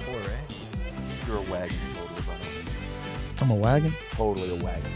four, 0.00 0.14
right? 0.14 1.26
You're 1.26 1.36
a 1.36 1.52
wagon, 1.52 1.76
totally, 1.94 2.22
by. 2.22 3.42
I'm 3.42 3.50
a 3.50 3.54
wagon. 3.54 3.92
Totally 4.12 4.50
a 4.50 4.64
wagon. 4.64 4.92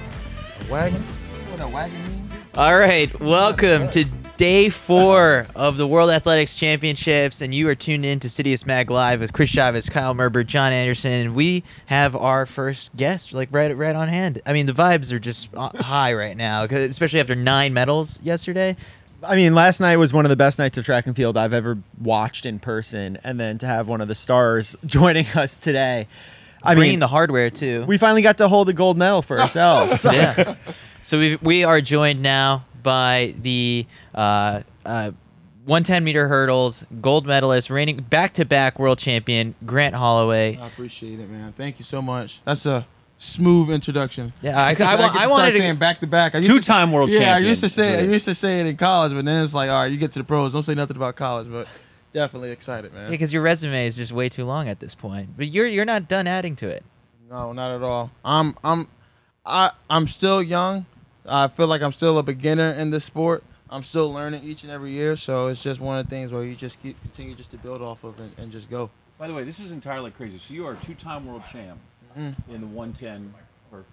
A 0.67 0.73
wagon. 0.73 1.01
What 1.01 1.61
a 1.61 1.69
wagon 1.69 2.03
mean? 2.09 2.29
All 2.55 2.79
right, 2.79 3.21
welcome 3.21 3.91
to 3.91 4.05
day 4.37 4.71
four 4.71 5.47
of 5.55 5.77
the 5.77 5.87
World 5.87 6.11
Athletics 6.11 6.57
Championships, 6.57 7.41
and 7.41 7.55
you 7.55 7.69
are 7.69 7.75
tuned 7.75 8.07
in 8.07 8.19
to 8.21 8.29
Citius 8.29 8.65
Mag 8.65 8.91
Live 8.91 9.21
with 9.21 9.33
Chris 9.33 9.51
Chavez, 9.51 9.91
Kyle 9.91 10.15
Merber, 10.15 10.47
John 10.47 10.73
Anderson, 10.73 11.13
and 11.13 11.35
we 11.35 11.65
have 11.87 12.17
our 12.17 12.47
first 12.47 12.97
guest 12.97 13.33
like 13.33 13.51
right 13.53 13.77
right 13.77 13.95
on 13.95 14.09
hand. 14.09 14.41
I 14.47 14.53
mean, 14.53 14.67
the 14.67 14.73
vibes 14.73 15.13
are 15.13 15.19
just 15.19 15.49
uh, 15.55 15.71
high 15.83 16.15
right 16.15 16.37
now, 16.37 16.65
especially 16.65 17.21
after 17.21 17.35
nine 17.35 17.75
medals 17.75 18.21
yesterday. 18.23 18.77
I 19.27 19.37
mean, 19.37 19.55
last 19.55 19.81
night 19.81 19.97
was 19.97 20.13
one 20.13 20.25
of 20.25 20.29
the 20.31 20.37
best 20.37 20.59
nights 20.59 20.79
of 20.79 20.85
track 20.85 21.07
and 21.07 21.15
field 21.17 21.37
I've 21.37 21.53
ever 21.53 21.79
watched 22.01 22.47
in 22.47 22.59
person, 22.59 23.19
and 23.25 23.39
then 23.41 23.59
to 23.59 23.67
have 23.67 23.89
one 23.89 24.01
of 24.01 24.09
the 24.09 24.15
stars 24.15 24.77
joining 24.87 25.27
us 25.35 25.59
today. 25.59 26.07
I 26.63 26.75
Bringing 26.75 26.93
mean, 26.95 27.01
the 27.01 27.09
hardware 27.09 27.51
too. 27.51 27.85
we 27.85 27.99
finally 27.99 28.23
got 28.23 28.39
to 28.39 28.49
hold 28.49 28.69
a 28.71 28.73
gold 28.73 28.97
medal 28.97 29.21
for 29.23 29.39
ourselves. 29.41 30.05
yeah. 30.05 30.55
So 31.01 31.19
we 31.19 31.37
we 31.43 31.65
are 31.65 31.81
joined 31.83 32.23
now 32.23 32.65
by 32.83 33.35
the 33.43 33.87
uh, 34.15 34.63
uh, 34.87 35.11
110 35.67 36.05
meter 36.05 36.29
hurdles 36.29 36.85
gold 37.03 37.27
medalist, 37.27 37.69
reigning 37.71 37.97
back-to-back 37.99 38.79
world 38.79 38.99
champion 38.99 39.55
Grant 39.67 39.95
Holloway. 39.95 40.57
I 40.57 40.67
appreciate 40.67 41.21
it, 41.21 41.29
man. 41.31 41.53
Thank 41.53 41.79
you 41.79 41.85
so 41.85 42.01
much. 42.01 42.41
That's 42.47 42.65
a 42.67 42.87
smooth 43.19 43.71
introduction. 43.71 44.33
Yeah, 44.43 44.59
I, 44.59 44.63
I, 44.63 44.67
I, 44.67 44.71
wa- 44.71 44.75
get 44.75 44.79
to 44.79 44.85
I 44.89 44.99
start 45.13 45.31
wanted 45.31 45.51
to. 45.53 45.59
saying 45.59 45.77
back 45.77 45.99
to 46.01 46.07
back. 46.07 46.35
I 46.35 46.39
used 46.39 46.51
to- 46.51 46.57
Two-time 46.57 46.93
world 46.93 47.11
champ. 47.11 47.21
yeah, 47.21 47.27
champion. 47.35 47.47
I 47.47 47.49
used 47.49 47.61
to 47.63 47.69
say 47.69 47.99
I 47.99 48.03
used 48.03 48.25
to 48.27 48.35
say 48.35 48.61
it 48.61 48.67
in 48.67 48.77
college, 48.77 49.13
but 49.13 49.25
then 49.25 49.43
it's 49.43 49.55
like, 49.55 49.71
all 49.71 49.83
right, 49.83 49.91
you 49.91 49.97
get 49.97 50.13
to 50.13 50.19
the 50.19 50.25
pros. 50.25 50.53
Don't 50.53 50.63
say 50.63 50.75
nothing 50.75 50.97
about 50.97 51.17
college, 51.17 51.51
but 51.51 51.67
definitely 52.13 52.51
excited, 52.51 52.93
man. 52.93 53.05
Yeah, 53.05 53.11
because 53.11 53.33
your 53.33 53.43
resume 53.43 53.87
is 53.87 53.97
just 53.97 54.13
way 54.13 54.29
too 54.29 54.45
long 54.45 54.69
at 54.69 54.81
this 54.81 54.95
point. 54.95 55.31
But 55.37 55.49
you're 55.49 55.67
you're 55.67 55.85
not 55.85 56.09
done 56.09 56.27
adding 56.27 56.57
to 56.57 56.69
it. 56.69 56.85
No, 57.31 57.53
not 57.53 57.75
at 57.75 57.83
all. 57.83 58.11
I'm 58.25 58.57
I'm 58.63 58.89
I 59.47 59.71
I'm 59.89 60.07
still 60.07 60.43
young. 60.43 60.87
I 61.27 61.49
feel 61.49 61.67
like 61.67 61.81
I'm 61.83 61.93
still 61.93 62.19
a 62.19 62.23
beginner 62.23 62.73
in 62.73 62.91
this 62.91 63.05
sport. 63.05 63.43
I'm 63.71 63.83
still 63.83 64.13
learning 64.13 64.45
each 64.45 64.63
and 64.63 64.71
every 64.71 64.91
year, 64.93 65.17
so 65.17 65.47
it's 65.47 65.63
just 65.63 65.81
one 65.81 65.99
of 65.99 66.05
the 66.07 66.11
things 66.11 66.31
where 66.31 66.45
you 66.45 66.55
just 66.55 66.81
keep 66.83 67.01
continue 67.01 67.35
just 67.35 67.51
to 67.53 67.57
build 67.57 67.81
off 67.81 68.05
of 68.05 68.21
and, 68.21 68.31
and 68.37 68.53
just 68.53 68.71
go. 68.71 68.91
By 69.19 69.27
the 69.27 69.35
way, 69.35 69.43
this 69.43 69.59
is 69.59 69.73
entirely 69.73 70.11
crazy. 70.11 70.39
So 70.39 70.53
you 70.53 70.67
are 70.67 70.73
a 70.73 70.77
two-time 70.77 71.27
world 71.27 71.43
champ 71.51 71.79
Mm. 72.19 72.35
in 72.49 72.61
the 72.61 72.67
110, 72.67 73.35
or, 73.73 73.85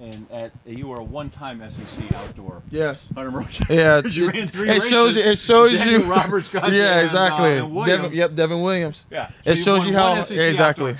and 0.00 0.26
at 0.30 0.52
you 0.66 0.88
were 0.88 0.98
a 0.98 1.02
one-time 1.04 1.62
SEC 1.70 2.12
outdoor 2.16 2.62
Yes. 2.70 3.06
100 3.14 3.30
world 3.32 3.48
champ. 3.48 3.70
Yeah, 3.70 4.02
You 4.04 4.28
it, 4.28 4.34
ran 4.34 4.48
three 4.48 4.70
it 4.70 4.82
shows 4.82 5.16
you. 5.16 5.22
It 5.22 5.38
shows 5.38 5.78
Daniel 5.78 6.02
you. 6.02 6.06
Roberts 6.10 6.48
got 6.48 6.70
yeah, 6.72 6.96
uh, 6.98 7.04
exactly. 7.04 7.58
and 7.58 7.74
Williams. 7.74 8.02
Devin, 8.02 8.18
yep, 8.18 8.34
Devin 8.34 8.60
Williams. 8.60 9.06
Yeah. 9.10 9.30
It 9.44 9.56
you 9.58 9.64
shows 9.64 9.86
you 9.86 9.94
how 9.94 10.22
SEC 10.22 10.36
exactly. 10.38 10.96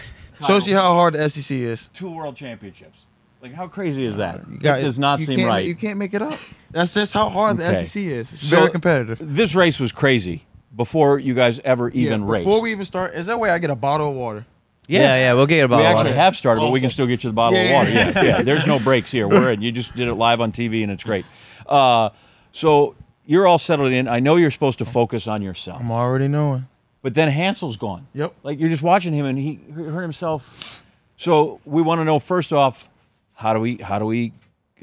Shows 0.46 0.66
you 0.66 0.74
how 0.76 0.94
hard 0.94 1.14
the 1.14 1.28
SEC 1.28 1.56
is. 1.56 1.88
two 1.94 2.10
world 2.10 2.36
championships. 2.36 3.00
Like 3.42 3.52
how 3.52 3.66
crazy 3.66 4.06
is 4.06 4.16
that? 4.16 4.40
You 4.50 4.58
got- 4.58 4.80
it 4.80 4.84
does 4.84 4.98
not 4.98 5.20
seem 5.20 5.44
right. 5.46 5.66
You 5.66 5.74
can't 5.74 5.98
make 5.98 6.14
it 6.14 6.22
up. 6.22 6.38
That's 6.70 6.94
just 6.94 7.12
how 7.12 7.28
hard 7.28 7.60
Okay. 7.60 7.68
the 7.74 7.84
SEC 7.86 8.02
is. 8.02 8.32
It's 8.32 8.46
So, 8.48 8.56
very 8.56 8.70
competitive. 8.70 9.18
This 9.20 9.54
race 9.54 9.78
was 9.78 9.92
crazy 9.92 10.44
before 10.74 11.18
you 11.18 11.34
guys 11.34 11.60
ever 11.62 11.90
even 11.90 12.22
yeah, 12.22 12.30
raced. 12.32 12.44
Before 12.46 12.62
we 12.62 12.72
even 12.72 12.84
start, 12.86 13.12
is 13.14 13.26
that 13.26 13.38
way 13.38 13.50
I 13.50 13.58
get 13.58 13.68
a 13.70 13.76
bottle 13.76 14.08
of 14.08 14.14
water? 14.14 14.46
Yeah, 14.88 15.16
yeah, 15.16 15.32
we'll 15.34 15.46
get 15.46 15.56
you 15.58 15.64
a 15.64 15.66
we 15.66 15.70
bottle. 15.70 15.86
of 15.86 15.90
actually 15.92 16.10
water. 16.10 16.20
have 16.22 16.36
started, 16.36 16.60
but 16.60 16.70
we 16.70 16.80
can 16.80 16.90
still 16.90 17.06
get 17.06 17.24
you 17.24 17.30
the 17.30 17.34
bottle 17.34 17.58
Yeah, 17.58 17.64
of 17.66 17.72
water. 17.72 17.90
yeah. 17.90 18.12
Yeah, 18.14 18.22
yeah. 18.38 18.42
There's 18.48 18.66
no 18.66 18.78
breaks 18.78 19.10
here. 19.10 19.26
We're 19.26 19.52
in. 19.52 19.62
You 19.62 19.72
just 19.72 19.94
did 19.96 20.08
it 20.08 20.14
live 20.14 20.40
on 20.40 20.52
TV, 20.52 20.82
and 20.82 20.92
it's 20.92 21.04
great. 21.04 21.24
Uh, 21.66 22.10
so 22.52 22.94
you're 23.24 23.46
all 23.46 23.58
settled 23.58 23.92
in. 23.92 24.08
I 24.08 24.20
know 24.20 24.36
you're 24.36 24.50
supposed 24.50 24.78
to 24.80 24.84
focus 24.84 25.26
on 25.26 25.40
yourself, 25.42 25.80
I'm 25.80 25.90
already 25.90 26.28
knowing. 26.28 26.66
but 27.02 27.14
then 27.14 27.28
Hansle's 27.28 27.76
gone. 27.78 28.06
Yep. 28.12 28.34
Like 28.42 28.60
you're 28.60 28.68
just 28.68 28.82
watching 28.82 29.14
him, 29.14 29.24
and 29.24 29.38
he 29.38 29.58
hurt 29.74 30.02
himself. 30.02 30.82
So 31.16 31.60
we 31.64 31.80
want 31.80 32.00
to 32.00 32.04
know 32.04 32.18
first 32.18 32.52
off, 32.52 32.88
how 33.32 33.54
do 33.54 33.60
we 33.60 33.76
how 33.78 33.98
do 33.98 34.04
we 34.04 34.32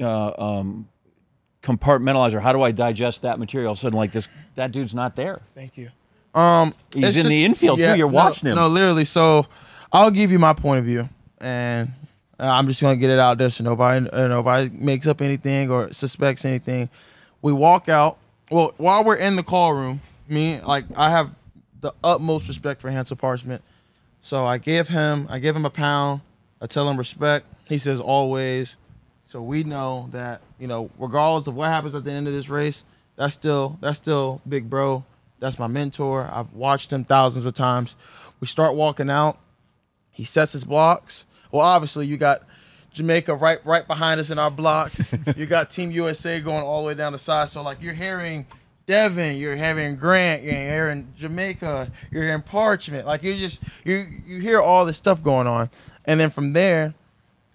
uh, 0.00 0.32
um, 0.36 0.88
compartmentalize, 1.62 2.34
or 2.34 2.40
how 2.40 2.52
do 2.52 2.62
I 2.62 2.72
digest 2.72 3.22
that 3.22 3.38
material? 3.38 3.68
All 3.68 3.72
of 3.72 3.78
a 3.78 3.80
sudden, 3.80 3.96
like 3.96 4.12
this, 4.12 4.28
that 4.56 4.72
dude's 4.72 4.94
not 4.94 5.14
there. 5.16 5.40
Thank 5.54 5.76
you. 5.78 5.90
Um, 6.34 6.72
He's 6.94 7.16
it's 7.16 7.24
in 7.24 7.28
the 7.30 7.44
infield, 7.44 7.78
too. 7.78 7.84
You're 7.84 7.98
no, 7.98 8.06
watching 8.08 8.48
him. 8.48 8.56
No, 8.56 8.66
literally. 8.66 9.04
So, 9.04 9.46
I'll 9.92 10.10
give 10.10 10.32
you 10.32 10.38
my 10.38 10.54
point 10.54 10.78
of 10.78 10.86
view, 10.86 11.08
and 11.38 11.92
uh, 12.40 12.44
I'm 12.46 12.66
just 12.66 12.80
gonna 12.80 12.96
get 12.96 13.10
it 13.10 13.18
out 13.18 13.36
there 13.36 13.50
so 13.50 13.62
nobody, 13.62 14.08
uh, 14.08 14.26
nobody 14.26 14.70
makes 14.70 15.06
up 15.06 15.20
anything 15.20 15.70
or 15.70 15.92
suspects 15.92 16.46
anything. 16.46 16.88
We 17.42 17.52
walk 17.52 17.90
out. 17.90 18.16
Well, 18.50 18.72
while 18.78 19.04
we're 19.04 19.16
in 19.16 19.36
the 19.36 19.42
call 19.42 19.74
room, 19.74 20.00
me 20.28 20.60
like 20.62 20.86
I 20.96 21.10
have 21.10 21.30
the 21.82 21.92
utmost 22.02 22.48
respect 22.48 22.80
for 22.80 22.90
Hansle 22.90 23.16
Parchment. 23.16 23.62
So 24.22 24.46
I 24.46 24.56
give 24.56 24.88
him, 24.88 25.26
I 25.28 25.38
give 25.40 25.54
him 25.54 25.66
a 25.66 25.70
pound. 25.70 26.22
I 26.60 26.66
tell 26.66 26.88
him 26.88 26.96
respect. 26.96 27.44
He 27.66 27.76
says 27.76 28.00
always. 28.00 28.76
So 29.26 29.42
we 29.42 29.62
know 29.62 30.08
that 30.12 30.40
you 30.58 30.68
know, 30.68 30.90
regardless 30.98 31.48
of 31.48 31.54
what 31.54 31.68
happens 31.68 31.94
at 31.94 32.04
the 32.04 32.12
end 32.12 32.28
of 32.28 32.32
this 32.32 32.48
race, 32.48 32.86
that's 33.16 33.34
still 33.34 33.76
that's 33.82 33.98
still 33.98 34.40
big 34.48 34.70
bro. 34.70 35.04
That's 35.38 35.58
my 35.58 35.66
mentor. 35.66 36.30
I've 36.32 36.52
watched 36.54 36.92
him 36.92 37.04
thousands 37.04 37.44
of 37.44 37.52
times. 37.52 37.94
We 38.40 38.46
start 38.46 38.74
walking 38.74 39.10
out. 39.10 39.38
He 40.12 40.24
sets 40.24 40.52
his 40.52 40.64
blocks. 40.64 41.24
Well, 41.50 41.62
obviously 41.62 42.06
you 42.06 42.16
got 42.16 42.42
Jamaica 42.92 43.34
right 43.34 43.64
right 43.64 43.86
behind 43.86 44.20
us 44.20 44.30
in 44.30 44.38
our 44.38 44.50
blocks. 44.50 45.02
you 45.36 45.46
got 45.46 45.70
Team 45.70 45.90
USA 45.90 46.40
going 46.40 46.62
all 46.64 46.82
the 46.82 46.88
way 46.88 46.94
down 46.94 47.12
the 47.12 47.18
side. 47.18 47.50
So 47.50 47.62
like 47.62 47.82
you're 47.82 47.94
hearing 47.94 48.46
Devin, 48.86 49.36
you're 49.36 49.56
hearing 49.56 49.96
Grant, 49.96 50.42
you're 50.42 50.54
hearing 50.54 51.12
Jamaica, 51.16 51.90
you're 52.10 52.24
hearing 52.24 52.42
Parchment. 52.42 53.06
Like 53.06 53.22
you 53.22 53.36
just 53.36 53.60
you 53.84 54.06
you 54.26 54.40
hear 54.40 54.60
all 54.60 54.84
this 54.84 54.96
stuff 54.96 55.22
going 55.22 55.46
on, 55.46 55.70
and 56.04 56.20
then 56.20 56.30
from 56.30 56.52
there, 56.52 56.94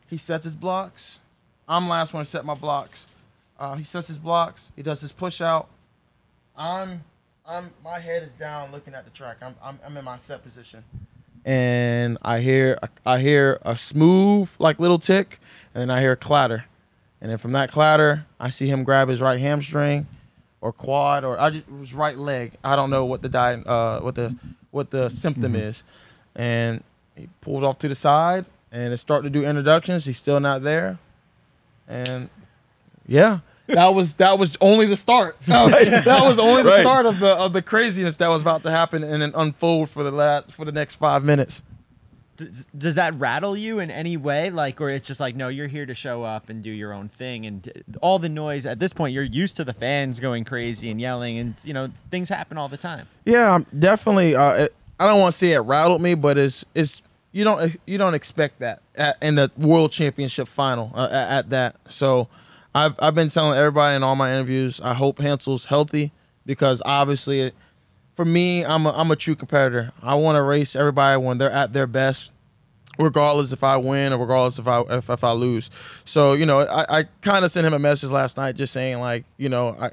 he 0.08 0.18
sets 0.18 0.44
his 0.44 0.56
blocks. 0.56 1.20
I'm 1.68 1.90
last 1.90 2.14
one 2.14 2.24
to 2.24 2.30
set 2.30 2.46
my 2.46 2.54
blocks. 2.54 3.08
Uh, 3.60 3.76
he 3.76 3.84
sets 3.84 4.08
his 4.08 4.18
blocks. 4.18 4.64
He 4.76 4.84
does 4.84 5.02
his 5.02 5.12
push 5.12 5.42
out. 5.42 5.68
I'm 6.56 7.04
I'm 7.46 7.72
my 7.84 8.00
head 8.00 8.24
is 8.24 8.34
down 8.34 8.72
looking 8.72 8.94
at 8.94 9.06
the 9.06 9.12
track. 9.12 9.38
I'm 9.42 9.56
I'm, 9.62 9.80
I'm 9.86 9.98
in 9.98 10.06
my 10.06 10.18
set 10.18 10.44
position, 10.44 10.84
and 11.48 12.18
I 12.24 12.42
hear 12.42 12.78
I 13.06 13.20
hear 13.20 13.58
a 13.62 13.78
smooth 13.78 14.52
like 14.60 14.80
little 14.82 15.00
tick, 15.00 15.40
and 15.74 15.82
then 15.82 15.90
I 15.90 16.02
hear 16.02 16.12
a 16.12 16.18
clatter, 16.18 16.66
and 17.22 17.32
then 17.32 17.38
from 17.38 17.54
that 17.54 17.72
clatter, 17.72 18.26
I 18.38 18.50
see 18.50 18.68
him 18.68 18.84
grab 18.84 19.08
his 19.08 19.22
right 19.22 19.40
hamstring, 19.40 20.08
or 20.60 20.74
quad, 20.74 21.24
or 21.24 21.40
I 21.40 21.52
just, 21.52 21.72
was 21.72 21.94
right 21.94 22.18
leg. 22.18 22.52
I 22.66 22.76
don't 22.76 22.90
know 22.90 23.06
what 23.06 23.22
the 23.22 23.30
di- 23.30 23.64
uh 23.66 24.02
what 24.02 24.16
the 24.16 24.36
what 24.72 24.92
the 24.92 25.08
symptom 25.08 25.56
is, 25.56 25.86
and 26.36 26.84
he 27.16 27.30
pulls 27.40 27.64
off 27.64 27.80
to 27.80 27.88
the 27.88 27.96
side, 27.96 28.46
and 28.74 28.94
it 28.94 28.98
started 28.98 29.32
to 29.32 29.40
do 29.40 29.46
introductions. 29.48 30.04
He's 30.04 30.18
still 30.18 30.42
not 30.42 30.64
there, 30.64 31.00
and 31.88 32.30
yeah. 33.08 33.40
That 33.68 33.94
was 33.94 34.16
that 34.16 34.40
was 34.40 34.58
only 34.62 34.86
the 34.86 34.98
start. 34.98 35.38
That 35.46 35.66
was, 35.66 35.88
that 36.06 36.26
was 36.26 36.40
only 36.40 36.64
the 36.64 36.70
Right. 36.70 36.82
start 36.82 37.06
of 37.06 37.20
the 37.20 37.30
of 37.36 37.54
the 37.54 37.62
craziness 37.62 38.16
that 38.18 38.30
was 38.30 38.42
about 38.42 38.64
to 38.64 38.72
happen 38.72 39.04
and 39.04 39.22
then 39.22 39.32
unfold 39.36 39.90
for 39.90 40.04
the 40.04 40.12
last 40.12 40.52
for 40.54 40.66
the 40.66 40.72
next 40.72 40.96
five 40.96 41.24
minutes. 41.24 41.64
Does, 42.38 42.68
does 42.78 42.96
that 42.96 43.16
rattle 43.16 43.58
you 43.58 43.80
in 43.80 43.90
any 43.90 44.16
way? 44.16 44.52
Like, 44.52 44.80
or 44.80 44.90
it's 44.90 45.08
just 45.08 45.20
like, 45.20 45.36
no, 45.36 45.48
you're 45.48 45.66
here 45.68 45.88
to 45.88 45.96
show 45.96 46.22
up 46.24 46.50
and 46.50 46.62
do 46.64 46.70
your 46.70 46.94
own 46.94 47.10
thing, 47.10 47.48
and 47.48 47.84
all 48.00 48.20
the 48.20 48.30
noise 48.30 48.68
at 48.68 48.78
this 48.80 48.94
point, 48.94 49.12
you're 49.16 49.24
used 49.24 49.58
to 49.58 49.64
the 49.64 49.74
fans 49.74 50.20
going 50.20 50.44
crazy 50.46 50.92
and 50.92 51.02
yelling, 51.02 51.40
and 51.40 51.56
you 51.64 51.74
know 51.74 51.90
things 52.12 52.30
happen 52.30 52.58
all 52.58 52.68
the 52.68 52.78
time. 52.78 53.08
Yeah, 53.26 53.56
I'm 53.56 53.66
definitely. 53.78 54.36
Uh, 54.36 54.66
it, 54.66 54.76
I 55.00 55.08
don't 55.08 55.20
want 55.20 55.32
to 55.34 55.38
say 55.38 55.54
it 55.54 55.60
rattled 55.60 56.00
me, 56.02 56.14
but 56.14 56.38
it's 56.38 56.64
it's 56.76 57.02
you 57.32 57.44
don't 57.44 57.76
you 57.88 57.98
don't 57.98 58.14
expect 58.14 58.60
that 58.60 58.82
at, 58.96 59.18
in 59.22 59.34
the 59.36 59.50
world 59.58 59.92
championship 59.92 60.48
final 60.48 60.92
uh, 60.94 61.08
at, 61.12 61.30
at 61.40 61.50
that. 61.50 61.76
So 61.92 62.28
I've 62.78 62.96
I've 63.00 63.16
been 63.16 63.30
telling 63.30 63.58
everybody 63.58 63.96
in 63.96 64.04
all 64.04 64.16
my 64.16 64.32
interviews. 64.32 64.80
I 64.82 64.94
hope 64.94 65.18
Hansle's 65.18 65.66
healthy 65.66 66.12
because 66.46 66.80
obviously, 66.86 67.52
for 68.16 68.24
me, 68.24 68.64
I'm 68.64 68.86
a, 68.86 68.92
I'm 68.92 69.10
a 69.10 69.16
true 69.16 69.36
competitor. 69.36 69.92
I 70.04 70.14
want 70.14 70.36
to 70.36 70.44
race 70.44 70.76
everybody 70.76 71.20
when 71.20 71.40
they're 71.40 71.52
at 71.52 71.74
their 71.74 71.88
best. 71.88 72.34
Regardless 73.00 73.52
if 73.52 73.64
I 73.64 73.78
win 73.78 74.12
or 74.12 74.18
regardless 74.18 74.58
if 74.58 74.68
I 74.68 74.82
if, 74.90 75.10
if 75.10 75.24
I 75.24 75.32
lose, 75.32 75.70
so 76.04 76.34
you 76.34 76.48
know 76.48 76.62
I, 76.62 77.00
I 77.00 77.04
kind 77.22 77.46
of 77.46 77.52
sent 77.52 77.68
him 77.68 77.74
a 77.74 77.80
message 77.80 78.10
last 78.10 78.38
night 78.38 78.56
just 78.56 78.74
saying 78.74 79.00
like 79.00 79.24
you 79.38 79.50
know 79.50 79.76
I 79.80 79.92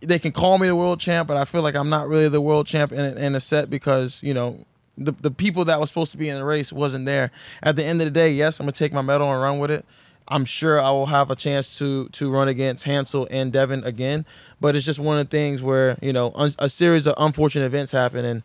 they 0.00 0.20
can 0.20 0.30
call 0.30 0.58
me 0.58 0.68
the 0.68 0.76
world 0.76 1.00
champ, 1.00 1.26
but 1.26 1.36
I 1.36 1.44
feel 1.44 1.62
like 1.62 1.74
I'm 1.74 1.88
not 1.88 2.08
really 2.08 2.28
the 2.28 2.40
world 2.40 2.68
champ 2.68 2.92
in, 2.92 3.18
in 3.18 3.34
a 3.34 3.40
set 3.40 3.70
because 3.70 4.22
you 4.22 4.34
know 4.34 4.64
the 4.96 5.12
the 5.20 5.32
people 5.32 5.64
that 5.64 5.80
was 5.80 5.88
supposed 5.88 6.12
to 6.12 6.18
be 6.18 6.28
in 6.28 6.36
the 6.36 6.44
race 6.44 6.72
wasn't 6.72 7.06
there. 7.06 7.32
At 7.60 7.74
the 7.74 7.84
end 7.84 8.00
of 8.00 8.04
the 8.04 8.12
day, 8.12 8.30
yes, 8.30 8.60
I'm 8.60 8.66
gonna 8.66 8.72
take 8.72 8.92
my 8.92 9.02
medal 9.02 9.32
and 9.32 9.40
run 9.42 9.58
with 9.58 9.72
it. 9.72 9.84
I'm 10.28 10.44
sure 10.44 10.80
I 10.80 10.90
will 10.90 11.06
have 11.06 11.30
a 11.30 11.36
chance 11.36 11.76
to 11.78 12.08
to 12.10 12.30
run 12.30 12.48
against 12.48 12.84
Hansle 12.84 13.26
and 13.30 13.52
Devin 13.52 13.84
again, 13.84 14.24
but 14.60 14.76
it's 14.76 14.84
just 14.86 14.98
one 14.98 15.18
of 15.18 15.28
the 15.28 15.36
things 15.36 15.62
where 15.62 15.98
you 16.00 16.12
know 16.12 16.32
un- 16.34 16.52
a 16.58 16.68
series 16.68 17.06
of 17.06 17.14
unfortunate 17.18 17.66
events 17.66 17.92
happen, 17.92 18.24
and 18.24 18.42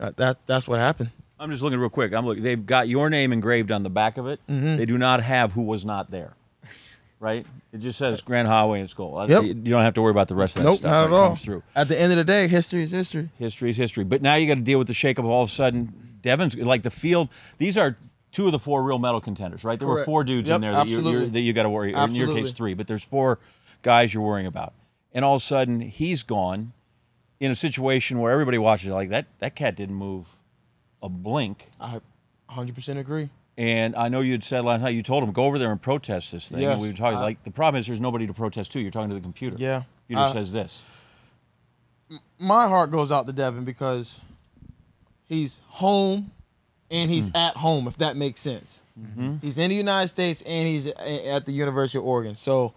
uh, 0.00 0.12
that 0.16 0.38
that's 0.46 0.66
what 0.68 0.78
happened. 0.78 1.10
I'm 1.38 1.50
just 1.50 1.62
looking 1.62 1.78
real 1.78 1.90
quick. 1.90 2.12
I'm 2.12 2.24
looking. 2.26 2.42
They've 2.42 2.64
got 2.64 2.88
your 2.88 3.10
name 3.10 3.32
engraved 3.32 3.70
on 3.70 3.82
the 3.82 3.90
back 3.90 4.16
of 4.16 4.26
it. 4.26 4.40
Mm-hmm. 4.48 4.76
They 4.76 4.86
do 4.86 4.96
not 4.98 5.22
have 5.22 5.52
who 5.52 5.62
was 5.62 5.84
not 5.84 6.10
there. 6.10 6.32
right? 7.20 7.46
It 7.72 7.78
just 7.80 7.98
says 7.98 8.20
Grant 8.22 8.48
Holloway 8.48 8.80
and. 8.80 8.94
Uh, 8.98 9.26
Yep. 9.28 9.42
You 9.44 9.54
don't 9.54 9.82
have 9.82 9.94
to 9.94 10.02
worry 10.02 10.12
about 10.12 10.28
the 10.28 10.34
rest 10.34 10.56
of 10.56 10.62
that 10.62 10.68
Nope, 10.70 10.78
stuff. 10.78 10.90
not 10.90 11.04
at 11.06 11.12
all. 11.12 11.36
Through. 11.36 11.62
At 11.74 11.88
the 11.88 12.00
end 12.00 12.12
of 12.12 12.16
the 12.18 12.24
day, 12.24 12.48
history 12.48 12.82
is 12.82 12.90
history. 12.90 13.28
History 13.38 13.70
is 13.70 13.76
history. 13.76 14.04
But 14.04 14.22
now 14.22 14.34
you 14.36 14.46
got 14.46 14.54
to 14.54 14.60
deal 14.62 14.78
with 14.78 14.86
the 14.86 14.94
shakeup 14.94 15.18
of 15.20 15.26
all 15.26 15.42
of 15.42 15.50
a 15.50 15.52
sudden. 15.52 15.92
Devin's 16.22 16.56
like 16.56 16.82
the 16.82 16.90
field. 16.90 17.28
These 17.58 17.76
are 17.76 17.96
two 18.36 18.44
of 18.44 18.52
the 18.52 18.58
four 18.58 18.82
real 18.82 18.98
medal 18.98 19.18
contenders, 19.18 19.64
right? 19.64 19.78
There 19.78 19.88
were 19.88 20.04
four 20.04 20.22
dudes 20.22 20.50
Yep, 20.50 20.56
in 20.56 20.60
there 20.60 20.72
that, 20.72 20.86
you're, 20.86 21.00
you're, 21.00 21.26
that 21.26 21.40
you 21.40 21.54
got 21.54 21.62
to 21.62 21.70
worry. 21.70 21.94
Or 21.94 22.04
in 22.04 22.14
your 22.14 22.34
case, 22.34 22.52
three. 22.52 22.74
But 22.74 22.86
there's 22.86 23.02
four 23.02 23.38
guys 23.80 24.12
you're 24.12 24.22
worrying 24.22 24.46
about, 24.46 24.74
and 25.14 25.24
all 25.24 25.36
of 25.36 25.40
a 25.42 25.44
sudden 25.44 25.80
he's 25.80 26.22
gone 26.22 26.74
in 27.40 27.50
a 27.50 27.54
situation 27.54 28.18
where 28.20 28.30
everybody 28.30 28.58
watches 28.58 28.90
like 28.90 29.08
that. 29.08 29.24
That 29.38 29.56
cat 29.56 29.74
didn't 29.74 29.94
move 29.94 30.26
a 31.02 31.08
blink. 31.08 31.66
I 31.80 32.02
100% 32.50 32.98
agree. 32.98 33.30
And 33.56 33.96
I 33.96 34.10
know 34.10 34.20
you'd 34.20 34.44
said 34.44 34.66
last 34.66 34.82
night 34.82 34.90
you 34.90 35.02
told 35.02 35.24
him 35.24 35.32
go 35.32 35.44
over 35.44 35.58
there 35.58 35.72
and 35.72 35.80
protest 35.80 36.30
this 36.30 36.46
thing. 36.46 36.60
Yes, 36.60 36.72
and 36.74 36.82
we 36.82 36.88
were 36.88 36.94
talking 36.94 37.16
I- 37.16 37.22
like 37.22 37.42
the 37.42 37.50
problem 37.50 37.78
is 37.80 37.86
there's 37.86 38.00
nobody 38.00 38.26
to 38.26 38.34
protest 38.34 38.70
to. 38.72 38.80
You're 38.80 38.90
talking 38.90 39.08
to 39.08 39.14
the 39.14 39.22
computer. 39.22 39.56
Yeah. 39.58 39.84
Computer 40.08 40.28
I- 40.28 40.32
says 40.34 40.52
this. 40.52 40.82
my 42.38 42.68
heart 42.68 42.90
goes 42.90 43.10
out 43.10 43.26
to 43.28 43.32
Devin 43.32 43.64
because 43.64 44.20
he's 45.26 45.62
home 45.68 46.32
and 46.90 47.10
he's 47.10 47.28
mm-hmm. 47.28 47.36
at 47.36 47.56
home, 47.56 47.86
if 47.88 47.96
that 47.98 48.16
makes 48.16 48.40
sense. 48.40 48.80
Mm-hmm. 48.98 49.36
He's 49.42 49.58
in 49.58 49.70
the 49.70 49.76
United 49.76 50.08
States 50.08 50.42
and 50.42 50.66
he's 50.66 50.86
at 50.86 51.46
the 51.46 51.52
University 51.52 51.98
of 51.98 52.04
Oregon. 52.04 52.36
So, 52.36 52.72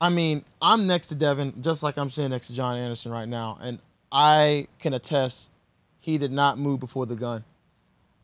I 0.00 0.10
mean, 0.10 0.44
I'm 0.60 0.86
next 0.86 1.08
to 1.08 1.14
Devin 1.14 1.62
just 1.62 1.82
like 1.82 1.96
I'm 1.96 2.10
sitting 2.10 2.30
next 2.30 2.48
to 2.48 2.54
John 2.54 2.76
Anderson 2.76 3.12
right 3.12 3.28
now. 3.28 3.58
And 3.60 3.78
I 4.10 4.68
can 4.78 4.94
attest 4.94 5.50
he 6.00 6.18
did 6.18 6.32
not 6.32 6.58
move 6.58 6.80
before 6.80 7.06
the 7.06 7.16
gun. 7.16 7.44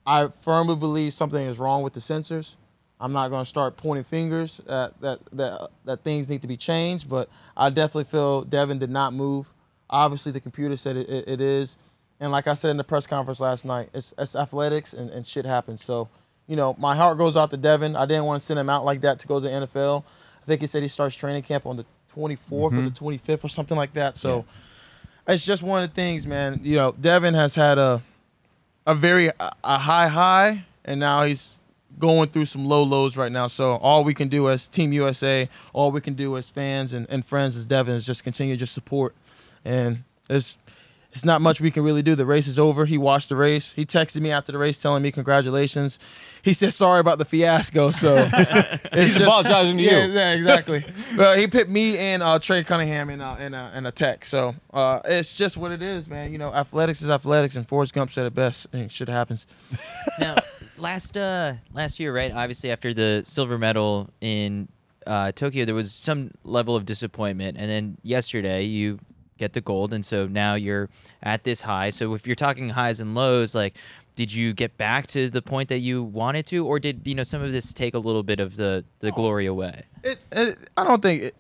I 0.07 0.29
firmly 0.43 0.77
believe 0.77 1.15
something 1.15 1.47
is 1.47 1.59
wrong 1.59 1.83
with 1.83 1.93
the 1.93 2.01
sensors. 2.01 2.55
I'm 3.01 3.13
not 3.13 3.31
going 3.31 3.43
to 3.43 3.49
start 3.49 3.77
pointing 3.77 4.05
fingers 4.05 4.61
at, 4.69 5.01
that 5.01 5.21
that 5.33 5.71
that 5.87 6.05
things 6.05 6.29
need 6.29 6.43
to 6.43 6.49
be 6.49 6.59
changed, 6.59 7.09
but 7.09 7.31
I 7.57 7.71
definitely 7.71 8.05
feel 8.05 8.43
Devin 8.43 8.79
did 8.79 8.91
not 8.91 9.15
move. 9.15 9.51
Obviously, 9.89 10.33
the 10.33 10.41
computer 10.41 10.77
said 10.77 10.97
it, 10.97 11.09
it, 11.09 11.29
it 11.29 11.41
is, 11.41 11.79
and 12.21 12.31
like 12.31 12.47
I 12.47 12.55
said 12.55 12.71
in 12.71 12.77
the 12.77 12.85
press 12.85 13.07
conference 13.07 13.41
last 13.41 13.65
night, 13.65 13.91
it's, 13.95 14.15
it's 14.19 14.37
athletics 14.37 14.93
and, 14.93 15.11
and 15.11 15.27
shit 15.27 15.45
happens. 15.45 15.83
So, 15.83 16.09
you 16.47 16.57
know, 16.57 16.75
my 16.79 16.95
heart 16.95 17.19
goes 17.19 17.37
out 17.37 17.51
to 17.51 17.57
Devin. 17.57 17.97
I 17.97 18.07
didn't 18.07 18.25
want 18.25 18.41
to 18.41 18.47
send 18.47 18.61
him 18.61 18.69
out 18.69 18.85
like 18.85 19.01
that 19.03 19.19
to 19.21 19.27
go 19.27 19.41
to 19.41 19.49
the 19.49 19.67
NFL. 19.67 20.05
I 20.43 20.47
think 20.47 20.61
he 20.61 20.67
said 20.67 20.83
he 20.83 20.89
starts 20.89 21.15
training 21.15 21.43
camp 21.43 21.67
on 21.67 21.77
the 21.77 21.85
24th 22.15 22.51
or 22.51 22.71
the 22.71 22.77
mm-hmm. 22.77 23.07
25th 23.07 23.45
or 23.45 23.49
something 23.49 23.77
like 23.77 23.95
that. 23.95 24.17
So, 24.17 24.45
it's 25.29 25.45
just 25.45 25.63
one 25.63 25.83
of 25.83 25.91
the 25.91 25.95
things, 25.95 26.27
man. 26.27 26.61
You 26.63 26.77
know, 26.77 26.95
Devin 27.01 27.35
has 27.35 27.55
had 27.55 27.79
a 27.79 28.03
a 28.87 28.95
very 28.95 29.29
a, 29.29 29.53
a 29.63 29.79
high 29.79 30.09
high, 30.09 30.65
and 30.85 31.01
now 31.01 31.25
he's 31.25 31.57
going 31.99 32.31
through 32.31 32.47
some 32.47 32.65
low 32.65 32.83
lows 32.83 33.17
right 33.17 33.31
now. 33.31 33.47
So 33.47 33.77
all 33.77 34.05
we 34.05 34.15
can 34.15 34.29
do 34.29 34.49
as 34.49 34.69
Team 34.69 34.93
USA, 34.93 35.49
all 35.73 35.93
we 35.93 36.01
can 36.01 36.15
do 36.15 36.37
as 36.37 36.49
fans 36.49 36.93
and, 36.93 37.07
and 37.11 37.25
friends 37.25 37.57
as 37.57 37.67
Devin 37.67 37.95
is 37.95 38.07
just 38.07 38.25
continue 38.25 38.55
to 38.55 38.59
just 38.59 38.73
support. 38.73 39.15
And 39.65 40.05
it's 40.31 40.57
it's 41.13 41.25
not 41.25 41.41
much 41.41 41.61
we 41.61 41.71
can 41.71 41.83
really 41.83 42.03
do. 42.03 42.15
The 42.15 42.27
race 42.27 42.47
is 42.47 42.59
over. 42.59 42.87
He 42.87 42.97
watched 42.97 43.29
the 43.29 43.37
race. 43.37 43.73
He 43.73 43.85
texted 43.85 44.21
me 44.21 44.31
after 44.31 44.53
the 44.53 44.59
race 44.59 44.79
telling 44.79 45.03
me 45.03 45.11
congratulations. 45.11 45.99
He 46.43 46.53
said 46.53 46.73
sorry 46.73 47.01
about 47.01 47.19
the 47.19 47.25
fiasco. 47.25 47.91
So 47.91 48.29
it's 48.33 49.15
He's 49.15 49.21
apologizing 49.21 49.77
to 49.77 49.83
yeah, 49.83 50.05
you. 50.05 50.13
Yeah, 50.13 50.33
exactly. 50.33 50.85
well, 51.17 51.37
he 51.37 51.49
put 51.49 51.69
me 51.69 51.99
and 51.99 52.23
uh, 52.23 52.39
Trey 52.39 52.63
Cunningham 52.63 53.11
in 53.11 53.21
a, 53.21 53.37
in 53.39 53.55
a, 53.55 53.73
in 53.75 53.87
a 53.87 53.93
text. 53.93 54.31
So 54.31 54.55
uh, 54.73 55.01
it's 55.05 55.35
just 55.35 55.57
what 55.57 55.73
it 55.73 55.83
is, 55.83 56.07
man. 56.07 56.31
You 56.31 56.39
know, 56.39 56.55
athletics 56.55 57.03
is 57.03 57.11
athletics, 57.11 57.57
and 57.57 57.67
Forrest 57.67 57.93
Gump 57.93 58.13
said 58.13 58.27
it 58.27 58.35
best. 58.35 58.69
And 58.73 58.91
shit 58.91 59.09
happens. 59.09 59.47
now, 60.21 60.37
last 60.79 61.17
uh 61.17 61.55
last 61.75 61.99
year, 61.99 62.15
right? 62.15 62.33
Obviously, 62.33 62.71
after 62.71 62.95
the 62.95 63.23
silver 63.25 63.59
medal 63.59 64.11
in 64.21 64.69
uh, 65.07 65.33
Tokyo, 65.33 65.65
there 65.65 65.75
was 65.75 65.93
some 65.93 66.31
level 66.45 66.77
of 66.77 66.87
disappointment, 66.87 67.57
and 67.59 67.69
then 67.69 67.99
yesterday 68.03 68.63
you 68.63 69.01
get 69.41 69.55
the 69.55 69.61
gold, 69.61 69.93
and 69.93 70.07
so 70.07 70.29
now 70.29 70.55
you're 70.55 70.89
at 71.21 71.43
this 71.43 71.63
high. 71.63 71.91
So 71.91 72.15
if 72.15 72.27
you're 72.27 72.37
talking 72.37 72.69
highs 72.71 73.01
and 73.01 73.15
lows, 73.15 73.55
like. 73.55 73.77
Did 74.17 74.35
you 74.35 74.53
get 74.53 74.77
back 74.77 75.07
to 75.09 75.31
the 75.31 75.41
point 75.41 75.71
that 75.71 75.79
you 75.79 76.03
wanted 76.03 76.45
to, 76.47 76.67
or 76.67 76.79
did 76.79 77.07
you 77.07 77.15
know 77.15 77.23
some 77.23 77.43
of 77.43 77.53
this 77.53 77.73
take 77.73 77.95
a 77.95 77.99
little 77.99 78.25
bit 78.25 78.39
of 78.39 78.57
the 78.57 78.85
the 78.99 79.13
glory 79.13 79.47
away? 79.47 79.85
It, 80.03 80.19
it, 80.33 80.59
I 80.77 80.85
don't 80.85 81.01
think 81.01 81.23
it, 81.23 81.35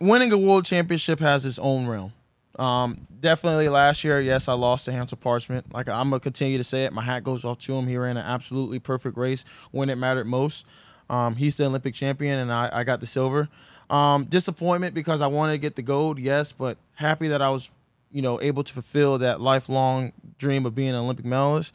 winning 0.00 0.32
a 0.32 0.36
world 0.36 0.66
championship 0.66 1.18
has 1.20 1.46
its 1.46 1.58
own 1.58 1.86
realm. 1.86 2.12
Um, 2.58 3.06
definitely 3.20 3.70
last 3.70 4.04
year, 4.04 4.20
yes, 4.20 4.48
I 4.48 4.52
lost 4.52 4.84
to 4.86 4.92
Hansle 4.92 5.18
Parchment. 5.18 5.72
Like 5.72 5.88
I'm 5.88 6.10
gonna 6.10 6.20
continue 6.20 6.58
to 6.58 6.64
say 6.64 6.84
it. 6.84 6.92
My 6.92 7.02
hat 7.02 7.24
goes 7.24 7.42
off 7.44 7.58
to 7.60 7.74
him. 7.74 7.86
He 7.86 7.96
ran 7.96 8.18
an 8.18 8.26
absolutely 8.26 8.80
perfect 8.80 9.16
race 9.16 9.44
when 9.70 9.88
it 9.88 9.96
mattered 9.96 10.26
most. 10.26 10.66
Um, 11.08 11.36
he's 11.36 11.56
the 11.56 11.64
Olympic 11.64 11.94
champion, 11.94 12.38
and 12.38 12.52
I, 12.52 12.68
I 12.72 12.84
got 12.84 13.00
the 13.00 13.06
silver. 13.06 13.48
Um, 13.88 14.24
disappointment 14.24 14.94
because 14.94 15.20
I 15.20 15.28
wanted 15.28 15.52
to 15.52 15.58
get 15.58 15.76
the 15.76 15.82
gold, 15.82 16.18
yes, 16.18 16.50
but 16.50 16.76
happy 16.94 17.28
that 17.28 17.40
I 17.40 17.50
was, 17.50 17.70
you 18.10 18.20
know, 18.20 18.40
able 18.40 18.64
to 18.64 18.72
fulfill 18.72 19.18
that 19.18 19.40
lifelong 19.40 20.12
dream 20.38 20.66
of 20.66 20.74
being 20.74 20.90
an 20.90 20.96
Olympic 20.96 21.24
medalist. 21.24 21.72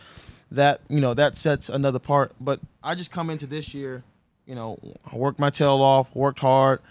That 0.51 0.81
you 0.89 0.99
know 0.99 1.13
that 1.13 1.37
sets 1.37 1.69
another 1.69 1.99
part. 1.99 2.33
But 2.41 2.59
I 2.83 2.95
just 2.95 3.11
come 3.11 3.29
into 3.29 3.47
this 3.47 3.73
year, 3.73 4.03
you 4.45 4.55
know, 4.55 4.77
I 5.09 5.15
worked 5.15 5.39
my 5.39 5.49
tail 5.49 5.81
off, 5.81 6.13
worked 6.13 6.39
hard. 6.39 6.81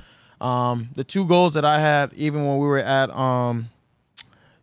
Um, 0.41 0.89
the 0.97 1.05
two 1.05 1.27
goals 1.27 1.53
that 1.53 1.67
I 1.67 1.79
had, 1.79 2.15
even 2.15 2.47
when 2.47 2.57
we 2.57 2.67
were 2.67 2.79
at 2.79 3.11
um, 3.11 3.69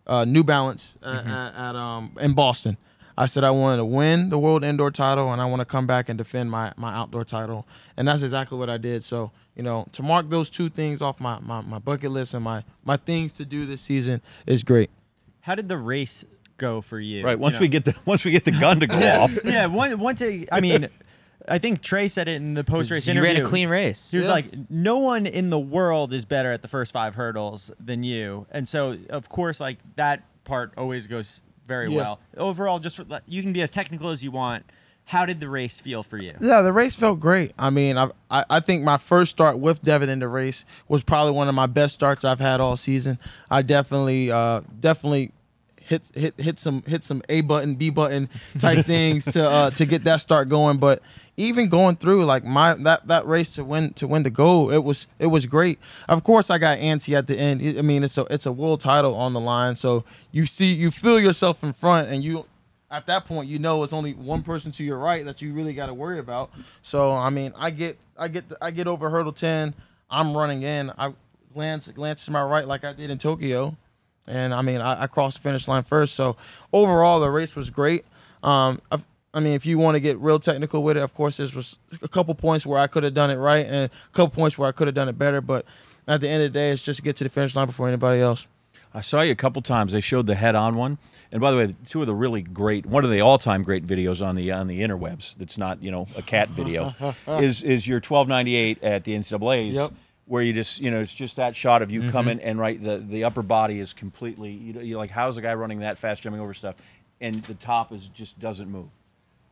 uh, 0.07 0.25
New 0.25 0.43
Balance 0.43 0.97
uh, 1.03 1.21
at, 1.25 1.55
at 1.55 1.75
um, 1.75 2.11
in 2.19 2.33
Boston, 2.33 2.77
I 3.17 3.25
said 3.25 3.43
I 3.43 3.51
wanted 3.51 3.77
to 3.77 3.85
win 3.85 4.29
the 4.29 4.37
world 4.37 4.63
indoor 4.63 4.91
title 4.91 5.31
and 5.33 5.41
I 5.41 5.45
want 5.45 5.59
to 5.61 5.65
come 5.65 5.87
back 5.87 6.07
and 6.09 6.17
defend 6.17 6.51
my, 6.51 6.71
my 6.77 6.93
outdoor 6.93 7.25
title, 7.25 7.67
and 7.97 8.07
that's 8.07 8.21
exactly 8.23 8.57
what 8.57 8.69
I 8.69 8.77
did. 8.77 9.03
So 9.03 9.31
you 9.55 9.63
know, 9.63 9.87
to 9.93 10.03
mark 10.03 10.29
those 10.29 10.51
two 10.51 10.69
things 10.69 11.01
off 11.01 11.19
my, 11.19 11.39
my, 11.39 11.61
my 11.61 11.79
bucket 11.79 12.11
list 12.11 12.33
and 12.35 12.43
my 12.43 12.63
my 12.85 12.95
things 12.97 13.33
to 13.33 13.45
do 13.45 13.65
this 13.65 13.81
season 13.81 14.21
is 14.45 14.63
great. 14.63 14.91
How 15.41 15.55
did 15.55 15.67
the 15.67 15.77
race 15.77 16.23
go 16.57 16.81
for 16.81 16.99
you? 16.99 17.23
Right. 17.25 17.31
You 17.31 17.37
Once 17.39 17.55
know? 17.55 17.61
we 17.61 17.67
get 17.69 17.85
the 17.85 17.95
once 18.05 18.23
we 18.23 18.31
get 18.31 18.43
the 18.45 18.51
gun 18.51 18.79
to 18.81 18.87
go 18.87 18.97
off. 19.21 19.31
yeah, 19.43 19.65
one, 19.65 19.97
once 19.99 20.21
it, 20.21 20.47
I 20.51 20.61
mean, 20.61 20.89
I 21.47 21.57
think 21.57 21.81
Trey 21.81 22.07
said 22.09 22.27
it 22.27 22.35
in 22.35 22.53
the 22.53 22.63
post 22.63 22.91
race 22.91 23.07
You 23.07 23.19
ran 23.23 23.37
a 23.37 23.45
clean 23.45 23.67
race. 23.69 24.11
He 24.11 24.17
was 24.17 24.27
Yeah. 24.27 24.33
like, 24.33 24.45
no 24.69 24.99
one 24.99 25.25
in 25.25 25.49
the 25.49 25.57
world 25.59 26.13
is 26.13 26.25
better 26.25 26.51
at 26.51 26.61
the 26.61 26.67
first 26.67 26.91
five 26.93 27.15
hurdles 27.15 27.71
than 27.79 28.03
you, 28.03 28.45
and 28.51 28.67
so 28.67 28.95
of 29.09 29.27
course, 29.29 29.59
like 29.59 29.77
that 29.95 30.21
part 30.43 30.71
always 30.77 31.07
goes 31.07 31.41
very 31.67 31.89
Yeah. 31.89 31.97
well. 31.97 32.21
Overall, 32.37 32.79
just 32.79 32.95
for, 32.97 33.05
you 33.27 33.41
can 33.43 33.53
be 33.53 33.61
as 33.61 33.69
technical 33.71 34.09
as 34.09 34.23
you 34.23 34.31
want. 34.31 34.65
How 35.05 35.25
did 35.25 35.39
the 35.39 35.47
race 35.49 35.79
feel 35.79 36.03
for 36.03 36.17
you? 36.17 36.33
Yeah, 36.41 36.61
the 36.61 36.73
race 36.73 36.93
felt 36.95 37.21
great. 37.21 37.53
I 37.57 37.69
mean, 37.69 37.97
I, 37.97 38.09
I 38.29 38.43
I 38.49 38.59
think 38.59 38.83
my 38.83 38.97
first 38.97 39.31
start 39.31 39.57
with 39.57 39.81
Devin 39.81 40.09
in 40.09 40.19
the 40.19 40.27
race 40.27 40.65
was 40.89 41.01
probably 41.01 41.31
one 41.31 41.47
of 41.47 41.55
my 41.55 41.65
best 41.65 41.93
starts 41.93 42.25
I've 42.25 42.41
had 42.41 42.59
all 42.59 42.75
season. 42.75 43.17
I 43.49 43.61
definitely 43.61 44.31
uh, 44.31 44.61
definitely 44.81 45.31
hit 45.87 46.03
hit 46.13 46.39
hit 46.39 46.59
some 46.59 46.83
hit 46.83 47.03
some 47.03 47.21
A 47.29 47.41
button 47.41 47.75
B 47.75 47.89
button 47.89 48.29
type 48.59 48.85
things 48.85 49.25
to 49.25 49.49
uh, 49.49 49.69
to 49.71 49.85
get 49.85 50.03
that 50.03 50.17
start 50.17 50.49
going. 50.49 50.77
But 50.77 51.01
even 51.37 51.69
going 51.69 51.95
through 51.95 52.25
like 52.25 52.43
my 52.43 52.73
that 52.73 53.07
that 53.07 53.25
race 53.25 53.51
to 53.55 53.63
win 53.63 53.93
to 53.93 54.07
win 54.07 54.23
the 54.23 54.29
gold, 54.29 54.73
it 54.73 54.83
was 54.83 55.07
it 55.19 55.27
was 55.27 55.45
great. 55.45 55.79
Of 56.09 56.23
course, 56.23 56.49
I 56.49 56.57
got 56.57 56.79
antsy 56.79 57.15
at 57.15 57.27
the 57.27 57.37
end. 57.37 57.61
I 57.77 57.81
mean, 57.81 58.03
it's 58.03 58.17
a 58.17 58.25
it's 58.29 58.45
a 58.45 58.51
world 58.51 58.81
title 58.81 59.15
on 59.15 59.33
the 59.33 59.39
line, 59.39 59.75
so 59.75 60.03
you 60.31 60.45
see 60.45 60.73
you 60.73 60.91
feel 60.91 61.19
yourself 61.19 61.63
in 61.63 61.73
front, 61.73 62.09
and 62.09 62.23
you 62.23 62.45
at 62.89 63.05
that 63.05 63.25
point 63.25 63.49
you 63.49 63.59
know 63.59 63.83
it's 63.83 63.93
only 63.93 64.13
one 64.13 64.41
person 64.41 64.71
to 64.71 64.83
your 64.83 64.97
right 64.97 65.25
that 65.25 65.41
you 65.41 65.53
really 65.53 65.73
got 65.73 65.87
to 65.87 65.93
worry 65.93 66.19
about. 66.19 66.51
So 66.81 67.11
I 67.11 67.29
mean, 67.29 67.53
I 67.55 67.69
get 67.69 67.97
I 68.17 68.27
get 68.27 68.45
I 68.61 68.71
get 68.71 68.87
over 68.87 69.09
hurdle 69.09 69.33
ten. 69.33 69.73
I'm 70.09 70.35
running 70.35 70.63
in. 70.63 70.91
I 70.97 71.13
glance 71.53 71.87
glance 71.89 72.25
to 72.25 72.31
my 72.31 72.43
right 72.43 72.67
like 72.67 72.83
I 72.83 72.93
did 72.93 73.09
in 73.09 73.17
Tokyo, 73.17 73.75
and 74.27 74.53
I 74.53 74.61
mean 74.61 74.81
I, 74.81 75.03
I 75.03 75.07
crossed 75.07 75.37
the 75.37 75.43
finish 75.43 75.67
line 75.67 75.83
first. 75.83 76.13
So 76.15 76.35
overall, 76.73 77.19
the 77.19 77.29
race 77.31 77.55
was 77.55 77.69
great. 77.69 78.05
Um, 78.43 78.81
I, 78.91 78.99
I 79.33 79.39
mean, 79.39 79.53
if 79.53 79.65
you 79.65 79.77
want 79.77 79.95
to 79.95 79.99
get 79.99 80.17
real 80.17 80.39
technical 80.39 80.81
with 80.83 80.97
it, 80.97 81.01
of 81.03 81.13
course, 81.13 81.37
there 81.37 81.47
was 81.53 81.77
a 82.01 82.07
couple 82.07 82.33
points 82.33 82.65
where 82.65 82.79
I 82.79 82.87
could 82.87 83.03
have 83.03 83.13
done 83.13 83.29
it 83.29 83.35
right 83.35 83.65
and 83.65 83.91
a 83.91 84.13
couple 84.13 84.29
points 84.29 84.57
where 84.57 84.67
I 84.67 84.71
could 84.71 84.87
have 84.87 84.95
done 84.95 85.09
it 85.09 85.17
better. 85.17 85.41
But 85.41 85.65
at 86.07 86.21
the 86.21 86.29
end 86.29 86.43
of 86.43 86.53
the 86.53 86.57
day, 86.59 86.71
it's 86.71 86.81
just 86.81 86.97
to 86.97 87.03
get 87.03 87.15
to 87.17 87.23
the 87.23 87.29
finish 87.29 87.55
line 87.55 87.67
before 87.67 87.87
anybody 87.87 88.21
else. 88.21 88.47
I 88.93 89.01
saw 89.01 89.21
you 89.21 89.31
a 89.31 89.35
couple 89.35 89.61
times. 89.61 89.91
They 89.91 89.99
showed 90.01 90.25
the 90.25 90.33
head-on 90.33 90.75
one, 90.75 90.97
and 91.31 91.39
by 91.39 91.51
the 91.51 91.57
way, 91.57 91.75
two 91.85 92.01
of 92.01 92.07
the 92.07 92.15
really 92.15 92.41
great, 92.41 92.85
one 92.85 93.03
of 93.03 93.11
the 93.11 93.21
all-time 93.21 93.61
great 93.61 93.85
videos 93.85 94.25
on 94.25 94.35
the 94.35 94.51
on 94.53 94.65
the 94.67 94.81
interwebs. 94.81 95.35
That's 95.35 95.57
not 95.57 95.83
you 95.83 95.91
know 95.91 96.07
a 96.15 96.21
cat 96.23 96.49
video. 96.49 96.95
is 97.27 97.61
is 97.61 97.87
your 97.87 97.97
1298 97.97 98.81
at 98.81 99.03
the 99.03 99.13
NCAA's, 99.15 99.75
Yep. 99.75 99.93
Where 100.27 100.43
you 100.43 100.53
just 100.53 100.79
you 100.79 100.91
know 100.91 100.99
it's 100.99 101.13
just 101.13 101.37
that 101.37 101.55
shot 101.55 101.81
of 101.81 101.91
you 101.91 102.11
coming 102.11 102.39
and 102.41 102.59
right 102.59 102.79
the 102.79 102.97
the 102.97 103.23
upper 103.23 103.41
body 103.41 103.79
is 103.79 103.93
completely 103.93 104.51
you 104.51 104.73
know 104.73 104.81
you're 104.81 104.97
like 104.97 105.09
how's 105.11 105.35
the 105.35 105.41
guy 105.41 105.53
running 105.53 105.79
that 105.79 105.97
fast 105.97 106.21
jumping 106.21 106.41
over 106.41 106.53
stuff, 106.53 106.75
and 107.19 107.43
the 107.43 107.53
top 107.55 107.91
is 107.91 108.07
just 108.09 108.39
doesn't 108.39 108.69
move 108.69 108.87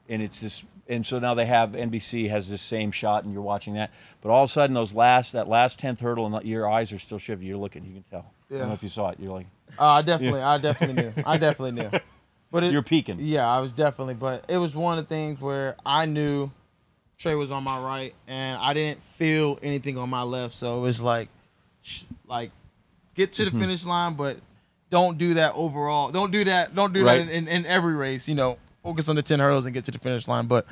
and 0.08 0.22
it's 0.22 0.40
this 0.40 0.64
and 0.88 1.04
so 1.06 1.18
now 1.18 1.34
they 1.34 1.46
have 1.48 1.72
NBC 1.72 2.30
has 2.30 2.50
this 2.50 2.62
same 2.62 2.92
shot 2.92 3.24
and 3.24 3.34
you're 3.34 3.42
watching 3.42 3.74
that 3.74 3.92
but 4.22 4.30
all 4.30 4.44
of 4.44 4.50
a 4.50 4.54
sudden 4.54 4.74
those 4.74 4.94
last 4.94 5.32
that 5.32 5.48
last 5.48 5.80
10th 5.80 6.00
hurdle 6.00 6.26
and 6.28 6.46
your 6.46 6.70
eyes 6.70 6.92
are 6.92 7.00
still 7.00 7.18
shifting 7.18 7.48
you're 7.48 7.58
looking 7.58 7.84
you 7.86 7.94
can 7.94 8.04
tell 8.12 8.32
I 8.52 8.60
don't 8.60 8.68
know 8.68 8.74
if 8.74 8.84
you 8.84 8.90
saw 8.90 9.10
it 9.10 9.20
you're 9.20 9.34
like 9.34 9.48
Uh, 9.80 9.86
I 9.86 10.02
definitely, 10.04 10.42
I 10.42 10.58
definitely 10.60 11.04
knew. 11.04 11.14
I 11.26 11.38
definitely 11.38 11.72
knew. 11.72 11.90
But 12.52 12.64
it, 12.64 12.72
You're 12.72 12.84
peeking. 12.84 13.18
Yeah, 13.20 13.46
I 13.46 13.60
was 13.60 13.74
definitely. 13.74 14.14
But 14.14 14.46
it 14.48 14.58
was 14.58 14.76
one 14.76 14.98
of 14.98 15.04
the 15.04 15.10
things 15.14 15.42
where 15.42 15.76
I 15.86 16.06
knew 16.06 16.52
Trey 17.18 17.36
was 17.36 17.52
on 17.52 17.64
my 17.64 17.80
right, 17.80 18.14
and 18.28 18.58
I 18.58 18.74
didn't 18.74 19.02
feel 19.18 19.58
anything 19.64 19.98
on 19.98 20.10
my 20.10 20.24
left. 20.24 20.54
So 20.54 20.78
it 20.78 20.82
was 20.82 21.02
like, 21.02 21.30
sh- 21.82 22.04
like, 22.28 22.52
get 23.16 23.34
to 23.34 23.46
the 23.46 23.52
Mm-hmm. 23.52 23.60
finish 23.62 23.86
line, 23.86 24.14
but 24.16 24.38
don't 24.90 25.18
do 25.18 25.36
that 25.36 25.54
overall. 25.56 26.12
Don't 26.12 26.32
do 26.32 26.44
that. 26.46 26.76
Don't 26.76 26.94
do 26.94 27.06
Right. 27.06 27.26
that 27.26 27.34
in, 27.34 27.48
in, 27.48 27.48
in 27.48 27.66
every 27.66 27.96
race. 27.96 28.28
You 28.28 28.36
know, 28.36 28.58
focus 28.84 29.08
on 29.10 29.16
the 29.16 29.24
ten 29.24 29.40
hurdles 29.40 29.66
and 29.66 29.74
get 29.74 29.86
to 29.86 29.92
the 29.92 30.00
finish 30.00 30.28
line. 30.28 30.48
But 30.48 30.66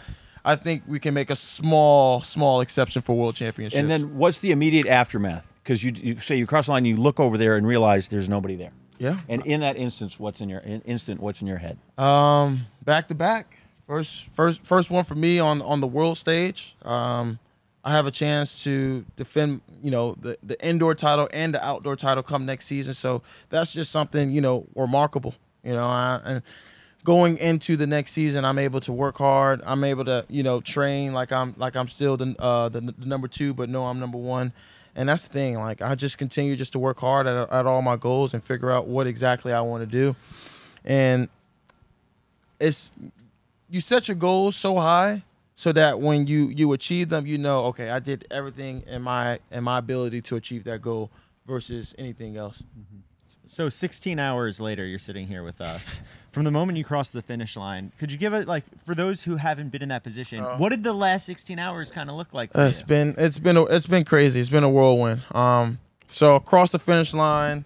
I 0.45 0.55
think 0.57 0.83
we 0.87 0.99
can 0.99 1.13
make 1.13 1.29
a 1.29 1.35
small, 1.35 2.21
small 2.21 2.59
exception 2.61 3.01
for 3.01 3.15
world 3.15 3.35
championships. 3.35 3.79
And 3.79 3.89
then 3.89 4.17
what's 4.17 4.39
the 4.39 4.51
immediate 4.51 4.87
aftermath? 4.87 5.47
Because 5.63 5.81
you, 5.83 5.93
you 5.95 6.19
say 6.19 6.35
you 6.35 6.45
cross 6.45 6.65
the 6.65 6.73
line, 6.73 6.83
you 6.83 6.97
look 6.97 7.19
over 7.21 7.37
there 7.37 7.55
and 7.55 7.65
realize 7.65 8.09
there's 8.09 8.27
nobody 8.27 8.57
there. 8.57 8.71
yeah, 8.99 9.17
And 9.29 9.45
in 9.45 9.61
that 9.61 9.77
instance, 9.77 10.19
what's 10.19 10.41
in 10.41 10.49
your 10.49 10.59
in, 10.59 10.81
instant? 10.81 11.21
What's 11.21 11.41
in 11.41 11.47
your 11.47 11.57
head? 11.57 11.77
Um, 11.97 12.65
back 12.83 13.07
to 13.07 13.15
back. 13.15 13.57
First, 13.87 14.29
first, 14.29 14.63
first 14.63 14.89
one 14.89 15.03
for 15.03 15.15
me 15.15 15.39
on 15.39 15.61
on 15.61 15.81
the 15.81 15.87
world 15.87 16.17
stage. 16.17 16.75
Um, 16.83 17.39
I 17.83 17.91
have 17.91 18.07
a 18.07 18.11
chance 18.11 18.63
to 18.63 19.05
defend, 19.17 19.61
you 19.81 19.91
know, 19.91 20.15
the 20.21 20.37
the 20.41 20.65
indoor 20.65 20.95
title 20.95 21.27
and 21.33 21.53
the 21.53 21.65
outdoor 21.65 21.97
title 21.97 22.23
come 22.23 22.45
next 22.45 22.65
season. 22.67 22.93
So 22.93 23.21
that's 23.49 23.73
just 23.73 23.91
something, 23.91 24.29
you 24.31 24.39
know, 24.39 24.65
remarkable. 24.73 25.35
You 25.63 25.73
know, 25.73 25.83
I, 25.83 26.21
and 26.23 26.41
going 27.03 27.37
into 27.37 27.75
the 27.75 27.87
next 27.87 28.11
season, 28.11 28.45
I'm 28.45 28.57
able 28.57 28.79
to 28.81 28.93
work 28.93 29.17
hard. 29.17 29.61
I'm 29.65 29.83
able 29.83 30.05
to, 30.05 30.25
you 30.29 30.43
know, 30.43 30.61
train 30.61 31.13
like 31.13 31.33
I'm 31.33 31.53
like 31.57 31.75
I'm 31.75 31.89
still 31.89 32.15
the 32.15 32.35
uh 32.39 32.69
the, 32.69 32.79
the 32.81 33.05
number 33.05 33.27
two, 33.27 33.53
but 33.53 33.67
no, 33.67 33.85
I'm 33.85 33.99
number 33.99 34.17
one. 34.17 34.53
And 34.95 35.09
that's 35.09 35.27
the 35.27 35.33
thing. 35.33 35.55
Like 35.57 35.81
I 35.81 35.95
just 35.95 36.17
continue 36.17 36.55
just 36.55 36.71
to 36.73 36.79
work 36.79 36.99
hard 36.99 37.27
at, 37.27 37.51
at 37.51 37.65
all 37.65 37.81
my 37.81 37.97
goals 37.97 38.33
and 38.33 38.41
figure 38.41 38.71
out 38.71 38.87
what 38.87 39.07
exactly 39.07 39.51
I 39.51 39.59
want 39.59 39.83
to 39.83 39.91
do. 39.91 40.15
And 40.85 41.27
it's 42.59 42.91
you 43.73 43.81
set 43.81 44.07
your 44.07 44.15
goals 44.15 44.55
so 44.55 44.75
high 44.77 45.23
so 45.55 45.71
that 45.71 45.99
when 45.99 46.27
you 46.27 46.47
you 46.49 46.71
achieve 46.73 47.09
them 47.09 47.25
you 47.25 47.37
know 47.37 47.65
okay 47.65 47.89
i 47.89 47.99
did 47.99 48.25
everything 48.31 48.83
in 48.87 49.01
my 49.01 49.39
in 49.51 49.63
my 49.63 49.77
ability 49.79 50.21
to 50.21 50.35
achieve 50.35 50.63
that 50.63 50.81
goal 50.81 51.09
versus 51.47 51.93
anything 51.97 52.37
else 52.37 52.63
So 53.47 53.67
16 53.69 54.19
hours 54.19 54.59
later, 54.59 54.85
you're 54.85 54.99
sitting 54.99 55.27
here 55.27 55.43
with 55.43 55.59
us. 55.59 56.01
From 56.31 56.43
the 56.43 56.51
moment 56.51 56.77
you 56.77 56.83
crossed 56.83 57.13
the 57.13 57.21
finish 57.21 57.55
line, 57.57 57.91
could 57.99 58.11
you 58.11 58.17
give 58.17 58.33
it 58.33 58.47
like 58.47 58.63
for 58.85 58.95
those 58.95 59.23
who 59.23 59.37
haven't 59.37 59.69
been 59.69 59.81
in 59.81 59.89
that 59.89 60.03
position? 60.03 60.39
Uh, 60.43 60.57
what 60.57 60.69
did 60.69 60.83
the 60.83 60.93
last 60.93 61.25
16 61.25 61.59
hours 61.59 61.89
kind 61.91 62.09
of 62.09 62.15
look 62.15 62.31
like? 62.33 62.51
For 62.51 62.59
Uh, 62.61 62.67
it's 62.69 62.81
been 62.83 63.15
it's 63.17 63.39
been 63.39 63.57
a, 63.57 63.63
it's 63.65 63.87
been 63.87 64.05
crazy 64.05 64.39
it's 64.39 64.49
been 64.49 64.63
a 64.63 64.69
whirlwind 64.69 65.21
um 65.33 65.79
so 66.07 66.35
across 66.35 66.71
the 66.71 66.79
finish 66.79 67.13
line 67.13 67.65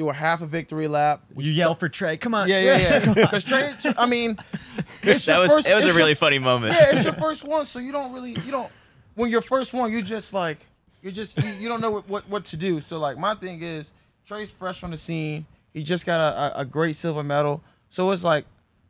do 0.00 0.08
a 0.08 0.12
half 0.12 0.40
a 0.40 0.46
victory 0.46 0.88
lap 0.88 1.22
We 1.34 1.44
You 1.44 1.52
yell 1.52 1.74
for 1.74 1.88
Trey. 1.88 2.16
Come 2.16 2.34
on. 2.34 2.48
yeah 2.48 2.60
yeah 2.60 2.78
yeah 3.04 3.12
because 3.14 3.44
Trey, 3.44 3.72
i 3.98 4.06
mean 4.06 4.38
it's 5.02 5.26
That 5.26 5.34
your 5.34 5.40
was 5.42 5.50
first- 5.50 5.68
it 5.68 5.74
was 5.74 5.82
it's 5.82 5.84
a 5.84 5.86
your- 5.88 5.96
really 5.96 6.14
funny 6.14 6.38
moment. 6.38 6.74
yeah, 6.74 6.90
it's 6.92 7.04
your 7.04 7.12
first 7.26 7.44
one, 7.44 7.66
so 7.66 7.78
you 7.78 7.92
don't 7.92 8.12
really 8.12 8.30
you 8.30 8.50
don't 8.50 8.70
when 9.14 9.30
you're 9.30 9.42
first 9.42 9.72
one, 9.74 9.92
you 9.92 10.00
just 10.02 10.32
like 10.32 10.58
you 11.02 11.10
just 11.12 11.36
you, 11.42 11.48
you 11.60 11.68
don't 11.68 11.80
know 11.80 11.90
what, 11.90 12.08
what 12.08 12.28
what 12.28 12.44
to 12.46 12.56
do. 12.56 12.80
So 12.80 12.98
like 12.98 13.18
my 13.18 13.34
thing 13.34 13.62
is 13.62 13.92
Trey's 14.26 14.50
fresh 14.50 14.82
on 14.82 14.90
the 14.92 14.98
scene. 14.98 15.44
He 15.74 15.82
just 15.82 16.06
got 16.06 16.18
a, 16.20 16.58
a, 16.58 16.60
a 16.60 16.64
great 16.64 16.96
silver 16.96 17.22
medal. 17.22 17.62
So 17.90 18.10
it's 18.12 18.24
like 18.24 18.44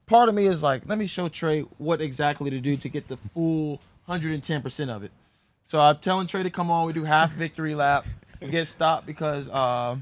part 0.06 0.28
of 0.28 0.34
me 0.34 0.46
is 0.46 0.62
like, 0.62 0.82
let 0.86 0.98
me 0.98 1.06
show 1.06 1.28
Trey 1.28 1.60
what 1.78 2.00
exactly 2.00 2.50
to 2.50 2.60
do 2.60 2.76
to 2.76 2.88
get 2.88 3.08
the 3.08 3.16
full 3.34 3.80
110% 4.08 4.88
of 4.88 5.02
it. 5.04 5.10
So 5.66 5.78
I'm 5.80 5.96
telling 5.98 6.26
Trey 6.26 6.42
to 6.42 6.50
come 6.50 6.70
on. 6.70 6.86
We 6.86 6.92
do 6.92 7.04
half 7.04 7.32
victory 7.32 7.74
lap. 7.74 8.04
We 8.40 8.48
get 8.48 8.66
stopped 8.68 9.06
because 9.06 9.48
uh, 9.48 9.96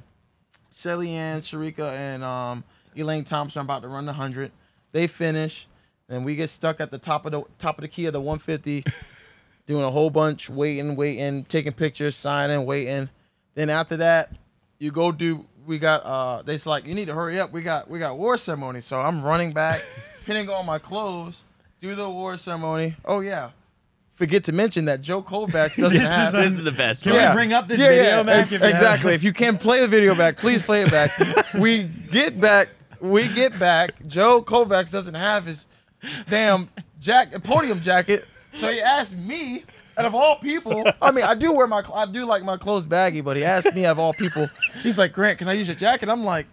Shelly 0.79 1.11
Ann, 1.11 1.41
Shericka, 1.41 1.93
and 1.93 2.23
um, 2.23 2.63
Elaine 2.97 3.25
Thompson 3.25 3.61
are 3.61 3.63
about 3.63 3.83
to 3.83 3.89
run 3.89 4.07
the 4.07 4.13
100. 4.13 4.53
They 4.93 5.09
finish, 5.09 5.67
and 6.09 6.25
we 6.25 6.37
get 6.37 6.51
stuck 6.51 6.81
at 6.81 6.93
the 6.93 6.99
top 6.99 7.27
of 7.27 7.33
the 7.33 7.43
top 7.59 7.79
of 7.79 7.83
the 7.83 7.89
key 7.89 8.07
of 8.07 8.13
the 8.13 8.21
150, 8.21 8.85
doing 9.67 9.83
a 9.83 9.91
whole 9.91 10.09
bunch, 10.09 10.49
waiting, 10.49 10.95
waiting, 10.95 11.45
taking 11.47 11.73
pictures, 11.73 12.15
signing, 12.15 12.65
waiting. 12.65 13.09
Then 13.55 13.71
after 13.71 13.97
that, 13.97 14.31
you 14.79 14.93
go 14.93 15.11
do. 15.11 15.45
We 15.67 15.79
got. 15.79 16.05
uh 16.05 16.43
They's 16.43 16.65
like, 16.65 16.87
you 16.87 16.95
need 16.95 17.07
to 17.07 17.15
hurry 17.15 17.41
up. 17.41 17.51
We 17.51 17.63
got 17.63 17.91
we 17.91 17.99
got 17.99 18.17
war 18.17 18.39
ceremony. 18.39 18.81
So 18.81 19.01
I'm 19.01 19.23
running 19.23 19.51
back, 19.51 19.83
pinning 20.27 20.49
on 20.49 20.65
my 20.65 20.79
clothes, 20.79 21.43
do 21.81 21.97
the 21.97 22.05
award 22.05 22.39
ceremony. 22.39 22.95
Oh 23.05 23.19
yeah. 23.19 23.51
Forget 24.19 24.43
to 24.45 24.53
mention 24.53 24.87
that 24.87 25.01
Joe 25.01 25.23
Kovacs 25.23 25.77
doesn't 25.77 25.91
This 25.93 26.03
is 26.03 26.09
have. 26.09 26.35
a- 26.35 26.37
This 26.39 26.55
is 26.55 26.65
the 26.65 26.73
best 26.73 27.05
Can 27.05 27.13
part. 27.13 27.29
we 27.31 27.35
bring 27.35 27.53
up 27.53 27.69
this 27.69 27.79
video, 27.79 28.25
Mac, 28.25 28.47
ex- 28.47 28.53
if 28.53 28.63
exactly. 28.63 29.15
If 29.15 29.23
you 29.23 29.33
can 29.33 29.57
play 29.57 29.81
the 29.81 29.87
video 29.87 30.15
back, 30.17 30.37
please 30.37 30.61
play 30.61 30.83
it 30.83 30.91
back. 30.91 31.11
we 31.55 31.85
get 32.11 32.41
back. 32.41 32.71
We 33.01 33.29
get 33.29 33.57
back. 33.61 33.93
Joe 34.09 34.43
Kovacs 34.43 34.91
doesn't 34.91 35.15
have 35.15 35.47
his 35.47 35.69
damn 36.29 36.69
jack 37.01 37.31
podium 37.45 37.81
jacket, 37.81 38.27
so 38.55 38.71
he 38.71 38.81
asked 38.81 39.17
me. 39.17 39.65
Out 39.97 40.05
of 40.05 40.15
all 40.15 40.37
people, 40.37 40.85
I 41.03 41.11
mean, 41.11 41.25
I 41.25 41.35
do 41.35 41.53
wear 41.53 41.67
my, 41.67 41.83
I 41.93 42.07
do 42.07 42.25
like 42.25 42.45
my 42.45 42.57
clothes 42.57 42.87
baggy, 42.87 43.21
but 43.21 43.37
he 43.37 43.43
asked 43.43 43.75
me 43.75 43.85
out 43.85 43.91
of 43.93 43.99
all 43.99 44.13
people. 44.13 44.49
He's 44.81 44.97
like, 44.97 45.13
Grant, 45.13 45.39
can 45.41 45.49
I 45.49 45.55
use 45.55 45.67
your 45.67 45.75
jacket? 45.75 46.09
I'm 46.09 46.23
like, 46.23 46.47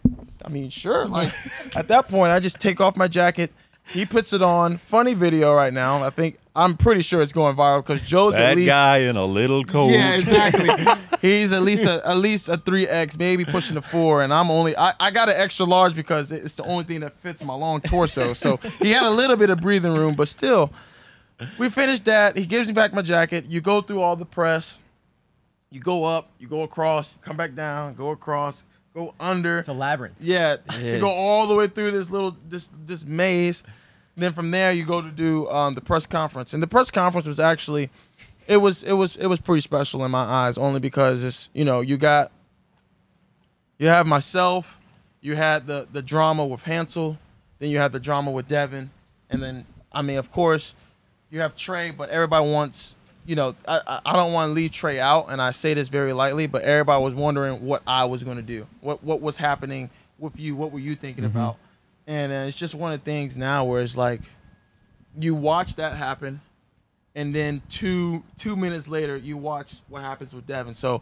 I 0.44 0.50
mean, 0.50 0.70
sure. 0.72 1.06
Like, 1.06 1.32
at 1.76 1.88
that 1.90 2.08
point, 2.08 2.32
I 2.32 2.40
just 2.40 2.60
take 2.60 2.82
off 2.82 2.96
my 2.98 3.08
jacket. 3.08 3.54
He 3.86 4.04
puts 4.04 4.34
it 4.34 4.42
on. 4.42 4.78
Funny 4.78 5.14
video 5.14 5.54
right 5.54 5.72
now. 5.72 6.04
I 6.04 6.10
think 6.10 6.40
I'm 6.56 6.78
pretty 6.78 7.02
sure 7.02 7.22
it's 7.22 7.34
going 7.34 7.56
viral 7.56 7.80
because 7.86 8.02
Joe's 8.02 8.36
at 8.36 8.40
least 8.40 8.48
That 8.48 8.56
least 8.58 8.68
guy 8.70 8.98
in 9.00 9.18
a 9.18 9.26
little 9.26 9.64
coat. 9.66 9.92
yeah, 9.92 10.14
exactly. 10.14 10.70
He's 11.22 11.52
at 11.52 11.64
least 11.64 11.84
a 11.86 12.08
at 12.08 12.18
least 12.18 12.48
a 12.50 12.58
three 12.58 12.88
X, 12.88 13.18
maybe 13.18 13.44
pushing 13.44 13.76
a 13.78 13.82
four, 13.82 14.24
and 14.24 14.34
I'm 14.34 14.50
only 14.50 14.78
I, 14.78 14.94
I 15.00 15.12
got 15.12 15.28
an 15.28 15.36
extra 15.38 15.66
large 15.66 15.96
because 15.96 16.32
it's 16.32 16.56
the 16.56 16.64
only 16.64 16.84
thing 16.86 17.02
that 17.02 17.20
fits 17.22 17.44
my 17.44 17.54
long 17.54 17.82
torso. 17.82 18.34
So 18.34 18.58
he 18.80 18.92
had 18.92 19.04
a 19.04 19.10
little 19.10 19.36
bit 19.36 19.50
of 19.50 19.60
breathing 19.60 19.94
room, 19.94 20.16
but 20.16 20.28
still, 20.28 20.72
we 21.58 21.70
finished 21.70 22.06
that. 22.06 22.38
He 22.38 22.46
gives 22.46 22.68
me 22.68 22.74
back 22.74 22.94
my 22.94 23.02
jacket. 23.02 23.46
You 23.48 23.60
go 23.60 23.82
through 23.82 24.02
all 24.02 24.16
the 24.16 24.26
press. 24.26 24.78
You 25.72 25.82
go 25.82 26.06
up, 26.06 26.30
you 26.40 26.48
go 26.48 26.62
across, 26.62 27.18
come 27.22 27.36
back 27.36 27.54
down, 27.54 27.96
go 27.96 28.12
across, 28.12 28.64
go 28.94 29.14
under. 29.20 29.60
It's 29.60 29.68
a 29.68 29.74
labyrinth. 29.74 30.16
Yeah, 30.22 30.56
to 30.58 30.78
is. 30.78 31.02
go 31.02 31.10
all 31.10 31.48
the 31.48 31.56
way 31.56 31.68
through 31.68 31.92
this 31.92 32.10
little 32.10 32.38
this 32.48 32.70
this 32.86 33.04
maze. 33.04 33.64
Then 34.18 34.32
from 34.34 34.52
there 34.52 34.72
you 34.72 34.86
go 34.86 35.02
to 35.02 35.12
do 35.12 35.48
um, 35.50 35.76
the 35.76 35.82
press 35.82 36.06
conference, 36.06 36.54
and 36.54 36.64
the 36.64 36.68
press 36.68 36.90
conference 36.90 37.28
was 37.28 37.40
actually, 37.40 37.90
it 38.48 38.58
was 38.58 38.82
it 38.84 38.94
was 38.94 39.18
it 39.18 39.28
was 39.28 39.42
pretty 39.42 39.62
special 39.62 40.06
in 40.06 40.12
my 40.12 40.24
eyes, 40.24 40.58
only 40.58 40.80
because 40.80 41.24
it's 41.24 41.50
you 41.54 41.66
know 41.66 41.82
you 41.82 41.98
got, 41.98 42.32
you 43.78 43.88
have 43.88 44.08
myself, 44.08 44.80
you 45.22 45.36
had 45.36 45.68
the 45.68 45.88
the 45.92 46.02
drama 46.02 46.46
with 46.46 46.64
Hansle, 46.64 47.18
then 47.60 47.70
you 47.70 47.78
have 47.80 47.92
the 47.92 48.00
drama 48.00 48.32
with 48.32 48.48
Devin, 48.48 48.90
and 49.30 49.42
then 49.44 49.66
I 49.92 50.02
mean 50.02 50.18
of 50.18 50.32
course, 50.32 50.76
you 51.30 51.42
have 51.42 51.56
Trey, 51.56 51.92
but 51.92 52.10
everybody 52.10 52.50
wants. 52.50 52.96
You 53.28 53.36
know, 53.36 53.56
I, 53.68 53.82
I- 53.88 54.02
I 54.06 54.16
don't 54.16 54.34
want 54.34 54.50
to 54.52 54.54
leave 54.54 54.72
Trey 54.72 55.00
out, 55.00 55.26
and 55.32 55.42
I 55.42 55.50
say 55.50 55.74
this 55.74 55.90
very 55.90 56.14
lightly, 56.14 56.46
but 56.46 56.62
everybody 56.62 57.04
was 57.04 57.16
wondering 57.16 57.66
what 57.66 57.82
I 57.88 58.06
was 58.06 58.24
going 58.24 58.38
to 58.38 58.44
do, 58.44 58.68
what 58.82 59.04
what 59.04 59.20
was 59.20 59.36
happening 59.38 59.90
with 60.20 60.40
you, 60.40 60.56
what 60.56 60.72
were 60.72 60.80
you 60.80 60.96
thinking 60.96 61.26
about, 61.26 61.58
and 62.08 62.32
uh, 62.32 62.48
it's 62.48 62.58
just 62.58 62.76
one 62.76 62.94
of 62.94 63.04
the 63.04 63.06
things 63.06 63.36
now 63.36 63.66
where 63.66 63.82
it's 63.82 63.98
like, 63.98 64.22
you 65.20 65.34
watch 65.34 65.76
that 65.76 65.96
happen, 65.96 66.42
and 67.16 67.34
then 67.34 67.62
two 67.70 68.24
two 68.38 68.56
minutes 68.56 68.88
later 68.88 69.16
you 69.16 69.38
watch 69.38 69.78
what 69.88 70.02
happens 70.02 70.34
with 70.34 70.46
Devin. 70.46 70.76
So 70.76 71.02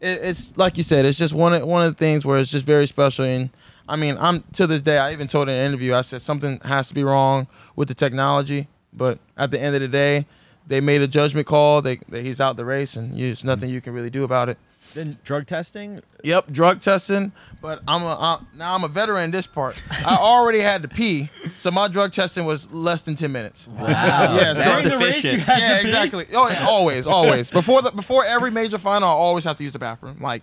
it, 0.00 0.20
it's 0.22 0.56
like 0.56 0.76
you 0.76 0.82
said, 0.82 1.04
it's 1.04 1.18
just 1.18 1.34
one 1.34 1.52
of, 1.52 1.66
one 1.66 1.86
of 1.86 1.94
the 1.94 1.98
things 1.98 2.24
where 2.24 2.38
it's 2.40 2.50
just 2.50 2.64
very 2.64 2.86
special. 2.86 3.26
And 3.26 3.50
I 3.86 3.96
mean, 3.96 4.16
I'm 4.18 4.44
to 4.52 4.66
this 4.66 4.80
day, 4.80 4.98
I 4.98 5.12
even 5.12 5.26
told 5.26 5.48
in 5.48 5.54
an 5.54 5.66
interview, 5.66 5.94
I 5.94 6.00
said 6.00 6.22
something 6.22 6.58
has 6.64 6.88
to 6.88 6.94
be 6.94 7.04
wrong 7.04 7.46
with 7.76 7.88
the 7.88 7.94
technology, 7.94 8.68
but 8.92 9.18
at 9.36 9.50
the 9.50 9.60
end 9.60 9.74
of 9.74 9.82
the 9.82 9.88
day, 9.88 10.26
they 10.66 10.80
made 10.80 11.02
a 11.02 11.08
judgment 11.08 11.46
call. 11.46 11.82
They, 11.82 11.96
they 12.08 12.22
he's 12.22 12.40
out 12.40 12.56
the 12.56 12.64
race, 12.64 12.96
and 12.96 13.14
you, 13.14 13.26
there's 13.26 13.44
nothing 13.44 13.68
you 13.68 13.80
can 13.80 13.92
really 13.92 14.10
do 14.10 14.24
about 14.24 14.48
it. 14.48 14.56
Then 14.94 15.18
drug 15.24 15.46
testing. 15.46 16.02
Yep, 16.24 16.50
drug 16.50 16.80
testing. 16.80 17.32
But 17.62 17.80
I'm 17.86 18.02
a 18.02 18.06
I, 18.18 18.40
now 18.56 18.74
I'm 18.74 18.82
a 18.84 18.88
veteran 18.88 19.24
in 19.24 19.30
this 19.30 19.46
part. 19.46 19.80
I 20.04 20.16
already 20.16 20.60
had 20.60 20.82
to 20.82 20.88
pee, 20.88 21.30
so 21.58 21.70
my 21.70 21.86
drug 21.88 22.12
testing 22.12 22.44
was 22.44 22.70
less 22.72 23.02
than 23.02 23.14
ten 23.14 23.30
minutes. 23.32 23.68
Wow. 23.68 23.86
Yeah, 23.86 24.54
so- 24.54 24.60
That's 24.60 24.84
the 24.84 24.98
race, 24.98 25.18
efficient. 25.18 25.32
you 25.34 25.40
had 25.40 25.58
yeah, 25.60 25.76
to 25.76 25.82
pee? 25.82 25.88
exactly. 25.88 26.26
Oh, 26.32 26.48
yeah, 26.48 26.66
always, 26.66 27.06
always. 27.06 27.50
Before 27.50 27.82
the 27.82 27.90
before 27.92 28.24
every 28.24 28.50
major 28.50 28.78
final, 28.78 29.08
I 29.08 29.12
always 29.12 29.44
have 29.44 29.56
to 29.56 29.64
use 29.64 29.74
the 29.74 29.78
bathroom. 29.78 30.18
Like, 30.20 30.42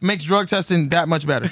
makes 0.00 0.24
drug 0.24 0.48
testing 0.48 0.88
that 0.90 1.08
much 1.08 1.26
better. 1.26 1.50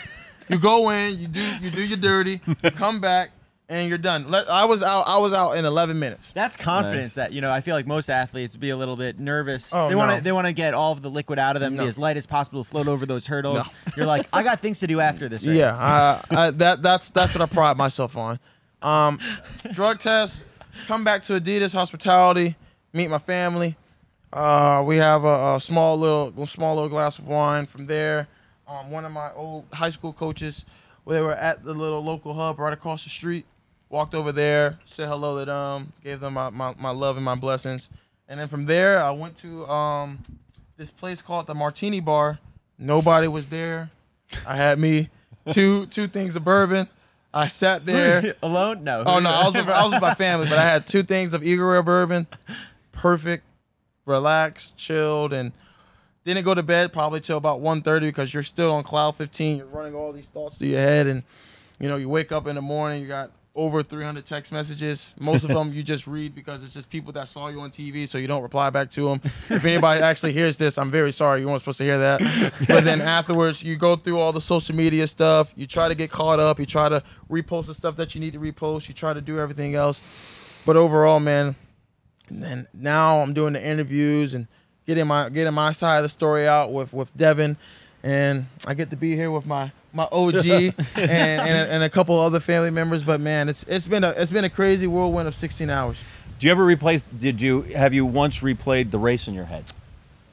You 0.50 0.58
go 0.58 0.90
in, 0.90 1.18
you 1.18 1.28
do 1.28 1.40
you 1.60 1.70
do 1.70 1.82
your 1.82 1.98
dirty, 1.98 2.40
you 2.62 2.70
come 2.70 3.00
back, 3.00 3.30
and 3.68 3.88
you're 3.88 3.98
done. 3.98 4.30
Let, 4.30 4.48
I 4.48 4.64
was 4.64 4.82
out. 4.82 5.02
I 5.06 5.18
was 5.18 5.32
out 5.32 5.52
in 5.52 5.64
11 5.64 5.98
minutes. 5.98 6.32
That's 6.32 6.56
confidence 6.56 7.14
that 7.14 7.32
you 7.32 7.40
know. 7.40 7.50
I 7.50 7.60
feel 7.60 7.74
like 7.74 7.86
most 7.86 8.08
athletes 8.08 8.56
be 8.56 8.70
a 8.70 8.76
little 8.76 8.96
bit 8.96 9.18
nervous. 9.18 9.72
Oh, 9.74 9.88
they 9.88 9.94
want 9.94 10.10
to 10.10 10.16
no. 10.16 10.20
they 10.22 10.32
want 10.32 10.46
to 10.46 10.52
get 10.52 10.74
all 10.74 10.92
of 10.92 11.02
the 11.02 11.10
liquid 11.10 11.38
out 11.38 11.56
of 11.56 11.60
them, 11.60 11.76
No. 11.76 11.82
be 11.82 11.88
as 11.88 11.98
light 11.98 12.16
as 12.16 12.26
possible, 12.26 12.64
to 12.64 12.68
float 12.68 12.88
over 12.88 13.04
those 13.04 13.26
hurdles. 13.26 13.68
You're 13.96 14.06
like, 14.06 14.26
I 14.32 14.42
got 14.42 14.60
things 14.60 14.80
to 14.80 14.86
do 14.86 15.00
after 15.00 15.28
this. 15.28 15.46
Race. 15.46 15.56
Yeah, 15.56 15.74
I, 15.74 16.22
I, 16.30 16.50
that 16.52 16.82
that's 16.82 17.10
that's 17.10 17.34
what 17.34 17.42
I 17.42 17.46
pride 17.52 17.76
myself 17.76 18.16
on. 18.16 18.38
Um, 18.80 19.18
drug 19.72 20.00
test, 20.00 20.42
come 20.86 21.04
back 21.04 21.22
to 21.24 21.38
Adidas 21.38 21.74
Hospitality, 21.74 22.56
meet 22.92 23.10
my 23.10 23.18
family. 23.18 23.76
Uh, 24.32 24.82
we 24.86 24.96
have 24.96 25.24
a, 25.24 25.56
a 25.56 25.60
small 25.60 25.98
little 25.98 26.46
small 26.46 26.74
little 26.74 26.90
glass 26.90 27.18
of 27.18 27.26
wine. 27.26 27.66
From 27.66 27.86
there, 27.86 28.28
um, 28.66 28.90
one 28.90 29.04
of 29.04 29.12
my 29.12 29.30
old 29.34 29.66
high 29.72 29.90
school 29.90 30.12
coaches, 30.12 30.64
they 31.06 31.20
were 31.20 31.34
at 31.34 31.64
the 31.64 31.74
little 31.74 32.02
local 32.02 32.32
hub 32.32 32.58
right 32.58 32.72
across 32.72 33.04
the 33.04 33.10
street. 33.10 33.44
Walked 33.90 34.14
over 34.14 34.32
there, 34.32 34.78
said 34.84 35.08
hello 35.08 35.38
to 35.38 35.46
them, 35.46 35.92
gave 36.04 36.20
them 36.20 36.34
my, 36.34 36.50
my, 36.50 36.74
my 36.78 36.90
love 36.90 37.16
and 37.16 37.24
my 37.24 37.34
blessings. 37.34 37.88
And 38.28 38.38
then 38.38 38.48
from 38.48 38.66
there, 38.66 39.00
I 39.00 39.10
went 39.12 39.36
to 39.38 39.66
um, 39.66 40.18
this 40.76 40.90
place 40.90 41.22
called 41.22 41.46
the 41.46 41.54
Martini 41.54 42.00
Bar. 42.00 42.38
Nobody 42.78 43.28
was 43.28 43.48
there. 43.48 43.90
I 44.46 44.56
had 44.56 44.78
me 44.78 45.08
two 45.50 45.86
two 45.86 46.06
things 46.06 46.36
of 46.36 46.44
bourbon. 46.44 46.88
I 47.32 47.46
sat 47.46 47.86
there. 47.86 48.34
Alone? 48.42 48.84
No. 48.84 49.04
Oh 49.06 49.18
no, 49.18 49.30
I 49.30 49.44
was 49.46 49.54
with, 49.54 49.68
I 49.68 49.84
was 49.84 49.92
with 49.92 50.02
my 50.02 50.14
family, 50.14 50.46
but 50.48 50.58
I 50.58 50.62
had 50.62 50.86
two 50.86 51.02
things 51.02 51.34
of 51.34 51.42
Eagle 51.42 51.68
Rare 51.68 51.82
bourbon. 51.82 52.26
Perfect, 52.92 53.44
relaxed, 54.04 54.76
chilled, 54.76 55.32
and 55.32 55.52
didn't 56.24 56.44
go 56.44 56.54
to 56.54 56.62
bed 56.62 56.92
probably 56.92 57.20
till 57.20 57.38
about 57.38 57.62
1.30 57.62 58.00
because 58.00 58.34
you're 58.34 58.42
still 58.42 58.72
on 58.72 58.82
cloud 58.82 59.16
15. 59.16 59.58
You're 59.58 59.66
running 59.66 59.94
all 59.94 60.12
these 60.12 60.26
thoughts 60.26 60.58
through 60.58 60.68
your 60.68 60.80
head, 60.80 61.06
and 61.06 61.22
you 61.80 61.88
know 61.88 61.96
you 61.96 62.08
wake 62.08 62.32
up 62.32 62.46
in 62.46 62.54
the 62.54 62.62
morning, 62.62 63.00
you 63.00 63.08
got 63.08 63.30
over 63.58 63.82
300 63.82 64.24
text 64.24 64.52
messages. 64.52 65.14
Most 65.18 65.42
of 65.42 65.48
them 65.56 65.72
you 65.72 65.82
just 65.82 66.06
read 66.06 66.34
because 66.34 66.62
it's 66.62 66.72
just 66.72 66.88
people 66.88 67.12
that 67.12 67.28
saw 67.28 67.48
you 67.48 67.60
on 67.60 67.70
TV, 67.70 68.08
so 68.08 68.16
you 68.16 68.28
don't 68.28 68.42
reply 68.42 68.70
back 68.70 68.90
to 68.92 69.08
them. 69.08 69.20
If 69.50 69.64
anybody 69.64 70.00
actually 70.00 70.32
hears 70.32 70.56
this, 70.56 70.78
I'm 70.78 70.90
very 70.90 71.12
sorry. 71.12 71.40
You 71.40 71.48
weren't 71.48 71.60
supposed 71.60 71.78
to 71.78 71.84
hear 71.84 71.98
that. 71.98 72.20
But 72.68 72.84
then 72.84 73.00
afterwards, 73.18 73.62
you 73.62 73.76
go 73.76 73.96
through 73.96 74.18
all 74.18 74.32
the 74.32 74.40
social 74.40 74.76
media 74.76 75.06
stuff. 75.08 75.50
You 75.56 75.66
try 75.66 75.88
to 75.88 75.94
get 75.94 76.10
caught 76.10 76.38
up. 76.38 76.60
You 76.60 76.66
try 76.66 76.88
to 76.88 77.02
repost 77.28 77.66
the 77.66 77.74
stuff 77.74 77.96
that 77.96 78.14
you 78.14 78.20
need 78.20 78.32
to 78.34 78.40
repost. 78.40 78.88
You 78.88 78.94
try 78.94 79.12
to 79.12 79.20
do 79.20 79.40
everything 79.40 79.74
else. 79.74 80.00
But 80.64 80.76
overall, 80.76 81.18
man, 81.18 81.56
and 82.28 82.42
then 82.42 82.68
now 82.72 83.20
I'm 83.20 83.32
doing 83.32 83.54
the 83.54 83.64
interviews 83.64 84.34
and 84.34 84.46
getting 84.86 85.06
my 85.06 85.28
getting 85.30 85.54
my 85.54 85.72
side 85.72 85.98
of 85.98 86.02
the 86.04 86.08
story 86.08 86.46
out 86.46 86.72
with 86.72 86.92
with 86.92 87.14
Devin, 87.16 87.56
and 88.04 88.46
I 88.66 88.74
get 88.74 88.90
to 88.90 88.96
be 88.96 89.16
here 89.16 89.30
with 89.30 89.46
my 89.46 89.72
my 89.92 90.04
OG 90.10 90.46
and, 90.46 90.74
and, 90.96 91.70
and 91.70 91.82
a 91.82 91.90
couple 91.90 92.18
other 92.18 92.40
family 92.40 92.70
members. 92.70 93.02
But 93.02 93.20
man, 93.20 93.48
it's 93.48 93.62
it's 93.64 93.88
been 93.88 94.04
a 94.04 94.10
it's 94.10 94.30
been 94.30 94.44
a 94.44 94.50
crazy 94.50 94.86
whirlwind 94.86 95.28
of 95.28 95.34
16 95.34 95.70
hours. 95.70 96.00
Do 96.38 96.46
you 96.46 96.52
ever 96.52 96.64
replace? 96.64 97.02
Did 97.02 97.42
you 97.42 97.62
have 97.62 97.92
you 97.92 98.06
once 98.06 98.40
replayed 98.40 98.90
the 98.90 98.98
race 98.98 99.26
in 99.26 99.34
your 99.34 99.46
head, 99.46 99.64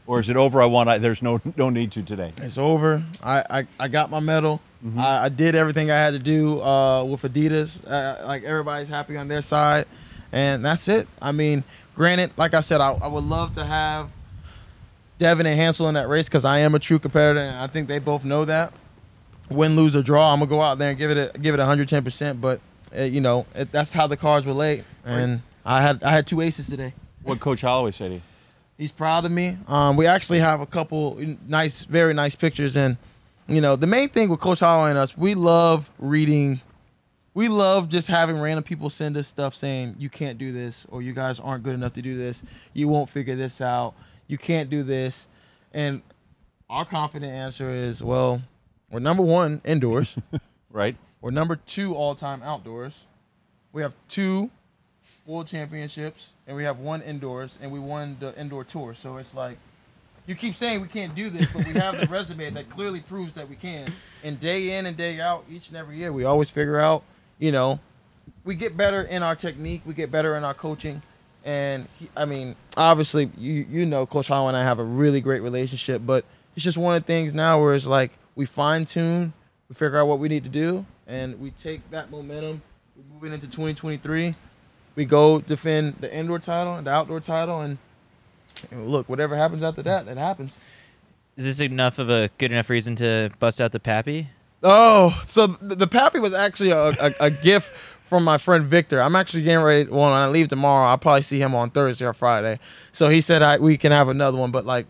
or 0.06 0.20
is 0.20 0.30
it 0.30 0.38
over? 0.38 0.62
I 0.62 0.66
want. 0.66 0.90
I, 0.90 0.98
there's 0.98 1.22
no 1.22 1.42
no 1.58 1.70
need 1.70 1.92
to 1.94 2.04
today. 2.04 2.34
It's 2.38 2.58
over. 2.58 3.04
I 3.24 3.44
I, 3.50 3.68
I 3.80 3.88
got 3.88 4.10
my 4.10 4.20
medal. 4.20 4.62
I, 4.98 5.26
I 5.26 5.30
did 5.30 5.56
everything 5.56 5.90
I 5.90 5.96
had 5.96 6.12
to 6.12 6.20
do 6.20 6.62
uh, 6.62 7.04
with 7.04 7.24
Adidas. 7.24 7.84
Uh, 7.88 8.24
like 8.28 8.44
everybody's 8.44 8.88
happy 8.88 9.18
on 9.18 9.28
their 9.28 9.42
side, 9.42 9.88
and 10.32 10.64
that's 10.64 10.88
it. 10.88 11.08
I 11.20 11.32
mean, 11.32 11.64
granted, 11.96 12.32
like 12.38 12.54
I 12.54 12.60
said, 12.60 12.82
I, 12.82 12.92
I 12.92 13.08
would 13.08 13.24
love 13.24 13.54
to 13.54 13.66
have 13.66 14.10
Devin 15.18 15.48
and 15.48 15.60
Hansle 15.60 15.88
in 15.88 15.96
that 15.96 16.08
race 16.08 16.28
because 16.28 16.46
I 16.46 16.60
am 16.60 16.76
a 16.76 16.80
true 16.80 17.00
competitor, 17.00 17.40
and 17.40 17.56
I 17.56 17.66
think 17.66 17.88
they 17.88 17.98
both 17.98 18.24
know 18.24 18.46
that. 18.46 18.74
Win, 19.50 19.76
lose, 19.76 19.96
or 19.96 20.02
draw, 20.02 20.34
I'm 20.34 20.40
gonna 20.40 20.50
go 20.50 20.62
out 20.62 20.78
there 20.78 20.90
and 20.90 20.98
give 20.98 21.12
it 21.12 21.36
a, 21.36 21.38
give 21.38 21.54
it 21.54 21.60
110. 21.60 22.04
percent 22.04 22.42
But 22.42 22.60
uh, 22.98 23.04
you 23.04 23.22
know, 23.22 23.46
it, 23.54 23.72
that's 23.72 23.92
how 23.92 24.08
the 24.08 24.18
cards 24.18 24.46
were 24.46 24.54
laid, 24.54 24.84
and 25.04 25.42
I 25.66 25.82
had 25.82 26.04
I 26.04 26.12
had 26.12 26.28
two 26.28 26.42
aces 26.42 26.68
today. 26.68 26.94
What 27.24 27.40
Coach 27.40 27.62
Holloway 27.62 27.92
said 27.92 28.12
you? 28.12 28.22
He's 28.78 28.92
proud 28.92 29.26
of 29.26 29.32
me. 29.32 29.58
Um, 29.68 29.96
we 29.96 30.06
actually 30.06 30.40
have 30.40 30.62
a 30.62 30.66
couple 30.66 31.18
nice, 31.48 31.86
very 31.86 32.14
nice 32.14 32.36
pictures, 32.36 32.76
and 32.76 32.98
you 33.48 33.62
know, 33.62 33.76
the 33.76 33.88
main 33.88 34.10
thing 34.10 34.30
with 34.30 34.40
Coach 34.40 34.60
Holloway 34.60 34.90
and 34.90 35.00
us, 35.00 35.18
we 35.18 35.36
love 35.36 35.90
reading. 36.00 36.62
We 37.34 37.48
love 37.50 37.90
just 37.90 38.08
having 38.08 38.40
random 38.40 38.64
people 38.64 38.90
send 38.90 39.18
us 39.18 39.28
stuff 39.28 39.54
saying 39.54 39.96
you 40.00 40.10
can't 40.10 40.38
do 40.38 40.52
this, 40.52 40.86
or 40.90 41.02
you 41.02 41.14
guys 41.14 41.40
aren't 41.40 41.64
good 41.64 41.74
enough 41.74 41.94
to 41.94 42.02
do 42.02 42.18
this. 42.18 42.44
You 42.74 42.88
won't 42.88 43.10
figure 43.10 43.36
this 43.36 43.62
out. 43.62 43.94
You 44.28 44.38
can't 44.38 44.70
do 44.70 44.84
this, 44.84 45.28
and 45.74 46.02
our 46.70 46.86
confident 46.86 47.32
answer 47.32 47.70
is, 47.70 48.02
well, 48.04 48.42
we're 48.92 49.00
number 49.00 49.24
one 49.24 49.62
indoors. 49.66 50.16
Right. 50.76 50.98
We're 51.22 51.32
number 51.32 51.56
two 51.56 51.96
all 51.96 52.16
time 52.16 52.44
outdoors. 52.44 53.00
We 53.72 53.82
have 53.82 53.94
two 54.10 54.50
world 55.26 55.48
championships, 55.48 56.32
and 56.46 56.58
we 56.58 56.66
have 56.66 56.80
one 56.80 57.02
indoors, 57.02 57.58
and 57.62 57.72
we 57.72 57.80
won 57.80 58.18
the 58.20 58.38
indoor 58.38 58.66
tour. 58.66 58.94
So 58.94 59.16
it's 59.16 59.34
like, 59.34 59.58
you 60.28 60.36
keep 60.36 60.58
saying 60.58 60.82
we 60.82 60.90
can't 60.90 61.16
do 61.16 61.30
this, 61.30 61.50
but 61.54 61.66
we 61.66 61.72
have 61.76 61.98
the 61.98 62.08
resume 62.08 62.50
that 62.50 62.70
clearly 62.70 63.00
proves 63.00 63.36
that 63.36 63.48
we 63.48 63.56
can. 63.56 63.94
And 64.22 64.38
day 64.38 64.78
in 64.78 64.86
and 64.86 64.98
day 64.98 65.22
out, 65.22 65.46
each 65.50 65.70
and 65.70 65.78
every 65.78 65.96
year, 65.96 66.12
we 66.12 66.26
always 66.26 66.50
figure 66.50 66.78
out, 66.78 67.04
you 67.40 67.54
know, 67.54 67.80
we 68.44 68.56
get 68.56 68.76
better 68.76 69.04
in 69.04 69.24
our 69.24 69.36
technique, 69.36 69.82
we 69.86 69.94
get 69.94 70.12
better 70.12 70.36
in 70.36 70.44
our 70.44 70.54
coaching. 70.54 71.02
And 71.46 71.88
he, 71.98 72.10
I 72.18 72.26
mean, 72.26 72.58
obviously, 72.76 73.32
you 73.38 73.66
you 73.70 73.86
know, 73.86 74.06
Coach 74.06 74.28
Holloway 74.28 74.50
and 74.50 74.58
I 74.58 74.64
have 74.64 74.80
a 74.80 74.84
really 74.84 75.22
great 75.22 75.42
relationship, 75.42 76.02
but 76.06 76.26
it's 76.56 76.66
just 76.66 76.78
one 76.78 76.96
of 76.96 77.04
the 77.04 77.08
things 77.08 77.34
now 77.34 77.62
where 77.62 77.76
it's 77.76 77.86
like 77.86 78.12
we 78.36 78.46
fine 78.46 78.86
tune, 78.86 79.34
we 79.70 79.76
figure 79.76 79.98
out 79.98 80.08
what 80.08 80.20
we 80.20 80.28
need 80.28 80.44
to 80.44 80.50
do, 80.50 80.86
and 81.08 81.40
we 81.40 81.52
take 81.52 81.90
that 81.92 82.12
momentum. 82.12 82.62
We're 82.96 83.14
moving 83.16 83.34
into 83.34 83.48
2023. 83.48 84.36
We 84.96 85.06
go 85.06 85.40
defend 85.40 85.96
the 86.00 86.14
indoor 86.14 86.40
title 86.40 86.76
and 86.76 86.88
the 86.88 86.92
outdoor 86.92 87.20
title, 87.20 87.62
and, 87.62 87.78
and 88.72 88.88
look, 88.88 89.10
whatever 89.10 89.36
happens 89.36 89.64
after 89.64 89.84
that, 89.84 90.08
it 90.08 90.18
happens. 90.18 90.56
Is 91.38 91.44
this 91.46 91.60
enough 91.60 92.00
of 92.00 92.10
a 92.10 92.30
good 92.38 92.52
enough 92.52 92.70
reason 92.70 92.96
to 92.98 93.30
bust 93.40 93.60
out 93.60 93.72
the 93.72 93.80
pappy? 93.80 94.30
Oh, 94.64 95.22
so 95.28 95.48
the, 95.48 95.76
the 95.76 95.88
pappy 95.88 96.20
was 96.20 96.34
actually 96.34 96.72
a, 96.72 96.88
a, 96.88 97.14
a 97.20 97.30
gift 97.30 97.72
from 98.06 98.24
my 98.24 98.38
friend 98.38 98.66
Victor. 98.66 99.02
I'm 99.02 99.16
actually 99.16 99.44
getting 99.44 99.64
ready. 99.64 99.90
Well, 99.90 100.10
when 100.10 100.12
I 100.12 100.28
leave 100.28 100.48
tomorrow, 100.48 100.88
I'll 100.88 100.98
probably 100.98 101.24
see 101.24 101.40
him 101.40 101.54
on 101.54 101.72
Thursday 101.72 102.06
or 102.06 102.14
Friday. 102.14 102.60
So 102.92 103.10
he 103.10 103.20
said 103.20 103.42
I, 103.42 103.58
we 103.58 103.78
can 103.78 103.92
have 103.92 104.08
another 104.08 104.38
one, 104.38 104.52
but 104.52 104.66
like, 104.66 104.86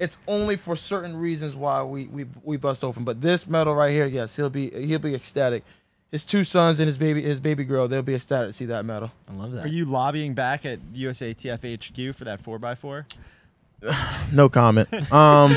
it's 0.00 0.18
only 0.26 0.56
for 0.56 0.76
certain 0.76 1.16
reasons 1.16 1.54
why 1.54 1.82
we, 1.82 2.06
we 2.06 2.26
we 2.42 2.56
bust 2.56 2.84
open. 2.84 3.04
But 3.04 3.20
this 3.20 3.46
medal 3.46 3.74
right 3.74 3.90
here, 3.90 4.06
yes, 4.06 4.36
he'll 4.36 4.50
be 4.50 4.70
he'll 4.70 4.98
be 4.98 5.14
ecstatic. 5.14 5.64
His 6.10 6.24
two 6.24 6.42
sons 6.44 6.80
and 6.80 6.86
his 6.86 6.98
baby 6.98 7.22
his 7.22 7.40
baby 7.40 7.64
girl, 7.64 7.88
they'll 7.88 8.02
be 8.02 8.14
ecstatic 8.14 8.50
to 8.50 8.52
see 8.52 8.66
that 8.66 8.84
medal. 8.84 9.10
I 9.28 9.34
love 9.34 9.52
that. 9.52 9.66
Are 9.66 9.68
you 9.68 9.84
lobbying 9.84 10.34
back 10.34 10.64
at 10.64 10.78
USA 10.94 11.34
TFHQ 11.34 12.14
for 12.14 12.24
that 12.24 12.42
4x4? 12.42 13.04
No 14.32 14.48
comment. 14.48 14.88
Um, 15.12 15.54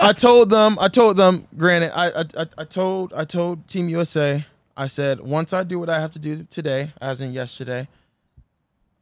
I 0.00 0.12
told 0.12 0.50
them. 0.50 0.78
I 0.80 0.88
told 0.88 1.16
them. 1.16 1.46
Granted, 1.56 1.90
I, 1.94 2.08
I 2.08 2.24
I 2.42 2.46
I 2.58 2.64
told 2.64 3.12
I 3.12 3.24
told 3.24 3.66
Team 3.68 3.88
USA. 3.88 4.44
I 4.76 4.86
said 4.88 5.20
once 5.20 5.52
I 5.52 5.62
do 5.62 5.78
what 5.78 5.88
I 5.88 6.00
have 6.00 6.12
to 6.12 6.18
do 6.18 6.44
today, 6.44 6.92
as 7.00 7.20
in 7.20 7.32
yesterday. 7.32 7.88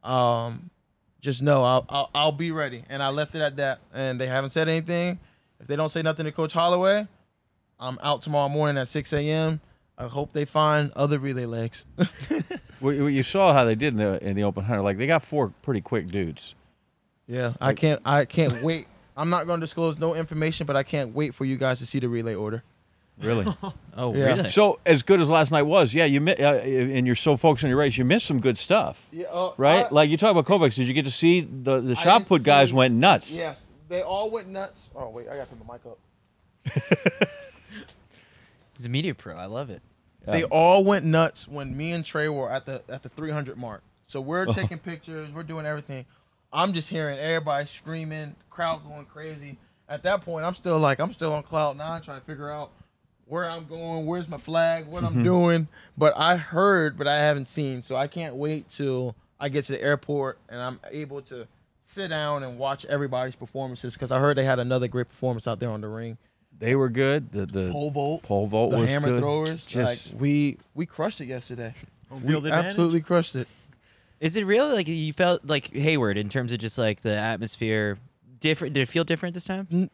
Um, 0.03 0.69
just 1.23 1.41
know 1.41 1.63
I'll 1.63 1.85
I'll, 1.89 2.09
I'll 2.13 2.31
be 2.33 2.51
ready, 2.51 2.83
and 2.89 3.01
I 3.01 3.09
left 3.09 3.33
it 3.33 3.41
at 3.41 3.55
that. 3.55 3.79
And 3.93 4.19
they 4.19 4.27
haven't 4.27 4.49
said 4.51 4.67
anything. 4.67 5.17
If 5.59 5.67
they 5.67 5.75
don't 5.77 5.89
say 5.89 6.01
nothing 6.01 6.25
to 6.25 6.31
Coach 6.31 6.51
Holloway, 6.53 7.07
I'm 7.79 7.97
out 8.03 8.21
tomorrow 8.21 8.49
morning 8.49 8.77
at 8.79 8.89
6 8.89 9.13
a.m. 9.13 9.61
I 9.97 10.07
hope 10.07 10.33
they 10.33 10.43
find 10.45 10.91
other 10.95 11.17
relay 11.17 11.45
legs. 11.45 11.85
Well, 12.81 12.93
you 13.09 13.23
saw 13.23 13.53
how 13.53 13.63
they 13.63 13.75
did 13.75 13.93
in 13.93 13.97
the 13.99 14.21
in 14.21 14.35
the 14.35 14.43
open 14.43 14.65
hunter. 14.65 14.81
Like 14.81 14.97
they 14.97 15.07
got 15.07 15.23
four 15.23 15.53
pretty 15.61 15.79
quick 15.79 16.07
dudes. 16.07 16.53
yeah, 17.27 17.53
I 17.61 17.73
can't 17.73 18.01
I 18.03 18.25
can't 18.25 18.61
wait. 18.61 18.87
I'm 19.15 19.29
not 19.29 19.47
going 19.47 19.61
to 19.61 19.63
disclose 19.63 19.97
no 19.97 20.15
information, 20.15 20.67
but 20.67 20.75
I 20.75 20.83
can't 20.83 21.13
wait 21.15 21.33
for 21.33 21.45
you 21.45 21.55
guys 21.55 21.79
to 21.79 21.85
see 21.85 21.99
the 21.99 22.09
relay 22.09 22.35
order. 22.35 22.61
Really. 23.19 23.45
oh, 23.97 24.13
Yeah. 24.15 24.23
really? 24.25 24.49
so 24.49 24.79
as 24.85 25.03
good 25.03 25.21
as 25.21 25.29
last 25.29 25.51
night 25.51 25.61
was, 25.63 25.93
yeah, 25.93 26.05
you 26.05 26.19
mi- 26.19 26.35
uh, 26.35 26.55
and 26.55 27.05
you're 27.05 27.15
so 27.15 27.37
focused 27.37 27.63
on 27.63 27.69
your 27.69 27.77
race, 27.79 27.97
you 27.97 28.03
missed 28.05 28.25
some 28.25 28.39
good 28.39 28.57
stuff. 28.57 29.07
Yeah, 29.11 29.27
uh, 29.27 29.51
Right? 29.57 29.85
I- 29.85 29.89
like 29.89 30.09
you 30.09 30.17
talk 30.17 30.31
about 30.31 30.45
Kovacs, 30.45 30.75
did 30.75 30.87
you 30.87 30.93
get 30.93 31.05
to 31.05 31.11
see 31.11 31.41
the 31.41 31.79
the 31.79 31.91
I 31.91 31.95
shot 32.03 32.17
didn't 32.19 32.27
put 32.29 32.43
guys 32.43 32.69
see- 32.69 32.75
went 32.75 32.95
nuts? 32.95 33.31
Yes, 33.31 33.65
they 33.87 34.01
all 34.01 34.29
went 34.31 34.47
nuts. 34.49 34.89
Oh 34.95 35.09
wait, 35.09 35.29
I 35.29 35.37
got 35.37 35.49
to 35.49 35.55
put 35.55 35.65
my 35.67 35.73
mic 35.75 35.85
up. 35.85 35.99
He's 38.75 38.85
a 38.85 38.89
media 38.89 39.13
pro. 39.13 39.35
I 39.35 39.45
love 39.45 39.69
it. 39.69 39.81
They 40.25 40.43
all 40.45 40.83
went 40.85 41.03
nuts 41.05 41.47
when 41.49 41.75
me 41.75 41.91
and 41.91 42.05
Trey 42.05 42.29
were 42.29 42.49
at 42.49 42.65
the 42.65 42.81
at 42.89 43.03
the 43.03 43.09
300 43.09 43.57
mark. 43.57 43.83
So 44.05 44.21
we're 44.21 44.45
taking 44.53 44.79
pictures, 44.79 45.29
we're 45.31 45.43
doing 45.43 45.65
everything. 45.65 46.05
I'm 46.51 46.73
just 46.73 46.89
hearing 46.89 47.19
everybody 47.19 47.65
screaming, 47.67 48.35
crowd 48.49 48.83
going 48.87 49.05
crazy. 49.05 49.57
At 49.89 50.03
that 50.03 50.21
point, 50.21 50.45
I'm 50.45 50.55
still 50.55 50.79
like 50.79 50.99
I'm 50.99 51.11
still 51.13 51.33
on 51.33 51.43
cloud 51.43 51.77
nine, 51.77 52.01
trying 52.01 52.19
to 52.21 52.25
figure 52.25 52.49
out 52.49 52.71
where 53.33 53.49
I'm 53.49 53.65
going, 53.65 54.05
where's 54.05 54.29
my 54.29 54.37
flag, 54.37 54.85
what 54.85 55.03
I'm 55.03 55.13
mm-hmm. 55.13 55.23
doing. 55.23 55.67
But 55.97 56.13
I 56.15 56.37
heard, 56.37 56.99
but 56.99 57.07
I 57.07 57.15
haven't 57.15 57.49
seen. 57.49 57.81
So 57.81 57.95
I 57.95 58.05
can't 58.05 58.35
wait 58.35 58.69
till 58.69 59.15
I 59.39 59.49
get 59.49 59.65
to 59.65 59.71
the 59.71 59.81
airport 59.81 60.37
and 60.49 60.61
I'm 60.61 60.79
able 60.91 61.19
to 61.23 61.47
sit 61.83 62.09
down 62.09 62.43
and 62.43 62.59
watch 62.59 62.85
everybody's 62.85 63.35
performances 63.35 63.93
because 63.93 64.11
I 64.11 64.19
heard 64.19 64.37
they 64.37 64.43
had 64.43 64.59
another 64.59 64.87
great 64.87 65.09
performance 65.09 65.47
out 65.47 65.59
there 65.59 65.71
on 65.71 65.81
the 65.81 65.87
ring. 65.87 66.19
They 66.59 66.75
were 66.75 66.89
good. 66.89 67.31
The 67.31 67.47
the 67.47 67.71
Pole 67.71 67.89
vault, 67.89 68.21
pole 68.21 68.45
vault 68.45 68.69
the 68.69 68.77
was 68.77 68.89
hammer 68.89 69.07
good. 69.07 69.21
throwers. 69.21 69.65
Just 69.65 70.13
like 70.13 70.21
we 70.21 70.59
we 70.75 70.85
crushed 70.85 71.19
it 71.19 71.25
yesterday. 71.25 71.73
We 72.23 72.35
absolutely 72.51 73.01
crushed 73.01 73.35
it. 73.35 73.47
Is 74.19 74.35
it 74.35 74.45
real? 74.45 74.71
Like 74.71 74.87
you 74.87 75.11
felt 75.13 75.43
like 75.43 75.73
Hayward 75.73 76.15
in 76.15 76.29
terms 76.29 76.51
of 76.51 76.59
just 76.59 76.77
like 76.77 77.01
the 77.01 77.17
atmosphere 77.17 77.97
different? 78.39 78.75
Did 78.75 78.81
it 78.81 78.89
feel 78.89 79.03
different 79.03 79.33
this 79.33 79.45
time? 79.45 79.89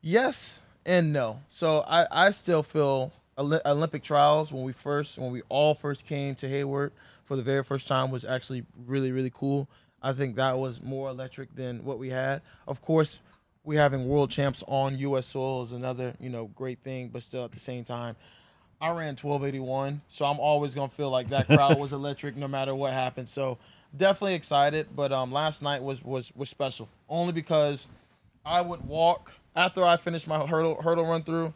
Yes 0.00 0.58
and 0.86 1.12
no. 1.12 1.40
So 1.50 1.84
I 1.86 2.06
I 2.10 2.30
still 2.30 2.62
feel 2.62 3.12
Olympic 3.38 4.02
trials 4.02 4.52
when 4.52 4.62
we 4.62 4.72
first 4.72 5.18
when 5.18 5.30
we 5.32 5.42
all 5.50 5.74
first 5.74 6.06
came 6.06 6.34
to 6.36 6.48
Hayward 6.48 6.92
for 7.24 7.36
the 7.36 7.42
very 7.42 7.62
first 7.62 7.86
time 7.86 8.10
was 8.10 8.24
actually 8.24 8.64
really 8.86 9.12
really 9.12 9.32
cool. 9.34 9.68
I 10.02 10.12
think 10.12 10.36
that 10.36 10.58
was 10.58 10.82
more 10.82 11.10
electric 11.10 11.54
than 11.54 11.84
what 11.84 11.98
we 11.98 12.08
had. 12.10 12.40
Of 12.68 12.80
course, 12.80 13.20
we 13.64 13.76
having 13.76 14.06
world 14.06 14.30
champs 14.30 14.62
on 14.68 14.96
U.S. 14.98 15.26
soil 15.26 15.62
is 15.64 15.72
another 15.72 16.14
you 16.20 16.30
know 16.30 16.46
great 16.46 16.78
thing, 16.78 17.08
but 17.08 17.22
still 17.22 17.44
at 17.44 17.52
the 17.52 17.60
same 17.60 17.84
time. 17.84 18.16
I 18.78 18.88
ran 18.88 19.16
1281, 19.16 20.02
so 20.08 20.26
I'm 20.26 20.38
always 20.38 20.74
gonna 20.74 20.88
feel 20.88 21.10
like 21.10 21.28
that 21.28 21.46
crowd 21.46 21.78
was 21.80 21.92
electric 21.92 22.36
no 22.36 22.46
matter 22.46 22.74
what 22.74 22.92
happened. 22.92 23.28
So 23.28 23.58
definitely 23.96 24.34
excited. 24.34 24.88
But 24.94 25.12
um, 25.12 25.32
last 25.32 25.62
night 25.62 25.82
was 25.82 26.04
was 26.04 26.32
was 26.36 26.48
special 26.48 26.88
only 27.08 27.32
because 27.32 27.88
I 28.44 28.60
would 28.60 28.86
walk 28.86 29.32
after 29.56 29.82
I 29.82 29.96
finished 29.96 30.28
my 30.28 30.46
hurdle 30.46 30.80
hurdle 30.80 31.06
run 31.06 31.22
through. 31.22 31.52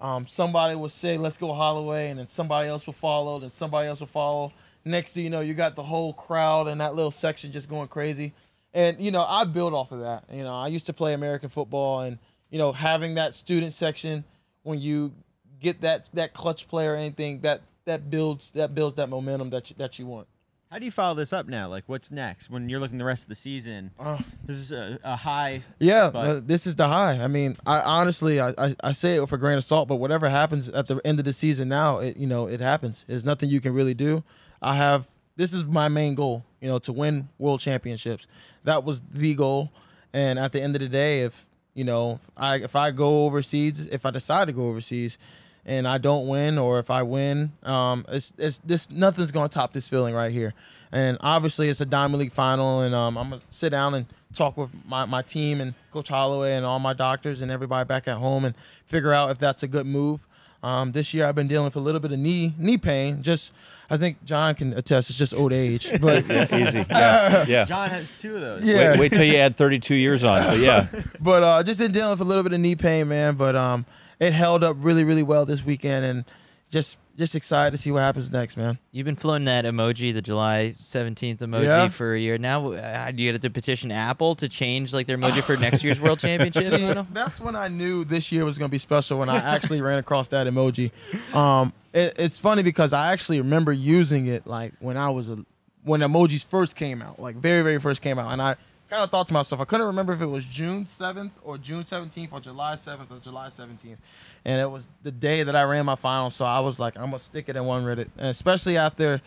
Um, 0.00 0.26
somebody 0.26 0.76
would 0.76 0.92
say, 0.92 1.16
"Let's 1.16 1.36
go 1.36 1.52
Holloway," 1.52 2.10
and 2.10 2.18
then 2.18 2.28
somebody 2.28 2.68
else 2.68 2.86
will 2.86 2.92
follow, 2.92 3.40
and 3.40 3.50
somebody 3.50 3.88
else 3.88 4.00
will 4.00 4.06
follow. 4.08 4.52
Next 4.84 5.12
thing 5.12 5.24
you 5.24 5.30
know, 5.30 5.40
you 5.40 5.54
got 5.54 5.76
the 5.76 5.82
whole 5.82 6.12
crowd 6.12 6.66
in 6.68 6.78
that 6.78 6.94
little 6.94 7.12
section 7.12 7.52
just 7.52 7.68
going 7.68 7.88
crazy. 7.88 8.34
And 8.74 9.00
you 9.00 9.10
know, 9.10 9.24
I 9.26 9.44
build 9.44 9.74
off 9.74 9.92
of 9.92 10.00
that. 10.00 10.24
You 10.32 10.42
know, 10.42 10.54
I 10.54 10.68
used 10.68 10.86
to 10.86 10.92
play 10.92 11.14
American 11.14 11.48
football, 11.48 12.00
and 12.00 12.18
you 12.50 12.58
know, 12.58 12.72
having 12.72 13.14
that 13.14 13.34
student 13.34 13.72
section 13.72 14.24
when 14.62 14.80
you 14.80 15.12
get 15.60 15.80
that 15.82 16.08
that 16.14 16.34
clutch 16.34 16.68
player 16.68 16.92
or 16.92 16.96
anything 16.96 17.40
that 17.40 17.62
that 17.84 18.10
builds 18.10 18.50
that 18.52 18.74
builds 18.74 18.96
that 18.96 19.08
momentum 19.08 19.50
that 19.50 19.70
you, 19.70 19.76
that 19.78 19.98
you 19.98 20.06
want. 20.06 20.26
How 20.72 20.78
do 20.78 20.86
you 20.86 20.90
follow 20.90 21.14
this 21.14 21.34
up 21.34 21.48
now? 21.48 21.68
Like, 21.68 21.84
what's 21.86 22.10
next 22.10 22.48
when 22.48 22.70
you're 22.70 22.80
looking 22.80 22.96
the 22.96 23.04
rest 23.04 23.24
of 23.24 23.28
the 23.28 23.34
season? 23.34 23.90
Uh, 24.00 24.16
This 24.46 24.56
is 24.56 24.72
a, 24.72 24.98
a 25.04 25.16
high. 25.16 25.60
Yeah, 25.78 26.08
But- 26.10 26.26
uh, 26.26 26.40
this 26.42 26.66
is 26.66 26.76
the 26.76 26.88
high. 26.88 27.18
I 27.22 27.28
mean, 27.28 27.58
I 27.66 27.80
honestly, 27.80 28.40
I, 28.40 28.54
I, 28.56 28.74
I 28.82 28.92
say 28.92 29.16
it 29.16 29.20
with 29.20 29.30
a 29.32 29.36
grain 29.36 29.58
of 29.58 29.64
salt, 29.64 29.86
but 29.86 29.96
whatever 29.96 30.30
happens 30.30 30.70
at 30.70 30.86
the 30.86 30.98
end 31.04 31.18
of 31.18 31.26
the 31.26 31.34
season 31.34 31.68
now, 31.68 31.98
it 31.98 32.16
you 32.16 32.26
know 32.26 32.46
it 32.46 32.60
happens. 32.60 33.04
There's 33.06 33.22
nothing 33.22 33.50
you 33.50 33.60
can 33.60 33.74
really 33.74 33.92
do. 33.92 34.24
I 34.62 34.74
have 34.76 35.06
this 35.36 35.52
is 35.52 35.62
my 35.66 35.88
main 35.88 36.14
goal, 36.14 36.42
you 36.62 36.68
know, 36.68 36.78
to 36.78 36.92
win 36.94 37.28
world 37.38 37.60
championships. 37.60 38.26
That 38.64 38.82
was 38.82 39.02
the 39.12 39.34
goal, 39.34 39.70
and 40.14 40.38
at 40.38 40.52
the 40.52 40.62
end 40.62 40.74
of 40.74 40.80
the 40.80 40.88
day, 40.88 41.20
if 41.24 41.46
you 41.74 41.84
know, 41.84 42.18
I 42.34 42.56
if 42.60 42.74
I 42.76 42.92
go 42.92 43.26
overseas, 43.26 43.88
if 43.88 44.06
I 44.06 44.10
decide 44.10 44.46
to 44.46 44.54
go 44.54 44.68
overseas, 44.68 45.18
and 45.64 45.86
I 45.86 45.98
don't 45.98 46.26
win, 46.26 46.58
or 46.58 46.78
if 46.78 46.90
I 46.90 47.02
win, 47.02 47.52
um, 47.62 48.04
it's 48.08 48.32
it's 48.38 48.58
this 48.58 48.90
nothing's 48.90 49.30
gonna 49.30 49.48
top 49.48 49.72
this 49.72 49.88
feeling 49.88 50.14
right 50.14 50.32
here. 50.32 50.54
And 50.90 51.16
obviously, 51.20 51.68
it's 51.68 51.80
a 51.80 51.86
Diamond 51.86 52.20
League 52.20 52.32
final, 52.32 52.80
and 52.80 52.94
um, 52.94 53.16
I'm 53.16 53.30
gonna 53.30 53.42
sit 53.48 53.70
down 53.70 53.94
and 53.94 54.06
talk 54.32 54.56
with 54.56 54.70
my, 54.86 55.04
my 55.04 55.22
team 55.22 55.60
and 55.60 55.74
Coach 55.92 56.08
Holloway 56.08 56.54
and 56.54 56.64
all 56.64 56.78
my 56.78 56.92
doctors 56.92 57.42
and 57.42 57.50
everybody 57.50 57.86
back 57.86 58.08
at 58.08 58.16
home 58.16 58.44
and 58.44 58.54
figure 58.86 59.12
out 59.12 59.30
if 59.30 59.38
that's 59.38 59.62
a 59.62 59.68
good 59.68 59.86
move. 59.86 60.26
Um, 60.62 60.92
this 60.92 61.12
year, 61.12 61.26
I've 61.26 61.34
been 61.34 61.48
dealing 61.48 61.64
with 61.64 61.76
a 61.76 61.80
little 61.80 62.00
bit 62.00 62.12
of 62.12 62.18
knee 62.18 62.54
knee 62.56 62.78
pain. 62.78 63.22
Just, 63.22 63.52
I 63.90 63.96
think 63.96 64.24
John 64.24 64.54
can 64.54 64.72
attest. 64.74 65.10
It's 65.10 65.18
just 65.18 65.34
old 65.34 65.52
age, 65.52 65.90
but 66.00 66.26
Yeah, 66.28 66.68
easy. 66.68 66.86
Yeah, 66.88 67.44
yeah. 67.48 67.64
John 67.68 67.90
has 67.90 68.18
two 68.20 68.36
of 68.36 68.40
those. 68.40 68.62
Yeah. 68.64 68.92
Wait, 68.92 69.00
wait 69.00 69.12
till 69.12 69.24
you 69.24 69.36
add 69.38 69.56
32 69.56 69.94
years 69.94 70.22
on. 70.22 70.42
So 70.44 70.54
yeah, 70.54 70.86
but 71.20 71.42
uh, 71.42 71.62
just 71.64 71.78
been 71.78 71.90
dealing 71.92 72.12
with 72.12 72.20
a 72.20 72.24
little 72.24 72.44
bit 72.44 72.52
of 72.52 72.60
knee 72.60 72.76
pain, 72.76 73.08
man. 73.08 73.34
But 73.34 73.56
um, 73.56 73.84
it 74.20 74.32
held 74.32 74.62
up 74.62 74.76
really, 74.78 75.02
really 75.04 75.24
well 75.24 75.44
this 75.44 75.64
weekend, 75.64 76.04
and 76.04 76.24
just 76.72 76.96
just 77.18 77.34
excited 77.34 77.70
to 77.72 77.76
see 77.76 77.92
what 77.92 78.00
happens 78.00 78.32
next, 78.32 78.56
man. 78.56 78.78
You've 78.90 79.04
been 79.04 79.16
floating 79.16 79.44
that 79.44 79.66
emoji, 79.66 80.14
the 80.14 80.22
July 80.22 80.72
17th 80.74 81.36
emoji, 81.40 81.64
Yeah. 81.64 81.88
for 81.90 82.14
a 82.14 82.18
year 82.18 82.38
now. 82.38 82.72
Uh, 82.72 83.10
do 83.10 83.22
you 83.22 83.30
get 83.30 83.42
to 83.42 83.50
petition 83.50 83.92
Apple 83.92 84.34
to 84.36 84.48
change 84.48 84.94
like 84.94 85.06
their 85.06 85.18
emoji 85.18 85.42
for 85.42 85.54
next 85.58 85.84
year's 85.84 86.00
World 86.00 86.18
Championship? 86.20 86.64
See, 86.72 87.02
that's 87.12 87.38
when 87.38 87.54
I 87.54 87.68
knew 87.68 88.04
this 88.04 88.32
year 88.32 88.46
was 88.46 88.56
going 88.58 88.70
to 88.70 88.72
be 88.72 88.78
special 88.78 89.18
when 89.18 89.28
I 89.28 89.36
actually 89.36 89.82
ran 89.82 89.98
across 89.98 90.28
that 90.28 90.46
emoji. 90.46 90.90
Um, 91.34 91.74
it, 91.92 92.14
it's 92.18 92.38
funny 92.38 92.62
because 92.62 92.94
I 92.94 93.12
actually 93.12 93.42
remember 93.42 93.72
using 93.72 94.26
it 94.26 94.46
like 94.46 94.72
when 94.80 94.96
I 94.96 95.10
was 95.10 95.28
a, 95.28 95.44
when 95.84 96.00
emojis 96.00 96.42
first 96.46 96.76
came 96.76 97.02
out, 97.02 97.20
like 97.20 97.36
very 97.36 97.62
very 97.62 97.78
first 97.78 98.00
came 98.00 98.18
out, 98.18 98.32
and 98.32 98.40
I 98.40 98.56
kind 98.92 99.04
of 99.04 99.10
thought 99.10 99.26
to 99.26 99.32
myself, 99.32 99.58
I 99.58 99.64
couldn't 99.64 99.86
remember 99.86 100.12
if 100.12 100.20
it 100.20 100.26
was 100.26 100.44
June 100.44 100.84
7th 100.84 101.30
or 101.42 101.56
June 101.56 101.80
17th 101.80 102.30
or 102.30 102.40
July 102.40 102.74
7th 102.74 103.10
or 103.10 103.18
July 103.20 103.48
17th, 103.48 103.96
and 104.44 104.60
it 104.60 104.70
was 104.70 104.86
the 105.02 105.10
day 105.10 105.42
that 105.42 105.56
I 105.56 105.62
ran 105.62 105.86
my 105.86 105.96
final, 105.96 106.28
so 106.28 106.44
I 106.44 106.60
was 106.60 106.78
like, 106.78 106.96
I'm 106.98 107.06
gonna 107.06 107.18
stick 107.18 107.48
it 107.48 107.56
in 107.56 107.64
one 107.64 107.84
Reddit, 107.84 108.08
and 108.18 108.26
especially 108.28 108.76
after. 108.76 109.22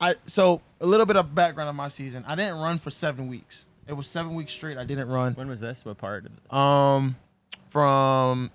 I 0.00 0.16
so 0.26 0.60
a 0.80 0.86
little 0.86 1.06
bit 1.06 1.14
of 1.16 1.32
background 1.32 1.68
on 1.68 1.76
my 1.76 1.86
season. 1.86 2.24
I 2.26 2.34
didn't 2.34 2.58
run 2.58 2.78
for 2.78 2.90
seven 2.90 3.28
weeks. 3.28 3.66
It 3.86 3.92
was 3.92 4.08
seven 4.08 4.34
weeks 4.34 4.50
straight. 4.52 4.76
I 4.76 4.82
didn't 4.82 5.08
run. 5.08 5.34
When 5.34 5.46
was 5.46 5.60
this? 5.60 5.84
What 5.84 5.98
part? 5.98 6.26
Of 6.26 6.32
the, 6.50 6.56
Um, 6.56 7.14
from 7.68 8.50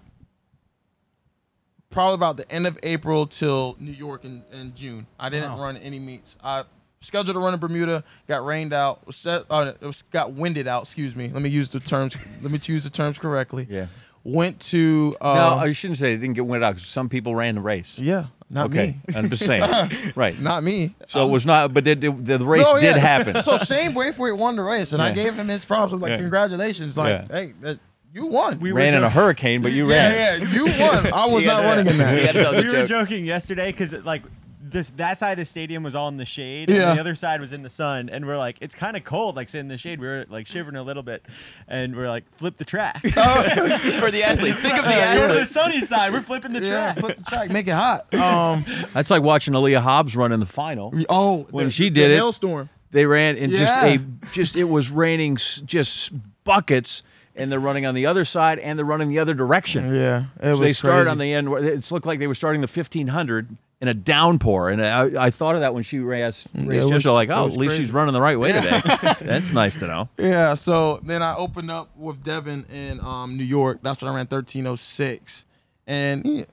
probably 1.90 2.16
about 2.16 2.36
the 2.36 2.52
end 2.52 2.68
of 2.68 2.78
April 2.84 3.28
till 3.28 3.78
New 3.80 3.94
York 3.94 4.26
in, 4.26 4.44
in 4.52 4.76
June. 4.76 5.08
I 5.18 5.30
didn't 5.30 5.54
Wow. 5.54 5.62
run 5.64 5.78
any 5.78 6.00
meets. 6.00 6.36
I 6.44 6.66
scheduled 7.02 7.36
to 7.36 7.40
run 7.40 7.54
in 7.54 7.60
Bermuda, 7.60 8.04
got 8.28 8.46
rained 8.46 8.74
out, 8.74 9.06
was 9.08 9.16
set, 9.16 9.44
uh, 9.50 9.74
it 9.80 9.86
was 9.86 10.02
got 10.12 10.34
winded 10.34 10.68
out. 10.68 10.84
Excuse 10.84 11.16
me. 11.16 11.30
Let 11.30 11.42
me 11.42 11.50
use 11.50 11.70
the 11.70 11.80
terms. 11.80 12.16
let 12.42 12.52
me 12.52 12.60
use 12.64 12.84
the 12.84 12.90
terms 12.90 13.18
correctly. 13.20 13.68
yeah. 13.70 13.88
Went 14.24 14.60
to 14.60 15.16
uh, 15.22 15.36
No, 15.36 15.48
I 15.64 15.72
shouldn't 15.72 16.00
say 16.00 16.12
it 16.14 16.18
didn't 16.18 16.34
get 16.36 16.46
winded 16.46 16.66
out 16.68 16.72
because 16.76 16.88
some 16.90 17.08
people 17.08 17.34
ran 17.34 17.56
the 17.56 17.62
race. 17.62 17.98
yeah, 17.98 18.26
not 18.50 18.66
okay, 18.66 18.98
me. 19.08 19.16
I'm 19.16 19.30
just 19.30 19.46
saying. 19.46 19.90
right. 20.18 20.38
Not 20.38 20.66
me. 20.66 20.96
So 21.08 21.26
it 21.26 21.32
was 21.32 21.46
not, 21.46 21.74
but 21.74 21.88
it, 21.88 22.04
it- 22.04 22.26
the, 22.26 22.38
the 22.38 22.46
race 22.46 22.64
No, 22.64 22.76
did 22.76 22.84
yeah. 22.96 22.98
happen. 22.98 23.42
So 23.44 23.58
Shane 23.58 23.94
Braithwaite 23.94 24.36
won 24.36 24.58
the 24.58 24.64
race, 24.64 24.92
and 24.92 25.02
I 25.02 25.14
gave 25.14 25.36
him 25.36 25.48
his 25.48 25.64
props. 25.64 25.94
I'm 25.94 26.02
like, 26.02 26.10
Yeah. 26.10 26.18
congratulations! 26.18 26.98
Like, 26.98 27.10
Yeah. 27.30 27.38
hey, 27.40 27.54
that, 27.62 27.80
you 28.14 28.26
won. 28.26 28.60
We 28.60 28.74
ran 28.74 28.96
in 28.96 29.04
a 29.04 29.10
hurricane, 29.10 29.62
but 29.62 29.72
you 29.72 29.90
ran. 29.90 30.12
yeah, 30.12 30.46
yeah, 30.46 30.52
you 30.54 30.66
won. 30.66 31.14
I 31.14 31.28
was 31.32 31.46
not 31.46 31.64
running 31.64 31.88
in 31.88 31.98
that. 32.00 32.20
you 32.20 32.26
gotta 32.26 32.42
tell 32.44 32.52
the 32.52 32.58
we 32.64 32.66
were 32.66 32.72
joke. 32.72 32.88
joking 32.88 33.24
yesterday 33.26 33.72
because 33.72 33.94
like 33.94 34.24
this 34.72 34.90
that 34.98 35.18
side 35.18 35.32
of 35.34 35.38
the 35.38 35.46
stadium 35.46 35.84
was 35.84 35.96
all 35.96 36.08
in 36.10 36.18
the 36.18 36.26
shade 36.26 36.70
Yeah. 36.70 36.90
and 36.90 36.98
the 36.98 37.02
other 37.02 37.16
side 37.16 37.42
was 37.42 37.54
in 37.54 37.64
the 37.64 37.70
sun 37.70 38.10
and 38.10 38.26
we're 38.26 38.38
like 38.38 38.58
it's 38.62 38.76
kind 38.76 38.96
of 38.98 39.04
cold 39.04 39.36
like 39.36 39.50
sitting 39.50 39.66
in 39.66 39.68
the 39.70 39.78
shade 39.78 40.00
we 40.00 40.08
were 40.08 40.26
like 40.30 40.48
shivering 40.48 40.76
a 40.76 40.84
little 40.84 41.04
bit 41.04 41.26
and 41.68 41.96
we're 41.96 42.08
like 42.08 42.24
flip 42.38 42.58
the 42.58 42.66
track 42.66 43.02
for 43.02 44.12
the 44.12 44.24
athletes. 44.26 44.60
Think 44.60 44.78
of 44.78 44.86
the 44.86 44.92
Yeah, 44.92 45.16
we're 45.28 45.40
the 45.40 45.46
sunny 45.46 45.82
side 45.82 46.12
we're 46.14 46.22
flipping 46.22 46.54
the 46.54 46.62
Yeah, 46.62 46.94
track 46.94 47.00
flip 47.00 47.18
the 47.18 47.24
track, 47.24 47.50
make 47.52 47.68
it 47.68 47.72
hot. 47.74 48.14
Um, 48.14 48.66
That's 48.94 49.10
like 49.10 49.22
watching 49.24 49.54
Aleia 49.54 49.80
Hobbs 49.82 50.16
run 50.16 50.32
in 50.32 50.40
the 50.40 50.46
final. 50.46 50.94
oh, 51.10 51.48
When 51.52 51.66
the- 51.66 51.72
she 51.72 51.86
the 51.90 51.96
did 52.02 52.12
it- 52.12 52.16
hailstorm. 52.16 52.70
They 52.92 53.06
ran 53.06 53.36
in 53.36 53.50
just 53.52 53.74
a 53.74 53.98
just 54.32 54.56
it 54.56 54.64
was 54.64 54.90
raining 54.90 55.36
just 55.36 56.12
buckets, 56.46 57.02
and 57.36 57.52
they're 57.52 57.60
running 57.60 57.86
on 57.86 57.94
the 57.96 58.06
other 58.06 58.24
side 58.24 58.60
and 58.60 58.80
they're 58.80 58.86
running 58.86 59.10
the 59.10 59.20
other 59.20 59.34
direction. 59.34 59.94
Yeah, 59.94 60.24
it 60.40 60.44
So 60.44 60.50
was 60.52 60.60
they 60.62 60.74
started 60.74 61.00
crazy. 61.04 61.10
on 61.12 61.18
the 61.18 61.34
end. 61.34 61.52
where- 61.52 61.64
It 61.64 61.92
looked 61.92 62.06
like 62.06 62.20
they 62.20 62.28
were 62.28 62.34
starting 62.34 62.62
the 62.62 62.68
1500 62.68 63.50
in 63.80 63.88
a 63.88 63.94
downpour, 63.94 64.70
and 64.70 64.84
I, 64.84 65.26
I 65.26 65.30
thought 65.30 65.56
of 65.56 65.62
that 65.62 65.74
when 65.74 65.84
she 65.84 66.00
raced. 66.00 66.48
raced 66.56 66.92
was- 66.92 67.06
like, 67.06 67.30
oh, 67.30 67.46
at 67.46 67.52
least 67.52 67.70
crazy. 67.70 67.84
she's 67.84 67.92
running 67.92 68.14
the 68.14 68.22
right 68.22 68.40
way 68.40 68.52
today. 68.52 68.82
That's 69.22 69.52
nice 69.52 69.76
to 69.76 69.88
know. 69.88 70.10
Yeah, 70.18 70.56
so 70.56 71.00
then 71.04 71.22
I 71.22 71.36
opened 71.36 71.70
up 71.70 71.96
with 71.96 72.24
Devin 72.24 72.66
in 72.74 73.00
um, 73.02 73.38
New 73.38 73.44
York. 73.44 73.80
That's 73.84 74.02
when 74.02 74.10
I 74.12 74.16
ran 74.16 74.26
1306. 74.26 75.46
And 75.86 76.26
yeah, 76.26 76.46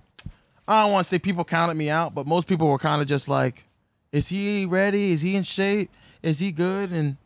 I 0.68 0.82
don't 0.82 0.92
want 0.92 1.04
to 1.04 1.08
say 1.08 1.18
people 1.18 1.44
counted 1.44 1.74
me 1.74 1.88
out, 1.88 2.14
but 2.14 2.26
most 2.26 2.46
people 2.46 2.68
were 2.68 2.78
kind 2.78 3.00
of 3.00 3.08
just 3.08 3.26
like, 3.26 3.64
is 4.12 4.28
he 4.28 4.66
ready? 4.66 5.12
Is 5.12 5.22
he 5.22 5.34
in 5.34 5.44
shape? 5.44 5.90
Is 6.22 6.38
he 6.38 6.52
good? 6.52 6.92
And 6.92 7.16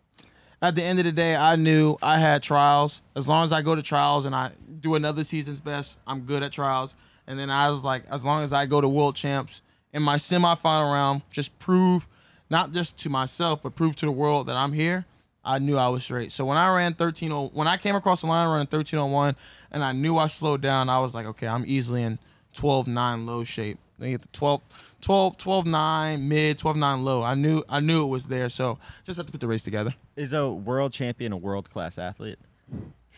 at 0.63 0.77
the 0.77 0.83
end 0.83 1.01
of 1.01 1.05
the 1.07 1.13
day, 1.13 1.35
I 1.35 1.57
knew 1.57 1.97
I 2.01 2.19
had 2.19 2.43
trials. 2.43 3.03
As 3.17 3.27
long 3.27 3.45
as 3.45 3.53
I 3.53 3.63
go 3.63 3.75
to 3.75 3.83
trials 3.83 4.27
and 4.27 4.35
I 4.35 4.53
do 4.81 4.95
another 4.95 5.25
season's 5.25 5.61
best, 5.61 5.99
I'm 6.07 6.21
good 6.21 6.43
at 6.45 6.53
trials. 6.53 6.95
And 7.27 7.39
then 7.39 7.51
I 7.51 7.71
was 7.71 7.83
like, 7.83 8.05
as 8.11 8.25
long 8.25 8.43
as 8.45 8.53
I 8.53 8.65
go 8.67 8.81
to 8.81 8.89
world 8.89 9.17
champs 9.17 9.61
in 9.99 10.03
my 10.05 10.17
semifinal 10.17 10.91
round, 10.93 11.23
just 11.31 11.59
prove, 11.59 12.07
not 12.49 12.73
just 12.73 12.97
to 12.99 13.11
myself, 13.11 13.63
but 13.63 13.75
prove 13.75 13.97
to 13.97 14.07
the 14.07 14.13
world 14.13 14.47
that 14.47 14.57
I'm 14.57 14.73
here. 14.73 15.05
I 15.45 15.59
knew 15.59 15.77
I 15.77 15.89
was 15.89 16.05
straight. 16.05 16.31
So 16.31 16.45
when 16.45 16.57
I 16.57 16.75
ran 16.75 16.95
13, 16.95 17.31
when 17.31 17.67
I 17.67 17.77
came 17.77 17.97
across 17.97 18.21
the 18.21 18.29
line 18.29 18.47
running 18.49 18.69
1301, 18.71 19.35
and 19.73 19.83
I 19.83 19.93
knew 19.93 20.17
I 20.17 20.29
slowed 20.29 20.61
down, 20.61 20.89
I 20.89 21.01
was 21.01 21.15
like, 21.15 21.27
okay, 21.27 21.49
I'm 21.49 21.65
easily 21.67 22.03
in 22.03 22.19
12-9 22.55 23.27
low 23.27 23.43
shape. 23.45 23.79
Then 23.99 24.11
you 24.11 24.15
get 24.15 24.23
the 24.23 24.29
12, 24.29 24.61
12, 25.01 25.37
12-9 25.37 26.23
mid, 26.23 26.59
12-9 26.59 27.03
low. 27.03 27.23
I 27.25 27.35
knew 27.35 27.65
I 27.69 27.81
knew 27.81 28.05
it 28.05 28.09
was 28.09 28.27
there. 28.27 28.49
So 28.49 28.79
just 29.05 29.17
have 29.17 29.27
to 29.27 29.33
put 29.33 29.41
the 29.41 29.49
race 29.49 29.63
together. 29.63 29.95
is 30.15 30.33
a 30.33 30.49
world 30.49 30.93
champion 30.93 31.33
a 31.33 31.37
world 31.37 31.69
class 31.71 31.99
athlete 31.99 32.39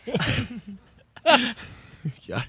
Yeah. 2.23 2.43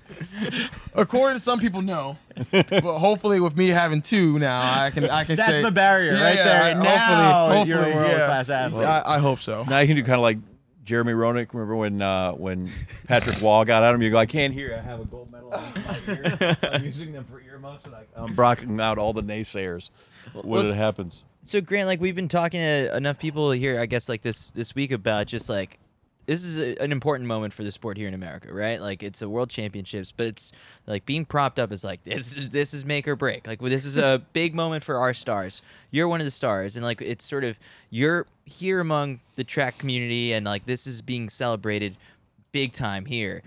According 0.94 1.36
to 1.36 1.42
some 1.42 1.58
people, 1.60 1.82
no. 1.82 2.16
but 2.50 2.98
hopefully, 2.98 3.40
with 3.40 3.56
me 3.56 3.68
having 3.68 4.02
two 4.02 4.38
now, 4.38 4.60
I 4.60 4.90
can 4.90 5.08
I 5.10 5.24
can 5.24 5.36
That's 5.36 5.50
say 5.50 5.62
the 5.62 5.70
barrier 5.70 6.12
right 6.12 6.34
there. 6.36 6.62
I- 6.62 6.72
Now 6.74 7.62
you're 7.64 7.82
a 7.82 7.88
yeah. 7.88 7.96
world-class 7.96 8.48
athlete. 8.50 8.86
I, 8.86 9.02
I 9.04 9.18
hope 9.18 9.40
so. 9.40 9.64
Now 9.68 9.80
you 9.80 9.86
can 9.86 9.96
do 9.96 10.02
kind 10.02 10.16
of 10.16 10.22
like 10.22 10.38
Jeremy 10.84 11.12
Roenick. 11.12 11.52
Remember 11.52 11.76
when 11.76 12.00
uh, 12.02 12.32
when 12.32 12.70
Patrick 13.06 13.40
Roy 13.40 13.64
got 13.64 13.82
at 13.82 13.94
him? 13.94 14.02
You 14.02 14.10
go, 14.10 14.18
I 14.18 14.26
can't 14.26 14.52
hear. 14.54 14.74
I 14.76 14.80
have 14.82 15.00
a 15.00 15.04
gold 15.04 15.30
medal 15.30 15.52
in 15.52 15.84
my 15.84 15.98
ear. 16.08 16.56
I'm 16.72 16.84
using 16.84 17.12
them 17.12 17.24
for 17.24 17.40
earmuffs, 17.40 17.84
and 17.84 17.94
I, 17.94 18.04
I'm 18.16 18.34
blocking 18.34 18.80
out 18.80 18.98
all 18.98 19.12
the 19.12 19.22
naysayers 19.22 19.90
when 20.32 20.46
Well, 20.46 20.66
it 20.66 20.74
happens. 20.76 21.24
So 21.44 21.60
Grant, 21.60 21.88
like 21.88 22.00
we've 22.00 22.14
been 22.14 22.28
talking 22.28 22.60
to 22.60 22.96
enough 22.96 23.18
people 23.18 23.50
here, 23.50 23.80
I 23.80 23.86
guess, 23.86 24.08
like 24.08 24.22
this 24.22 24.50
this 24.52 24.74
week 24.74 24.92
about 24.92 25.26
just 25.26 25.48
like 25.48 25.78
this 26.26 26.44
is 26.44 26.58
a, 26.58 26.82
an 26.82 26.92
important 26.92 27.26
moment 27.26 27.52
for 27.52 27.64
the 27.64 27.72
sport 27.72 27.96
here 27.96 28.08
in 28.08 28.14
America, 28.14 28.52
right? 28.52 28.80
Like 28.80 29.02
it's 29.02 29.22
a 29.22 29.28
world 29.28 29.50
championships, 29.50 30.12
but 30.12 30.26
it's 30.26 30.52
like 30.86 31.04
being 31.06 31.24
propped 31.24 31.58
up 31.58 31.72
is 31.72 31.84
like 31.84 32.04
this 32.04 32.36
is 32.36 32.50
this 32.50 32.72
is 32.74 32.84
make 32.84 33.08
or 33.08 33.16
break. 33.16 33.46
Like 33.46 33.60
this 33.60 33.84
is 33.84 33.96
a 33.96 34.22
big 34.32 34.54
moment 34.54 34.84
for 34.84 34.96
our 34.96 35.14
stars. 35.14 35.62
You're 35.90 36.08
one 36.08 36.20
of 36.20 36.24
the 36.24 36.30
stars, 36.30 36.76
and 36.76 36.84
like 36.84 37.00
it's 37.02 37.24
sort 37.24 37.44
of 37.44 37.58
you're 37.90 38.26
here 38.44 38.80
among 38.80 39.20
the 39.34 39.44
track 39.44 39.78
community, 39.78 40.32
and 40.32 40.46
like 40.46 40.66
this 40.66 40.86
is 40.86 41.02
being 41.02 41.28
celebrated 41.28 41.96
big 42.52 42.72
time 42.72 43.06
here. 43.06 43.42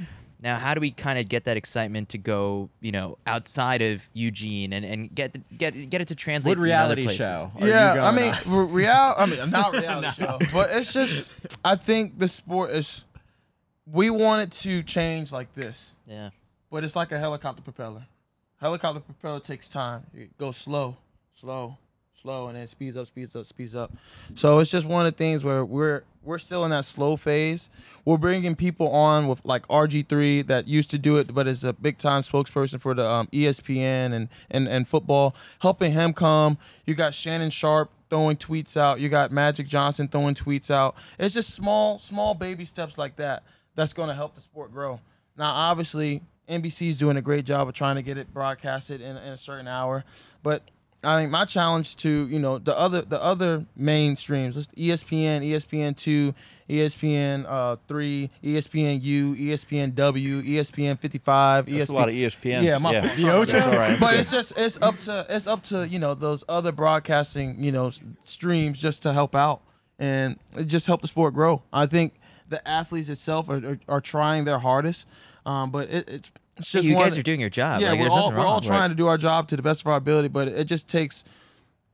Now, 0.45 0.57
how 0.59 0.75
do 0.75 0.79
we 0.79 0.91
kind 0.91 1.17
of 1.17 1.27
get 1.27 1.45
that 1.45 1.57
excitement 1.57 2.09
to 2.09 2.19
go, 2.19 2.69
you 2.79 2.91
know, 2.91 3.17
outside 3.25 3.81
of 3.81 4.07
Eugene 4.13 4.73
and, 4.73 4.85
and 4.85 5.13
get 5.13 5.35
get 5.57 5.89
get 5.89 6.01
it 6.01 6.09
to 6.09 6.15
translate 6.15 6.59
What 6.59 6.67
in 6.67 6.71
other 6.71 6.93
reality 6.95 7.17
show? 7.17 7.51
are 7.55 7.65
you 7.65 7.73
Yeah, 7.73 8.07
I 8.07 8.11
mean, 8.11 8.31
on? 8.45 8.71
real. 8.71 9.13
I 9.17 9.25
mean, 9.25 9.49
not 9.49 9.73
reality 9.81 10.11
show, 10.23 10.37
but 10.53 10.69
it's 10.71 10.93
just. 10.93 11.31
I 11.65 11.75
think 11.75 12.19
the 12.19 12.27
sport 12.27 12.69
is. 12.69 13.03
We 13.91 14.11
want 14.11 14.43
it 14.43 14.51
to 14.61 14.83
change 14.83 15.31
like 15.31 15.51
this, 15.55 15.91
Yeah. 16.05 16.29
but 16.69 16.83
it's 16.83 16.95
like 16.95 17.11
a 17.11 17.17
helicopter 17.17 17.63
propeller. 17.63 18.05
Helicopter 18.61 18.99
propeller 18.99 19.39
takes 19.39 19.67
time. 19.67 20.03
It 20.13 20.37
goes 20.37 20.57
slow, 20.57 20.95
slow, 21.39 21.77
slow, 22.21 22.49
and 22.49 22.55
then 22.55 22.67
speeds 22.67 22.97
up, 22.97 23.07
speeds 23.07 23.35
up, 23.35 23.47
speeds 23.47 23.75
up. 23.75 23.91
So 24.35 24.59
it's 24.59 24.69
just 24.69 24.85
one 24.85 25.07
of 25.07 25.11
the 25.13 25.17
things 25.17 25.43
where 25.43 25.65
we're 25.65 26.03
we're 26.25 26.39
still 26.39 26.65
in 26.65 26.71
that 26.71 26.85
slow 26.85 27.15
phase. 27.15 27.69
We're 28.03 28.17
bringing 28.17 28.55
people 28.55 28.89
on 28.89 29.27
with 29.27 29.43
like 29.45 29.67
RG3 29.67 30.47
that 30.47 30.67
used 30.67 30.89
to 30.91 30.97
do 30.97 31.17
it, 31.17 31.33
but 31.33 31.47
is 31.47 31.63
a 31.63 31.73
big 31.73 31.97
time 31.97 32.21
spokesperson 32.21 32.79
for 32.79 32.93
the 32.93 33.09
um, 33.09 33.27
ESPN 33.27 34.13
and, 34.13 34.29
and 34.49 34.67
and 34.67 34.87
football, 34.87 35.35
helping 35.59 35.91
him 35.91 36.13
come. 36.13 36.57
You 36.85 36.95
got 36.95 37.13
Shannon 37.13 37.49
Sharpe 37.49 37.91
throwing 38.09 38.37
tweets 38.37 38.77
out. 38.77 38.99
You 38.99 39.09
got 39.09 39.31
Magic 39.31 39.67
Johnson 39.67 40.07
throwing 40.07 40.35
tweets 40.35 40.69
out. 40.69 40.95
It's 41.17 41.33
just 41.33 41.53
small 41.53 41.99
small 41.99 42.33
baby 42.33 42.65
steps 42.65 42.97
like 42.97 43.15
that 43.17 43.43
that's 43.75 43.93
going 43.93 44.09
to 44.09 44.15
help 44.15 44.35
the 44.35 44.41
sport 44.41 44.71
grow. 44.71 44.99
Now, 45.37 45.51
obviously, 45.51 46.21
NBC's 46.49 46.97
doing 46.97 47.17
a 47.17 47.21
great 47.21 47.45
job 47.45 47.67
of 47.67 47.73
trying 47.73 47.95
to 47.95 48.01
get 48.01 48.17
it 48.17 48.33
broadcasted 48.33 49.01
in, 49.01 49.17
in 49.17 49.33
a 49.33 49.37
certain 49.37 49.67
hour, 49.67 50.03
but 50.43 50.63
I 51.03 51.19
think 51.21 51.31
my 51.31 51.45
challenge 51.45 51.97
to 51.97 52.27
you 52.27 52.39
know 52.39 52.57
the 52.57 52.77
other 52.77 53.01
the 53.01 53.21
other 53.21 53.65
mainstreams, 53.79 54.55
let's- 54.55 54.67
ESPN, 54.75 55.47
ESPN 55.47 55.95
two, 55.95 56.33
ESPN 56.69 57.45
uh, 57.47 57.75
three, 57.87 58.29
ESPN 58.43 59.01
U, 59.03 59.35
ESPN 59.35 59.93
W, 59.95 60.41
ESPN 60.41 60.99
fifty 60.99 61.19
five, 61.19 61.65
That's 61.67 61.89
ESPN. 61.89 61.93
a 61.93 61.93
lot 61.93 62.09
of 62.09 62.15
E 62.15 62.21
ESPNs. 62.25 62.63
Yeah, 62.63 62.77
my 62.79 62.91
yeah. 62.93 63.07
fault. 63.09 63.47
That's 63.49 63.65
all 63.67 63.77
right. 63.77 63.99
But 63.99 64.11
That's 64.15 64.33
it's 64.33 64.49
just 64.49 64.57
it's 64.57 64.81
up 64.81 64.99
to 65.01 65.25
it's 65.29 65.47
up 65.47 65.63
to 65.65 65.87
you 65.87 65.99
know 65.99 66.13
those 66.15 66.43
other 66.49 66.71
broadcasting 66.71 67.63
you 67.63 67.71
know 67.71 67.91
streams 68.23 68.79
just 68.79 69.03
to 69.03 69.13
help 69.13 69.35
out 69.35 69.61
and 69.99 70.39
it 70.57 70.65
just 70.65 70.87
help 70.87 71.01
the 71.01 71.07
sport 71.07 71.33
grow. 71.33 71.61
I 71.71 71.85
think 71.85 72.15
the 72.49 72.65
athletes 72.67 73.09
itself 73.09 73.49
are, 73.49 73.57
are, 73.65 73.79
are 73.87 74.01
trying 74.01 74.45
their 74.45 74.59
hardest, 74.59 75.07
um, 75.45 75.71
but 75.71 75.89
it, 75.89 76.09
it's 76.09 76.31
it's 76.57 76.71
just 76.71 76.87
you 76.87 76.95
guys 76.95 77.13
of- 77.13 77.19
are 77.19 77.23
doing 77.23 77.39
your 77.39 77.49
job. 77.49 77.81
yeah, 77.81 77.91
like, 77.91 77.99
we're 78.01 78.09
all 78.09 78.31
we're 78.31 78.39
all 78.39 78.53
wrong. 78.55 78.61
trying 78.61 78.89
to 78.89 78.95
do 78.95 79.07
our 79.07 79.17
job 79.17 79.47
to 79.49 79.55
the 79.55 79.61
best 79.61 79.81
of 79.81 79.87
our 79.87 79.97
ability, 79.97 80.27
but 80.29 80.47
it 80.47 80.65
just 80.65 80.87
takes 80.87 81.23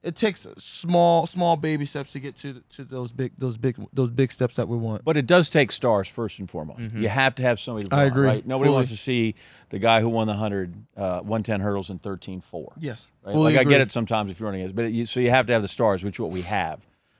it 0.03 0.15
takes 0.15 0.47
small 0.57 1.27
small 1.27 1.55
baby 1.57 1.85
steps 1.85 2.11
to 2.13 2.19
get 2.19 2.35
to 2.37 2.61
to 2.71 2.83
those 2.83 3.11
big 3.11 3.33
those 3.37 3.57
big 3.57 3.75
those 3.93 4.09
big 4.09 4.31
steps 4.31 4.55
that 4.55 4.67
we 4.67 4.75
want. 4.77 5.03
But 5.03 5.15
it 5.15 5.27
does 5.27 5.47
take 5.49 5.71
stars 5.71 6.07
first 6.07 6.39
and 6.39 6.49
foremost. 6.49 6.79
You 6.95 7.07
have 7.07 7.35
to 7.35 7.43
have 7.43 7.59
somebody. 7.59 7.87
To 7.87 7.95
I 7.95 7.99
run, 8.03 8.07
agree, 8.07 8.27
Right? 8.27 8.47
Nobody 8.47 8.67
fully. 8.69 8.75
wants 8.75 8.89
to 8.89 8.97
see 8.97 9.35
the 9.69 9.77
guy 9.79 10.01
who 10.01 10.09
won 10.09 10.25
the 10.27 10.33
100, 10.33 10.73
uh, 10.97 11.19
110 11.19 11.61
hurdles 11.61 11.89
in 11.91 11.99
13.4. 11.99 12.73
yes, 12.79 13.09
Right? 13.23 13.33
fully 13.33 13.53
Like 13.55 13.67
I 13.67 13.69
get 13.69 13.79
it 13.81 13.91
sometimes 13.91 14.31
if 14.31 14.39
you're 14.39 14.49
running 14.49 14.65
it, 14.65 14.75
but 14.75 14.91
you, 14.91 15.05
so 15.05 15.19
you 15.19 15.29
have 15.29 15.45
to 15.47 15.53
have 15.53 15.61
the 15.61 15.67
stars, 15.67 16.03
which 16.03 16.15
is 16.15 16.19
what 16.19 16.31
we 16.31 16.41
have. 16.41 16.79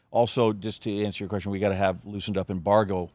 Also, 0.09 0.51
just 0.51 0.81
to 0.83 1.03
answer 1.05 1.23
your 1.23 1.29
question, 1.29 1.51
we 1.51 1.59
got 1.59 1.69
to 1.69 1.75
have 1.75 2.03
loosened 2.03 2.37
up 2.37 2.49
embargo, 2.49 3.09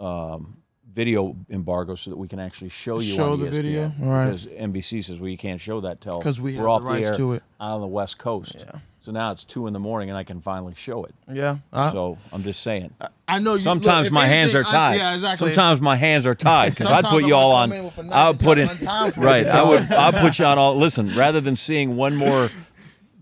um, 0.00 0.56
video 0.94 1.34
embargo, 1.50 1.94
so 1.94 2.10
that 2.10 2.16
we 2.16 2.28
can 2.28 2.38
actually 2.38 2.68
show 2.70 3.00
you 3.00 3.14
Show 3.14 3.32
on 3.32 3.40
the 3.40 3.46
ESPN. 3.46 3.52
video, 3.52 3.92
right. 4.00 4.26
Because 4.26 4.46
NBC 4.46 5.02
says 5.04 5.18
well, 5.18 5.28
you 5.28 5.38
can't 5.38 5.60
show 5.60 5.80
that 5.80 6.00
till 6.00 6.20
'Cause 6.20 6.40
we 6.40 6.56
we're 6.58 6.68
off 6.68 6.82
the 6.82 6.88
rights 6.88 7.06
air 7.08 7.16
to 7.16 7.32
it. 7.34 7.42
on 7.60 7.80
the 7.80 7.86
West 7.86 8.18
Coast. 8.18 8.56
Yeah. 8.58 8.78
So 9.00 9.10
now 9.10 9.32
it's 9.32 9.42
two 9.42 9.66
in 9.66 9.72
the 9.72 9.80
morning, 9.80 10.10
and 10.10 10.16
I 10.16 10.22
can 10.22 10.40
finally 10.40 10.74
show 10.76 11.02
it. 11.04 11.12
Yeah, 11.28 11.56
I, 11.72 11.90
So 11.90 12.18
I'm 12.32 12.44
just 12.44 12.62
saying. 12.62 12.92
I 13.26 13.40
know. 13.40 13.54
You, 13.54 13.58
Sometimes 13.58 14.06
look, 14.06 14.12
my 14.12 14.26
hands 14.28 14.54
are 14.54 14.58
anything, 14.58 14.74
I- 14.74 14.90
tied. 14.92 14.96
yeah, 14.98 15.14
exactly. 15.14 15.48
Sometimes 15.48 15.80
my 15.80 15.96
hands 15.96 16.24
are 16.24 16.36
tied 16.36 16.70
because 16.76 16.86
I'd 16.86 17.04
put 17.06 17.24
you 17.24 17.34
all 17.34 17.50
on. 17.50 17.72
in 17.72 17.84
with 17.84 17.98
a 17.98 18.02
knife 18.04 18.14
I 18.14 18.28
would 18.30 18.38
put 18.40 18.58
in 18.58 18.68
time 18.68 19.12
right. 19.16 19.44
I 19.46 19.62
would. 19.64 19.90
I'll 19.92 20.12
put 20.12 20.38
you 20.38 20.44
on 20.44 20.56
all. 20.58 20.76
Listen, 20.76 21.16
rather 21.16 21.40
than 21.40 21.56
seeing 21.56 21.96
one 21.96 22.14
more 22.14 22.50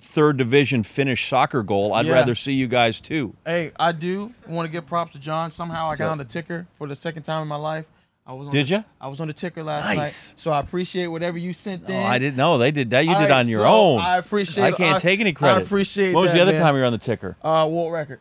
third 0.01 0.37
division 0.39 0.83
Finnish 0.83 1.29
soccer 1.29 1.63
goal, 1.63 1.93
I'd 1.95 2.07
Yeah. 2.07 2.13
rather 2.15 2.35
see 2.35 2.53
you 2.55 2.67
guys 2.67 3.01
too. 3.01 3.35
Hey, 3.45 3.73
I 3.79 3.93
do 3.93 4.33
want 4.49 4.67
to 4.67 4.73
give 4.73 4.87
props 4.87 5.13
to 5.13 5.19
John. 5.19 5.51
Somehow 5.51 5.91
I 5.91 5.93
So- 5.95 5.99
got 6.05 6.11
on 6.11 6.19
the 6.19 6.25
ticker 6.25 6.67
for 6.79 6.89
the 6.89 6.97
second 6.97 7.23
time 7.25 7.43
in 7.43 7.49
my 7.49 7.57
life. 7.57 7.85
I 8.27 8.33
was 8.33 8.47
on 8.49 8.53
Did 8.53 8.67
the, 8.67 8.71
ya? 8.71 8.83
I 9.01 9.09
was 9.09 9.21
on 9.21 9.27
the 9.27 9.33
ticker 9.33 9.63
last 9.63 9.85
Nice. 9.87 9.97
night. 9.99 10.35
So 10.37 10.51
I 10.53 10.61
appreciate 10.61 11.09
whatever 11.09 11.37
you 11.37 11.53
sent 11.53 11.89
in. 11.89 11.97
I 12.03 12.19
didn't 12.19 12.37
know 12.37 12.59
they 12.59 12.71
did 12.71 12.91
that. 12.91 13.05
You 13.05 13.15
did 13.17 13.31
I- 13.31 13.41
on 13.41 13.49
your 13.49 13.63
so 13.63 13.69
own. 13.69 14.01
I 14.01 14.19
appreciate 14.19 14.65
it. 14.65 14.75
I 14.75 14.77
can't 14.77 14.97
I- 14.97 14.99
take 15.01 15.21
any 15.21 15.33
credit. 15.33 15.59
I 15.59 15.63
appreciate 15.63 16.15
What 16.15 16.23
was 16.23 16.31
that, 16.31 16.37
the 16.37 16.43
other 16.43 16.53
man. 16.53 16.61
time 16.61 16.75
you 16.75 16.81
were 16.81 16.87
on 16.87 16.93
the 16.93 16.99
ticker? 16.99 17.37
Uh, 17.43 17.67
world 17.71 17.93
record. 17.93 18.21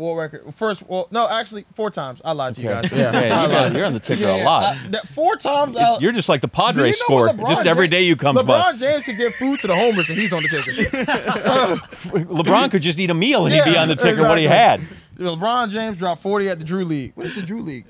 World 0.00 0.18
record. 0.18 0.54
First, 0.54 0.82
well, 0.88 1.08
no, 1.10 1.28
actually, 1.28 1.66
four 1.74 1.90
times. 1.90 2.20
I 2.24 2.32
lied 2.32 2.54
to 2.56 2.60
you 2.62 2.68
guys. 2.68 2.90
Yeah, 2.90 3.12
Yeah, 3.20 3.42
you 3.44 3.48
got, 3.52 3.72
you're 3.74 3.84
on 3.84 3.92
the 3.92 4.00
ticker 4.00 4.22
Yeah, 4.22 4.42
a 4.42 4.44
lot. 4.44 4.62
I- 4.76 4.88
that 4.88 5.06
four 5.08 5.36
times. 5.36 5.76
I, 5.76 5.98
You're 5.98 6.12
just 6.12 6.28
like 6.28 6.40
the 6.40 6.46
Do 6.48 6.58
you 6.60 6.64
Padres 6.66 6.98
know 7.00 7.04
score. 7.04 7.28
LeBron 7.28 7.48
Just 7.48 7.66
every 7.66 7.86
day 7.88 8.02
you 8.02 8.16
come 8.16 8.36
LeBron 8.36 8.46
by. 8.46 8.72
LeBron 8.72 8.78
James 8.78 9.04
could 9.04 9.16
give 9.16 9.34
food 9.34 9.60
to 9.60 9.66
the 9.66 9.76
homeless, 9.76 10.08
and 10.08 10.18
he's 10.18 10.32
on 10.32 10.42
the 10.42 10.48
ticker. 10.48 10.72
LeBron 12.24 12.70
could 12.70 12.82
just 12.82 12.98
eat 12.98 13.10
a 13.10 13.14
meal 13.14 13.46
and 13.46 13.54
he'd 13.54 13.64
be 13.64 13.76
on 13.76 13.88
the 13.88 13.96
ticker 13.96 14.22
what 14.22 14.38
he 14.38 14.44
had. 14.44 14.80
LeBron 15.16 15.70
James 15.70 15.98
dropped 15.98 16.22
40 16.22 16.48
at 16.48 16.58
the 16.58 16.64
Drew 16.64 16.84
League. 16.84 17.12
What 17.14 17.26
is 17.26 17.34
the 17.34 17.42
Drew 17.42 17.60
League? 17.62 17.84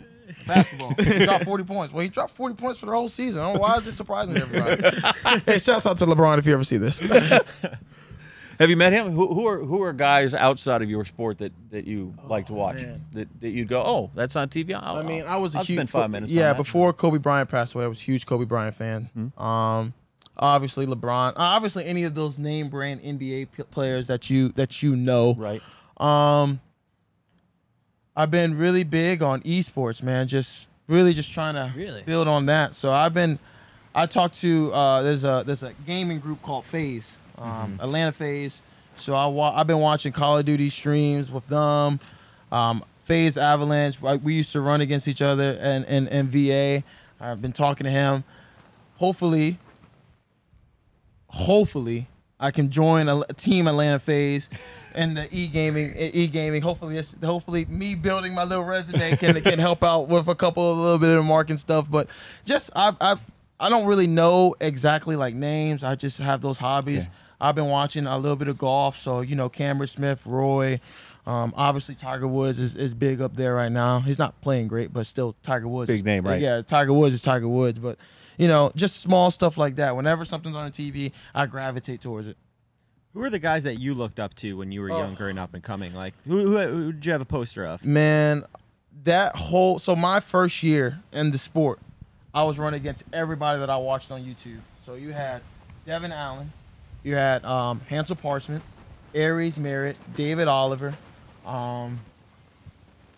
Basketball. 0.46 0.94
He 0.94 1.25
dropped 1.25 1.44
40 1.44 1.64
points. 1.64 1.94
Well, 1.94 2.03
he 2.03 2.09
dropped 2.09 2.33
40 2.35 2.55
points 2.57 2.81
for 2.81 2.87
the 2.87 2.92
whole 2.92 3.09
season. 3.09 3.40
I 3.40 3.44
don't 3.44 3.55
know 3.57 3.61
why 3.61 3.77
is 3.77 3.87
it 3.87 3.92
surprising 3.92 4.35
to 4.35 4.40
everybody? 4.42 5.42
hey, 5.46 5.59
shouts 5.59 5.87
out 5.87 5.99
to 5.99 6.07
LeBron 6.07 6.38
if 6.38 6.46
you 6.46 6.55
ever 6.55 6.64
see 6.64 6.77
this. 6.79 7.01
Have 8.61 8.70
you 8.70 8.77
met 8.77 8.92
him? 8.92 9.11
Who, 9.12 9.35
who 9.35 9.46
are 9.49 9.59
who 9.59 9.83
are 9.83 9.92
guys 9.92 10.35
outside 10.35 10.83
of 10.83 10.88
your 10.90 11.05
sport 11.05 11.38
that, 11.38 11.53
that 11.70 11.87
you 11.87 12.14
like 12.29 12.46
to 12.46 12.53
watch? 12.53 12.77
Oh, 12.79 12.83
man. 12.83 13.05
That, 13.14 13.40
that 13.40 13.49
you'd 13.51 13.68
go, 13.68 13.83
oh, 13.83 14.11
that's 14.14 14.37
on 14.37 14.49
TV. 14.51 14.79
I'll, 14.81 14.96
I 14.96 15.03
mean, 15.03 15.25
I 15.27 15.38
was 15.38 15.55
a 15.55 15.59
I'll 15.59 15.64
huge. 15.64 15.77
spend 15.79 15.90
five 15.90 16.11
minutes. 16.11 16.31
Yeah, 16.31 16.51
on 16.51 16.53
that. 16.53 16.57
before 16.59 16.92
Kobe 16.92 17.18
Bryant 17.18 17.49
passed 17.49 17.75
away, 17.75 17.85
I 17.85 17.88
was 17.88 17.99
a 17.99 18.03
huge 18.03 18.27
Kobe 18.27 18.44
Bryant 18.44 18.75
fan. 18.77 19.09
Hmm. 19.14 19.42
Um, 19.42 19.94
obviously 20.37 20.87
LeBron. 20.87 21.33
Obviously, 21.37 21.87
any 21.87 22.05
of 22.05 22.14
those 22.14 22.38
name 22.38 22.68
brand 22.68 23.03
NBA 23.03 23.49
p- 23.53 23.62
players 23.64 24.07
that 24.09 24.29
you 24.31 24.51
that 24.51 24.83
you 24.83 24.94
know. 24.94 25.35
right. 25.38 25.62
Um, 25.96 26.61
I've 28.16 28.31
been 28.31 28.59
really 28.59 28.85
big 28.85 29.23
on 29.23 29.40
esports, 29.42 30.03
man. 30.03 30.29
Just 30.29 30.68
really 30.88 31.14
just 31.14 31.33
trying 31.33 31.55
to 31.55 31.73
Really? 31.77 32.03
build 32.03 32.29
on 32.29 32.46
that. 32.46 32.75
So 32.75 32.90
I've 32.90 33.14
been, 33.14 33.38
I 33.94 34.07
talked 34.07 34.38
to 34.40 34.73
uh, 34.73 35.03
there's 35.03 35.25
a 35.25 35.42
there's 35.46 35.62
a 35.62 35.73
gaming 35.87 36.18
group 36.20 36.42
called 36.42 36.64
FaZe, 36.66 37.16
um, 37.40 37.79
Atlanta 37.81 38.12
FaZe. 38.12 38.62
So 38.96 39.14
I 39.14 39.26
wa- 39.26 39.53
I've 39.57 39.66
been 39.66 39.79
watching 39.79 40.12
Call 40.12 40.38
of 40.38 40.44
Duty 40.44 40.68
streams 40.68 41.31
with 41.31 41.46
them. 41.48 41.98
Um, 42.53 42.85
FaZe 43.05 43.37
Avalanche, 43.38 44.00
like, 44.03 44.20
we 44.22 44.35
used 44.35 44.53
to 44.53 44.61
run 44.61 44.81
against 44.81 45.09
each 45.09 45.22
other 45.22 45.59
and 45.61 45.85
and 45.87 46.07
and 46.09 46.29
VA. 46.29 46.85
I've 47.20 47.40
been 47.42 47.53
talking 47.53 47.85
to 47.85 47.90
him. 47.90 48.24
Hopefully, 48.96 49.59
hopefully 51.29 52.09
I 52.38 52.50
can 52.50 52.70
join 52.70 53.09
a, 53.09 53.24
team 53.37 53.66
Atlanta 53.68 53.98
FaZe 53.98 54.48
and 54.94 55.16
the 55.16 55.29
e 55.31 55.46
gaming 55.46 55.92
e 55.96 56.26
gaming. 56.26 56.62
Hopefully, 56.62 56.96
it's, 56.96 57.14
hopefully 57.22 57.64
me 57.66 57.94
building 57.94 58.35
my 58.35 58.44
little 58.44 58.64
resume 58.64 59.16
can 59.16 59.40
can 59.42 59.59
help 59.59 59.83
out 59.83 60.09
with 60.09 60.29
a 60.29 60.35
couple 60.35 60.70
of 60.72 60.79
little 60.79 60.98
bit 60.98 61.11
of 61.16 61.24
marketing 61.24 61.59
stuff. 61.59 61.90
But 61.90 62.09
just 62.44 62.70
I 62.74 62.94
I 63.00 63.16
I 63.59 63.68
don't 63.68 63.87
really 63.87 64.07
know 64.07 64.55
exactly 64.61 65.16
like 65.16 65.35
names. 65.35 65.85
I 65.85 65.94
just 65.94 66.18
have 66.18 66.40
those 66.40 66.59
hobbies. 66.59 67.05
Okay. 67.05 67.12
I've 67.40 67.55
been 67.55 67.66
watching 67.68 68.07
a 68.07 68.18
little 68.18 68.37
bit 68.37 68.48
of 68.48 68.59
golf, 68.59 68.98
so 68.98 69.20
you 69.20 69.37
know 69.37 69.48
Cameron 69.48 69.87
Smith, 69.88 70.20
Roy. 70.26 70.81
Um, 71.26 71.53
obviously, 71.57 71.94
Tiger 71.94 72.26
Woods 72.26 72.59
is, 72.59 72.74
is 72.76 72.94
big 72.94 73.20
up 73.20 73.37
there 73.37 73.55
right 73.55 73.70
now. 73.70 74.00
He's 74.00 74.18
not 74.18 74.40
playing 74.40 74.68
great, 74.68 74.92
but 74.92 75.07
still, 75.07 75.37
Tiger 75.42 75.68
Woods. 75.68 75.88
Big 75.88 75.96
is- 76.00 76.05
name, 76.05 76.26
right? 76.26 76.40
Yeah, 76.40 76.62
Tiger 76.62 76.92
Woods 76.92 77.14
is 77.14 77.22
Tiger 77.22 77.48
Woods. 77.48 77.79
But 77.79 77.98
you 78.38 78.48
know, 78.48 78.72
just 78.74 79.00
small 79.00 79.31
stuff 79.31 79.59
like 79.59 79.76
that. 79.76 79.94
Whenever 79.96 80.24
something's 80.24 80.57
on 80.57 80.64
the 80.64 80.72
TV, 80.72 81.12
I 81.35 81.46
gravitate 81.46 82.00
towards 82.00 82.26
it. 82.26 82.37
Who 83.12 83.22
are 83.22 83.31
the 83.31 83.38
guys 83.40 83.64
that 83.64 83.81
you 83.81 83.92
looked 83.94 84.20
up 84.20 84.35
to 84.37 84.57
when 84.57 84.70
you 84.72 84.81
were 84.81 84.90
Oh. 84.92 84.98
younger 84.98 85.29
and 85.29 85.38
up 85.38 85.53
and 85.53 85.62
coming? 85.62 85.92
Like, 85.94 86.14
who, 86.26 86.57
who, 86.57 86.59
who 86.59 86.92
did 86.92 87.05
you 87.07 87.12
have 87.12 87.20
a 87.20 87.24
poster 87.26 87.66
of? 87.66 87.85
Man, 87.85 88.44
that 89.05 89.35
whole 89.37 89.79
so 89.79 89.94
my 89.96 90.20
first 90.20 90.62
year 90.62 91.00
in 91.12 91.33
the 91.33 91.38
sport, 91.38 91.81
I 92.33 92.44
was 92.44 92.59
running 92.59 92.81
against 92.81 93.05
everybody 93.12 93.59
that 93.61 93.68
I 93.68 93.76
watched 93.79 94.11
on 94.12 94.22
YouTube. 94.22 94.61
So 94.87 94.94
you 94.94 95.12
had 95.12 95.42
Devin 95.87 96.12
Allen, 96.12 96.53
you 97.02 97.14
had 97.14 97.44
um, 97.44 97.80
Hansle 97.88 98.16
Parchment, 98.16 98.62
Aries 99.14 99.58
Merritt, 99.58 99.96
David 100.14 100.48
Oliver, 100.48 100.94
um, 101.46 102.00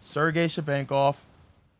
Sergey 0.00 0.46
Shubenkov, 0.46 1.16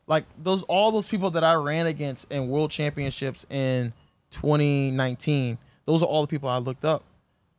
like 0.06 0.24
those 0.42 0.62
all 0.64 0.90
those 0.92 1.08
people 1.08 1.30
that 1.30 1.44
I 1.44 1.54
ran 1.54 1.86
against 1.86 2.30
in 2.30 2.48
world 2.48 2.70
championships 2.70 3.46
in 3.50 3.92
2019. 4.30 5.58
Those 5.86 6.02
are 6.02 6.06
all 6.06 6.22
the 6.22 6.28
people 6.28 6.48
I 6.48 6.58
looked 6.58 6.84
up. 6.84 7.02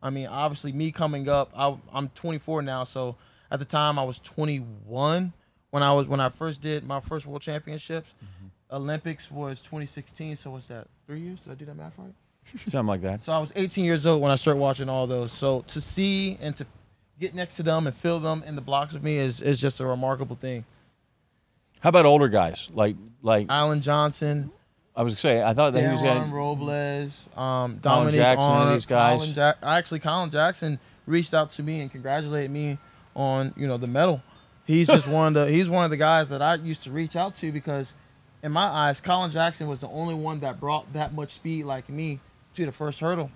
I 0.02 0.10
mean, 0.10 0.28
obviously, 0.28 0.74
me 0.74 0.92
coming 0.92 1.30
up, 1.30 1.52
I, 1.56 1.76
I'm 1.94 2.10
24 2.10 2.62
now, 2.62 2.84
so 2.84 3.16
at 3.50 3.60
the 3.60 3.66
time 3.66 3.98
I 3.98 4.04
was 4.04 4.20
21 4.20 5.32
when 5.72 5.84
I 5.84 5.94
was 5.94 6.08
when 6.08 6.20
I 6.20 6.30
first 6.30 6.62
did 6.62 6.84
my 6.84 7.00
first 7.00 7.26
world 7.26 7.42
championships. 7.42 8.14
Olympics 8.72 9.30
was 9.30 9.62
2016, 9.62 10.36
so 10.36 10.50
what's 10.50 10.66
that? 10.66 10.88
Three 11.06 11.20
years? 11.20 11.42
Did 11.42 11.52
I 11.52 11.56
do 11.56 11.66
that 11.66 11.76
math 11.76 11.94
right? 11.98 12.14
Something 12.66 12.88
like 12.88 13.02
that. 13.02 13.24
So 13.24 13.32
I 13.34 13.40
was 13.40 13.52
18 13.56 13.86
years 13.86 14.06
old 14.06 14.22
when 14.22 14.32
I 14.32 14.36
started 14.36 14.60
watching 14.60 14.90
all 14.90 15.08
those. 15.08 15.32
So 15.32 15.62
to 15.68 15.82
see 15.82 16.38
and 16.42 16.56
to 16.58 16.66
get 17.20 17.34
next 17.34 17.56
to 17.58 17.64
them 17.64 17.88
and 17.88 17.96
feel 17.96 18.20
them 18.20 18.44
in 18.46 18.56
the 18.56 18.62
blocks 18.62 18.94
with 18.94 19.04
me 19.04 19.18
is 19.18 19.42
is 19.42 19.60
just 19.60 19.80
a 19.80 19.86
remarkable 19.86 20.36
thing. 20.36 20.66
How 21.80 21.90
about 21.90 22.06
older 22.06 22.28
guys 22.28 22.70
like 22.74 22.96
like 23.22 23.48
Allen 23.50 23.82
Johnson, 23.82 24.52
I 24.96 25.04
was 25.04 25.14
gonna 25.14 25.20
say 25.20 25.44
I 25.44 25.54
thought 25.54 25.74
that 25.74 25.82
he 25.82 25.88
was 25.88 26.02
Dayron 26.02 26.20
going 26.20 26.32
Robles, 26.32 27.30
um, 27.36 27.80
Dominic 27.82 28.16
Jackson, 28.16 28.44
Arnold, 28.44 28.76
these 28.76 28.86
guys? 28.86 29.34
Colin 29.34 29.56
actually, 29.64 30.00
Colin 30.00 30.30
Jackson 30.30 30.80
reached 31.06 31.34
out 31.34 31.52
to 31.52 31.64
me 31.64 31.82
and 31.82 31.92
congratulated 31.92 32.52
me 32.52 32.78
on 33.16 33.54
you 33.58 33.68
know 33.68 33.78
the 33.78 33.88
medal. 33.88 34.22
He's 34.66 34.88
just 34.88 35.08
one 35.10 35.36
of 35.36 35.46
the 35.46 35.52
he's 35.52 35.70
one 35.70 35.86
of 35.86 35.92
the 35.92 35.98
guys 35.98 36.30
that 36.30 36.42
I 36.42 36.56
used 36.56 36.84
to 36.84 36.92
reach 36.92 37.16
out 37.16 37.36
to 37.38 37.52
because, 37.52 37.94
in 38.44 38.52
my 38.52 38.66
eyes, 38.66 39.02
Colin 39.02 39.32
Jackson 39.32 39.68
was 39.68 39.80
the 39.80 39.90
only 39.90 40.16
one 40.16 40.40
that 40.42 40.60
brought 40.60 40.92
that 40.94 41.14
much 41.14 41.34
speed 41.34 41.66
like 41.66 41.90
me 41.90 42.20
to 42.56 42.66
the 42.66 42.72
first 42.72 43.00
hurdle, 43.00 43.32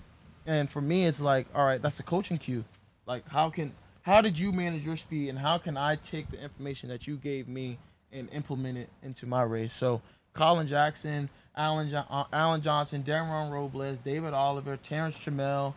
and 0.45 0.69
for 0.69 0.82
me, 0.82 1.06
it's 1.06 1.19
like 1.19 1.47
all 1.56 1.65
right, 1.65 1.82
that's 1.82 1.97
the 1.97 2.03
coaching 2.03 2.38
cue. 2.38 2.63
Like 3.06 3.27
how 3.30 3.49
can 3.49 3.73
how 4.03 4.21
did 4.21 4.38
you 4.39 4.51
manage 4.51 4.86
your 4.86 4.97
speed 4.97 5.30
and 5.30 5.38
how 5.39 5.58
can 5.58 5.77
I 5.77 5.95
take 5.97 6.30
the 6.32 6.41
information 6.41 6.89
that 6.89 7.08
you 7.08 7.17
gave 7.17 7.47
me 7.47 7.77
and 8.12 8.30
implement 8.32 8.77
it 8.77 8.89
into 9.03 9.25
my 9.25 9.43
race? 9.43 9.73
So 9.73 10.01
Colin 10.34 10.67
Jackson, 10.67 11.30
Allen 11.56 11.89
jo- 11.89 12.06
uh, 12.10 12.23
Allen 12.32 12.62
Johnson, 12.62 13.03
Dayron 13.03 13.51
Robles, 13.51 13.99
David 13.99 14.34
Oliver, 14.34 14.77
Terrence 14.77 15.15
Trammell. 15.15 15.73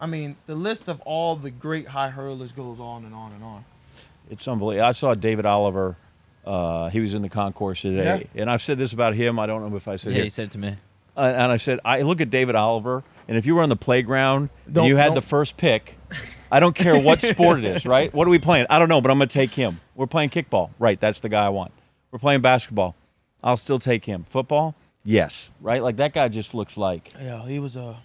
I 0.00 0.06
mean, 0.06 0.36
the 0.46 0.54
list 0.54 0.88
of 0.88 1.00
all 1.02 1.36
the 1.36 1.50
great 1.50 1.88
high 1.88 2.10
hurlers 2.10 2.52
goes 2.52 2.78
on 2.80 3.04
and 3.04 3.14
on 3.14 3.32
and 3.32 3.42
on. 3.44 3.64
It's 4.30 4.46
unbelievable. 4.46 4.86
I 4.86 4.92
saw 4.92 5.14
David 5.14 5.44
Oliver. 5.46 5.96
Uh, 6.46 6.88
he 6.88 7.00
was 7.00 7.12
in 7.14 7.20
the 7.22 7.28
concourse 7.28 7.82
today, 7.82 8.26
and 8.34 8.48
I've 8.48 8.62
said 8.62 8.78
this 8.78 8.92
about 8.94 9.14
him. 9.14 9.38
I 9.38 9.46
don't 9.46 9.68
know 9.68 9.76
if 9.76 9.86
I 9.88 9.96
said 9.96 10.14
Yeah, 10.14 10.20
it. 10.20 10.24
you 10.24 10.30
said 10.30 10.46
it 10.46 10.50
to 10.52 10.58
me. 10.58 10.76
Uh, 11.18 11.22
and 11.36 11.50
I 11.52 11.56
said, 11.56 11.80
I 11.84 12.02
look 12.02 12.20
at 12.20 12.30
David 12.30 12.54
Oliver, 12.54 13.02
and 13.26 13.36
if 13.36 13.44
you 13.44 13.56
were 13.56 13.62
on 13.62 13.68
the 13.68 13.76
playground 13.76 14.50
and 14.66 14.74
Don't- 14.74 14.86
you 14.86 14.96
had 14.96 15.06
don't- 15.06 15.14
the 15.16 15.22
first 15.22 15.56
pick, 15.56 15.96
I 16.50 16.60
don't 16.60 16.74
care 16.76 16.98
what 16.98 17.20
sport 17.20 17.58
it 17.58 17.64
is, 17.64 17.84
right? 17.96 18.14
What 18.14 18.26
are 18.28 18.30
we 18.30 18.38
playing? 18.38 18.66
I 18.70 18.78
don't 18.78 18.88
know, 18.88 19.00
but 19.00 19.10
I'm 19.10 19.18
going 19.18 19.28
to 19.28 19.32
take 19.34 19.50
him. 19.50 19.80
We're 19.96 20.06
playing 20.06 20.30
kickball, 20.30 20.70
right? 20.78 20.98
That's 20.98 21.18
the 21.18 21.28
guy 21.28 21.44
I 21.44 21.48
want. 21.48 21.72
We're 22.12 22.20
playing 22.20 22.40
basketball. 22.40 22.94
I'll 23.42 23.56
still 23.56 23.78
take 23.80 24.04
him. 24.04 24.24
Football, 24.28 24.74
yes, 25.04 25.50
right? 25.60 25.82
Like 25.82 25.96
that 25.96 26.12
guy 26.12 26.28
just 26.28 26.54
looks 26.54 26.76
like. 26.76 27.12
Yeah, 27.20 27.44
he 27.46 27.58
was 27.58 27.74
a 27.76 27.96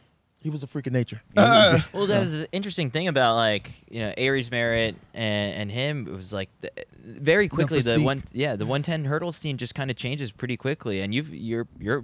he 0.41 0.49
was 0.49 0.61
a 0.63 0.67
freak 0.67 0.87
of 0.87 0.93
nature. 0.93 1.21
Well, 1.35 2.07
that 2.07 2.19
was 2.19 2.33
the 2.33 2.51
interesting 2.51 2.89
thing 2.91 3.07
about 3.07 3.35
like 3.35 3.71
you 3.89 4.01
know 4.01 4.13
Aries 4.17 4.51
Merritt 4.51 4.95
and, 5.13 5.53
and 5.55 5.71
him. 5.71 6.07
It 6.07 6.13
was 6.13 6.33
like 6.33 6.49
the, 6.61 6.69
very 7.03 7.47
quickly 7.47 7.79
the 7.79 7.91
physique. 7.91 8.05
one 8.05 8.23
yeah 8.33 8.55
the 8.55 8.65
one 8.65 8.81
ten 8.83 9.05
hurdle 9.05 9.31
scene 9.31 9.57
just 9.57 9.73
kind 9.75 9.89
of 9.89 9.95
changes 9.97 10.31
pretty 10.31 10.57
quickly, 10.57 11.01
and 11.01 11.13
you've 11.15 11.33
you're 11.33 11.67
you're 11.79 12.03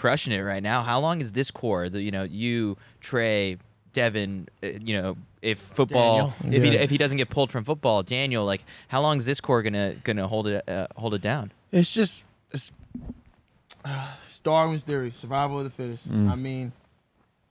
crushing 0.00 0.32
it 0.32 0.40
right 0.40 0.62
now. 0.62 0.80
How 0.80 0.98
long 0.98 1.20
is 1.20 1.32
this 1.32 1.50
core? 1.50 1.90
The 1.90 2.00
you 2.00 2.10
know 2.10 2.22
you 2.22 2.78
Trey 3.00 3.58
Devin, 3.92 4.48
uh, 4.62 4.68
you 4.80 5.00
know 5.00 5.16
if 5.42 5.58
football 5.58 6.32
Daniel. 6.42 6.56
if 6.56 6.62
he 6.62 6.78
if 6.78 6.90
he 6.90 6.96
doesn't 6.96 7.18
get 7.18 7.28
pulled 7.28 7.50
from 7.50 7.64
football, 7.64 8.02
Daniel 8.02 8.46
like 8.46 8.64
how 8.88 9.02
long 9.02 9.18
is 9.18 9.26
this 9.26 9.42
core 9.42 9.62
gonna 9.62 9.96
gonna 10.02 10.26
hold 10.26 10.46
it 10.46 10.66
uh, 10.66 10.86
hold 10.96 11.12
it 11.12 11.20
down? 11.20 11.52
It's 11.70 11.92
just 11.92 12.24
it's 12.50 12.72
uh, 13.84 14.12
Darwin's 14.42 14.84
theory, 14.84 15.12
survival 15.14 15.58
of 15.58 15.64
the 15.64 15.70
fittest. 15.70 16.08
I 16.10 16.34
mean, 16.34 16.72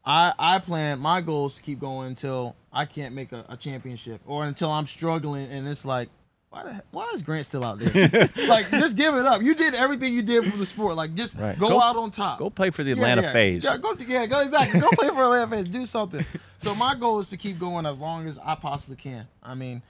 I 0.04 0.34
I 0.40 0.58
plan 0.58 0.98
my 0.98 1.22
goals 1.22 1.56
to 1.58 1.62
keep 1.62 1.80
going 1.80 2.08
until 2.08 2.56
I 2.74 2.86
can't 2.86 3.14
make 3.14 3.32
a, 3.32 3.46
a 3.48 3.58
championship 3.58 4.22
or 4.26 4.46
until 4.46 4.72
I'm 4.72 4.88
struggling 4.88 5.50
and 5.52 5.68
it's 5.68 5.86
like. 5.86 6.10
Why, 6.52 6.64
the, 6.64 6.84
why 6.90 7.12
is 7.14 7.22
Grant 7.22 7.46
still 7.46 7.64
out 7.64 7.78
there? 7.80 8.10
like, 8.48 8.70
just 8.72 8.96
give 8.96 9.14
it 9.14 9.26
up. 9.26 9.44
You 9.44 9.54
did 9.54 9.76
everything 9.76 10.14
you 10.16 10.24
did 10.24 10.50
for 10.52 10.58
the 10.58 10.66
sport. 10.66 10.96
Like, 10.96 11.14
just 11.14 11.38
Right. 11.38 11.58
go, 11.60 11.70
Go- 11.70 11.82
out 11.82 11.96
on 11.96 12.10
top. 12.10 12.40
Go 12.40 12.50
play 12.50 12.72
for 12.72 12.84
the 12.84 12.90
Yeah, 12.90 12.96
Atlanta 12.96 13.22
yeah. 13.22 13.32
FaZe. 13.34 13.64
Yeah, 13.66 13.78
go, 13.78 13.96
yeah, 14.00 14.26
go 14.26 14.40
exactly. 14.42 14.80
Go 14.80 14.90
play 14.94 15.10
for 15.10 15.22
Atlanta 15.22 15.48
FaZe. 15.58 15.68
Do 15.70 15.86
something. 15.86 16.26
So 16.60 16.74
my 16.74 16.96
goal 16.96 17.20
is 17.20 17.30
to 17.30 17.38
keep 17.38 17.60
going 17.60 17.86
as 17.86 17.98
long 18.00 18.28
as 18.28 18.40
I 18.44 18.56
possibly 18.56 18.96
can. 18.96 19.28
I 19.44 19.54
mean, 19.54 19.84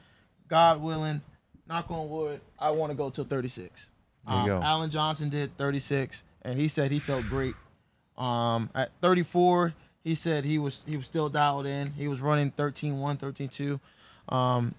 God 0.50 0.82
willing, 0.82 1.22
knock 1.68 1.90
on 1.92 2.10
wood, 2.10 2.42
I 2.60 2.72
want 2.72 2.92
to 2.92 2.96
go 2.98 3.10
till 3.10 3.24
36. 3.24 3.88
There 4.28 4.36
you 4.36 4.42
Um, 4.42 4.46
go. 4.48 4.60
Allen 4.62 4.90
Johnson 4.92 5.30
did 5.30 5.58
36, 5.58 6.24
and 6.42 6.60
he 6.60 6.68
said 6.68 6.92
he 6.92 7.00
felt 7.00 7.24
great. 7.28 7.56
Um, 8.18 8.70
at 8.76 8.92
34, 9.02 9.74
he 10.04 10.14
said 10.14 10.44
he 10.44 10.60
was 10.60 10.84
he 10.86 10.98
was 10.98 11.06
still 11.06 11.30
dialed 11.30 11.66
in. 11.66 11.94
He 11.94 12.10
was 12.10 12.20
running 12.20 12.52
13-1, 12.52 13.18
13-2. 13.18 13.80
Um, 14.34 14.76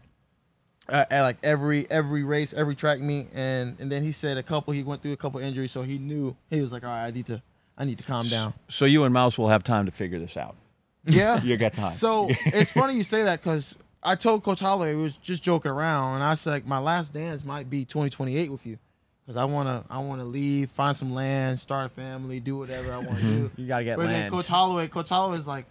at, 0.90 1.10
at 1.12 1.22
like 1.22 1.36
every 1.42 1.90
every 1.90 2.24
race, 2.24 2.52
every 2.52 2.74
track 2.74 3.00
meet, 3.00 3.28
and 3.34 3.76
and 3.80 3.90
then 3.90 4.02
he 4.02 4.12
said 4.12 4.36
a 4.36 4.42
couple. 4.42 4.72
He 4.74 4.82
went 4.82 5.02
through 5.02 5.12
a 5.12 5.16
couple 5.16 5.40
injuries, 5.40 5.72
so 5.72 5.82
he 5.82 5.98
knew 5.98 6.36
he 6.50 6.60
was 6.60 6.72
like, 6.72 6.84
all 6.84 6.90
right, 6.90 7.06
I 7.06 7.10
need 7.10 7.26
to 7.26 7.42
I 7.78 7.84
need 7.84 7.98
to 7.98 8.04
calm 8.04 8.26
down. 8.26 8.52
So 8.68 8.84
you 8.84 9.04
and 9.04 9.14
Mouse 9.14 9.38
will 9.38 9.48
have 9.48 9.64
time 9.64 9.86
to 9.86 9.92
figure 9.92 10.18
this 10.18 10.36
out. 10.36 10.56
Yeah. 11.06 11.40
You 11.42 11.56
got 11.56 11.72
time. 11.72 11.94
So 11.94 12.26
it's 12.46 12.70
funny 12.72 12.94
you 12.94 13.02
say 13.04 13.22
that 13.22 13.40
because 13.42 13.74
I 14.02 14.16
told 14.16 14.42
Coach 14.42 14.60
Holloway 14.60 14.94
we 14.94 15.02
was 15.02 15.16
just 15.16 15.42
joking 15.42 15.70
around, 15.70 16.16
and 16.16 16.24
I 16.24 16.34
said 16.34 16.50
like, 16.50 16.66
my 16.66 16.78
last 16.78 17.14
dance 17.14 17.42
might 17.42 17.70
be 17.70 17.86
2028 17.86 18.52
with 18.52 18.66
you, 18.66 18.76
because 19.24 19.38
I 19.38 19.44
wanna 19.44 19.82
I 19.88 19.98
wanna 20.00 20.26
leave, 20.26 20.70
find 20.72 20.94
some 20.94 21.14
land, 21.14 21.58
start 21.58 21.86
a 21.86 21.88
family, 21.88 22.38
do 22.38 22.58
whatever 22.58 22.92
I 22.92 22.98
want 22.98 23.18
to 23.18 23.22
do. 23.24 23.50
You 23.56 23.66
gotta 23.66 23.84
get 23.84 23.96
But 23.96 24.04
then 24.08 24.12
land. 24.12 24.32
Coach 24.32 24.46
Holloway, 24.46 24.88
Coach 24.88 25.08
Holloway's 25.08 25.46
like, 25.46 25.64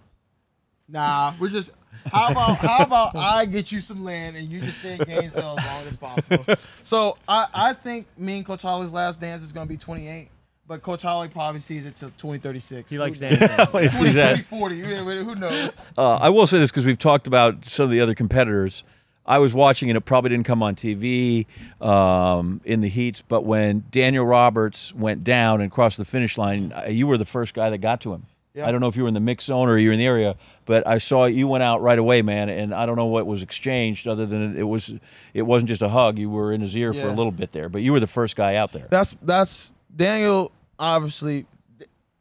Nah, 0.87 1.33
we're 1.39 1.49
just. 1.49 1.71
How 2.11 2.31
about 2.31 2.57
how 2.57 2.83
about 2.83 3.15
I 3.15 3.45
get 3.45 3.71
you 3.71 3.81
some 3.81 4.03
land 4.03 4.35
and 4.37 4.49
you 4.49 4.61
just 4.61 4.79
stay 4.79 4.93
in 4.93 4.99
Gainesville 4.99 5.57
as 5.59 5.65
long 5.65 5.87
as 5.87 5.97
possible. 5.97 6.45
So 6.83 7.17
I 7.27 7.47
I 7.53 7.73
think 7.73 8.07
me 8.17 8.37
and 8.37 8.45
Coach 8.45 8.61
Holloway's 8.61 8.91
last 8.93 9.19
dance 9.21 9.43
is 9.43 9.51
gonna 9.51 9.65
be 9.65 9.77
28, 9.77 10.29
but 10.67 10.81
Coach 10.81 11.01
Holloway 11.03 11.27
probably 11.27 11.61
sees 11.61 11.85
it 11.85 11.95
till 11.95 12.09
2036. 12.11 12.89
he 12.89 12.97
likes 12.97 13.19
dancing. 13.19 13.47
Wait, 13.73 13.91
20, 13.91 14.07
is 14.09 14.15
that- 14.15 14.45
40. 14.45 14.75
yeah, 14.77 15.03
Who 15.03 15.35
knows? 15.35 15.77
Uh, 15.97 16.15
I 16.15 16.29
will 16.29 16.47
say 16.47 16.57
this 16.59 16.71
because 16.71 16.85
we've 16.85 16.97
talked 16.97 17.27
about 17.27 17.65
some 17.65 17.85
of 17.85 17.91
the 17.91 18.01
other 18.01 18.15
competitors. 18.15 18.83
I 19.25 19.37
was 19.37 19.53
watching 19.53 19.91
and 19.91 19.97
it 19.97 20.01
probably 20.01 20.29
didn't 20.31 20.45
come 20.47 20.63
on 20.63 20.75
TV 20.75 21.45
um, 21.81 22.61
in 22.65 22.81
the 22.81 22.89
heats, 22.89 23.21
but 23.21 23.45
when 23.45 23.83
Daniel 23.91 24.25
Roberts 24.25 24.93
went 24.95 25.23
down 25.23 25.61
and 25.61 25.71
crossed 25.71 25.97
the 25.97 26.05
finish 26.05 26.35
line, 26.37 26.71
uh, 26.73 26.85
you 26.89 27.05
were 27.05 27.17
the 27.17 27.25
first 27.25 27.53
guy 27.53 27.69
that 27.69 27.77
got 27.77 28.01
to 28.01 28.13
him. 28.13 28.25
Yeah. 28.59 28.67
I 28.67 28.71
don't 28.71 28.81
know 28.81 28.87
if 28.87 28.95
you 28.95 29.03
were 29.03 29.07
in 29.07 29.13
the 29.13 29.19
mix 29.19 29.45
zone 29.45 29.69
or 29.69 29.77
you 29.77 29.89
were 29.89 29.93
in 29.93 29.99
the 29.99 30.05
area, 30.05 30.35
but 30.65 30.85
I 30.85 30.97
saw 30.97 31.25
you 31.25 31.47
went 31.47 31.63
out 31.63 31.81
right 31.81 31.97
away, 31.97 32.21
man. 32.21 32.49
And 32.49 32.73
I 32.73 32.85
don't 32.85 32.97
know 32.97 33.05
what 33.05 33.25
was 33.25 33.41
exchanged 33.41 34.07
other 34.07 34.25
than 34.25 34.57
it 34.57 34.63
was 34.63 34.93
it 35.33 35.43
wasn't 35.43 35.69
just 35.69 35.81
a 35.81 35.89
hug. 35.89 36.19
You 36.19 36.29
were 36.29 36.51
in 36.51 36.61
his 36.61 36.75
ear 36.75 36.93
for 36.93 37.07
a 37.07 37.13
little 37.13 37.31
bit 37.31 37.51
there, 37.51 37.69
but 37.69 37.81
you 37.81 37.91
were 37.91 37.99
the 37.99 38.07
first 38.07 38.35
guy 38.35 38.55
out 38.55 38.73
there. 38.73 38.87
That's 38.89 39.15
that's 39.21 39.73
Daniel. 39.95 40.51
Obviously, 40.77 41.45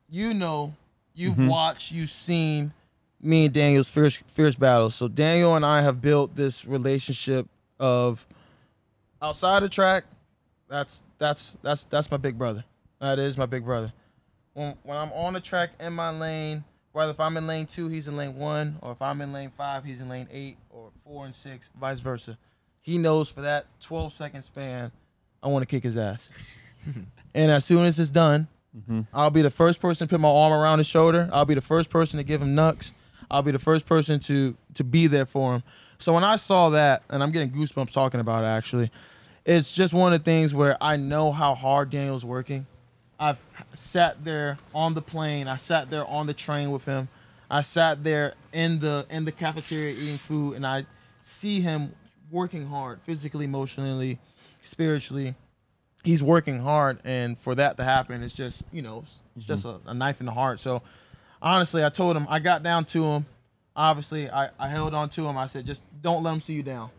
you 0.08 0.34
know, 0.34 0.74
you've 1.14 1.34
mm-hmm. 1.34 1.48
watched, 1.48 1.92
you've 1.92 2.10
seen 2.10 2.72
me 3.20 3.46
and 3.46 3.54
Daniel's 3.54 3.88
fierce 3.88 4.22
fierce 4.28 4.54
battles. 4.54 4.94
So 4.94 5.08
Daniel 5.08 5.56
and 5.56 5.66
I 5.66 5.82
have 5.82 6.00
built 6.00 6.36
this 6.36 6.64
relationship 6.64 7.46
of 7.80 8.26
outside 9.20 9.62
the 9.62 9.68
track. 9.68 10.04
That's 10.68 11.02
that's 11.18 11.56
that's 11.62 11.84
that's 11.84 12.10
my 12.10 12.16
big 12.16 12.38
brother. 12.38 12.64
That 13.00 13.18
is 13.18 13.36
my 13.38 13.46
big 13.46 13.64
brother. 13.64 13.92
When 14.58 14.74
when 14.82 14.96
I'm 14.96 15.12
on 15.12 15.34
the 15.34 15.40
track 15.40 15.70
in 15.78 15.92
my 15.92 16.10
lane, 16.10 16.64
whether 16.90 17.12
if 17.12 17.20
I'm 17.20 17.36
in 17.36 17.46
lane 17.46 17.66
two, 17.66 17.86
he's 17.86 18.08
in 18.08 18.16
lane 18.16 18.34
one, 18.34 18.76
or 18.82 18.90
if 18.90 19.00
I'm 19.00 19.20
in 19.20 19.32
lane 19.32 19.52
five, 19.56 19.84
he's 19.84 20.00
in 20.00 20.08
lane 20.08 20.26
eight, 20.32 20.56
or 20.70 20.90
four 21.04 21.24
and 21.24 21.34
six, 21.34 21.70
vice 21.78 22.00
versa. 22.00 22.36
He 22.80 22.98
knows 22.98 23.28
for 23.28 23.42
that 23.42 23.66
12 23.80 24.12
second 24.12 24.42
span, 24.42 24.90
I 25.44 25.48
want 25.48 25.62
to 25.62 25.66
kick 25.66 25.84
his 25.84 25.96
ass. 25.96 26.56
and 27.34 27.50
as 27.52 27.64
soon 27.64 27.84
as 27.84 28.00
it's 28.00 28.10
done, 28.10 28.48
mm-hmm. 28.76 29.02
I'll 29.14 29.30
be 29.30 29.42
the 29.42 29.50
first 29.50 29.80
person 29.80 30.08
to 30.08 30.12
put 30.12 30.20
my 30.20 30.28
arm 30.28 30.52
around 30.52 30.78
his 30.78 30.88
shoulder. 30.88 31.28
I'll 31.32 31.44
be 31.44 31.54
the 31.54 31.60
first 31.60 31.88
person 31.88 32.16
to 32.16 32.24
give 32.24 32.42
him 32.42 32.56
nucks. 32.56 32.92
I'll 33.30 33.44
be 33.44 33.52
the 33.52 33.60
first 33.60 33.86
person 33.86 34.18
to 34.20 34.56
to 34.74 34.82
be 34.82 35.06
there 35.06 35.26
for 35.26 35.54
him. 35.54 35.62
So 35.98 36.12
when 36.12 36.24
I 36.24 36.34
saw 36.34 36.70
that, 36.70 37.04
and 37.10 37.22
I'm 37.22 37.30
getting 37.30 37.50
goosebumps 37.50 37.92
talking 37.92 38.18
about 38.18 38.42
it 38.42 38.48
actually, 38.48 38.90
it's 39.46 39.72
just 39.72 39.94
one 39.94 40.12
of 40.12 40.18
the 40.18 40.24
things 40.24 40.52
where 40.52 40.76
I 40.80 40.96
know 40.96 41.30
how 41.30 41.54
hard 41.54 41.90
Daniel's 41.90 42.24
working. 42.24 42.66
I've 43.18 43.38
sat 43.74 44.24
there 44.24 44.58
on 44.74 44.94
the 44.94 45.02
plane. 45.02 45.48
I 45.48 45.56
sat 45.56 45.90
there 45.90 46.06
on 46.06 46.26
the 46.26 46.34
train 46.34 46.70
with 46.70 46.84
him. 46.84 47.08
I 47.50 47.62
sat 47.62 48.04
there 48.04 48.34
in 48.52 48.78
the 48.78 49.06
in 49.10 49.24
the 49.24 49.32
cafeteria 49.32 49.94
eating 49.94 50.18
food, 50.18 50.54
and 50.54 50.66
I 50.66 50.86
see 51.22 51.60
him 51.60 51.94
working 52.30 52.66
hard, 52.66 53.00
physically, 53.04 53.44
emotionally, 53.44 54.18
spiritually. 54.62 55.34
He's 56.04 56.22
working 56.22 56.60
hard, 56.60 57.00
and 57.04 57.38
for 57.38 57.54
that 57.54 57.76
to 57.78 57.84
happen, 57.84 58.22
it's 58.22 58.34
just 58.34 58.62
you 58.70 58.82
know, 58.82 59.00
it's 59.00 59.20
it's 59.36 59.46
just 59.46 59.64
a, 59.64 59.80
a 59.86 59.94
knife 59.94 60.20
in 60.20 60.26
the 60.26 60.32
heart. 60.32 60.60
So, 60.60 60.82
honestly, 61.42 61.84
I 61.84 61.88
told 61.88 62.16
him 62.16 62.26
I 62.28 62.38
got 62.38 62.62
down 62.62 62.84
to 62.86 63.02
him. 63.04 63.26
Obviously, 63.74 64.30
I, 64.30 64.50
I 64.58 64.68
held 64.68 64.92
on 64.92 65.08
to 65.10 65.26
him. 65.26 65.38
I 65.38 65.46
said, 65.46 65.64
just 65.64 65.82
don't 66.02 66.22
let 66.22 66.32
him 66.32 66.40
see 66.40 66.54
you 66.54 66.64
down. 66.64 66.90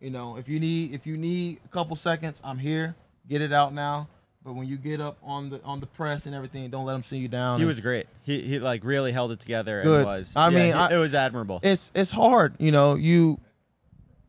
You 0.00 0.10
know, 0.10 0.36
if 0.36 0.48
you 0.48 0.60
need 0.60 0.92
if 0.92 1.06
you 1.06 1.16
need 1.16 1.60
a 1.64 1.68
couple 1.68 1.96
seconds, 1.96 2.40
I'm 2.44 2.58
here. 2.58 2.94
Get 3.26 3.40
it 3.40 3.52
out 3.52 3.72
now. 3.72 4.08
But 4.44 4.54
when 4.54 4.66
you 4.68 4.76
get 4.76 5.00
up 5.00 5.16
on 5.22 5.48
the 5.48 5.62
on 5.62 5.80
the 5.80 5.86
press 5.86 6.26
and 6.26 6.34
everything, 6.34 6.68
don't 6.68 6.84
let 6.84 6.92
them 6.92 7.02
see 7.02 7.16
you 7.16 7.28
down. 7.28 7.58
He 7.58 7.62
And 7.62 7.68
was 7.68 7.80
great. 7.80 8.06
He 8.24 8.42
he 8.42 8.58
like 8.58 8.84
really 8.84 9.10
held 9.10 9.32
it 9.32 9.40
together 9.40 9.82
Good. 9.82 10.00
and 10.00 10.06
was. 10.06 10.34
I 10.36 10.48
yeah, 10.50 10.58
mean, 10.58 10.74
I- 10.74 10.92
it 10.94 10.98
was 10.98 11.14
admirable. 11.14 11.60
it's 11.62 11.90
it's 11.94 12.10
hard, 12.10 12.54
you 12.58 12.70
know. 12.70 12.94
You 12.94 13.40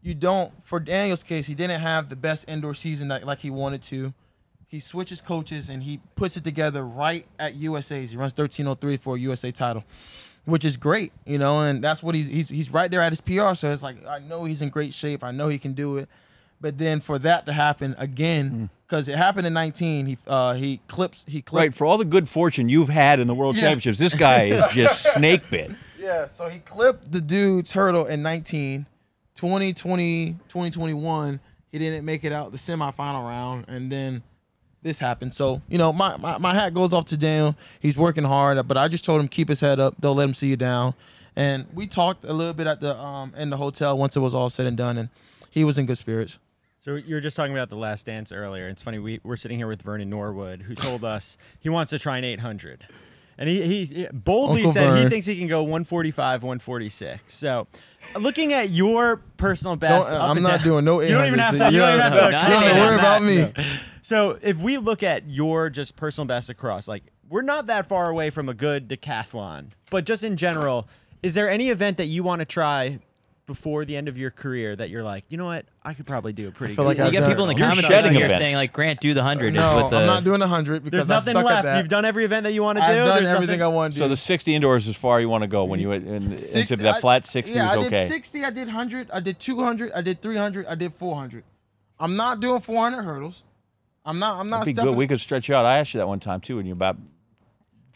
you 0.02 0.14
don't 0.14 0.54
for 0.66 0.80
Daniel's 0.80 1.24
case, 1.24 1.48
he 1.48 1.54
didn't 1.56 1.82
have 1.82 2.08
the 2.10 2.16
best 2.16 2.46
indoor 2.48 2.74
season 2.76 3.10
that, 3.10 3.26
like 3.26 3.40
he 3.40 3.50
wanted 3.50 3.82
to. 3.84 4.14
He 4.68 4.80
switches 4.80 5.20
coaches 5.22 5.70
and 5.70 5.84
he 5.84 6.00
puts 6.16 6.38
it 6.38 6.44
together 6.44 6.86
right 6.86 7.26
at 7.38 7.56
USA's. 7.56 8.12
He 8.12 8.18
runs 8.18 8.32
1303 8.34 8.98
for 8.98 9.16
a 9.16 9.20
USA 9.20 9.52
title, 9.52 9.84
which 10.46 10.64
is 10.66 10.76
great, 10.78 11.12
you 11.26 11.38
know, 11.38 11.62
and 11.62 11.84
that's 11.84 12.02
what 12.02 12.16
he's 12.16 12.28
he's 12.28 12.48
he's 12.50 12.72
right 12.72 12.90
there 12.90 13.02
at 13.02 13.12
his 13.12 13.20
PR. 13.22 13.54
So 13.54 13.70
it's 13.72 13.84
like 13.84 14.06
I 14.08 14.20
know 14.20 14.46
he's 14.46 14.62
in 14.62 14.70
great 14.70 14.94
shape. 14.94 15.24
I 15.26 15.32
know 15.32 15.50
he 15.50 15.60
can 15.60 15.74
do 15.74 15.98
it. 15.98 16.08
But 16.66 16.80
then 16.80 17.00
for 17.00 17.20
that 17.20 17.46
to 17.46 17.54
happen 17.54 17.94
again, 18.00 18.72
because 18.88 19.08
it 19.08 19.16
happened 19.16 19.46
in 19.46 19.54
19, 19.54 20.08
he 20.08 20.18
uh, 20.26 20.56
he 20.56 20.80
clips 20.88 21.24
he 21.28 21.44
clipped 21.44 21.62
Right, 21.62 21.72
for 21.76 21.86
all 21.86 22.00
the 22.00 22.06
good 22.06 22.28
fortune 22.28 22.70
you've 22.70 22.90
had 22.90 23.20
in 23.20 23.28
the 23.28 23.36
World 23.36 23.56
Yeah. 23.56 23.66
Championships, 23.66 24.00
this 24.00 24.16
guy 24.16 24.46
is 24.46 24.66
just 24.72 25.14
snake 25.14 25.48
bit. 25.52 25.70
Yeah, 26.00 26.28
so 26.28 26.50
he 26.50 26.58
clipped 26.58 27.12
the 27.12 27.22
dude's 27.22 27.72
hurdle 27.72 28.08
in 28.08 28.24
19, 28.24 28.88
2020, 29.36 30.32
2021. 30.48 31.40
He 31.72 31.78
didn't 31.78 32.04
make 32.04 32.24
it 32.24 32.32
out 32.32 32.52
the 32.52 32.58
semifinal 32.58 33.30
round, 33.30 33.66
and 33.68 33.92
then 33.92 34.24
this 34.82 34.98
happened. 34.98 35.36
So, 35.36 35.62
you 35.70 35.78
know, 35.78 35.94
my, 35.94 36.18
my, 36.18 36.40
my 36.40 36.56
hat 36.56 36.74
goes 36.74 36.94
off 36.94 37.06
to 37.06 37.18
Daniel. 37.18 37.56
He's 37.80 37.96
working 37.96 38.24
hard, 38.24 38.68
but 38.68 38.76
I 38.76 38.88
just 38.88 39.06
told 39.06 39.22
him 39.22 39.28
keep 39.28 39.50
his 39.50 39.60
head 39.60 39.80
up. 39.80 40.02
Don't 40.02 40.18
let 40.18 40.24
him 40.24 40.34
see 40.34 40.48
you 40.48 40.58
down. 40.58 40.96
And 41.36 41.68
we 41.76 41.86
talked 41.86 42.26
a 42.26 42.34
little 42.34 42.54
bit 42.54 42.66
at 42.66 42.82
the 42.82 42.98
um 43.00 43.36
in 43.38 43.52
the 43.52 43.58
hotel 43.58 43.96
once 44.00 44.16
it 44.16 44.22
was 44.22 44.34
all 44.34 44.50
said 44.50 44.66
and 44.66 44.76
done, 44.76 44.98
and 44.98 45.10
he 45.52 45.64
was 45.64 45.78
in 45.78 45.86
good 45.86 46.00
spirits. 46.00 46.40
So 46.86 46.98
you 46.98 47.16
were 47.16 47.20
just 47.22 47.36
talking 47.36 47.52
about 47.52 47.70
the 47.72 47.76
last 47.78 48.06
dance 48.06 48.32
earlier. 48.32 48.68
It's 48.68 48.84
funny 48.84 49.00
we 49.00 49.20
we're 49.24 49.38
sitting 49.38 49.58
here 49.58 49.66
with 49.66 49.82
Vernon 49.82 50.08
Norwood, 50.08 50.62
who 50.62 50.76
told 50.76 51.04
us 51.16 51.36
he 51.60 51.68
wants 51.68 51.90
to 51.90 51.98
try 51.98 52.20
an 52.20 52.24
800, 52.24 52.86
and 53.40 53.50
he 53.50 53.64
he, 53.64 53.86
he 53.86 54.08
boldly 54.14 54.62
Uncle 54.62 54.74
said 54.74 55.04
he 55.04 55.10
thinks 55.10 55.26
he 55.26 55.36
can 55.36 55.48
go 55.48 55.64
145, 55.64 56.44
146. 56.44 57.34
So, 57.34 57.66
looking 58.20 58.54
at 58.54 58.70
your 58.70 59.18
personal 59.38 59.76
best, 59.78 60.12
Don't- 60.12 60.22
up 60.22 60.30
I'm 60.30 60.38
and 60.38 60.44
not 60.44 60.58
down- 60.58 60.64
doing 60.64 60.86
no 60.86 61.02
You 61.02 61.08
don't 61.16 61.26
even 61.26 61.40
800s. 61.40 61.44
have 61.44 61.58
to. 61.58 61.72
You 61.72 61.80
don't 61.80 61.90
even 61.90 62.02
have 62.02 62.14
to. 62.14 62.20
no, 62.20 62.26
You 62.26 62.32
don't 62.32 62.62
have 62.62 62.62
to 62.62 62.74
no, 62.76 62.82
worry 62.82 62.96
no, 62.98 63.00
about 63.00 63.22
no. 63.24 63.28
me. 63.28 63.54
So 64.04 64.38
if 64.44 64.58
we 64.58 64.78
look 64.78 65.02
at 65.02 65.28
your 65.28 65.72
just 65.72 65.96
personal 65.96 66.28
best 66.28 66.52
across, 66.52 66.88
like 66.88 67.02
we're 67.28 67.42
not 67.42 67.66
that 67.66 67.88
far 67.90 68.12
away 68.12 68.30
from 68.30 68.48
a 68.48 68.54
good 68.54 68.88
decathlon, 68.88 69.72
but 69.90 70.06
just 70.06 70.24
in 70.24 70.38
general, 70.38 70.88
is 71.24 71.34
there 71.34 71.50
any 71.50 71.70
event 71.72 71.98
that 71.98 72.06
you 72.06 72.22
want 72.22 72.42
to 72.42 72.46
try 72.46 73.00
before 73.46 73.86
the 73.86 73.96
end 73.96 74.08
of 74.08 74.18
your 74.18 74.32
career 74.32 74.76
that 74.76 74.90
you're 74.90 75.04
like, 75.04 75.24
you 75.30 75.38
know 75.38 75.46
what, 75.46 75.66
I 75.84 75.94
could 75.94 76.08
probably 76.08 76.34
do 76.34 76.48
a 76.48 76.52
pretty 76.52 76.74
feel 76.76 76.84
good. 76.84 76.88
like 76.90 76.98
you 76.98 77.04
I've 77.06 77.12
get 77.12 77.20
done 77.22 77.30
people 77.30 77.44
in 77.44 77.50
the 77.50 77.54
it. 77.56 77.60
You're 77.60 77.68
comments 77.70 77.88
shedding 77.88 78.14
here 78.14 78.26
events. 78.26 78.42
saying 78.44 78.56
like 78.56 78.74
Grant 78.74 79.00
do 79.00 79.14
the 79.14 79.22
hundred 79.24 79.54
No, 79.54 79.78
is 79.78 79.84
with 79.84 79.92
the 79.92 79.98
I'm 80.00 80.08
not 80.08 80.24
doing 80.24 80.40
100 80.40 80.84
because 80.84 81.06
There's 81.06 81.10
I 81.10 81.14
nothing 81.16 81.34
suck 81.34 81.46
left. 81.46 81.58
at 81.60 81.64
that. 81.64 81.78
You've 81.78 81.90
done 81.90 82.06
every 82.06 82.26
event 82.26 82.46
that 82.46 82.54
you 82.54 82.64
want 82.64 82.78
to 82.80 82.82
do. 82.82 82.88
I've 82.88 82.96
done 82.96 83.16
There's 83.18 83.30
everything 83.30 83.60
nothing- 83.60 83.62
I 83.74 83.76
want 83.76 83.94
to 83.94 84.00
do. 84.00 84.06
So 84.06 84.10
the 84.10 84.16
60 84.18 84.56
indoors 84.56 84.84
is 84.84 84.90
as 84.90 84.96
far 84.96 85.22
you 85.22 85.30
want 85.30 85.44
to 85.44 85.48
go 85.48 85.64
when 85.66 85.80
you 85.80 85.92
in, 85.92 86.38
Six- 86.40 86.72
into 86.72 86.84
that 86.84 86.96
I- 86.96 87.00
flat 87.02 87.26
60 87.26 87.56
yeah, 87.56 87.66
is 87.66 87.72
I 87.72 87.80
okay. 87.82 87.90
did 87.90 88.08
60, 88.08 88.44
I 88.46 88.50
did 88.50 88.68
100, 88.68 89.12
I 89.12 89.20
did 89.20 89.40
200, 89.40 89.92
I 89.94 90.02
did 90.02 90.22
300, 90.22 90.66
I 90.68 90.76
did 90.76 90.94
400. 90.96 91.44
I'm 92.00 92.16
not 92.16 92.40
doing 92.40 92.60
400 92.62 93.04
hurdles. 93.04 93.44
I'm 94.08 94.20
not. 94.20 94.40
I'm 94.40 94.50
not 94.50 94.60
That'd 94.60 94.72
be 94.74 94.76
stepping. 94.76 94.92
good. 94.92 94.98
We 94.98 95.08
could 95.08 95.20
stretch 95.20 95.50
you 95.50 95.56
out. 95.56 95.66
I 95.66 95.80
asked 95.80 95.94
you 95.94 96.00
that 96.00 96.08
one 96.08 96.20
time 96.20 96.40
too, 96.42 96.60
and 96.60 96.68
you 96.68 96.74
about 96.74 96.98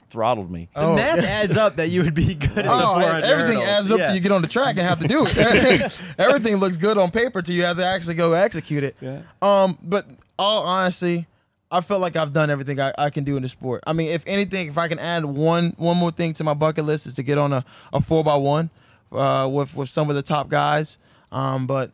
throttled 0.09 0.51
me. 0.51 0.69
The 0.75 0.81
Oh. 0.81 0.95
math 0.95 1.19
adds 1.19 1.57
up 1.57 1.75
that 1.77 1.89
you 1.89 2.03
would 2.03 2.13
be 2.13 2.35
good 2.35 2.49
at 2.59 2.65
the 2.65 2.71
Oh, 2.71 2.99
400 2.99 3.23
everything 3.25 3.59
hurdles. 3.59 3.65
adds 3.65 3.91
up 3.91 3.99
Yeah. 3.99 4.05
till 4.07 4.15
you 4.15 4.21
get 4.21 4.31
on 4.31 4.41
the 4.41 4.47
track 4.47 4.77
and 4.77 4.87
have 4.87 4.99
to 4.99 5.07
do 5.07 5.25
it. 5.27 5.99
everything 6.17 6.57
looks 6.57 6.77
good 6.77 6.97
on 6.97 7.11
paper 7.11 7.41
till 7.41 7.55
you 7.55 7.63
have 7.63 7.77
to 7.77 7.85
actually 7.85 8.15
go 8.15 8.33
execute 8.33 8.83
it. 8.83 8.95
Yeah. 9.01 9.19
Um, 9.41 9.77
but 9.83 10.05
all 10.37 10.63
honesty, 10.65 11.27
I 11.71 11.81
feel 11.81 11.99
like 11.99 12.15
I've 12.15 12.33
done 12.33 12.49
everything 12.49 12.79
I, 12.79 12.91
I 12.97 13.09
can 13.11 13.23
do 13.23 13.35
in 13.37 13.43
the 13.43 13.49
sport. 13.49 13.83
I 13.85 13.93
mean, 13.93 14.09
if 14.09 14.23
anything, 14.25 14.67
if 14.69 14.77
I 14.77 14.87
can 14.87 14.97
add 14.99 15.23
one 15.25 15.73
one 15.77 15.97
more 15.97 16.11
thing 16.11 16.33
to 16.35 16.43
my 16.43 16.53
bucket 16.55 16.85
list 16.85 17.05
is 17.05 17.13
to 17.15 17.23
get 17.23 17.37
on 17.37 17.53
a, 17.53 17.63
a 17.93 18.01
four 18.01 18.23
by 18.23 18.35
one, 18.37 18.71
uh, 19.11 19.47
with 19.51 19.75
with 19.75 19.89
some 19.89 20.09
of 20.09 20.15
the 20.15 20.23
top 20.23 20.49
guys. 20.49 20.97
Um, 21.31 21.67
but 21.67 21.91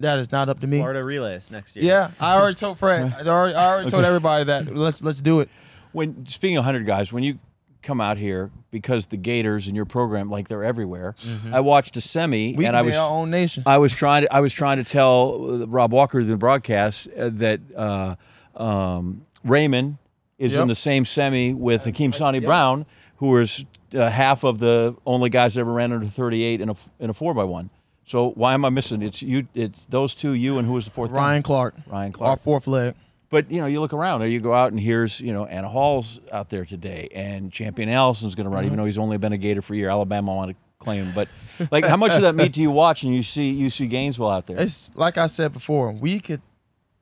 that 0.00 0.18
is 0.18 0.32
not 0.32 0.48
up 0.48 0.60
to 0.60 0.66
me. 0.66 0.78
Florida 0.78 1.04
relays 1.04 1.50
next 1.50 1.76
year. 1.76 1.84
Yeah, 1.84 2.10
I 2.18 2.36
already 2.36 2.54
told 2.54 2.78
Fred. 2.78 3.12
I 3.20 3.28
already, 3.28 3.54
I 3.54 3.66
already 3.70 3.90
told 3.90 4.04
everybody 4.04 4.44
that 4.44 4.74
let's 4.74 5.02
let's 5.02 5.20
do 5.20 5.40
it. 5.40 5.50
When 5.92 6.24
speaking 6.26 6.56
of 6.56 6.62
100 6.64 6.86
guys, 6.86 7.12
when 7.12 7.22
you 7.22 7.38
come 7.82 8.00
out 8.00 8.18
here 8.18 8.50
because 8.70 9.06
the 9.06 9.16
Gators 9.16 9.68
in 9.68 9.74
your 9.74 9.84
program, 9.84 10.30
like 10.30 10.48
they're 10.48 10.64
everywhere. 10.64 11.14
I 11.52 11.60
watched 11.60 11.96
a 11.96 12.00
semi, 12.00 12.54
We 12.54 12.66
and 12.66 12.76
I 12.76 12.82
was 12.82 12.96
our 12.96 13.08
own 13.08 13.30
nation. 13.30 13.62
I 13.66 13.78
was 13.78 13.92
trying 13.94 14.22
to 14.22 14.32
I 14.34 14.40
was 14.40 14.52
trying 14.52 14.78
to 14.78 14.84
tell 14.84 15.62
uh, 15.62 15.66
Rob 15.66 15.92
Walker 15.92 16.22
the 16.24 16.36
broadcast 16.36 17.08
uh, 17.16 17.30
that 17.34 17.60
uh, 17.76 18.16
um, 18.56 19.24
Raymond 19.44 19.98
is 20.38 20.52
Yep. 20.52 20.62
in 20.62 20.68
the 20.68 20.74
same 20.74 21.04
semi 21.04 21.52
with 21.54 21.84
Hakim 21.84 22.12
Sani 22.12 22.40
Brown, 22.40 22.86
who 23.16 23.28
was 23.28 23.64
uh, 23.94 24.08
half 24.10 24.44
of 24.44 24.58
the 24.58 24.94
only 25.06 25.30
guys 25.30 25.54
that 25.54 25.60
ever 25.60 25.72
ran 25.72 25.92
under 25.92 26.06
38 26.06 26.60
in 26.60 26.68
a 26.70 26.74
in 27.00 27.10
a 27.10 27.14
four 27.14 27.34
by 27.34 27.44
one. 27.44 27.70
So 28.04 28.30
why 28.30 28.54
am 28.54 28.64
I 28.64 28.70
missing? 28.70 29.02
It's 29.02 29.20
you. 29.22 29.46
It's 29.54 29.84
those 29.86 30.14
two. 30.14 30.32
You 30.32 30.58
and 30.58 30.66
who 30.66 30.74
was 30.74 30.84
the 30.86 30.90
fourth? 30.90 31.10
guy? 31.10 31.16
Ryan 31.16 31.42
Clark, 31.42 31.74
Ryan 31.86 32.12
Clark. 32.12 32.30
our 32.30 32.36
fourth 32.38 32.66
leg. 32.66 32.94
But 33.30 33.50
you 33.50 33.60
know, 33.60 33.66
you 33.66 33.80
look 33.80 33.92
around, 33.92 34.22
or 34.22 34.26
you 34.26 34.40
go 34.40 34.54
out 34.54 34.72
and 34.72 34.80
here's 34.80 35.20
you 35.20 35.32
know 35.32 35.44
Anna 35.44 35.68
Hall's 35.68 36.18
out 36.32 36.48
there 36.48 36.64
today, 36.64 37.08
and 37.12 37.52
Champion 37.52 37.88
Allison's 37.88 38.34
going 38.34 38.48
to 38.48 38.50
run, 38.50 38.64
even 38.64 38.74
uh-huh. 38.74 38.82
though 38.82 38.86
he's 38.86 38.98
only 38.98 39.18
been 39.18 39.32
a 39.32 39.38
Gator 39.38 39.62
for 39.62 39.74
a 39.74 39.76
year. 39.76 39.90
Alabama 39.90 40.34
want 40.34 40.50
to 40.50 40.56
claim 40.78 41.04
him, 41.04 41.12
but 41.14 41.28
like, 41.70 41.84
how 41.84 41.96
much 41.96 42.14
of 42.14 42.22
that 42.22 42.34
meat 42.34 42.52
do 42.52 42.62
you 42.62 42.70
watch 42.70 43.02
and 43.02 43.14
you 43.14 43.22
see 43.22 43.50
you 43.50 43.68
see 43.68 43.86
Gainesville 43.86 44.30
out 44.30 44.46
there? 44.46 44.58
It's 44.58 44.90
like 44.94 45.18
I 45.18 45.26
said 45.26 45.52
before. 45.52 45.92
We 45.92 46.20
could, 46.20 46.40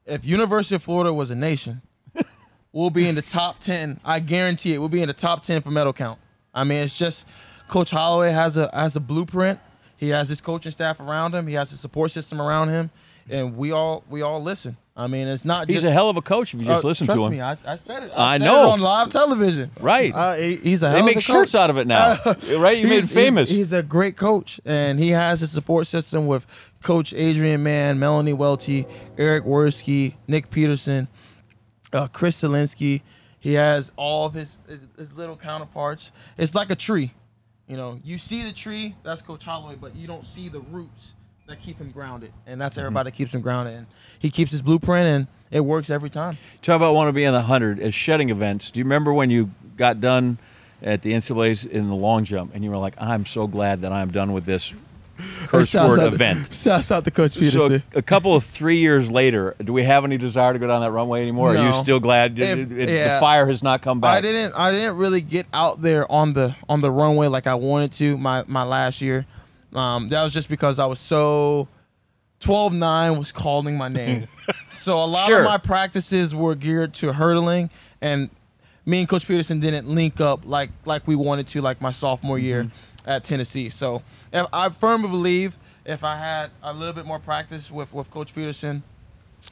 if 0.04 0.24
University 0.24 0.74
of 0.74 0.82
Florida 0.82 1.12
was 1.12 1.30
a 1.30 1.36
nation, 1.36 1.82
we'll 2.72 2.90
be 2.90 3.08
in 3.08 3.14
the 3.14 3.22
top 3.22 3.60
ten. 3.60 4.00
I 4.04 4.18
guarantee 4.20 4.74
it. 4.74 4.78
We'll 4.78 4.88
be 4.88 5.02
in 5.02 5.08
the 5.08 5.14
top 5.14 5.42
ten 5.42 5.62
for 5.62 5.70
medal 5.70 5.92
count. 5.92 6.18
I 6.52 6.64
mean, 6.64 6.78
it's 6.78 6.98
just 6.98 7.28
Coach 7.68 7.90
Holloway 7.90 8.32
has 8.32 8.56
a 8.56 8.68
has 8.72 8.96
a 8.96 9.00
blueprint. 9.00 9.60
He 9.96 10.08
has 10.10 10.28
his 10.28 10.40
coaching 10.40 10.72
staff 10.72 11.00
around 11.00 11.34
him. 11.34 11.46
He 11.46 11.54
has 11.54 11.70
his 11.70 11.80
support 11.80 12.10
system 12.10 12.40
around 12.40 12.68
him, 12.68 12.90
and 13.30 13.56
we 13.56 13.72
all 13.72 14.04
we 14.08 14.22
all 14.22 14.42
listen. 14.42 14.76
I 14.98 15.08
mean, 15.08 15.28
it's 15.28 15.44
not 15.44 15.66
just 15.66 15.68
He's 15.68 15.82
just 15.82 15.90
a 15.90 15.92
hell 15.92 16.08
of 16.08 16.16
a 16.16 16.22
coach 16.22 16.54
if 16.54 16.60
you 16.60 16.66
just 16.66 16.82
uh, 16.82 16.88
listen 16.88 17.06
to 17.06 17.24
him. 17.26 17.30
me, 17.30 17.40
I, 17.42 17.58
I 17.66 17.76
said 17.76 18.04
it. 18.04 18.12
I 18.16 18.38
said 18.38 18.46
know. 18.46 18.68
it 18.68 18.72
on 18.72 18.80
live 18.80 19.10
television. 19.10 19.70
Right. 19.78 20.10
Uh, 20.14 20.36
he- 20.36 20.56
he's 20.56 20.82
a 20.82 20.88
hell 20.88 20.94
they 20.96 21.00
of 21.00 21.06
make 21.06 21.16
a 21.18 21.20
shirts 21.20 21.54
out 21.54 21.68
of 21.68 21.76
it 21.76 21.86
now, 21.86 22.16
right? 22.56 22.78
You 22.78 22.88
made 22.88 23.08
famous. 23.08 23.50
He's, 23.50 23.58
he's 23.58 23.72
a 23.74 23.82
great 23.82 24.16
coach, 24.16 24.58
and 24.64 24.98
he 24.98 25.10
has 25.10 25.42
a 25.42 25.46
support 25.46 25.86
system 25.86 26.26
with 26.26 26.46
Coach 26.82 27.12
Adrian 27.12 27.62
Mann, 27.62 27.98
Melanie 27.98 28.32
Welty, 28.32 28.86
Eric 29.18 29.44
Worski, 29.44 30.14
Nick 30.26 30.50
Peterson, 30.50 31.08
uh, 31.92 32.06
Chris 32.08 32.40
Zelinsky. 32.40 33.02
He 33.38 33.52
has 33.52 33.92
all 33.96 34.24
of 34.26 34.32
his, 34.32 34.58
his 34.66 34.80
his 34.96 35.16
little 35.16 35.36
counterparts. 35.36 36.10
It's 36.38 36.54
like 36.54 36.70
a 36.70 36.74
tree. 36.74 37.12
You 37.68 37.76
know, 37.76 38.00
you 38.02 38.16
see 38.16 38.44
the 38.44 38.52
tree, 38.52 38.94
that's 39.02 39.20
Coach 39.20 39.44
Holloway, 39.44 39.74
but 39.74 39.94
you 39.94 40.06
don't 40.06 40.24
see 40.24 40.48
the 40.48 40.60
roots 40.60 41.14
that 41.46 41.60
keep 41.60 41.78
him 41.78 41.90
grounded, 41.90 42.32
and 42.46 42.60
that's 42.60 42.76
mm-hmm. 42.76 42.86
everybody 42.86 43.10
that 43.10 43.16
keeps 43.16 43.34
him 43.34 43.40
grounded. 43.40 43.74
And 43.74 43.86
he 44.18 44.30
keeps 44.30 44.50
his 44.50 44.62
blueprint, 44.62 45.06
and 45.06 45.26
it 45.50 45.60
works 45.60 45.90
every 45.90 46.10
time. 46.10 46.38
Talk 46.62 46.76
about 46.76 46.94
want 46.94 47.08
to 47.08 47.12
be 47.12 47.24
in 47.24 47.32
the 47.32 47.42
hundred 47.42 47.80
as 47.80 47.94
shedding 47.94 48.30
events. 48.30 48.70
Do 48.70 48.80
you 48.80 48.84
remember 48.84 49.12
when 49.12 49.30
you 49.30 49.50
got 49.76 50.00
done 50.00 50.38
at 50.82 51.02
the 51.02 51.12
NCAA's 51.12 51.64
in 51.64 51.88
the 51.88 51.94
long 51.94 52.24
jump, 52.24 52.54
and 52.54 52.64
you 52.64 52.70
were 52.70 52.76
like, 52.76 52.94
"I'm 52.98 53.24
so 53.26 53.46
glad 53.46 53.82
that 53.82 53.92
I'm 53.92 54.10
done 54.10 54.32
with 54.32 54.44
this 54.44 54.74
curse 55.46 55.72
word 55.74 56.00
out 56.00 56.12
event." 56.12 56.52
Shouts 56.52 56.90
out 56.90 57.04
to 57.04 57.12
Coach 57.12 57.32
So 57.32 57.40
Peterson. 57.40 57.82
a 57.94 58.02
couple 58.02 58.34
of 58.34 58.44
three 58.44 58.78
years 58.78 59.08
later, 59.08 59.54
do 59.62 59.72
we 59.72 59.84
have 59.84 60.04
any 60.04 60.18
desire 60.18 60.52
to 60.52 60.58
go 60.58 60.66
down 60.66 60.80
that 60.80 60.90
runway 60.90 61.22
anymore? 61.22 61.56
Are 61.56 61.64
you 61.64 61.72
still 61.74 62.00
glad 62.00 62.38
If- 62.38 62.58
it- 62.58 62.72
it- 62.72 62.88
yeah. 62.88 63.14
the 63.14 63.20
fire 63.20 63.46
has 63.46 63.62
not 63.62 63.82
come 63.82 64.00
back? 64.00 64.18
I 64.18 64.20
didn't 64.20 64.54
I 64.54 64.72
didn't 64.72 64.96
really 64.96 65.20
get 65.20 65.46
out 65.52 65.80
there 65.80 66.10
on 66.10 66.32
the 66.32 66.56
on 66.68 66.80
the 66.80 66.90
runway 66.90 67.28
like 67.28 67.46
I 67.46 67.54
wanted 67.54 67.92
to 67.92 68.16
my 68.16 68.42
my 68.48 68.64
last 68.64 69.00
year. 69.00 69.26
Um, 69.76 70.08
that 70.08 70.22
was 70.24 70.32
just 70.32 70.48
because 70.48 70.78
I 70.78 70.86
was 70.86 70.98
so 70.98 71.68
12-9 72.40 73.18
was 73.18 73.32
calling 73.32 73.76
my 73.76 73.88
name. 73.88 74.26
so 74.70 75.02
a 75.02 75.04
lot 75.06 75.26
Sure. 75.28 75.40
of 75.40 75.44
my 75.44 75.58
practices 75.58 76.34
were 76.34 76.54
geared 76.54 76.94
to 76.94 77.12
hurdling 77.12 77.70
and 78.00 78.30
me 78.84 79.00
and 79.00 79.08
Coach 79.08 79.26
Peterson 79.26 79.58
didn't 79.60 79.88
link 79.88 80.20
up 80.20 80.42
like 80.44 80.70
like 80.84 81.06
we 81.08 81.16
wanted 81.16 81.46
to 81.48 81.60
like 81.60 81.80
my 81.80 81.90
sophomore 81.90 82.38
year 82.38 82.64
Mm-hmm. 82.64 83.10
at 83.10 83.24
Tennessee. 83.24 83.68
So 83.70 84.02
if, 84.32 84.46
I 84.52 84.68
firmly 84.68 85.08
believe 85.08 85.56
if 85.84 86.02
I 86.04 86.16
had 86.16 86.50
a 86.62 86.72
little 86.72 86.92
bit 86.94 87.06
more 87.06 87.18
practice 87.18 87.70
with 87.70 87.92
with 87.92 88.10
Coach 88.10 88.34
Peterson, 88.34 88.82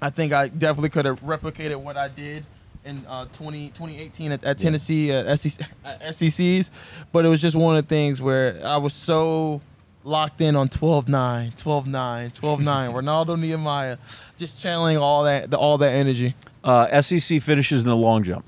I 0.03 0.11
think 0.11 0.33
I 0.33 0.49
definitely 0.49 0.91
could 0.91 1.05
have 1.05 1.21
replicated 1.23 1.77
what 1.81 1.97
I 1.97 2.09
did 2.09 2.45
in 2.85 3.05
uh, 3.09 3.25
20, 3.33 3.69
2018 3.69 4.33
at, 4.33 4.45
at 4.45 4.59
Tennessee 4.59 5.11
at, 5.13 5.39
SEC, 5.41 5.67
at 5.85 6.15
SECs. 6.15 6.71
But 7.13 7.25
it 7.25 7.29
was 7.29 7.41
just 7.41 7.57
one 7.57 7.77
of 7.77 7.83
the 7.85 7.89
things 7.89 8.21
where 8.21 8.61
I 8.65 8.77
was 8.77 8.93
so 8.93 9.61
locked 10.05 10.41
in 10.41 10.55
on 10.55 10.69
12 10.69 11.09
9, 11.09 11.53
12 11.53 11.87
9, 11.87 12.31
12 12.31 12.61
9. 12.61 12.93
Renaldo 12.95 13.35
Nehemiah, 13.35 13.99
just 14.37 14.61
channeling 14.61 14.99
all 14.99 15.25
that 15.25 15.51
the, 15.51 15.59
all 15.59 15.79
that 15.79 15.93
energy. 15.93 16.37
Uh, 16.63 17.03
SEC 17.03 17.43
finishes 17.43 17.83
in 17.83 17.87
the 17.87 17.97
long 17.97 18.23
jump 18.23 18.45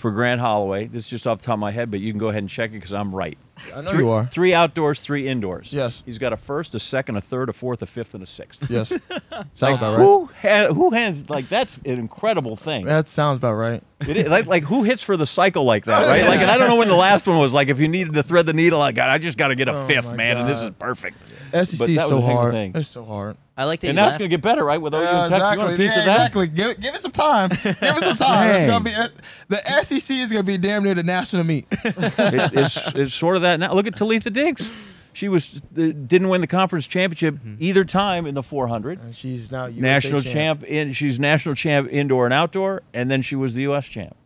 for 0.00 0.10
Grant 0.10 0.40
Holloway. 0.40 0.86
This 0.86 1.04
is 1.04 1.10
just 1.10 1.26
off 1.26 1.38
the 1.38 1.44
top 1.46 1.54
of 1.54 1.58
my 1.60 1.70
head, 1.70 1.90
but 1.90 2.00
you 2.00 2.10
can 2.12 2.18
go 2.18 2.28
ahead 2.28 2.42
and 2.42 2.48
check 2.48 2.70
it 2.70 2.74
because 2.74 2.92
I'm 2.92 3.14
right. 3.14 3.36
I 3.76 3.82
know 3.82 3.90
three, 3.90 3.98
you 4.04 4.10
are. 4.10 4.26
Three 4.26 4.54
outdoors, 4.54 5.00
three 5.00 5.28
indoors. 5.28 5.70
Yes. 5.72 6.02
He's 6.06 6.16
got 6.16 6.32
a 6.32 6.36
first, 6.38 6.74
a 6.74 6.78
second, 6.80 7.16
a 7.16 7.20
third, 7.20 7.50
a 7.50 7.52
fourth, 7.52 7.82
a 7.82 7.86
fifth, 7.86 8.14
and 8.14 8.22
a 8.22 8.26
sixth. 8.26 8.68
Yes. 8.70 8.88
sounds 8.88 9.60
Like, 9.60 9.76
about 9.76 9.98
right. 9.98 10.02
who, 10.04 10.24
ha- 10.40 10.72
who 10.72 10.90
hands 10.90 11.28
like 11.28 11.48
that's 11.50 11.76
an 11.78 11.98
incredible 11.98 12.56
thing. 12.56 12.86
That 12.86 13.08
sounds 13.08 13.36
about 13.36 13.54
right. 13.54 13.82
It 14.08 14.16
is, 14.16 14.28
like, 14.28 14.46
like 14.46 14.64
who 14.64 14.82
hits 14.84 15.02
for 15.02 15.16
the 15.18 15.26
cycle 15.26 15.64
like 15.64 15.84
that, 15.84 16.06
right? 16.08 16.26
Like, 16.26 16.40
and 16.40 16.50
I 16.50 16.56
don't 16.56 16.68
know 16.68 16.76
when 16.76 16.88
the 16.88 16.96
last 16.96 17.26
one 17.28 17.36
was. 17.38 17.52
Like, 17.52 17.68
if 17.68 17.78
you 17.78 17.88
needed 17.88 18.14
to 18.14 18.22
thread 18.22 18.46
the 18.46 18.54
needle, 18.54 18.80
I 18.80 18.92
got, 18.92 19.10
I 19.10 19.18
just 19.18 19.36
got 19.36 19.48
to 19.48 19.54
get 19.54 19.68
a 19.68 19.74
Oh 19.74 19.86
fifth, 19.86 20.14
man, 20.14 20.38
and 20.38 20.48
this 20.48 20.62
is 20.62 20.70
perfect. 20.78 21.18
SEC 21.52 21.62
is 21.62 21.78
so 21.78 21.84
a 21.84 21.88
heck 21.88 22.10
of 22.12 22.18
a 22.18 22.20
hard. 22.22 22.54
It's 22.54 22.88
so 22.88 23.04
hard. 23.04 23.36
I 23.60 23.64
like 23.64 23.80
that. 23.80 23.88
And 23.88 23.98
that's 23.98 24.12
laugh- 24.12 24.18
going 24.18 24.30
to 24.30 24.36
get 24.36 24.42
better, 24.42 24.64
right? 24.64 24.80
With 24.80 24.94
OU 24.94 25.00
Yeah, 25.02 25.24
and 25.24 25.30
Texas, 25.32 25.52
you 25.52 25.58
want 25.58 25.74
a 25.74 25.76
piece 25.76 25.92
yeah, 25.94 25.98
of 26.00 26.04
that? 26.06 26.16
exactly. 26.16 26.46
Give, 26.48 26.70
it- 26.70 26.80
give 26.80 26.94
it 26.94 27.00
some 27.02 27.12
time. 27.12 27.48
Give 27.50 27.76
it 27.76 28.02
some 28.02 28.16
time. 28.16 28.50
It's 28.56 28.66
gonna 28.66 28.84
be 28.84 28.90
the 29.48 29.82
SEC 29.82 30.16
is 30.16 30.30
gonna 30.32 30.42
be 30.42 30.56
damn 30.58 30.82
near 30.82 30.94
the 30.94 31.02
national 31.02 31.44
meet. 31.44 31.66
It- 31.72 32.52
it's, 32.54 32.86
it's 32.94 33.14
sort 33.14 33.36
of 33.36 33.42
that 33.42 33.60
now. 33.60 33.72
Look 33.74 33.86
at 33.86 33.96
Talitha 33.96 34.30
Diggs. 34.30 34.70
She 35.12 35.28
was 35.28 35.56
uh, 35.56 35.60
didn't 35.92 36.28
win 36.28 36.40
the 36.40 36.46
conference 36.46 36.86
championship 36.86 37.36
either 37.58 37.84
time 37.84 38.26
in 38.26 38.34
the 38.34 38.42
400. 38.44 39.00
And 39.00 39.14
she's 39.14 39.50
now 39.50 39.66
USA 39.66 39.80
national 39.80 40.22
champ. 40.22 40.62
in 40.64 40.92
she's 40.92 41.18
national 41.18 41.54
champ 41.56 41.88
indoor 41.90 42.26
and 42.26 42.32
outdoor, 42.32 42.82
and 42.94 43.10
then 43.10 43.20
she 43.20 43.34
was 43.36 43.54
the 43.54 43.62
U.S. 43.62 43.86
champ. 43.86 44.16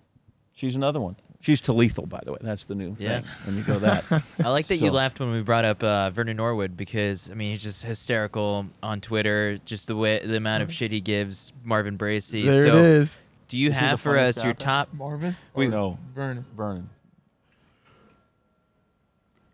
She's 0.52 0.76
another 0.76 1.00
one. 1.00 1.16
She's 1.44 1.60
to 1.62 1.74
lethal, 1.74 2.06
by 2.06 2.22
the 2.24 2.32
way. 2.32 2.38
That's 2.40 2.64
the 2.64 2.74
new 2.74 2.96
Yeah. 2.98 3.20
thing. 3.20 3.30
When 3.44 3.56
you 3.58 3.64
go 3.64 3.78
that. 3.80 4.04
I 4.42 4.48
like 4.48 4.66
that 4.68 4.78
you 4.78 4.90
laughed 4.90 5.20
when 5.20 5.30
we 5.30 5.42
brought 5.42 5.66
up 5.66 5.82
uh, 5.84 6.08
Vernon 6.08 6.38
Norwood 6.38 6.74
because 6.74 7.30
I 7.30 7.34
mean 7.34 7.50
he's 7.50 7.62
just 7.62 7.84
hysterical 7.84 8.64
on 8.82 9.02
Twitter. 9.02 9.58
Just 9.66 9.86
the 9.88 9.94
way 9.94 10.24
the 10.24 10.36
amount 10.38 10.62
of 10.62 10.72
shit 10.72 10.90
he 10.90 11.02
gives 11.02 11.52
Marvin 11.62 11.98
Bracy. 11.98 12.46
There 12.46 12.66
so, 12.66 12.76
it 12.78 12.84
is. 12.86 13.18
do 13.48 13.58
you 13.58 13.68
Is 13.68 13.74
he 13.74 13.78
have 13.80 14.00
for 14.00 14.16
us 14.16 14.42
your 14.42 14.54
top? 14.54 14.88
Marvin. 14.94 15.36
We 15.54 15.66
know 15.66 15.98
Vernon. 16.14 16.46
Vernon. 16.56 16.88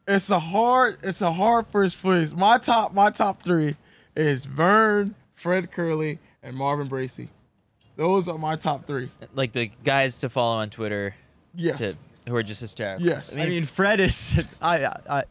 It's 0.07 0.30
a 0.30 0.38
hard. 0.38 0.99
It's 1.03 1.22
a 1.22 1.32
hard 1.32 1.66
first 1.66 2.01
place. 2.01 2.32
My 2.32 2.59
top. 2.59 2.95
My 2.95 3.11
top 3.11 3.43
three 3.43 3.74
is 4.14 4.45
Vern, 4.45 5.16
Fred 5.34 5.72
Kerley, 5.72 6.18
and 6.43 6.57
Marvin 6.57 6.86
Bracy. 6.86 7.30
Those 7.97 8.28
are 8.28 8.38
my 8.38 8.55
top 8.55 8.86
three. 8.86 9.11
Like 9.34 9.53
the 9.53 9.72
guys 9.82 10.18
to 10.18 10.30
follow 10.30 10.59
on 10.59 10.70
Twitter 10.70 11.16
Yes. 11.55 11.78
to, 11.78 11.96
who 12.28 12.36
are 12.36 12.42
just 12.42 12.61
hysterical. 12.61 13.07
Yes. 13.07 13.32
I 13.32 13.46
mean, 13.46 13.64
Fred 13.64 13.98
is. 14.01 14.44
I, 14.61 14.84
I, 14.84 14.96
I, 15.09 15.24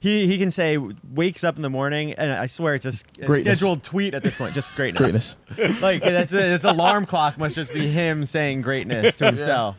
he 0.00 0.26
he 0.26 0.38
can 0.38 0.50
say 0.50 0.78
wakes 0.78 1.44
up 1.44 1.56
in 1.56 1.62
the 1.62 1.70
morning, 1.70 2.12
and 2.14 2.32
I 2.32 2.46
swear 2.46 2.74
it's 2.74 2.86
a, 2.86 2.92
Greatness. 3.24 3.58
scheduled 3.58 3.82
tweet 3.82 4.14
at 4.14 4.22
this 4.22 4.36
point. 4.36 4.54
Just 4.54 4.74
greatness. 4.76 5.34
Greatness. 5.54 5.82
like 5.82 6.02
that's 6.02 6.32
a, 6.32 6.36
this 6.36 6.64
alarm 6.64 7.06
clock 7.06 7.36
must 7.38 7.54
just 7.54 7.72
be 7.72 7.88
him 7.88 8.24
saying 8.24 8.62
greatness 8.62 9.18
to 9.18 9.26
himself. 9.26 9.76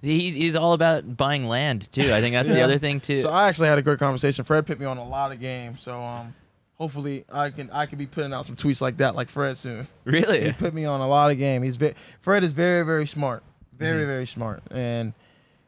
He, 0.00 0.30
he's 0.30 0.56
all 0.56 0.72
about 0.72 1.16
buying 1.16 1.46
land 1.46 1.90
too. 1.92 2.12
I 2.12 2.20
think 2.20 2.34
that's 2.34 2.48
the 2.48 2.62
other 2.62 2.78
thing 2.78 2.98
too. 2.98 3.20
So 3.20 3.30
I 3.30 3.48
actually 3.48 3.68
had 3.68 3.78
a 3.78 3.82
great 3.82 4.00
conversation. 4.00 4.44
Fred 4.44 4.66
put 4.66 4.80
me 4.80 4.86
on 4.86 4.98
a 4.98 5.08
lot 5.08 5.30
of 5.30 5.38
games. 5.38 5.80
So 5.82 6.00
um, 6.02 6.34
hopefully 6.76 7.24
I 7.30 7.50
can 7.50 7.70
I 7.70 7.86
can 7.86 7.98
be 7.98 8.06
putting 8.06 8.32
out 8.32 8.44
some 8.46 8.56
tweets 8.56 8.80
like 8.80 8.96
that, 8.96 9.14
like 9.14 9.30
Fred 9.30 9.58
soon. 9.58 9.86
Really? 10.04 10.44
He 10.44 10.52
put 10.52 10.74
me 10.74 10.84
on 10.86 11.00
a 11.00 11.06
lot 11.06 11.30
of 11.30 11.38
game. 11.38 11.62
He's 11.62 11.76
ve- 11.76 11.94
Fred 12.20 12.42
is 12.42 12.52
very 12.52 12.84
very 12.84 13.06
smart, 13.06 13.44
very 13.76 14.00
Mm-hmm. 14.02 14.06
very 14.08 14.26
smart, 14.26 14.62
and 14.70 15.12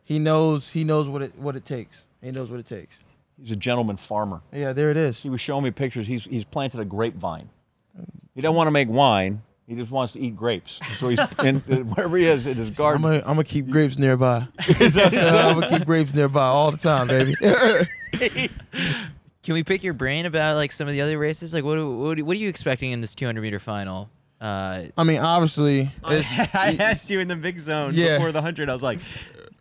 he 0.05 0.19
knows 0.19 0.71
he 0.71 0.85
knows 0.85 1.09
what 1.09 1.23
it 1.23 1.39
what 1.39 1.57
it 1.57 1.65
takes. 1.65 2.05
He 2.23 2.31
knows 2.31 2.51
what 2.51 2.61
it 2.61 2.67
takes. 2.67 2.99
He's 3.41 3.51
a 3.51 3.57
gentleman 3.57 3.97
farmer. 3.97 4.41
Yeah, 4.53 4.73
there 4.73 4.91
it 4.91 4.97
is. 4.97 5.23
He 5.23 5.29
was 5.31 5.41
showing 5.41 5.65
me 5.65 5.71
pictures. 5.71 6.07
He's 6.07 6.25
he's 6.25 6.45
planted 6.45 6.81
a 6.81 6.85
grapevine. 6.85 7.49
He 8.35 8.41
doesn't 8.41 8.55
want 8.57 8.67
to 8.69 8.73
make 8.73 8.89
wine. 8.89 9.43
He 9.67 9.75
just 9.75 9.91
wants 9.91 10.13
to 10.13 10.21
eat 10.21 10.37
grapes. 10.37 10.79
So 10.99 11.09
he's 11.09 11.19
in 11.45 11.61
wherever 11.61 12.17
he 12.17 12.27
is 12.27 12.47
in 12.47 12.57
his 12.57 12.71
garden. 12.71 13.03
gonna, 13.03 13.17
I'm 13.19 13.23
gonna 13.37 13.45
keep 13.45 13.69
grapes 13.69 13.99
nearby. 13.99 14.47
Yeah, 14.79 15.47
I'm 15.49 15.59
gonna 15.61 15.69
keep 15.79 15.87
grapes 15.87 16.13
nearby 16.15 16.45
all 16.45 16.71
the 16.71 16.77
time, 16.77 17.09
baby. 17.09 17.35
Can 19.43 19.53
we 19.53 19.63
pick 19.63 19.83
your 19.83 19.93
brain 19.93 20.25
about 20.27 20.57
like 20.57 20.73
some 20.73 20.87
of 20.89 20.95
the 20.95 21.01
other 21.03 21.19
races? 21.19 21.53
Like 21.53 21.65
what 21.65 21.79
what, 21.79 22.21
what 22.23 22.37
are 22.37 22.41
you 22.41 22.49
expecting 22.49 22.93
in 22.93 23.01
this 23.01 23.15
200 23.15 23.41
meter 23.43 23.59
final? 23.61 24.09
Uh, 24.45 24.89
I 24.99 25.05
mean, 25.05 25.21
obviously, 25.21 25.91
it's, 26.07 26.29
I 26.55 26.77
asked 26.79 27.09
you 27.09 27.19
in 27.21 27.29
the 27.29 27.37
big 27.37 27.59
zone 27.59 27.93
Yeah. 27.95 28.19
before 28.19 28.31
the 28.33 28.43
hundred. 28.43 28.69
I 28.69 28.75
was 28.75 28.83
like, 28.83 28.99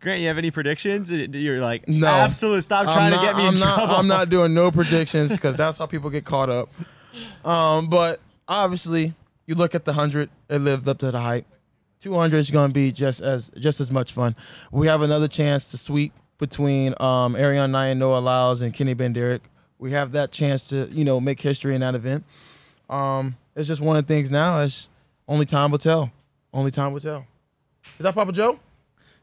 Grant, 0.01 0.19
you 0.19 0.27
have 0.27 0.38
any 0.38 0.51
predictions? 0.51 1.09
And 1.09 1.34
you're 1.34 1.61
like, 1.61 1.88
No. 1.88 2.07
absolutely. 2.07 2.61
Stop 2.61 2.88
I'm 2.88 2.93
trying 2.93 3.11
not, 3.11 3.21
to 3.21 3.25
get 3.27 3.36
me 3.38 3.47
I'm 3.47 3.53
in 3.53 3.59
not, 3.61 3.75
trouble. 3.75 3.95
I'm 3.95 4.07
not 4.07 4.29
doing 4.29 4.53
no 4.53 4.71
predictions 4.79 5.31
because 5.31 5.55
that's 5.55 5.77
how 5.77 5.86
people 5.86 6.09
get 6.09 6.25
caught 6.25 6.49
up. 6.49 6.69
Um, 7.45 7.88
but 7.89 8.19
obviously, 8.45 9.13
you 9.45 9.55
look 9.55 9.73
at 9.73 9.86
the 9.86 9.93
hundred; 9.93 10.29
it 10.49 10.59
lived 10.59 10.86
up 10.88 10.97
to 10.97 11.11
the 11.11 11.19
hype. 11.19 11.45
Two 12.01 12.13
hundred 12.15 12.39
is 12.39 12.51
going 12.51 12.69
to 12.69 12.73
be 12.73 12.91
just 12.91 13.21
as 13.21 13.49
just 13.57 13.79
as 13.79 13.89
much 13.89 14.11
fun. 14.11 14.36
We 14.71 14.88
have 14.88 15.01
another 15.01 15.29
chance 15.29 15.63
to 15.71 15.77
sweep 15.77 16.11
between 16.39 16.93
um, 16.99 17.38
Ariane 17.38 17.71
Nye, 17.71 17.93
Noah 17.93 18.19
Lyles, 18.19 18.59
and 18.61 18.73
Kenny 18.73 18.95
Bednarek. 18.95 19.39
We 19.79 19.91
have 19.91 20.11
that 20.11 20.34
chance 20.34 20.67
to 20.67 20.89
you 20.91 21.05
know 21.05 21.21
make 21.21 21.39
history 21.39 21.73
in 21.75 21.79
that 21.79 21.95
event. 21.95 22.25
Um, 22.89 23.38
it's 23.56 23.68
just 23.68 23.82
one 23.82 23.95
of 23.97 24.06
the 24.08 24.14
things 24.14 24.30
now. 24.32 24.62
It's 24.62 24.88
only 25.28 25.45
time 25.45 25.72
will 25.72 25.78
tell. 25.80 26.12
Only 26.54 26.72
time 26.72 26.93
will 26.93 26.99
tell. 27.01 27.26
Is 27.99 28.04
that 28.04 28.14
Papa 28.16 28.32
Joe? 28.32 28.60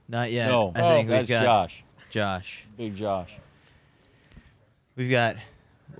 not 0.09 0.31
yet. 0.33 0.49
no, 0.51 0.72
I 0.74 0.81
think 0.97 1.09
that's 1.09 1.20
we've 1.31 1.39
got 1.39 1.45
Josh. 1.45 1.85
Josh. 2.11 2.64
Big 2.76 2.97
Josh. 2.97 3.39
We've 4.97 5.11
got. 5.11 5.37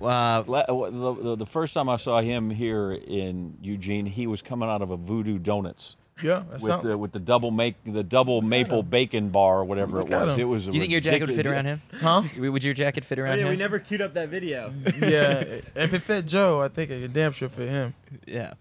Uh, 0.01 0.43
La- 0.47 0.65
The, 0.65 1.15
the, 1.21 1.35
the 1.37 1.45
first 1.45 1.73
time 1.73 1.87
I 1.87 1.95
saw 1.97 2.21
him 2.21 2.49
here 2.49 2.91
in 2.93 3.57
Eugene, 3.61 4.05
he 4.05 4.25
was 4.27 4.41
coming 4.41 4.67
out 4.67 4.81
of 4.81 4.89
a 4.91 4.97
Voodoo 4.97 5.37
Donuts 5.37 5.95
Yeah, 6.23 6.43
that's 6.49 6.63
with 6.63 6.81
the 6.83 6.97
with 6.97 7.11
the 7.11 7.19
double 7.19 7.51
make 7.51 7.75
the 7.85 8.03
double 8.03 8.41
maple 8.41 8.83
bacon 8.83 9.29
bar 9.29 9.59
or 9.59 9.63
whatever 9.65 9.99
it 9.99 10.07
was. 10.09 10.33
him. 10.33 10.39
It 10.39 10.43
was. 10.43 10.65
do 10.67 10.71
you 10.73 10.79
think 10.79 10.91
your 10.91 11.01
jacket 11.01 11.27
would 11.27 11.35
fit 11.35 11.47
around 11.47 11.65
him? 11.65 11.81
huh? 11.93 12.23
Would 12.37 12.63
your 12.63 12.73
jacket 12.73 13.05
fit 13.05 13.19
Oh, 13.19 13.23
around 13.23 13.39
yeah, 13.39 13.49
we 13.49 13.55
never 13.55 13.79
queued 13.79 14.01
up 14.01 14.13
that 14.15 14.29
video. 14.29 14.73
yeah, 15.01 15.43
if 15.75 15.93
it 15.93 16.01
fit 16.01 16.25
Joe, 16.25 16.61
I 16.61 16.67
think 16.67 16.91
it 16.91 17.11
damn 17.13 17.31
sure 17.31 17.49
fit 17.49 17.69
him. 17.69 17.93
Yeah. 18.27 18.53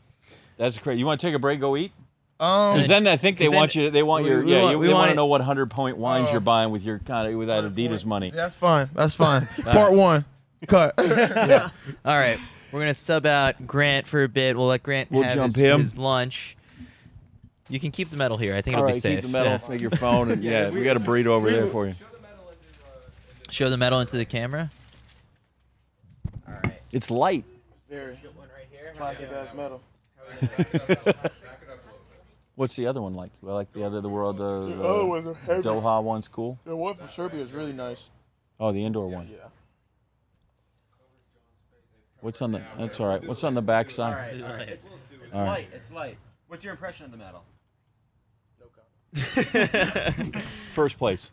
That's 0.56 0.76
crazy. 0.78 0.98
You 0.98 1.06
want 1.06 1.20
to 1.20 1.26
take 1.26 1.34
a 1.34 1.38
break? 1.38 1.58
Go 1.60 1.76
eat. 1.76 1.92
Um, 2.38 2.74
Because 2.74 2.88
then 2.88 3.06
I 3.06 3.16
think 3.16 3.36
they 3.38 3.48
want 3.48 3.72
then 3.74 3.84
you. 3.84 3.90
They 3.90 4.02
want 4.02 4.24
we- 4.24 4.30
your 4.30 4.44
we 4.44 4.52
yeah. 4.52 4.62
want- 4.62 4.72
you, 4.72 4.78
we 4.78 4.86
they 4.86 4.92
want 4.92 5.02
want 5.02 5.10
to 5.10 5.16
know 5.16 5.26
what 5.26 5.40
hundred 5.42 5.70
point 5.70 5.96
wines 5.98 6.28
Oh. 6.28 6.32
you're 6.32 6.40
buying 6.40 6.70
with 6.70 6.82
your 6.82 6.98
kind 7.00 7.28
of 7.30 7.38
with 7.38 7.48
that 7.48 7.64
Adidas 7.64 8.04
money. 8.04 8.30
That's 8.30 8.56
fine. 8.56 8.88
That's 8.94 9.14
fine. 9.14 9.46
Part 9.64 9.92
one. 9.92 10.24
Cut. 10.66 10.94
All 10.98 12.18
right. 12.18 12.38
We're 12.72 12.80
gonna 12.80 12.94
sub 12.94 13.26
out 13.26 13.66
Grant 13.66 14.06
for 14.06 14.22
a 14.22 14.28
bit. 14.28 14.56
We'll 14.56 14.68
let 14.68 14.82
Grant 14.82 15.10
We'll 15.10 15.22
have 15.24 15.34
jump 15.34 15.46
his, 15.56 15.56
him. 15.56 15.80
his 15.80 15.98
lunch. 15.98 16.56
You 17.70 17.80
can 17.80 17.90
keep 17.92 18.10
the 18.10 18.16
medal 18.16 18.36
here. 18.36 18.54
I 18.54 18.60
think 18.62 18.76
All 18.76 18.82
it'll 18.82 18.86
right, 18.88 18.94
be 18.94 19.00
safe. 19.00 19.18
keep 19.22 19.30
the 19.30 19.38
medal. 19.38 19.52
Yeah. 19.52 19.58
Take 19.58 19.80
your 19.80 19.90
phone 19.90 20.30
and 20.32 20.42
yeah, 20.42 20.70
we 20.70 20.82
got 20.84 20.96
a 20.96 21.00
burrito 21.00 21.26
over 21.28 21.50
there 21.50 21.66
for 21.68 21.86
you. 21.86 21.94
Show 23.48 23.70
the 23.70 23.76
medal 23.76 24.00
into 24.00 24.16
the 24.16 24.24
camera. 24.24 24.70
All 26.46 26.54
right. 26.64 26.80
It's 26.92 27.10
light. 27.10 27.44
Very 27.88 28.12
One 28.36 28.48
right 28.54 28.66
here. 28.70 28.92
classic 28.96 29.30
ass 29.32 29.54
metal. 29.54 29.80
What's 32.56 32.76
the 32.76 32.86
other 32.86 33.00
one 33.00 33.14
like? 33.14 33.30
Well, 33.40 33.54
like 33.54 33.72
the 33.72 33.84
other 33.84 34.00
the 34.00 34.08
world 34.08 34.36
the, 34.36 34.76
the 34.76 34.82
Oh, 34.82 35.06
was 35.06 35.26
a 35.26 35.34
heavy. 35.46 35.62
Doha 35.62 36.02
one's 36.02 36.28
cool. 36.28 36.58
The 36.64 36.76
one 36.76 36.94
from 36.94 37.08
Serbia 37.08 37.42
is 37.42 37.52
really 37.52 37.72
nice. 37.72 38.10
Oh, 38.58 38.70
the 38.72 38.84
indoor 38.84 39.08
one. 39.08 39.28
Yeah. 39.32 39.38
What's 42.20 42.42
on 42.42 42.50
the? 42.50 42.60
That's 42.78 43.00
all 43.00 43.06
right. 43.06 43.26
What's 43.26 43.44
on 43.44 43.54
the 43.54 43.62
back 43.62 43.86
All 43.86 43.90
side? 43.90 44.12
right. 44.34 44.42
All 44.42 44.56
right. 44.56 44.68
It's, 44.68 44.86
it's 45.24 45.34
All 45.34 45.40
right. 45.40 45.46
light. 45.48 45.68
It's 45.72 45.90
light. 45.90 46.18
What's 46.48 46.62
your 46.62 46.72
impression 46.72 47.06
of 47.06 47.12
the 47.12 47.16
medal? 47.16 47.44
First 50.72 50.98
place. 50.98 51.30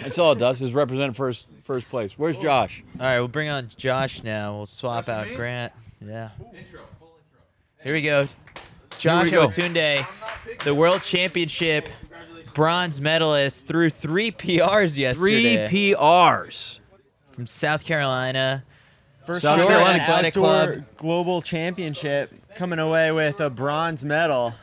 That's 0.00 0.18
all 0.18 0.32
it 0.32 0.38
does 0.38 0.62
is 0.62 0.72
represent 0.72 1.14
first 1.14 1.46
first 1.64 1.88
place. 1.88 2.18
Where's 2.18 2.38
Josh? 2.38 2.82
All 2.98 3.06
right, 3.06 3.18
we'll 3.18 3.28
bring 3.28 3.48
on 3.48 3.68
Josh 3.76 4.22
now. 4.22 4.56
We'll 4.56 4.66
swap 4.66 5.08
out 5.08 5.26
Grant. 5.36 5.72
Yeah. 6.00 6.30
Here 7.84 7.94
we 7.94 8.02
go. 8.02 8.26
Josh 8.98 9.26
we 9.26 9.30
go. 9.32 9.48
Awotunde, 9.48 10.06
the 10.64 10.74
World 10.74 11.02
Championship 11.02 11.88
bronze 12.54 13.00
medalist, 13.00 13.66
threw 13.66 13.90
three 13.90 14.30
PRs 14.30 14.96
yesterday. 14.96 15.66
Three 15.68 15.92
PRs. 15.94 16.80
from 17.32 17.46
South 17.46 17.84
Carolina. 17.84 18.64
First 19.26 19.42
South 19.42 19.58
Carolina 19.58 20.02
Athletic 20.02 20.36
Outdoor 20.36 20.74
Club. 20.74 20.84
Global 20.96 21.42
Championship 21.42 22.30
coming 22.56 22.78
away 22.78 23.12
with 23.12 23.40
a 23.40 23.50
bronze 23.50 24.04
medal. 24.04 24.54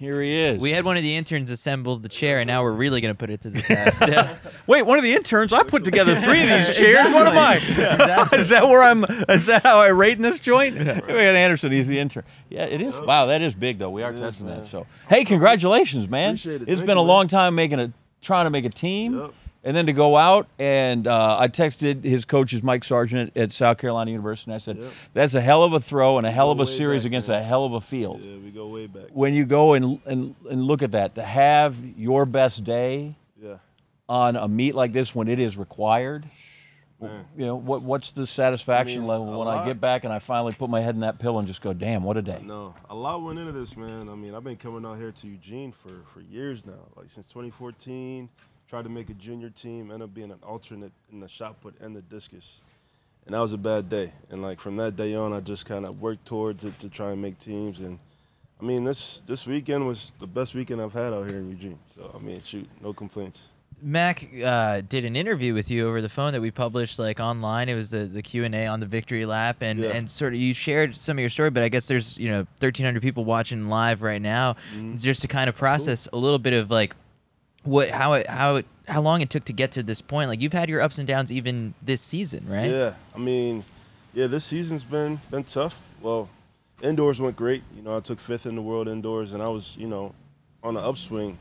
Here 0.00 0.22
he 0.22 0.34
is. 0.34 0.62
We 0.62 0.70
had 0.70 0.86
one 0.86 0.96
of 0.96 1.02
the 1.02 1.14
interns 1.14 1.50
assemble 1.50 1.98
the 1.98 2.08
chair, 2.08 2.38
and 2.38 2.46
now 2.48 2.62
we're 2.62 2.72
really 2.72 3.02
going 3.02 3.12
to 3.14 3.18
put 3.18 3.28
it 3.28 3.42
to 3.42 3.50
the 3.50 3.60
test. 3.74 4.00
Yeah. 4.00 4.34
Wait, 4.66 4.80
one 4.86 4.96
of 4.96 5.04
the 5.04 5.12
interns. 5.12 5.52
I 5.52 5.62
put 5.62 5.84
together 5.84 6.18
three 6.22 6.42
of 6.42 6.48
these 6.48 6.74
chairs. 6.78 7.12
What 7.12 7.26
am 7.26 7.36
I? 7.36 7.56
Exactly. 8.00 8.38
is 8.38 8.48
that 8.48 8.66
where 8.66 8.82
I'm? 8.82 9.04
Is 9.28 9.44
that 9.44 9.62
how 9.62 9.78
I 9.78 9.88
rate 9.88 10.16
in 10.16 10.22
this 10.22 10.38
joint? 10.38 10.78
We 10.78 10.84
got 10.84 11.06
Anderson. 11.10 11.70
He's 11.70 11.86
the 11.86 11.98
intern. 11.98 12.24
Yeah, 12.48 12.64
it 12.64 12.80
is. 12.80 12.98
Wow, 12.98 13.26
that 13.26 13.42
is 13.42 13.52
big 13.52 13.78
though. 13.78 13.90
We 13.90 14.02
are 14.02 14.14
testing 14.14 14.46
that. 14.46 14.64
So, 14.64 14.86
hey, 15.10 15.22
congratulations, 15.26 16.08
man. 16.08 16.30
Appreciate 16.30 16.62
it. 16.62 16.68
has 16.68 16.78
Thank 16.78 16.86
been 16.86 16.96
you, 16.96 17.02
a 17.02 17.04
man. 17.04 17.06
long 17.08 17.26
time 17.28 17.54
making 17.54 17.78
a 17.78 17.92
trying 18.22 18.46
to 18.46 18.50
make 18.50 18.64
a 18.64 18.70
team. 18.70 19.18
Yep. 19.18 19.34
And 19.62 19.76
then 19.76 19.84
to 19.86 19.92
go 19.92 20.16
out, 20.16 20.48
and 20.58 21.06
uh, 21.06 21.36
I 21.38 21.48
texted 21.48 22.02
his 22.02 22.24
coach, 22.24 22.54
is 22.54 22.62
Mike 22.62 22.82
Sargent 22.82 23.36
at 23.36 23.52
South 23.52 23.76
Carolina 23.76 24.10
University, 24.10 24.50
and 24.50 24.54
I 24.54 24.58
said, 24.58 24.78
Yep. 24.78 24.92
"That's 25.12 25.34
a 25.34 25.40
hell 25.42 25.62
of 25.62 25.74
a 25.74 25.80
throw 25.80 26.16
and 26.16 26.26
a 26.26 26.30
hell 26.30 26.50
of 26.50 26.60
a 26.60 26.66
series 26.66 27.04
against 27.04 27.28
a 27.28 27.42
hell 27.42 27.64
of 27.66 27.74
a 27.74 27.80
field." 27.82 28.22
Yeah, 28.22 28.38
we 28.38 28.50
go 28.50 28.68
way 28.68 28.86
back. 28.86 29.08
When 29.12 29.34
you 29.34 29.44
go 29.44 29.74
and, 29.74 30.00
and 30.06 30.34
and 30.48 30.62
look 30.62 30.80
at 30.82 30.92
that, 30.92 31.14
to 31.16 31.22
have 31.22 31.76
your 31.98 32.24
best 32.24 32.64
day 32.64 33.16
Yeah. 33.38 33.58
on 34.08 34.36
a 34.36 34.48
meet 34.48 34.74
like 34.74 34.92
this 34.94 35.14
when 35.14 35.28
it 35.28 35.38
is 35.38 35.58
required, 35.58 36.24
Man. 36.98 37.26
you 37.36 37.44
know, 37.44 37.56
what 37.56 37.82
what's 37.82 38.12
the 38.12 38.26
satisfaction 38.26 38.98
I 38.98 39.00
mean, 39.00 39.08
level 39.08 39.38
when 39.40 39.48
I 39.48 39.66
get 39.66 39.78
back 39.78 40.04
and 40.04 40.12
I 40.12 40.20
finally 40.20 40.54
put 40.54 40.70
my 40.70 40.80
head 40.80 40.94
in 40.94 41.02
that 41.02 41.18
pillow 41.18 41.38
and 41.38 41.46
just 41.46 41.60
go, 41.60 41.74
damn, 41.74 42.02
what 42.02 42.16
a 42.16 42.22
day. 42.22 42.40
No, 42.42 42.74
a 42.88 42.94
lot 42.94 43.22
went 43.22 43.38
into 43.38 43.52
this, 43.52 43.76
man. 43.76 44.08
I 44.08 44.14
mean, 44.14 44.34
I've 44.34 44.42
been 44.44 44.56
coming 44.56 44.86
out 44.86 44.96
here 44.96 45.12
to 45.12 45.26
Eugene 45.26 45.72
for, 45.72 45.90
for 46.14 46.22
years 46.22 46.64
now, 46.64 46.72
like 46.96 47.10
since 47.10 47.26
2014. 47.28 48.30
Tried 48.70 48.84
to 48.84 48.88
make 48.88 49.10
a 49.10 49.14
junior 49.14 49.50
team, 49.50 49.90
ended 49.90 50.02
up 50.02 50.14
being 50.14 50.30
an 50.30 50.38
alternate 50.46 50.92
in 51.10 51.18
the 51.18 51.26
shot 51.26 51.60
put 51.60 51.74
and 51.80 51.94
the 51.94 52.02
discus. 52.02 52.60
And 53.26 53.34
that 53.34 53.40
was 53.40 53.52
a 53.52 53.58
bad 53.58 53.88
day. 53.88 54.12
And 54.30 54.42
like 54.42 54.60
from 54.60 54.76
that 54.76 54.94
day 54.94 55.16
on, 55.16 55.32
I 55.32 55.40
just 55.40 55.66
kind 55.66 55.84
of 55.84 56.00
worked 56.00 56.24
towards 56.24 56.62
it 56.62 56.78
to 56.78 56.88
try 56.88 57.10
and 57.10 57.20
make 57.20 57.36
teams. 57.40 57.80
And 57.80 57.98
I 58.60 58.64
mean, 58.64 58.84
this 58.84 59.24
this 59.26 59.44
weekend 59.44 59.88
was 59.88 60.12
the 60.20 60.26
best 60.28 60.54
weekend 60.54 60.80
I've 60.80 60.92
had 60.92 61.12
out 61.12 61.28
here 61.28 61.38
in 61.38 61.48
Eugene. 61.50 61.80
So 61.92 62.14
I 62.14 62.22
mean, 62.24 62.40
shoot, 62.44 62.68
no 62.80 62.92
complaints. 62.92 63.42
Mac 63.82 64.28
uh, 64.44 64.82
did 64.88 65.04
an 65.04 65.16
interview 65.16 65.52
with 65.54 65.68
you 65.70 65.88
over 65.88 66.00
the 66.02 66.08
phone 66.08 66.32
that 66.34 66.40
we 66.40 66.52
published 66.52 66.98
like 66.98 67.18
online. 67.18 67.68
It 67.68 67.74
was 67.74 67.90
the 67.90 68.04
the 68.04 68.22
Q 68.22 68.44
and 68.44 68.54
A 68.54 68.66
on 68.68 68.78
the 68.78 68.86
victory 68.86 69.26
lap, 69.26 69.62
and 69.62 69.80
Yeah. 69.80 69.90
and 69.96 70.08
sort 70.08 70.32
of 70.32 70.38
you 70.38 70.54
shared 70.54 70.94
some 70.94 71.16
of 71.18 71.20
your 71.20 71.30
story. 71.30 71.50
But 71.50 71.64
I 71.64 71.70
guess 71.70 71.88
there's 71.88 72.16
you 72.18 72.28
know 72.28 72.46
1,300 72.60 73.02
people 73.02 73.24
watching 73.24 73.68
live 73.68 74.00
right 74.00 74.22
now, 74.22 74.54
Mm-hmm. 74.76 74.96
just 74.96 75.22
to 75.22 75.28
kind 75.28 75.48
of 75.48 75.56
process 75.56 76.06
a 76.12 76.16
little 76.16 76.38
bit 76.38 76.52
of 76.52 76.70
like 76.70 76.94
what 77.62 77.90
how 77.90 78.14
it 78.14 78.26
how 78.26 78.56
it 78.56 78.66
how 78.88 79.00
long 79.00 79.20
it 79.20 79.30
took 79.30 79.44
to 79.44 79.52
get 79.52 79.72
to 79.72 79.82
this 79.82 80.00
point. 80.00 80.28
Like 80.28 80.40
you've 80.40 80.52
had 80.52 80.68
your 80.68 80.80
ups 80.80 80.98
and 80.98 81.06
downs 81.06 81.30
even 81.30 81.74
this 81.82 82.00
season, 82.00 82.46
right? 82.48 82.70
Yeah, 82.70 82.94
I 83.14 83.18
mean, 83.18 83.64
yeah, 84.14 84.26
this 84.26 84.44
season's 84.44 84.84
been 84.84 85.20
been 85.30 85.44
tough. 85.44 85.80
Well, 86.00 86.28
indoors 86.82 87.20
went 87.20 87.36
great. 87.36 87.62
You 87.76 87.82
know, 87.82 87.96
I 87.96 88.00
took 88.00 88.18
fifth 88.18 88.46
in 88.46 88.54
the 88.54 88.62
world 88.62 88.88
indoors, 88.88 89.32
and 89.32 89.42
I 89.42 89.48
was, 89.48 89.76
you 89.76 89.86
know, 89.86 90.14
on 90.62 90.74
the 90.74 90.80
upswing. 90.80 91.38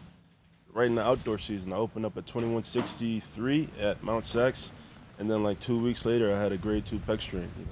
Right 0.72 0.86
in 0.86 0.94
the 0.94 1.04
outdoor 1.04 1.40
season, 1.40 1.74
I 1.74 1.78
opened 1.78 2.06
up 2.06 2.16
at 2.16 2.28
2163 2.28 3.70
at 3.80 4.04
Mount 4.04 4.24
SAC, 4.24 4.54
and 5.18 5.30
then 5.30 5.42
like 5.42 5.60
two 5.60 5.82
weeks 5.82 6.06
later, 6.06 6.32
I 6.32 6.40
had 6.40 6.52
a 6.52 6.58
grade 6.58 6.86
two 6.86 7.00
pec 7.00 7.22
strain. 7.22 7.50
You 7.58 7.66
know, 7.66 7.72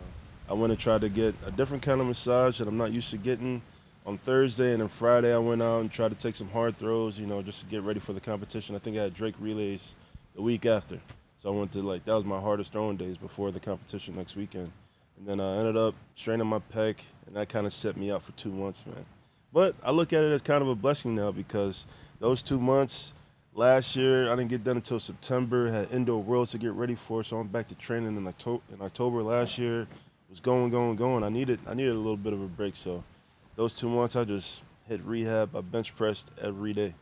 I 0.49 0.53
went 0.53 0.71
and 0.71 0.79
tried 0.79 1.01
to 1.01 1.09
get 1.09 1.35
a 1.45 1.51
different 1.51 1.83
kind 1.83 2.01
of 2.01 2.07
massage 2.07 2.57
that 2.57 2.67
I'm 2.67 2.75
not 2.75 2.91
used 2.91 3.11
to 3.11 3.17
getting 3.17 3.61
on 4.07 4.17
Thursday, 4.17 4.71
and 4.71 4.81
then 4.81 4.87
Friday 4.87 5.35
I 5.35 5.37
went 5.37 5.61
out 5.61 5.81
and 5.81 5.91
tried 5.91 6.09
to 6.09 6.15
take 6.15 6.35
some 6.35 6.49
hard 6.49 6.77
throws. 6.77 7.19
You 7.19 7.27
know, 7.27 7.43
just 7.43 7.59
to 7.59 7.65
get 7.67 7.83
ready 7.83 7.99
for 7.99 8.13
the 8.13 8.21
competition. 8.21 8.75
I 8.75 8.79
think 8.79 8.97
I 8.97 9.03
had 9.03 9.13
Drake 9.13 9.35
relays 9.39 9.93
the 10.33 10.41
week 10.41 10.65
after. 10.65 10.99
So 11.43 11.53
I 11.53 11.55
went 11.55 11.71
to 11.73 11.81
like 11.81 12.05
that 12.05 12.13
was 12.13 12.25
my 12.25 12.39
hardest 12.39 12.71
throwing 12.71 12.97
days 12.97 13.17
before 13.17 13.51
the 13.51 13.59
competition 13.59 14.15
next 14.15 14.35
weekend, 14.35 14.71
and 15.17 15.27
then 15.27 15.39
I 15.39 15.57
ended 15.57 15.77
up 15.77 15.93
straining 16.15 16.47
my 16.47 16.59
pec, 16.73 16.95
and 17.27 17.35
that 17.35 17.49
kind 17.49 17.67
of 17.67 17.73
set 17.73 17.97
me 17.97 18.09
up 18.09 18.23
for 18.23 18.31
two 18.31 18.51
months, 18.51 18.83
man. 18.85 19.05
But 19.53 19.75
I 19.83 19.91
look 19.91 20.13
at 20.13 20.23
it 20.23 20.31
as 20.31 20.41
kind 20.41 20.61
of 20.61 20.69
a 20.69 20.75
blessing 20.75 21.13
now 21.13 21.31
because 21.31 21.85
those 22.19 22.41
two 22.41 22.59
months 22.59 23.13
last 23.53 23.95
year 23.95 24.31
I 24.31 24.35
didn't 24.35 24.49
get 24.49 24.63
done 24.63 24.77
until 24.77 24.99
September. 24.99 25.69
Had 25.69 25.91
indoor 25.91 26.23
worlds 26.23 26.51
to 26.51 26.57
get 26.57 26.71
ready 26.71 26.95
for, 26.95 27.23
so 27.23 27.37
I'm 27.37 27.47
back 27.47 27.67
to 27.67 27.75
training 27.75 28.15
in 28.15 28.25
October. 28.25 28.63
In 28.73 28.81
October 28.81 29.21
last 29.21 29.57
year, 29.57 29.85
was 30.29 30.39
going, 30.39 30.69
going, 30.69 30.95
going. 30.95 31.23
I 31.23 31.29
needed 31.29 31.59
I 31.67 31.73
needed 31.73 31.93
a 31.93 31.99
little 31.99 32.17
bit 32.17 32.33
of 32.33 32.41
a 32.41 32.47
break, 32.47 32.75
so 32.75 33.03
those 33.57 33.73
two 33.73 33.89
months 33.89 34.15
I 34.15 34.23
just 34.23 34.61
hit 34.87 35.01
rehab. 35.03 35.53
I 35.55 35.59
bench 35.61 35.93
pressed 35.97 36.31
every 36.41 36.71
day. 36.71 36.93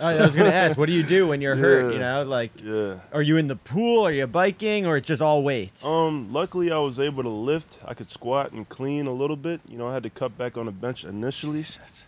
Oh, 0.00 0.08
I 0.08 0.24
was 0.24 0.34
gonna 0.34 0.48
ask, 0.64 0.76
what 0.78 0.86
do 0.86 0.92
you 0.92 1.02
do 1.02 1.28
when 1.28 1.40
you're 1.40 1.54
hurt? 1.56 1.92
You 1.92 1.98
know, 1.98 2.24
like, 2.24 2.50
Yeah. 2.62 3.00
are 3.12 3.20
you 3.22 3.36
in 3.36 3.46
the 3.46 3.56
pool? 3.56 4.06
Are 4.06 4.10
you 4.12 4.26
biking? 4.26 4.86
Or 4.86 4.96
it's 4.96 5.06
just 5.06 5.20
all 5.22 5.42
weights? 5.42 5.84
Um, 5.84 6.32
luckily 6.32 6.72
I 6.72 6.78
was 6.78 6.98
able 6.98 7.22
to 7.22 7.28
lift. 7.28 7.78
I 7.84 7.94
could 7.94 8.10
squat 8.10 8.52
and 8.52 8.68
clean 8.68 9.06
a 9.06 9.12
little 9.12 9.36
bit. 9.36 9.60
You 9.68 9.76
know, 9.76 9.86
I 9.86 9.92
had 9.94 10.02
to 10.04 10.10
cut 10.10 10.36
back 10.38 10.56
on 10.56 10.66
the 10.66 10.72
bench 10.72 11.04
initially, 11.04 11.64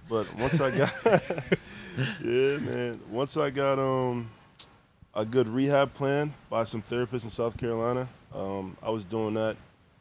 but 0.09 0.27
once 0.37 0.61
I 0.61 0.77
got, 0.77 0.93
yeah, 2.25 2.59
man. 2.59 3.01
Once 3.11 3.37
I 3.37 3.51
got 3.51 3.79
um 3.79 4.31
a 5.15 5.25
good 5.25 5.49
rehab 5.49 5.95
plan 5.95 6.35
by 6.51 6.65
some 6.65 6.83
therapists 6.83 7.25
in 7.25 7.31
South 7.31 7.57
Carolina, 7.57 8.09
um, 8.35 8.77
I 8.83 8.91
was 8.91 9.05
doing 9.05 9.35
that 9.35 9.57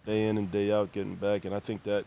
day 0.06 0.28
in 0.28 0.38
and 0.38 0.52
day 0.52 0.72
out, 0.72 0.92
getting 0.92 1.16
back, 1.16 1.46
and 1.46 1.54
I 1.56 1.60
think 1.60 1.84
that 1.84 2.06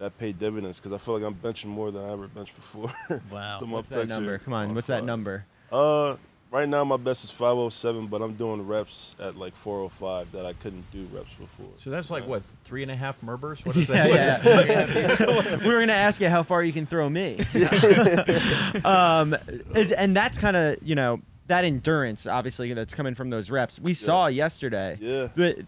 that 0.00 0.16
paid 0.18 0.38
dividends 0.38 0.80
because 0.80 0.92
I 0.92 0.98
feel 0.98 1.14
like 1.14 1.22
I'm 1.22 1.34
benching 1.34 1.66
more 1.66 1.90
than 1.92 2.02
I 2.04 2.12
ever 2.12 2.26
benched 2.26 2.56
before. 2.56 2.92
Wow. 3.30 3.58
So 3.60 3.66
what's 3.66 3.90
that 3.90 4.08
number? 4.08 4.34
are 4.34 4.38
Come 4.38 4.54
on, 4.54 4.70
on 4.70 4.74
what's 4.74 4.88
that 4.88 5.04
number? 5.04 5.44
Uh, 5.70 6.16
right 6.50 6.68
now 6.68 6.82
my 6.84 6.96
best 6.96 7.22
is 7.22 7.30
507, 7.30 8.06
but 8.08 8.22
I'm 8.22 8.34
doing 8.34 8.66
reps 8.66 9.14
at 9.20 9.36
like 9.36 9.54
405 9.54 10.32
that 10.32 10.46
I 10.46 10.54
couldn't 10.54 10.90
do 10.90 11.06
reps 11.12 11.34
before. 11.34 11.68
So 11.78 11.90
that's 11.90 12.10
like 12.10 12.24
Uh, 12.24 12.28
what 12.28 12.42
three 12.64 12.82
and 12.82 12.90
a 12.90 12.96
half 12.96 13.20
Merbers? 13.20 13.64
What 13.66 13.76
is 13.76 13.88
Yeah, 13.88 14.38
that? 14.38 14.68
yeah. 14.68 15.56
we 15.66 15.68
were 15.72 15.80
gonna 15.80 15.92
ask 15.92 16.20
you 16.20 16.28
how 16.30 16.42
far 16.42 16.64
you 16.64 16.72
can 16.72 16.86
throw 16.86 17.08
me. 17.08 17.38
um, 18.84 19.36
is 19.74 19.92
and 19.92 20.16
that's 20.16 20.38
kind 20.38 20.56
of 20.56 20.76
you 20.82 20.94
know 20.94 21.20
that 21.46 21.64
endurance 21.64 22.26
obviously 22.26 22.72
that's 22.74 22.94
coming 22.94 23.14
from 23.14 23.28
those 23.30 23.50
reps. 23.50 23.78
We 23.80 23.92
saw 23.94 24.28
yesterday. 24.28 24.96
Yeah. 25.00 25.28
But 25.36 25.58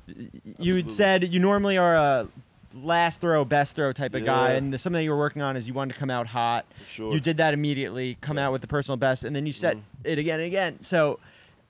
you 0.59 0.77
had 0.77 0.91
said 0.91 1.33
you 1.35 1.41
normally 1.41 1.77
are 1.77 1.95
a 1.97 2.29
last 2.75 3.21
throw, 3.21 3.45
best 3.45 3.75
throw 3.77 3.93
type 3.93 4.15
of 4.15 4.25
guy, 4.25 4.53
and 4.53 4.73
the, 4.73 4.79
something 4.79 5.03
you 5.05 5.11
were 5.11 5.19
working 5.19 5.43
on 5.43 5.57
is 5.57 5.67
you 5.69 5.75
wanted 5.75 5.95
to 5.95 6.01
come 6.01 6.11
out 6.11 6.27
hot. 6.27 6.65
Sure. 6.89 7.13
You 7.13 7.21
did 7.21 7.37
that 7.39 7.55
immediately, 7.55 8.17
come 8.21 8.37
Yeah. 8.37 8.47
out 8.47 8.53
with 8.53 8.61
the 8.61 8.67
personal 8.69 8.97
best, 8.97 9.25
and 9.25 9.35
then 9.35 9.47
you 9.47 9.53
set 9.53 9.77
Mhm. 9.77 9.81
it 10.05 10.19
again 10.19 10.41
and 10.41 10.47
again. 10.47 10.83
So. 10.83 11.19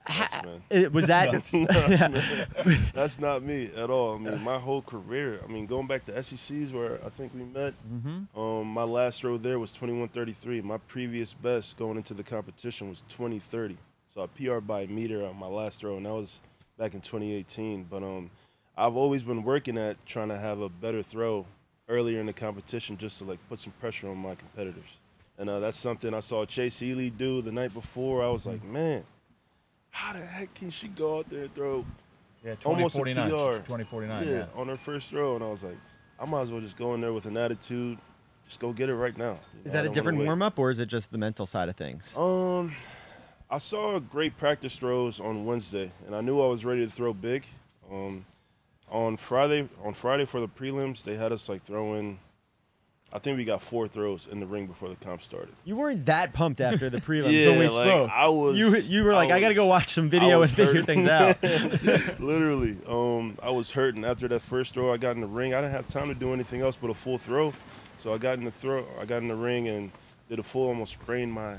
ha- 0.05 0.29
Nuts, 0.33 0.45
man. 0.47 0.63
it- 0.71 0.93
was 0.93 1.07
that 1.07 1.33
Nuts, 1.33 1.53
nuts. 1.55 2.35
That's 2.93 3.19
not 3.21 3.43
me 3.43 3.71
at 3.77 3.89
all. 3.91 4.17
I 4.17 4.19
mean, 4.19 4.43
my 4.43 4.59
whole 4.59 4.83
career. 4.83 5.41
I 5.45 5.47
mean, 5.51 5.67
going 5.67 5.87
back 5.87 6.05
to 6.07 6.23
SECs 6.23 6.73
where 6.73 6.99
I 7.05 7.09
think 7.11 7.33
we 7.35 7.45
met. 7.45 7.75
mm-hmm. 7.89 8.39
Um, 8.41 8.67
my 8.67 8.83
last 8.83 9.21
throw 9.21 9.39
there 9.39 9.59
was 9.61 9.71
21:33. 9.73 10.63
My 10.63 10.79
previous 10.79 11.35
best 11.35 11.77
going 11.77 11.97
into 11.97 12.15
the 12.15 12.25
competition 12.25 12.89
was 12.89 13.03
20:30. 13.17 13.77
So 14.15 14.23
I 14.23 14.27
PR 14.27 14.59
by 14.59 14.83
a 14.83 14.87
meter 14.89 15.25
on 15.25 15.37
my 15.39 15.47
last 15.47 15.79
throw, 15.81 15.97
and 15.97 16.05
that 16.07 16.13
was 16.13 16.41
back 16.79 16.95
in 16.95 17.01
2018. 17.01 17.85
But 17.89 18.03
um, 18.03 18.31
I've 18.77 18.97
always 18.97 19.23
been 19.23 19.43
working 19.43 19.77
at 19.79 20.05
trying 20.07 20.29
to 20.29 20.39
have 20.39 20.61
a 20.61 20.69
better 20.69 21.03
throw 21.03 21.47
earlier 21.89 22.21
in 22.21 22.27
the 22.27 22.33
competition, 22.33 22.97
just 22.97 23.19
to 23.19 23.25
like 23.25 23.39
put 23.49 23.61
some 23.61 23.73
pressure 23.81 24.09
on 24.09 24.17
my 24.19 24.35
competitors. 24.35 24.89
And 25.39 25.49
uh, 25.51 25.61
that's 25.61 25.77
something 25.77 26.15
I 26.15 26.21
saw 26.21 26.45
Chase 26.45 26.79
Ealey 26.81 27.17
do 27.17 27.43
the 27.43 27.53
night 27.53 27.75
before. 27.75 28.23
I 28.23 28.29
was 28.29 28.47
like, 28.47 28.63
man, 28.65 29.05
how 29.91 30.13
the 30.13 30.21
heck 30.25 30.53
can 30.55 30.71
she 30.71 30.89
go 30.89 31.19
out 31.19 31.29
there 31.29 31.43
and 31.43 31.55
throw 31.55 31.85
Yeah, 32.45 32.55
Almost 32.65 32.95
a 32.97 32.99
2049. 33.05 33.31
PR. 33.31 33.59
2049. 33.59 34.27
yeah, 34.27 34.33
Yeah. 34.33 34.45
on 34.55 34.69
her 34.69 34.77
first 34.77 35.09
throw, 35.11 35.35
and 35.35 35.45
I 35.45 35.49
was 35.49 35.63
like, 35.63 35.77
I 36.19 36.25
might 36.27 36.43
as 36.43 36.51
well 36.51 36.61
just 36.61 36.77
go 36.77 36.95
in 36.95 37.01
there 37.01 37.13
with 37.13 37.27
an 37.27 37.37
attitude, 37.37 37.99
just 38.47 38.61
go 38.61 38.73
get 38.73 38.89
it 38.89 38.95
right 38.95 39.17
now. 39.17 39.33
You 39.55 39.61
is 39.65 39.73
know, 39.75 39.83
that 39.83 39.91
a 39.91 39.95
different 39.95 40.19
warm 40.19 40.43
up 40.43 40.59
or 40.59 40.71
is 40.71 40.79
it 40.79 40.87
just 40.87 41.11
the 41.13 41.19
mental 41.19 41.47
side 41.47 41.69
of 41.69 41.77
things? 41.77 42.17
Um, 42.17 42.75
I 43.51 43.59
saw 43.59 43.99
great 43.99 44.37
practice 44.39 44.77
throws 44.77 45.21
on 45.21 45.45
Wednesday, 45.45 45.91
and 46.07 46.15
I 46.15 46.21
knew 46.21 46.41
I 46.41 46.47
was 46.47 46.65
ready 46.65 46.85
to 46.87 46.91
throw 46.91 47.13
big. 47.13 47.45
Um, 47.91 48.25
on 48.93 49.17
Friday, 49.17 49.69
on 49.83 49.95
Friday 49.95 50.27
for 50.27 50.39
the 50.41 50.49
prelims, 50.49 51.03
they 51.03 51.17
had 51.17 51.33
us 51.33 51.49
like 51.49 51.63
throwing. 51.65 52.19
I 53.15 53.19
think 53.19 53.37
we 53.37 53.45
got 53.45 53.61
four 53.61 53.89
throws 53.89 54.27
in 54.31 54.41
the 54.41 54.47
ring 54.47 54.67
before 54.67 54.89
the 54.89 54.97
comp 54.97 55.23
started. 55.23 55.51
You 55.67 55.77
weren't 55.77 56.07
that 56.07 56.33
pumped 56.33 56.63
after 56.63 56.89
the 56.89 56.99
prelims 56.99 57.33
Yeah, 57.39 57.49
when 57.51 57.59
we 57.59 57.69
like, 57.69 57.87
spoke. 57.87 58.11
I 58.11 58.27
was- 58.29 58.57
You 58.57 58.75
you 58.77 59.05
were 59.05 59.13
I 59.13 59.17
like, 59.17 59.31
I, 59.31 59.39
gotta 59.41 59.55
go 59.55 59.67
watch 59.67 59.93
some 59.93 60.09
video 60.09 60.41
was 60.41 60.51
and 60.51 60.57
figure 60.57 60.81
hurting. 60.81 61.05
things 61.05 61.07
out. 61.07 61.43
Literally, 62.21 62.79
um, 62.89 63.39
I 63.43 63.51
was 63.51 63.71
hurting 63.71 64.05
after 64.05 64.29
that 64.29 64.41
first 64.41 64.73
throw. 64.75 64.93
I 64.93 64.97
got 64.97 65.15
in 65.17 65.21
the 65.21 65.27
ring. 65.27 65.53
I 65.53 65.61
didn't 65.61 65.75
have 65.75 65.89
time 65.89 66.09
to 66.09 66.15
do 66.15 66.33
anything 66.33 66.61
else 66.63 66.77
but 66.77 66.89
a 66.91 66.95
full 66.95 67.19
throw, 67.19 67.53
so 67.99 68.15
I 68.15 68.19
got 68.19 68.39
in 68.39 68.45
the 68.45 68.51
throw. 68.51 68.87
I 68.99 69.05
got 69.05 69.19
in 69.19 69.29
the 69.29 69.37
ring 69.37 69.69
and 69.69 69.91
did 70.31 70.39
a 70.39 70.43
full. 70.43 70.69
Almost 70.69 70.93
sprained 70.93 71.33
my 71.33 71.55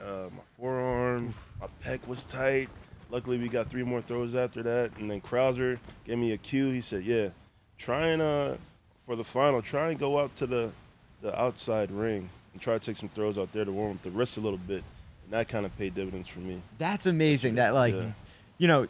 uh, 0.00 0.30
my 0.32 0.42
forearm. 0.58 1.34
My 1.60 1.66
pec 1.84 2.06
was 2.06 2.24
tight. 2.24 2.70
Luckily, 3.10 3.38
we 3.38 3.48
got 3.48 3.68
three 3.68 3.84
more 3.84 4.02
throws 4.02 4.34
after 4.34 4.62
that, 4.64 4.90
and 4.98 5.10
then 5.10 5.20
Crouser 5.20 5.78
gave 6.04 6.18
me 6.18 6.32
a 6.32 6.36
cue. 6.38 6.70
He 6.70 6.80
said, 6.80 7.04
"Yeah, 7.04 7.28
try 7.78 8.08
and 8.08 8.20
uh, 8.20 8.54
for 9.06 9.14
the 9.16 9.24
final, 9.24 9.62
try 9.62 9.90
and 9.90 9.98
go 9.98 10.18
out 10.18 10.34
to 10.36 10.46
the 10.46 10.70
the 11.22 11.38
outside 11.40 11.90
ring 11.90 12.28
and 12.52 12.60
try 12.60 12.74
to 12.74 12.80
take 12.80 12.96
some 12.96 13.08
throws 13.08 13.38
out 13.38 13.52
there 13.52 13.64
to 13.64 13.72
warm 13.72 13.92
up 13.92 14.02
the 14.02 14.10
wrist 14.10 14.36
a 14.36 14.40
little 14.40 14.58
bit." 14.58 14.82
And 15.24 15.32
that 15.32 15.48
kind 15.48 15.64
of 15.66 15.76
paid 15.78 15.94
dividends 15.94 16.28
for 16.28 16.40
me. 16.40 16.60
That's 16.78 17.06
amazing. 17.06 17.56
That 17.56 17.74
like, 17.74 17.94
Yeah. 17.94 18.12
you 18.58 18.68
know, 18.68 18.86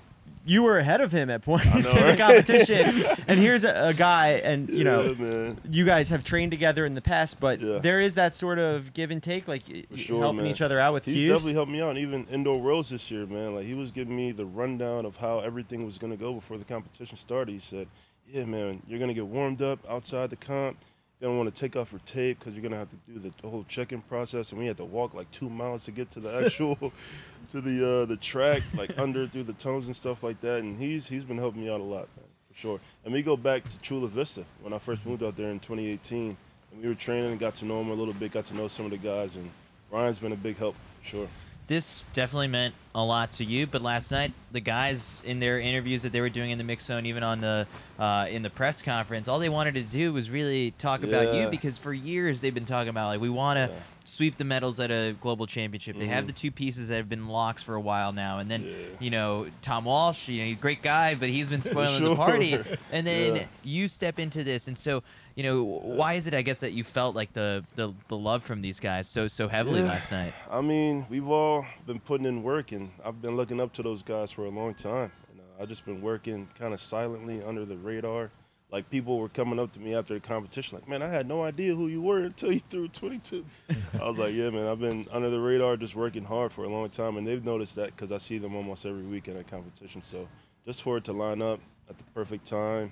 you 0.49 0.63
were 0.63 0.79
ahead 0.79 1.01
of 1.01 1.11
him 1.11 1.29
at 1.29 1.43
points 1.43 1.65
know, 1.67 1.73
in 1.91 1.97
the 1.97 2.03
right? 2.03 2.19
competition, 2.19 3.05
and 3.29 3.41
here's 3.41 3.65
a, 3.65 3.89
a 3.89 3.95
guy, 3.95 4.29
and 4.45 4.69
you 4.69 4.85
know, 4.85 5.17
Yeah, 5.19 5.53
you 5.69 5.85
guys 5.85 6.09
have 6.11 6.23
trained 6.23 6.53
together 6.53 6.85
in 6.87 6.95
the 6.95 7.03
past, 7.03 7.41
but 7.41 7.61
Yeah. 7.61 7.79
there 7.79 8.01
is 8.01 8.15
that 8.15 8.37
sort 8.37 8.59
of 8.61 8.95
give 8.95 9.11
and 9.11 9.21
take, 9.23 9.49
like 9.49 9.63
sure, 9.97 10.21
helping 10.21 10.43
man. 10.45 10.47
each 10.53 10.61
other 10.63 10.79
out 10.79 10.93
with 10.95 11.05
He's 11.05 11.15
cues. 11.17 11.31
definitely 11.31 11.55
helped 11.55 11.73
me 11.73 11.81
out. 11.81 11.91
and 11.91 11.99
Even 11.99 12.27
indoor 12.31 12.61
worlds 12.61 12.91
this 12.91 13.11
year, 13.11 13.27
man. 13.27 13.55
Like 13.57 13.67
he 13.67 13.75
was 13.75 13.91
giving 13.91 14.15
me 14.15 14.31
the 14.33 14.47
rundown 14.47 15.05
of 15.05 15.17
how 15.17 15.41
everything 15.41 15.85
was 15.85 15.99
gonna 15.99 16.17
go 16.17 16.33
before 16.35 16.59
the 16.59 16.65
competition 16.65 17.19
started. 17.19 17.51
He 17.53 17.59
said, 17.59 17.89
"Yeah, 18.33 18.45
man, 18.45 18.83
you're 18.87 19.01
gonna 19.01 19.15
get 19.15 19.27
warmed 19.27 19.63
up 19.63 19.81
outside 19.91 20.31
the 20.31 20.37
comp. 20.37 20.77
You're 21.21 21.31
gonna 21.31 21.39
want 21.39 21.55
to 21.55 21.61
take 21.61 21.77
off 21.77 21.93
your 21.93 22.01
tape 22.05 22.39
because 22.39 22.55
you're 22.55 22.63
gonna 22.63 22.77
have 22.77 22.91
to 22.91 22.97
do 23.09 23.19
the, 23.19 23.33
the 23.41 23.49
whole 23.49 23.65
check-in 23.69 24.03
process, 24.03 24.51
and 24.51 24.61
we 24.61 24.67
had 24.67 24.77
to 24.77 24.85
walk 24.85 25.15
like 25.15 25.31
two 25.31 25.49
miles 25.49 25.85
to 25.85 25.91
get 25.91 26.11
to 26.11 26.21
the 26.21 26.45
actual 26.45 26.77
to 27.49 27.61
the 27.61 28.03
uh, 28.03 28.05
the 28.05 28.17
track, 28.17 28.63
like 28.75 28.99
under 28.99 29.27
through 29.27 29.45
the 29.45 29.55
tunnels 29.55 29.87
and 29.87 29.97
stuff 29.97 30.23
like 30.23 30.41
that. 30.43 30.61
And 30.61 30.79
he's 30.79 31.07
he's 31.07 31.25
been 31.25 31.39
helping 31.39 31.63
me 31.63 31.71
out 31.71 31.81
a 31.81 31.85
lot, 31.85 32.09
man, 32.17 32.27
for 32.49 32.59
sure. 32.59 32.81
And 33.05 33.15
we 33.15 33.23
go 33.23 33.37
back 33.37 33.67
to 33.67 33.79
Chula 33.81 34.09
Vista 34.09 34.45
when 34.61 34.73
I 34.73 34.79
first 34.79 35.07
moved 35.07 35.23
out 35.23 35.37
there 35.37 35.51
in 35.51 35.61
2018, 35.61 36.37
and 36.73 36.83
we 36.83 36.89
were 36.89 36.95
training 36.95 37.31
and 37.31 37.41
got 37.41 37.55
to 37.57 37.65
know 37.65 37.81
him 37.81 37.91
a 37.91 37.95
little 37.95 38.15
bit, 38.15 38.33
got 38.33 38.45
to 38.47 38.55
know 38.55 38.69
some 38.69 38.85
of 38.85 38.91
the 38.91 38.99
guys, 38.99 39.37
and 39.37 39.51
Ryan's 39.91 40.19
been 40.19 40.33
a 40.33 40.37
big 40.37 40.59
help 40.59 40.75
for 40.75 41.05
sure. 41.05 41.29
This 41.67 42.05
definitely 42.13 42.47
meant 42.49 42.75
a 42.95 43.03
lot 43.05 43.33
to 43.33 43.45
you. 43.45 43.67
But 43.67 43.83
last 43.83 44.11
night, 44.11 44.33
the 44.53 44.61
guys 44.61 45.23
in 45.27 45.41
their 45.41 45.59
interviews 45.59 46.03
that 46.03 46.13
they 46.13 46.21
were 46.21 46.29
doing 46.29 46.51
in 46.51 46.59
the 46.59 46.65
mix 46.65 46.85
zone, 46.85 47.07
even 47.07 47.23
on 47.23 47.41
the 47.41 47.67
uh, 47.99 48.27
in 48.31 48.43
the 48.43 48.51
press 48.51 48.83
conference, 48.83 49.27
all 49.29 49.39
they 49.39 49.49
wanted 49.49 49.75
to 49.75 49.83
do 49.83 50.13
was 50.13 50.31
really 50.31 50.71
talk 50.73 51.03
about 51.03 51.35
you 51.35 51.49
because 51.49 51.77
for 51.79 51.93
years 51.93 52.41
they've 52.41 52.55
been 52.55 52.65
talking 52.65 52.89
about 52.91 53.09
like 53.09 53.21
we 53.21 53.29
want 53.31 53.57
to 53.57 53.71
Yeah. 53.73 53.79
sweep 54.05 54.37
the 54.37 54.45
medals 54.45 54.79
at 54.79 54.91
a 54.91 55.15
global 55.21 55.47
championship. 55.47 55.99
They 55.99 56.07
have 56.07 56.25
Mhm. 56.25 56.29
the 56.29 56.33
two 56.35 56.51
pieces 56.53 56.89
that 56.89 56.97
have 56.97 57.09
been 57.09 57.27
locks 57.29 57.63
for 57.63 57.75
a 57.75 57.81
while 57.81 58.13
now, 58.13 58.39
and 58.39 58.49
then 58.51 58.63
Yeah. 58.65 58.73
you 59.01 59.11
know 59.11 59.47
Tom 59.63 59.85
Walsh, 59.87 60.29
you 60.29 60.45
know, 60.45 60.55
great 60.61 60.83
guy, 60.83 61.15
but 61.17 61.29
he's 61.29 61.49
been 61.49 61.63
spoiling 61.73 62.05
the 62.05 62.15
party. 62.15 62.57
And 62.93 63.07
then 63.07 63.37
Yeah. 63.37 63.47
you 63.65 63.89
step 63.89 64.19
into 64.21 64.45
this, 64.45 64.69
and 64.69 64.79
so 64.79 65.03
you 65.37 65.43
know 65.45 65.63
why 65.63 66.15
is 66.15 66.27
it? 66.27 66.35
I 66.35 66.43
guess 66.43 66.61
that 66.61 66.73
you 66.73 66.83
felt 66.83 67.15
like 67.15 67.33
the 67.35 67.63
the, 67.77 67.93
the 68.09 68.17
love 68.17 68.43
from 68.43 68.61
these 68.63 68.81
guys 68.81 69.07
so 69.07 69.29
so 69.29 69.47
heavily 69.49 69.81
Yeah. 69.81 69.87
last 69.87 70.11
night. 70.11 70.35
I 70.51 70.61
mean, 70.63 71.07
we've 71.09 71.29
all 71.29 71.65
been 71.87 72.01
putting 72.01 72.27
in 72.27 72.43
work, 72.43 72.73
and 72.73 72.91
I've 73.05 73.21
been 73.23 73.37
looking 73.37 73.61
up 73.61 73.73
to 73.75 73.83
those 73.83 74.03
guys 74.03 74.31
for 74.33 74.47
a 74.47 74.51
long 74.51 74.75
time. 74.75 75.13
And 75.31 75.41
uh, 75.41 75.63
I've 75.63 75.69
just 75.69 75.85
been 75.85 76.01
working 76.03 76.49
kind 76.59 76.73
of 76.75 76.81
silently 76.83 77.43
under 77.45 77.65
the 77.65 77.77
radar. 77.77 78.31
Like 78.73 78.91
people 78.91 79.19
were 79.21 79.29
coming 79.29 79.61
up 79.61 79.73
to 79.75 79.79
me 79.79 79.95
after 79.95 80.15
the 80.15 80.21
competition, 80.21 80.77
like, 80.79 80.89
"Man, 80.89 81.01
I 81.01 81.09
had 81.09 81.29
no 81.29 81.43
idea 81.45 81.73
who 81.75 81.87
you 81.87 82.03
were 82.03 82.25
until 82.25 82.51
you 82.51 82.59
threw 82.71 82.89
22." 82.89 83.45
I 84.01 84.09
was 84.09 84.19
like, 84.19 84.35
"Yeah, 84.35 84.51
man, 84.51 84.67
I've 84.67 84.81
been 84.81 85.07
under 85.13 85.31
the 85.31 85.39
radar, 85.39 85.77
just 85.77 85.95
working 85.95 86.25
hard 86.25 86.51
for 86.53 86.65
a 86.65 86.69
long 86.69 86.89
time, 86.91 87.17
and 87.17 87.25
they've 87.27 87.45
noticed 87.45 87.77
that 87.77 87.95
because 87.95 88.11
I 88.11 88.19
see 88.19 88.39
them 88.39 88.57
almost 88.57 88.85
every 88.85 89.05
weekend 89.05 89.39
at 89.39 89.47
competition. 89.49 90.03
So 90.03 90.27
just 90.67 90.83
for 90.83 90.97
it 90.97 91.05
to 91.05 91.13
line 91.13 91.43
up 91.43 91.61
at 91.89 91.97
the 91.99 92.05
perfect 92.15 92.47
time." 92.47 92.91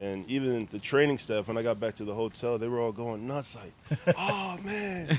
And 0.00 0.28
even 0.28 0.68
the 0.70 0.78
training 0.78 1.18
staff, 1.18 1.48
when 1.48 1.56
I 1.56 1.62
got 1.62 1.80
back 1.80 1.94
to 1.96 2.04
the 2.04 2.14
hotel, 2.14 2.58
they 2.58 2.68
were 2.68 2.80
all 2.80 2.92
going 2.92 3.26
nuts, 3.26 3.56
like, 3.56 3.72
"Oh 4.18 4.58
man, 4.62 5.18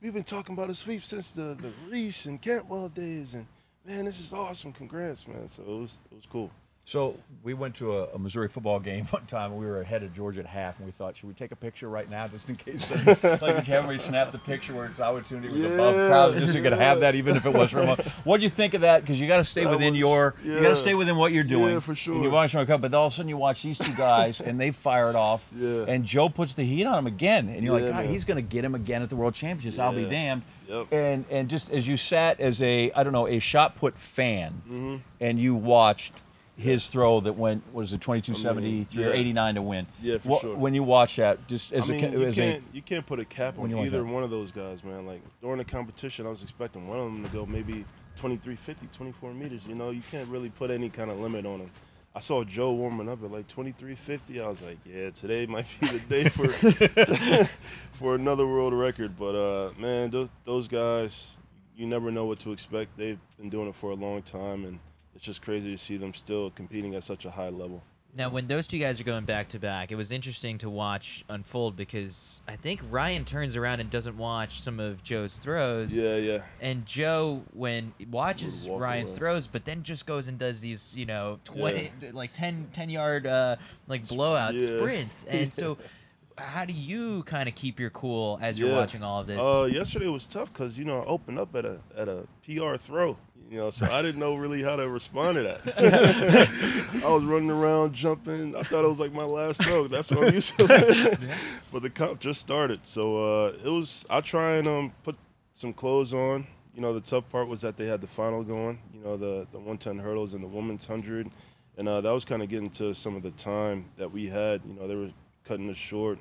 we've 0.00 0.14
been 0.14 0.24
talking 0.24 0.54
about 0.54 0.70
a 0.70 0.74
sweep 0.74 1.04
since 1.04 1.30
the 1.30 1.54
the 1.60 1.70
Reese 1.90 2.24
and 2.24 2.40
Cantwell 2.40 2.88
days, 2.88 3.34
and 3.34 3.46
man, 3.84 4.06
this 4.06 4.18
is 4.18 4.32
awesome. 4.32 4.72
Congrats, 4.72 5.28
man!" 5.28 5.50
So 5.50 5.62
it 5.62 5.68
was 5.68 5.92
it 6.10 6.14
was 6.14 6.24
cool. 6.30 6.50
So 6.88 7.18
we 7.42 7.52
went 7.52 7.74
to 7.76 7.98
a, 7.98 8.04
a 8.14 8.18
Missouri 8.18 8.48
football 8.48 8.80
game 8.80 9.04
one 9.10 9.26
time. 9.26 9.50
and 9.52 9.60
We 9.60 9.66
were 9.66 9.82
ahead 9.82 10.02
of 10.02 10.14
Georgia 10.14 10.40
at 10.40 10.46
half, 10.46 10.78
and 10.78 10.86
we 10.86 10.92
thought, 10.92 11.18
should 11.18 11.28
we 11.28 11.34
take 11.34 11.52
a 11.52 11.56
picture 11.56 11.86
right 11.86 12.08
now, 12.08 12.26
just 12.28 12.48
in 12.48 12.56
case? 12.56 12.86
The, 12.86 13.38
like, 13.42 13.66
can 13.66 13.86
we 13.86 13.98
snap 13.98 14.32
the 14.32 14.38
picture 14.38 14.72
where 14.72 14.86
its 14.86 14.98
opportunity 14.98 15.52
was 15.52 15.62
above 15.64 15.94
Yeah. 15.94 16.08
crowd, 16.08 16.38
just 16.38 16.52
so 16.52 16.56
you 16.56 16.64
could 16.64 16.72
have 16.72 17.00
that, 17.00 17.14
even 17.14 17.36
if 17.36 17.44
it 17.44 17.52
was 17.52 17.74
remote. 17.74 18.00
What 18.24 18.38
do 18.38 18.44
you 18.44 18.48
think 18.48 18.72
of 18.72 18.80
that? 18.80 19.02
Because 19.02 19.20
you 19.20 19.26
got 19.26 19.36
to 19.36 19.44
stay 19.44 19.64
That 19.64 19.70
within 19.72 19.92
was- 19.92 20.00
your, 20.00 20.34
you 20.42 20.62
got 20.62 20.70
to 20.70 20.76
stay 20.76 20.94
within 20.94 21.18
what 21.18 21.30
you're 21.32 21.44
doing. 21.44 21.74
Yeah, 21.74 21.80
for 21.80 21.90
And 21.90 21.98
sure. 21.98 22.22
you 22.22 22.30
watch 22.30 22.52
them 22.52 22.64
come, 22.66 22.80
but 22.80 22.94
all 22.94 23.08
of 23.08 23.12
a 23.12 23.16
sudden 23.16 23.28
you 23.28 23.36
watch 23.36 23.62
these 23.62 23.76
two 23.76 23.92
guys, 23.94 24.40
and 24.40 24.58
they 24.58 24.70
fire 24.70 25.10
it 25.10 25.14
off. 25.14 25.46
Yeah. 25.54 25.84
And 25.86 26.06
Joe 26.06 26.30
puts 26.30 26.54
the 26.54 26.64
heat 26.64 26.86
on 26.86 26.98
him 27.00 27.06
again, 27.06 27.50
and 27.50 27.62
you're 27.66 27.78
Yeah, 27.80 27.98
like, 27.98 28.06
he's 28.08 28.24
going 28.24 28.36
to 28.36 28.42
get 28.42 28.64
him 28.64 28.74
again 28.74 29.02
at 29.02 29.10
the 29.10 29.16
World 29.16 29.34
Championships. 29.34 29.78
I'll 29.78 29.92
be 29.94 30.06
damned. 30.06 30.40
Yep. 30.68 30.86
And 30.92 31.24
and 31.30 31.48
just 31.50 31.70
as 31.70 31.86
you 31.88 31.96
sat 31.98 32.40
as 32.40 32.60
a 32.62 32.90
I 32.92 33.02
don't 33.02 33.12
know 33.14 33.26
a 33.26 33.38
shot 33.40 33.76
put 33.76 33.98
fan, 33.98 34.62
Mm-hmm. 34.66 34.96
and 35.20 35.38
you 35.38 35.54
watched 35.54 36.12
his 36.58 36.88
throw 36.88 37.20
that 37.20 37.34
went 37.34 37.62
what 37.72 37.82
is 37.82 37.92
it 37.92 38.00
2273 38.00 39.04
or 39.04 39.08
yeah. 39.10 39.14
89 39.14 39.54
to 39.54 39.62
win. 39.62 39.86
Yeah, 40.02 40.18
for 40.18 40.28
What- 40.28 40.40
sure. 40.42 40.56
When 40.56 40.74
you 40.74 40.82
watch 40.82 41.16
that, 41.16 41.46
just 41.46 41.72
as 41.72 41.88
I 41.88 41.94
mean, 41.94 42.04
a 42.04 42.10
you 42.10 42.24
as 42.24 42.34
can't 42.34 42.64
you 42.72 42.82
can't 42.82 43.06
put 43.06 43.20
a 43.20 43.24
cap 43.24 43.58
on 43.58 43.72
either 43.72 44.04
one 44.04 44.24
of 44.24 44.30
those 44.30 44.50
guys, 44.50 44.82
man. 44.82 45.06
Like 45.06 45.22
during 45.40 45.58
the 45.58 45.64
competition, 45.64 46.26
I 46.26 46.30
was 46.30 46.42
expecting 46.42 46.88
one 46.88 46.98
of 46.98 47.04
them 47.04 47.24
to 47.24 47.30
go 47.30 47.46
maybe 47.46 47.84
2350, 48.16 48.88
24 48.92 49.32
meters. 49.34 49.62
You 49.66 49.76
know, 49.76 49.90
you 49.90 50.02
can't 50.10 50.28
really 50.28 50.50
put 50.50 50.70
any 50.70 50.88
kind 50.88 51.10
of 51.10 51.18
limit 51.20 51.46
on 51.46 51.60
them. 51.60 51.70
I 52.14 52.20
saw 52.20 52.42
Joe 52.42 52.72
warming 52.72 53.08
up 53.08 53.22
at 53.22 53.30
like 53.30 53.46
2350. 53.46 54.40
I 54.40 54.48
was 54.48 54.60
like, 54.60 54.78
yeah, 54.84 55.10
today 55.10 55.46
might 55.46 55.66
be 55.80 55.86
the 55.86 55.98
day 56.00 56.28
for 56.28 56.48
for 57.98 58.16
another 58.16 58.46
world 58.46 58.74
record. 58.74 59.16
But 59.16 59.36
uh, 59.36 59.70
man, 59.78 60.10
those, 60.10 60.28
those 60.44 60.66
guys, 60.66 61.28
you 61.76 61.86
never 61.86 62.10
know 62.10 62.24
what 62.24 62.40
to 62.40 62.50
expect. 62.50 62.96
They've 62.96 63.20
been 63.38 63.50
doing 63.50 63.68
it 63.68 63.76
for 63.76 63.90
a 63.90 63.94
long 63.94 64.22
time, 64.22 64.64
and 64.64 64.80
it's 65.18 65.26
just 65.26 65.42
crazy 65.42 65.72
to 65.72 65.76
see 65.76 65.96
them 65.96 66.14
still 66.14 66.50
competing 66.52 66.94
at 66.94 67.02
such 67.02 67.24
a 67.24 67.30
high 67.30 67.48
level. 67.48 67.82
Now, 68.16 68.28
when 68.28 68.46
those 68.46 68.68
two 68.68 68.78
guys 68.78 69.00
are 69.00 69.04
going 69.04 69.24
back 69.24 69.48
to 69.48 69.58
back, 69.58 69.90
it 69.90 69.96
was 69.96 70.12
interesting 70.12 70.58
to 70.58 70.70
watch 70.70 71.24
unfold 71.28 71.74
because 71.74 72.40
I 72.46 72.54
think 72.54 72.80
Ryan 72.88 73.24
turns 73.24 73.56
around 73.56 73.80
and 73.80 73.90
doesn't 73.90 74.16
watch 74.16 74.60
some 74.60 74.78
of 74.78 75.02
Joe's 75.02 75.36
throws. 75.38 75.92
Yeah, 75.98 76.14
yeah. 76.14 76.42
And 76.60 76.86
Joe, 76.86 77.42
when 77.52 77.94
watches 78.08 78.68
Ryan's 78.68 79.10
away. 79.10 79.18
throws, 79.18 79.48
but 79.48 79.64
then 79.64 79.82
just 79.82 80.06
goes 80.06 80.28
and 80.28 80.38
does 80.38 80.60
these, 80.60 80.96
you 80.96 81.04
know, 81.04 81.40
20, 81.44 81.90
like 82.12 82.32
10, 82.32 82.68
10 82.72 82.88
yard, 82.90 83.26
uh, 83.26 83.56
like 83.88 84.06
blowout 84.06 84.54
yeah. 84.54 84.66
sprints. 84.78 85.24
And 85.24 85.52
so, 85.52 85.78
how 86.38 86.64
do 86.64 86.72
you 86.72 87.24
kind 87.24 87.48
of 87.48 87.56
keep 87.56 87.80
your 87.80 87.90
cool 87.90 88.38
as 88.40 88.58
you're 88.58 88.68
Yeah. 88.70 88.76
watching 88.76 89.02
all 89.02 89.20
of 89.20 89.26
this? 89.26 89.44
Uh, 89.44 89.68
yesterday 89.70 90.06
was 90.06 90.24
tough 90.26 90.52
because 90.52 90.78
you 90.78 90.84
know 90.84 91.02
I 91.02 91.06
opened 91.06 91.38
up 91.40 91.54
at 91.56 91.64
a 91.64 91.80
at 91.96 92.08
a 92.08 92.26
PR 92.46 92.76
throw, 92.76 93.16
you 93.50 93.56
know, 93.56 93.70
so 93.70 93.86
I 93.90 94.02
didn't 94.02 94.20
know 94.20 94.34
really 94.34 94.62
how 94.62 94.76
to 94.76 94.88
respond 94.88 95.36
to 95.36 95.42
that. 95.42 97.02
I 97.04 97.08
was 97.08 97.24
running 97.24 97.50
around 97.50 97.94
jumping. 97.94 98.54
I 98.54 98.62
thought 98.62 98.84
it 98.84 98.88
was 98.88 98.98
like 98.98 99.12
my 99.12 99.24
last 99.24 99.62
throw. 99.64 99.88
That's 99.88 100.10
what 100.10 100.28
I'm 100.28 100.34
used 100.34 100.58
to. 100.58 101.18
but 101.72 101.82
the 101.82 101.88
comp 101.88 102.20
just 102.20 102.40
started, 102.40 102.80
so 102.84 103.46
uh, 103.46 103.52
it 103.64 103.70
was. 103.70 104.04
I 104.10 104.20
try 104.20 104.56
and 104.56 104.68
um 104.68 104.92
put 105.02 105.16
some 105.54 105.72
clothes 105.72 106.12
on. 106.12 106.46
You 106.74 106.82
know, 106.82 106.92
the 106.92 107.00
tough 107.00 107.28
part 107.30 107.48
was 107.48 107.62
that 107.62 107.76
they 107.76 107.86
had 107.86 108.02
the 108.02 108.06
final 108.06 108.44
going. 108.44 108.78
You 108.92 109.00
know, 109.00 109.16
the 109.16 109.46
the 109.50 109.58
110 109.58 109.98
hurdles 109.98 110.34
and 110.34 110.42
the 110.42 110.48
women's 110.48 110.84
hundred, 110.84 111.30
and 111.78 111.88
uh, 111.88 112.02
that 112.02 112.10
was 112.10 112.26
kind 112.26 112.42
of 112.42 112.50
getting 112.50 112.70
to 112.70 112.94
some 112.94 113.16
of 113.16 113.22
the 113.22 113.30
time 113.32 113.86
that 113.96 114.12
we 114.12 114.26
had. 114.28 114.60
You 114.66 114.74
know, 114.74 114.86
they 114.86 114.94
were 114.94 115.10
cutting 115.44 115.70
us 115.70 115.78
short, 115.78 116.18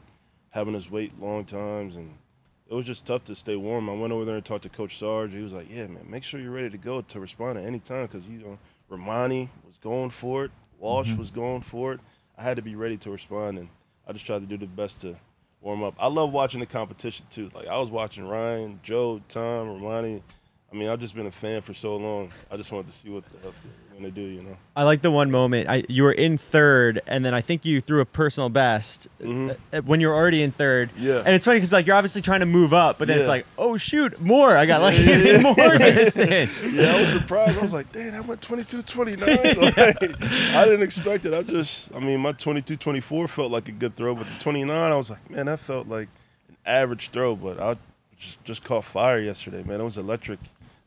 having 0.52 0.76
us 0.76 0.90
wait 0.90 1.20
long 1.20 1.44
times, 1.44 1.98
and 1.98 2.14
it 2.70 2.74
was 2.74 2.86
just 2.86 3.06
tough 3.06 3.24
to 3.26 3.36
stay 3.36 3.56
warm. 3.56 3.90
I 3.90 3.94
went 3.94 4.14
over 4.14 4.26
there 4.26 4.36
and 4.36 4.46
talked 4.46 4.64
to 4.64 4.70
Coach 4.70 5.00
Sarge. 5.00 5.34
He 5.34 5.42
was 5.42 5.54
like, 5.54 5.68
"Yeah, 5.70 5.88
man, 5.88 6.06
make 6.10 6.24
sure 6.24 6.40
you're 6.40 6.52
ready 6.52 6.70
to 6.70 6.78
go 6.78 7.02
to 7.02 7.20
respond 7.20 7.58
at 7.58 7.66
any 7.66 7.80
time 7.80 8.08
because 8.08 8.26
you 8.28 8.40
know 8.40 8.58
Romani 8.90 9.50
was 9.66 9.78
going 9.78 10.10
for 10.10 10.46
it, 10.46 10.52
Walsh 10.80 11.10
mm-hmm. 11.10 11.20
was 11.20 11.32
going 11.32 11.62
for 11.62 11.94
it. 11.94 12.00
I 12.38 12.44
had 12.44 12.58
to 12.58 12.64
be 12.64 12.76
ready 12.76 12.98
to 12.98 13.12
respond, 13.12 13.58
and 13.58 13.70
I 14.08 14.14
just 14.14 14.26
tried 14.26 14.40
to 14.40 14.46
do 14.46 14.58
the 14.58 14.68
best 14.68 15.02
to 15.02 15.16
warm 15.62 15.84
up. 15.84 15.96
I 16.00 16.08
love 16.08 16.32
watching 16.32 16.60
the 16.60 16.66
competition 16.66 17.26
too. 17.30 17.50
Like 17.54 17.68
I 17.68 17.78
was 17.78 17.90
watching 17.90 18.28
Ryan, 18.28 18.80
Joe, 18.84 19.22
Tom, 19.30 19.68
Romani. 19.68 20.22
I 20.72 20.76
mean, 20.76 20.90
I've 20.90 21.00
just 21.00 21.16
been 21.16 21.28
a 21.28 21.32
fan 21.32 21.62
for 21.62 21.74
so 21.74 21.96
long. 21.96 22.32
I 22.52 22.58
just 22.58 22.72
wanted 22.72 22.88
to 22.88 22.94
see 22.94 23.10
what 23.10 23.24
the 23.32 23.40
hell 23.40 23.54
gonna 23.98 24.12
do. 24.12 24.22
You 24.22 24.42
know. 24.44 24.58
I 24.76 24.84
like 24.84 25.02
the 25.02 25.12
one 25.12 25.32
moment. 25.32 25.68
I 25.70 25.84
you 25.90 26.04
were 26.04 26.12
in 26.12 26.38
third, 26.38 27.02
and 27.08 27.26
then 27.26 27.34
I 27.34 27.42
think 27.42 27.66
you 27.66 27.82
threw 27.82 28.00
a 28.02 28.06
personal 28.06 28.50
best 28.50 29.08
Mhm. 29.22 29.58
uh, 29.74 29.82
when 29.82 30.00
you 30.02 30.08
were 30.08 30.14
already 30.16 30.42
in 30.44 30.52
third. 30.52 30.92
Yeah. 30.98 31.24
And 31.26 31.36
it's 31.36 31.46
funny 31.46 31.58
because 31.58 31.72
like 31.74 31.86
you're 31.88 31.96
obviously 31.96 32.22
trying 32.22 32.40
to 32.42 32.46
move 32.46 32.74
up, 32.74 32.98
but 33.00 33.08
then 33.08 33.18
it's 33.20 33.28
like, 33.28 33.46
oh 33.58 33.78
shoot, 33.78 34.20
more. 34.22 34.56
I 34.56 34.66
got 34.66 34.82
like 34.82 34.98
Yeah, 35.00 35.18
yeah, 35.18 35.18
even 35.40 35.42
more 35.44 35.78
distance. 35.78 36.52
Yeah, 36.76 36.94
I 36.96 37.02
was 37.02 37.10
surprised. 37.10 37.58
I 37.58 37.62
was 37.62 37.74
like, 37.74 37.92
"Dang, 37.92 38.14
I 38.14 38.22
went 38.22 38.42
22 38.42 38.82
29." 38.84 39.28
Like, 39.58 39.78
I 39.78 40.66
didn't 40.66 40.84
expect 40.84 41.26
it. 41.26 41.34
I 41.34 41.42
just, 41.44 41.90
I 41.96 42.00
mean, 42.00 42.20
my 42.20 42.32
22 42.32 42.76
24 42.78 43.28
felt 43.28 43.52
like 43.52 43.68
a 43.68 43.72
good 43.72 43.96
throw, 43.96 44.14
but 44.16 44.28
the 44.28 44.36
29, 44.40 44.70
I 44.92 44.96
was 44.96 45.10
like, 45.10 45.30
man, 45.30 45.46
that 45.48 45.60
felt 45.60 45.88
like 45.88 46.08
an 46.50 46.56
average 46.66 47.10
throw. 47.10 47.36
But 47.36 47.60
I 47.60 47.76
just 48.18 48.44
just 48.44 48.64
caught 48.64 48.86
fire 48.86 49.20
yesterday, 49.20 49.64
man. 49.64 49.80
It 49.80 49.84
was 49.84 49.98
electric 49.98 50.40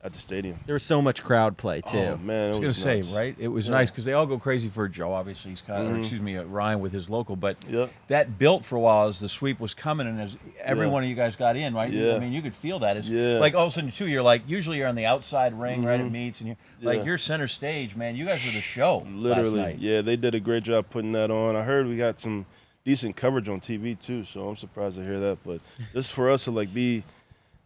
at 0.03 0.15
the 0.15 0.19
stadium. 0.19 0.59
There 0.65 0.73
was 0.73 0.83
so 0.83 1.03
much 1.03 1.23
crowd 1.23 1.59
play 1.59 1.83
too. 1.83 1.99
Oh 1.99 2.17
man, 2.17 2.45
I 2.45 2.47
it 2.47 2.49
was 2.49 2.57
gonna 2.59 2.69
was 2.69 3.07
say, 3.09 3.15
right? 3.15 3.37
It 3.39 3.49
was 3.49 3.69
Yeah. 3.69 3.75
nice 3.75 3.91
because 3.91 4.07
they 4.07 4.15
all 4.15 4.25
go 4.25 4.39
crazy 4.39 4.71
for 4.71 4.89
Joe. 4.89 5.13
Obviously, 5.13 5.51
he's 5.51 5.61
kind 5.61 5.83
of, 5.87 5.93
or 5.93 5.97
Mhm. 5.97 5.99
excuse 6.01 6.23
me, 6.23 6.39
uh, 6.39 6.45
Ryan 6.45 6.81
with 6.81 6.93
his 6.93 7.11
local. 7.11 7.37
But 7.37 7.59
Yeah. 7.69 7.87
that 8.09 8.39
built 8.39 8.65
for 8.65 8.77
a 8.77 8.81
while 8.81 9.09
as 9.09 9.19
the 9.19 9.29
sweep 9.29 9.61
was 9.61 9.75
coming, 9.75 10.07
and 10.07 10.19
as 10.19 10.39
every 10.63 10.87
Yeah. 10.87 10.93
one 10.93 11.03
of 11.03 11.09
you 11.11 11.15
guys 11.15 11.37
got 11.37 11.55
in, 11.57 11.75
right? 11.75 11.91
Yeah. 11.91 12.15
I 12.15 12.19
mean, 12.19 12.33
you 12.33 12.41
could 12.41 12.55
feel 12.55 12.79
that. 12.79 12.97
It's 12.97 13.09
Yeah. 13.09 13.39
like 13.41 13.55
all 13.55 13.67
of 13.67 13.73
a 13.73 13.75
sudden 13.75 13.91
too. 13.91 14.07
You're 14.09 14.23
like 14.23 14.43
usually 14.47 14.79
you're 14.79 14.89
on 14.89 14.95
the 14.95 15.05
outside 15.05 15.53
ring, 15.53 15.85
right? 15.85 16.01
At 16.01 16.07
Mhm. 16.07 16.13
meets, 16.13 16.41
and 16.41 16.49
you're 16.49 16.57
Yeah. 16.81 16.89
like 16.89 17.05
you're 17.05 17.19
center 17.19 17.47
stage, 17.49 17.95
man. 17.95 18.17
You 18.17 18.25
guys 18.25 18.43
were 18.47 18.53
the 18.53 18.61
show. 18.63 19.07
Literally, 19.13 19.51
last 19.59 19.67
night. 19.67 19.79
yeah, 19.81 20.01
they 20.01 20.17
did 20.17 20.35
a 20.35 20.41
great 20.41 20.63
job 20.63 20.87
putting 20.89 21.11
that 21.11 21.31
on. 21.31 21.55
I 21.57 21.63
heard 21.63 21.87
we 21.87 21.99
got 21.99 22.19
some 22.21 22.47
decent 22.87 23.17
coverage 23.17 23.51
on 23.51 23.61
TV 23.61 23.95
too, 23.95 24.25
so 24.25 24.49
I'm 24.49 24.57
surprised 24.57 24.97
to 24.97 25.05
hear 25.05 25.21
that. 25.21 25.39
But 25.45 25.61
just 25.93 26.11
for 26.11 26.31
us 26.31 26.45
to 26.45 26.51
like 26.51 26.73
be 26.73 27.05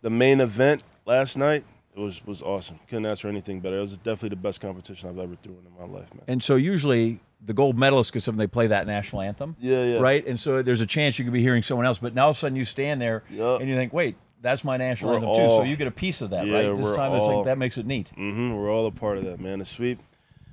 the 0.03 0.11
main 0.11 0.41
event 0.41 0.82
last 1.07 1.37
night, 1.39 1.62
it 1.97 2.01
was 2.01 2.25
was 2.27 2.43
awesome. 2.43 2.79
Couldn't 2.89 3.07
ask 3.07 3.23
for 3.23 3.29
anything 3.29 3.61
better. 3.61 3.79
It 3.79 3.83
was 3.83 3.97
definitely 3.97 4.31
the 4.31 4.37
best 4.37 4.61
competition 4.61 5.09
I've 5.09 5.19
ever 5.19 5.37
thrown 5.37 5.59
in 5.67 5.73
my 5.79 5.93
life, 5.93 6.13
man. 6.15 6.25
And 6.27 6.43
so 6.43 6.57
usually 6.57 7.21
the 7.45 7.53
gold 7.53 7.77
medalists 7.77 8.13
get 8.13 8.23
something 8.23 8.39
they 8.39 8.47
play 8.47 8.69
that 8.69 8.87
national 8.87 9.23
anthem. 9.23 9.57
Yeah, 9.61 9.85
yeah. 9.85 9.99
Right? 9.99 10.27
And 10.27 10.39
so 10.41 10.63
there's 10.63 10.81
a 10.81 10.87
chance 10.87 11.19
you 11.19 11.25
could 11.25 11.35
be 11.35 11.43
hearing 11.43 11.63
someone 11.63 11.87
else, 11.87 11.99
but 11.99 12.15
now 12.15 12.25
all 12.25 12.31
of 12.31 12.37
a 12.37 12.39
sudden 12.41 12.57
you 12.57 12.65
stand 12.65 13.01
there 13.01 13.23
Yup. 13.31 13.61
and 13.61 13.69
you 13.69 13.77
think, 13.77 13.93
wait, 13.93 14.17
that's 14.41 14.65
my 14.65 14.77
national 14.77 15.11
We're 15.11 15.17
anthem 15.19 15.35
too. 15.37 15.49
So 15.49 15.63
you 15.63 15.77
get 15.77 15.87
a 15.87 15.93
piece 15.93 16.21
of 16.21 16.31
that, 16.31 16.47
Yeah, 16.47 16.69
right? 16.69 16.77
This 16.77 16.97
time 16.97 17.13
it's 17.13 17.27
like 17.27 17.45
that 17.47 17.59
makes 17.59 17.79
it 17.79 17.87
neat. 17.87 18.11
Mm-hmm, 18.17 18.55
We're 18.55 18.71
all 18.71 18.87
a 18.87 18.91
part 18.91 19.19
of 19.19 19.25
that, 19.25 19.41
man. 19.41 19.59
The 19.61 19.65
sweep, 19.65 20.01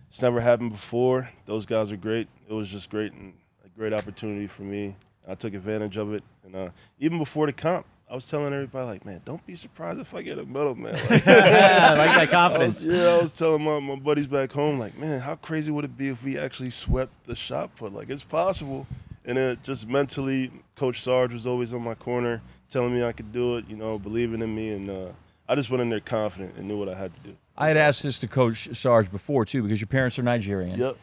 it's 0.10 0.22
never 0.22 0.42
happened 0.42 0.72
before. 0.72 1.30
Those 1.46 1.66
guys 1.66 1.92
are 1.92 1.98
great. 1.98 2.28
It 2.48 2.54
was 2.54 2.68
just 2.70 2.90
great 2.90 3.14
and 3.14 3.34
a 3.66 3.70
great 3.70 3.94
opportunity 3.94 4.48
for 4.48 4.64
me. 4.64 4.96
I 5.28 5.36
took 5.36 5.54
advantage 5.54 5.98
of 5.98 6.14
it, 6.14 6.24
and 6.44 6.56
uh, 6.56 6.70
even 7.00 7.18
before 7.20 7.46
the 7.46 7.54
comp, 7.54 7.86
I 8.12 8.16
was 8.16 8.26
telling 8.26 8.54
everybody 8.54 8.86
like, 8.86 9.06
man, 9.06 9.22
don't 9.24 9.44
be 9.46 9.56
surprised 9.56 10.02
if 10.02 10.14
I 10.14 10.22
get 10.22 10.38
a 10.38 10.46
medal, 10.46 10.76
man. 10.76 10.96
Like, 11.10 11.26
I 11.26 11.96
like 11.96 12.10
that 12.10 12.18
I 12.18 12.26
confidence. 12.26 12.84
was, 12.84 12.86
yeah, 12.86 13.08
I 13.08 13.22
was 13.22 13.32
telling 13.32 13.64
my, 13.64 13.80
my 13.80 13.96
buddies 13.96 14.28
back 14.28 14.52
home, 14.52 14.78
like, 14.78 14.98
man, 14.98 15.22
how 15.22 15.36
crazy 15.36 15.72
would 15.72 15.86
it 15.86 15.98
be 15.98 16.10
if 16.10 16.22
we 16.22 16.38
actually 16.38 16.72
swept 16.72 17.14
the 17.26 17.38
shot 17.38 17.74
put? 17.78 17.94
Like, 17.94 18.10
it's 18.10 18.24
possible. 18.24 18.86
And 19.24 19.38
it 19.38 19.64
just 19.64 19.88
mentally, 19.88 20.52
Coach 20.76 21.02
Sarge 21.02 21.32
was 21.32 21.48
always 21.48 21.74
on 21.74 21.84
my 21.84 21.94
corner, 21.94 22.42
telling 22.70 22.94
me 22.94 23.02
I 23.02 23.14
could 23.14 23.32
do 23.32 23.56
it, 23.56 23.70
you 23.70 23.78
know, 23.78 23.98
believing 23.98 24.42
in 24.42 24.54
me. 24.54 24.72
And 24.72 24.90
uh, 24.90 25.08
I 25.48 25.56
just 25.56 25.70
went 25.70 25.82
in 25.82 25.90
there 25.90 26.02
confident 26.02 26.58
and 26.58 26.68
knew 26.68 26.78
what 26.78 26.90
I 26.90 26.96
had 26.96 27.14
to 27.14 27.20
do. 27.22 27.38
I 27.58 27.70
had 27.70 27.78
asked 27.78 28.04
this 28.04 28.20
to 28.20 28.28
Coach 28.28 28.76
Sarge 28.76 29.10
before 29.10 29.46
too, 29.46 29.64
because 29.64 29.80
your 29.80 29.88
parents 29.88 30.20
are 30.20 30.24
Nigerian. 30.24 30.78
Yep. 30.78 30.98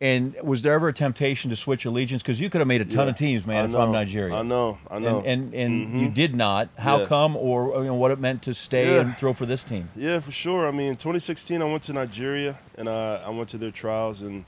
And 0.00 0.36
was 0.44 0.62
there 0.62 0.74
ever 0.74 0.88
a 0.88 0.92
temptation 0.92 1.50
to 1.50 1.56
switch 1.56 1.84
allegiance? 1.84 2.22
Because 2.22 2.40
you 2.40 2.48
could 2.48 2.60
have 2.60 2.68
made 2.68 2.80
a 2.80 2.84
ton 2.84 3.06
Yeah. 3.06 3.10
of 3.10 3.16
teams, 3.18 3.44
man, 3.44 3.62
I 3.62 3.64
if 3.64 3.70
know, 3.72 3.80
I'm 3.80 3.90
Nigerian. 3.90 4.32
I 4.32 4.42
know. 4.42 4.78
I 4.88 5.00
know. 5.00 5.18
And 5.18 5.52
and, 5.52 5.54
and 5.54 5.88
Mhm. 5.94 6.00
you 6.00 6.08
did 6.08 6.36
not. 6.36 6.68
How 6.78 7.00
Yeah. 7.00 7.06
come, 7.06 7.36
or 7.36 7.78
you 7.82 7.88
know, 7.88 7.94
what 7.94 8.12
it 8.12 8.20
meant 8.20 8.42
to 8.42 8.54
stay 8.54 8.94
Yeah. 8.94 9.00
and 9.00 9.16
throw 9.16 9.32
for 9.32 9.44
this 9.44 9.64
team? 9.64 9.88
Yeah, 9.96 10.20
for 10.20 10.30
sure. 10.30 10.68
I 10.68 10.70
mean, 10.70 10.94
2016, 10.94 11.60
I 11.60 11.64
went 11.64 11.82
to 11.84 11.92
Nigeria 11.92 12.56
and 12.76 12.88
uh, 12.88 13.22
I 13.26 13.30
went 13.30 13.48
to 13.50 13.58
their 13.58 13.72
trials, 13.72 14.22
and 14.22 14.44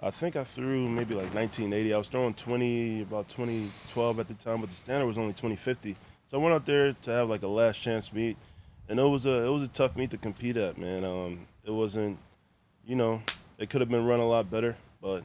I 0.00 0.08
think 0.10 0.34
I 0.34 0.44
threw 0.44 0.88
maybe 0.88 1.14
like 1.14 1.34
1980. 1.34 1.92
I 1.92 1.98
was 1.98 2.08
throwing 2.08 2.32
20, 2.32 3.02
about 3.02 3.28
2012 3.28 4.18
at 4.18 4.28
the 4.28 4.34
time, 4.34 4.62
but 4.62 4.70
the 4.70 4.76
standard 4.76 5.06
was 5.06 5.18
only 5.18 5.34
2050. 5.34 5.94
So 6.30 6.38
I 6.38 6.42
went 6.42 6.54
out 6.54 6.64
there 6.64 6.94
to 7.02 7.10
have 7.10 7.28
like 7.28 7.42
a 7.42 7.48
last 7.48 7.82
chance 7.82 8.10
meet, 8.14 8.38
and 8.88 8.98
it 8.98 9.02
was 9.02 9.26
a 9.26 9.44
it 9.44 9.50
was 9.52 9.62
a 9.62 9.68
tough 9.68 9.94
meet 9.94 10.10
to 10.12 10.16
compete 10.16 10.56
at, 10.56 10.78
man. 10.78 11.04
Um, 11.04 11.40
it 11.66 11.70
wasn't, 11.72 12.16
you 12.86 12.96
know, 12.96 13.20
it 13.58 13.68
could 13.68 13.82
have 13.82 13.90
been 13.90 14.06
run 14.06 14.20
a 14.20 14.26
lot 14.26 14.50
better, 14.50 14.76
but 15.06 15.22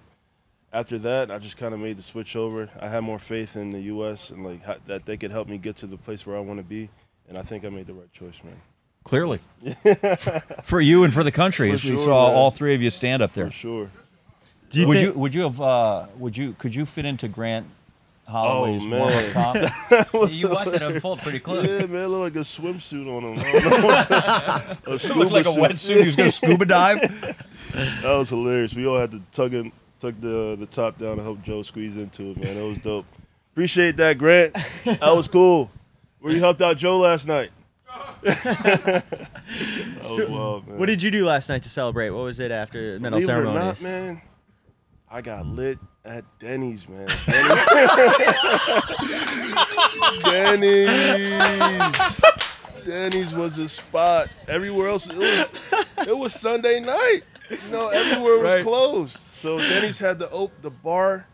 after 0.71 0.99
that, 0.99 1.31
I 1.31 1.39
just 1.39 1.57
kind 1.57 1.73
of 1.73 1.79
made 1.79 1.97
the 1.97 2.03
switch 2.03 2.35
over. 2.35 2.69
I 2.79 2.87
had 2.87 3.01
more 3.01 3.17
faith 3.17 3.55
in 3.55 3.71
the 3.71 3.81
U.S. 3.93 4.29
and 4.29 4.45
like 4.45 4.63
ha- 4.63 4.75
that 4.85 5.07
they 5.07 5.17
could 5.17 5.31
help 5.31 5.47
me 5.47 5.57
get 5.57 5.75
to 5.77 5.87
the 5.87 5.97
place 5.97 6.23
where 6.23 6.37
I 6.37 6.39
want 6.39 6.59
to 6.59 6.63
be, 6.63 6.89
and 7.27 7.35
I 7.35 7.41
think 7.41 7.65
I 7.65 7.69
made 7.69 7.87
the 7.87 7.95
right 7.95 8.13
choice, 8.13 8.39
man. 8.43 8.61
Clearly, 9.03 9.39
for 10.63 10.79
you 10.79 11.03
and 11.03 11.11
for 11.11 11.23
the 11.23 11.31
country, 11.31 11.69
For 11.69 11.73
as 11.73 11.83
we 11.83 11.97
saw 11.97 12.27
man. 12.27 12.35
all 12.35 12.51
three 12.51 12.75
of 12.75 12.81
you 12.83 12.91
stand 12.91 13.23
up 13.23 13.33
there. 13.33 13.47
For 13.47 13.51
sure. 13.51 13.91
You 14.71 14.87
would 14.87 14.97
think? 14.97 15.15
you 15.15 15.19
would 15.19 15.33
you 15.33 15.41
have 15.41 15.59
uh, 15.59 16.05
would 16.19 16.37
you 16.37 16.53
could 16.59 16.75
you 16.75 16.85
fit 16.85 17.05
into 17.05 17.27
Grant 17.27 17.65
Holloway's 18.31 18.83
Oh, 18.85 18.89
warm 18.89 19.09
man. 19.11 19.31
top? 20.13 20.31
you 20.31 20.49
watched 20.49 20.73
it 20.73 20.81
unfold 20.81 21.19
pretty 21.19 21.39
close. 21.39 21.67
Yeah, 21.67 21.85
man, 21.85 22.03
it 22.05 22.07
looked 22.07 22.35
like 22.35 22.41
a 22.41 22.47
swimsuit 22.47 23.07
on 23.07 23.23
him. 23.23 23.39
I 23.45 24.77
a 24.87 24.93
It 24.93 24.99
scuba 25.01 25.19
looked 25.19 25.31
like 25.31 25.45
a 25.45 25.49
wetsuit. 25.49 25.99
He 25.99 26.05
was 26.07 26.15
going 26.15 26.29
to 26.29 26.35
scuba 26.35 26.65
dive. 26.65 27.01
That 27.73 28.03
was 28.17 28.29
hilarious. 28.29 28.73
We 28.73 28.87
all 28.87 28.97
had 28.99 29.11
to 29.11 29.21
tug 29.31 29.51
him, 29.53 29.71
tug 29.99 30.19
the 30.21 30.53
uh, 30.53 30.55
the 30.55 30.65
top 30.65 30.97
down 30.97 31.17
to 31.17 31.23
help 31.23 31.41
Joe 31.43 31.61
squeeze 31.63 31.97
into 31.97 32.31
it, 32.31 32.37
man. 32.37 32.57
It 32.57 32.67
was 32.67 32.81
dope. 32.81 33.05
Appreciate 33.53 33.97
that, 33.97 34.17
Grant. 34.17 34.55
That 34.85 35.15
was 35.15 35.27
cool. 35.27 35.69
Where 36.19 36.33
you 36.33 36.39
helped 36.39 36.61
out 36.61 36.77
Joe 36.77 36.97
last 36.99 37.27
night. 37.27 37.51
that 38.23 39.03
was 40.03 40.17
So, 40.17 40.29
wild, 40.29 40.67
man. 40.67 40.77
What 40.77 40.85
did 40.87 41.01
you 41.03 41.11
do 41.11 41.25
last 41.25 41.49
night 41.49 41.63
to 41.63 41.69
celebrate? 41.69 42.09
What 42.11 42.23
was 42.23 42.39
it 42.39 42.51
after 42.51 42.99
medal 42.99 43.19
Believe 43.19 43.29
it 43.29 43.33
or 43.39 43.43
not, 43.53 43.81
man, 43.81 44.21
I 45.09 45.21
got 45.21 45.45
lit 45.45 45.77
at 46.03 46.23
Denny's, 46.39 46.87
man. 46.89 47.07
Denny's. 50.23 50.87
Denny's. 51.39 52.21
Denny's 52.85 53.33
was 53.35 53.57
a 53.59 53.69
spot. 53.69 54.29
Everywhere 54.47 54.87
else, 54.89 55.07
it 55.07 55.15
was, 55.15 55.51
it 56.07 56.17
was 56.17 56.33
Sunday 56.33 56.79
night. 56.79 57.21
You 57.49 57.57
know, 57.71 57.89
everywhere 57.89 58.37
was 58.39 58.53
Right. 58.55 58.63
closed. 58.63 59.17
So 59.35 59.57
Denny's 59.59 59.99
had 59.99 60.17
the 60.19 60.29
op- 60.31 60.59
the 60.61 60.71
bar 60.71 61.27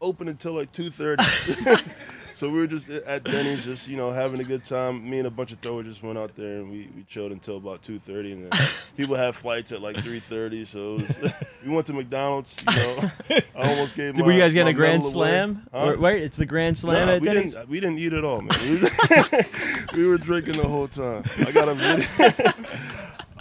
open 0.00 0.28
until 0.28 0.52
like 0.54 0.72
two 0.72 0.90
thirty. 0.90 1.24
so 2.38 2.48
we 2.48 2.60
were 2.60 2.68
just 2.68 2.88
at 2.88 3.24
Denny's, 3.24 3.64
just 3.64 3.88
you 3.88 3.96
know, 3.96 4.12
having 4.12 4.38
a 4.38 4.44
good 4.44 4.62
time. 4.62 5.10
Me 5.10 5.18
and 5.18 5.26
a 5.26 5.30
bunch 5.30 5.50
of 5.50 5.58
throwers 5.58 5.86
just 5.86 6.04
went 6.04 6.16
out 6.16 6.36
there 6.36 6.58
and 6.58 6.70
we, 6.70 6.88
we 6.94 7.02
chilled 7.02 7.32
until 7.32 7.56
about 7.56 7.82
two 7.82 7.98
thirty, 7.98 8.30
and 8.30 8.44
then 8.50 8.68
people 8.96 9.16
have 9.16 9.34
flights 9.34 9.72
at 9.72 9.82
like 9.82 9.96
three 9.96 10.20
thirty. 10.20 10.64
So 10.64 10.98
it 11.00 11.20
was, 11.20 11.32
we 11.66 11.74
went 11.74 11.88
to 11.88 11.92
McDonald's. 11.94 12.54
You 12.60 12.76
know, 12.76 13.10
I 13.56 13.70
almost 13.70 13.96
gave. 13.96 14.14
Did, 14.14 14.20
my, 14.20 14.26
were 14.26 14.32
you 14.32 14.40
guys 14.40 14.54
getting 14.54 14.72
a 14.72 14.76
grand 14.76 15.04
slam? 15.04 15.66
Huh? 15.72 15.96
Wait, 15.98 16.22
it's 16.22 16.36
the 16.36 16.46
grand 16.46 16.78
slam 16.78 17.08
Nah, 17.08 17.14
at 17.14 17.22
we 17.22 17.26
Denny's. 17.26 17.54
didn't. 17.54 17.68
We 17.68 17.80
didn't 17.80 17.98
eat 17.98 18.12
at 18.12 18.22
all, 18.24 18.40
man. 18.40 18.58
We, 18.62 19.96
we 20.02 20.08
were 20.08 20.18
drinking 20.18 20.58
the 20.58 20.68
whole 20.68 20.86
time. 20.86 21.24
I 21.44 21.50
got 21.50 21.68
a 21.68 21.74
video. 21.74 22.06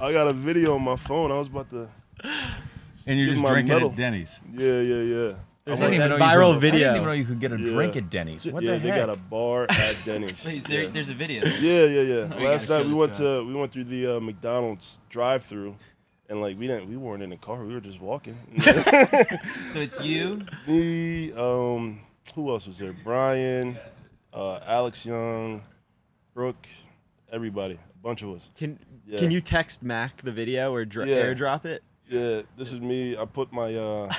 I 0.02 0.12
got 0.12 0.28
a 0.28 0.34
video 0.34 0.74
on 0.74 0.82
my 0.82 0.96
phone. 0.96 1.32
I 1.32 1.38
was 1.38 1.48
about 1.48 1.70
to. 1.70 1.88
And 3.06 3.20
you're 3.20 3.30
just 3.30 3.46
drinking 3.46 3.74
medal. 3.74 3.92
at 3.92 3.96
Denny's. 3.96 4.40
Yeah, 4.54 4.82
yeah, 4.82 5.02
yeah. 5.02 5.34
There's 5.68 5.80
like 5.82 5.92
didn't 5.92 6.00
that 6.00 6.16
even 6.16 6.20
know 6.20 6.26
viral 6.26 6.50
could- 6.54 6.58
I 6.58 6.60
video. 6.72 6.80
didn't 6.80 6.96
even 6.96 7.06
know 7.08 7.12
you 7.14 7.26
could 7.26 7.40
get 7.40 7.52
a 7.52 7.60
Yeah. 7.60 7.72
drink 7.74 7.96
at 7.98 8.10
Denny's. 8.10 8.46
What 8.46 8.64
yeah, 8.64 8.74
the 8.74 8.80
they 8.80 8.90
got 8.90 9.10
a 9.10 9.16
bar 9.18 9.68
at 9.70 9.96
Denny's. 10.06 10.42
There, 10.44 10.84
yeah. 10.84 10.90
There's 10.90 11.10
a 11.10 11.14
video. 11.14 11.46
Yeah, 11.60 11.84
yeah, 11.86 12.02
yeah. 12.02 12.30
Oh, 12.36 12.44
Last 12.44 12.70
night 12.70 12.86
we 12.86 12.94
went 12.94 13.14
to 13.16 13.42
to 13.42 13.46
we 13.48 13.54
went 13.54 13.72
through 13.72 13.84
the 13.86 14.18
uh, 14.18 14.20
McDonald's 14.20 15.00
drive-through, 15.10 15.76
and 16.30 16.42
like 16.42 16.58
we 16.58 16.68
didn't 16.68 16.90
we 16.90 16.98
weren't 16.98 17.22
in 17.22 17.30
the 17.30 17.38
car. 17.38 17.64
We 17.64 17.74
were 17.74 17.82
just 17.82 18.00
walking. 18.02 18.38
So 19.72 19.80
it's 19.80 20.02
you. 20.02 20.46
Me, 20.68 21.32
um, 21.34 22.00
who 22.34 22.50
else 22.50 22.66
was 22.68 22.78
there? 22.80 22.96
Brian, 23.04 23.78
uh, 24.34 24.60
Alex 24.66 25.06
Young, 25.06 25.62
Brooke, 26.34 26.68
everybody, 27.32 27.76
a 27.76 27.98
bunch 28.04 28.22
of 28.24 28.30
us. 28.32 28.50
Can 28.58 28.80
Yeah. 29.06 29.20
Can 29.20 29.32
you 29.32 29.42
text 29.42 29.84
Mac 29.84 30.22
the 30.22 30.32
video 30.32 30.74
or 30.74 30.86
dr- 30.86 31.08
Yeah. 31.08 31.24
airdrop 31.24 31.66
it? 31.66 31.84
Yeah, 32.10 32.42
this 32.58 32.72
is 32.72 32.80
me. 32.80 33.18
I 33.18 33.26
put 33.26 33.52
my 33.52 33.76
uh, 33.76 34.14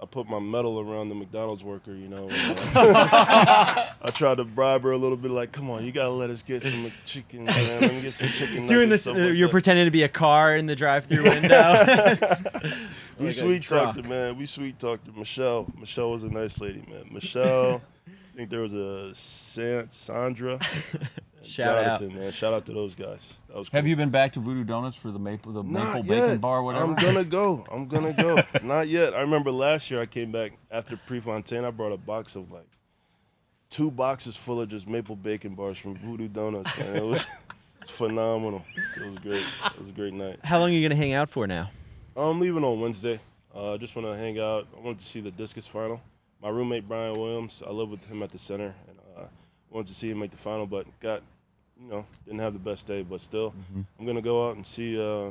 I 0.00 0.06
put 0.06 0.28
my 0.28 0.38
medal 0.38 0.78
around 0.78 1.08
the 1.08 1.14
McDonald's 1.16 1.64
worker. 1.64 1.92
You 1.92 2.08
know, 2.08 2.28
and, 2.30 2.58
uh, 2.74 3.90
I 4.02 4.10
tried 4.12 4.36
to 4.36 4.44
bribe 4.44 4.82
her 4.82 4.92
a 4.92 4.96
little 4.96 5.16
bit. 5.16 5.30
Like, 5.32 5.50
come 5.52 5.70
on, 5.70 5.84
you 5.84 5.90
gotta 5.92 6.10
let 6.10 6.30
us 6.30 6.42
get 6.42 6.62
some 6.62 6.92
chicken, 7.04 7.44
man. 7.44 7.80
Let 7.80 7.92
me 7.94 8.00
get 8.02 8.14
some 8.14 8.28
chicken. 8.28 8.66
Doing 8.66 8.88
this, 8.88 9.06
uh, 9.06 9.12
like 9.12 9.34
you're 9.36 9.48
that. 9.48 9.52
pretending 9.52 9.86
to 9.86 9.90
be 9.90 10.04
a 10.04 10.08
car 10.08 10.56
in 10.56 10.66
the 10.66 10.76
drive-through 10.76 11.24
window. 11.28 12.16
We 13.18 13.26
Like 13.26 13.34
sweet 13.34 13.62
talked 13.62 13.94
truck. 13.94 13.96
her, 13.96 14.02
man. 14.08 14.38
We 14.38 14.46
sweet 14.46 14.78
talked 14.78 15.06
her. 15.06 15.12
Michelle. 15.16 15.66
Michelle 15.78 16.10
was 16.12 16.22
a 16.22 16.28
nice 16.28 16.58
lady, 16.60 16.84
man. 16.88 17.08
Michelle. 17.10 17.82
I 18.06 18.36
think 18.36 18.50
there 18.50 18.60
was 18.60 18.72
a 18.72 19.12
San- 19.16 19.88
Sandra. 19.90 20.60
and 20.92 21.08
Shout 21.42 21.76
out. 21.76 22.00
Jonathan, 22.00 22.18
man. 22.20 22.30
Shout 22.32 22.54
out 22.54 22.66
to 22.66 22.72
those 22.72 22.94
guys. 22.94 23.18
That 23.48 23.56
was. 23.56 23.68
Have 23.70 23.86
you 23.86 23.96
been 23.96 24.10
back 24.10 24.34
to 24.34 24.40
Voodoo 24.40 24.64
Donuts 24.64 24.96
for 24.96 25.10
the 25.10 25.18
maple 25.18 25.52
the 25.52 25.62
Not 25.62 25.94
maple 25.94 26.02
bacon 26.04 26.38
bar, 26.38 26.62
whatever? 26.62 26.84
I'm 26.84 26.94
gonna 26.94 27.24
go. 27.24 27.64
I'm 27.70 27.88
gonna 27.88 28.12
go. 28.12 28.38
Not 28.62 28.88
yet. 28.88 29.14
I 29.14 29.20
remember 29.20 29.50
last 29.50 29.90
year 29.90 30.00
I 30.00 30.06
came 30.06 30.30
back 30.30 30.52
after 30.70 30.96
Prefontaine. 30.96 31.64
I 31.64 31.70
brought 31.70 31.92
a 31.92 31.96
box 31.96 32.36
of 32.36 32.50
like 32.50 32.66
two 33.70 33.90
boxes 33.90 34.36
full 34.36 34.60
of 34.60 34.68
just 34.68 34.86
maple 34.86 35.16
bacon 35.16 35.54
bars 35.54 35.78
from 35.78 35.96
Voodoo 35.96 36.28
Donuts, 36.28 36.78
man. 36.78 36.96
It 36.96 37.04
was 37.04 37.26
it's 37.82 37.90
phenomenal. 37.90 38.64
It 38.96 39.10
was 39.10 39.18
great. 39.20 39.44
It 39.64 39.80
was 39.80 39.88
a 39.88 39.92
great 39.92 40.14
night. 40.14 40.40
How 40.44 40.58
long 40.58 40.70
are 40.70 40.72
you 40.72 40.86
gonna 40.86 41.00
hang 41.00 41.12
out 41.12 41.30
for 41.30 41.46
now? 41.46 41.70
I'm 42.16 42.40
leaving 42.40 42.64
on 42.64 42.80
Wednesday. 42.80 43.20
Uh, 43.54 43.74
I 43.74 43.76
just 43.76 43.96
want 43.96 44.06
to 44.08 44.16
hang 44.16 44.38
out. 44.38 44.66
I 44.76 44.80
wanted 44.80 44.98
to 44.98 45.04
see 45.04 45.20
the 45.20 45.30
discus 45.30 45.66
final. 45.66 46.00
My 46.42 46.48
roommate 46.48 46.86
Brian 46.86 47.14
Williams, 47.14 47.62
I 47.66 47.70
live 47.70 47.90
with 47.90 48.04
him 48.04 48.22
at 48.22 48.30
the 48.30 48.38
center, 48.38 48.74
and 48.88 48.98
uh, 49.16 49.24
wanted 49.70 49.88
to 49.88 49.94
see 49.94 50.10
him 50.10 50.18
make 50.18 50.30
the 50.30 50.36
final, 50.36 50.66
but 50.66 50.86
got, 51.00 51.22
you 51.80 51.88
know, 51.88 52.06
didn't 52.24 52.40
have 52.40 52.52
the 52.52 52.58
best 52.58 52.86
day. 52.86 53.02
But 53.02 53.20
still, 53.20 53.50
mm-hmm. 53.50 53.82
I'm 53.98 54.06
gonna 54.06 54.22
go 54.22 54.48
out 54.48 54.56
and 54.56 54.66
see 54.66 55.00
uh, 55.00 55.30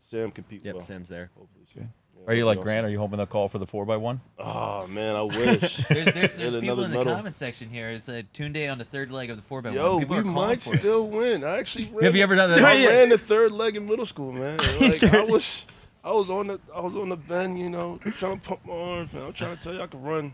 Sam 0.00 0.30
compete 0.30 0.64
Yep, 0.64 0.74
well. 0.74 0.82
Sam's 0.82 1.08
there. 1.08 1.30
Hopefully, 1.36 1.64
so. 1.72 1.80
Okay. 1.80 1.88
Yeah, 2.18 2.30
Are 2.30 2.34
you 2.34 2.46
like 2.46 2.60
Grant? 2.62 2.86
Are 2.86 2.88
you 2.88 2.98
hoping 2.98 3.18
they'll 3.18 3.26
call 3.26 3.48
for 3.48 3.58
the 3.58 3.66
four 3.66 3.84
by 3.84 3.96
one? 3.98 4.20
awesome. 4.38 4.90
Oh 4.90 4.92
man, 4.92 5.16
I 5.16 5.22
wish. 5.22 5.76
There's 5.88 6.12
there's, 6.14 6.36
there's 6.36 6.56
people 6.56 6.82
in 6.84 6.90
the 6.90 6.98
medal. 6.98 7.14
comment 7.14 7.36
section 7.36 7.68
here. 7.68 7.90
It's 7.90 8.08
uh, 8.08 8.22
Awotunde 8.32 8.72
on 8.72 8.78
the 8.78 8.84
third 8.84 9.12
leg 9.12 9.30
of 9.30 9.36
the 9.36 9.42
four 9.42 9.60
by 9.62 9.70
Yo, 9.70 9.92
one. 9.92 10.00
People 10.00 10.16
we 10.16 10.22
are 10.22 10.24
might 10.24 10.62
for 10.62 10.74
it. 10.74 10.78
still 10.78 11.08
win. 11.08 11.44
I 11.44 11.58
actually 11.58 11.90
ran 11.92 12.02
Have 12.04 12.16
you 12.16 12.22
ever 12.22 12.34
done 12.34 12.50
that? 12.50 12.64
I 12.64 12.86
ran 12.88 13.10
the 13.10 13.18
third 13.18 13.52
leg 13.52 13.76
in 13.76 13.86
middle 13.86 14.06
school, 14.06 14.32
man. 14.32 14.58
Like 14.80 15.02
I 15.04 15.22
was, 15.22 15.66
I 16.02 16.12
was 16.12 16.30
on 16.30 16.46
the, 16.46 16.60
I 16.74 16.80
was 16.80 16.96
on 16.96 17.10
the 17.10 17.16
bend, 17.16 17.58
you 17.58 17.68
know, 17.68 17.98
trying 18.02 18.40
to 18.40 18.48
pump 18.48 18.64
my 18.64 18.72
arms, 18.72 19.12
man. 19.12 19.24
I'm 19.24 19.32
trying 19.32 19.56
to 19.56 19.62
tell 19.62 19.74
you, 19.74 19.82
I 19.82 19.86
could 19.86 20.02
run. 20.02 20.32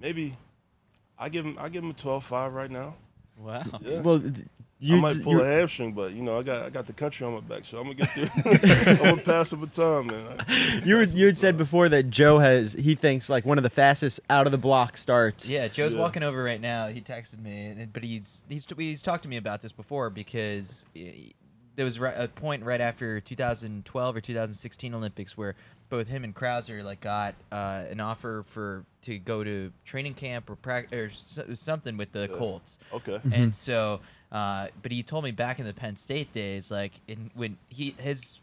Maybe, 0.00 0.36
I 1.18 1.28
give 1.30 1.46
him, 1.46 1.56
I 1.58 1.68
give 1.68 1.82
him 1.84 1.90
a 1.90 1.94
12-5 1.94 2.52
right 2.52 2.70
now. 2.70 2.94
Wow. 3.38 3.64
Yeah. 3.80 4.00
Well, 4.00 4.20
th- 4.20 4.46
you 4.84 4.96
I 4.96 5.00
might 5.00 5.22
pull 5.22 5.40
a 5.40 5.44
hamstring, 5.44 5.92
but 5.92 6.12
you 6.12 6.22
know, 6.22 6.38
I 6.38 6.42
got, 6.42 6.62
I 6.64 6.70
got 6.70 6.86
the 6.86 6.92
country 6.92 7.26
on 7.26 7.34
my 7.34 7.40
back, 7.40 7.64
so 7.64 7.78
I'm 7.78 7.84
gonna 7.84 7.94
get 7.94 8.10
through. 8.10 8.28
I'm 8.92 8.96
gonna 8.98 9.16
pass 9.22 9.52
up 9.52 9.60
the 9.60 9.66
baton, 9.66 10.06
man. 10.08 10.82
You 10.84 10.96
were, 10.96 11.02
you 11.04 11.26
had 11.26 11.38
said 11.38 11.56
before 11.56 11.88
that 11.88 12.10
Joe 12.10 12.38
has 12.38 12.74
he 12.74 12.94
thinks 12.94 13.28
like 13.28 13.44
one 13.46 13.56
of 13.58 13.64
the 13.64 13.70
fastest 13.70 14.20
out 14.28 14.46
of 14.46 14.52
the 14.52 14.58
block 14.58 14.96
starts. 14.96 15.48
Yeah, 15.48 15.68
Joe's 15.68 15.94
Yeah. 15.94 16.00
walking 16.00 16.22
over 16.22 16.42
right 16.42 16.60
now. 16.60 16.88
He 16.88 17.00
texted 17.00 17.40
me, 17.42 17.66
and- 17.66 17.92
but 17.92 18.04
he's 18.04 18.42
he's 18.48 18.66
he's 18.76 19.02
talked 19.02 19.22
to 19.22 19.28
me 19.28 19.36
about 19.36 19.62
this 19.62 19.72
before 19.72 20.10
because 20.10 20.84
eh, 20.94 21.30
there 21.76 21.84
was 21.84 21.98
a 22.00 22.28
point 22.34 22.62
right 22.64 22.80
after 22.80 23.20
2012 23.20 24.16
or 24.16 24.20
2016 24.20 24.94
Olympics 24.94 25.36
where 25.36 25.54
both 25.90 26.06
him 26.08 26.24
and 26.24 26.34
Crouser 26.34 26.82
like 26.82 27.00
got 27.00 27.34
uh, 27.52 27.82
an 27.90 28.00
offer 28.00 28.44
for 28.48 28.84
to 29.02 29.18
go 29.18 29.42
to 29.44 29.72
training 29.84 30.14
camp 30.14 30.48
or 30.48 30.56
practice 30.56 31.38
or 31.38 31.54
something 31.56 31.96
with 31.96 32.12
the 32.12 32.28
Yeah. 32.30 32.36
Colts. 32.38 32.78
Okay. 32.92 33.20
and 33.32 33.54
so 33.54 34.00
uh, 34.34 34.66
but 34.82 34.92
he 34.92 35.02
told 35.02 35.24
me 35.24 35.30
back 35.30 35.58
in 35.58 35.64
the 35.64 35.72
Penn 35.72 35.96
State 35.96 36.32
days, 36.32 36.70
like 36.70 36.92
in 37.08 37.30
when 37.34 37.56
he 37.68 37.94
his 37.98 38.40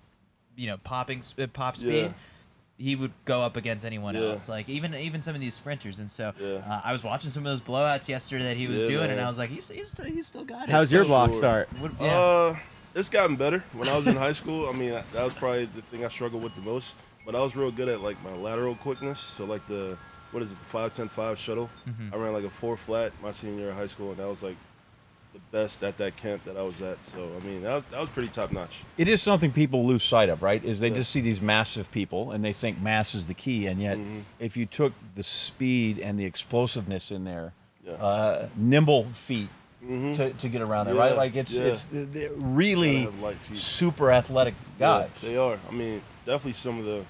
you 0.55 0.65
know 0.67 0.77
popping 0.77 1.21
uh, 1.37 1.45
pop 1.47 1.77
speed, 1.77 2.05
Yeah. 2.05 2.13
he 2.77 2.95
would 2.95 3.11
go 3.25 3.41
up 3.41 3.55
against 3.57 3.85
anyone 3.85 4.15
Yeah. 4.15 4.29
else, 4.29 4.47
like 4.49 4.69
even 4.69 4.95
even 4.95 5.21
some 5.21 5.35
of 5.35 5.41
these 5.41 5.53
sprinters. 5.53 5.99
And 5.99 6.09
so 6.09 6.33
Yeah. 6.39 6.63
uh, 6.67 6.81
I 6.83 6.93
was 6.93 7.03
watching 7.03 7.29
some 7.29 7.45
of 7.45 7.51
those 7.51 7.61
blowouts 7.61 8.07
yesterday 8.07 8.45
that 8.45 8.57
he 8.57 8.67
was 8.67 8.83
Yeah, 8.83 8.89
doing, 8.89 9.11
and. 9.11 9.19
I 9.21 9.27
was 9.27 9.37
like, 9.37 9.49
he's, 9.49 9.69
he's, 9.69 9.89
still, 9.91 10.05
he's 10.05 10.27
still 10.27 10.43
got 10.45 10.63
it. 10.69 10.71
How's 10.71 10.89
So- 10.89 10.95
your 10.97 11.05
block 11.05 11.29
sure. 11.31 11.37
start? 11.39 11.69
What, 11.79 11.91
yeah. 12.01 12.17
Uh, 12.19 12.55
it's 12.95 13.07
gotten 13.09 13.35
better. 13.35 13.63
When 13.73 13.87
I 13.87 13.95
was 13.97 14.07
in 14.07 14.15
high 14.17 14.33
school, 14.33 14.67
I 14.67 14.73
mean, 14.73 14.91
that 14.91 15.23
was 15.23 15.33
probably 15.33 15.65
the 15.65 15.81
thing 15.83 16.03
I 16.03 16.09
struggled 16.09 16.41
with 16.43 16.55
the 16.55 16.61
most. 16.61 16.93
But 17.25 17.35
I 17.35 17.39
was 17.39 17.55
real 17.55 17.71
good 17.71 17.87
at 17.87 18.01
like 18.01 18.21
my 18.23 18.33
lateral 18.33 18.75
quickness. 18.75 19.19
So 19.37 19.45
like 19.45 19.65
the 19.67 19.97
what 20.31 20.41
is 20.43 20.51
it, 20.51 20.57
the 20.59 20.65
five 20.65 20.91
ten 20.93 21.07
five 21.07 21.37
shuttle. 21.37 21.69
Mhm. 21.87 22.11
I 22.13 22.15
ran 22.17 22.33
like 22.33 22.43
a 22.45 22.49
four 22.49 22.75
flat 22.77 23.11
my 23.21 23.31
senior 23.31 23.59
year 23.59 23.69
of 23.69 23.75
high 23.77 23.87
school, 23.87 24.09
and 24.09 24.17
that 24.19 24.27
was 24.27 24.41
like 24.41 24.57
the 25.33 25.39
best 25.51 25.81
at 25.83 25.97
that 25.97 26.17
camp 26.17 26.43
that 26.45 26.57
I 26.57 26.61
was 26.61 26.81
at. 26.81 26.97
So 27.05 27.29
I 27.41 27.45
mean, 27.45 27.61
that 27.63 27.73
was 27.75 27.85
that 27.85 27.99
was 27.99 28.09
pretty 28.09 28.29
top 28.29 28.51
notch. 28.51 28.77
It 28.97 29.07
is 29.07 29.21
something 29.21 29.51
people 29.51 29.85
lose 29.85 30.03
sight 30.03 30.29
of, 30.29 30.41
right? 30.41 30.63
Is 30.63 30.79
they 30.79 30.89
Yeah. 30.89 30.95
just 30.95 31.11
see 31.11 31.21
these 31.21 31.41
massive 31.41 31.89
people 31.91 32.31
and 32.31 32.43
they 32.43 32.53
think 32.53 32.81
mass 32.81 33.15
is 33.15 33.25
the 33.27 33.33
key, 33.33 33.67
and 33.67 33.81
yet 33.81 33.97
Mhm. 33.97 34.23
if 34.39 34.57
you 34.57 34.65
took 34.65 34.93
the 35.15 35.23
speed 35.23 35.99
and 35.99 36.19
the 36.19 36.25
explosiveness 36.25 37.11
in 37.11 37.23
there, 37.23 37.53
Yeah. 37.85 37.93
uh, 37.93 38.49
nimble 38.57 39.05
feet 39.13 39.49
Mhm. 39.83 40.15
to, 40.17 40.29
to 40.33 40.49
get 40.49 40.61
around 40.61 40.87
there, 40.87 40.95
right? 40.95 41.15
Like 41.15 41.35
it's 41.35 41.53
yeah. 41.53 41.63
it's 41.63 41.85
they're 41.91 42.31
really 42.35 43.05
Gotta 43.05 43.11
have 43.11 43.19
light 43.21 43.37
feet. 43.37 43.57
super 43.57 44.11
athletic 44.11 44.53
guys. 44.77 45.09
Yeah, 45.23 45.29
they 45.29 45.37
are. 45.37 45.57
I 45.69 45.71
mean, 45.71 46.01
definitely 46.25 46.53
some 46.53 46.77
of 46.77 46.85
the 46.85 47.03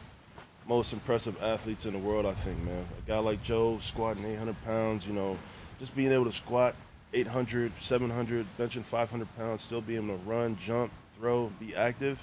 most 0.68 0.94
impressive 0.94 1.42
athletes 1.42 1.86
in 1.88 1.94
the 1.94 2.00
world. 2.00 2.26
I 2.26 2.34
think, 2.34 2.64
man. 2.64 2.86
A 3.04 3.10
guy 3.10 3.18
like 3.18 3.44
Joe 3.44 3.80
squatting 3.82 4.24
800 4.26 4.64
pounds. 4.64 5.06
You 5.08 5.14
know, 5.14 5.38
just 5.80 5.96
being 5.96 6.12
able 6.12 6.26
to 6.26 6.32
squat 6.32 6.76
800, 7.14 7.72
700, 7.82 8.46
benching 8.58 8.84
500 8.84 9.38
pounds, 9.38 9.64
still 9.64 9.82
being 9.82 10.06
able 10.06 10.18
to 10.18 10.24
run, 10.30 10.58
jump, 10.58 10.92
throw, 11.20 11.52
be 11.60 11.76
active. 11.76 12.20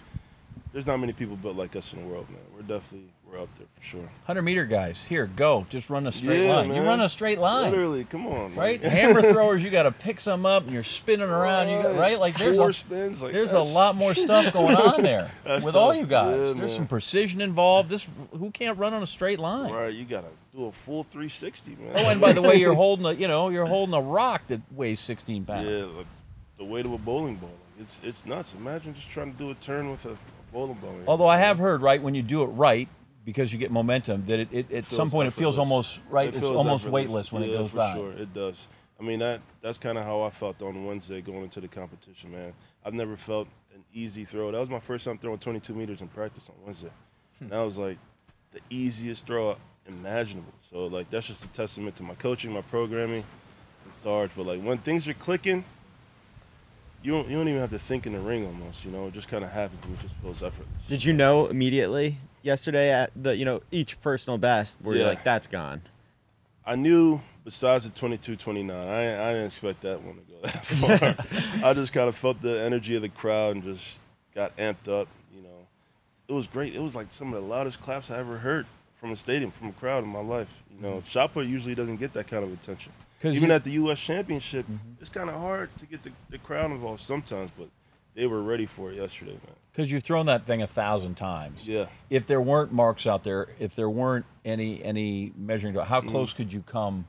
There's 0.73 0.87
not 0.87 0.99
many 0.99 1.13
people 1.13 1.37
built 1.37 1.57
like 1.57 1.75
us 1.77 1.93
in 1.93 2.01
the 2.03 2.07
world, 2.07 2.29
man. 2.31 2.41
We're 2.55 2.63
definitely 2.63 3.09
we're 3.31 3.41
up 3.41 3.49
there 3.59 3.67
for 3.75 3.83
sure. 3.83 4.01
100 4.01 4.43
meter 4.43 4.65
guys, 4.65 5.05
here, 5.05 5.27
go. 5.27 5.67
Just 5.69 5.91
run 5.91 6.07
a 6.07 6.13
straight 6.13 6.45
Yeah, 6.47 6.57
line. 6.57 6.75
You 6.75 6.83
run 6.83 7.01
a 7.01 7.09
straight 7.09 7.39
line. 7.39 7.71
Literally, 7.71 8.05
come 8.05 8.27
on, 8.27 8.55
Right? 8.55 8.83
Hammer 8.83 9.21
throwers, 9.33 9.63
you 9.63 9.71
got 9.71 9.83
to 9.85 9.93
pick 9.93 10.21
some 10.21 10.47
up 10.47 10.65
and 10.65 10.73
you're 10.73 10.83
spinning 10.83 11.29
around. 11.29 11.69
You 11.69 11.83
got, 11.83 11.99
right? 11.99 12.19
Like 12.19 12.37
there's 12.37 12.57
Four 12.57 12.71
a, 12.71 12.75
spins, 12.75 13.21
like 13.21 13.33
there's 13.33 13.53
a 13.53 13.61
lot 13.61 13.97
more 13.97 14.15
stuff 14.15 14.53
going 14.53 14.77
on 14.77 15.03
there 15.03 15.31
with 15.47 15.75
all 15.75 15.95
you 15.95 16.07
guys. 16.07 16.31
Yeah, 16.31 16.37
there's 16.37 16.57
man. 16.57 16.69
some 16.69 16.87
precision 16.87 17.41
involved. 17.41 17.91
This 17.91 18.07
who 18.33 18.51
can't 18.51 18.79
run 18.79 18.95
on 18.95 19.03
a 19.03 19.07
straight 19.07 19.39
line? 19.39 19.73
Right, 19.73 19.93
you 19.93 20.05
gotta 20.05 20.29
do 20.59 20.67
a 20.67 20.73
full 20.73 21.05
360, 21.05 21.77
man. 21.77 21.93
Oh, 21.95 22.09
and 22.11 22.21
by 22.21 22.33
the 22.33 22.43
way, 22.43 22.57
you're 22.57 22.75
holding 22.85 23.07
a 23.07 23.13
you 23.13 23.29
know 23.29 23.49
you're 23.49 23.67
holding 23.67 23.95
a 23.95 24.01
rock 24.01 24.47
that 24.49 24.61
weighs 24.73 25.01
16 25.01 25.45
pounds. 25.45 25.69
yeah, 25.69 25.85
like 25.85 26.07
the 26.59 26.65
weight 26.65 26.85
of 26.85 26.93
a 26.93 26.99
bowling 26.99 27.37
ball. 27.37 27.51
It's 27.81 28.01
it's 28.03 28.27
nuts. 28.27 28.55
Imagine 28.59 28.95
just 28.95 29.09
trying 29.09 29.33
to 29.33 29.39
do 29.39 29.51
a 29.51 29.55
turn 29.55 29.91
with 29.91 30.05
a, 30.05 30.11
a 30.13 30.19
bowling 30.53 30.75
ball. 30.75 30.95
Although 31.07 31.29
I 31.29 31.39
have 31.39 31.59
heard 31.59 31.81
right 31.81 32.03
when 32.03 32.15
you 32.15 32.23
do 32.23 32.43
it 32.43 32.47
right 32.47 32.89
because 33.25 33.53
you 33.53 33.59
get 33.59 33.71
momentum 33.71 34.25
that 34.27 34.41
it, 34.41 34.49
it 34.51 34.73
at 34.73 34.87
some 34.87 35.11
point 35.11 35.29
it 35.29 35.33
feels 35.33 35.59
almost 35.59 36.01
right. 36.11 36.29
It 36.29 36.37
it's 36.37 36.45
almost 36.47 36.85
effortless. 36.85 36.93
weightless 36.93 37.33
when 37.33 37.43
it 37.45 37.51
Yeah, 37.51 37.59
goes 37.59 37.71
for 37.71 37.77
by. 37.77 37.95
Sure, 37.95 38.13
it 38.13 38.35
does. 38.35 38.67
I 39.01 39.05
mean 39.05 39.21
that 39.21 39.41
that's 39.63 39.79
kind 39.79 39.97
of 39.97 40.05
how 40.05 40.23
I 40.23 40.31
felt 40.31 40.61
on 40.61 40.85
Wednesday 40.85 41.21
going 41.21 41.45
into 41.45 41.61
the 41.61 41.69
competition, 41.69 42.33
man. 42.33 42.53
I've 42.85 42.95
never 42.95 43.17
felt 43.17 43.47
an 43.75 43.85
easy 43.95 44.25
throw. 44.25 44.51
That 44.51 44.59
was 44.59 44.71
my 44.71 44.81
first 44.81 45.05
time 45.05 45.19
throwing 45.19 45.39
22 45.39 45.73
meters 45.73 46.01
in 46.01 46.09
practice 46.09 46.49
on 46.49 46.57
Wednesday. 46.65 46.91
And 47.41 47.51
that 47.51 47.61
was 47.61 47.79
like 47.79 47.99
the 48.51 48.61
easiest 48.71 49.25
throw 49.27 49.57
imaginable. 49.89 50.53
So 50.71 50.87
like 50.87 51.11
that's 51.11 51.27
just 51.27 51.45
a 51.45 51.49
testament 51.49 51.97
to 51.97 52.03
my 52.03 52.15
coaching, 52.15 52.53
my 52.53 52.61
programming, 52.61 53.25
and 53.85 53.95
Sarge. 53.95 54.31
But 54.37 54.47
like 54.47 54.63
when 54.63 54.79
things 54.79 55.09
are 55.09 55.15
clicking, 55.15 55.65
you 57.03 57.13
don't 57.13 57.29
you 57.29 57.37
don't 57.37 57.49
even 57.49 57.61
have 57.61 57.71
to 57.71 57.79
think 57.79 58.07
in 58.07 58.13
the 58.13 58.21
ring 58.21 58.47
almost. 58.47 58.85
You 58.85 58.91
know, 58.91 59.07
it 59.07 59.15
just 59.15 59.29
kind 59.29 59.43
of 59.43 59.51
happens 59.51 59.83
and 59.85 59.95
it 59.99 60.03
just 60.03 60.15
feels 60.17 60.43
effortless. 60.43 60.69
Did 60.87 61.05
you 61.05 61.13
know 61.13 61.47
immediately 61.47 62.19
yesterday 62.43 62.93
at 62.93 63.11
the 63.17 63.37
you 63.37 63.45
know 63.45 63.63
each 63.71 64.01
personal 64.01 64.39
best 64.39 64.79
where 64.83 64.97
you're 64.97 65.07
like 65.07 65.25
that's 65.25 65.47
gone? 65.47 65.83
I 66.65 66.77
knew 66.77 67.21
besides 67.45 67.85
the 67.85 67.91
22 67.91 68.37
29, 68.37 68.77
I, 68.77 69.31
I 69.31 69.33
didn't 69.33 69.47
expect 69.47 69.81
that 69.83 70.03
one 70.03 70.17
to 70.17 70.21
go 70.21 70.41
that 70.43 70.67
far. 71.27 71.65
I 71.71 71.73
just 71.73 71.93
kind 71.93 72.09
of 72.09 72.17
felt 72.17 72.43
the 72.43 72.61
energy 72.61 72.95
of 72.95 73.03
the 73.03 73.09
crowd 73.09 73.57
and 73.57 73.65
just 73.65 73.99
got 74.35 74.55
amped 74.59 74.87
up. 74.87 75.09
You 75.35 75.43
know, 75.43 75.67
it 76.29 76.33
was 76.35 76.47
great. 76.47 76.75
It 76.75 76.83
was 76.83 76.95
like 76.95 77.07
some 77.11 77.33
of 77.33 77.41
the 77.41 77.49
loudest 77.49 77.81
claps 77.81 78.11
I 78.11 78.19
ever 78.19 78.39
heard 78.39 78.67
from 78.99 79.13
a 79.13 79.17
stadium, 79.17 79.51
from 79.51 79.69
a 79.69 79.73
crowd 79.73 80.05
in 80.05 80.11
my 80.11 80.21
life. 80.21 80.49
You 80.75 80.83
know, 80.83 81.03
shot 81.07 81.33
put 81.35 81.47
usually 81.47 81.75
doesn't 81.75 81.97
get 81.97 82.13
that 82.15 82.27
kind 82.29 82.45
of 82.45 82.53
attention. 82.53 82.93
Even 83.23 83.49
you- 83.49 83.55
at 83.55 83.65
the 83.65 83.73
U.S. 83.73 83.99
Championship, 83.99 84.67
it's 85.01 85.11
kind 85.11 85.29
of 85.29 85.37
hard 85.37 85.77
to 85.79 85.87
get 85.87 86.03
the, 86.03 86.11
the 86.31 86.39
crowd 86.39 86.71
involved 86.71 87.01
sometimes, 87.03 87.51
but 87.57 87.69
they 88.15 88.27
were 88.27 88.43
ready 88.43 88.67
for 88.67 88.91
it 88.91 88.97
yesterday, 88.97 89.33
man. 89.33 89.55
Because 89.73 89.91
you've 89.93 90.03
thrown 90.03 90.27
that 90.27 90.45
thing 90.47 90.61
a 90.63 90.67
thousand 90.67 91.15
times. 91.17 91.67
Yeah. 91.67 91.87
If 92.11 92.27
there 92.27 92.41
weren't 92.41 92.73
marks 92.73 93.07
out 93.07 93.23
there, 93.25 93.49
if 93.61 93.77
there 93.77 93.89
weren't 93.91 94.27
any 94.45 94.83
any 94.85 95.33
measuring, 95.37 95.75
how 95.75 96.01
Mm. 96.01 96.09
close 96.09 96.33
could 96.33 96.53
you 96.53 96.63
come? 96.63 97.07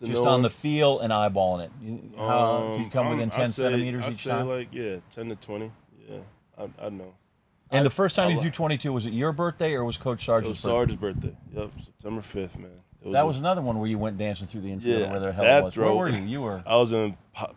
To 0.00 0.06
Just 0.08 0.22
on 0.26 0.42
the 0.42 0.50
feel 0.50 0.98
and 1.00 1.12
eyeballing 1.12 1.64
it. 1.66 1.70
You- 1.80 2.12
How 2.16 2.58
could 2.72 2.78
you 2.80 2.84
Um, 2.86 2.90
come 2.90 3.06
I'm- 3.06 3.16
within 3.16 3.30
10 3.30 3.44
I'd 3.44 3.50
say- 3.52 3.62
centimeters 3.62 4.04
I'd 4.04 4.12
each 4.12 4.18
say 4.24 4.30
time? 4.30 4.48
like, 4.48 4.68
yeah, 4.72 4.96
10 5.14 5.28
to 5.30 5.36
20. 5.36 5.70
Yeah, 6.08 6.16
I, 6.58 6.64
I 6.64 6.66
don't 6.82 6.98
know. 6.98 7.14
And 7.76 7.86
the 7.86 7.90
first 7.90 8.16
time 8.16 8.28
I 8.28 8.30
you 8.30 8.36
li- 8.36 8.42
threw 8.42 8.50
22, 8.50 8.92
was 8.92 9.06
it 9.06 9.12
your 9.12 9.32
birthday 9.32 9.74
or 9.74 9.84
was 9.84 9.96
Coach 9.96 10.22
It 10.22 10.26
Sarge's 10.26 10.48
birthday? 10.50 10.68
Sarge's 10.68 10.96
birthday. 10.96 11.36
Yep, 11.54 11.70
September 11.84 12.20
5th, 12.22 12.58
man. 12.58 12.70
It 13.04 13.12
That 13.12 13.22
a- 13.22 13.26
was 13.26 13.38
another 13.38 13.60
one 13.62 13.78
where 13.78 13.88
you 13.88 13.98
went 13.98 14.16
dancing 14.18 14.46
through 14.46 14.62
the 14.62 14.72
infield 14.72 15.00
Yeah, 15.02 15.10
where 15.10 15.20
the 15.20 15.32
hell 15.32 15.44
that 15.44 15.58
it 15.58 15.64
was. 15.64 15.74
throw- 15.74 15.96
Where 15.96 16.10
were 16.12 16.18
you? 16.18 16.24
You 16.24 16.40
were. 16.42 16.62
I 16.66 16.76
was 16.76 16.92
in 16.92 17.16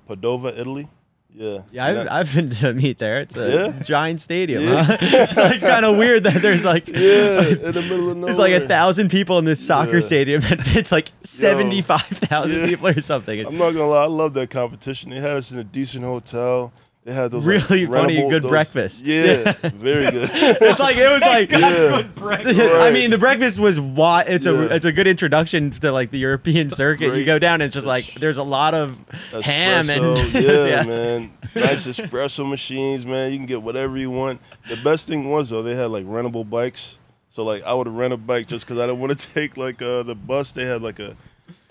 Padova, 0.09 0.57
Italy. 0.57 0.87
Yeah. 1.33 1.59
Yeah, 1.71 1.85
I've, 1.85 1.95
that- 1.95 2.11
I've 2.11 2.33
been 2.33 2.49
to 2.49 2.73
meet 2.73 2.97
there. 2.97 3.17
It's 3.17 3.35
a 3.37 3.51
Yeah? 3.77 3.83
giant 3.83 4.21
stadium. 4.21 4.63
Yeah. 4.63 4.83
Huh? 4.83 4.97
it's 5.01 5.35
like 5.37 5.59
kind 5.61 5.85
of 5.85 5.95
weird 5.95 6.23
that 6.23 6.41
there's 6.41 6.65
like 6.65 6.87
yeah, 6.87 7.41
in 7.47 7.61
the 7.73 7.81
middle 7.83 8.09
of 8.09 8.17
nowhere. 8.17 8.25
there's 8.25 8.39
like 8.39 8.53
a 8.53 8.67
thousand 8.67 9.09
people 9.11 9.37
in 9.37 9.45
this 9.45 9.59
soccer 9.65 9.95
Yeah. 9.95 9.99
stadium 9.99 10.41
that 10.41 10.59
fits 10.73 10.91
like 10.91 11.09
seventy 11.23 11.83
five 11.83 12.01
thousand 12.01 12.61
Yeah. 12.61 12.65
people 12.65 12.87
or 12.87 13.01
something. 13.01 13.39
I'm 13.45 13.55
not 13.57 13.71
gonna 13.71 13.85
lie, 13.87 14.03
I 14.03 14.07
love 14.07 14.33
that 14.33 14.49
competition. 14.49 15.11
They 15.11 15.19
had 15.19 15.35
us 15.37 15.51
in 15.51 15.59
a 15.59 15.63
decent 15.63 16.03
hotel. 16.03 16.73
They 17.07 17.13
had 17.13 17.31
those 17.31 17.47
like, 17.47 17.69
Really 17.69 17.85
funny, 17.85 18.17
rentable- 18.17 18.29
good 18.31 18.43
those- 18.43 18.49
breakfast. 18.49 19.07
Yeah, 19.07 19.53
very 19.63 20.11
good. 20.11 20.29
it's 20.33 20.77
like 20.79 20.97
it 20.97 21.07
was 21.09 21.21
like 21.21 21.49
yeah. 21.51 22.03
I 22.17 22.21
Right. 22.21 22.93
mean, 22.93 23.11
the 23.11 23.17
breakfast 23.17 23.59
was 23.59 23.79
why 23.79 24.23
it's 24.23 24.45
a 24.45 24.75
it's 24.75 24.83
a 24.83 24.91
good 24.91 25.07
introduction 25.07 25.69
to 25.71 25.93
like 25.93 26.11
the 26.11 26.17
European 26.19 26.69
circuit. 26.69 27.15
You 27.15 27.23
go 27.23 27.39
down 27.39 27.55
and 27.61 27.63
it's 27.63 27.75
just 27.75 27.87
like 27.87 28.15
there's 28.15 28.35
a 28.35 28.43
lot 28.43 28.73
of 28.73 28.97
ham 29.41 29.89
and 29.89 30.17
Espresso, 30.17 30.69
yeah, 30.69 30.83
man. 30.83 31.31
Nice 31.55 31.87
espresso 31.87 32.45
machines, 32.45 33.05
man. 33.05 33.31
You 33.31 33.37
can 33.39 33.45
get 33.45 33.61
whatever 33.61 33.97
you 33.97 34.11
want. 34.11 34.41
The 34.67 34.75
best 34.75 35.07
thing 35.07 35.29
was 35.29 35.49
though, 35.49 35.63
they 35.63 35.75
had 35.75 35.91
like 35.91 36.03
rentable 36.05 36.47
bikes. 36.49 36.97
So 37.29 37.45
like 37.45 37.63
I 37.63 37.73
would 37.73 37.87
rent 37.87 38.11
a 38.11 38.17
bike 38.17 38.47
just 38.47 38.65
because 38.65 38.79
I 38.79 38.85
didn't 38.85 38.99
want 38.99 39.17
to 39.17 39.33
take 39.33 39.55
like 39.55 39.81
uh, 39.81 40.03
the 40.03 40.13
bus. 40.13 40.51
They 40.51 40.65
had 40.65 40.81
like 40.81 40.99
a 40.99 41.15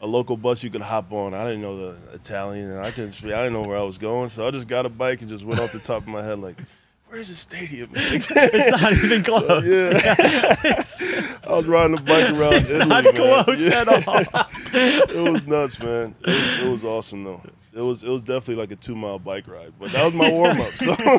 a 0.00 0.06
local 0.06 0.36
bus 0.36 0.62
you 0.62 0.70
could 0.70 0.82
hop 0.82 1.12
on. 1.12 1.32
I 1.34 1.44
didn't 1.44 1.62
know 1.62 1.76
the 1.92 1.96
Italian, 2.14 2.70
and 2.70 2.80
I 2.84 2.90
couldn't 2.90 3.12
speak. 3.14 3.32
I 3.32 3.38
didn't 3.38 3.52
know 3.54 3.62
where 3.62 3.78
I 3.78 3.82
was 3.82 3.98
going, 3.98 4.30
so 4.30 4.46
I 4.46 4.50
just 4.50 4.68
got 4.68 4.86
a 4.86 4.88
bike 4.90 5.20
and 5.22 5.30
just 5.30 5.44
went 5.44 5.60
off 5.60 5.72
the 5.72 5.78
top 5.78 6.02
of 6.02 6.08
my 6.08 6.22
head 6.22 6.38
like, 6.38 6.56
"Where's 7.08 7.28
the 7.28 7.34
stadium?" 7.34 7.90
it's 7.94 8.30
not 8.82 8.92
even 8.92 9.22
close. 9.24 9.64
yeah, 9.64 11.40
I 11.46 11.52
was 11.52 11.66
riding 11.66 11.98
a 11.98 12.02
bike 12.02 12.30
around 12.32 12.54
It's 12.54 12.70
Italy, 12.70 12.88
not 12.88 13.04
close 13.14 13.60
Yeah. 13.62 13.80
at 13.80 13.88
all. 13.88 14.24
it 14.74 15.32
was 15.32 15.46
nuts, 15.46 15.78
man. 15.80 16.14
It 16.22 16.26
was, 16.28 16.58
it 16.60 16.68
was 16.70 16.84
awesome 16.84 17.24
though. 17.24 17.40
It 17.72 17.80
was 17.82 18.02
it 18.04 18.08
was 18.08 18.22
definitely 18.22 18.56
like 18.56 18.70
a 18.70 18.76
two 18.76 18.96
mile 18.96 19.18
bike 19.18 19.46
ride, 19.48 19.72
but 19.78 19.92
that 19.92 20.04
was 20.04 20.14
my 20.14 20.30
warm 20.30 20.58
up. 20.60 20.68
So, 20.72 20.92
I 20.92 21.18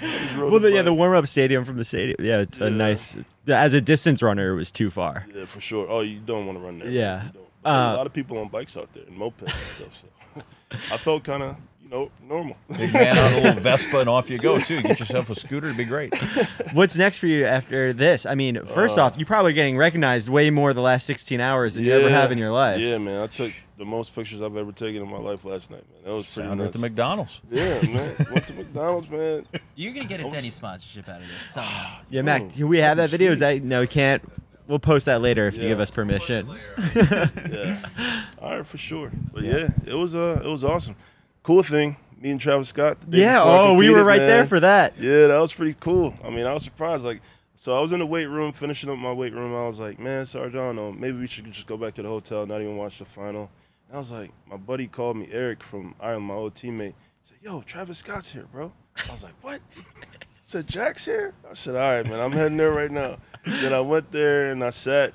just 0.00 0.36
rode 0.36 0.50
Well, 0.50 0.60
the, 0.60 0.72
yeah, 0.72 0.80
the 0.82 0.94
warm 0.94 1.14
up 1.14 1.26
stadium 1.26 1.64
from 1.66 1.76
the 1.76 1.84
stadium. 1.84 2.16
Yeah, 2.20 2.40
it's 2.40 2.56
a 2.58 2.70
nice. 2.70 3.16
As 3.46 3.74
a 3.74 3.80
distance 3.82 4.22
runner, 4.22 4.50
it 4.52 4.56
was 4.56 4.70
too 4.72 4.90
far. 4.90 5.26
yeah, 5.34 5.44
for 5.44 5.60
sure. 5.60 5.86
Oh, 5.90 6.00
you 6.00 6.20
don't 6.20 6.46
want 6.46 6.58
to 6.58 6.64
run 6.64 6.78
there. 6.78 6.88
Yeah. 6.88 7.28
You 7.64 7.70
don't. 7.70 7.74
But 7.74 7.86
there's 7.86 7.92
Uh, 7.92 7.96
a 7.96 7.98
lot 7.98 8.06
of 8.06 8.12
people 8.12 8.38
on 8.38 8.48
bikes 8.48 8.76
out 8.76 8.92
there 8.92 9.04
and 9.04 9.16
mopeds 9.18 9.42
and 9.42 9.52
stuff. 9.76 10.02
So 10.34 10.42
I 10.94 10.96
felt 10.98 11.24
kind 11.24 11.42
of 11.42 11.56
you 11.82 11.88
know 11.90 12.10
normal. 12.26 12.56
Big 12.76 12.92
man 12.92 13.16
on 13.18 13.32
a 13.32 13.36
little 13.42 13.60
Vespa 13.60 14.00
and 14.00 14.08
off 14.08 14.30
you 14.30 14.38
go 14.38 14.58
too. 14.58 14.82
Get 14.82 14.98
yourself 15.00 15.30
a 15.30 15.34
scooter, 15.34 15.66
it'd 15.66 15.76
be 15.76 15.84
great. 15.84 16.14
What's 16.72 16.96
next 16.96 17.18
for 17.18 17.26
you 17.26 17.44
after 17.44 17.92
this? 17.92 18.26
I 18.26 18.34
mean, 18.34 18.64
first 18.66 18.98
Uh, 18.98 19.02
off, 19.04 19.16
you're 19.18 19.26
probably 19.26 19.52
getting 19.52 19.76
recognized 19.76 20.28
way 20.28 20.50
more 20.50 20.72
the 20.72 20.80
last 20.80 21.06
16 21.06 21.40
hours 21.40 21.74
than 21.74 21.84
you 21.84 21.92
ever 21.92 22.08
have 22.10 22.32
in 22.32 22.38
your 22.38 22.50
life. 22.50 22.80
Yeah, 22.80 22.98
man. 22.98 23.22
I 23.22 23.26
took 23.28 23.52
the 23.76 23.84
most 23.84 24.14
pictures 24.14 24.40
I've 24.40 24.56
ever 24.56 24.70
taken 24.72 25.02
in 25.02 25.10
my 25.10 25.18
life 25.18 25.44
last 25.44 25.68
night, 25.70 25.82
man. 25.92 26.02
That 26.04 26.14
was 26.14 26.32
pretty 26.32 26.48
Sounder 26.48 26.64
at 26.64 26.66
nuts. 26.66 26.72
the 26.74 26.80
McDonald's. 26.80 27.40
yeah, 27.50 27.82
man. 27.82 28.16
Went 28.32 28.46
to 28.46 28.52
McDonald's, 28.54 29.10
man. 29.10 29.46
You're 29.74 29.92
gonna 29.92 30.06
get 30.06 30.20
a 30.20 30.30
Denny 30.30 30.50
sponsorship 30.50 31.08
out 31.08 31.20
of 31.20 31.26
this 31.28 31.50
somehow. 31.50 31.98
Yeah, 32.10 32.22
Mac, 32.22 32.42
Oh, 32.42 32.48
do 32.48 32.66
we 32.68 32.78
have 32.78 32.96
that 32.98 33.10
video? 33.10 33.30
Is 33.32 33.40
that 33.40 33.62
no? 33.62 33.80
We 33.80 33.86
can't. 33.88 34.22
We'll 34.66 34.78
post 34.78 35.06
that 35.06 35.20
later 35.20 35.46
if 35.46 35.56
you 35.56 35.68
give 35.68 35.80
us 35.80 35.90
permission. 35.90 36.48
Yeah. 36.94 37.78
All 38.38 38.56
right, 38.56 38.66
for 38.66 38.78
sure. 38.78 39.10
But 39.32 39.44
yeah, 39.44 39.68
it 39.86 39.94
was 39.94 40.14
uh 40.14 40.40
it 40.44 40.48
was 40.48 40.64
awesome. 40.64 40.96
Cool 41.42 41.62
thing, 41.62 41.96
me 42.18 42.30
and 42.30 42.40
Travis 42.40 42.68
Scott. 42.68 42.96
yeah. 43.10 43.42
Oh, 43.42 43.74
we 43.74 43.90
were 43.90 44.02
right 44.04 44.18
there 44.18 44.46
for 44.46 44.60
that. 44.60 44.94
Yeah, 44.98 45.26
that 45.26 45.38
was 45.38 45.52
pretty 45.52 45.76
cool. 45.78 46.14
I 46.24 46.30
mean, 46.30 46.46
I 46.46 46.54
was 46.54 46.62
surprised. 46.62 47.04
Like, 47.04 47.20
so 47.56 47.76
I 47.76 47.80
was 47.80 47.92
in 47.92 47.98
the 47.98 48.06
weight 48.06 48.26
room, 48.26 48.52
finishing 48.52 48.88
up 48.88 48.98
my 48.98 49.12
weight 49.12 49.34
room. 49.34 49.54
I 49.54 49.66
was 49.66 49.78
like, 49.78 49.98
man, 49.98 50.24
Sarge, 50.24 50.54
I 50.54 50.58
don't 50.58 50.76
know. 50.76 50.92
Maybe 50.92 51.18
we 51.18 51.26
should 51.26 51.50
just 51.52 51.66
go 51.66 51.76
back 51.76 51.94
to 51.94 52.02
the 52.02 52.08
hotel, 52.08 52.46
not 52.46 52.60
even 52.60 52.76
watch 52.76 52.98
the 52.98 53.04
final. 53.04 53.50
And 53.88 53.96
I 53.96 53.98
was 53.98 54.10
like, 54.10 54.32
my 54.46 54.56
buddy 54.56 54.86
called 54.86 55.16
me, 55.18 55.28
Eric 55.30 55.62
from 55.62 55.94
Ireland, 56.00 56.26
my 56.26 56.34
old 56.34 56.54
teammate. 56.54 56.94
He 57.22 57.28
Said, 57.28 57.38
yo, 57.42 57.60
Travis 57.62 57.98
Scott's 57.98 58.32
here, 58.32 58.46
bro. 58.50 58.72
I 59.08 59.12
was 59.12 59.22
like, 59.22 59.34
what? 59.42 59.60
said, 60.44 60.66
Jack's 60.66 61.04
here? 61.04 61.34
I 61.50 61.54
said, 61.54 61.74
all 61.74 61.80
right, 61.80 62.06
man, 62.06 62.20
I'm 62.20 62.32
heading 62.32 62.56
there 62.56 62.72
right 62.72 62.90
now. 62.90 63.16
Then 63.44 63.72
I 63.72 63.80
went 63.80 64.10
there 64.12 64.50
and 64.50 64.62
I 64.62 64.70
sat 64.70 65.12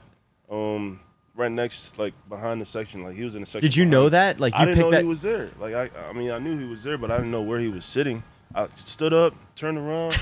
um, 0.50 1.00
right 1.36 1.52
next, 1.52 1.98
like 1.98 2.14
behind 2.28 2.62
the 2.62 2.66
section. 2.66 3.04
Like 3.04 3.16
he 3.16 3.24
was 3.24 3.36
in 3.36 3.42
the 3.42 3.48
section. 3.48 3.62
Did 3.62 3.76
you 3.76 3.84
behind 3.84 3.92
know 3.92 4.10
that? 4.10 4.40
Like 4.40 4.54
you 4.54 4.60
I 4.60 4.66
didn't 4.66 4.80
know 4.80 4.92
that. 4.92 5.02
he 5.02 5.08
was 5.08 5.22
there. 5.22 5.50
Like 5.60 5.74
I, 5.74 5.90
I 6.10 6.14
mean, 6.14 6.32
I 6.32 6.40
knew 6.40 6.58
he 6.58 6.66
was 6.66 6.84
there, 6.84 6.98
but 6.98 7.12
I 7.12 7.18
didn't 7.18 7.32
know 7.32 7.42
where 7.42 7.60
he 7.60 7.68
was 7.70 7.86
sitting. 7.86 8.24
I 8.54 8.68
stood 8.76 9.14
up, 9.14 9.36
turned 9.56 9.78
around. 9.78 10.18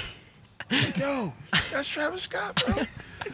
like, 0.72 0.98
yo, 0.98 1.34
that's 1.72 1.88
Travis 1.88 2.24
Scott, 2.24 2.62
bro. 2.66 2.84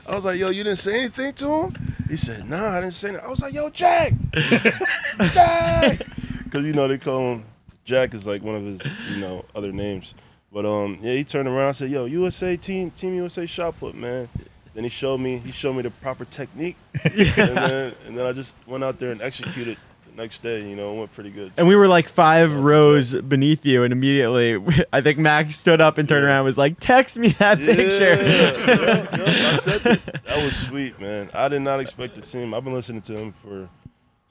I 0.07 0.15
was 0.15 0.25
like, 0.25 0.39
yo, 0.39 0.49
you 0.49 0.63
didn't 0.63 0.79
say 0.79 0.99
anything 0.99 1.33
to 1.33 1.51
him? 1.51 1.95
He 2.09 2.17
said, 2.17 2.49
nah, 2.49 2.77
I 2.77 2.81
didn't 2.81 2.93
say 2.93 3.09
anything. 3.09 3.25
I 3.25 3.29
was 3.29 3.41
like, 3.41 3.53
yo, 3.53 3.69
Jack, 3.69 4.13
Jack, 5.33 5.99
because 6.43 6.63
you 6.63 6.73
know 6.73 6.87
they 6.87 6.97
call 6.97 7.33
him 7.33 7.45
Jack 7.85 8.13
is 8.13 8.25
like 8.25 8.41
one 8.41 8.55
of 8.55 8.63
his, 8.63 8.81
you 9.13 9.21
know, 9.21 9.45
other 9.55 9.71
names. 9.71 10.13
But 10.51 10.65
um, 10.65 10.99
yeah, 11.01 11.13
he 11.13 11.23
turned 11.23 11.47
around 11.47 11.69
and 11.69 11.75
said, 11.75 11.91
yo, 11.91 12.05
USA 12.05 12.55
team, 12.55 12.91
Team 12.91 13.15
USA 13.15 13.45
shot 13.45 13.79
put, 13.79 13.95
man. 13.95 14.29
Then 14.73 14.83
he 14.83 14.89
showed 14.89 15.19
me, 15.19 15.37
he 15.37 15.51
showed 15.51 15.73
me 15.73 15.83
the 15.83 15.91
proper 15.91 16.25
technique, 16.25 16.77
and 17.03 17.13
then 17.37 17.93
and 18.07 18.17
then 18.17 18.25
I 18.25 18.31
just 18.33 18.53
went 18.65 18.83
out 18.83 18.97
there 18.97 19.11
and 19.11 19.21
executed 19.21 19.77
the 20.09 20.15
next 20.19 20.41
day. 20.41 20.67
You 20.67 20.75
know, 20.75 20.93
it 20.95 20.97
went 20.97 21.13
pretty 21.13 21.29
good. 21.29 21.51
and 21.57 21.67
we 21.67 21.75
were 21.75 21.87
like 21.87 22.09
five 22.09 22.51
rows 22.51 23.13
beneath 23.13 23.65
you, 23.67 23.83
and 23.83 23.93
immediately 23.93 24.57
I 24.93 25.01
think 25.01 25.19
Max 25.19 25.55
stood 25.55 25.79
up 25.79 25.99
and 25.99 26.09
turned 26.09 26.25
around 26.25 26.37
and 26.37 26.45
was 26.45 26.57
like, 26.57 26.79
"Text 26.79 27.19
me 27.19 27.29
that 27.39 27.59
picture." 27.59 28.15
Yeah, 28.15 28.65
yeah, 28.67 29.17
yeah, 29.27 29.51
I 29.53 29.57
said 29.57 29.81
that. 29.81 30.23
That 30.25 30.43
was 30.43 30.55
sweet, 30.55 30.99
man. 30.99 31.29
I 31.35 31.49
did 31.49 31.61
not 31.61 31.79
expect 31.79 32.15
the 32.15 32.21
team. 32.21 32.53
I've 32.55 32.63
been 32.63 32.73
listening 32.73 33.01
to 33.03 33.13
him 33.15 33.31
for 33.31 33.69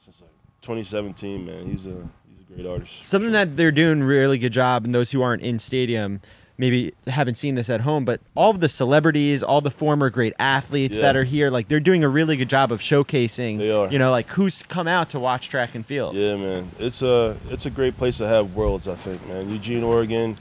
since 0.03 0.19
like 0.19 0.29
2017, 0.61 1.45
man. 1.45 1.69
He's 1.69 1.85
a 1.85 2.09
he's 2.27 2.41
a 2.49 2.53
great 2.53 2.65
artist. 2.65 3.01
Something 3.01 3.31
that 3.31 3.55
they're 3.55 3.71
doing 3.71 4.03
really 4.03 4.37
good 4.37 4.51
job, 4.53 4.83
and 4.83 4.93
those 4.93 5.11
who 5.11 5.21
aren't 5.21 5.41
in 5.41 5.57
stadium, 5.57 6.19
maybe 6.57 6.93
haven't 7.07 7.35
seen 7.35 7.55
this 7.55 7.69
at 7.69 7.81
home, 7.81 8.05
but 8.05 8.21
all 8.35 8.51
of 8.51 8.59
the 8.59 8.69
celebrities, 8.69 9.43
all 9.43 9.61
the 9.61 9.71
former 9.71 10.09
great 10.09 10.33
athletes 10.39 10.97
that 10.99 11.15
are 11.15 11.23
here, 11.23 11.49
like 11.49 11.67
they're 11.67 11.79
doing 11.79 12.03
a 12.03 12.09
really 12.09 12.37
good 12.37 12.49
job 12.49 12.71
of 12.71 12.81
showcasing. 12.81 13.57
They 13.57 13.71
are. 13.71 13.91
You 13.91 13.99
know, 13.99 14.11
like 14.11 14.27
who's 14.29 14.63
come 14.63 14.87
out 14.87 15.09
to 15.11 15.19
watch 15.19 15.49
track 15.49 15.75
and 15.75 15.85
field. 15.85 16.15
Yeah, 16.15 16.35
man. 16.35 16.71
It's 16.79 17.01
a 17.01 17.37
it's 17.49 17.65
a 17.65 17.69
great 17.69 17.97
place 17.97 18.17
to 18.17 18.27
have 18.27 18.55
worlds. 18.55 18.87
I 18.87 18.95
think, 18.95 19.25
man. 19.27 19.49
Eugene, 19.49 19.83
Oregon. 19.83 20.37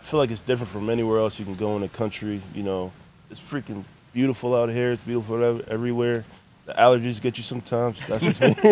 I 0.00 0.04
feel 0.04 0.20
like 0.20 0.30
it's 0.30 0.40
different 0.40 0.70
from 0.70 0.88
anywhere 0.88 1.18
else 1.18 1.38
you 1.38 1.44
can 1.44 1.54
go 1.54 1.74
in 1.74 1.82
the 1.82 1.88
country. 1.88 2.40
You 2.54 2.62
know, 2.62 2.92
it's 3.30 3.40
freaking 3.40 3.84
beautiful 4.12 4.54
out 4.54 4.68
here. 4.68 4.92
It's 4.92 5.02
beautiful 5.02 5.62
everywhere. 5.68 6.24
The 6.66 6.72
allergies 6.72 7.20
get 7.20 7.38
you 7.38 7.44
sometimes. 7.44 8.04
That's 8.08 8.24
just 8.24 8.40
me. 8.40 8.54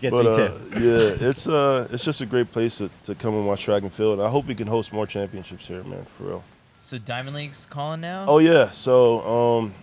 Gets 0.00 0.16
but 0.16 0.24
me 0.24 0.28
uh, 0.28 0.34
too. 0.34 0.60
yeah, 0.80 1.28
it's 1.28 1.46
uh, 1.46 1.86
it's 1.92 2.02
just 2.02 2.22
a 2.22 2.26
great 2.26 2.50
place 2.50 2.78
to, 2.78 2.90
to 3.04 3.14
come 3.14 3.34
and 3.34 3.46
watch 3.46 3.64
track 3.64 3.82
and 3.82 3.92
field. 3.92 4.20
I 4.20 4.28
hope 4.28 4.46
we 4.46 4.54
can 4.54 4.66
host 4.66 4.90
more 4.90 5.06
championships 5.06 5.68
here, 5.68 5.84
man. 5.84 6.06
For 6.16 6.24
real. 6.24 6.44
So 6.80 6.96
Diamond 6.96 7.36
League's 7.36 7.66
calling 7.66 8.00
now. 8.00 8.24
Oh 8.26 8.38
yeah. 8.38 8.70
So 8.70 9.20
um, 9.28 9.74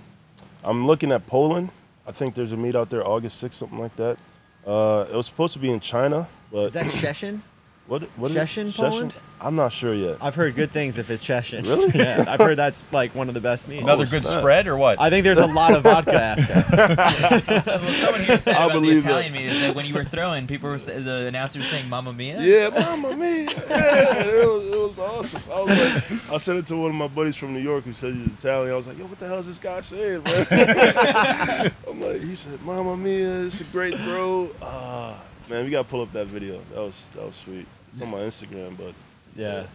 I'm 0.64 0.88
looking 0.88 1.12
at 1.12 1.28
Poland. 1.28 1.70
I 2.08 2.12
think 2.12 2.34
there's 2.34 2.54
a 2.54 2.58
meet 2.58 2.76
out 2.76 2.90
there 2.90 3.06
August 3.08 3.44
6th, 3.44 3.54
something 3.56 3.80
like 3.80 3.96
that. 3.98 4.18
Uh, 4.66 5.06
it 5.12 5.16
was 5.16 5.26
supposed 5.28 5.54
to 5.54 5.60
be 5.60 5.72
in 5.72 5.80
China, 5.80 6.28
but 6.52 6.64
Is 6.64 6.74
that 6.74 6.86
Sheshin? 6.88 7.42
what 7.88 8.04
what 8.18 8.32
is 8.32 8.36
it? 8.38 8.40
Szczecin, 8.40 8.76
Poland? 8.76 9.14
I'm 9.40 9.56
not 9.56 9.72
sure 9.72 9.94
yet. 9.94 10.18
I've 10.20 10.34
heard 10.34 10.56
good 10.56 10.72
things 10.72 10.98
if 10.98 11.12
it's 11.12 11.24
Cheshin. 11.24 11.62
Really? 11.64 11.92
yeah, 12.00 12.26
I've 12.28 12.40
heard 12.40 12.58
that's 12.58 12.84
like 12.92 13.14
one 13.14 13.28
of 13.28 13.36
the 13.36 13.40
best 13.40 13.68
meats. 13.68 13.84
Another 13.84 14.04
Oh, 14.04 14.10
good 14.10 14.26
snap. 14.26 14.40
spread 14.40 14.68
or 14.68 14.76
what? 14.76 15.00
I 15.00 15.12
think 15.12 15.24
there's 15.26 15.38
a 15.38 15.46
lot 15.46 15.74
of 15.76 15.84
vodka 15.84 16.14
after. 16.22 17.62
So- 17.62 17.78
well, 17.80 17.92
someone 17.94 18.24
here 18.24 18.40
said 18.40 18.56
I 18.56 18.66
about 18.66 18.74
the 18.74 18.80
believe 18.82 19.04
that. 19.04 19.10
Italian 19.10 19.34
meat 19.34 19.46
is 19.46 19.62
that 19.62 19.76
when 19.76 19.86
you 19.86 19.94
were 19.94 20.04
throwing, 20.04 20.48
people 20.48 20.70
were 20.70 20.80
sa- 20.80 20.94
the 21.00 21.28
announcer 21.28 21.60
was 21.60 21.68
saying 21.70 21.88
"Mamma 21.88 22.14
Mia." 22.14 22.42
Yeah, 22.42 22.70
mama 22.70 23.16
mia. 23.16 23.46
Yeah, 23.70 24.24
it 24.24 24.48
was, 24.48 24.66
it 24.66 24.80
was 24.80 25.00
awesome. 25.00 25.42
I 25.52 25.62
was 25.62 25.78
like, 26.12 26.32
I 26.34 26.38
sent 26.40 26.60
it 26.60 26.66
to 26.68 26.76
one 26.78 26.90
of 26.90 26.96
my 26.96 27.08
buddies 27.08 27.36
from 27.36 27.54
New 27.54 27.60
York 27.62 27.84
who 27.86 27.94
said 27.94 28.16
he's 28.16 28.28
Italian. 28.28 28.74
I 28.74 28.76
was 28.76 28.88
like, 28.88 28.98
yo, 28.98 29.06
what 29.06 29.20
the 29.20 29.28
hell 29.28 29.38
is 29.40 29.46
this 29.48 29.60
guy 29.60 29.82
saying, 29.82 30.24
man? 30.24 31.72
I'm 31.88 32.02
like, 32.02 32.22
he 32.22 32.36
said, 32.36 32.60
Mama 32.64 32.98
Mia, 32.98 33.46
it's 33.46 33.62
a 33.62 33.66
great 33.66 33.94
throw. 34.00 34.50
Ah, 34.64 35.22
man, 35.50 35.64
we 35.64 35.70
gotta 35.72 35.88
pull 35.88 36.02
up 36.02 36.12
that 36.14 36.26
video. 36.28 36.60
That 36.74 36.80
was 36.82 36.96
that 37.14 37.24
was 37.26 37.36
sweet. 37.36 37.68
It's 37.98 38.04
on 38.04 38.12
my 38.12 38.20
Instagram, 38.20 38.78
but 38.78 38.94
yeah. 39.36 39.62
it 39.62 39.68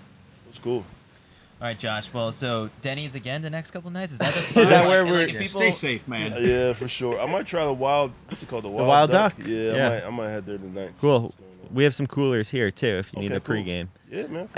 was 0.49 0.59
cool. 0.63 0.85
All 1.61 1.69
right, 1.69 1.79
Josh. 1.79 2.13
Well, 2.13 2.31
so 2.33 2.71
Denny's 2.83 3.15
again 3.17 3.43
the 3.43 3.51
next 3.51 3.73
couple 3.73 3.91
nights. 3.91 4.13
Is 4.13 4.19
that 4.19 4.33
the 4.35 4.41
spot? 4.43 4.63
Is 4.63 4.69
that 4.69 4.87
where 4.89 5.03
like, 5.05 5.13
we're- 5.13 5.25
if 5.25 5.33
Yeah, 5.33 5.41
people, 5.41 5.61
stay 5.61 5.73
safe, 5.73 6.07
man. 6.07 6.37
Yeah, 6.39 6.73
for 6.73 6.87
sure. 6.89 7.21
I 7.21 7.27
might 7.27 7.47
try 7.47 7.65
the 7.65 7.73
wild. 7.73 8.13
What's 8.29 8.43
it 8.43 8.49
called? 8.49 8.65
The 8.65 8.69
wild, 8.69 8.89
Wild 8.89 9.11
Duck? 9.11 9.35
Yeah, 9.45 9.75
Yeah. 9.75 9.87
I, 9.87 9.89
might, 9.91 10.05
I 10.05 10.11
might 10.11 10.29
head 10.31 10.47
there 10.47 10.59
tonight. 10.59 10.93
Cool. 11.01 11.23
what's 11.23 11.37
going 11.37 11.51
on. 11.69 11.75
We 11.75 11.85
have 11.85 11.95
some 11.95 12.07
coolers 12.07 12.51
here 12.51 12.71
too 12.71 12.87
if 12.87 13.13
you 13.13 13.21
need 13.21 13.33
a 13.33 13.41
cool. 13.41 13.57
pregame. 13.57 13.89
Yeah, 14.11 14.27
man. 14.29 14.49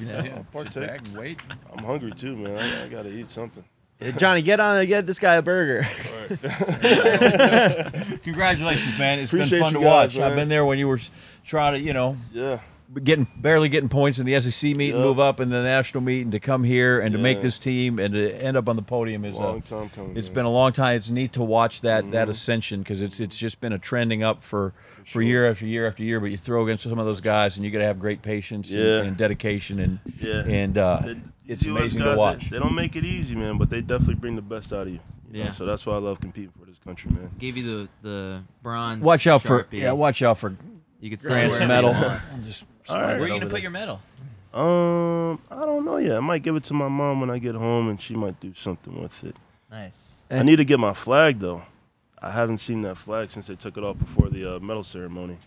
yeah, 0.00 0.36
I'll 0.36 0.44
partake. 0.52 0.72
Sit 0.74 0.86
back 0.86 1.00
and 1.06 1.16
wait. 1.16 1.40
I'm 1.76 1.82
hungry 1.84 2.12
too, 2.12 2.36
man. 2.36 2.58
I, 2.58 2.84
I 2.84 2.88
gotta 2.88 3.10
eat 3.10 3.28
something. 3.30 3.64
Johnny, 4.16 4.40
get 4.40 4.60
on 4.60 4.78
and 4.78 4.88
get 4.88 5.06
this 5.06 5.18
guy 5.18 5.34
a 5.34 5.42
burger. 5.42 5.86
All 5.86 6.36
right. 6.40 8.20
Congratulations, 8.24 8.98
man. 8.98 9.18
It's 9.20 9.30
Appreciate 9.30 9.58
been 9.58 9.60
fun 9.62 9.72
to 9.74 9.80
guys, 9.80 10.16
watch. 10.16 10.18
I've 10.18 10.36
been 10.36 10.48
there 10.48 10.64
when 10.64 10.78
you 10.78 10.88
were 10.88 10.98
trying 11.44 11.74
to, 11.74 11.80
you 11.80 11.92
know, 11.92 12.16
yeah. 12.32 12.60
Getting 13.04 13.26
barely 13.36 13.68
getting 13.68 13.88
points 13.88 14.18
in 14.18 14.26
the 14.26 14.40
SEC 14.40 14.76
meet 14.76 14.94
and 14.94 15.02
move 15.04 15.20
up 15.20 15.38
in 15.38 15.48
the 15.48 15.62
national 15.62 16.02
meet 16.02 16.22
and 16.22 16.32
to 16.32 16.40
come 16.40 16.64
here 16.64 17.00
and 17.00 17.12
to 17.12 17.18
make 17.18 17.40
this 17.40 17.58
team 17.58 17.98
and 18.00 18.14
to 18.14 18.32
end 18.42 18.56
up 18.56 18.68
on 18.68 18.74
the 18.76 18.82
podium 18.82 19.24
is 19.24 19.36
Long 19.38 19.58
a, 19.58 19.60
time 19.60 19.88
coming. 19.90 20.16
it's 20.16 20.28
man. 20.28 20.34
been 20.34 20.44
a 20.46 20.50
long 20.50 20.72
time. 20.72 20.96
It's 20.96 21.08
neat 21.10 21.32
to 21.34 21.42
watch 21.42 21.82
that 21.82 22.10
that 22.10 22.26
Mhm. 22.26 22.30
ascension 22.32 22.80
because 22.80 23.00
it's 23.00 23.20
it's 23.20 23.36
just 23.36 23.60
been 23.60 23.72
a 23.72 23.78
trending 23.78 24.22
up 24.24 24.42
for 24.42 24.72
for, 24.98 25.04
sure. 25.04 25.22
year 25.22 25.48
after 25.50 25.66
year 25.66 25.86
after 25.86 26.02
year. 26.02 26.18
But 26.20 26.30
you 26.30 26.36
throw 26.36 26.64
against 26.64 26.82
some 26.84 26.98
of 26.98 27.06
those 27.06 27.20
guys 27.20 27.56
and 27.56 27.64
you 27.64 27.70
got 27.70 27.78
to 27.78 27.84
have 27.84 27.98
great 27.98 28.22
patience 28.22 28.70
and- 28.70 28.80
Yeah. 28.82 29.02
and, 29.02 29.16
dedication 29.16 29.78
and 29.78 29.98
Yeah. 30.20 30.42
and 30.46 30.76
uh, 30.78 31.00
They- 31.04 31.16
it's 31.46 31.64
you 31.64 31.72
US 31.74 31.80
amazing 31.80 32.02
to 32.02 32.16
watch. 32.16 32.50
They, 32.50 32.56
they 32.56 32.62
don't 32.62 32.74
make 32.74 32.96
it 32.96 33.04
easy, 33.04 33.34
man, 33.36 33.56
but 33.58 33.70
they 33.70 33.80
definitely 33.80 34.16
bring 34.16 34.36
the 34.36 34.42
best 34.42 34.72
out 34.72 34.82
of 34.82 34.88
you. 34.88 35.00
you 35.32 35.38
know? 35.38 35.44
Yeah. 35.46 35.50
So 35.52 35.64
that's 35.64 35.86
why 35.86 35.94
I 35.94 35.98
love 35.98 36.20
competing 36.20 36.50
for 36.58 36.66
this 36.66 36.76
country, 36.84 37.10
man. 37.12 37.30
Gave 37.38 37.56
you 37.56 37.62
the 38.02 38.08
the 38.08 38.40
bronze. 38.62 39.04
Watch 39.04 39.26
out 39.28 39.42
for 39.42 39.66
yeah, 39.70 39.92
watch 39.92 40.22
out 40.22 40.38
for 40.38 40.56
You 41.00 41.10
could 41.10 41.20
say 41.20 41.28
Grant's 41.28 41.58
whatever 41.58 41.68
medal. 41.68 41.94
I'll 41.94 42.38
just 42.42 42.62
All 42.62 42.94
slide 42.94 43.00
right. 43.02 43.10
it 43.16 43.20
Where 43.20 43.30
are 43.30 43.32
you 43.34 43.40
gonna 43.40 43.50
put 43.50 43.62
your 43.62 43.70
medal? 43.70 44.00
Um, 44.52 45.40
I 45.50 45.64
don't 45.64 45.84
know 45.84 45.96
yet. 45.98 46.16
I 46.16 46.20
might 46.20 46.42
give 46.42 46.56
it 46.56 46.64
to 46.64 46.74
my 46.74 46.88
mom 46.88 47.20
when 47.20 47.30
I 47.30 47.38
get 47.38 47.54
home, 47.54 47.88
and 47.88 48.00
she 48.00 48.14
might 48.14 48.40
do 48.40 48.52
something 48.54 49.00
with 49.00 49.22
it. 49.24 49.36
Nice. 49.70 50.16
I 50.30 50.42
need 50.42 50.56
to 50.56 50.64
get 50.64 50.80
my 50.80 50.92
flag 50.94 51.38
though. 51.38 51.62
I 52.20 52.30
haven't 52.32 52.58
seen 52.58 52.82
that 52.82 52.98
flag 52.98 53.30
since 53.30 53.46
they 53.46 53.54
took 53.54 53.78
it 53.78 53.84
off 53.84 53.98
before 53.98 54.28
the 54.28 54.56
uh, 54.56 54.60
medal 54.60 54.84
ceremony. 54.84 55.38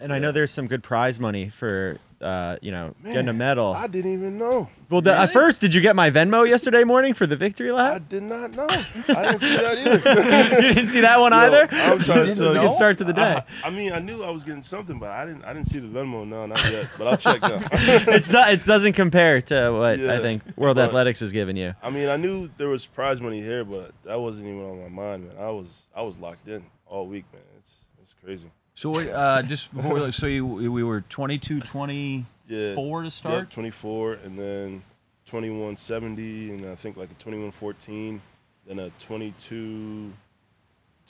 And 0.00 0.12
I 0.12 0.18
know 0.18 0.32
there's 0.32 0.50
some 0.50 0.66
good 0.66 0.82
prize 0.82 1.20
money 1.20 1.48
for 1.48 1.98
uh, 2.20 2.56
you 2.60 2.70
know, 2.70 2.94
getting 3.04 3.28
a 3.28 3.32
medal. 3.32 3.72
I 3.72 3.86
didn't 3.86 4.12
even 4.12 4.36
know. 4.36 4.68
well, 4.90 5.00
the, 5.00 5.14
at 5.16 5.32
first, 5.32 5.62
did 5.62 5.72
you 5.72 5.80
get 5.80 5.96
my 5.96 6.10
Venmo 6.10 6.46
yesterday 6.46 6.84
morning 6.84 7.14
for 7.14 7.26
the 7.26 7.36
victory 7.36 7.72
lap? 7.72 7.88
I 7.88 7.92
lap? 7.94 8.08
did 8.10 8.22
not 8.24 8.50
know. 8.54 8.66
I 8.68 9.22
didn't 9.22 9.40
see 9.40 9.56
that 9.56 9.78
either. 9.78 10.56
you 10.68 10.74
didn't 10.74 10.88
see 10.88 11.00
that 11.00 11.18
one 11.18 11.32
either? 11.32 11.66
I'm 11.72 11.98
trying 12.00 12.24
to 12.24 12.30
It's 12.30 12.38
tell 12.38 12.50
a 12.50 12.54
you. 12.54 12.60
good 12.60 12.74
start 12.74 12.98
to 12.98 13.04
the 13.04 13.14
day. 13.14 13.42
I, 13.64 13.68
I 13.68 13.70
mean, 13.70 13.92
I 13.94 14.00
knew 14.00 14.22
I 14.22 14.28
was 14.30 14.44
getting 14.44 14.62
something, 14.62 14.98
but 14.98 15.10
I 15.10 15.24
didn't. 15.24 15.44
I 15.44 15.54
didn't 15.54 15.68
see 15.68 15.78
the 15.78 15.88
Venmo. 15.88 16.26
No, 16.28 16.44
not 16.44 16.62
yet. 16.70 16.90
But 16.98 17.06
I'll 17.06 17.16
check 17.16 17.40
now. 17.40 17.60
it's 17.72 18.30
not. 18.30 18.52
It 18.52 18.64
doesn't 18.66 18.92
compare 18.92 19.40
to 19.40 19.70
what 19.72 19.82
I 19.82 19.94
Yeah, 19.94 20.18
think 20.18 20.42
World 20.56 20.76
but- 20.76 20.88
Athletics 20.88 21.20
has 21.20 21.32
given 21.32 21.56
you. 21.56 21.74
I 21.82 21.88
mean, 21.88 22.10
I 22.10 22.16
knew 22.18 22.50
there 22.58 22.68
was 22.68 22.84
prize 22.84 23.20
money 23.22 23.40
here, 23.40 23.64
but 23.64 23.92
that 24.04 24.20
wasn't 24.20 24.46
even 24.46 24.60
on 24.62 24.82
my 24.82 24.88
mind, 24.88 25.26
man. 25.28 25.36
I 25.38 25.48
was 25.50 25.68
I 25.96 26.02
was 26.02 26.18
locked 26.18 26.48
in 26.48 26.64
all 26.86 27.06
week, 27.06 27.24
man. 27.32 27.40
It's 27.58 27.72
it's 28.02 28.12
crazy. 28.22 28.50
So 28.74 28.98
uh, 28.98 29.42
just 29.42 29.74
before, 29.74 29.94
we- 30.04 30.10
so 30.12 30.26
you, 30.26 30.46
we 30.46 30.82
were 30.82 31.02
22, 31.02 31.60
24 31.60 32.26
Yeah. 32.48 32.74
to 33.04 33.10
start. 33.10 33.38
Yep, 33.40 33.50
24, 33.50 34.12
and 34.24 34.38
then 34.38 34.82
2170, 35.26 36.50
and 36.52 36.66
I 36.66 36.74
think 36.76 36.96
like 36.96 37.10
a 37.10 37.14
2114, 37.14 38.20
then 38.66 38.78
a 38.78 38.90
22 38.98 40.12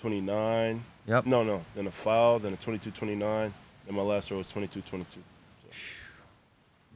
29. 0.00 0.84
Yep. 1.06 1.26
No, 1.26 1.42
no. 1.44 1.64
Then 1.74 1.86
a 1.86 1.90
foul, 1.90 2.38
then 2.38 2.54
a 2.54 2.56
22 2.56 2.90
29, 2.90 3.52
and 3.86 3.96
my 3.96 4.02
last 4.02 4.30
row 4.30 4.38
was 4.38 4.48
22 4.48 4.80
22. 4.82 5.20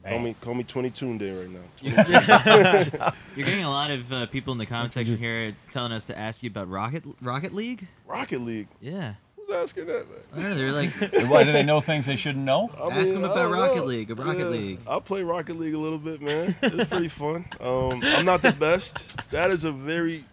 Call 0.07 0.19
me, 0.19 0.35
call 0.39 0.53
me 0.53 0.63
22 0.63 1.17
day 1.17 1.31
right 1.31 1.49
now. 1.49 1.61
You're 3.35 3.45
getting 3.45 3.63
a 3.63 3.69
lot 3.69 3.89
of 3.89 4.11
uh, 4.13 4.25
people 4.27 4.51
in 4.53 4.59
the 4.59 4.65
comment 4.67 4.93
section 4.93 5.17
here 5.17 5.55
telling 5.71 5.91
us 5.91 6.05
to 6.07 6.17
ask 6.17 6.43
you 6.43 6.49
about 6.51 6.69
Rocket 6.69 7.03
Rocket 7.21 7.55
League. 7.55 7.87
Rocket 8.05 8.41
League. 8.41 8.67
Yeah. 8.79 9.15
Who's 9.47 9.55
asking 9.55 9.85
that? 9.87 10.05
I. 10.35 10.39
They're 10.53 10.71
like, 10.71 10.89
Why 11.29 11.43
do 11.43 11.51
they 11.51 11.63
know 11.63 11.81
things 11.81 12.05
they 12.05 12.15
shouldn't 12.15 12.45
know? 12.45 12.69
I 12.79 12.87
Ask 12.87 12.95
mean, 13.05 13.21
them 13.21 13.25
I 13.25 13.27
about 13.33 13.43
don't 13.43 13.51
Rocket 13.51 13.75
know. 13.77 13.83
League, 13.85 14.11
a 14.11 14.15
Rocket 14.15 14.49
League. 14.49 14.79
I 14.87 14.99
play 14.99 15.23
Rocket 15.23 15.57
League 15.59 15.73
a 15.73 15.77
little 15.79 15.97
bit, 15.99 16.21
man. 16.21 16.55
It's 16.61 16.89
pretty 16.89 17.09
fun. 17.09 17.45
Um, 17.59 18.01
I'm 18.03 18.25
not 18.25 18.41
the 18.41 18.51
best. 18.51 19.05
That 19.31 19.51
is 19.51 19.63
a 19.63 19.71
very. 19.71 20.25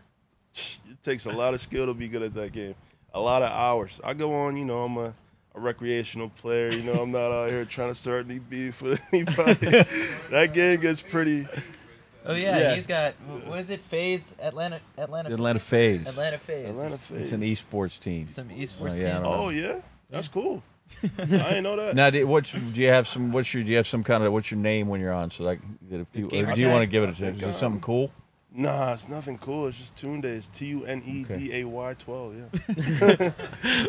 It 0.55 1.03
takes 1.03 1.27
a 1.27 1.31
lot 1.31 1.55
of 1.55 1.61
skill 1.61 1.87
to 1.87 1.95
be 1.95 2.09
good 2.09 2.23
at 2.23 2.35
that 2.35 2.53
game. 2.53 2.75
A 3.15 3.21
lot 3.21 3.43
of 3.43 3.51
hours. 3.51 4.01
I 4.05 4.15
go 4.15 4.35
on, 4.35 4.57
you 4.57 4.65
know, 4.65 4.85
I'm 4.85 4.97
a, 4.97 5.13
a 5.55 5.61
recreational 5.61 6.29
player. 6.31 6.71
You 6.71 6.83
know, 6.83 7.03
I'm 7.03 7.11
not 7.11 7.31
out 7.33 7.51
here 7.51 7.65
trying 7.65 7.91
to 7.91 7.95
start 7.95 8.27
any 8.27 8.39
beef 8.39 8.81
with 8.81 9.01
anybody. 9.13 9.85
that 10.31 10.51
game 10.55 10.81
gets 10.81 11.01
pretty. 11.03 11.47
Oh 12.25 12.35
yeah, 12.35 12.59
Yeah. 12.59 12.75
he's 12.75 12.87
got 12.87 13.15
what 13.47 13.59
is 13.59 13.71
it? 13.71 13.81
FaZe 13.81 14.35
Atlanta 14.41 14.81
Atlanta 14.97 15.33
Atlanta 15.33 15.59
FaZe. 15.59 16.09
Atlanta 16.09 16.39
FaZe. 16.39 16.69
Atlanta 16.71 16.99
FaZe. 16.99 17.21
It's 17.21 17.33
an 17.33 17.41
esports 17.43 17.99
team. 18.01 18.29
Some 18.31 18.49
esports 18.49 18.93
Oh, 18.93 18.95
yeah, 18.95 19.15
team. 19.19 19.23
Oh 19.27 19.49
yeah, 19.49 19.81
that's 20.11 20.29
cool. 20.29 20.63
I 21.03 21.09
didn't 21.27 21.63
know 21.65 21.77
that. 21.77 21.95
Now, 21.95 22.11
do, 22.11 22.27
what's, 22.27 22.51
do 22.53 22.81
you 22.81 22.89
have 22.89 23.07
some? 23.09 23.33
What's 23.33 23.53
your? 23.55 23.63
Do 23.63 23.71
you 23.71 23.77
have 23.77 23.87
some 23.87 24.05
kind 24.05 24.23
of? 24.25 24.33
What's 24.33 24.51
your 24.51 24.61
name 24.61 24.89
when 24.89 25.01
you're 25.01 25.13
on? 25.13 25.31
So 25.31 25.45
like, 25.45 25.61
that 25.91 26.01
if 26.01 26.13
people, 26.13 26.39
or 26.39 26.55
do 26.55 26.61
you 26.61 26.69
want 26.69 26.83
to 26.83 26.87
give 26.87 27.03
it 27.03 27.07
a? 27.07 27.09
I 27.09 27.13
Is 27.13 27.19
think, 27.41 27.43
it 27.43 27.55
something 27.55 27.79
um, 27.79 27.81
cool? 27.81 28.13
Nah, 28.55 28.93
it's 28.93 29.09
nothing 29.09 29.39
cool. 29.39 29.69
It's 29.69 29.79
just 29.79 29.97
Tune 29.97 30.21
Day. 30.21 30.35
It's 30.35 30.49
T 30.49 30.67
U 30.67 30.85
N 30.85 31.03
E 31.07 31.25
D 31.25 31.61
A 31.61 31.65
Y 31.65 31.95
12. 31.99 32.37
Yeah. 32.37 33.31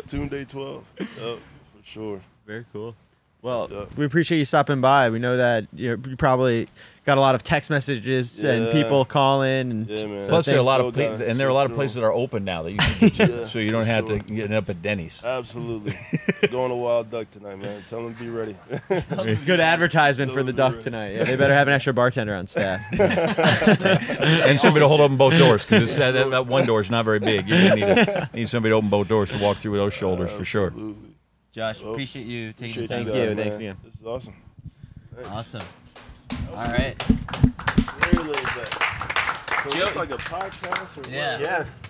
Tune 0.06 0.28
Day 0.28 0.44
12. 0.44 0.84
Yep, 0.98 1.08
for 1.18 1.38
sure. 1.84 2.20
Very 2.46 2.64
cool. 2.72 2.96
Well, 3.44 3.68
Yeah. 3.70 3.84
we 3.94 4.06
appreciate 4.06 4.38
you 4.38 4.46
stopping 4.46 4.80
by. 4.80 5.10
We 5.10 5.18
know 5.18 5.36
that 5.36 5.66
you, 5.74 5.90
know, 5.98 6.02
you 6.08 6.16
probably 6.16 6.66
got 7.04 7.18
a 7.18 7.20
lot 7.20 7.34
of 7.34 7.42
text 7.42 7.68
messages 7.68 8.42
and 8.42 8.72
people 8.72 9.04
calling. 9.04 9.70
And 9.70 9.86
Yeah, 9.86 10.06
man. 10.06 10.26
Plus, 10.26 10.46
there 10.46 10.56
are 10.56 10.60
a 10.60 10.62
lot 10.62 10.80
So 10.80 10.86
of 10.86 10.94
pla- 10.94 11.04
and 11.26 11.38
there 11.38 11.46
are 11.46 11.50
a 11.50 11.54
lot 11.54 11.66
of 11.70 11.74
places 11.74 11.96
that 11.96 12.04
are 12.04 12.12
open 12.12 12.46
now 12.46 12.62
that 12.62 12.72
you 12.72 12.78
can 12.78 12.94
get 13.00 13.14
to, 13.16 13.40
Yeah, 13.40 13.46
so 13.46 13.58
you 13.58 13.70
don't 13.70 13.84
have 13.84 14.06
sure. 14.06 14.18
to 14.18 14.24
get 14.24 14.50
up 14.50 14.70
at 14.70 14.80
Denny's. 14.80 15.20
Absolutely. 15.22 15.94
Going 16.50 16.70
to 16.70 16.74
Wild 16.76 17.10
Duck 17.10 17.30
tonight, 17.32 17.56
man. 17.58 17.84
Tell 17.90 18.02
them 18.02 18.14
to 18.14 18.22
be 18.22 18.30
ready. 18.30 18.56
good 19.44 19.60
advertisement 19.60 20.32
for 20.32 20.42
the 20.42 20.54
Duck 20.54 20.72
great. 20.72 20.82
tonight. 20.84 21.10
Yeah, 21.14 21.24
they 21.24 21.36
better 21.36 21.52
have 21.52 21.68
an 21.68 21.74
extra 21.74 21.92
bartender 21.92 22.34
on 22.34 22.46
staff. 22.46 22.80
and 22.98 24.58
somebody 24.58 24.80
to 24.82 24.88
hold 24.88 25.02
open 25.02 25.18
both 25.18 25.36
doors 25.36 25.66
because 25.66 25.94
that, 25.96 26.12
that, 26.12 26.30
that 26.30 26.46
one 26.46 26.64
door 26.64 26.80
is 26.80 26.88
not 26.88 27.04
very 27.04 27.18
big. 27.18 27.46
You're 27.46 27.68
gonna 27.68 27.74
need, 27.74 27.84
a, 27.84 28.30
need 28.32 28.48
somebody 28.48 28.70
to 28.72 28.76
open 28.76 28.88
both 28.88 29.08
doors 29.08 29.30
to 29.32 29.38
walk 29.38 29.58
through 29.58 29.72
with 29.72 29.80
those 29.82 29.92
shoulders 29.92 30.30
for 30.30 30.46
sure. 30.46 30.72
Absolutely. 31.56 31.60
Josh, 31.74 31.82
Well, 31.82 31.92
appreciate 31.92 32.26
you 32.26 32.52
taking 32.52 32.84
Appreciate 32.84 32.88
the 32.88 32.94
time. 32.94 33.04
Thank 33.04 33.16
you. 33.16 33.24
man. 33.26 33.36
Thanks 33.36 33.56
again. 33.56 33.76
This 33.84 33.94
is 33.94 34.06
awesome. 34.06 34.34
Awesome. 35.26 35.62
All 36.50 36.64
right. 36.64 37.00
Very 37.02 38.24
laid 38.28 38.42
back. 38.42 39.70
So 39.70 39.70
it's 39.82 39.96
like 39.96 40.10
a 40.10 40.16
podcast 40.18 40.98
or 41.06 41.10
Yeah. 41.10 41.32
what? 41.38 41.40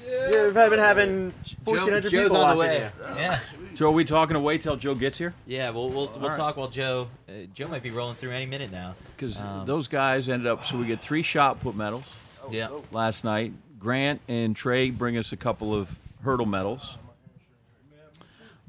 yeah. 0.06 0.30
yeah, 0.30 0.44
we've 0.44 0.54
been 0.54 0.78
having 0.78 1.32
1,400 1.64 2.02
Joe's 2.02 2.10
people 2.12 2.36
on 2.36 2.50
the 2.50 2.56
watching 2.56 2.58
way. 2.82 2.90
you. 3.08 3.14
Yeah. 3.16 3.38
Sweet. 3.56 3.78
So 3.78 3.88
are 3.88 3.90
we 3.90 4.04
talking 4.04 4.36
away 4.36 4.58
till 4.58 4.76
Joe 4.76 4.94
gets 4.94 5.18
here? 5.18 5.34
Yeah, 5.46 5.70
we'll 5.70 5.88
we'll, 5.88 6.06
we'll 6.20 6.28
right. 6.28 6.36
talk 6.36 6.56
while 6.56 6.68
Joe 6.68 7.08
uh, 7.28 7.32
Joe 7.52 7.66
might 7.66 7.82
be 7.82 7.90
rolling 7.90 8.14
through 8.14 8.30
any 8.30 8.46
minute 8.46 8.70
now. 8.70 8.94
Because 9.16 9.40
Um, 9.40 9.66
those 9.66 9.88
guys 9.88 10.28
ended 10.28 10.46
up. 10.46 10.64
So 10.64 10.76
we 10.78 10.86
get 10.86 11.00
three 11.00 11.22
shot 11.22 11.58
put 11.58 11.74
medals 11.74 12.14
Yeah. 12.50 12.68
last 12.92 13.24
night. 13.24 13.52
Grant 13.80 14.20
and 14.28 14.54
Trey 14.54 14.90
bring 14.90 15.16
us 15.16 15.32
a 15.32 15.36
couple 15.36 15.74
of 15.74 15.88
hurdle 16.22 16.46
medals. 16.46 16.96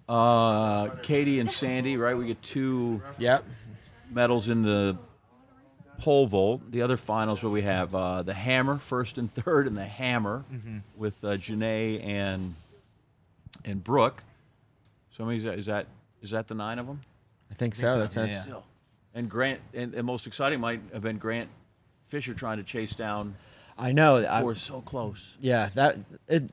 Uh, 0.08 0.90
Katie 1.02 1.40
and 1.40 1.52
Sandy, 1.52 1.98
right? 1.98 2.16
We 2.16 2.28
get 2.28 2.42
two 2.44 3.02
Yep. 3.18 3.44
medals 4.12 4.50
in 4.50 4.62
the 4.62 4.98
pole 6.00 6.28
vault. 6.28 6.70
The 6.72 6.82
other 6.84 6.98
finals 6.98 7.42
where 7.42 7.52
we 7.52 7.64
have 7.64 7.96
uh, 7.96 8.22
the 8.22 8.34
hammer, 8.34 8.78
first 8.78 9.18
and 9.18 9.34
third, 9.34 9.66
and 9.68 9.76
the 9.76 9.86
hammer 9.86 10.44
with 10.96 11.16
uh, 11.24 11.30
Janae 11.38 12.04
and 12.06 12.56
and 13.64 13.84
Brooke. 13.84 14.24
So 15.12 15.24
how 15.24 15.26
many 15.28 15.38
is 15.38 15.44
that? 15.44 15.58
Is 15.58 15.66
that 15.66 15.88
is 16.22 16.32
that 16.32 16.48
the 16.48 16.56
nine 16.56 16.78
of 16.78 16.86
them? 16.88 17.02
I 17.50 17.56
think 17.56 17.74
so, 17.76 17.88
so. 17.88 18.00
That's 18.00 18.16
yeah. 18.16 18.22
that's- 18.24 18.42
Still. 18.44 18.64
And 19.18 19.30
Grant, 19.30 19.62
and, 19.74 19.94
and 19.94 20.06
most 20.06 20.28
exciting 20.28 20.60
might 20.60 20.82
have 20.92 21.02
been 21.02 21.18
Grant 21.18 21.48
Fisher 22.10 22.34
trying 22.34 22.58
to 22.58 22.64
chase 22.64 22.96
down 22.96 23.36
I 23.78 23.94
know. 23.94 24.18
I, 24.18 24.42
four 24.42 24.56
so 24.56 24.82
close. 24.82 25.38
Yeah, 25.40 25.70
that 25.76 25.98
it. 26.28 26.44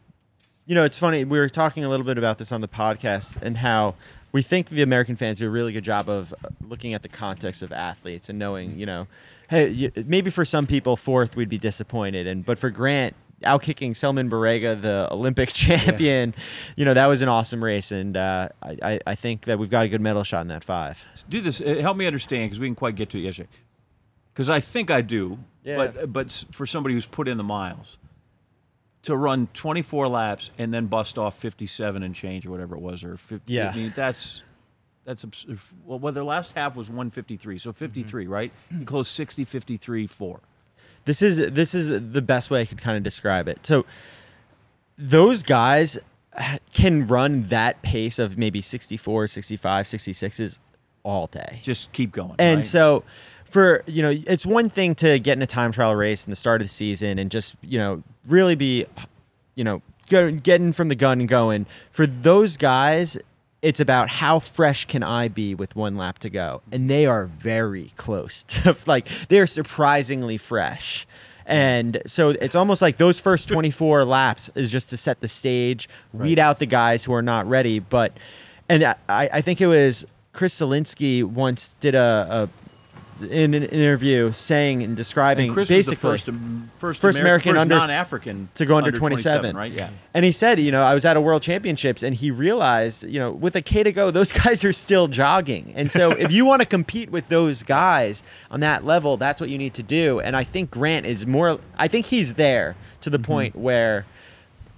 You 0.66 0.74
know, 0.74 0.84
it's 0.84 0.98
funny. 0.98 1.24
We 1.24 1.39
were 1.39 1.48
talking 1.48 1.84
a 1.84 1.89
little 1.89 2.06
bit 2.06 2.18
about 2.18 2.39
this 2.39 2.52
on 2.52 2.60
the 2.60 2.68
podcast 2.68 3.40
and 3.43 3.56
how 3.56 3.94
we 4.30 4.43
think 4.43 4.68
the 4.68 4.82
American 4.82 5.16
fans 5.16 5.40
do 5.40 5.47
a 5.47 5.51
really 5.51 5.72
good 5.72 5.84
job 5.84 6.09
of 6.09 6.32
uh, 6.44 6.48
looking 6.66 6.94
at 6.94 7.02
the 7.02 7.09
context 7.09 7.62
of 7.62 7.72
athletes 7.72 8.28
and 8.28 8.39
knowing, 8.39 8.78
you 8.78 8.86
know, 8.86 9.06
hey, 9.51 9.68
you, 9.68 9.93
maybe 10.06 10.30
for 10.30 10.44
some 10.44 10.66
people 10.66 10.97
fourth 10.97 11.34
we'd 11.36 11.48
be 11.48 11.59
disappointed, 11.59 12.26
and 12.26 12.47
but 12.47 12.59
for 12.59 12.70
Grant 12.70 13.14
outkicking 13.43 13.90
Selemon 13.90 14.30
Barega, 14.30 14.80
the 14.80 15.09
Olympic 15.10 15.48
champion, 15.52 16.32
you 16.76 16.84
know, 16.84 16.94
that 16.94 17.06
was 17.06 17.22
an 17.22 17.28
awesome 17.28 17.62
race, 17.62 17.90
and 17.90 18.16
uh, 18.16 18.48
I, 18.62 19.01
I 19.05 19.14
think 19.16 19.47
that 19.47 19.59
we've 19.59 19.68
got 19.68 19.84
a 19.84 19.89
good 19.89 20.01
medal 20.01 20.22
shot 20.22 20.43
in 20.43 20.48
that 20.48 20.62
five. 20.62 21.05
Do 21.28 21.40
this. 21.40 21.60
uh, 21.60 21.74
Help 21.80 21.97
me 21.97 22.06
understand 22.06 22.47
because 22.51 22.60
we 22.60 22.68
didn't 22.68 22.78
quite 22.78 22.94
get 22.94 23.10
to 23.10 23.18
it 23.18 23.22
yesterday. 23.22 23.48
Because 24.32 24.48
I 24.48 24.60
think 24.60 24.90
I 24.93 25.01
do. 25.02 25.39
Yeah. 25.64 25.76
But 25.76 26.12
but 26.12 26.44
for 26.52 26.66
somebody 26.66 26.94
who's 26.94 27.05
put 27.05 27.26
in 27.28 27.36
the 27.36 27.44
miles, 27.44 27.98
to 29.02 29.16
run 29.16 29.48
24 29.52 30.08
laps 30.08 30.50
and 30.58 30.72
then 30.72 30.86
bust 30.86 31.18
off 31.18 31.38
57 31.38 32.02
and 32.02 32.14
change 32.14 32.46
or 32.46 32.50
whatever 32.50 32.76
it 32.76 32.80
was, 32.80 33.04
or 33.04 33.16
50. 33.16 33.52
Yeah. 33.52 33.70
I 33.70 33.76
mean 33.76 33.92
that's 33.96 34.42
that's 35.04 35.24
abs- 35.24 35.46
well. 35.84 35.98
Well, 35.98 36.12
their 36.12 36.24
last 36.24 36.52
half 36.52 36.76
was 36.76 36.88
153, 36.88 37.58
so 37.58 37.72
53, 37.72 38.24
mm-hmm. 38.24 38.32
right? 38.32 38.52
He 38.70 38.84
closed 38.84 39.10
60, 39.10 39.44
53, 39.44 40.06
four. 40.06 40.40
this 41.04 41.22
is 41.22 41.38
this 41.52 41.74
is 41.74 41.88
the 42.12 42.22
best 42.22 42.50
way 42.50 42.60
I 42.60 42.64
could 42.64 42.80
kind 42.80 42.96
of 42.96 43.02
describe 43.02 43.48
it. 43.48 43.66
So 43.66 43.84
those 44.96 45.42
guys 45.42 45.98
can 46.72 47.06
run 47.06 47.42
that 47.48 47.82
pace 47.82 48.18
of 48.18 48.38
maybe 48.38 48.62
64, 48.62 49.26
65, 49.26 49.86
66s 49.86 50.58
all 51.02 51.26
day. 51.26 51.60
Just 51.62 51.92
keep 51.92 52.12
going. 52.12 52.36
And 52.38 52.58
right? 52.58 52.64
so 52.64 53.04
for, 53.52 53.84
you 53.86 54.02
know, 54.02 54.10
it's 54.26 54.44
one 54.44 54.68
thing 54.68 54.94
to 54.96 55.18
get 55.18 55.36
in 55.36 55.42
a 55.42 55.46
time 55.46 55.70
trial 55.70 55.94
race 55.94 56.26
in 56.26 56.30
the 56.30 56.36
start 56.36 56.60
of 56.60 56.66
the 56.66 56.72
season 56.72 57.18
and 57.18 57.30
just, 57.30 57.54
you 57.62 57.78
know, 57.78 58.02
really 58.26 58.54
be 58.54 58.86
you 59.54 59.64
know, 59.64 59.82
getting 60.06 60.72
from 60.72 60.88
the 60.88 60.94
gun 60.94 61.20
and 61.20 61.28
going. 61.28 61.66
For 61.90 62.06
those 62.06 62.56
guys, 62.56 63.18
it's 63.60 63.80
about 63.80 64.08
how 64.08 64.40
fresh 64.40 64.86
can 64.86 65.02
I 65.02 65.28
be 65.28 65.54
with 65.54 65.76
one 65.76 65.96
lap 65.96 66.18
to 66.20 66.30
go, 66.30 66.62
and 66.72 66.88
they 66.88 67.06
are 67.06 67.26
very 67.26 67.92
close 67.96 68.42
to 68.48 68.76
like 68.86 69.08
they 69.28 69.38
are 69.38 69.46
surprisingly 69.46 70.36
fresh. 70.36 71.06
And 71.44 72.00
so 72.06 72.30
it's 72.30 72.54
almost 72.54 72.80
like 72.80 72.98
those 72.98 73.18
first 73.18 73.48
24 73.48 74.04
laps 74.04 74.48
is 74.54 74.70
just 74.70 74.90
to 74.90 74.96
set 74.96 75.20
the 75.20 75.28
stage, 75.28 75.88
weed 76.12 76.38
out 76.38 76.60
the 76.60 76.66
guys 76.66 77.02
who 77.02 77.12
are 77.14 77.20
not 77.20 77.48
ready. 77.48 77.80
But, 77.80 78.16
and 78.68 78.84
I, 78.84 78.96
I 79.08 79.40
think 79.40 79.60
it 79.60 79.66
was 79.66 80.06
Chris 80.32 80.54
Solinsky 80.54 81.24
once 81.24 81.74
did 81.80 81.96
a, 81.96 82.48
a 82.48 82.61
in 83.22 83.54
an 83.54 83.64
interview 83.64 84.32
saying 84.32 84.82
and 84.82 84.96
describing 84.96 85.46
And 85.46 85.54
Chris 85.54 85.68
basically 85.68 86.10
was 86.10 86.24
the 86.24 86.32
first, 86.32 86.40
first, 86.78 87.00
First 87.00 87.20
American 87.20 87.52
first 87.52 87.60
under- 87.60 87.74
non-African 87.74 88.48
to 88.54 88.66
go 88.66 88.76
under, 88.76 88.92
27. 88.92 89.56
right? 89.56 89.72
Yeah. 89.72 89.90
And 90.14 90.24
he 90.24 90.32
said, 90.32 90.58
you 90.60 90.70
know, 90.70 90.82
I 90.82 90.94
was 90.94 91.04
at 91.04 91.16
a 91.16 91.20
world 91.20 91.42
championships 91.42 92.02
and 92.02 92.14
he 92.14 92.30
realized, 92.30 93.04
you 93.04 93.18
know, 93.18 93.32
with 93.32 93.56
a 93.56 93.62
K 93.62 93.82
to 93.82 93.92
go, 93.92 94.10
those 94.10 94.32
guys 94.44 94.64
are 94.64 94.72
still 94.72 95.08
jogging. 95.08 95.72
And 95.76 95.90
so 95.90 96.10
if 96.10 96.32
you 96.32 96.44
want 96.44 96.60
to 96.60 96.66
compete 96.66 97.10
with 97.10 97.28
those 97.28 97.62
guys 97.62 98.22
on 98.50 98.60
that 98.60 98.84
level, 98.84 99.16
that's 99.16 99.40
what 99.40 99.50
you 99.50 99.58
need 99.58 99.74
to 99.74 99.82
do. 99.82 100.20
And 100.20 100.36
I 100.36 100.44
think 100.44 100.70
Grant 100.70 101.06
is 101.06 101.26
more, 101.26 101.58
I 101.76 101.88
think 101.88 102.06
he's 102.06 102.34
there 102.34 102.76
to 103.02 103.10
the 103.10 103.18
mm-hmm. 103.18 103.24
point 103.24 103.56
where 103.56 104.06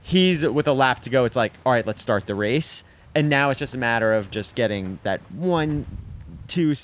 he's 0.03 0.47
with 0.47 0.69
a 0.69 0.73
lap 0.73 1.01
to 1.03 1.11
go. 1.11 1.25
It's 1.25 1.37
like, 1.37 1.53
all 1.65 1.73
right, 1.73 1.87
let's 1.87 2.03
start 2.03 2.27
the 2.27 2.35
race. 2.35 2.85
And 3.15 3.29
now 3.29 3.51
it's 3.51 3.59
just 3.59 3.75
a 3.75 3.79
matter 3.79 4.13
of 4.13 4.31
just 4.31 4.55
getting 4.55 4.99
that 5.03 5.21
one, 5.33 5.87
two 6.47 6.75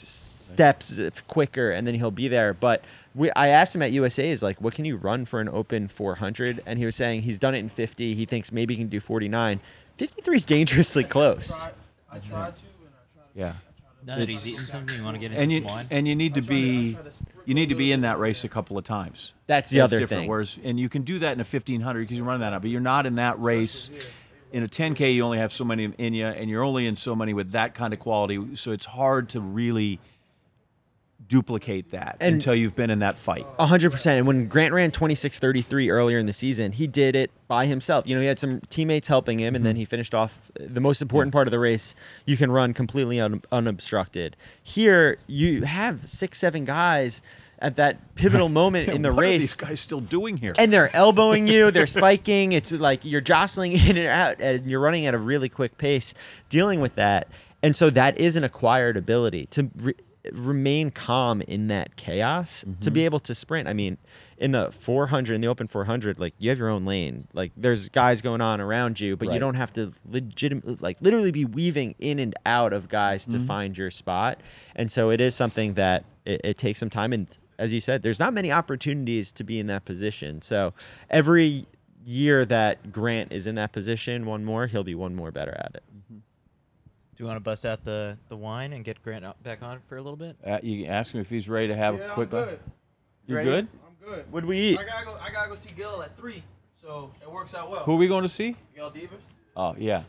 steps 0.55 0.99
quicker, 1.27 1.71
and 1.71 1.87
then 1.87 1.95
he'll 1.95 2.11
be 2.11 2.29
there. 2.29 2.55
But 2.55 2.85
we, 3.15 3.31
I 3.33 3.49
asked 3.49 3.75
him 3.75 3.83
at 3.83 3.93
USA, 3.93 4.31
is 4.31 4.43
like, 4.43 4.61
what 4.61 4.75
can 4.75 4.85
you 4.85 4.97
run 4.97 5.25
for 5.25 5.41
an 5.41 5.49
open 5.49 5.89
400? 5.89 6.63
And 6.67 6.79
he 6.79 6.85
was 6.85 6.95
saying 6.97 7.23
he's 7.23 7.39
done 7.39 7.55
it 7.55 7.59
in 7.59 7.69
50. 7.69 8.15
He 8.15 8.25
thinks 8.25 8.53
maybe 8.53 8.75
he 8.75 8.79
can 8.83 8.89
do 8.89 9.01
49. 9.01 9.61
53 9.97 10.37
is 10.37 10.45
dangerously 10.45 11.05
close. 11.05 11.67
I 12.11 12.19
tried 12.19 12.23
to, 12.23 12.35
I 12.37 12.51
tried 12.51 12.55
Yeah. 13.35 13.53
Now 14.07 14.17
that 14.17 14.31
he's 14.31 14.47
eating 14.47 14.61
something, 14.61 14.97
you 14.97 15.05
want 15.05 15.17
to 15.17 15.21
get 15.21 15.31
into 15.33 15.43
And 15.43 15.53
you 15.53 15.63
wine? 15.63 15.87
and 15.91 16.09
you 16.09 16.17
need 16.17 16.35
to 16.35 16.41
be 16.41 16.97
you 17.45 17.53
need 17.55 17.69
to 17.69 17.75
be 17.75 17.93
in 17.93 18.01
that 18.01 18.19
race 18.19 18.45
a 18.45 18.49
couple 18.49 18.79
of 18.79 18.85
times. 18.85 19.35
That's 19.47 19.69
the 19.69 19.79
That's 19.81 19.93
other 19.93 20.01
different. 20.01 20.23
thing. 20.23 20.29
Whereas, 20.31 20.57
and 20.65 20.81
you 20.81 20.89
can 20.89 21.03
do 21.03 21.19
that 21.19 21.33
in 21.33 21.41
a 21.41 21.45
1500 21.45 22.01
because 22.01 22.17
you 22.17 22.25
run 22.25 22.41
that 22.41 22.55
out, 22.55 22.63
but 22.63 22.71
you're 22.71 22.81
not 22.81 23.05
in 23.05 23.17
that 23.17 23.39
race. 23.41 23.91
In 24.53 24.63
a 24.63 24.69
10k, 24.69 25.15
you 25.15 25.23
only 25.23 25.37
have 25.39 25.53
so 25.53 25.65
many 25.65 25.93
in 25.99 26.15
you, 26.15 26.25
and 26.27 26.49
you're 26.49 26.65
only 26.65 26.87
in 26.87 26.97
so 26.97 27.15
many 27.15 27.35
with 27.35 27.53
that 27.53 27.75
kind 27.75 27.93
of 27.93 28.01
quality. 28.01 28.57
So 28.57 28.73
it's 28.73 28.87
hard 28.87 29.29
to 29.31 29.41
really 29.41 30.01
duplicate 31.31 31.93
that 31.93 32.17
And- 32.21 32.35
until 32.35 32.55
you've 32.55 32.75
been 32.75 32.91
in 32.91 32.99
that 32.99 33.17
fight. 33.17 33.47
A 33.59 33.65
hundred 33.65 33.91
percent. 33.93 34.19
And 34.19 34.27
when 34.27 34.49
Grant 34.49 34.75
ran 34.75 34.91
twenty 34.91 35.15
six 35.15 35.39
thirty 35.39 35.63
three 35.63 35.89
earlier 35.89 36.19
in 36.19 36.27
the 36.27 36.33
season, 36.35 36.73
he 36.73 36.87
did 36.87 37.15
it 37.17 37.31
by 37.49 37.65
himself. 37.67 38.05
You 38.07 38.17
know, 38.17 38.21
he 38.21 38.27
had 38.27 38.39
some 38.39 38.61
teammates 38.69 39.09
helping 39.09 39.39
him, 39.39 39.55
and 39.55 39.65
then 39.65 39.77
mhm. 39.77 39.79
he 39.79 39.85
finished 39.87 40.15
off 40.15 40.51
the 40.59 40.81
most 40.81 41.01
important 41.01 41.33
part 41.33 41.47
of 41.47 41.53
the 41.53 41.59
race. 41.61 41.95
You 42.27 42.37
can 42.37 42.51
run 42.51 42.75
completely 42.75 43.21
un- 43.21 43.43
unobstructed. 43.51 44.37
Here, 44.63 45.19
you 45.29 45.63
have 45.63 46.07
six, 46.09 46.39
seven 46.39 46.65
guys 46.65 47.23
at 47.61 47.77
that 47.77 48.15
pivotal 48.17 48.49
moment 48.63 48.89
in 48.89 49.03
the 49.03 49.13
what 49.13 49.21
race. 49.23 49.37
are 49.37 49.39
these 49.39 49.55
guys 49.55 49.81
still 49.81 50.01
doing 50.01 50.37
here? 50.37 50.55
and 50.59 50.73
they're 50.73 50.95
elbowing 50.97 51.47
you, 51.47 51.71
they're 51.71 51.87
spiking. 52.01 52.51
It's 52.53 52.73
like 52.73 53.05
you're 53.05 53.21
jostling 53.21 53.73
in 53.89 53.97
and 53.97 54.07
out, 54.09 54.41
and 54.41 54.69
you're 54.69 54.81
running 54.81 55.07
at 55.07 55.15
a 55.15 55.19
really 55.19 55.49
quick 55.49 55.79
pace, 55.79 56.13
dealing 56.49 56.81
with 56.81 56.97
that. 56.97 57.29
And 57.63 57.77
so 57.77 57.89
that 57.91 58.19
is 58.19 58.35
an 58.37 58.43
acquired 58.43 58.97
ability 58.97 59.47
to 59.53 59.71
re- 59.77 59.95
remain 60.33 60.91
calm 60.91 61.43
in 61.43 61.69
that 61.69 61.97
chaos, 61.97 62.65
to 62.81 62.91
be 62.91 63.01
mm-hmm. 63.01 63.05
able 63.07 63.21
to 63.21 63.35
sprint. 63.35 63.69
I 63.69 63.73
mean, 63.73 63.99
in 64.37 64.53
the 64.53 64.71
400, 64.73 65.35
in 65.35 65.41
the 65.41 65.49
open 65.49 65.67
400, 65.67 66.19
like 66.19 66.35
you 66.39 66.51
have 66.51 66.59
your 66.59 66.69
own 66.69 66.85
lane. 66.85 67.29
Like 67.33 67.53
there's 67.57 67.89
guys 67.89 68.23
going 68.23 68.41
on 68.41 68.61
around 68.61 69.01
you, 69.01 69.17
but 69.17 69.33
you 69.33 69.39
don't 69.39 69.55
have 69.55 69.73
to 69.75 69.93
legitimate, 70.09 70.83
like 70.83 70.99
literally 71.01 71.31
be 71.31 71.45
weaving 71.45 71.95
in 71.99 72.19
and 72.19 72.35
out 72.47 72.73
of 72.73 72.89
guys 72.89 73.25
to 73.27 73.33
mm-hmm. 73.33 73.47
find 73.47 73.79
your 73.79 73.91
spot. 73.91 74.41
And 74.75 74.91
so 74.91 75.11
it 75.11 75.21
is 75.21 75.35
something 75.35 75.75
that 75.75 76.05
it, 76.25 76.41
it 76.45 76.59
takes 76.59 76.81
some 76.81 76.91
time 76.91 77.13
and 77.13 77.27
as 77.59 77.75
you 77.75 77.81
said, 77.81 78.03
there's 78.03 78.19
not 78.19 78.33
many 78.33 78.51
opportunities 78.51 79.33
to 79.33 79.45
be 79.45 79.61
in 79.61 79.67
that 79.67 79.85
position. 79.85 80.41
So 80.41 80.73
every 81.11 81.67
year 82.03 82.47
that 82.47 82.91
Grant 82.91 83.33
is 83.33 83.47
in 83.47 83.55
that 83.57 83.71
position, 83.73 84.25
one 84.25 84.47
more, 84.47 84.67
he'll 84.67 84.83
be 84.83 84.95
one 84.95 85.15
more 85.15 85.31
better 85.31 85.53
at 85.53 85.73
it. 85.75 85.83
Mm-hmm. 85.95 86.19
Do 87.21 87.25
you 87.25 87.29
want 87.29 87.37
to 87.37 87.45
bust 87.45 87.67
out 87.67 87.85
the, 87.85 88.17
the 88.31 88.37
wine 88.39 88.73
and 88.73 88.83
get 88.83 89.03
Grant 89.03 89.27
up- 89.27 89.43
back 89.43 89.63
on 89.63 89.81
for 89.91 89.99
a 89.99 90.01
little 90.03 90.17
bit? 90.17 90.37
Uh, 90.43 90.59
you 90.63 90.85
can 90.85 90.91
ask 90.91 91.13
him 91.13 91.21
if 91.21 91.29
he's 91.29 91.51
ready 91.51 91.69
to 91.69 91.77
have 91.77 91.97
a 91.97 91.99
Yeah, 91.99 92.05
a 92.05 92.09
I'm 92.09 92.15
quick. 92.15 92.31
good. 92.31 92.59
You 93.27 93.37
Ready? 93.37 93.51
good? 93.51 93.69
I'm 93.87 94.09
good. 94.09 94.25
What'd 94.33 94.49
we 94.49 94.59
eat? 94.59 94.79
I 94.79 94.85
gotta 94.85 95.05
go. 95.05 95.19
I 95.23 95.31
gotta 95.31 95.51
go 95.51 95.55
see 95.55 95.69
Gil 95.77 96.03
at 96.03 96.17
three, 96.17 96.43
so 96.81 97.11
it 97.21 97.31
works 97.31 97.55
out 97.55 97.71
well. 97.71 97.81
Who 97.83 97.93
are 97.93 97.97
we 97.99 98.09
going 98.09 98.23
to 98.23 98.29
see? 98.31 98.57
Gil 98.75 98.91
Divas. 98.91 99.11
Oh 99.55 99.75
yeah, 99.77 100.05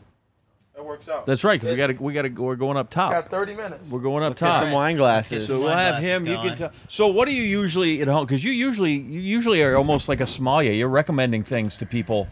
It 0.74 0.82
works 0.82 1.06
out. 1.10 1.26
that's 1.26 1.44
right. 1.44 1.60
Because 1.60 1.72
we 1.72 1.76
got 1.76 1.88
to 1.88 2.02
we 2.02 2.14
got 2.14 2.22
to 2.22 2.28
we're 2.30 2.56
going 2.56 2.78
up 2.78 2.88
top. 2.88 3.12
got 3.12 3.28
30 3.30 3.56
minutes. 3.56 3.90
We're 3.90 4.00
going 4.00 4.22
up 4.24 4.30
Let's 4.30 4.40
get 4.40 4.48
top. 4.48 4.58
some 4.60 4.72
wine 4.72 4.96
glasses. 4.96 5.48
So 5.48 5.58
we'll 5.58 5.68
have 5.68 6.00
glasses 6.00 6.08
him. 6.08 6.26
You 6.26 6.36
can 6.36 6.44
going. 6.46 6.56
tell. 6.56 6.70
So 6.88 7.08
what 7.08 7.28
do 7.28 7.34
you 7.34 7.42
usually 7.42 8.00
at 8.00 8.08
home? 8.08 8.24
Because 8.24 8.42
you 8.42 8.52
usually 8.52 8.94
you 8.94 9.20
usually 9.20 9.62
are 9.62 9.76
almost 9.76 10.08
like 10.08 10.22
a 10.22 10.26
sommelier. 10.26 10.72
You're 10.72 10.88
recommending 10.88 11.44
things 11.44 11.76
to 11.76 11.84
people 11.84 12.26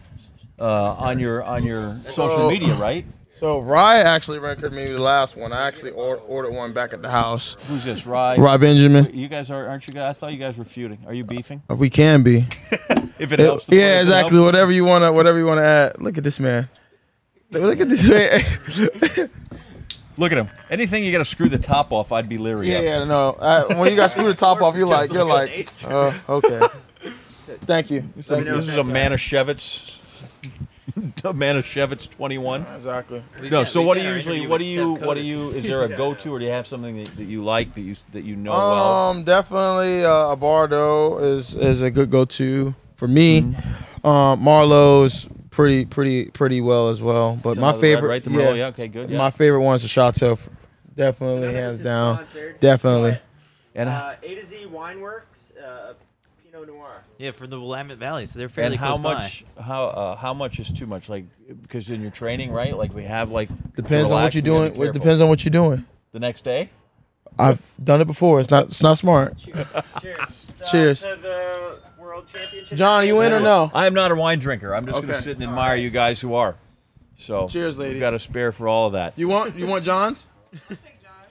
uh, 0.59 0.63
on 0.97 1.19
your 1.19 1.43
on 1.43 1.63
your 1.63 1.93
social 2.09 2.49
media, 2.49 2.73
right? 2.73 3.05
So 3.41 3.59
Rai 3.59 4.01
actually 4.01 4.37
recommended 4.37 4.89
me 4.89 4.95
the 4.95 5.01
last 5.01 5.35
one. 5.35 5.51
I 5.51 5.67
actually 5.67 5.89
or- 5.91 6.17
ordered 6.17 6.51
one 6.51 6.73
back 6.73 6.93
at 6.93 7.01
the 7.01 7.09
house. 7.09 7.57
Who's 7.67 7.83
this? 7.83 8.05
Rai. 8.05 8.37
Rai 8.39 8.57
Benjamin. 8.59 9.09
You 9.15 9.27
guys 9.27 9.49
are 9.49 9.67
aren't 9.67 9.87
you 9.87 9.93
guys? 9.95 10.11
I 10.11 10.13
thought 10.19 10.31
you 10.31 10.37
guys 10.37 10.57
were 10.57 10.63
feuding. 10.63 10.99
Are 11.07 11.13
you 11.15 11.23
beefing? 11.23 11.63
We 11.67 11.89
can 11.89 12.21
be. 12.23 12.45
If 13.17 13.31
it 13.31 13.37
helps. 13.39 13.65
the- 13.67 13.75
if 13.75 13.81
yeah, 13.81 13.99
it 13.99 14.03
exactly. 14.03 14.37
helps- 14.37 14.45
Whatever 14.45 14.71
you 14.71 14.83
wanna, 14.85 15.11
whatever 15.11 15.37
you 15.39 15.45
wanna 15.45 15.61
add. 15.63 15.99
Look 16.01 16.17
at 16.19 16.23
this 16.23 16.39
man. 16.39 16.69
Look 17.51 17.79
at 17.79 17.89
this 17.89 18.07
man. 18.07 18.41
Look 20.17 20.31
at 20.31 20.37
him. 20.37 20.49
Anything 20.69 21.03
you 21.03 21.11
got 21.11 21.19
to 21.19 21.25
screw 21.25 21.49
the 21.49 21.57
top 21.59 21.91
off, 21.91 22.11
I'd 22.11 22.27
be 22.29 22.37
leery. 22.37 22.69
yeah, 22.71 22.77
of. 22.79 22.83
yeah, 22.83 23.03
no. 23.05 23.29
Uh, 23.39 23.75
when 23.75 23.89
you 23.91 23.95
got 23.95 24.11
screw 24.11 24.23
the 24.27 24.33
top 24.35 24.61
off, 24.61 24.75
you're 24.75 24.87
like, 24.87 25.11
you're 25.11 25.23
like, 25.23 25.67
uh, 25.87 26.13
okay. 26.29 26.67
Thank 27.65 27.89
you. 27.91 28.09
This 28.15 28.25
is 28.25 28.31
a- 28.31 28.35
Thank 28.35 28.47
you. 28.47 28.55
this 28.55 28.67
is 28.69 28.77
a 28.77 28.81
Manischewitz. 28.83 29.97
Manischewitz 31.33 32.09
21. 32.09 32.65
Exactly. 32.75 33.23
We've 33.41 33.51
No, 33.51 33.59
got- 33.61 33.67
so 33.67 33.79
we've 33.81 33.87
what 33.87 33.95
got 33.95 34.01
do 34.01 34.05
you 34.05 34.09
our 34.11 34.15
usually? 34.15 34.35
interview 34.37 34.49
What 34.49 34.57
do 34.59 34.63
with 34.65 34.71
you? 34.75 34.95
Seb 34.97 35.05
What 35.05 35.13
do 35.15 35.19
Coates. 35.21 35.29
you? 35.29 35.49
Is 35.51 35.67
there 35.67 35.83
a 35.83 35.89
go-to, 35.97 36.33
or 36.33 36.39
do 36.39 36.45
you 36.45 36.51
have 36.51 36.67
something 36.67 36.97
that, 37.03 37.15
that 37.17 37.23
you 37.25 37.43
like 37.43 37.73
that 37.75 37.81
you 37.81 37.95
that 38.13 38.23
you 38.23 38.35
know 38.35 38.51
well? 38.51 38.83
Um, 39.09 39.23
definitely 39.23 40.03
uh, 40.05 40.31
a 40.31 40.35
Bordeaux 40.35 41.17
is 41.19 41.53
is 41.55 41.81
a 41.81 41.91
good 41.91 42.09
go-to 42.09 42.73
for 42.95 43.07
me. 43.07 43.41
Mm-hmm. 43.41 44.07
Um, 44.07 44.39
Merlot's 44.43 45.27
pretty 45.51 45.85
pretty 45.85 46.25
pretty 46.31 46.61
well 46.61 46.89
as 46.89 47.01
well. 47.01 47.37
But 47.41 47.51
Is 47.51 47.57
my 47.57 47.69
another 47.69 47.77
red, 47.77 47.81
favorite, 47.81 48.09
right? 48.09 48.23
The 48.23 48.29
Merlot, 48.29 48.57
yeah, 48.57 48.67
okay, 48.67 48.87
good. 48.87 49.09
Yeah. 49.09 49.17
my 49.17 49.29
favorite 49.31 49.61
one 49.61 49.75
is 49.75 49.81
the 49.83 49.87
Chateau. 49.87 50.37
Definitely, 50.95 51.53
hands 51.53 51.79
down. 51.79 52.25
Definitely. 52.59 53.19
and 53.75 53.89
Uh, 53.89 54.15
A 54.21 54.35
to 54.35 54.45
Z 54.45 54.67
Wineworks, 54.69 55.53
uh, 55.57 55.93
Pinot 56.61 56.75
Noir. 56.75 57.03
Yeah, 57.17 57.31
for 57.31 57.47
the 57.47 57.59
Willamette 57.59 57.97
Valley, 57.97 58.25
so 58.25 58.39
they're 58.39 58.49
fairly 58.49 58.75
and 58.75 58.79
how 58.79 58.97
close 58.97 59.03
by. 59.03 59.13
much? 59.15 59.45
How 59.59 59.85
uh, 59.87 60.15
how 60.15 60.33
much 60.33 60.59
is 60.59 60.71
too 60.71 60.85
much? 60.85 61.09
Like 61.09 61.25
because 61.61 61.89
in 61.89 62.01
your 62.01 62.11
training, 62.11 62.51
right? 62.51 62.75
Like 62.75 62.93
we 62.93 63.03
have 63.05 63.31
like 63.31 63.49
to 63.49 63.81
Depends 63.81 64.05
on 64.11 64.17
relax, 64.17 64.23
what 64.23 64.35
you're 64.35 64.41
we 64.43 64.59
gotta 64.59 64.69
doing. 64.69 64.71
It 64.73 64.75
careful. 64.85 64.93
depends 64.93 65.21
on 65.21 65.29
what 65.29 65.45
you're 65.45 65.49
doing. 65.51 65.85
The 66.11 66.19
next 66.19 66.43
day. 66.43 66.69
I've 67.39 67.61
done 67.81 68.01
it 68.01 68.05
before. 68.05 68.39
It's 68.41 68.51
not. 68.51 68.65
It's 68.67 68.83
not 68.83 68.97
smart. 68.97 69.37
Cheers. 70.01 70.47
Cheers. 70.69 71.01
To 71.11 71.15
the 71.21 71.79
World 72.01 72.25
Championship. 72.27 72.77
John, 72.77 73.07
you 73.07 73.21
in 73.21 73.31
or 73.31 73.39
no? 73.39 73.71
I 73.73 73.85
am 73.87 73.93
not 73.93 74.11
a 74.11 74.15
wine 74.15 74.39
drinker. 74.39 74.75
I'm 74.75 74.85
just 74.85 74.97
Okay. 74.97 75.07
gonna 75.07 75.21
sit 75.21 75.35
and 75.37 75.43
admire 75.43 75.75
you 75.77 75.89
guys 75.89 76.19
who 76.19 76.33
are. 76.35 76.55
So 77.15 77.47
Cheers, 77.47 77.77
We've 77.77 77.87
ladies. 77.87 77.99
got 78.01 78.13
a 78.13 78.19
spare 78.19 78.51
for 78.51 78.67
all 78.67 78.87
of 78.87 78.93
that. 78.93 79.13
You 79.15 79.27
want? 79.29 79.55
You 79.57 79.67
want 79.67 79.85
John's? 79.85 80.25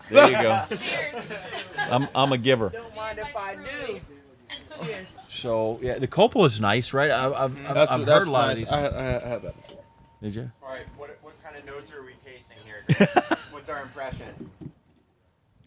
There 0.09 0.27
you 0.29 0.33
go. 0.43 0.65
Cheers. 0.71 1.23
I'm 1.79 2.09
I'm 2.17 2.33
a 2.33 2.39
giver. 2.39 2.71
Don't 2.71 2.97
mind 2.97 3.21
if 3.21 3.37
I 3.37 3.55
do. 3.55 4.01
Cheers. 4.85 5.17
So 5.31 5.79
yeah, 5.81 5.97
the 6.01 6.09
Coppola 6.09 6.47
is 6.47 6.61
nice, 6.61 6.93
right? 6.93 7.09
I, 7.09 7.27
I've 7.27 7.35
I've, 7.35 7.75
That's 7.75 7.93
I've 7.93 8.05
that's 8.05 8.19
heard 8.19 8.29
a 8.29 8.33
lot 8.33 8.47
nice. 8.49 8.53
of 8.55 8.59
these. 8.59 8.73
I, 8.73 8.87
I, 8.87 9.25
I 9.25 9.29
had 9.29 9.43
that 9.43 9.63
before. 9.63 9.85
Did 10.21 10.35
you? 10.35 10.51
All 10.61 10.69
right, 10.69 10.87
what, 10.97 11.17
what 11.23 11.41
kind 11.43 11.57
of 11.57 11.65
notes 11.65 11.93
are 11.93 12.03
we 12.03 12.15
tasting 12.25 12.59
here? 12.67 13.09
What's 13.53 13.69
our 13.69 13.81
impression? 13.81 14.51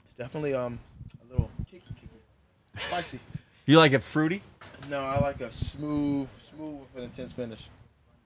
It's 0.05 0.15
definitely 0.15 0.53
um 0.53 0.79
a 1.25 1.31
little 1.31 1.49
kicky, 1.71 1.81
kicky. 1.95 2.87
spicy. 2.87 3.19
You 3.65 3.77
like 3.77 3.93
it 3.93 4.03
fruity? 4.03 4.41
No, 4.89 4.99
I 4.99 5.21
like 5.21 5.39
a 5.39 5.49
smooth, 5.49 6.27
smooth 6.41 6.81
with 6.93 6.97
an 6.97 7.03
intense 7.03 7.31
finish. 7.31 7.69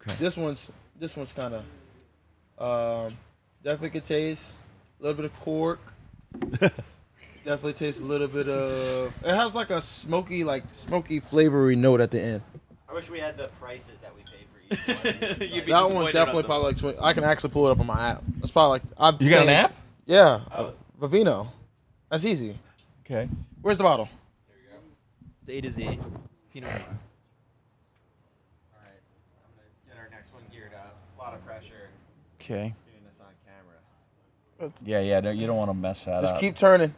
Okay. 0.01 0.15
This 0.19 0.37
one's 0.37 0.71
this 0.99 1.15
one's 1.15 1.33
kind 1.33 1.53
of 1.53 3.07
um 3.07 3.15
definitely 3.63 3.91
could 3.91 4.05
taste 4.05 4.55
a 4.99 5.03
little 5.03 5.15
bit 5.21 5.25
of 5.25 5.39
cork. 5.39 5.79
definitely 7.47 7.73
tastes 7.73 8.01
a 8.01 8.03
little 8.05 8.27
bit 8.27 8.47
of. 8.49 9.13
It 9.23 9.33
has 9.33 9.55
like 9.55 9.69
a 9.69 9.81
smoky, 9.81 10.43
like 10.43 10.63
smoky 10.73 11.19
flavory 11.19 11.75
note 11.75 12.01
at 12.01 12.11
the 12.11 12.21
end. 12.21 12.41
I 12.89 12.93
wish 12.93 13.09
we 13.09 13.19
had 13.19 13.37
the 13.37 13.47
prices 13.59 13.97
that 14.01 14.11
we 14.15 14.21
paid 14.23 14.47
for 14.51 15.41
each 15.43 15.57
one. 15.67 15.67
that 15.67 15.93
one's 15.95 16.11
definitely 16.13 16.43
probably 16.43 16.67
like 16.73 16.77
20. 16.77 16.97
I 17.01 17.13
can 17.13 17.23
actually 17.23 17.51
pull 17.51 17.67
it 17.67 17.71
up 17.71 17.79
on 17.79 17.87
my 17.87 18.09
app. 18.11 18.23
That's 18.39 18.51
probably 18.51 18.79
like 18.79 18.81
I've 18.99 19.21
You 19.21 19.29
got 19.29 19.41
an 19.41 19.47
saying- 19.47 19.57
app? 19.65 19.75
Yeah, 20.05 20.39
uh, 20.51 20.71
Vivino. 21.01 21.49
That's 22.09 22.25
easy. 22.25 22.57
Okay. 23.05 23.27
Where's 23.61 23.77
the 23.77 23.83
bottle? 23.83 24.07
There 24.47 24.57
you 24.57 24.69
go. 24.71 24.77
It's 25.41 25.49
A 25.57 25.61
to 25.61 25.71
Z. 25.71 25.99
Pinot 26.53 26.69
Noir. 26.69 26.79
All 28.73 28.79
right, 28.81 29.01
I'm 29.43 29.51
gonna 29.55 29.69
get 29.87 29.97
our 29.97 30.09
next 30.09 30.33
one 30.33 30.43
geared 30.51 30.73
up. 30.73 30.97
A 31.17 31.21
lot 31.21 31.33
of 31.33 31.45
pressure 31.45 31.89
Okay. 32.39 32.73
doing 32.85 33.03
this 33.05 33.19
on 33.19 33.33
camera. 33.45 34.73
Yeah, 34.85 34.99
yeah. 35.01 35.19
No, 35.21 35.31
you 35.31 35.45
don't 35.47 35.57
want 35.57 35.69
to 35.69 35.73
mess 35.73 36.05
that 36.05 36.15
up. 36.15 36.21
Just 36.23 36.35
up. 36.35 36.39
keep 36.41 36.55
turning. 36.55 36.93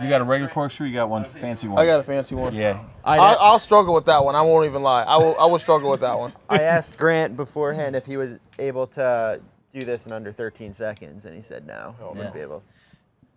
You 0.00 0.08
got 0.08 0.20
a 0.20 0.24
regular 0.24 0.50
corkscrew. 0.50 0.86
You 0.86 0.94
got 0.94 1.08
one 1.08 1.24
fancy 1.24 1.68
one. 1.68 1.78
I 1.78 1.86
got 1.86 2.00
a 2.00 2.02
fancy 2.02 2.34
one. 2.34 2.54
Yeah. 2.54 2.82
I, 3.04 3.18
I'll, 3.18 3.38
I'll 3.38 3.58
struggle 3.58 3.94
with 3.94 4.06
that 4.06 4.24
one. 4.24 4.34
I 4.34 4.42
won't 4.42 4.66
even 4.66 4.82
lie. 4.82 5.02
I 5.02 5.16
will. 5.16 5.36
I 5.38 5.46
will 5.46 5.58
struggle 5.58 5.90
with 5.90 6.00
that 6.00 6.18
one. 6.18 6.32
I 6.48 6.62
asked 6.62 6.96
Grant 6.98 7.36
beforehand 7.36 7.96
if 7.96 8.06
he 8.06 8.16
was 8.16 8.34
able 8.58 8.86
to 8.88 9.40
do 9.72 9.80
this 9.80 10.06
in 10.06 10.12
under 10.12 10.32
13 10.32 10.72
seconds, 10.72 11.24
and 11.24 11.34
he 11.34 11.42
said 11.42 11.66
no. 11.66 11.94
Oh, 12.00 12.08
wouldn't 12.08 12.26
no. 12.26 12.32
be 12.32 12.40
able. 12.40 12.62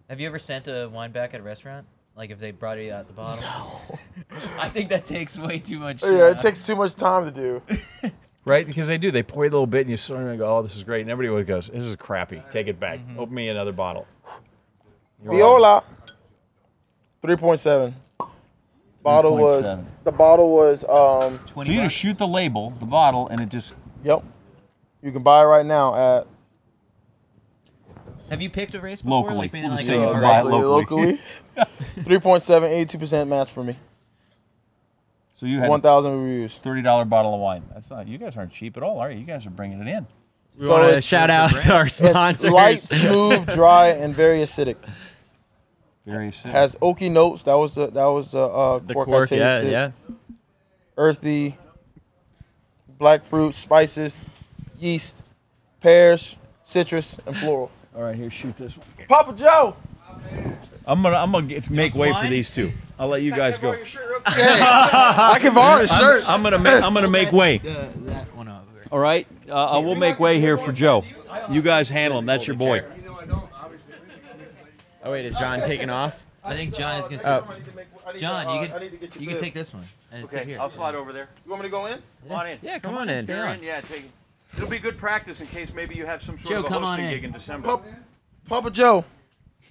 Have 0.09 0.19
you 0.19 0.27
ever 0.27 0.39
sent 0.39 0.67
a 0.67 0.89
wine 0.91 1.11
back 1.11 1.34
at 1.34 1.39
a 1.39 1.43
restaurant? 1.43 1.85
Like 2.15 2.30
if 2.30 2.39
they 2.39 2.51
brought 2.51 2.77
it 2.77 2.91
out 2.91 3.07
the 3.07 3.13
bottle? 3.13 3.81
I 4.57 4.69
think 4.69 4.89
that 4.89 5.03
takes 5.03 5.38
way 5.38 5.59
too 5.59 5.80
much. 5.80 6.03
Yeah, 6.03 6.09
uh, 6.09 6.31
it 6.31 6.39
takes 6.39 6.61
too 6.61 6.75
much 6.75 6.95
time 6.95 7.25
to 7.25 7.31
do. 7.31 7.61
Right? 8.45 8.67
Because 8.67 8.88
they 8.88 8.97
do. 8.97 9.09
They 9.09 9.23
pour 9.23 9.45
you 9.45 9.49
a 9.49 9.53
little 9.53 9.65
bit, 9.65 9.81
and 9.81 9.89
you 9.89 9.95
sort 9.95 10.27
of 10.27 10.38
go, 10.38 10.57
"Oh, 10.57 10.61
this 10.61 10.75
is 10.75 10.84
great." 10.84 10.99
And 10.99 11.09
everybody 11.09 11.45
goes, 11.45 11.69
"This 11.69 11.85
is 11.85 11.95
crappy. 11.95 12.41
Take 12.49 12.67
it 12.67 12.77
back. 12.77 12.99
Open 13.17 13.34
me 13.34 13.47
another 13.47 13.71
bottle." 13.71 14.05
You're 15.23 15.31
Viola. 15.31 15.81
Three 17.23 17.35
point 17.37 17.59
seven. 17.59 17.95
Bottle 19.01 19.35
was 19.37 19.63
3.7. 19.63 19.85
the 20.05 20.11
bottle 20.11 20.55
was 20.55 20.83
um. 20.85 21.39
20 21.47 21.67
So 21.69 21.73
you 21.73 21.79
bucks? 21.81 21.93
just 21.93 22.01
shoot 22.01 22.17
the 22.17 22.27
label, 22.27 22.71
the 22.79 22.85
bottle, 22.85 23.27
and 23.29 23.39
it 23.41 23.49
just 23.49 23.73
Yep. 24.03 24.23
You 25.01 25.11
can 25.11 25.23
buy 25.23 25.41
it 25.41 25.45
right 25.45 25.65
now 25.65 25.95
at 25.95 26.27
Have 28.29 28.41
you 28.41 28.49
picked 28.49 28.75
a 28.75 28.79
race 28.79 29.01
before? 29.01 29.21
Locally. 29.23 29.37
Like, 29.39 29.51
being 29.51 29.63
We'll 29.63 29.71
like 29.73 29.79
just 29.79 29.87
say 29.89 29.97
a- 29.97 30.01
you 30.01 30.17
a- 30.17 30.21
buy 30.21 30.39
it 30.39 30.45
locally. 30.45 31.19
Three 32.03 32.19
point 32.19 32.43
seven, 32.43 32.71
eighty-two 32.71 32.97
percent 32.97 33.29
match 33.29 33.51
for 33.51 33.63
me. 33.63 33.77
so 35.33 35.45
you 35.45 35.59
had 35.59 35.69
One 35.69 35.81
thousand 35.81 36.19
reviews. 36.23 36.57
thirty 36.57 36.81
dollar 36.81 37.03
bottle 37.05 37.33
of 37.33 37.39
wine. 37.41 37.63
That's 37.73 37.89
not. 37.89 38.07
You 38.07 38.17
guys 38.17 38.35
aren't 38.37 38.51
cheap 38.51 38.75
at 38.77 38.83
all, 38.83 38.99
are 38.99 39.11
you? 39.11 39.19
You 39.19 39.25
guys 39.25 39.45
are 39.45 39.49
bringing 39.51 39.79
it 39.81 39.87
in. 39.87 40.07
We 40.57 40.65
So 40.65 40.71
want 40.71 40.83
to 40.83 40.87
it's- 40.89 41.03
shout 41.03 41.29
out 41.29 41.51
to 41.57 41.73
our 41.73 41.85
It's 41.87 41.95
sponsors. 41.95 42.51
light, 42.51 42.79
smooth, 42.81 43.47
dry, 43.53 43.87
and 43.89 44.13
very 44.15 44.39
acidic. 44.39 44.77
Very 46.05 46.30
acidic. 46.30 46.51
Has 46.51 46.75
oaky 46.75 47.09
notes. 47.09 47.43
That 47.43 47.53
was 47.55 47.75
the 47.75 47.88
that 47.88 48.05
was 48.05 48.30
the 48.30 48.39
uh, 48.39 48.80
the 48.80 48.93
cork, 48.93 49.07
cork, 49.07 49.31
I 49.31 49.35
yeah, 49.35 49.61
yeah. 49.61 49.91
Earthy, 50.97 51.57
black 52.97 53.25
fruit, 53.25 53.55
spices, 53.55 54.25
yeast, 54.80 55.17
pears, 55.81 56.35
citrus, 56.65 57.17
and 57.25 57.35
floral. 57.38 57.71
all 57.95 58.03
right, 58.03 58.15
here, 58.15 58.30
shoot 58.30 58.55
this 58.57 58.77
one. 58.77 58.85
Papa 59.07 59.34
Joe. 59.34 59.75
I'm 60.85 61.01
gonna, 61.01 61.15
I'm 61.15 61.31
gonna 61.31 61.47
get, 61.47 61.69
make 61.69 61.93
some 61.93 62.01
way 62.01 62.13
for 62.13 62.27
these 62.27 62.51
two. 62.51 62.71
I'll 62.99 63.07
let 63.07 63.21
you 63.21 63.31
guys 63.31 63.57
go. 63.57 63.71
I 64.25 65.38
can 65.39 65.53
borrow 65.53 65.81
the 65.81 65.88
shirt. 65.88 66.30
I'm 66.30 66.43
gonna, 66.43 66.59
ma- 66.59 66.85
I'm 66.85 66.93
gonna 66.93 67.09
make 67.09 67.31
way. 67.31 67.57
The- 67.63 67.89
that 68.05 68.35
one 68.35 68.49
over. 68.49 68.59
All 68.91 68.99
right, 68.99 69.25
uh, 69.49 69.53
I 69.53 69.77
will 69.80 69.95
make 69.95 70.19
way 70.19 70.39
here 70.39 70.57
for 70.57 70.71
Joe. 70.71 71.03
You 71.49 71.61
guys 71.61 71.89
handle 71.89 72.19
him. 72.19 72.25
That's 72.25 72.45
your 72.45 72.55
boy. 72.57 72.84
Oh 75.03 75.11
wait, 75.11 75.25
is 75.25 75.35
John 75.38 75.59
taking 75.61 75.89
off? 75.89 76.23
I 76.43 76.55
think 76.55 76.73
John 76.73 76.99
is 76.99 77.07
gonna. 77.07 77.45
Oh. 78.05 78.13
John, 78.17 78.61
you 78.61 78.67
can 78.67 78.81
need 78.81 78.91
to 78.91 78.97
get 78.97 79.21
you 79.21 79.27
can 79.27 79.38
take 79.39 79.53
this 79.53 79.73
one 79.73 79.85
and 80.11 80.27
sit 80.27 80.45
here. 80.45 80.59
I'll 80.59 80.69
slide 80.69 80.95
over 80.95 81.13
there. 81.13 81.30
You 81.45 81.51
want 81.51 81.63
me 81.63 81.67
to 81.67 81.71
go 81.71 81.85
in? 81.85 81.99
Come 82.27 82.38
on 82.38 82.47
in. 82.47 82.59
Yeah, 82.61 82.80
Come 82.80 82.95
on 82.95 83.09
in. 83.09 83.23
Stay 83.23 83.38
on. 83.38 83.61
Yeah, 83.61 83.81
take. 83.81 84.05
it. 84.05 84.11
It'll 84.55 84.69
be 84.69 84.80
good 84.80 84.97
practice 84.97 85.41
in 85.41 85.47
case 85.47 85.73
maybe 85.73 85.95
you 85.95 86.05
have 86.05 86.21
some 86.21 86.38
sort 86.38 86.49
Joe, 86.49 86.59
of 86.59 86.65
a 86.65 86.67
come 86.67 86.84
on 86.84 86.99
hosting 86.99 87.05
in. 87.05 87.11
gig 87.15 87.23
in 87.23 87.31
December. 87.31 87.67
Papa, 87.67 87.84
Papa 88.47 88.71
Joe. 88.71 89.03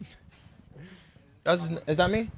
That's 1.44 1.68
his, 1.68 1.78
is 1.86 1.96
that 1.96 2.10
me? 2.10 2.30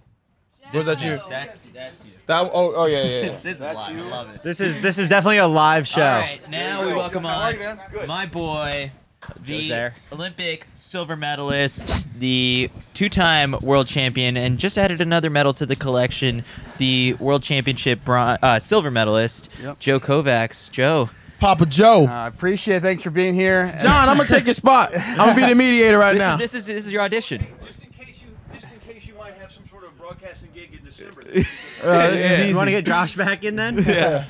Was 0.72 0.86
that 0.86 1.04
you? 1.04 1.20
That's 1.30 1.62
that's 1.74 2.04
you. 2.04 2.10
That 2.26 2.50
oh 2.52 2.72
oh 2.74 2.86
yeah 2.86 3.02
yeah. 3.04 3.26
yeah. 3.26 3.38
This 3.42 3.56
is 3.56 3.60
live. 3.60 3.76
I 3.76 3.92
love 4.10 4.34
it. 4.34 4.42
This 4.42 4.60
is 4.60 4.80
this 4.80 4.98
is 4.98 5.08
definitely 5.08 5.38
a 5.38 5.46
live 5.46 5.86
show. 5.86 6.02
All 6.02 6.18
right, 6.20 6.50
now 6.50 6.86
we 6.86 6.92
welcome 6.92 7.24
on 7.26 7.54
Good. 7.92 8.08
my 8.08 8.26
boy, 8.26 8.90
Joe's 8.90 9.03
the 9.44 9.68
there. 9.68 9.94
Olympic 10.12 10.66
silver 10.74 11.16
medalist, 11.16 12.08
the 12.18 12.70
two-time 12.94 13.56
world 13.60 13.86
champion, 13.86 14.36
and 14.36 14.58
just 14.58 14.76
added 14.78 15.00
another 15.00 15.30
medal 15.30 15.52
to 15.54 15.66
the 15.66 15.76
collection, 15.76 16.44
the 16.78 17.14
world 17.20 17.42
championship 17.42 18.04
bron- 18.04 18.38
uh, 18.42 18.58
silver 18.58 18.90
medalist, 18.90 19.48
Yep. 19.62 19.78
Joe 19.78 20.00
Kovacs. 20.00 20.70
Joe, 20.70 21.10
Papa 21.40 21.66
Joe. 21.66 22.06
I 22.06 22.26
appreciate 22.28 22.76
it. 22.76 22.82
Thanks 22.82 23.02
for 23.02 23.10
being 23.10 23.34
here. 23.34 23.76
John, 23.82 24.08
I'm 24.08 24.16
gonna 24.16 24.28
take 24.28 24.44
your 24.46 24.54
spot. 24.54 24.92
I'm 24.96 25.16
gonna 25.16 25.34
be 25.34 25.46
the 25.46 25.54
mediator 25.54 25.98
right 25.98 26.12
this 26.12 26.20
now. 26.20 26.34
is, 26.34 26.40
this 26.40 26.54
is 26.54 26.66
this 26.66 26.86
is 26.86 26.92
your 26.92 27.02
audition. 27.02 27.46
Just 27.66 27.80
in 27.82 27.90
case 27.90 28.22
you, 28.22 28.28
just 28.54 28.66
in 28.72 28.80
case 28.80 29.06
you 29.06 29.14
might 29.14 29.34
have 29.34 29.52
some 29.52 29.66
sort 29.68 29.84
of 29.84 29.96
broadcasting 29.98 30.50
gig 30.54 30.70
in 30.78 30.84
December. 30.84 31.22
Uh, 31.84 32.10
this 32.12 32.24
is 32.24 32.40
easy. 32.40 32.48
You 32.48 32.56
want 32.56 32.66
to 32.68 32.70
get 32.70 32.86
Josh 32.86 33.14
back 33.14 33.44
in 33.44 33.56
then? 33.56 33.76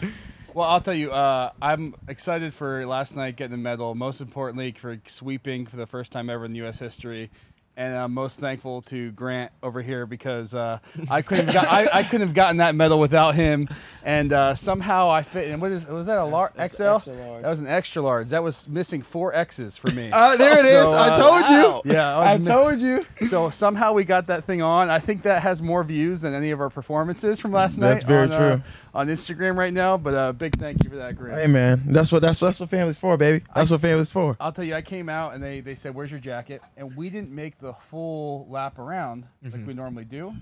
Well, 0.54 0.68
I'll 0.70 0.80
tell 0.80 0.94
you, 0.94 1.10
uh, 1.10 1.50
I'm 1.60 1.96
excited 2.06 2.54
for 2.54 2.86
last 2.86 3.16
night 3.16 3.34
getting 3.34 3.50
the 3.50 3.58
medal. 3.58 3.96
Most 3.96 4.20
importantly, 4.20 4.70
for 4.70 5.00
sweeping 5.04 5.66
for 5.66 5.74
the 5.74 5.88
first 5.88 6.12
time 6.12 6.30
ever 6.30 6.44
in 6.44 6.54
U.S. 6.54 6.78
history. 6.78 7.32
And 7.76 7.96
I'm 7.96 8.14
most 8.14 8.38
thankful 8.38 8.82
to 8.82 9.10
Grant 9.12 9.50
over 9.60 9.82
here 9.82 10.06
because 10.06 10.54
uh, 10.54 10.78
I 11.10 11.22
couldn't 11.22 11.46
have 11.46 11.54
got, 11.54 11.66
I, 11.66 11.88
I 11.92 12.02
couldn't 12.04 12.28
have 12.28 12.34
gotten 12.34 12.58
that 12.58 12.76
medal 12.76 13.00
without 13.00 13.34
him. 13.34 13.68
And 14.04 14.32
uh, 14.32 14.54
somehow 14.54 15.10
I 15.10 15.22
fit. 15.22 15.50
And 15.50 15.60
what 15.60 15.72
is 15.72 15.84
was 15.86 16.06
that 16.06 16.18
a 16.18 16.24
lar- 16.24 16.52
That's 16.54 16.76
XL? 16.76 16.84
large. 16.84 17.04
That 17.04 17.48
was 17.48 17.58
an 17.58 17.66
extra 17.66 18.00
large. 18.00 18.30
That 18.30 18.44
was 18.44 18.68
missing 18.68 19.02
four 19.02 19.34
X's 19.34 19.76
for 19.76 19.90
me. 19.90 20.10
Uh, 20.24 20.36
there 20.36 20.58
it 20.60 20.64
is. 20.64 20.84
So, 20.88 20.94
I 20.94 21.08
uh, 21.08 21.16
told 21.18 21.84
you. 21.84 21.92
Yeah, 21.92 22.16
I 22.16 22.36
was 22.36 22.46
mi- 22.46 22.52
told 22.52 22.80
you. 22.80 23.04
So 23.28 23.50
somehow 23.50 23.92
we 23.92 24.04
got 24.04 24.28
that 24.28 24.44
thing 24.44 24.62
on. 24.62 24.88
I 24.88 25.00
think 25.00 25.22
that 25.22 25.42
has 25.42 25.60
more 25.60 25.82
views 25.82 26.20
than 26.20 26.34
any 26.34 26.50
of 26.52 26.60
our 26.60 26.70
performances 26.70 27.40
from 27.40 27.50
last 27.52 27.78
night. 27.78 27.94
That's 27.94 28.04
very 28.04 28.24
on, 28.26 28.32
uh, 28.32 28.56
true. 28.56 28.62
on 28.94 29.08
Instagram 29.08 29.56
right 29.56 29.72
now, 29.72 29.96
but 29.96 30.14
uh, 30.14 30.32
big 30.32 30.56
thank 30.58 30.84
you 30.84 30.90
for 30.90 30.96
that, 30.96 31.16
Grant. 31.16 31.40
Hey 31.40 31.46
man, 31.48 31.82
that's 31.86 32.12
what 32.12 32.22
that's 32.22 32.38
that's 32.38 32.60
what 32.60 32.70
family's 32.70 32.98
for, 32.98 33.16
baby. 33.16 33.44
That's 33.54 33.70
what 33.70 33.80
family's 33.80 34.12
for. 34.12 34.36
I'll 34.38 34.52
tell 34.52 34.64
you, 34.64 34.74
I 34.74 34.82
came 34.82 35.08
out 35.08 35.34
and 35.34 35.42
they, 35.42 35.60
they 35.60 35.74
said, 35.74 35.94
"Where's 35.94 36.10
your 36.12 36.20
jacket?" 36.20 36.62
And 36.76 36.94
we 36.96 37.10
didn't 37.10 37.30
make 37.34 37.58
the 37.64 37.72
full 37.72 38.46
lap 38.50 38.78
around 38.78 39.26
like 39.42 39.66
we 39.66 39.72
normally 39.72 40.04
do, 40.04 40.34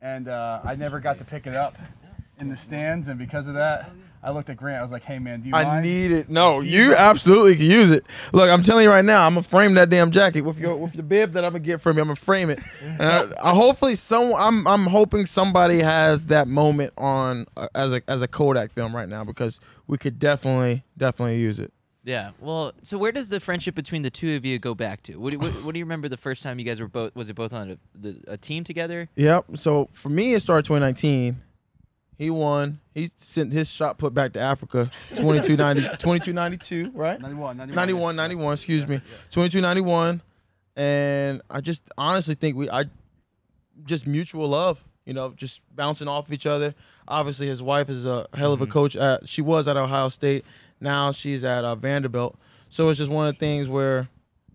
and 0.00 0.28
uh, 0.28 0.60
I 0.62 0.76
never 0.76 1.00
got 1.00 1.18
to 1.18 1.24
pick 1.24 1.48
it 1.48 1.56
up 1.56 1.76
in 2.38 2.48
the 2.48 2.56
stands, 2.56 3.08
and 3.08 3.18
because 3.18 3.48
of 3.48 3.54
that, 3.54 3.90
I 4.22 4.30
looked 4.30 4.48
at 4.48 4.58
Grant. 4.58 4.78
I 4.78 4.82
was 4.82 4.92
like, 4.92 5.02
"Hey 5.02 5.18
man, 5.18 5.40
do 5.40 5.48
you 5.48 5.56
I 5.56 5.64
mind?" 5.64 5.84
need 5.84 6.12
it. 6.12 6.30
No, 6.30 6.60
you 6.60 6.94
absolutely 6.94 7.56
can 7.56 7.66
use 7.66 7.90
it. 7.90 8.06
Look, 8.32 8.48
I'm 8.48 8.62
telling 8.62 8.84
you 8.84 8.90
right 8.90 9.04
now, 9.04 9.26
I'm 9.26 9.34
gonna 9.34 9.42
frame 9.42 9.74
that 9.74 9.90
damn 9.90 10.12
jacket 10.12 10.42
with 10.42 10.56
your 10.56 10.76
with 10.76 10.94
your 10.94 11.02
bib 11.02 11.32
that 11.32 11.44
I'm 11.44 11.50
gonna 11.50 11.64
get 11.64 11.80
from 11.80 11.96
you. 11.96 12.02
I'm 12.02 12.06
gonna 12.06 12.16
frame 12.16 12.48
it. 12.48 12.60
And 12.80 13.02
I, 13.02 13.24
I 13.42 13.54
hopefully 13.54 13.96
some 13.96 14.32
I'm 14.32 14.64
I'm 14.68 14.86
hoping 14.86 15.26
somebody 15.26 15.80
has 15.80 16.26
that 16.26 16.46
moment 16.46 16.92
on 16.96 17.46
uh, 17.56 17.66
as 17.74 17.92
a 17.92 18.02
as 18.06 18.22
a 18.22 18.28
Kodak 18.28 18.70
film 18.70 18.94
right 18.94 19.08
now 19.08 19.24
because 19.24 19.58
we 19.88 19.98
could 19.98 20.20
definitely 20.20 20.84
definitely 20.96 21.40
use 21.40 21.58
it. 21.58 21.72
Yeah. 22.04 22.30
Well, 22.40 22.72
so 22.82 22.98
where 22.98 23.12
does 23.12 23.28
the 23.28 23.40
friendship 23.40 23.74
between 23.74 24.02
the 24.02 24.10
two 24.10 24.36
of 24.36 24.44
you 24.44 24.58
go 24.58 24.74
back 24.74 25.02
to? 25.04 25.16
What 25.16 25.32
do, 25.32 25.38
what, 25.38 25.52
what 25.64 25.72
do 25.72 25.78
you 25.78 25.84
remember 25.84 26.08
the 26.08 26.16
first 26.16 26.42
time 26.42 26.58
you 26.58 26.64
guys 26.64 26.80
were 26.80 26.88
both? 26.88 27.14
Was 27.14 27.30
it 27.30 27.34
both 27.34 27.52
on 27.52 27.72
a, 27.72 27.78
the, 27.94 28.20
a 28.26 28.36
team 28.36 28.64
together? 28.64 29.08
Yep. 29.16 29.56
So 29.56 29.88
for 29.92 30.08
me, 30.08 30.34
it 30.34 30.40
started 30.40 30.64
2019. 30.66 31.40
He 32.18 32.30
won. 32.30 32.80
He 32.94 33.10
sent 33.16 33.52
his 33.52 33.70
shot 33.70 33.98
put 33.98 34.14
back 34.14 34.32
to 34.34 34.40
Africa. 34.40 34.90
2290, 35.10 35.96
2292, 35.98 36.90
right? 36.94 37.20
91, 37.20 37.56
91. 37.56 37.76
91, 37.76 38.16
91, 38.16 38.52
excuse 38.54 38.86
me. 38.86 38.96
2291. 39.30 40.22
And 40.76 41.42
I 41.50 41.60
just 41.60 41.84
honestly 41.98 42.34
think 42.34 42.56
we, 42.56 42.68
I 42.70 42.84
just 43.84 44.06
mutual 44.06 44.48
love, 44.48 44.82
you 45.04 45.14
know, 45.14 45.32
just 45.36 45.60
bouncing 45.74 46.08
off 46.08 46.32
each 46.32 46.46
other. 46.46 46.74
Obviously, 47.08 47.46
his 47.46 47.62
wife 47.62 47.88
is 47.88 48.06
a 48.06 48.26
hell 48.34 48.52
of 48.52 48.60
a 48.60 48.64
mm-hmm. 48.64 48.72
coach. 48.72 48.96
At, 48.96 49.28
she 49.28 49.42
was 49.42 49.68
at 49.68 49.76
Ohio 49.76 50.08
State. 50.08 50.44
Now 50.82 51.12
she's 51.12 51.44
at 51.44 51.64
uh, 51.64 51.76
Vanderbilt. 51.76 52.36
So 52.68 52.88
it's 52.88 52.98
just 52.98 53.10
one 53.10 53.28
of 53.28 53.34
the 53.34 53.38
things 53.38 53.68
where 53.68 54.08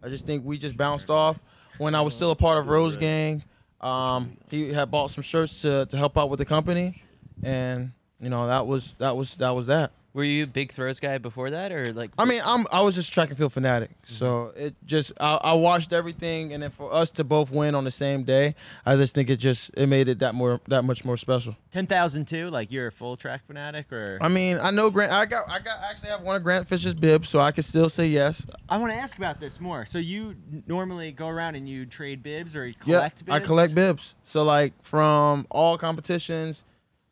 I 0.04 0.10
just 0.10 0.26
think 0.26 0.46
we 0.46 0.58
just 0.58 0.76
bounced 0.78 1.10
off. 1.10 1.40
When 1.78 1.96
I 1.96 2.02
was 2.02 2.16
still 2.16 2.32
a 2.32 2.36
part 2.36 2.58
of 2.58 2.68
Rose 2.68 2.98
Gang, 2.98 3.44
um, 3.82 4.38
he 4.50 4.74
had 4.74 4.90
bought 4.90 5.12
some 5.12 5.22
shirts 5.22 5.62
to, 5.62 5.86
to 5.86 5.98
help 5.98 6.18
out 6.18 6.30
with 6.30 6.40
the 6.40 6.46
company, 6.46 7.04
and 7.44 7.92
you 8.20 8.30
know 8.30 8.48
that 8.48 8.66
was 8.66 8.96
that 8.98 9.16
was 9.16 9.36
that 9.36 9.52
was 9.52 9.68
that. 9.68 9.92
Were 10.18 10.24
you 10.24 10.46
a 10.46 10.48
big 10.48 10.72
throws 10.72 11.00
guy 11.00 11.20
before 11.20 11.52
that, 11.52 11.72
or 11.72 11.94
like? 11.94 12.10
I 12.18 12.26
mean, 12.26 12.42
I'm 12.44 12.66
I 12.72 12.82
was 12.82 12.96
just 12.96 13.14
track 13.14 13.30
and 13.30 13.38
field 13.38 13.54
fanatic, 13.54 13.92
mm-hmm. 13.92 14.16
so 14.16 14.52
it 14.56 14.74
just 14.84 15.12
I, 15.20 15.36
I 15.44 15.54
watched 15.54 15.94
everything, 15.94 16.54
and 16.54 16.64
then 16.64 16.72
for 16.72 16.92
us 16.92 17.12
to 17.12 17.24
both 17.24 17.52
win 17.52 17.76
on 17.76 17.84
the 17.84 17.92
same 17.92 18.24
day, 18.24 18.56
I 18.84 18.96
just 18.96 19.14
think 19.14 19.30
it 19.30 19.36
just 19.36 19.70
it 19.78 19.86
made 19.86 20.08
it 20.08 20.18
that 20.18 20.34
more 20.34 20.60
that 20.70 20.82
much 20.86 21.06
more 21.06 21.18
special. 21.18 21.56
Ten 21.70 21.86
thousand 21.86 22.28
two. 22.28 22.50
Like 22.50 22.72
you're 22.72 22.88
a 22.88 22.92
full 22.92 23.16
track 23.16 23.46
fanatic, 23.46 23.94
or 23.94 24.18
I 24.20 24.28
mean, 24.28 24.58
I 24.60 24.72
know 24.72 24.90
Grant. 24.90 25.12
I 25.12 25.28
got 25.28 25.48
I 25.48 25.60
got 25.60 25.82
I 25.82 25.92
actually 25.92 26.10
have 26.10 26.24
one 26.24 26.36
of 26.36 26.42
Grant 26.42 26.68
Fisher's 26.68 26.96
bibs, 26.96 27.30
so 27.30 27.38
I 27.38 27.52
can 27.52 27.62
still 27.62 27.88
say 27.88 28.08
yes. 28.08 28.44
I 28.70 28.78
want 28.78 28.92
to 28.94 28.98
ask 28.98 29.20
about 29.20 29.40
this 29.40 29.62
more. 29.62 29.86
So 29.86 30.00
you 30.00 30.34
normally 30.66 31.12
go 31.12 31.28
around 31.28 31.54
and 31.54 31.70
you 31.70 31.86
trade 31.86 32.24
bibs 32.24 32.56
or 32.56 32.66
you 32.66 32.74
collect 32.74 33.24
bibs? 33.24 33.36
I 33.36 33.40
collect 33.40 33.76
bibs. 33.76 34.16
So 34.24 34.42
like 34.42 34.74
from 34.82 35.46
all 35.52 35.78
competitions, 35.78 36.64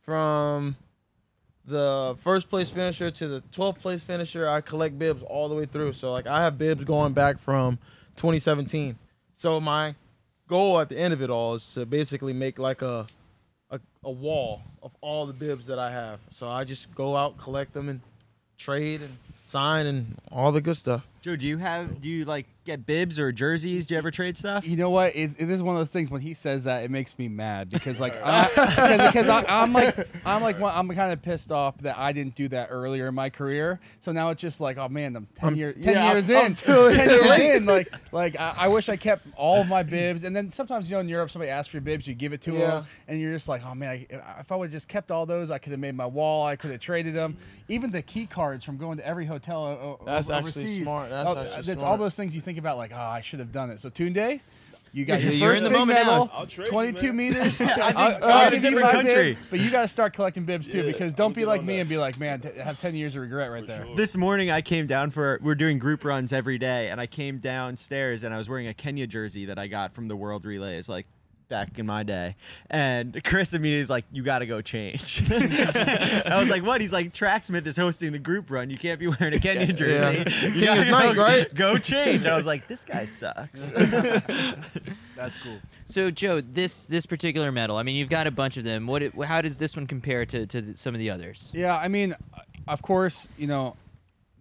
from 0.02 0.76
the 1.68 2.18
first 2.22 2.50
place 2.50 2.70
finisher 2.70 3.12
to 3.12 3.28
the 3.28 3.44
12th 3.52 3.80
place 3.80 4.04
finisher, 4.04 4.48
I 4.48 4.62
collect 4.62 4.98
bibs 5.00 5.24
all 5.24 5.50
the 5.50 5.56
way 5.56 5.66
through. 5.66 5.94
So 5.94 6.12
like 6.12 6.28
I 6.28 6.42
have 6.44 6.58
bibs 6.58 6.84
going 6.84 7.14
back 7.14 7.40
from 7.40 7.78
2017. 8.16 8.98
So 9.36 9.60
my 9.60 9.96
goal 10.48 10.80
at 10.80 10.90
the 10.90 10.98
end 10.98 11.14
of 11.14 11.22
it 11.22 11.30
all 11.30 11.56
is 11.56 11.74
to 11.74 11.86
basically 11.86 12.34
make 12.34 12.60
like 12.60 12.82
a 12.82 13.08
a, 13.72 13.80
a 14.04 14.12
wall 14.12 14.62
of 14.84 14.92
all 15.02 15.26
the 15.26 15.34
bibs 15.34 15.66
that 15.66 15.80
I 15.80 15.92
have. 15.92 16.20
So 16.32 16.48
I 16.48 16.64
just 16.64 16.94
go 16.94 17.16
out, 17.16 17.38
collect 17.38 17.74
them, 17.74 17.90
and 17.90 18.00
trade 18.58 19.02
and 19.02 19.18
sign 19.48 19.86
and 19.88 20.16
all 20.32 20.52
the 20.52 20.62
good 20.62 20.78
stuff. 20.78 21.06
Joe, 21.22 21.36
do 21.36 21.48
you 21.48 21.58
have 21.58 22.02
do 22.02 22.08
you 22.08 22.26
like 22.26 22.46
get 22.66 22.86
bibs 22.86 23.18
or 23.20 23.32
jerseys? 23.32 23.88
Do 23.88 23.94
you 23.94 23.98
ever 23.98 24.12
trade 24.12 24.38
stuff? 24.38 24.68
You 24.68 24.76
know 24.78 24.90
what? 24.90 25.16
It, 25.16 25.32
it 25.38 25.50
is 25.50 25.62
one 25.64 25.76
of 25.76 25.80
those 25.80 25.92
things 25.92 26.10
when 26.10 26.22
he 26.22 26.34
says 26.34 26.66
that 26.66 26.84
it 26.84 26.92
makes 26.92 27.18
me 27.18 27.28
mad 27.28 27.70
because 27.70 28.00
like 28.00 28.14
I, 28.26 28.44
because, 28.48 29.08
because 29.08 29.30
I, 29.30 29.44
I'm 29.48 29.72
like 29.74 30.08
I'm 30.26 30.42
like 30.42 30.60
one- 30.60 30.74
I'm 30.76 30.90
kind 30.90 31.14
of 31.14 31.22
pissed 31.22 31.52
off 31.52 31.78
that 31.80 31.98
I 31.98 32.12
didn't 32.12 32.36
do 32.36 32.48
that 32.50 32.68
earlier 32.72 33.08
in 33.08 33.16
my 33.16 33.30
career. 33.30 33.80
So 34.02 34.12
now 34.12 34.30
it's 34.32 34.42
just 34.42 34.60
like 34.60 34.78
oh 34.78 34.90
man, 34.90 35.16
I'm 35.16 35.28
ten, 35.36 35.50
I'm- 35.50 35.56
year, 35.58 35.74
10 35.74 35.84
yeah, 35.94 36.12
years 36.12 36.30
I'm- 36.30 36.46
in, 36.48 36.52
I'm 36.68 36.94
10 36.96 37.10
years 37.24 37.62
in. 37.62 37.66
Like 37.66 37.94
like 38.12 38.40
I, 38.40 38.56
I 38.58 38.68
wish 38.68 38.90
I 38.90 38.98
kept 38.98 39.26
all 39.38 39.62
of 39.62 39.68
my 39.68 39.84
bibs. 39.84 40.24
And 40.24 40.36
then 40.36 40.52
sometimes 40.52 40.90
you 40.90 40.96
know 40.96 41.02
in 41.02 41.08
Europe 41.10 41.30
somebody 41.32 41.52
asks 41.52 41.70
for 41.70 41.78
your 41.78 41.82
bibs, 41.82 42.08
you 42.08 42.14
give 42.16 42.34
it 42.34 42.42
to 42.42 42.54
Yeah. 42.54 42.60
them, 42.68 42.86
and 43.08 43.20
you're 43.22 43.32
just 43.34 43.48
like 43.48 43.62
oh 43.66 43.76
man, 43.76 43.90
I, 43.90 44.08
if 44.40 44.52
I 44.52 44.56
would 44.56 44.66
have 44.66 44.72
just 44.74 44.88
kept 44.88 45.12
all 45.12 45.26
those, 45.26 45.52
I 45.52 45.58
could 45.60 45.72
have 45.72 45.80
made 45.80 45.96
my 45.96 46.06
wall. 46.08 46.46
I 46.46 46.56
could 46.56 46.72
have 46.72 46.80
traded 46.80 47.14
them. 47.14 47.38
Even 47.68 47.90
the 47.90 48.02
key 48.04 48.28
cards 48.28 48.64
from 48.64 48.78
going 48.78 48.98
to 48.98 49.08
every 49.08 49.26
hotel. 49.26 49.64
o- 49.66 49.98
o- 50.00 50.06
That's 50.06 50.30
o- 50.30 50.34
actually 50.34 50.68
smart. 50.84 51.10
That's 51.10 51.28
Oh, 51.30 51.38
actually 51.40 51.56
that's 51.64 51.80
smart. 51.80 51.84
all 51.84 51.98
those 51.98 52.16
things 52.16 52.36
you 52.36 52.42
think 52.42 52.55
about 52.60 52.78
like 52.78 52.92
oh 52.94 52.98
I 52.98 53.22
should 53.22 53.40
have 53.40 53.52
done 53.52 53.70
it. 53.70 53.80
So 53.80 53.90
Tunde. 53.90 54.42
You 54.94 55.04
got 55.04 55.22
your 55.22 55.34
you're 55.34 55.50
first 55.50 55.58
in 55.58 55.64
the 55.66 55.70
big 55.72 55.80
moment 55.80 56.00
now. 56.00 56.10
medal, 56.10 56.30
I'll 56.34 56.48
trade 56.48 56.66
you, 56.68 56.72
22 56.72 57.08
man. 57.08 57.16
meters. 57.18 57.44
I 57.62 57.66
think 57.66 57.78
I'll- 57.98 58.24
I'll 58.24 58.48
in 58.48 58.54
a 58.54 58.60
give 58.60 58.64
you 58.64 58.70
different 58.80 58.94
my 58.96 59.04
bib, 59.04 59.14
country. 59.14 59.38
but 59.50 59.60
you 59.60 59.70
got 59.70 59.82
to 59.82 59.88
start 59.90 60.14
collecting 60.14 60.46
bibs 60.46 60.70
too, 60.72 60.78
Yeah, 60.78 60.84
because 60.94 61.12
I'll 61.14 61.18
don't 61.18 61.32
get 61.34 61.42
be 61.42 61.46
like 61.46 61.60
on 61.60 61.66
me 61.66 61.74
that. 61.74 61.80
and 61.82 61.90
be 61.90 61.98
like, 61.98 62.18
man, 62.18 62.40
t- 62.40 62.48
have 62.64 62.78
10 62.78 62.96
years 62.96 63.14
of 63.18 63.22
regret 63.24 63.52
right 63.52 63.68
there. 63.68 63.86
sure. 63.86 63.96
This 63.98 64.16
morning 64.16 64.52
I 64.52 64.62
came 64.62 64.88
down 64.88 65.12
for 65.12 65.38
we're 65.44 65.54
doing 65.56 65.80
group 65.80 66.06
runs 66.06 66.32
every 66.32 66.58
day, 66.58 66.88
and 66.92 67.02
I 67.02 67.08
came 67.08 67.40
downstairs 67.40 68.24
and 68.24 68.34
I 68.34 68.38
was 68.38 68.48
wearing 68.48 68.68
a 68.68 68.74
Kenya 68.74 69.06
jersey 69.06 69.44
that 69.48 69.60
I 69.60 69.68
got 69.68 69.94
from 69.94 70.08
the 70.08 70.16
World 70.16 70.46
Relays 70.46 70.88
like 70.88 71.08
back 71.48 71.78
in 71.80 71.86
my 71.86 72.04
day. 72.04 72.36
And 72.70 73.22
Chris 73.24 73.54
immediately 73.54 73.82
is 73.82 73.90
like, 73.90 74.06
"You 74.12 74.24
got 74.24 74.40
to 74.40 74.46
go 74.46 74.62
change." 74.62 75.24
I 75.32 76.38
was 76.40 76.50
like, 76.50 76.64
"What?" 76.64 76.82
He's 76.82 76.94
like, 76.94 77.14
"Tracksmith 77.14 77.66
is 77.68 77.78
hosting 77.78 78.12
the 78.12 78.20
group 78.20 78.50
run. 78.50 78.70
You 78.70 78.78
can't 78.78 79.00
be 79.00 79.08
wearing 79.08 79.34
a 79.34 79.40
Kenya 79.40 79.72
jersey. 79.74 80.18
You 80.46 80.52
Kenya's 80.66 80.88
gotta 80.88 80.92
night, 80.92 81.16
go- 81.16 81.22
right?" 81.22 81.54
Go 81.56 81.78
change." 81.78 82.26
I 82.26 82.36
was 82.36 82.46
like, 82.46 82.68
"This 82.68 82.84
guy 82.84 83.06
sucks." 83.06 83.72
That's 85.16 85.38
cool. 85.38 85.60
So 85.86 86.12
Joe, 86.12 86.42
this 86.42 86.86
this 86.86 87.06
particular 87.06 87.52
medal. 87.52 87.78
I 87.78 87.84
mean, 87.84 87.96
you've 87.96 88.10
got 88.10 88.28
a 88.28 88.32
bunch 88.32 88.58
of 88.58 88.64
them. 88.64 88.88
What? 88.88 89.04
How 89.26 89.42
does 89.42 89.58
this 89.58 89.76
one 89.76 89.88
compare 89.88 90.26
to 90.26 90.46
to 90.46 90.62
the, 90.62 90.76
some 90.78 90.94
of 90.94 91.00
the 91.00 91.10
others? 91.10 91.52
Yeah, 91.54 91.78
I 91.78 91.88
mean, 91.88 92.14
of 92.68 92.82
course, 92.82 93.30
you 93.38 93.48
know, 93.48 93.76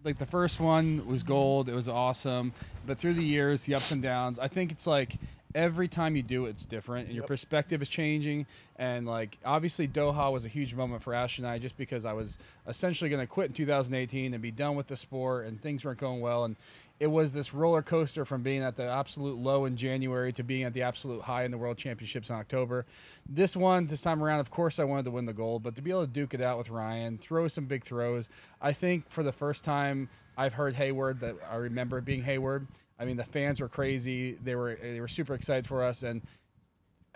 like 0.03 0.17
the 0.17 0.25
first 0.25 0.59
one 0.59 1.05
was 1.05 1.23
gold. 1.23 1.69
It 1.69 1.75
was 1.75 1.87
awesome. 1.87 2.51
But 2.85 2.97
through 2.99 3.15
the 3.15 3.23
years, 3.23 3.63
the 3.63 3.75
ups 3.75 3.91
and 3.91 4.01
downs, 4.01 4.37
I 4.37 4.47
think 4.47 4.71
it's 4.71 4.85
like 4.85 5.15
every 5.55 5.87
time 5.87 6.15
you 6.15 6.21
do 6.21 6.45
it, 6.45 6.51
it's 6.51 6.65
different 6.65 7.07
and 7.07 7.15
your 7.15 7.23
perspective 7.23 7.81
is 7.81 7.89
changing. 7.89 8.45
And 8.75 9.07
like, 9.07 9.39
obviously, 9.43 9.87
Doha 9.87 10.31
was 10.31 10.45
a 10.45 10.49
huge 10.49 10.75
moment 10.75 11.01
for 11.01 11.13
Ash 11.13 11.39
and 11.39 11.47
I 11.47 11.57
just 11.57 11.77
because 11.77 12.05
I 12.05 12.13
was 12.13 12.37
essentially 12.67 13.09
going 13.09 13.21
to 13.21 13.27
quit 13.27 13.47
in 13.47 13.53
2018 13.53 14.33
and 14.33 14.43
be 14.43 14.51
done 14.51 14.75
with 14.75 14.87
the 14.87 14.97
sport 14.97 15.47
and 15.47 15.59
things 15.59 15.85
weren't 15.85 15.97
going 15.97 16.19
well. 16.19 16.43
And 16.43 16.57
it 16.99 17.07
was 17.07 17.33
this 17.33 17.53
roller 17.53 17.81
coaster 17.81 18.25
from 18.25 18.43
being 18.43 18.63
at 18.63 18.75
the 18.75 18.83
absolute 18.83 19.37
low 19.37 19.65
in 19.65 19.75
January 19.77 20.31
to 20.33 20.43
being 20.43 20.63
at 20.63 20.73
the 20.73 20.83
absolute 20.83 21.21
high 21.21 21.43
in 21.43 21.51
the 21.51 21.57
World 21.57 21.77
Championships 21.77 22.29
in 22.29 22.35
October. 22.35 22.85
This 23.27 23.55
one, 23.55 23.87
this 23.87 24.01
time 24.01 24.21
around, 24.23 24.41
of 24.41 24.49
course, 24.49 24.77
I 24.77 24.83
wanted 24.83 25.05
to 25.05 25.11
win 25.11 25.25
the 25.25 25.33
gold, 25.33 25.63
but 25.63 25.75
to 25.75 25.81
be 25.81 25.89
able 25.89 26.05
to 26.05 26.11
duke 26.11 26.33
it 26.33 26.41
out 26.41 26.57
with 26.57 26.69
Ryan, 26.69 27.17
throw 27.17 27.47
some 27.47 27.65
big 27.65 27.83
throws, 27.83 28.29
I 28.61 28.73
think 28.73 29.09
for 29.09 29.23
the 29.23 29.33
first 29.33 29.63
time 29.63 30.09
I've 30.37 30.53
heard 30.53 30.75
Hayward 30.75 31.21
that 31.21 31.35
I 31.49 31.55
remember 31.55 32.01
being 32.01 32.23
Hayward. 32.23 32.67
I 32.99 33.05
mean, 33.05 33.17
the 33.17 33.23
fans 33.25 33.59
were 33.59 33.69
crazy. 33.69 34.33
They 34.33 34.55
were 34.55 34.75
they 34.81 35.01
were 35.01 35.07
super 35.07 35.33
excited 35.33 35.67
for 35.67 35.83
us 35.83 36.03
and. 36.03 36.21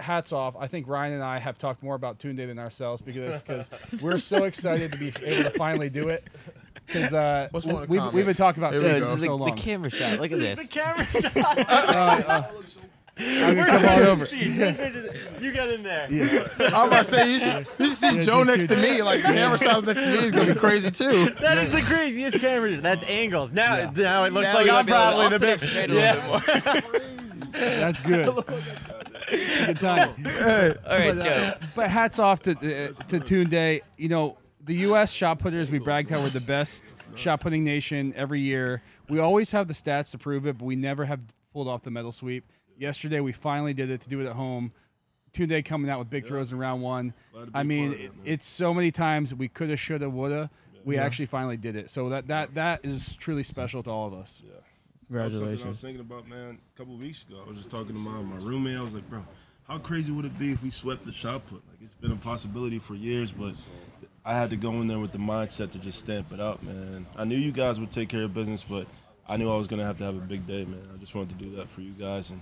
Hats 0.02 0.32
off! 0.32 0.56
I 0.58 0.68
think 0.68 0.88
Ryan 0.88 1.16
and 1.16 1.24
I 1.24 1.40
have 1.40 1.58
talked 1.58 1.84
more 1.84 1.94
about 1.94 2.20
Tunde 2.20 2.38
than 2.38 2.58
ourselves 2.58 3.02
because 3.02 3.38
because 3.40 3.70
we're 4.02 4.18
so 4.18 4.46
excited 4.46 4.94
to 4.94 4.98
be 4.98 5.12
able 5.26 5.52
to 5.52 5.58
finally 5.58 5.90
do 5.90 6.08
it. 6.08 6.24
Because 6.88 7.14
uh, 7.14 7.50
What's 7.52 7.66
one 7.66 7.84
of 7.84 7.90
the 7.90 7.94
we've, 8.02 8.14
we've 8.14 8.26
been 8.26 8.34
talking 8.34 8.64
about 8.64 8.76
Here 8.76 8.86
it 8.86 8.94
we 8.94 9.00
for 9.02 9.06
go. 9.08 9.16
the, 9.18 9.26
so 9.26 9.36
long. 9.36 9.54
the 9.54 9.62
camera 9.62 9.90
shot. 9.90 10.18
Look 10.22 10.32
at 10.32 10.40
this. 10.58 10.70
The 10.70 10.74
camera 10.74 12.50
I 13.22 13.54
mean, 13.54 13.66
come 13.66 13.86
on 13.86 14.02
over. 14.04 14.26
You 14.36 15.52
get 15.52 15.70
in 15.70 15.84
there. 15.84 16.08
I'm 16.60 16.88
about 16.88 17.06
to 17.06 17.12
say 17.12 17.32
you 17.34 17.40
should, 17.40 17.68
you 17.78 17.88
should 17.90 17.98
see 17.98 18.22
Joe 18.22 18.44
next 18.44 18.68
to 18.68 18.78
me. 18.78 19.02
Like 19.02 19.22
the 19.22 19.28
camera 19.30 19.58
shot 19.58 19.86
next 19.86 20.00
to 20.02 20.08
me 20.08 20.18
is 20.28 20.32
gonna 20.32 20.54
be 20.54 20.60
crazy 20.60 20.90
too. 20.91 21.30
That 21.41 21.58
is 21.58 21.72
the 21.72 21.82
craziest 21.82 22.40
camera. 22.40 22.78
That's 22.78 23.04
angles. 23.06 23.52
Now, 23.52 23.91
now 23.91 24.24
it 24.24 24.34
looks 24.34 24.48
Now 24.54 24.56
like 24.56 24.64
we 24.66 24.70
I'm 24.72 24.76
might 24.76 24.86
be 24.86 24.91
able 24.94 25.02
to- 25.02 25.04
probably 25.04 25.24
I'll 25.24 25.30
the 25.32 25.40
sit 25.40 25.50
up 25.50 25.60
big. 25.60 25.70
straight 25.70 25.91
a 25.91 25.94
Yeah. 25.94 26.14
little 26.32 26.62
bit 26.62 26.91
more. 26.94 27.02
That's 27.52 28.02
good. 28.02 28.46
good 29.66 29.78
time. 29.78 30.10
Hey, 30.24 30.76
All 30.88 30.98
right, 30.98 31.16
but, 31.16 31.24
Joe. 31.24 31.30
uh, 31.30 31.58
but 31.76 31.90
hats 31.91 32.20
off 32.20 32.41
to 32.44 32.52
uh, 32.52 32.94
to 33.08 33.20
Tunde. 33.20 33.82
You 33.98 34.10
know, 34.10 34.38
the 34.66 34.76
U.S. 34.76 35.12
shot 35.12 35.40
putters, 35.40 35.70
we 35.70 35.80
bragged 35.80 36.10
how 36.10 36.22
we're 36.22 36.30
the 36.30 36.40
best 36.40 36.84
shot 37.16 37.41
putting 37.41 37.64
nation 37.64 38.14
every 38.16 38.40
year. 38.41 38.82
We 39.10 39.20
always 39.20 39.52
have 39.52 39.68
the 39.68 39.74
stats 39.74 40.12
to 40.12 40.18
prove 40.18 40.46
it, 40.48 40.58
but 40.58 40.66
we 40.66 40.76
never 40.76 41.06
have 41.06 41.20
pulled 41.52 41.68
off 41.68 41.82
the 41.84 41.91
medal 41.91 42.12
sweep. 42.12 42.46
Yesterday, 42.80 43.20
we 43.20 43.34
finally 43.34 43.74
did 43.74 43.90
it 43.92 44.02
to 44.02 44.10
do 44.10 44.22
it 44.22 44.26
at 44.26 44.34
home. 44.34 44.72
Tunde 45.34 45.64
coming 45.66 45.92
out 45.92 46.00
with 46.00 46.10
big 46.10 46.26
throws 46.26 46.52
in 46.52 46.58
round 46.58 46.82
one. 46.82 47.14
Glad 47.34 47.46
to 47.46 47.52
be 47.52 47.58
I 47.58 47.62
a 47.62 47.64
mean, 47.64 47.94
it, 47.94 48.00
it, 48.00 48.12
it's 48.26 48.48
so 48.48 48.74
many 48.74 48.90
times 48.92 49.34
we 49.36 49.48
coulda, 49.48 49.78
shoulda, 49.78 50.10
woulda. 50.10 50.50
We 50.86 50.98
actually 50.98 51.28
finally 51.28 51.58
did 51.58 51.76
it. 51.76 51.92
So 51.92 52.10
that 52.10 52.28
that 52.30 52.56
that 52.56 52.84
is 52.84 53.16
truly 53.18 53.44
special 53.44 53.84
to 53.84 53.90
all 53.92 54.08
of 54.08 54.14
us. 54.14 54.42
Yeah. 54.44 54.54
That 55.12 55.26
was 55.26 55.34
something 55.34 55.66
I 55.66 55.70
was 55.70 55.80
thinking 55.80 56.02
about, 56.02 56.28
man, 56.28 56.58
a 56.74 56.78
couple 56.78 56.96
weeks 56.96 57.26
ago. 57.28 57.42
I 57.46 57.50
was 57.50 57.58
just 57.58 57.70
talking 57.70 57.94
to 57.94 58.00
my, 58.00 58.22
my 58.22 58.38
roommate. 58.38 58.78
I 58.78 58.82
was 58.82 58.94
like, 58.94 59.10
bro, 59.10 59.26
how 59.68 59.78
crazy 59.80 60.12
would 60.12 60.26
it 60.26 60.38
be 60.40 60.52
if 60.52 60.64
we 60.64 60.70
swept 60.70 61.06
the 61.06 61.12
shot 61.12 61.46
put? 61.48 61.62
Like, 61.68 61.82
it's 61.82 61.94
been 61.96 62.12
a 62.12 62.16
possibility 62.16 62.80
for 62.80 62.96
years, 62.96 63.32
but 63.32 63.54
I 64.24 64.36
had 64.36 64.52
to 64.52 64.56
go 64.56 64.72
in 64.82 64.88
there 64.88 65.00
with 65.00 65.12
the 65.12 65.18
mindset 65.18 65.72
to 65.72 65.80
just 65.80 66.00
stamp 66.00 66.32
it 66.32 66.40
up, 66.40 66.62
man. 66.64 67.08
I 67.16 67.24
knew 67.26 67.38
you 67.38 67.52
guys 67.52 67.80
would 67.80 67.92
take 67.92 68.10
care 68.10 68.24
of 68.24 68.34
business, 68.34 68.64
but 68.64 68.88
I 69.28 69.38
knew 69.38 69.52
I 69.52 69.58
was 69.58 69.68
going 69.68 69.80
to 69.80 69.86
have 69.86 69.98
to 69.98 70.04
have 70.04 70.16
a 70.16 70.26
big 70.28 70.46
day, 70.46 70.64
man. 70.64 70.88
I 70.94 70.98
just 70.98 71.14
wanted 71.14 71.38
to 71.38 71.44
do 71.44 71.56
that 71.58 71.68
for 71.68 71.82
you 71.82 71.92
guys, 71.92 72.30
and 72.30 72.40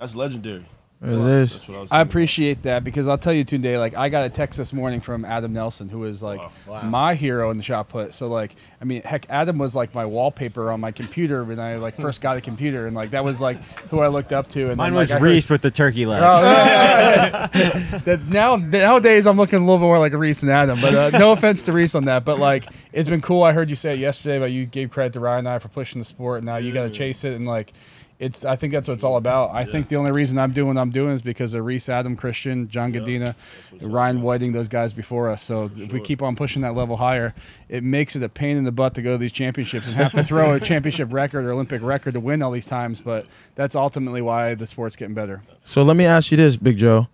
that's 0.00 0.14
legendary. 0.16 0.64
It 1.02 1.08
is. 1.08 1.52
That's 1.54 1.66
what 1.66 1.78
I 1.78 1.80
was 1.80 1.90
I 1.90 1.96
thinking. 1.96 2.10
appreciate 2.10 2.62
that 2.64 2.84
because 2.84 3.08
I'll 3.08 3.16
tell 3.16 3.32
you 3.32 3.42
today, 3.42 3.78
like 3.78 3.96
I 3.96 4.10
got 4.10 4.26
a 4.26 4.28
text 4.28 4.58
this 4.58 4.70
morning 4.70 5.00
from 5.00 5.24
Adam 5.24 5.50
Nelson, 5.54 5.88
who 5.88 6.04
is 6.04 6.22
like 6.22 6.42
Wow. 6.66 6.82
my 6.82 7.14
hero 7.14 7.50
in 7.50 7.56
the 7.56 7.62
shot 7.62 7.88
put. 7.88 8.12
So 8.12 8.28
like, 8.28 8.54
I 8.82 8.84
mean, 8.84 9.00
heck, 9.00 9.24
Adam 9.30 9.56
was 9.56 9.74
like 9.74 9.94
my 9.94 10.04
wallpaper 10.04 10.70
on 10.70 10.78
my 10.78 10.90
computer 10.92 11.42
when 11.42 11.58
I 11.58 11.76
like 11.76 11.98
first 11.98 12.20
got 12.20 12.36
a 12.36 12.42
computer, 12.42 12.86
and 12.86 12.94
like 12.94 13.12
that 13.12 13.24
was 13.24 13.40
like 13.40 13.56
who 13.88 14.00
I 14.00 14.08
looked 14.08 14.34
up 14.34 14.48
to. 14.48 14.68
And 14.68 14.76
Mine 14.76 14.90
then, 14.92 14.98
was 14.98 15.08
like, 15.08 15.16
I 15.16 15.20
heard- 15.20 15.26
Reese 15.30 15.48
with 15.48 15.62
the 15.62 15.70
turkey 15.70 16.04
leg. 16.04 16.22
Oh, 16.22 16.42
yeah, 16.42 16.66
yeah, 16.66 17.48
yeah. 17.92 17.98
that 18.00 18.26
now 18.26 18.56
nowadays 18.56 19.26
I'm 19.26 19.38
looking 19.38 19.60
a 19.62 19.64
little 19.64 19.78
more 19.78 19.98
like 19.98 20.12
Reese 20.12 20.42
and 20.42 20.50
Adam, 20.50 20.82
but 20.82 20.94
uh, 21.14 21.18
no 21.18 21.32
offense 21.32 21.64
to 21.64 21.72
Reese 21.72 21.94
on 21.94 22.04
that. 22.04 22.26
But 22.26 22.38
like 22.38 22.66
it's 22.92 23.08
been 23.08 23.22
cool. 23.22 23.42
I 23.42 23.52
heard 23.54 23.70
you 23.70 23.76
say 23.76 23.94
it 23.94 24.00
yesterday, 24.00 24.38
but 24.38 24.50
you 24.52 24.66
gave 24.66 24.90
credit 24.90 25.14
to 25.14 25.20
Ryan 25.20 25.38
and 25.38 25.48
I 25.48 25.58
for 25.60 25.68
pushing 25.68 25.98
the 25.98 26.04
sport. 26.04 26.38
And 26.40 26.44
now 26.46 26.58
you 26.58 26.72
got 26.74 26.82
to 26.84 26.90
chase 26.90 27.24
it, 27.24 27.32
and 27.32 27.46
like 27.46 27.72
it's. 28.20 28.44
I 28.44 28.54
think 28.54 28.72
that's 28.74 28.86
what 28.86 28.94
it's 28.94 29.02
all 29.02 29.16
about. 29.16 29.50
I 29.52 29.64
think 29.64 29.88
the 29.88 29.96
only 29.96 30.12
reason 30.12 30.38
I'm 30.38 30.52
doing 30.52 30.74
what 30.74 30.78
I'm 30.78 30.90
doing 30.90 31.12
is 31.12 31.22
because 31.22 31.54
of 31.54 31.64
Reese, 31.64 31.88
Adam, 31.88 32.16
Christian, 32.16 32.68
John 32.68 32.92
Godina, 32.92 33.34
Ryan 33.80 34.20
Whiting, 34.20 34.52
those 34.52 34.68
guys 34.68 34.92
before 34.92 35.30
us. 35.30 35.42
So 35.42 35.70
if 35.74 35.92
we 35.92 36.00
keep 36.00 36.22
on 36.22 36.36
pushing 36.36 36.60
that 36.62 36.74
level 36.74 36.98
higher, 36.98 37.34
it 37.70 37.82
makes 37.82 38.14
it 38.14 38.22
a 38.22 38.28
pain 38.28 38.58
in 38.58 38.64
the 38.64 38.72
butt 38.72 38.94
to 38.96 39.02
go 39.02 39.12
to 39.12 39.18
these 39.18 39.32
championships 39.32 39.86
and 39.86 39.96
have 39.96 40.12
to 40.12 40.22
throw 40.22 40.52
a 40.52 40.60
championship 40.70 41.12
record 41.12 41.46
or 41.46 41.52
Olympic 41.52 41.82
record 41.82 42.12
to 42.12 42.20
win 42.20 42.42
all 42.42 42.50
these 42.50 42.66
times. 42.66 43.00
But 43.00 43.26
that's 43.54 43.74
ultimately 43.74 44.20
why 44.20 44.54
the 44.54 44.66
sport's 44.66 44.96
getting 44.96 45.14
better. 45.14 45.42
So 45.64 45.82
let 45.82 45.96
me 45.96 46.04
ask 46.04 46.30
you 46.30 46.36
this, 46.36 46.58
Big 46.58 46.76
Joe. 46.76 47.08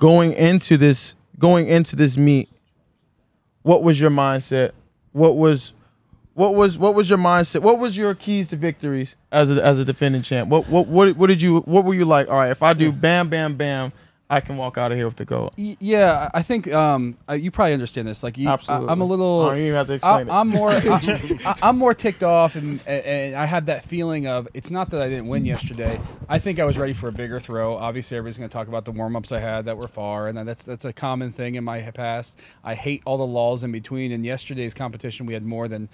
Going 0.00 0.32
into 0.32 0.76
this, 0.76 1.14
going 1.38 1.68
into 1.68 1.94
this 1.94 2.16
meet, 2.16 2.48
what 3.62 3.84
was 3.84 4.00
your 4.00 4.10
mindset? 4.10 4.72
What 5.12 5.36
was, 5.36 5.74
what 6.40 6.54
was, 6.54 6.78
what 6.78 6.94
was 6.94 7.10
your 7.10 7.18
mindset? 7.18 7.60
What 7.60 7.78
was 7.78 7.98
your 7.98 8.14
keys 8.14 8.48
to 8.48 8.56
victories 8.56 9.14
as 9.30 9.50
a 9.50 9.62
as 9.62 9.78
a 9.78 9.84
defending 9.84 10.22
champ? 10.22 10.48
What 10.48 10.68
what 10.70 10.88
what 10.88 11.14
what 11.16 11.26
did 11.26 11.42
you? 11.42 11.60
What 11.60 11.84
were 11.84 11.92
you 11.92 12.06
like? 12.06 12.28
All 12.30 12.36
right, 12.36 12.50
if 12.50 12.62
I 12.62 12.72
do 12.72 12.90
bam 12.92 13.28
bam 13.28 13.56
bam, 13.56 13.92
I 14.30 14.40
can 14.40 14.56
walk 14.56 14.78
out 14.78 14.90
of 14.90 14.96
here 14.96 15.04
with 15.04 15.16
the 15.16 15.26
gold. 15.26 15.52
Y- 15.58 15.76
Yeah, 15.80 16.30
I 16.32 16.38
I 16.38 16.42
think 16.42 16.72
um, 16.72 17.18
uh, 17.28 17.34
you 17.34 17.50
probably 17.50 17.74
understand 17.74 18.08
this. 18.08 18.22
Like, 18.22 18.38
you, 18.38 18.48
Absolutely. 18.48 18.88
I, 18.88 18.92
am 18.92 19.02
a 19.02 19.04
little. 19.04 19.42
I 19.42 19.48
don't 19.50 19.58
even 19.58 19.74
have 19.74 19.86
to 19.88 19.92
I, 19.92 19.96
explain 19.96 20.28
it. 20.28 20.32
I'm 20.32 20.48
more. 20.48 20.70
I, 20.72 21.56
am 21.62 21.76
more 21.76 21.92
ticked 21.92 22.22
off, 22.22 22.56
and, 22.56 22.80
and 22.86 23.34
I 23.34 23.44
have 23.44 23.66
that 23.66 23.84
feeling 23.84 24.26
of 24.26 24.48
it's 24.54 24.70
not 24.70 24.88
that 24.90 25.02
I 25.02 25.10
didn't 25.10 25.26
win 25.26 25.44
yesterday. 25.44 26.00
I 26.26 26.38
think 26.38 26.58
I 26.58 26.64
was 26.64 26.78
ready 26.78 26.94
for 26.94 27.08
a 27.08 27.12
bigger 27.12 27.38
throw. 27.38 27.76
Obviously, 27.76 28.16
everybody's 28.16 28.38
going 28.38 28.48
to 28.48 28.52
talk 28.54 28.68
about 28.68 28.86
the 28.86 28.92
warm 28.92 29.14
ups 29.14 29.30
I 29.30 29.40
had 29.40 29.66
that 29.66 29.76
were 29.76 29.88
far, 29.88 30.28
and 30.28 30.38
that's 30.48 30.64
that's 30.64 30.86
a 30.86 30.92
common 30.94 31.32
thing 31.32 31.56
in 31.56 31.64
my 31.64 31.82
past. 31.90 32.38
I 32.64 32.74
hate 32.74 33.02
all 33.04 33.18
the 33.18 33.26
lulls 33.26 33.62
in 33.62 33.72
between. 33.72 34.12
And 34.12 34.24
yesterday's 34.24 34.72
competition, 34.72 35.26
we 35.26 35.34
had 35.34 35.44
more 35.44 35.68
than 35.68 35.90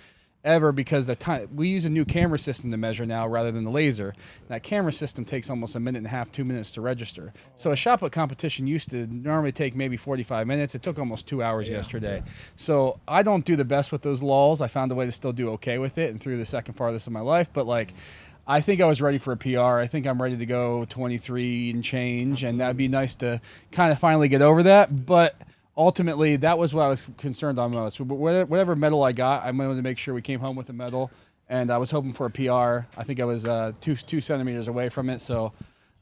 ever 0.47 0.73
because 0.73 1.06
the 1.09 1.16
time 1.16 1.48
we 1.55 1.68
use 1.68 1.85
a 1.85 1.90
new 1.90 2.05
camera 2.05 2.39
system 2.39 2.70
to 2.70 2.77
measure 2.77 3.05
now 3.05 3.27
rather 3.27 3.52
than 3.52 3.64
the 3.64 3.70
laser. 3.70 4.14
That 4.48 4.62
camera 4.62 4.93
system 4.93 5.24
takes 5.24 5.51
almost 5.51 5.74
a 5.74 5.81
minute 5.81 5.98
and 5.98 6.06
a 6.06 6.10
half, 6.10 6.32
two 6.32 6.44
minutes 6.44 6.70
to 6.73 6.81
register. 6.81 7.35
So 7.56 7.73
a 7.73 7.77
shot 7.77 8.01
put 8.01 8.12
competition 8.12 8.66
used 8.66 8.90
to 8.90 9.06
normally 9.09 9.52
take 9.52 9.74
maybe 9.74 9.97
45 9.97 10.47
minutes. 10.47 10.74
It 10.74 10.82
took 10.82 10.98
almost 10.98 11.27
two 11.27 11.43
hours 11.43 11.68
yesterday. 11.68 12.23
So 12.55 13.01
I 13.06 13.23
don't 13.23 13.44
do 13.44 13.56
the 13.56 13.64
best 13.64 13.93
with 13.93 14.02
those 14.02 14.23
lulls. 14.23 14.60
I 14.62 14.68
found 14.68 14.93
a 14.93 14.94
way 14.94 15.06
to 15.06 15.12
still 15.12 15.32
do 15.32 15.51
okay 15.51 15.78
with 15.78 15.98
it 15.98 16.10
and 16.10 16.20
through 16.20 16.39
the 16.39 16.47
second 16.47 16.74
farthest 16.74 17.06
of 17.06 17.12
my 17.12 17.20
life. 17.20 17.51
But 17.52 17.66
like, 17.66 17.93
I 18.47 18.60
think 18.60 18.81
I 18.81 18.85
was 18.85 19.02
ready 19.02 19.18
for 19.18 19.32
a 19.32 19.36
PR. 19.36 19.81
I 19.81 19.89
think 19.89 20.06
I'm 20.06 20.23
ready 20.23 20.36
to 20.36 20.47
go 20.47 20.85
23 20.85 21.70
and 21.70 21.82
change, 21.82 22.44
and 22.44 22.60
that'd 22.60 22.77
be 22.77 22.86
nice 22.86 23.16
to 23.16 23.40
kind 23.73 23.90
of 23.90 23.98
finally 23.98 24.28
get 24.28 24.40
over 24.40 24.62
that. 24.62 25.05
But 25.05 25.35
ultimately, 25.77 26.36
that 26.36 26.59
was 26.59 26.73
what 26.74 26.82
I 26.82 26.89
was 26.89 27.07
concerned 27.19 27.59
on 27.59 27.73
most. 27.73 27.98
But 27.98 28.16
whatever 28.16 28.47
whatever 28.47 28.77
medal 28.77 29.03
I 29.03 29.12
got, 29.12 29.44
I 29.44 29.51
wanted 29.51 29.77
to 29.77 29.82
make 29.82 29.98
sure 29.98 30.15
we 30.15 30.23
came 30.23 30.40
home 30.40 30.57
with 30.57 30.69
a 30.70 30.73
medal, 30.73 31.11
and 31.48 31.70
I 31.70 31.78
was 31.78 31.90
hoping 31.90 32.12
for 32.12 32.27
a 32.27 32.31
PR. 32.31 32.86
I 32.98 33.05
think 33.05 33.20
I 33.20 33.24
was 33.24 33.47
uh, 33.47 33.73
two 33.81 33.97
two 33.97 34.20
centimeters 34.20 34.69
away 34.69 34.89
from 34.89 35.11
it, 35.11 35.20
so. 35.20 35.53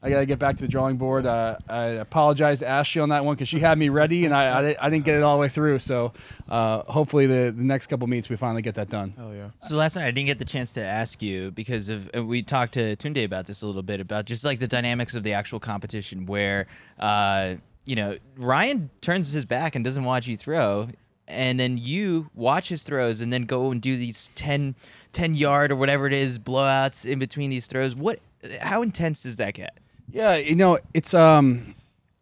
I 0.03 0.09
got 0.11 0.19
to 0.19 0.27
get 0.27 0.37
back 0.37 0.55
to 0.57 0.61
the 0.61 0.67
drawing 0.67 0.97
board. 0.97 1.25
Uh, 1.25 1.57
I 1.67 1.85
apologize 1.85 2.59
to 2.59 2.67
Ashley 2.67 3.01
on 3.01 3.09
that 3.09 3.25
one 3.25 3.33
because 3.33 3.47
she 3.47 3.59
had 3.59 3.75
me 3.79 3.89
ready 3.89 4.25
and 4.25 4.35
I, 4.35 4.69
I, 4.69 4.75
I 4.79 4.89
didn't 4.91 5.03
get 5.03 5.15
it 5.15 5.23
all 5.23 5.35
the 5.35 5.41
way 5.41 5.47
through. 5.47 5.79
So 5.79 6.13
uh, 6.47 6.83
hopefully 6.83 7.25
the, 7.25 7.51
the 7.51 7.63
next 7.63 7.87
couple 7.87 8.05
meets 8.05 8.29
we 8.29 8.35
finally 8.35 8.61
get 8.61 8.75
that 8.75 8.87
done. 8.87 9.15
Oh 9.17 9.31
yeah. 9.31 9.49
So 9.57 9.75
last 9.75 9.95
night 9.95 10.05
I 10.05 10.11
didn't 10.11 10.27
get 10.27 10.37
the 10.37 10.45
chance 10.45 10.73
to 10.73 10.85
ask 10.85 11.23
you 11.23 11.49
because 11.49 11.89
of 11.89 12.13
we 12.13 12.43
talked 12.43 12.75
to 12.75 12.95
Tunde 12.97 13.25
about 13.25 13.47
this 13.47 13.63
a 13.63 13.65
little 13.65 13.81
bit 13.81 13.99
about 13.99 14.25
just 14.25 14.43
like 14.43 14.59
the 14.59 14.67
dynamics 14.67 15.15
of 15.15 15.23
the 15.23 15.33
actual 15.33 15.59
competition 15.59 16.27
where 16.27 16.67
uh, 16.99 17.55
you 17.85 17.95
know 17.95 18.17
Ryan 18.37 18.89
turns 19.01 19.31
his 19.31 19.45
back 19.45 19.75
and 19.75 19.83
doesn't 19.85 20.03
watch 20.03 20.27
you 20.27 20.37
throw 20.37 20.89
and 21.27 21.59
then 21.59 21.77
you 21.77 22.29
watch 22.33 22.69
his 22.69 22.83
throws 22.83 23.21
and 23.21 23.31
then 23.31 23.45
go 23.45 23.71
and 23.71 23.81
do 23.81 23.97
these 23.97 24.29
10, 24.35 24.75
10 25.13 25.35
yard 25.35 25.71
or 25.71 25.75
whatever 25.75 26.07
it 26.07 26.13
is 26.13 26.37
blowouts 26.39 27.09
in 27.09 27.19
between 27.19 27.49
these 27.49 27.67
throws. 27.67 27.95
What 27.95 28.19
how 28.61 28.81
intense 28.81 29.23
does 29.23 29.37
that 29.37 29.55
get? 29.55 29.77
Yeah, 30.11 30.35
you 30.35 30.55
know, 30.55 30.77
it's 30.93 31.13
um 31.13 31.75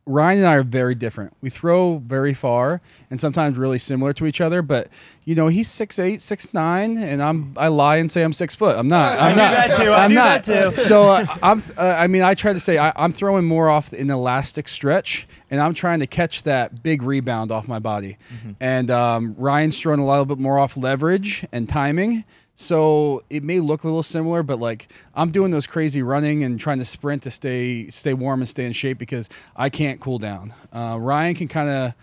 Ryan 0.06 0.40
and 0.40 0.48
I 0.48 0.56
are 0.56 0.64
very 0.64 0.96
different. 0.96 1.34
We 1.40 1.50
throw 1.50 2.00
very 2.00 2.34
far 2.34 2.82
and 3.10 3.20
sometimes 3.20 3.58
really 3.58 3.80
similar 3.80 4.12
to 4.14 4.26
each 4.26 4.42
other, 4.42 4.62
but 4.62 4.90
you 5.24 5.34
know, 5.34 5.48
he's 5.48 5.70
six 5.72 5.98
eight, 5.98 6.22
six 6.22 6.54
nine, 6.54 6.98
and 6.98 7.24
I'm 7.24 7.54
I 7.58 7.70
lie 7.70 7.98
and 7.98 8.12
say 8.12 8.24
I'm 8.24 8.34
six 8.34 8.54
foot. 8.54 8.78
I'm 8.78 8.90
not. 8.90 9.18
I'm 9.18 9.32
knew 9.36 9.42
not. 9.42 9.52
that 9.52 9.78
too. 9.78 9.92
I 9.92 10.04
I'm 10.04 10.10
knew 10.10 10.16
not. 10.16 10.44
that 10.44 10.74
too. 10.76 10.82
So 10.82 11.04
uh, 11.04 11.26
I'm. 11.42 11.64
Uh, 11.78 11.96
I 11.98 12.08
mean, 12.08 12.22
I 12.22 12.34
try 12.34 12.52
to 12.52 12.60
say 12.60 12.78
I, 12.78 12.92
I'm 12.98 13.14
throwing 13.14 13.46
more 13.46 13.70
off 13.70 13.94
an 13.94 14.10
elastic 14.10 14.68
stretch, 14.68 15.26
and 15.50 15.62
I'm 15.62 15.74
trying 15.74 16.00
to 16.00 16.08
catch 16.08 16.44
that 16.44 16.84
big 16.84 17.02
rebound 17.02 17.52
off 17.52 17.68
my 17.70 17.80
body. 17.80 18.18
And 18.60 18.92
um, 18.92 19.36
Ryan's 19.38 19.80
throwing 19.80 20.02
a 20.02 20.06
little 20.06 20.26
bit 20.26 20.40
more 20.40 20.60
off 20.60 20.76
leverage 20.76 21.46
and 21.54 21.70
timing. 21.70 22.26
So 22.56 23.24
it 23.30 23.44
may 23.44 23.60
look 23.60 23.84
a 23.84 23.88
little 23.88 24.04
similar, 24.04 24.44
but 24.44 24.60
like 24.60 24.88
I'm 25.16 25.32
doing 25.32 25.52
those 25.52 25.66
crazy 25.66 26.04
running 26.04 26.44
and 26.44 26.60
trying 26.60 26.80
to 26.80 26.86
sprint 26.86 27.24
to 27.24 27.32
stay 27.32 27.90
stay 27.90 28.14
warm 28.14 28.42
and 28.42 28.50
stay 28.50 28.66
in 28.66 28.74
shape 28.74 28.98
because 28.98 29.28
I 29.56 29.70
can't 29.70 30.00
cool 30.00 30.20
down. 30.20 30.54
Uh, 30.72 30.98
Ryan 31.00 31.34
can 31.36 31.48
kind 31.48 31.70
of, 31.70 31.94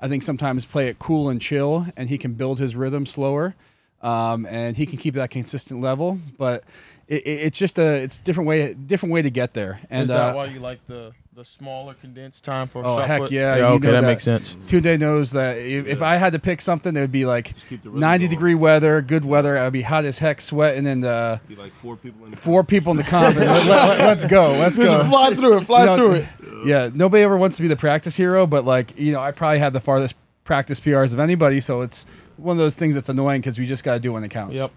I 0.00 0.08
think 0.08 0.22
sometimes 0.22 0.66
play 0.66 0.88
it 0.88 0.98
cool 0.98 1.28
and 1.28 1.40
chill, 1.40 1.86
and 1.96 2.08
he 2.08 2.18
can 2.18 2.32
build 2.34 2.58
his 2.58 2.74
rhythm 2.74 3.06
slower, 3.06 3.54
um, 4.02 4.46
and 4.46 4.76
he 4.76 4.84
can 4.86 4.98
keep 4.98 5.14
that 5.14 5.30
consistent 5.30 5.80
level. 5.80 6.18
But 6.36 6.64
it, 7.10 7.26
it, 7.26 7.40
it's 7.46 7.58
just 7.58 7.78
a 7.78 8.02
it's 8.02 8.20
different 8.20 8.46
way 8.46 8.72
different 8.72 9.12
way 9.12 9.20
to 9.20 9.30
get 9.30 9.52
there. 9.52 9.80
And 9.90 10.04
Is 10.04 10.08
that 10.08 10.30
uh, 10.30 10.36
why 10.36 10.44
you 10.46 10.60
like 10.60 10.86
the 10.86 11.12
the 11.34 11.44
smaller 11.44 11.94
condensed 11.94 12.44
time 12.44 12.68
for? 12.68 12.84
Oh 12.84 12.98
shot 12.98 13.06
heck 13.08 13.20
put? 13.22 13.30
yeah! 13.32 13.56
you 13.56 13.62
okay, 13.64 13.86
know 13.88 14.00
that, 14.00 14.06
makes 14.06 14.22
sense. 14.22 14.56
Tunde 14.66 14.98
knows 15.00 15.32
that 15.32 15.56
if, 15.58 15.86
if 15.86 16.02
I 16.02 16.16
had 16.16 16.32
to 16.34 16.38
pick 16.38 16.60
something, 16.60 16.96
it 16.96 17.00
would 17.00 17.10
be 17.10 17.26
like 17.26 17.54
keep 17.68 17.82
the 17.82 17.90
rhythm 17.90 18.00
90 18.00 18.24
going. 18.26 18.30
degree 18.30 18.54
weather, 18.54 19.02
good 19.02 19.24
weather. 19.24 19.58
I'd 19.58 19.72
be 19.72 19.82
hot 19.82 20.04
as 20.04 20.18
heck, 20.20 20.40
sweating, 20.40 20.86
and 20.86 21.04
uh, 21.04 21.38
Be 21.48 21.56
like 21.56 21.72
four 21.72 21.96
people 21.96 22.26
in 22.26 22.30
the 22.30 22.36
four 22.36 22.62
people 22.62 22.92
in 22.92 22.96
the 22.96 23.02
comp. 23.02 23.36
and 23.36 23.46
let, 23.68 24.00
us 24.00 24.24
go, 24.24 24.52
let's 24.52 24.78
go. 24.78 25.04
fly 25.08 25.34
through 25.34 25.58
it, 25.58 25.64
fly 25.64 25.80
You 25.80 25.86
know, 25.86 25.96
through 25.96 26.12
it. 26.12 26.26
Yeah, 26.66 26.90
nobody 26.94 27.24
ever 27.24 27.36
wants 27.36 27.56
to 27.56 27.62
be 27.62 27.68
the 27.68 27.76
practice 27.76 28.14
hero, 28.14 28.46
but 28.46 28.64
like 28.64 28.96
you 28.96 29.12
know, 29.12 29.20
I 29.20 29.32
probably 29.32 29.58
had 29.58 29.72
the 29.72 29.80
farthest 29.80 30.14
practice 30.44 30.78
PRs 30.78 31.12
of 31.12 31.18
anybody, 31.18 31.60
so 31.60 31.80
it's 31.80 32.06
one 32.36 32.56
of 32.56 32.58
those 32.58 32.76
things 32.76 32.94
that's 32.94 33.08
annoying 33.08 33.40
because 33.40 33.58
we 33.58 33.66
just 33.66 33.82
got 33.82 33.94
to 33.94 34.00
do 34.00 34.12
when 34.12 34.22
it 34.22 34.28
counts. 34.28 34.54
Yep. 34.56 34.72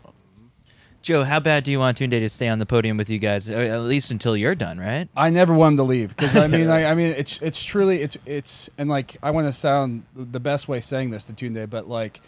Joe, 1.04 1.26
how 1.26 1.42
bad 1.42 1.66
do 1.66 1.72
you 1.72 1.80
want 1.80 1.98
Tunde 1.98 2.12
to 2.12 2.30
stay 2.30 2.48
on 2.48 2.60
the 2.60 2.66
podium 2.66 2.96
with 2.96 3.10
you 3.10 3.20
guys, 3.20 3.50
at 3.50 3.82
least 3.82 4.10
until 4.10 4.38
you're 4.38 4.56
done, 4.56 4.80
right? 4.80 5.10
I 5.18 5.32
never 5.32 5.54
want 5.54 5.74
him 5.74 5.78
to 5.78 5.84
leave 5.84 6.16
because 6.16 6.38
I 6.38 6.48
mean, 6.48 6.70
I, 6.70 6.86
I 6.86 6.96
mean, 6.96 7.14
it's 7.18 7.42
it's 7.42 7.62
truly 7.62 8.02
it's 8.02 8.18
it's 8.26 8.70
and 8.78 8.90
like 8.90 9.18
I 9.22 9.32
want 9.32 9.48
to 9.48 9.54
sound 9.54 10.06
the 10.16 10.40
best 10.40 10.70
way 10.70 10.80
saying 10.80 11.10
this 11.10 11.26
to 11.26 11.34
Tunde, 11.34 11.70
but 11.70 11.90
like 11.90 12.22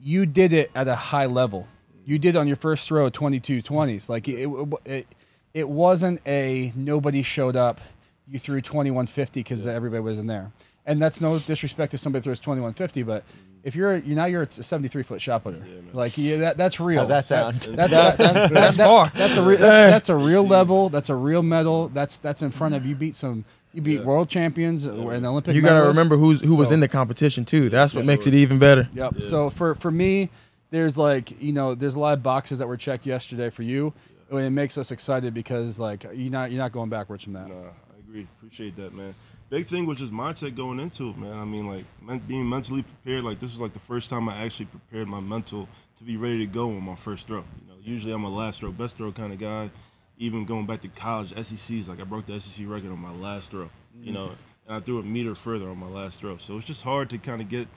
you 0.00 0.26
did 0.26 0.52
it 0.52 0.70
at 0.76 0.86
a 0.86 0.94
high 0.94 1.26
level. 1.26 1.66
You 2.04 2.20
did 2.20 2.36
on 2.36 2.46
your 2.46 2.56
first 2.56 2.86
throw 2.86 3.08
at 3.08 3.14
22 3.14 3.62
20s. 3.62 4.08
Like 4.08 4.28
it, 4.28 4.48
it, 4.86 5.06
it 5.52 5.68
wasn't 5.68 6.20
a 6.24 6.72
nobody 6.76 7.22
showed 7.24 7.56
up. 7.56 7.80
You 8.28 8.38
threw 8.38 8.60
2150 8.60 9.40
because 9.40 9.66
everybody 9.66 10.02
was 10.02 10.20
in 10.20 10.28
there, 10.28 10.52
and 10.86 11.02
that's 11.02 11.20
no 11.20 11.40
disrespect 11.40 11.90
to 11.90 11.98
somebody 11.98 12.20
who 12.20 12.24
throws 12.24 12.38
2150, 12.38 13.02
but 13.02 13.24
if 13.64 13.74
you're 13.76 13.96
you 13.96 14.14
now 14.14 14.24
you're 14.26 14.42
a 14.42 14.52
73 14.52 15.02
foot 15.02 15.20
shot 15.20 15.44
putter, 15.44 15.62
like 15.92 16.16
yeah, 16.16 16.36
that 16.38 16.56
that's 16.56 16.78
real. 16.80 16.98
How's 17.00 17.08
that 17.08 17.26
sound? 17.26 17.56
That's, 17.62 17.90
That's- 17.90 18.16
that's- 18.16 18.50
that's 18.50 18.76
that- 18.76 18.86
far. 18.86 19.12
That's 19.14 19.36
a 19.36 19.42
re- 19.42 19.56
that's, 19.56 19.92
that's 19.92 20.08
a 20.08 20.16
real 20.16 20.46
level. 20.46 20.88
That's 20.88 21.08
a 21.08 21.14
real 21.14 21.42
medal. 21.42 21.88
That's 21.88 22.18
that's 22.18 22.42
in 22.42 22.50
front 22.50 22.74
of 22.74 22.86
you. 22.86 22.94
Beat 22.94 23.16
some. 23.16 23.44
You 23.74 23.82
beat 23.82 24.02
world 24.02 24.28
champions 24.30 24.84
and 24.84 25.26
Olympic. 25.26 25.54
You 25.54 25.60
got 25.60 25.80
to 25.80 25.86
remember 25.88 26.16
who's 26.16 26.40
who 26.40 26.56
was 26.56 26.70
in 26.72 26.80
the 26.80 26.88
competition 26.88 27.44
too. 27.44 27.68
That's 27.68 27.94
what 27.94 28.04
makes 28.04 28.26
it 28.26 28.34
even 28.34 28.58
better. 28.58 28.88
Yep. 28.94 29.22
So 29.22 29.50
for 29.50 29.74
for 29.74 29.90
me, 29.90 30.30
there's 30.70 30.96
like 30.96 31.40
you 31.42 31.52
know 31.52 31.74
there's 31.74 31.94
a 31.94 31.98
lot 32.00 32.14
of 32.14 32.22
boxes 32.22 32.58
that 32.60 32.66
were 32.66 32.76
checked 32.78 33.04
yesterday 33.06 33.50
for 33.50 33.62
you. 33.62 33.92
And 34.30 34.40
it 34.40 34.50
makes 34.50 34.76
us 34.76 34.90
excited 34.90 35.32
because 35.32 35.78
like 35.78 36.04
you're 36.14 36.30
not 36.30 36.50
you're 36.50 36.60
not 36.62 36.72
going 36.72 36.90
backwards 36.90 37.24
from 37.24 37.34
that. 37.34 37.48
Nah, 37.48 37.54
I 37.54 37.98
agree. 38.00 38.26
Appreciate 38.38 38.76
that, 38.76 38.92
man. 38.94 39.14
Big 39.50 39.66
thing 39.66 39.86
was 39.86 39.98
just 39.98 40.12
mindset 40.12 40.54
going 40.54 40.78
into 40.78 41.08
it, 41.10 41.16
man. 41.16 41.32
I 41.32 41.44
mean, 41.44 41.66
like 41.66 41.84
men- 42.02 42.18
being 42.26 42.48
mentally 42.48 42.82
prepared. 42.82 43.24
Like 43.24 43.40
this 43.40 43.52
was 43.52 43.60
like 43.60 43.72
the 43.72 43.78
first 43.78 44.10
time 44.10 44.28
I 44.28 44.44
actually 44.44 44.66
prepared 44.66 45.08
my 45.08 45.20
mental 45.20 45.68
to 45.96 46.04
be 46.04 46.16
ready 46.16 46.38
to 46.38 46.46
go 46.46 46.68
on 46.68 46.82
my 46.82 46.96
first 46.96 47.26
throw. 47.26 47.38
You 47.60 47.68
know, 47.68 47.74
usually 47.82 48.12
I'm 48.12 48.24
a 48.24 48.28
last 48.28 48.60
throw, 48.60 48.70
best 48.72 48.96
throw 48.96 49.10
kind 49.10 49.32
of 49.32 49.38
guy. 49.38 49.70
Even 50.18 50.44
going 50.44 50.66
back 50.66 50.82
to 50.82 50.88
college, 50.88 51.32
SECs, 51.32 51.88
like 51.88 52.00
I 52.00 52.04
broke 52.04 52.26
the 52.26 52.40
SEC 52.40 52.66
record 52.68 52.90
on 52.90 52.98
my 52.98 53.12
last 53.12 53.50
throw. 53.52 53.70
You 54.00 54.12
know, 54.12 54.32
and 54.66 54.76
I 54.76 54.80
threw 54.80 54.98
a 54.98 55.02
meter 55.02 55.34
further 55.34 55.68
on 55.70 55.78
my 55.78 55.88
last 55.88 56.20
throw. 56.20 56.36
So 56.36 56.56
it's 56.56 56.66
just 56.66 56.82
hard 56.82 57.08
to 57.10 57.18
kind 57.18 57.40
of 57.40 57.48
get 57.48 57.68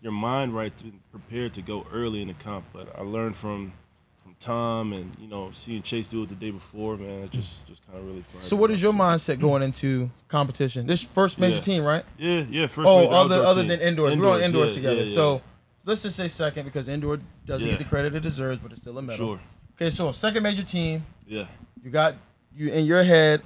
your 0.00 0.12
mind 0.12 0.54
right 0.54 0.76
to 0.78 0.92
prepared 1.10 1.54
to 1.54 1.62
go 1.62 1.84
early 1.92 2.22
in 2.22 2.28
the 2.28 2.34
comp. 2.34 2.66
But 2.72 2.96
I 2.96 3.02
learned 3.02 3.34
from 3.36 3.72
Tom 4.40 4.92
and 4.92 5.14
you 5.20 5.26
know 5.28 5.50
seeing 5.52 5.82
Chase 5.82 6.08
do 6.08 6.22
it 6.22 6.28
the 6.28 6.34
day 6.34 6.50
before, 6.50 6.96
man, 6.96 7.24
it's 7.24 7.32
just 7.32 7.66
just 7.66 7.84
kind 7.86 7.98
of 7.98 8.06
really 8.06 8.22
fun. 8.32 8.40
So 8.42 8.54
what 8.56 8.70
is 8.70 8.80
your 8.80 8.92
mindset 8.92 9.40
going 9.40 9.62
into 9.62 10.10
competition? 10.28 10.86
This 10.86 11.02
first 11.02 11.38
major 11.38 11.56
Yeah. 11.56 11.60
team, 11.60 11.84
right? 11.84 12.04
Yeah, 12.18 12.44
yeah. 12.48 12.66
First 12.68 12.86
Oh, 12.88 13.08
other 13.08 13.36
other 13.44 13.62
team. 13.62 13.68
than 13.68 13.80
indoors. 13.80 14.16
We're 14.16 14.30
on 14.30 14.40
indoors 14.42 14.70
yeah, 14.70 14.74
together. 14.76 15.04
yeah. 15.04 15.14
So 15.14 15.42
let's 15.84 16.02
just 16.02 16.16
say 16.16 16.28
second 16.28 16.64
because 16.66 16.86
indoor 16.88 17.18
doesn't 17.46 17.68
get 17.68 17.78
the 17.78 17.84
credit 17.84 18.14
it 18.14 18.20
deserves, 18.20 18.60
but 18.62 18.70
it's 18.72 18.80
still 18.80 18.96
a 18.98 19.02
medal. 19.02 19.16
sure, 19.26 19.40
Okay, 19.76 19.90
so 19.90 20.12
second 20.12 20.42
major 20.44 20.62
team, 20.62 21.04
yeah, 21.26 21.46
you 21.82 21.90
got 21.90 22.14
you 22.56 22.68
in 22.68 22.84
your 22.84 23.02
head. 23.02 23.42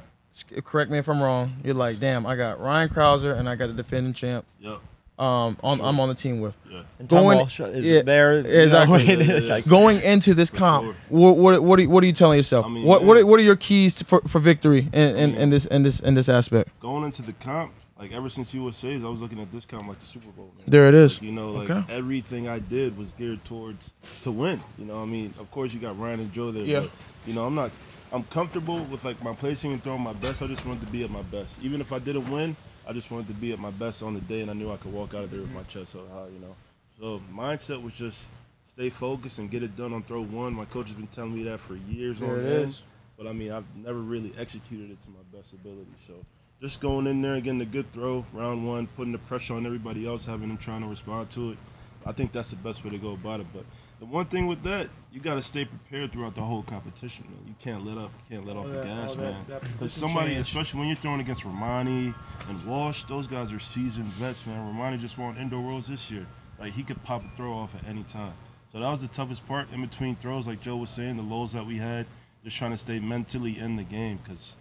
Correct 0.65 0.91
me 0.91 0.97
if 0.99 1.09
I'm 1.09 1.23
wrong. 1.23 1.57
You're 1.63 1.75
like, 1.75 2.01
damn, 2.01 2.25
I 2.25 2.37
got 2.37 2.59
Ryan 2.59 2.89
Crouser 2.89 3.33
and 3.35 3.47
I 3.49 3.55
got 3.55 3.69
a 3.69 3.75
defending 3.75 4.15
champ. 4.15 4.47
yep, 4.61 4.79
Um, 5.19 5.57
on, 5.63 5.81
I'm 5.81 6.01
on 6.01 6.09
the 6.09 6.15
team 6.15 6.41
with. 6.41 6.55
yeah. 6.69 6.83
And 6.99 7.09
Tom 7.09 7.25
Going- 7.25 7.39
Walsh 7.39 7.61
is 7.61 7.87
yeah, 7.87 8.03
there. 8.03 8.39
you 8.39 8.43
know, 8.45 8.49
exactly. 8.49 9.05
Yeah, 9.07 9.15
yeah, 9.19 9.39
yeah. 9.41 9.49
like, 9.55 9.67
Going 9.69 10.01
into 10.03 10.35
this 10.35 10.51
comp, 10.51 10.87
sure. 10.87 10.97
what, 11.11 11.37
what 11.37 11.63
what 11.63 11.79
are, 11.81 11.89
what 11.89 12.03
are 12.03 12.07
you 12.07 12.13
telling 12.15 12.39
yourself? 12.39 12.65
I 12.67 12.71
mean, 12.71 12.85
what 12.85 13.05
what 13.05 13.17
yeah. 13.17 13.23
are, 13.23 13.27
what 13.27 13.39
are 13.39 13.43
your 13.43 13.57
keys 13.57 13.95
to, 13.97 14.05
for, 14.05 14.21
for 14.23 14.39
victory 14.41 14.89
in, 14.93 15.17
in, 15.17 15.31
mean- 15.33 15.41
in 15.41 15.51
this 15.51 15.67
in 15.67 15.83
this 15.83 16.01
in 16.01 16.15
this 16.15 16.29
aspect? 16.29 16.71
Going 16.81 17.05
into 17.05 17.21
the 17.23 17.35
comp, 17.35 17.73
like 17.99 18.11
ever 18.11 18.31
since 18.31 18.53
USA's, 18.55 19.05
I 19.05 19.09
was 19.09 19.21
looking 19.21 19.39
at 19.39 19.53
this 19.53 19.65
comp 19.67 19.87
like 19.87 20.01
the 20.01 20.07
Super 20.07 20.31
Bowl. 20.31 20.51
Man. 20.57 20.65
There 20.67 20.89
it 20.89 20.95
is. 20.95 21.17
Like, 21.17 21.23
you 21.23 21.33
know, 21.33 21.51
like 21.53 21.71
Okay. 21.71 21.93
everything 21.95 22.49
I 22.49 22.59
did 22.59 22.97
was 22.97 23.13
geared 23.13 23.45
towards 23.45 23.91
to 24.23 24.31
win. 24.33 24.61
You 24.79 24.87
know, 24.87 25.03
I 25.03 25.05
mean, 25.07 25.35
of 25.39 25.51
course 25.51 25.73
you 25.75 25.79
got 25.79 25.97
Ryan 26.01 26.21
and 26.21 26.33
Joe 26.33 26.51
there. 26.51 26.65
Yeah. 26.65 26.81
But, 26.81 26.91
you 27.27 27.35
know, 27.35 27.45
I'm 27.47 27.55
not. 27.55 27.71
I'm 28.13 28.25
comfortable 28.25 28.83
with 28.85 29.05
like 29.05 29.23
my 29.23 29.35
placing 29.35 29.73
and 29.73 29.83
throwing 29.85 30.03
my 30.03 30.15
best. 30.15 30.43
I 30.43 30.47
just 30.47 30.65
wanted 30.67 30.81
to 30.81 30.87
be 30.93 31.05
at 31.05 31.11
my 31.11 31.23
best. 31.23 31.59
Even 31.63 31.81
if 31.81 31.93
I 31.93 31.99
didn't 31.99 32.31
win, 32.31 32.57
I 32.87 32.93
just 32.93 33.11
wanted 33.11 33.29
to 33.29 33.35
be 33.35 33.53
at 33.53 33.59
my 33.59 33.71
best 33.71 34.03
on 34.03 34.15
the 34.15 34.21
day, 34.21 34.41
and 34.41 34.51
I 34.51 34.55
knew 34.55 34.71
I 34.73 34.77
could 34.77 34.93
walk 34.93 35.15
out 35.15 35.25
of 35.25 35.31
there 35.31 35.41
with 35.41 35.53
my 35.53 35.63
chest 35.65 35.93
held 35.93 36.09
high. 36.11 36.27
You 36.27 36.41
know, 36.41 36.57
so 36.99 37.23
mindset 37.33 37.83
was 37.83 37.93
just 37.95 38.25
stay 38.73 38.91
focused 38.91 39.39
and 39.39 39.51
get 39.51 39.63
it 39.63 39.77
done 39.77 39.93
on 39.93 40.03
throw 40.03 40.23
one. 40.23 40.55
My 40.55 40.65
coach 40.65 40.89
has 40.89 40.97
been 40.97 41.07
telling 41.09 41.35
me 41.35 41.45
that 41.45 41.61
for 41.61 41.77
years 41.77 42.19
There 42.19 42.31
on 42.31 42.41
it 42.41 42.61
end. 42.61 42.69
is. 42.71 42.83
But 43.17 43.27
I 43.27 43.33
mean, 43.33 43.53
I've 43.53 43.65
never 43.77 43.99
really 43.99 44.33
executed 44.39 44.91
it 44.91 45.01
to 45.03 45.11
my 45.11 45.39
best 45.39 45.53
ability. 45.53 45.93
So 46.07 46.15
just 46.61 46.81
going 46.81 47.07
in 47.07 47.23
there 47.23 47.35
and 47.35 47.45
getting 47.45 47.61
a 47.61 47.67
good 47.67 47.93
throw, 47.93 48.25
round 48.33 48.67
one, 48.67 48.87
putting 48.97 49.13
the 49.13 49.19
pressure 49.19 49.55
on 49.55 49.67
everybody 49.67 50.07
else, 50.07 50.25
having 50.25 50.49
them 50.49 50.59
trying 50.59 50.81
to 50.83 50.89
respond 50.89 51.31
to 51.33 51.53
it. 51.53 51.59
I 52.05 52.13
think 52.13 52.33
that's 52.33 52.51
the 52.51 52.57
best 52.57 52.83
way 52.85 52.91
to 52.91 52.99
go 52.99 53.13
about 53.13 53.41
it. 53.41 53.47
But 53.53 53.65
the 54.03 54.07
one 54.07 54.27
thing 54.27 54.49
with 54.49 54.65
that, 54.65 54.89
you 55.13 55.21
got 55.21 55.37
to 55.37 55.43
stay 55.43 55.65
prepared 55.65 56.11
throughout 56.11 56.35
the 56.35 56.41
whole 56.41 56.65
competition. 56.65 57.25
Man. 57.31 57.39
You 57.47 57.55
can't 57.61 57.87
let 57.87 57.97
up. 57.97 58.11
You 58.29 58.37
can't 58.37 58.45
let 58.49 58.57
off 58.57 58.65
All 58.67 58.73
the 58.73 58.83
gas, 58.83 59.15
man. 59.15 59.45
that 59.47 59.61
Because 59.63 59.93
somebody, 59.93 60.31
change. 60.33 60.41
especially 60.41 60.81
when 60.81 60.89
you're 60.89 60.97
throwing 60.97 61.21
against 61.21 61.45
Romani 61.45 62.13
and 62.49 62.67
Walsh, 62.67 63.05
those 63.05 63.29
guys 63.29 63.53
are 63.53 63.61
seasoned 63.61 64.07
vets, 64.07 64.45
man. 64.45 64.59
Romani 64.67 64.97
just 64.99 65.19
won 65.19 65.37
indoor 65.37 65.61
worlds 65.61 65.87
this 65.87 66.11
year. 66.11 66.27
Like 66.59 66.73
he 66.73 66.83
could 66.83 67.01
pop 67.05 67.23
a 67.23 67.37
throw 67.37 67.53
off 67.53 67.77
at 67.77 67.89
any 67.89 68.03
time. 68.03 68.33
So 68.73 68.81
that 68.81 68.91
was 68.91 69.03
the 69.03 69.07
toughest 69.07 69.47
part 69.47 69.69
in 69.73 69.81
between 69.81 70.17
throws, 70.17 70.49
like 70.49 70.61
Joe 70.61 70.79
was 70.79 70.91
saying, 70.91 71.17
the 71.17 71.23
lows 71.23 71.53
that 71.53 71.65
we 71.65 71.77
had, 71.77 72.07
just 72.43 72.57
trying 72.57 72.73
to 72.73 72.79
stay 72.79 72.99
mentally 72.99 73.57
in 73.57 73.77
the 73.77 73.85
game 73.85 74.19
because 74.25 74.57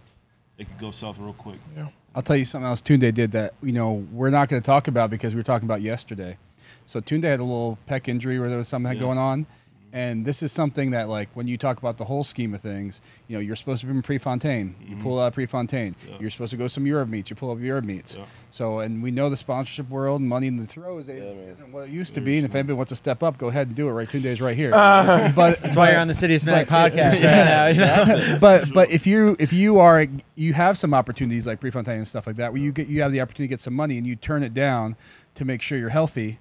it 0.56 0.68
could 0.68 0.78
go 0.78 0.92
south 0.92 1.18
real 1.18 1.32
quick. 1.32 1.58
Yeah. 1.76 1.88
I'll 2.14 2.22
tell 2.22 2.36
you 2.36 2.44
something 2.44 2.68
else 2.68 2.80
Tunde 2.80 3.12
did 3.12 3.32
that 3.32 3.54
you 3.60 3.72
know 3.72 4.06
we're 4.12 4.30
not 4.30 4.48
going 4.48 4.62
to 4.62 4.66
talk 4.66 4.86
about 4.86 5.10
because 5.10 5.34
we 5.34 5.40
were 5.40 5.44
talking 5.44 5.66
about 5.66 5.80
yesterday. 5.82 6.38
So 6.86 7.00
Tunde 7.00 7.24
had 7.24 7.40
a 7.40 7.44
little 7.44 7.78
pec 7.88 8.08
injury 8.08 8.38
where 8.38 8.48
there 8.48 8.58
was 8.58 8.68
something 8.68 8.92
Yeah. 8.92 8.98
going 8.98 9.18
on, 9.18 9.46
and 9.94 10.24
this 10.24 10.42
is 10.42 10.50
something 10.52 10.92
that 10.92 11.08
like 11.10 11.28
when 11.34 11.46
you 11.46 11.58
talk 11.58 11.76
about 11.78 11.98
the 11.98 12.04
whole 12.04 12.24
scheme 12.24 12.54
of 12.54 12.60
things, 12.62 13.00
you 13.28 13.36
know 13.36 13.40
you're 13.40 13.56
supposed 13.56 13.80
to 13.80 13.86
be 13.86 13.92
in 13.92 14.00
Prefontaine, 14.02 14.74
you 14.86 14.96
pull 14.96 15.20
out 15.20 15.34
Prefontaine. 15.34 15.94
Yeah. 16.08 16.16
You're 16.18 16.30
supposed 16.30 16.50
to 16.52 16.56
go 16.56 16.66
some 16.66 16.86
Europe 16.86 17.10
meets, 17.10 17.28
you 17.28 17.36
pull 17.36 17.50
up 17.50 17.60
Europe 17.60 17.84
meets. 17.84 18.16
Yeah. 18.16 18.24
So 18.50 18.78
and 18.80 19.02
we 19.02 19.10
know 19.10 19.28
the 19.28 19.36
sponsorship 19.36 19.88
world, 19.90 20.22
money 20.22 20.46
in 20.46 20.56
the 20.56 20.64
throws 20.66 21.10
is, 21.10 21.38
is 21.38 21.58
not 21.58 21.68
what 21.68 21.84
it 21.84 21.90
used 21.90 22.14
to 22.14 22.20
be. 22.22 22.38
And 22.38 22.46
if 22.46 22.54
anybody 22.54 22.72
wants 22.74 22.88
to 22.90 22.96
step 22.96 23.22
up, 23.22 23.36
go 23.36 23.48
ahead 23.48 23.66
and 23.68 23.76
do 23.76 23.86
it. 23.88 23.92
Right, 23.92 24.08
Tunde's 24.08 24.40
right 24.40 24.56
here. 24.56 24.70
but 25.36 25.60
That's 25.60 25.76
why 25.76 25.90
you're 25.90 26.00
on 26.00 26.08
the 26.08 26.14
Citius 26.14 26.46
Mag 26.46 26.66
but- 26.70 26.92
podcast 26.92 27.12
right 27.12 27.22
now. 27.22 27.66
You 27.66 27.80
know? 27.80 28.38
but 28.40 28.72
but 28.72 28.90
if 28.90 29.06
you 29.06 29.36
if 29.38 29.52
you 29.52 29.78
are 29.78 30.06
you 30.36 30.54
have 30.54 30.78
some 30.78 30.94
opportunities 30.94 31.46
like 31.46 31.60
Prefontaine 31.60 31.98
and 31.98 32.08
stuff 32.08 32.26
like 32.26 32.36
that 32.36 32.52
where 32.54 32.62
you 32.62 32.72
get 32.72 32.88
you 32.88 33.02
have 33.02 33.12
the 33.12 33.20
opportunity 33.20 33.48
to 33.48 33.52
get 33.52 33.60
some 33.60 33.74
money 33.74 33.98
and 33.98 34.06
you 34.06 34.16
turn 34.16 34.42
it 34.42 34.54
down 34.54 34.96
to 35.34 35.44
make 35.44 35.60
sure 35.62 35.76
you're 35.78 35.88
healthy 35.90 36.38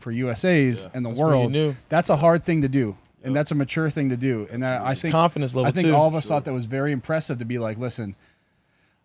for 0.00 0.10
USA's 0.10 0.84
Yeah. 0.84 0.90
and 0.94 1.04
the 1.04 1.10
That's 1.10 1.20
world. 1.20 1.76
That's 1.88 2.10
a 2.10 2.16
hard 2.16 2.44
thing 2.44 2.62
to 2.62 2.68
do. 2.68 2.96
And 3.22 3.34
that's 3.34 3.50
a 3.50 3.54
mature 3.54 3.88
thing 3.88 4.10
to 4.10 4.16
do. 4.18 4.46
And 4.50 4.64
I, 4.66 4.88
I 4.90 4.94
think 4.94 5.12
confidence 5.12 5.54
level 5.54 5.66
I 5.68 5.70
think 5.72 5.86
too. 5.88 5.94
all 5.94 6.06
of 6.06 6.14
us 6.14 6.24
Sure. 6.24 6.36
thought 6.36 6.44
that 6.44 6.52
was 6.52 6.66
very 6.66 6.92
impressive 6.92 7.38
to 7.38 7.44
be 7.46 7.58
like, 7.58 7.78
listen, 7.78 8.16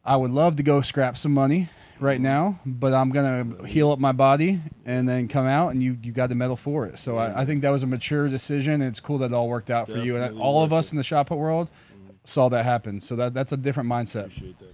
I 0.03 0.15
would 0.17 0.31
love 0.31 0.57
to 0.57 0.63
go 0.63 0.81
scrap 0.81 1.17
some 1.17 1.33
money 1.33 1.69
right 2.01 2.19
now, 2.19 2.59
but 2.65 2.93
I'm 2.93 3.11
gonna 3.11 3.65
heal 3.65 3.91
up 3.91 3.99
my 3.99 4.11
body 4.11 4.59
and 4.85 5.07
then 5.07 5.27
come 5.29 5.45
out 5.45 5.69
and 5.69 5.81
you 5.83 5.97
you 6.03 6.11
got 6.11 6.27
the 6.29 6.35
medal 6.35 6.55
for 6.57 6.85
it. 6.85 6.99
So 6.99 7.17
I, 7.17 7.41
I 7.41 7.45
think 7.45 7.61
that 7.61 7.69
was 7.69 7.83
a 7.83 7.87
mature 7.87 8.27
decision 8.27 8.73
and 8.73 8.83
it's 8.83 8.99
cool 8.99 9.19
that 9.19 9.27
it 9.27 9.33
all 9.33 9.47
worked 9.47 9.69
out 9.69 9.89
for 9.89 9.97
you. 9.97 10.17
And 10.17 10.37
all 10.39 10.63
of 10.63 10.73
us 10.73 10.87
it. 10.87 10.93
in 10.93 10.97
the 10.97 11.03
shot 11.03 11.27
put 11.27 11.37
world 11.37 11.69
saw 12.25 12.49
that 12.49 12.63
happen. 12.65 12.99
So 12.99 13.15
that 13.15 13.33
that's 13.33 13.51
a 13.53 13.57
different 13.57 13.89
mindset. 13.89 14.25
Appreciate 14.25 14.59
that, 14.59 14.65
man. 14.65 14.73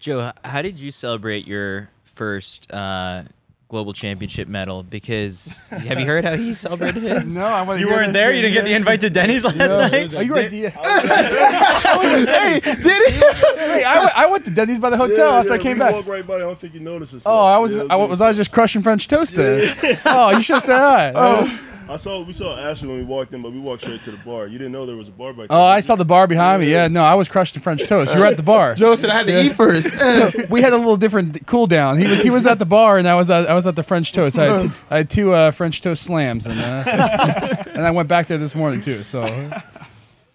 Joe, 0.00 0.32
how 0.44 0.60
did 0.62 0.78
you 0.80 0.92
celebrate 0.92 1.46
your 1.46 1.88
first 2.04 2.70
uh, 2.72 3.22
global 3.72 3.92
championship 3.94 4.46
medal? 4.48 4.82
Because 4.84 5.68
have 5.70 5.98
you 5.98 6.06
heard 6.06 6.24
how 6.24 6.36
he 6.36 6.54
celebrated 6.54 7.02
his? 7.02 7.34
No, 7.36 7.44
I 7.46 7.62
want 7.62 7.80
You 7.80 7.88
weren't 7.88 8.12
there. 8.12 8.30
You 8.32 8.42
didn't 8.42 8.54
get 8.54 8.64
the 8.64 8.74
invite 8.74 9.00
to 9.00 9.10
Denny's 9.10 9.42
last 9.44 9.56
night. 9.56 10.14
Oh, 10.14 10.20
you 10.20 10.32
were 10.32 10.38
at 10.38 10.50
the. 10.50 10.68
hey, 12.30 12.60
did 12.60 13.10
he? 13.12 13.18
Hey, 13.58 13.84
I, 13.84 13.98
went- 14.00 14.18
I 14.18 14.26
went 14.26 14.44
to 14.44 14.50
Denny's 14.50 14.78
by 14.78 14.90
the 14.90 14.96
hotel 14.96 15.32
Yeah, 15.32 15.38
after 15.40 15.52
I 15.54 15.58
came 15.58 15.74
we 15.74 15.78
back. 15.80 15.94
walked 15.94 16.06
right 16.06 16.26
by. 16.26 16.36
I 16.36 16.38
don't 16.40 16.58
think 16.58 16.74
you 16.74 16.80
noticed 16.80 17.14
it. 17.14 17.22
Oh, 17.26 17.40
I 17.44 17.58
was. 17.58 17.72
Yeah, 17.74 17.84
I, 17.90 17.96
was 17.96 18.20
I 18.20 18.30
good. 18.30 18.36
just 18.36 18.52
crushing 18.52 18.82
French 18.82 19.08
toast 19.08 19.34
then? 19.36 19.74
oh, 20.04 20.30
you 20.36 20.42
should 20.42 20.54
have 20.54 20.62
said 20.62 20.78
hi. 20.78 21.12
Oh. 21.14 21.60
I 21.92 21.98
saw 21.98 22.22
we 22.22 22.32
saw 22.32 22.56
Ashley 22.58 22.88
when 22.88 22.96
we 22.96 23.04
walked 23.04 23.34
in, 23.34 23.42
but 23.42 23.52
we 23.52 23.60
walked 23.60 23.82
straight 23.82 24.02
to 24.04 24.10
the 24.12 24.16
bar. 24.16 24.46
You 24.46 24.56
didn't 24.56 24.72
know 24.72 24.86
there 24.86 24.96
was 24.96 25.08
a 25.08 25.12
bar 25.12 25.34
back 25.34 25.50
there. 25.50 25.58
Oh, 25.58 25.62
I 25.62 25.80
saw 25.80 25.94
the 25.94 26.06
bar 26.06 26.26
behind 26.26 26.62
me. 26.62 26.72
Yeah, 26.72 26.88
no, 26.88 27.02
I 27.04 27.14
was 27.14 27.28
crushing 27.28 27.60
French 27.60 27.86
toast. 27.86 28.14
You 28.14 28.20
were 28.20 28.26
at 28.26 28.38
the 28.38 28.42
bar. 28.42 28.74
Joe 28.76 28.94
said 28.94 29.10
I 29.10 29.14
had 29.18 29.26
to 29.26 29.44
eat 29.44 29.54
first. 29.54 29.90
we 30.50 30.62
had 30.62 30.72
a 30.72 30.76
little 30.78 30.96
different 30.96 31.46
cool 31.46 31.66
down. 31.66 31.98
He 31.98 32.06
was 32.06 32.22
he 32.22 32.30
was 32.30 32.46
at 32.46 32.58
the 32.58 32.64
bar 32.64 32.96
and 32.96 33.06
I 33.06 33.14
was 33.14 33.28
at, 33.28 33.46
I 33.46 33.52
was 33.52 33.66
at 33.66 33.76
the 33.76 33.82
French 33.82 34.12
toast. 34.12 34.38
I 34.38 34.44
had 34.44 34.60
two, 34.62 34.70
I 34.90 34.96
had 34.96 35.10
two 35.10 35.32
uh, 35.34 35.50
French 35.50 35.82
toast 35.82 36.02
slams 36.04 36.46
and 36.46 36.58
uh, 36.58 37.64
and 37.74 37.84
I 37.84 37.90
went 37.90 38.08
back 38.08 38.26
there 38.26 38.38
this 38.38 38.54
morning 38.54 38.80
too. 38.80 39.04
So 39.04 39.24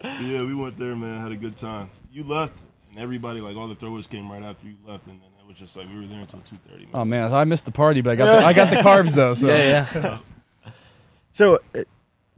Yeah, 0.02 0.44
we 0.44 0.54
went 0.54 0.78
there, 0.78 0.94
man. 0.94 1.20
Had 1.20 1.32
a 1.32 1.36
good 1.36 1.56
time. 1.56 1.90
You 2.12 2.22
left, 2.22 2.54
and 2.90 3.00
everybody, 3.00 3.40
like 3.40 3.56
all 3.56 3.66
the 3.66 3.74
throwers, 3.74 4.06
came 4.06 4.30
right 4.30 4.44
after 4.44 4.66
you 4.68 4.76
left, 4.86 5.08
and 5.08 5.20
then 5.20 5.28
it 5.40 5.46
was 5.48 5.56
just 5.56 5.76
like 5.76 5.88
we 5.88 5.98
were 5.98 6.06
there 6.06 6.20
until 6.20 6.38
two 6.40 6.56
thirty. 6.70 6.86
oh 6.94 7.04
man, 7.04 7.32
I 7.32 7.42
missed 7.44 7.64
the 7.64 7.72
party, 7.72 8.00
but 8.00 8.10
I 8.10 8.14
got 8.14 8.26
the, 8.26 8.46
I 8.46 8.52
got 8.52 8.70
the 8.70 8.76
carbs 8.76 9.16
though. 9.16 9.34
So 9.34 9.48
Yeah, 9.48 9.86
yeah. 9.94 10.18
So, 11.38 11.60
uh, 11.72 11.84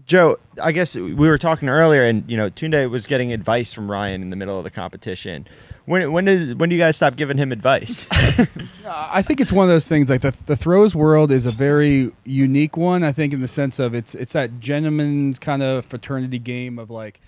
Joe, 0.05 0.37
I 0.63 0.73
guess 0.73 0.95
we 0.95 1.15
were 1.15 1.39
talking 1.39 1.71
earlier, 1.71 2.05
and 2.05 2.23
you 2.31 2.37
know, 2.37 2.51
Tunde 2.51 2.91
was 2.91 3.07
getting 3.07 3.33
advice 3.33 3.73
from 3.73 3.91
Ryan 3.91 4.21
in 4.21 4.29
the 4.29 4.37
middle 4.37 4.59
of 4.59 4.65
the 4.65 4.71
competition. 4.71 5.49
When 5.87 6.13
when 6.13 6.27
did 6.27 6.61
when 6.61 6.69
do 6.69 6.77
you 6.77 6.83
guys 6.83 6.97
stop 6.97 7.17
giving 7.17 7.39
him 7.39 7.51
advice? 7.51 8.07
I 8.87 9.23
think 9.23 9.41
it's 9.41 9.53
one 9.53 9.65
of 9.65 9.71
those 9.71 9.89
things 9.89 10.11
like 10.11 10.21
the 10.21 10.37
the 10.45 10.55
throws 10.55 10.95
world 10.95 11.31
is 11.31 11.47
a 11.47 11.51
very 11.51 12.13
unique 12.25 12.77
one. 12.77 13.03
I 13.03 13.11
think 13.11 13.33
in 13.33 13.41
the 13.41 13.49
sense 13.49 13.79
of 13.79 13.95
it's 13.95 14.15
it's 14.15 14.35
that 14.35 14.61
gentleman's 14.61 15.39
kind 15.39 15.63
of 15.63 15.87
fraternity 15.87 16.39
game 16.39 16.79
of 16.79 16.91
like 16.91 17.23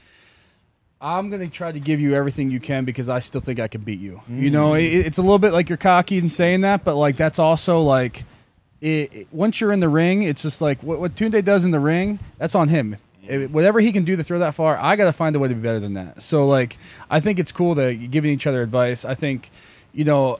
I'm 1.00 1.30
gonna 1.30 1.48
try 1.48 1.72
to 1.72 1.80
give 1.80 2.00
you 2.00 2.14
everything 2.14 2.50
you 2.50 2.60
can 2.60 2.84
because 2.84 3.08
I 3.08 3.20
still 3.20 3.40
think 3.40 3.60
I 3.60 3.68
can 3.68 3.80
beat 3.80 3.98
you. 3.98 4.20
You 4.28 4.50
know, 4.50 4.74
it, 4.74 4.84
it's 4.84 5.16
a 5.16 5.22
little 5.22 5.38
bit 5.38 5.54
like 5.54 5.70
you're 5.70 5.78
cocky 5.78 6.18
in 6.18 6.28
saying 6.28 6.60
that, 6.60 6.84
but 6.84 6.96
like 6.96 7.16
that's 7.16 7.38
also 7.38 7.80
like 7.80 8.24
it, 8.82 9.14
it- 9.14 9.26
once 9.32 9.60
you're 9.60 9.72
in 9.72 9.80
the 9.80 9.88
ring, 9.88 10.22
it's 10.22 10.42
just 10.42 10.60
like 10.60 10.82
what 10.82 10.98
what 11.00 11.14
Tunde 11.14 11.42
does 11.44 11.64
in 11.64 11.70
the 11.70 11.80
ring. 11.80 12.18
That's 12.38 12.54
on 12.54 12.68
him. 12.68 12.96
If- 13.26 13.50
whatever 13.50 13.80
he 13.80 13.92
can 13.92 14.04
do 14.04 14.16
to 14.16 14.22
throw 14.22 14.38
that 14.40 14.54
far, 14.54 14.76
I 14.76 14.96
got 14.96 15.04
to 15.06 15.12
find 15.12 15.34
a 15.34 15.38
way 15.38 15.48
to 15.48 15.54
be 15.54 15.60
better 15.62 15.80
than 15.80 15.94
that. 15.94 16.22
So 16.22 16.46
like, 16.46 16.76
I 17.08 17.20
think 17.20 17.38
it's 17.38 17.52
cool 17.52 17.74
that 17.76 17.94
you're 17.94 18.10
giving 18.10 18.30
each 18.32 18.46
other 18.46 18.60
advice. 18.62 19.04
I 19.04 19.14
think, 19.14 19.50
you 19.94 20.04
know, 20.04 20.38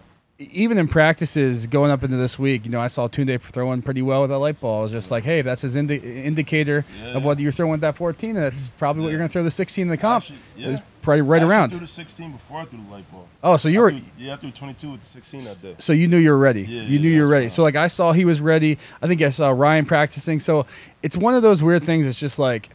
even 0.53 0.79
in 0.79 0.89
practices 0.89 1.67
going 1.67 1.91
up 1.91 2.03
into 2.03 2.17
this 2.17 2.39
week, 2.39 2.65
you 2.65 2.71
know, 2.71 2.81
I 2.81 2.89
saw 2.89 3.09
Tunde 3.09 3.41
throwing 3.41 3.83
pretty 3.83 4.03
well 4.03 4.23
with 4.23 4.31
that 4.31 4.39
light 4.39 4.61
ball. 4.61 4.81
I 4.81 4.83
was 4.83 4.93
just 4.93 5.11
like, 5.11 5.25
hey, 5.25 5.39
if 5.41 5.45
that's 5.45 5.63
his 5.63 5.77
indi- 5.77 5.97
indicator 6.25 6.79
of 6.79 6.85
Yeah. 7.05 7.19
whether 7.19 7.43
you're 7.43 7.53
throwing 7.53 7.73
with 7.73 7.81
that 7.83 7.97
14, 7.97 8.35
that's 8.35 8.69
probably 8.79 9.03
what 9.03 9.11
you're 9.11 9.19
going 9.19 9.29
to 9.29 9.33
throw 9.33 9.43
the 9.45 9.51
16 9.51 9.83
in 9.83 9.89
the 9.89 9.97
comp. 9.97 10.25
Actually, 10.25 10.39
Is 10.65 10.79
yeah. 10.79 10.85
probably 11.03 11.23
right 11.23 11.43
I 11.43 11.47
around. 11.47 11.71
threw 11.71 11.81
the 11.81 11.87
16 11.87 12.33
before 12.33 12.61
I 12.61 12.65
threw 12.65 12.79
the 12.85 12.91
light 12.91 13.11
ball. 13.13 13.29
Oh, 13.43 13.57
so 13.57 13.69
you 13.69 13.79
I 13.81 13.83
were. 13.83 13.91
threw- 13.93 14.01
yeah, 14.19 14.35
I 14.35 14.37
threw 14.37 14.51
22 14.51 14.91
with 14.93 15.01
the 15.01 15.07
16 15.07 15.41
that 15.41 15.59
day. 15.63 15.75
So 15.79 15.93
you 15.93 16.09
knew 16.09 16.19
you 16.19 16.31
were 16.31 16.39
ready. 16.39 16.63
Yeah, 16.63 16.83
you 16.83 16.83
yeah, 16.83 17.01
knew 17.01 17.11
you 17.11 17.23
were 17.23 17.29
ready. 17.29 17.49
So 17.49 17.63
like 17.63 17.77
I 17.77 17.89
saw 17.89 18.13
he 18.13 18.25
was 18.25 18.41
ready. 18.41 18.79
I 19.01 19.07
think 19.07 19.23
I 19.23 19.31
saw 19.31 19.51
Ryan 19.51 19.85
practicing. 19.85 20.41
So 20.41 20.67
it's 21.03 21.17
one 21.17 21.35
of 21.35 21.43
those 21.43 21.63
weird 21.63 21.83
things. 21.85 22.07
It's 22.07 22.19
just 22.19 22.39
like 22.39 22.69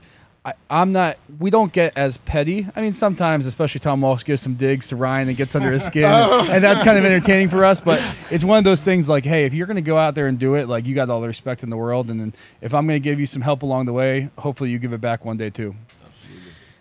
I, 0.47 0.53
I'm 0.69 0.93
not. 0.93 1.17
We 1.39 1.49
don't 1.49 1.73
get 1.73 1.97
as 1.97 2.19
petty. 2.19 2.65
I 2.73 2.79
mean, 2.79 2.93
sometimes, 2.93 3.45
especially 3.45 3.79
Tom 3.79 3.99
Walsh 3.99 4.23
gives 4.23 4.41
some 4.41 4.53
digs 4.53 4.87
to 4.87 4.95
Ryan 4.95 5.27
and 5.27 5.35
gets 5.35 5.57
under 5.57 5.73
his 5.73 5.83
skin, 5.83 6.05
and, 6.05 6.49
and 6.51 6.63
that's 6.63 6.81
kind 6.83 6.97
of 6.97 7.03
entertaining 7.03 7.49
for 7.49 7.65
us. 7.65 7.81
But 7.81 8.01
it's 8.31 8.45
one 8.45 8.57
of 8.57 8.63
those 8.63 8.81
things 8.81 9.09
like, 9.09 9.25
hey, 9.25 9.43
if 9.43 9.53
you're 9.53 9.67
gonna 9.67 9.81
go 9.81 9.97
out 9.97 10.15
there 10.15 10.27
and 10.27 10.39
do 10.39 10.55
it, 10.55 10.69
like 10.69 10.85
you 10.85 10.95
got 10.95 11.09
all 11.09 11.19
the 11.19 11.27
respect 11.27 11.63
in 11.63 11.69
the 11.69 11.75
world, 11.75 12.09
and 12.09 12.17
then 12.17 12.33
if 12.61 12.73
I'm 12.73 12.87
gonna 12.87 12.99
give 12.99 13.19
you 13.19 13.25
some 13.25 13.41
help 13.41 13.61
along 13.61 13.87
the 13.87 13.93
way, 13.93 14.29
hopefully 14.37 14.69
you 14.69 14.79
give 14.79 14.93
it 14.93 15.01
back 15.01 15.25
one 15.25 15.35
day 15.35 15.49
too. 15.49 15.75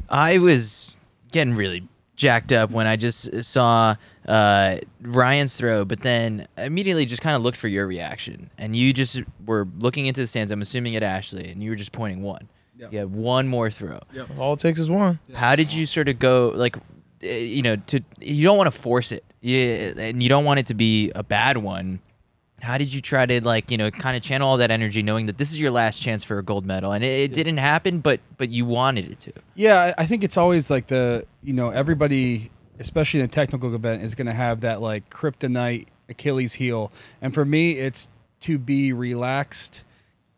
I 0.09 0.39
was 0.39 0.97
getting 1.33 1.57
really 1.57 1.89
jacked 2.15 2.53
up 2.53 2.71
when 2.71 2.87
I 2.87 2.95
just 2.95 3.43
saw 3.43 3.97
uh, 4.29 4.79
Ryan's 5.03 5.57
throw, 5.57 5.85
but 5.85 6.03
then 6.03 6.47
immediately 6.57 7.05
just 7.05 7.21
kind 7.21 7.35
of 7.35 7.43
looked 7.43 7.59
for 7.59 7.67
your 7.67 7.89
reaction. 7.89 8.49
And 8.59 8.77
you 8.77 8.93
just 8.93 9.23
were 9.45 9.67
looking 9.77 10.07
into 10.07 10.21
the 10.21 10.29
stands, 10.29 10.53
I'm 10.53 10.63
assuming 10.63 10.95
at 10.95 11.03
Ashley, 11.03 11.51
and 11.51 11.65
you 11.65 11.71
were 11.71 11.77
just 11.77 11.91
pointing 11.91 12.23
one. 12.23 12.49
You 12.79 12.99
have 12.99 13.13
one 13.13 13.49
more 13.49 13.71
throw. 13.71 14.01
All 14.39 14.55
it 14.55 14.61
takes 14.61 14.79
is 14.79 14.91
one. 14.91 15.19
How 15.35 15.57
did 15.57 15.73
you 15.73 15.87
sort 15.87 16.09
of 16.09 16.19
go 16.19 16.53
like, 16.55 16.77
uh, 16.77 17.27
you 17.29 17.63
know, 17.63 17.77
to 17.77 18.01
you 18.21 18.45
don't 18.45 18.59
want 18.59 18.73
to 18.73 18.79
force 18.79 19.13
it, 19.13 19.25
yeah, 19.41 19.93
and 19.97 20.23
you 20.23 20.29
don't 20.29 20.45
want 20.45 20.61
it 20.61 20.67
to 20.67 20.75
be 20.75 21.11
a 21.15 21.23
bad 21.23 21.57
one. 21.57 22.01
How 22.63 22.79
did 22.79 22.93
you 22.93 23.01
try 23.01 23.27
to 23.27 23.45
like, 23.45 23.71
you 23.71 23.77
know, 23.77 23.91
kind 23.91 24.17
of 24.17 24.23
channel 24.23 24.49
all 24.49 24.57
that 24.59 24.71
energy, 24.71 25.03
knowing 25.03 25.27
that 25.27 25.39
this 25.39 25.51
is 25.51 25.61
your 25.61 25.71
last 25.71 26.01
chance 26.01 26.25
for 26.25 26.39
a 26.39 26.43
gold 26.43 26.65
medal, 26.67 26.93
and 26.93 27.05
it, 27.05 27.31
it 27.31 27.33
didn't 27.33 27.59
happen, 27.59 28.01
but 28.01 28.21
but 28.39 28.49
you 28.51 28.65
wanted 28.65 29.11
it 29.11 29.19
to. 29.21 29.33
Yeah, 29.55 29.95
I 29.99 30.03
I 30.03 30.07
think 30.07 30.25
it's 30.25 30.37
always 30.37 30.71
like 30.71 30.87
the 30.87 31.27
you 31.43 31.53
know 31.53 31.71
everybody, 31.71 32.51
especially 32.79 33.21
in 33.21 33.27
a 33.27 33.29
technical 33.29 33.75
event, 33.75 34.03
is 34.03 34.15
going 34.15 34.27
to 34.27 34.33
have 34.33 34.61
that 34.61 34.81
like 34.81 35.09
kryptonite 35.11 35.87
Achilles 36.09 36.55
heel, 36.55 36.93
and 37.23 37.33
for 37.35 37.45
me, 37.45 37.73
it's 37.73 38.09
to 38.41 38.59
be 38.59 38.93
relaxed 38.93 39.83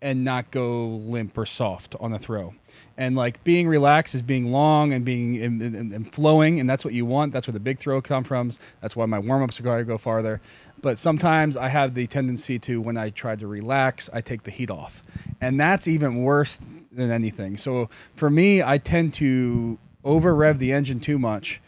and 0.01 0.25
not 0.25 0.51
go 0.51 0.87
limp 0.87 1.37
or 1.37 1.47
soft 1.47 1.97
on 2.01 2.13
the 2.13 2.19
throw. 2.19 2.55
And 2.97 3.17
like 3.17 3.43
being 3.45 3.69
relaxed 3.69 4.15
is 4.15 4.23
being 4.23 4.51
long 4.53 4.93
and 4.93 5.05
being 5.05 5.43
and, 5.43 5.63
and, 5.63 5.93
and 5.93 6.15
flowing, 6.15 6.61
and 6.61 6.69
that's 6.69 6.85
what 6.85 6.95
you 6.95 7.05
want. 7.07 7.33
That's 7.33 7.47
where 7.47 7.53
the 7.53 7.61
big 7.61 7.79
throw 7.79 8.01
come 8.01 8.25
from. 8.25 8.51
That's 8.81 8.97
why 8.97 9.07
my 9.07 9.19
warm 9.19 9.43
ups 9.43 9.59
are 9.61 9.63
going 9.63 9.79
to 9.79 9.85
go 9.85 9.99
farther. 9.99 10.41
But 10.81 10.99
sometimes 10.99 11.57
I 11.57 11.69
have 11.69 11.95
the 11.95 12.07
tendency 12.07 12.59
to, 12.61 12.81
when 12.81 12.97
I 12.97 13.11
try 13.11 13.35
to 13.37 13.47
relax, 13.47 14.09
I 14.13 14.21
take 14.21 14.45
the 14.45 14.51
heat 14.51 14.71
off, 14.71 15.03
and 15.41 15.59
that's 15.59 15.89
even 15.89 16.23
worse 16.23 16.61
than 16.93 17.11
anything. 17.11 17.57
So 17.57 17.89
for 18.15 18.31
me, 18.31 18.63
I 18.63 18.79
tend 18.79 19.15
to 19.15 19.79
over 20.05 20.35
rev 20.35 20.59
the 20.59 20.73
engine 20.73 21.01
too 21.01 21.19
much 21.19 21.61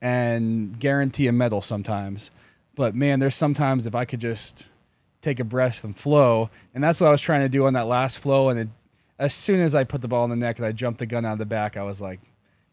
and 0.00 0.78
guarantee 0.78 1.26
a 1.26 1.32
medal 1.32 1.62
sometimes. 1.62 2.30
But 2.74 2.94
man, 2.94 3.18
there's 3.18 3.34
sometimes 3.34 3.86
if 3.86 3.94
I 3.94 4.04
could 4.04 4.20
just 4.20 4.68
take 5.22 5.40
a 5.40 5.44
breath 5.44 5.84
and 5.84 5.96
flow, 5.96 6.50
and 6.74 6.82
that's 6.82 7.00
what 7.00 7.08
I 7.08 7.10
was 7.10 7.20
trying 7.20 7.40
to 7.40 7.48
do 7.48 7.66
on 7.66 7.74
that 7.74 7.86
last 7.86 8.18
flow. 8.18 8.48
And 8.48 8.60
it, 8.60 8.68
as 9.18 9.34
soon 9.34 9.60
as 9.60 9.74
I 9.74 9.84
put 9.84 10.00
the 10.00 10.08
ball 10.08 10.24
in 10.24 10.30
the 10.30 10.36
neck 10.36 10.58
and 10.58 10.66
I 10.66 10.72
jumped 10.72 10.98
the 10.98 11.06
gun 11.06 11.24
out 11.24 11.32
of 11.32 11.38
the 11.38 11.46
back, 11.46 11.76
I 11.76 11.82
was 11.82 12.00
like, 12.00 12.20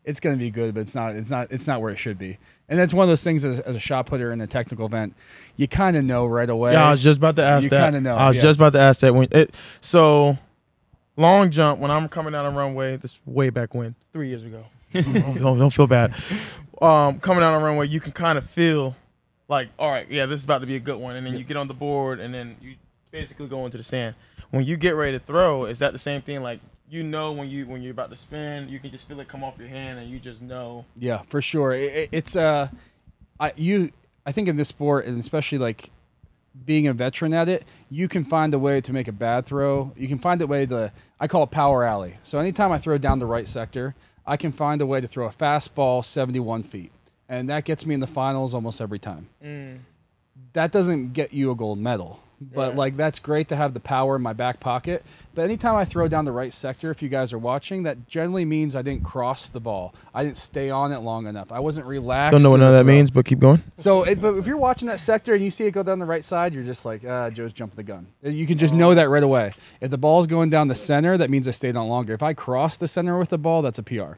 it's 0.06 0.20
going 0.20 0.36
to 0.36 0.40
be 0.40 0.52
good, 0.52 0.74
but 0.74 0.82
it's 0.82 0.96
not. 0.96 1.16
It's 1.16 1.30
not. 1.30 1.52
It's 1.52 1.68
not 1.68 1.82
where 1.82 1.92
it 1.92 1.98
should 1.98 2.18
be. 2.18 2.38
And 2.70 2.80
that's 2.80 2.94
one 2.94 3.04
of 3.04 3.10
those 3.10 3.24
things 3.24 3.44
as, 3.44 3.60
as 3.60 3.76
a 3.76 3.80
shot 3.80 4.06
putter 4.08 4.32
in 4.32 4.42
a 4.42 4.48
technical 4.48 4.86
event, 4.86 5.16
you 5.56 5.68
kind 5.68 5.96
of 5.98 6.04
know 6.04 6.26
right 6.26 6.50
away. 6.50 6.74
Yeah, 6.74 6.88
I 6.88 6.92
was 6.92 7.02
just 7.02 7.18
about 7.18 7.36
to 7.36 7.44
ask 7.44 7.64
You 7.64 7.70
that. 7.72 7.78
You 7.78 7.86
kinda 7.86 8.02
know, 8.02 8.16
I 8.16 8.28
was 8.28 8.38
yeah. 8.38 8.42
just 8.44 8.58
about 8.58 8.74
to 8.74 8.80
ask 8.80 9.02
that 9.02 9.14
when 9.14 9.28
it. 9.32 9.56
So, 9.82 10.38
long 11.18 11.52
jump 11.52 11.80
when 11.80 11.92
I'm 11.92 12.08
coming 12.08 12.34
down 12.34 12.52
the 12.52 12.58
runway. 12.58 12.98
This 12.98 13.20
way 13.26 13.50
back 13.50 13.74
when, 13.74 13.96
three 14.14 14.30
years 14.30 14.44
ago. 14.44 14.66
don't, 14.94 15.40
don't, 15.40 15.60
don't 15.60 15.70
feel 15.72 15.88
bad. 15.88 16.14
Um, 16.82 17.20
coming 17.20 17.42
down 17.42 17.60
the 17.60 17.66
runway, 17.66 17.88
you 17.88 18.00
can 18.00 18.12
kind 18.12 18.38
of 18.38 18.48
feel 18.50 18.96
like, 19.48 19.70
all 19.78 19.90
right, 19.92 20.10
yeah, 20.10 20.26
this 20.26 20.40
is 20.40 20.46
about 20.46 20.62
to 20.62 20.68
be 20.68 20.76
a 20.76 20.80
good 20.80 20.98
one, 20.98 21.16
and 21.16 21.26
then 21.26 21.38
you 21.38 21.44
get 21.44 21.58
on 21.58 21.68
the 21.68 21.74
board, 21.74 22.20
and 22.20 22.34
then 22.34 22.56
you 22.62 22.76
basically 23.12 23.48
go 23.48 23.66
into 23.66 23.78
the 23.78 23.84
sand. 23.84 24.16
When 24.52 24.64
you 24.66 24.78
get 24.78 24.96
ready 24.96 25.14
to 25.18 25.24
throw, 25.24 25.66
is 25.66 25.80
that 25.80 25.94
the 25.94 26.00
same 26.00 26.22
thing? 26.22 26.42
Like 26.42 26.60
you 26.90 27.02
know 27.04 27.32
when 27.32 27.50
you 27.50 27.66
when 27.66 27.82
you're 27.82 27.92
about 27.92 28.10
to 28.12 28.18
spin, 28.18 28.70
you 28.70 28.80
can 28.80 28.92
just 28.92 29.08
feel 29.08 29.20
it 29.20 29.28
come 29.28 29.44
off 29.44 29.56
your 29.58 29.68
hand, 29.68 30.00
and 30.00 30.10
you 30.10 30.20
just 30.20 30.42
know. 30.42 30.86
Yeah, 30.98 31.22
for 31.30 31.42
sure. 31.42 31.74
It, 31.74 31.94
it- 31.94 32.10
it's 32.12 32.36
uh, 32.36 32.70
I 33.40 33.52
you 33.56 33.92
I 34.26 34.32
think 34.32 34.48
in 34.48 34.58
this 34.58 34.68
sport 34.70 35.06
and 35.06 35.20
especially 35.20 35.58
like 35.58 35.92
being 36.66 36.88
a 36.88 36.94
veteran 36.94 37.34
at 37.34 37.50
it, 37.50 37.66
you 37.90 38.08
can 38.08 38.24
find 38.24 38.54
a 38.54 38.60
way 38.60 38.80
to 38.82 38.94
make 38.94 39.08
a 39.08 39.12
bad 39.12 39.46
throw. 39.46 39.92
You 39.98 40.08
can 40.08 40.20
find 40.20 40.42
a 40.42 40.48
way 40.48 40.66
to 40.68 40.92
I 41.20 41.28
call 41.28 41.44
it 41.44 41.52
power 41.52 41.84
alley. 41.84 42.18
So 42.24 42.40
anytime 42.40 42.72
I 42.72 42.78
throw 42.78 42.98
down 42.98 43.20
the 43.20 43.26
right 43.26 43.48
sector, 43.48 43.94
I 44.26 44.38
can 44.38 44.52
find 44.52 44.82
a 44.82 44.86
way 44.86 45.02
to 45.02 45.08
throw 45.08 45.26
a 45.28 45.32
fastball 45.32 46.04
71 46.06 46.64
feet, 46.64 46.92
and 47.30 47.50
that 47.50 47.66
gets 47.66 47.86
me 47.86 47.94
in 47.94 48.00
the 48.00 48.08
finals 48.08 48.54
almost 48.54 48.82
every 48.82 49.00
time. 49.00 49.28
Mm. 49.44 49.80
That 50.54 50.72
doesn't 50.72 51.14
get 51.14 51.34
you 51.34 51.52
a 51.52 51.56
gold 51.56 51.80
medal. 51.80 52.20
But 52.42 52.74
Yeah. 52.74 52.78
like 52.78 52.98
that's 52.98 53.18
great 53.20 53.48
to 53.48 53.56
have 53.56 53.74
the 53.74 53.80
power 53.80 54.18
in 54.18 54.22
my 54.22 54.34
back 54.34 54.60
pocket. 54.60 55.06
But 55.34 55.44
anytime 55.44 55.76
I 55.76 55.86
throw 55.86 56.10
down 56.10 56.26
the 56.26 56.34
right 56.34 56.54
sector, 56.54 56.92
if 56.92 57.02
you 57.02 57.08
guys 57.08 57.32
are 57.32 57.38
watching, 57.38 57.84
that 57.84 58.08
generally 58.10 58.44
means 58.44 58.76
I 58.76 58.82
didn't 58.82 59.06
cross 59.06 59.48
the 59.48 59.62
ball. 59.62 59.96
I 60.14 60.24
didn't 60.26 60.36
stay 60.38 60.70
on 60.70 60.92
it 60.92 61.00
long 61.00 61.28
enough. 61.28 61.52
I 61.54 61.60
wasn't 61.62 61.86
relaxed. 61.86 62.34
Don't 62.34 62.44
know 62.44 62.52
what 62.52 62.60
none 62.60 62.74
of 62.74 62.76
that 62.76 62.86
means, 62.86 63.10
but 63.10 63.24
keep 63.26 63.40
going. 63.40 63.64
So, 63.78 64.04
it, 64.04 64.20
but 64.20 64.36
if 64.36 64.48
you're 64.48 64.58
watching 64.58 64.90
that 64.90 65.00
sector 65.00 65.34
and 65.34 65.42
you 65.44 65.50
see 65.50 65.66
it 65.66 65.72
go 65.72 65.82
down 65.82 65.98
the 65.98 66.06
right 66.06 66.24
side, 66.26 66.54
you're 66.54 66.64
just 66.64 66.84
like, 66.86 67.04
ah, 67.08 67.30
Joe's 67.30 67.54
jumping 67.54 67.78
the 67.78 67.84
gun. 67.84 68.08
Eh, 68.24 68.32
you 68.32 68.46
can 68.46 68.58
just 68.58 68.74
know 68.74 68.94
that 68.94 69.08
right 69.10 69.24
away. 69.24 69.54
If 69.80 69.90
the 69.92 69.98
ball's 69.98 70.28
going 70.28 70.50
down 70.50 70.68
the 70.68 70.76
center, 70.76 71.18
that 71.18 71.30
means 71.30 71.48
I 71.48 71.52
stayed 71.52 71.78
on 71.78 71.88
longer. 71.88 72.14
If 72.14 72.22
I 72.24 72.34
cross 72.34 72.76
the 72.76 72.88
center 72.90 73.18
with 73.18 73.30
the 73.30 73.38
ball, 73.38 73.62
that's 73.62 73.80
a 73.80 73.84
PR. 73.84 74.16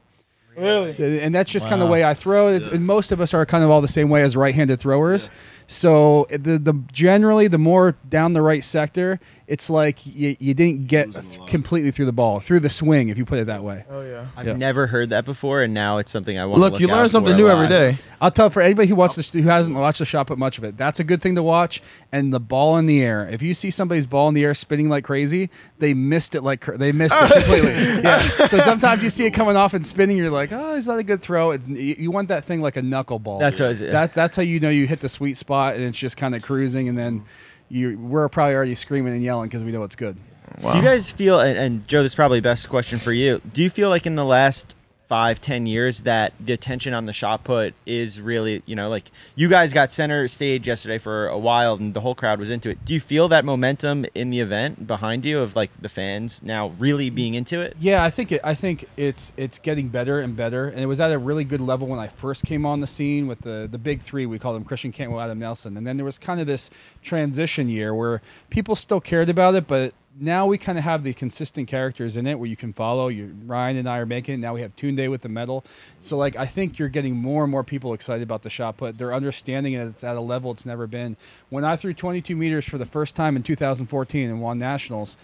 Really? 0.58 0.92
So- 0.92 1.04
and 1.04 1.34
that's 1.34 1.50
just 1.52 1.68
kind 1.68 1.80
of 1.80 1.88
the 1.88 1.92
way 1.92 2.04
I 2.04 2.14
throw. 2.14 2.48
It's, 2.48 2.66
And 2.66 2.84
most 2.86 3.12
of 3.12 3.20
us 3.20 3.32
are 3.34 3.46
kind 3.46 3.62
of 3.64 3.70
all 3.70 3.80
the 3.80 3.88
same 3.88 4.08
way 4.10 4.22
as 4.22 4.36
right-handed 4.36 4.80
throwers. 4.80 5.30
So 5.66 6.26
the 6.30 6.58
the 6.58 6.74
generally 6.92 7.46
the 7.48 7.58
more 7.58 7.94
down 8.08 8.32
the 8.32 8.42
right 8.42 8.64
sector, 8.64 9.20
it's 9.48 9.70
like 9.70 10.04
you, 10.06 10.36
you 10.38 10.52
didn't 10.52 10.86
get 10.88 11.08
completely 11.48 11.90
through 11.90 12.04
the 12.04 12.12
ball 12.12 12.38
through 12.38 12.60
the 12.60 12.68
swing 12.70 13.08
if 13.08 13.16
you 13.16 13.24
put 13.24 13.38
it 13.38 13.46
that 13.46 13.64
way. 13.64 13.84
Oh 13.90 14.02
yeah. 14.02 14.26
I've 14.36 14.46
Yeah. 14.46 14.52
never 14.52 14.86
heard 14.86 15.08
that 15.10 15.24
before, 15.24 15.62
and 15.62 15.72
now 15.72 15.96
it's 15.98 16.12
something 16.12 16.38
I 16.38 16.44
want. 16.44 16.56
To 16.56 16.60
look, 16.60 16.72
look 16.74 16.80
you 16.82 16.90
out 16.90 16.98
learn 16.98 17.08
something 17.08 17.34
new 17.36 17.48
a 17.48 17.52
every 17.52 17.62
lot. 17.64 17.68
day. 17.70 17.96
I'll 18.20 18.30
tell 18.30 18.50
for 18.50 18.60
anybody 18.60 18.88
who 18.88 18.94
watches 18.94 19.30
who 19.30 19.42
hasn't 19.42 19.74
watched 19.76 20.00
the 20.00 20.04
shot 20.04 20.26
put 20.26 20.36
much 20.38 20.58
of 20.58 20.64
it. 20.64 20.76
That's 20.76 21.00
a 21.00 21.04
good 21.04 21.22
thing 21.22 21.34
to 21.36 21.42
watch. 21.42 21.80
And 22.12 22.32
the 22.32 22.40
ball 22.40 22.76
in 22.76 22.84
the 22.86 23.00
air. 23.02 23.26
If 23.30 23.40
you 23.42 23.54
see 23.54 23.70
somebody's 23.70 24.06
ball 24.06 24.28
in 24.28 24.34
the 24.34 24.44
air 24.44 24.54
spinning 24.54 24.88
like 24.90 25.04
crazy, 25.04 25.48
they 25.78 25.94
missed 25.94 26.34
it 26.34 26.42
like 26.42 26.60
cr- 26.60 26.76
they 26.76 26.92
missed 26.92 27.14
it 27.18 27.32
completely. 27.32 28.02
yeah. 28.02 28.20
So 28.48 28.58
sometimes 28.60 29.02
you 29.02 29.08
see 29.10 29.24
it 29.24 29.30
coming 29.30 29.56
off 29.56 29.72
and 29.72 29.86
spinning. 29.86 30.18
You're 30.18 30.30
like, 30.30 30.52
oh, 30.52 30.74
is 30.74 30.84
that 30.86 30.98
a 30.98 31.02
good 31.02 31.22
throw? 31.22 31.52
It's, 31.52 31.66
you 31.68 31.94
you 31.98 32.10
want 32.10 32.28
that 32.28 32.44
thing 32.44 32.60
like 32.60 32.76
a 32.76 32.82
knuckleball. 32.82 33.38
That's 33.40 33.60
what 33.60 33.66
I 33.66 33.68
was- 33.70 33.80
That, 33.80 34.12
that's 34.12 34.36
how 34.36 34.42
you 34.42 34.60
know 34.60 34.70
you 34.70 34.86
hit 34.86 35.00
the 35.00 35.08
sweet 35.08 35.38
spot 35.38 35.76
and 35.76 35.84
it's 35.84 35.98
just 35.98 36.16
kind 36.18 36.34
of 36.34 36.42
cruising. 36.42 36.88
And 36.88 36.98
then 36.98 37.20
mm. 37.20 37.24
You 37.68 37.98
we're 37.98 38.28
probably 38.28 38.54
already 38.54 38.74
screaming 38.74 39.12
and 39.12 39.22
yelling 39.22 39.48
because 39.48 39.64
we 39.64 39.72
know 39.72 39.82
it's 39.82 39.96
good. 39.96 40.16
Wow. 40.60 40.72
Do 40.72 40.78
you 40.78 40.84
guys 40.84 41.10
feel, 41.10 41.40
and, 41.40 41.58
and 41.58 41.86
Joe, 41.86 42.02
this 42.02 42.12
is 42.12 42.16
probably 42.16 42.38
the 42.38 42.44
best 42.44 42.68
question 42.68 42.98
for 42.98 43.12
you. 43.12 43.40
Do 43.52 43.62
you 43.62 43.70
feel 43.70 43.90
like 43.90 44.06
in 44.06 44.14
the 44.14 44.24
last 44.24 44.74
five, 45.08 45.40
ten 45.40 45.64
years 45.66 46.02
that 46.02 46.34
the 46.38 46.52
attention 46.52 46.92
on 46.92 47.06
the 47.06 47.12
shot 47.12 47.42
put 47.42 47.74
is 47.86 48.20
really, 48.20 48.62
you 48.66 48.76
know, 48.76 48.88
like 48.90 49.10
you 49.34 49.48
guys 49.48 49.72
got 49.72 49.90
center 49.90 50.28
stage 50.28 50.66
yesterday 50.66 50.98
for 50.98 51.26
a 51.28 51.38
while 51.38 51.74
and 51.74 51.94
the 51.94 52.00
whole 52.00 52.14
crowd 52.14 52.38
was 52.38 52.50
into 52.50 52.68
it. 52.68 52.84
Do 52.84 52.92
you 52.92 53.00
feel 53.00 53.26
that 53.28 53.44
momentum 53.44 54.04
in 54.14 54.28
the 54.30 54.40
event 54.40 54.86
behind 54.86 55.24
you 55.24 55.40
of 55.40 55.56
like 55.56 55.70
the 55.80 55.88
fans 55.88 56.42
now 56.42 56.68
really 56.78 57.08
being 57.08 57.34
into 57.34 57.60
it? 57.62 57.74
Yeah, 57.80 58.04
I 58.04 58.10
think 58.10 58.32
it, 58.32 58.42
I 58.44 58.54
think 58.54 58.84
it's 58.96 59.32
it's 59.36 59.58
getting 59.58 59.88
better 59.88 60.20
and 60.20 60.36
better, 60.36 60.68
and 60.68 60.80
it 60.80 60.86
was 60.86 61.00
at 61.00 61.10
a 61.10 61.18
really 61.18 61.44
good 61.44 61.62
level 61.62 61.88
when 61.88 61.98
I 61.98 62.08
first 62.08 62.44
came 62.44 62.66
on 62.66 62.80
the 62.80 62.86
scene 62.86 63.26
with 63.26 63.40
the 63.40 63.66
the 63.70 63.78
big 63.78 64.02
three. 64.02 64.26
We 64.26 64.38
called 64.38 64.56
them 64.56 64.64
Christian 64.64 64.92
Cantwell, 64.92 65.20
Adam 65.20 65.38
Nelson, 65.38 65.76
and 65.78 65.86
then 65.86 65.96
there 65.96 66.04
was 66.04 66.18
kind 66.18 66.40
of 66.40 66.46
this 66.46 66.70
transition 67.02 67.70
year 67.70 67.94
where 67.94 68.20
people 68.50 68.76
still 68.76 69.00
cared 69.00 69.30
about 69.30 69.54
it, 69.54 69.66
but 69.66 69.94
now 70.20 70.46
we 70.46 70.58
kind 70.58 70.78
of 70.78 70.84
have 70.84 71.04
the 71.04 71.12
consistent 71.12 71.68
characters 71.68 72.16
in 72.16 72.26
it 72.26 72.38
where 72.38 72.48
you 72.48 72.56
can 72.56 72.72
follow. 72.72 73.08
You 73.08 73.36
Ryan 73.46 73.76
and 73.76 73.88
I 73.88 73.98
are 73.98 74.06
making 74.06 74.34
it. 74.34 74.38
Now 74.38 74.54
we 74.54 74.60
have 74.62 74.74
Tunde 74.76 75.10
with 75.10 75.22
the 75.22 75.28
medal, 75.28 75.64
so 76.00 76.16
like 76.16 76.36
I 76.36 76.46
think 76.46 76.78
you're 76.78 76.88
getting 76.88 77.16
more 77.16 77.44
and 77.44 77.50
more 77.50 77.64
people 77.64 77.94
excited 77.94 78.22
about 78.22 78.42
the 78.42 78.50
shot 78.50 78.76
put. 78.76 78.98
They're 78.98 79.14
understanding 79.14 79.74
it. 79.74 79.86
It's 79.86 80.04
at 80.04 80.16
a 80.16 80.20
level 80.20 80.50
it's 80.50 80.66
never 80.66 80.86
been. 80.86 81.16
When 81.50 81.64
I 81.64 81.76
threw 81.76 81.94
22 81.94 82.36
meters 82.36 82.64
for 82.64 82.78
the 82.78 82.86
first 82.86 83.14
time 83.16 83.36
in 83.36 83.42
2014 83.42 84.30
and 84.30 84.40
won 84.40 84.58
nationals. 84.58 85.16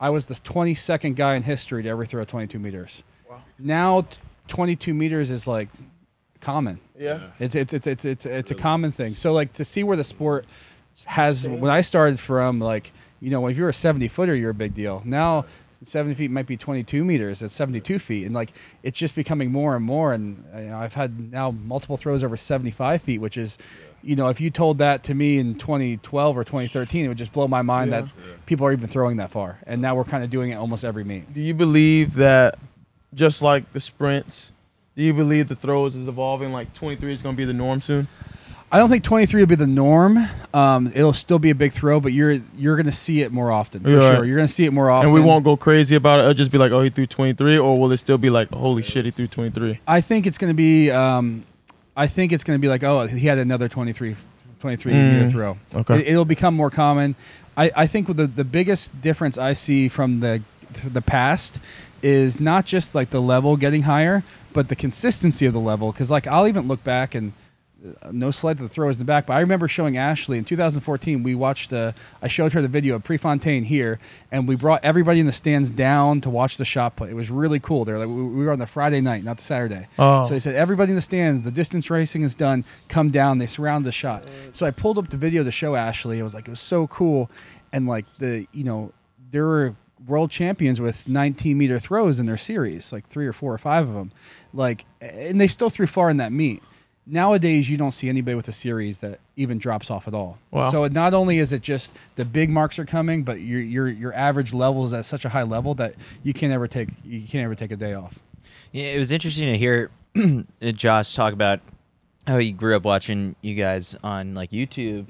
I 0.00 0.10
was 0.10 0.26
the 0.26 0.34
22nd 0.34 1.14
guy 1.14 1.36
in 1.36 1.44
history 1.44 1.84
to 1.84 1.88
ever 1.88 2.04
throw 2.04 2.24
22 2.24 2.58
meters. 2.58 3.04
Wow. 3.30 3.40
Now, 3.56 4.00
t- 4.00 4.18
22 4.48 4.92
meters 4.94 5.30
is 5.30 5.46
like 5.46 5.68
common. 6.40 6.80
Yeah. 6.98 7.20
It's 7.38 7.54
it's 7.54 7.72
it's 7.72 7.86
it's 7.86 8.04
it's 8.04 8.26
it's 8.26 8.50
a 8.50 8.54
common 8.54 8.92
thing. 8.92 9.14
So 9.14 9.32
like 9.32 9.52
to 9.54 9.64
see 9.64 9.84
where 9.84 9.96
the 9.96 10.04
sport 10.04 10.44
has 11.06 11.48
when 11.48 11.70
I 11.70 11.80
started 11.80 12.18
from 12.18 12.58
like 12.58 12.92
you 13.22 13.30
know 13.30 13.46
if 13.46 13.56
you're 13.56 13.70
a 13.70 13.74
70 13.74 14.08
footer 14.08 14.34
you're 14.34 14.50
a 14.50 14.54
big 14.54 14.74
deal. 14.74 15.00
Now 15.06 15.46
70 15.84 16.14
feet 16.14 16.30
might 16.30 16.46
be 16.46 16.56
22 16.56 17.04
meters. 17.04 17.42
It's 17.42 17.54
72 17.54 17.98
feet, 17.98 18.24
and 18.26 18.34
like 18.34 18.52
it's 18.84 18.98
just 18.98 19.14
becoming 19.16 19.50
more 19.50 19.74
and 19.74 19.84
more. 19.84 20.12
And 20.12 20.44
you 20.54 20.62
know, 20.68 20.78
I've 20.78 20.94
had 20.94 21.32
now 21.32 21.50
multiple 21.50 21.96
throws 21.96 22.22
over 22.22 22.36
75 22.36 23.02
feet, 23.02 23.20
which 23.20 23.36
is. 23.36 23.56
You 24.04 24.16
know, 24.16 24.26
if 24.30 24.40
you 24.40 24.50
told 24.50 24.78
that 24.78 25.04
to 25.04 25.14
me 25.14 25.38
in 25.38 25.54
2012 25.54 26.36
or 26.36 26.42
2013, 26.42 27.04
it 27.04 27.08
would 27.08 27.16
just 27.16 27.32
blow 27.32 27.46
my 27.46 27.62
mind 27.62 27.92
Yeah. 27.92 28.00
that 28.00 28.10
people 28.46 28.66
are 28.66 28.72
even 28.72 28.88
throwing 28.88 29.18
that 29.18 29.30
far. 29.30 29.60
And 29.64 29.80
now 29.80 29.94
we're 29.94 30.02
kind 30.02 30.24
of 30.24 30.28
doing 30.30 30.50
it 30.50 30.56
almost 30.56 30.84
every 30.84 31.04
meet. 31.04 31.32
Do 31.32 31.40
you 31.40 31.54
believe 31.54 32.14
that 32.14 32.56
just 33.14 33.42
like 33.42 33.72
the 33.72 33.78
sprints, 33.78 34.50
do 34.96 35.04
you 35.04 35.12
believe 35.14 35.46
the 35.46 35.54
throws 35.54 35.94
is 35.94 36.08
evolving? 36.08 36.50
Like 36.52 36.74
23 36.74 37.12
is 37.12 37.22
going 37.22 37.36
to 37.36 37.40
be 37.40 37.44
the 37.44 37.52
norm 37.52 37.80
soon? 37.80 38.08
I 38.72 38.78
don't 38.78 38.88
think 38.88 39.04
23 39.04 39.42
will 39.42 39.46
be 39.46 39.54
the 39.54 39.66
norm. 39.66 40.18
Um, 40.54 40.90
it'll 40.94 41.12
still 41.12 41.38
be 41.38 41.50
a 41.50 41.54
big 41.54 41.74
throw, 41.74 42.00
but 42.00 42.12
you're 42.12 42.38
you're 42.56 42.74
going 42.76 42.86
to 42.86 42.92
see 42.92 43.20
it 43.20 43.30
more 43.30 43.52
often 43.52 43.82
for 43.82 43.90
You're 43.90 44.00
right. 44.00 44.16
sure. 44.16 44.24
You're 44.24 44.36
going 44.36 44.48
to 44.48 44.52
see 44.52 44.64
it 44.64 44.72
more 44.72 44.90
often. 44.90 45.08
And 45.08 45.14
we 45.14 45.20
won't 45.20 45.44
go 45.44 45.58
crazy 45.58 45.94
about 45.94 46.20
it. 46.20 46.22
It'll 46.22 46.32
just 46.34 46.50
be 46.50 46.56
like, 46.56 46.72
oh, 46.72 46.80
he 46.80 46.88
threw 46.88 47.06
23, 47.06 47.58
or 47.58 47.78
will 47.78 47.92
it 47.92 47.98
still 47.98 48.16
be 48.16 48.30
like, 48.30 48.48
holy 48.50 48.82
shit, 48.82 49.04
he 49.04 49.10
threw 49.10 49.26
23? 49.26 49.78
I 49.86 50.00
think 50.00 50.26
it's 50.26 50.38
going 50.38 50.50
to 50.50 50.54
be. 50.54 50.90
Um, 50.90 51.44
I 51.94 52.06
think 52.06 52.32
it's 52.32 52.44
going 52.44 52.58
to 52.58 52.60
be 52.60 52.68
like, 52.68 52.82
oh, 52.82 53.06
he 53.06 53.26
had 53.26 53.36
another 53.36 53.68
23, 53.68 54.16
23 54.60 54.92
Mm. 54.92 55.30
throw. 55.30 55.58
Okay. 55.74 56.06
It, 56.06 56.16
will 56.16 56.24
become 56.24 56.54
more 56.54 56.70
common. 56.70 57.14
I, 57.58 57.70
I 57.76 57.86
think 57.86 58.16
the 58.16 58.26
the 58.26 58.44
biggest 58.44 58.98
difference 59.02 59.36
I 59.36 59.52
see 59.52 59.88
from 59.88 60.20
the 60.20 60.42
the 60.82 61.02
past 61.02 61.60
is 62.00 62.40
not 62.40 62.64
just 62.64 62.94
like 62.94 63.10
the 63.10 63.20
level 63.20 63.58
getting 63.58 63.82
higher, 63.82 64.24
but 64.54 64.68
the 64.68 64.76
consistency 64.76 65.44
of 65.44 65.52
the 65.52 65.60
level. 65.60 65.92
Because 65.92 66.10
like 66.10 66.26
I'll 66.26 66.48
even 66.48 66.66
look 66.68 66.82
back 66.82 67.14
and 67.14 67.34
no 68.10 68.30
sled 68.30 68.56
to 68.58 68.62
the 68.62 68.68
throwers 68.68 68.96
in 68.96 69.00
the 69.00 69.04
back. 69.04 69.26
But 69.26 69.34
I 69.34 69.40
remember 69.40 69.68
showing 69.68 69.96
Ashley 69.96 70.38
in 70.38 70.44
2014. 70.44 71.22
We 71.22 71.34
watched. 71.34 71.72
Uh, 71.72 71.92
I 72.20 72.28
showed 72.28 72.52
her 72.52 72.62
the 72.62 72.68
video 72.68 72.96
of 72.96 73.04
Prefontaine 73.04 73.64
here, 73.64 73.98
and 74.30 74.46
we 74.46 74.56
brought 74.56 74.84
everybody 74.84 75.20
in 75.20 75.26
the 75.26 75.32
stands 75.32 75.70
down 75.70 76.20
to 76.22 76.30
watch 76.30 76.56
the 76.56 76.64
shot 76.64 76.96
put. 76.96 77.10
It 77.10 77.14
was 77.14 77.30
really 77.30 77.60
cool. 77.60 77.84
They 77.84 77.92
were 77.92 77.98
like, 77.98 78.08
we 78.08 78.22
we 78.22 78.44
were 78.44 78.52
on 78.52 78.58
the 78.58 78.66
Friday 78.66 79.00
night, 79.00 79.24
not 79.24 79.38
the 79.38 79.42
Saturday. 79.42 79.86
Oh. 79.98 80.24
So 80.24 80.34
they 80.34 80.40
said 80.40 80.54
everybody 80.54 80.92
in 80.92 80.96
the 80.96 81.02
stands. 81.02 81.44
The 81.44 81.50
distance 81.50 81.90
racing 81.90 82.22
is 82.22 82.34
done. 82.34 82.64
Come 82.88 83.10
down. 83.10 83.38
They 83.38 83.46
surround 83.46 83.84
the 83.84 83.92
shot. 83.92 84.24
So 84.52 84.66
I 84.66 84.70
pulled 84.70 84.98
up 84.98 85.08
the 85.08 85.16
video 85.16 85.44
to 85.44 85.52
show 85.52 85.74
Ashley. 85.74 86.18
It 86.18 86.22
was 86.22 86.34
like 86.34 86.46
it 86.46 86.50
was 86.50 86.60
so 86.60 86.86
cool, 86.86 87.30
and 87.72 87.86
like 87.86 88.06
the 88.18 88.46
you 88.52 88.64
know 88.64 88.92
there 89.30 89.46
were 89.46 89.74
world 90.06 90.30
champions 90.30 90.80
with 90.80 91.08
19 91.08 91.56
meter 91.56 91.78
throws 91.78 92.18
in 92.18 92.26
their 92.26 92.36
series, 92.36 92.92
like 92.92 93.06
three 93.06 93.26
or 93.26 93.32
four 93.32 93.54
or 93.54 93.58
five 93.58 93.88
of 93.88 93.94
them, 93.94 94.10
like, 94.52 94.84
and 95.00 95.40
they 95.40 95.46
still 95.46 95.70
threw 95.70 95.86
far 95.86 96.10
in 96.10 96.16
that 96.16 96.32
meet. 96.32 96.62
Nowadays, 97.04 97.68
you 97.68 97.76
don't 97.76 97.92
see 97.92 98.08
anybody 98.08 98.36
with 98.36 98.46
a 98.46 98.52
series 98.52 99.00
that 99.00 99.18
even 99.36 99.58
drops 99.58 99.90
off 99.90 100.06
at 100.06 100.14
all. 100.14 100.38
Wow. 100.52 100.70
So 100.70 100.84
it, 100.84 100.92
not 100.92 101.14
only 101.14 101.38
is 101.38 101.52
it 101.52 101.60
just 101.60 101.96
the 102.14 102.24
big 102.24 102.48
marks 102.48 102.78
are 102.78 102.84
coming, 102.84 103.24
but 103.24 103.40
your 103.40 103.60
your 103.60 103.88
your 103.88 104.14
average 104.14 104.52
level 104.54 104.84
is 104.84 104.92
at 104.94 105.04
such 105.04 105.24
a 105.24 105.28
high 105.28 105.42
level 105.42 105.74
that 105.74 105.94
you 106.22 106.32
can't 106.32 106.52
ever 106.52 106.68
take 106.68 106.90
you 107.04 107.26
can't 107.26 107.44
ever 107.44 107.56
take 107.56 107.72
a 107.72 107.76
day 107.76 107.94
off. 107.94 108.20
Yeah, 108.70 108.84
it 108.84 108.98
was 108.98 109.10
interesting 109.10 109.46
to 109.46 109.58
hear 109.58 109.90
Josh 110.74 111.14
talk 111.14 111.32
about 111.32 111.60
how 112.26 112.38
he 112.38 112.52
grew 112.52 112.76
up 112.76 112.84
watching 112.84 113.34
you 113.40 113.54
guys 113.54 113.96
on 114.04 114.34
like 114.34 114.50
YouTube. 114.50 115.06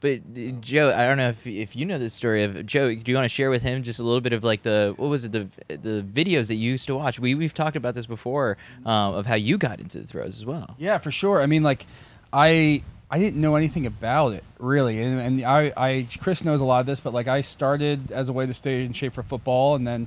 But 0.00 0.20
uh, 0.36 0.50
Joe, 0.60 0.92
I 0.94 1.08
don't 1.08 1.16
know 1.16 1.30
if 1.30 1.46
if 1.46 1.74
you 1.74 1.84
know 1.84 1.98
the 1.98 2.10
story 2.10 2.44
of 2.44 2.64
Joe. 2.66 2.94
Do 2.94 3.10
you 3.10 3.16
want 3.16 3.24
to 3.24 3.28
share 3.28 3.50
with 3.50 3.62
him 3.62 3.82
just 3.82 3.98
a 3.98 4.02
little 4.02 4.20
bit 4.20 4.32
of 4.32 4.44
like 4.44 4.62
the 4.62 4.94
what 4.96 5.08
was 5.08 5.24
it 5.24 5.32
the 5.32 5.48
the 5.68 6.02
videos 6.02 6.48
that 6.48 6.54
you 6.54 6.70
used 6.70 6.86
to 6.86 6.96
watch? 6.96 7.18
We 7.18 7.34
we've 7.34 7.54
talked 7.54 7.76
about 7.76 7.94
this 7.94 8.06
before 8.06 8.56
um, 8.86 9.14
of 9.14 9.26
how 9.26 9.34
you 9.34 9.58
got 9.58 9.80
into 9.80 10.00
the 10.00 10.06
throws 10.06 10.36
as 10.36 10.46
well. 10.46 10.76
Yeah, 10.78 10.98
for 10.98 11.10
sure. 11.10 11.42
I 11.42 11.46
mean, 11.46 11.62
like, 11.62 11.86
I 12.32 12.82
I 13.10 13.18
didn't 13.18 13.40
know 13.40 13.56
anything 13.56 13.86
about 13.86 14.34
it 14.34 14.44
really, 14.58 15.02
and, 15.02 15.20
and 15.20 15.44
I, 15.44 15.72
I 15.76 16.08
Chris 16.20 16.44
knows 16.44 16.60
a 16.60 16.64
lot 16.64 16.80
of 16.80 16.86
this, 16.86 17.00
but 17.00 17.12
like 17.14 17.26
I 17.26 17.40
started 17.40 18.12
as 18.12 18.28
a 18.28 18.32
way 18.32 18.46
to 18.46 18.54
stay 18.54 18.84
in 18.84 18.92
shape 18.92 19.14
for 19.14 19.22
football, 19.22 19.74
and 19.74 19.86
then 19.86 20.06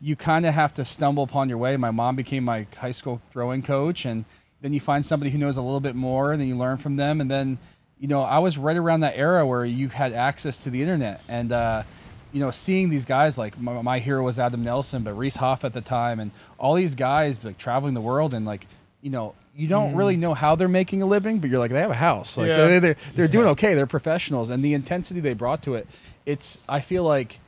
you 0.00 0.16
kind 0.16 0.44
of 0.44 0.52
have 0.52 0.74
to 0.74 0.84
stumble 0.84 1.22
upon 1.22 1.48
your 1.48 1.58
way. 1.58 1.76
My 1.76 1.92
mom 1.92 2.16
became 2.16 2.44
my 2.44 2.66
high 2.76 2.92
school 2.92 3.22
throwing 3.30 3.62
coach, 3.62 4.04
and 4.04 4.24
then 4.60 4.72
you 4.72 4.80
find 4.80 5.06
somebody 5.06 5.30
who 5.30 5.38
knows 5.38 5.56
a 5.56 5.62
little 5.62 5.80
bit 5.80 5.94
more, 5.94 6.32
and 6.32 6.40
then 6.40 6.48
you 6.48 6.56
learn 6.56 6.78
from 6.78 6.96
them, 6.96 7.20
and 7.20 7.30
then 7.30 7.58
you 8.02 8.08
know 8.08 8.20
I 8.22 8.38
was 8.40 8.58
right 8.58 8.76
around 8.76 9.00
that 9.00 9.14
era 9.16 9.46
where 9.46 9.64
you 9.64 9.88
had 9.88 10.12
access 10.12 10.58
to 10.64 10.70
the 10.70 10.82
internet, 10.82 11.22
and 11.28 11.52
uh, 11.52 11.84
you 12.32 12.40
know, 12.40 12.50
seeing 12.50 12.90
these 12.90 13.04
guys 13.04 13.38
like 13.38 13.58
my, 13.60 13.80
my 13.80 13.98
hero 14.00 14.22
was 14.24 14.38
Adam 14.38 14.62
Nelson, 14.64 15.02
but 15.04 15.12
Reese 15.14 15.36
Hoffa 15.36 15.64
at 15.64 15.72
the 15.72 15.80
time, 15.80 16.18
and 16.18 16.32
all 16.58 16.74
these 16.74 16.94
guys 16.96 17.42
like 17.44 17.58
traveling 17.58 17.94
the 17.94 18.00
world 18.00 18.34
and 18.34 18.44
like, 18.44 18.66
you 19.02 19.10
know, 19.10 19.34
you 19.54 19.68
don't 19.68 19.94
really 19.94 20.16
know 20.16 20.34
how 20.34 20.56
they're 20.56 20.66
making 20.82 21.00
a 21.02 21.06
living, 21.06 21.38
but 21.38 21.48
you're 21.50 21.58
like 21.60 21.70
they 21.70 21.80
have 21.80 21.90
a 21.90 21.94
house, 21.94 22.36
like 22.36 22.48
Yeah. 22.48 22.56
they're, 22.56 22.80
they're 22.80 22.96
they're 23.14 23.28
doing 23.28 23.46
okay, 23.48 23.74
they're 23.74 23.86
professionals, 23.86 24.50
and 24.50 24.64
the 24.64 24.74
intensity 24.74 25.20
they 25.20 25.34
brought 25.34 25.62
to 25.62 25.74
it, 25.76 25.86
it's 26.26 26.58
I 26.68 26.80
feel 26.80 27.04
like 27.04 27.38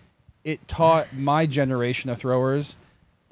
it 0.45 0.69
taught 0.69 1.13
my 1.17 1.47
generation 1.47 2.11
of 2.11 2.19
throwers 2.19 2.77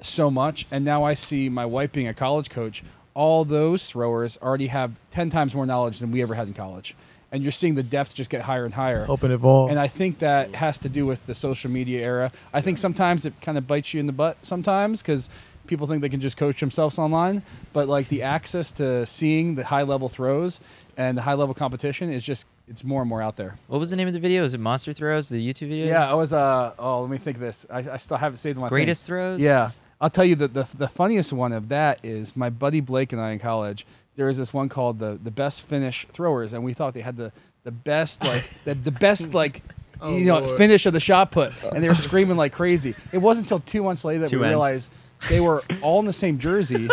so 0.01 0.29
much, 0.29 0.65
and 0.71 0.83
now 0.83 1.03
I 1.05 1.13
see 1.13 1.47
my 1.47 1.65
wife 1.65 1.91
being 1.93 2.07
a 2.09 2.13
college 2.13 2.49
coach. 2.49 2.83
All 3.13 3.45
those 3.45 3.85
throwers 3.87 4.37
already 4.41 4.67
have 4.67 4.91
ten 5.11 5.29
times 5.29 5.53
more 5.53 5.65
knowledge 5.67 5.99
than 5.99 6.11
we 6.11 6.21
ever 6.23 6.33
had 6.33 6.47
in 6.47 6.53
college, 6.55 6.95
and 7.33 7.41
you're 7.41 7.51
seeing 7.51 7.73
the 7.73 7.83
depth 7.83 8.13
just 8.13 8.29
get 8.29 8.43
higher 8.43 8.63
and 8.63 8.73
higher. 8.73 9.05
Open 9.09 9.31
evolve. 9.31 9.71
And 9.71 9.79
I 9.79 9.87
think 9.87 10.19
that 10.19 10.53
has 10.55 10.77
to 10.79 10.89
do 10.89 11.05
with 11.05 11.25
the 11.25 11.33
social 11.33 11.69
media 11.69 11.99
era. 12.05 12.31
I 12.53 12.61
think 12.61 12.77
sometimes 12.77 13.25
it 13.25 13.33
kind 13.41 13.57
of 13.57 13.67
bites 13.67 13.93
you 13.93 13.99
in 13.99 14.05
the 14.05 14.13
butt 14.13 14.37
sometimes 14.43 15.01
because 15.01 15.29
people 15.65 15.87
think 15.87 16.03
they 16.03 16.09
can 16.09 16.21
just 16.21 16.37
coach 16.37 16.59
themselves 16.59 16.99
online. 16.99 17.41
But 17.73 17.87
like 17.87 18.07
the 18.07 18.21
access 18.21 18.71
to 18.73 19.05
seeing 19.07 19.55
the 19.55 19.65
high 19.65 19.81
level 19.81 20.09
throws 20.09 20.59
and 20.95 21.17
the 21.17 21.23
high 21.23 21.33
level 21.33 21.55
competition 21.55 22.09
is 22.11 22.23
just 22.23 22.45
it's 22.67 22.83
more 22.83 23.01
and 23.01 23.09
more 23.09 23.21
out 23.21 23.35
there. 23.35 23.57
What 23.67 23.79
was 23.79 23.89
the 23.89 23.97
name 23.97 24.07
of 24.07 24.13
the 24.13 24.19
video? 24.19 24.43
Was 24.43 24.53
it 24.53 24.59
Monster 24.59 24.93
Throws? 24.93 25.27
The 25.27 25.53
YouTube 25.53 25.69
video? 25.69 25.87
Yeah, 25.87 26.09
I 26.09 26.13
was. 26.13 26.31
Uh, 26.31 26.73
oh, 26.79 27.01
let 27.01 27.09
me 27.09 27.17
think. 27.17 27.37
of 27.37 27.41
This 27.41 27.65
I, 27.69 27.79
I 27.79 27.97
still 27.97 28.15
have 28.15 28.35
it 28.35 28.37
saved 28.37 28.57
in 28.57 28.61
my 28.61 28.67
thing. 28.67 28.75
Greatest 28.75 29.05
throws. 29.05 29.41
Yeah, 29.41 29.71
I'll 29.99 30.09
tell 30.09 30.23
you 30.23 30.35
that 30.35 30.53
the 30.53 30.67
the 30.77 30.87
funniest 30.87 31.33
one 31.33 31.51
of 31.51 31.69
that 31.69 31.99
is 32.03 32.37
my 32.37 32.49
buddy 32.49 32.79
Blake 32.79 33.11
and 33.11 33.21
I 33.21 33.31
in 33.31 33.39
college. 33.39 33.85
There 34.15 34.25
was 34.27 34.37
this 34.37 34.53
one 34.53 34.69
called 34.69 34.99
the 34.99 35.19
the 35.21 35.31
best 35.31 35.63
finish 35.67 36.05
throwers, 36.11 36.53
and 36.53 36.63
we 36.63 36.73
thought 36.73 36.93
they 36.93 37.01
had 37.01 37.17
the 37.17 37.31
the 37.63 37.71
best 37.71 38.23
like 38.23 38.43
the, 38.65 38.73
the 38.75 38.91
best 38.91 39.33
like. 39.33 39.63
Oh, 40.05 40.17
you 40.17 40.25
know, 40.25 40.39
Lord. 40.39 40.57
finish 40.57 40.85
of 40.85 40.91
the 40.91 40.99
shot 40.99 41.31
put, 41.31 41.53
and 41.73 41.81
they 41.81 41.87
were 41.87 41.95
screaming 41.95 42.35
like 42.35 42.51
crazy. 42.51 42.93
It 43.13 43.19
wasn't 43.19 43.45
until 43.45 43.61
two 43.61 43.83
months 43.83 44.03
later 44.03 44.21
that 44.21 44.29
Two 44.31 44.39
we 44.39 44.45
ends. 44.45 44.51
realized 44.51 44.89
they 45.29 45.39
were 45.39 45.63
all 45.81 45.99
in 45.99 46.05
the 46.05 46.13
same 46.13 46.37
jersey, 46.37 46.89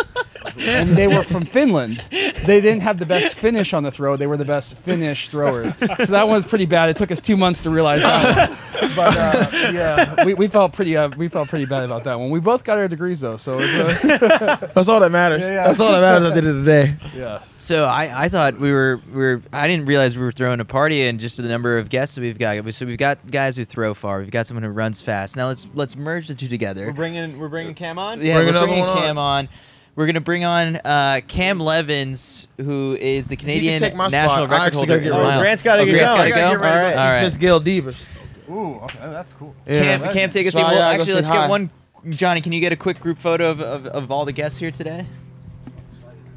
and 0.59 0.89
they 0.91 1.07
were 1.07 1.23
from 1.23 1.45
Finland. 1.45 2.03
They 2.11 2.61
didn't 2.61 2.81
have 2.81 2.99
the 2.99 3.05
best 3.05 3.35
finish 3.35 3.73
on 3.73 3.83
the 3.83 3.91
throw; 3.91 4.15
they 4.17 4.27
were 4.27 4.37
the 4.37 4.45
best 4.45 4.77
Finnish 4.79 5.27
throwers. 5.29 5.75
So 5.77 6.05
that 6.07 6.27
one 6.27 6.35
was 6.35 6.45
pretty 6.45 6.65
bad. 6.65 6.89
It 6.89 6.97
took 6.97 7.11
us 7.11 7.19
two 7.19 7.37
months 7.37 7.63
to 7.63 7.69
realize 7.69 8.01
that. 8.01 8.49
One. 8.49 8.57
But 8.95 9.15
uh, 9.17 9.71
yeah, 9.71 10.25
we, 10.25 10.33
we 10.33 10.47
felt 10.47 10.73
pretty 10.73 10.97
uh, 10.97 11.09
we 11.15 11.27
felt 11.27 11.49
pretty 11.49 11.65
bad 11.65 11.83
about 11.83 12.03
that 12.05 12.19
one. 12.19 12.29
We 12.29 12.39
both 12.39 12.63
got 12.63 12.77
our 12.77 12.87
degrees 12.87 13.19
though, 13.21 13.37
so 13.37 13.59
it 13.59 13.61
was, 13.61 14.21
uh, 14.21 14.69
That's 14.73 14.87
all 14.87 14.99
that 14.99 15.11
matters. 15.11 15.41
Yeah, 15.41 15.51
yeah. 15.51 15.67
That's 15.67 15.79
all 15.79 15.91
that 15.91 16.01
matters 16.01 16.27
at 16.27 16.33
the 16.33 16.39
end 16.39 16.47
of 16.47 16.65
the 16.65 16.71
day. 16.71 16.95
yeah. 17.15 17.41
So 17.57 17.85
I, 17.85 18.23
I 18.25 18.29
thought 18.29 18.59
we 18.59 18.71
were 18.71 18.99
we 19.11 19.17
were 19.17 19.41
I 19.53 19.67
didn't 19.67 19.85
realize 19.85 20.17
we 20.17 20.23
were 20.23 20.31
throwing 20.31 20.59
a 20.59 20.65
party 20.65 21.03
and 21.03 21.19
just 21.19 21.37
the 21.37 21.43
number 21.43 21.77
of 21.77 21.89
guests 21.89 22.15
that 22.15 22.21
we've 22.21 22.39
got. 22.39 22.73
So 22.73 22.85
we've 22.85 22.97
got 22.97 23.19
guys 23.29 23.55
who 23.55 23.65
throw 23.65 23.93
far. 23.93 24.19
We've 24.19 24.31
got 24.31 24.47
someone 24.47 24.63
who 24.63 24.69
runs 24.69 24.99
fast. 25.01 25.35
Now 25.37 25.47
let's 25.47 25.67
let's 25.73 25.95
merge 25.95 26.27
the 26.27 26.35
two 26.35 26.47
together. 26.47 26.87
We're 26.87 26.93
bringing 26.93 27.37
we're 27.39 27.49
bringing 27.49 27.75
Cam 27.75 27.99
on. 27.99 28.20
Yeah, 28.21 28.35
Bring 28.35 28.45
we're 28.45 28.49
another 28.51 28.67
bringing 28.67 28.85
one. 28.85 28.97
Cam 28.97 29.17
on. 29.17 29.49
We're 29.95 30.05
gonna 30.05 30.21
bring 30.21 30.45
on 30.45 30.77
uh, 30.77 31.19
Cam 31.27 31.59
Levins, 31.59 32.47
who 32.57 32.95
is 32.99 33.27
the 33.27 33.35
Canadian 33.35 33.79
take 33.81 33.93
my 33.95 34.07
national 34.07 34.29
spot. 34.29 34.39
I 34.39 34.41
record 34.53 34.61
actually 34.67 34.77
holder. 34.79 34.93
gotta 34.93 35.01
get 35.01 35.07
in 35.11 35.13
ready. 35.17 35.27
mile. 35.29 35.39
Grant's 35.41 35.63
gotta 35.63 35.81
Oh, 35.81 35.85
get 35.85 35.91
Grant's 35.91 36.13
going. 36.13 36.29
Gotta 36.29 36.41
gotta 36.41 36.55
go. 36.55 36.61
get 36.61 36.71
ready 36.71 36.77
to 36.89 36.93
go 36.95 36.99
All 37.01 37.05
see 37.07 37.11
right. 37.11 37.21
Miss 37.23 37.37
Gail 37.37 37.59
Devers. 37.59 38.05
Ooh, 38.49 38.73
okay, 38.83 38.97
that's 39.01 39.33
cool. 39.33 39.55
Cam, 39.67 40.01
Yeah. 40.01 40.11
Cam, 40.13 40.29
take 40.29 40.47
a 40.47 40.51
seat. 40.51 40.59
I 40.61 40.63
Well, 40.71 40.79
gotta 40.79 40.97
go 40.97 41.01
actually, 41.01 41.05
say 41.07 41.13
let's 41.15 41.29
hi. 41.29 41.35
get 41.41 41.49
one. 41.49 41.69
Johnny, 42.09 42.41
can 42.41 42.51
you 42.53 42.59
get 42.61 42.71
a 42.73 42.75
quick 42.77 42.99
group 42.99 43.17
photo 43.17 43.51
of, 43.51 43.59
of, 43.61 43.85
of 43.87 44.11
all 44.11 44.25
the 44.25 44.31
guests 44.31 44.57
here 44.57 44.71
today? 44.71 45.05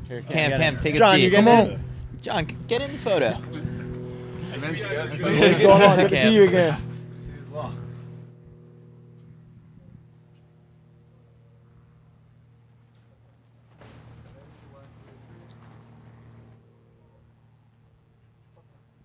Cam, 0.08 0.50
get 0.50 0.58
Cam, 0.60 0.78
take 0.80 0.94
a 0.96 0.98
John, 0.98 1.14
seat. 1.16 1.24
you 1.24 1.30
Come 1.30 1.48
on. 1.48 1.82
John, 2.20 2.46
get 2.68 2.82
in 2.82 2.90
the 2.92 2.98
photo. 2.98 3.30
What's 4.52 4.64
going 4.66 5.82
on? 5.82 5.96
Good 5.96 6.10
to 6.10 6.16
Cam. 6.16 6.28
see 6.28 6.34
you 6.34 6.44
again. 6.44 6.76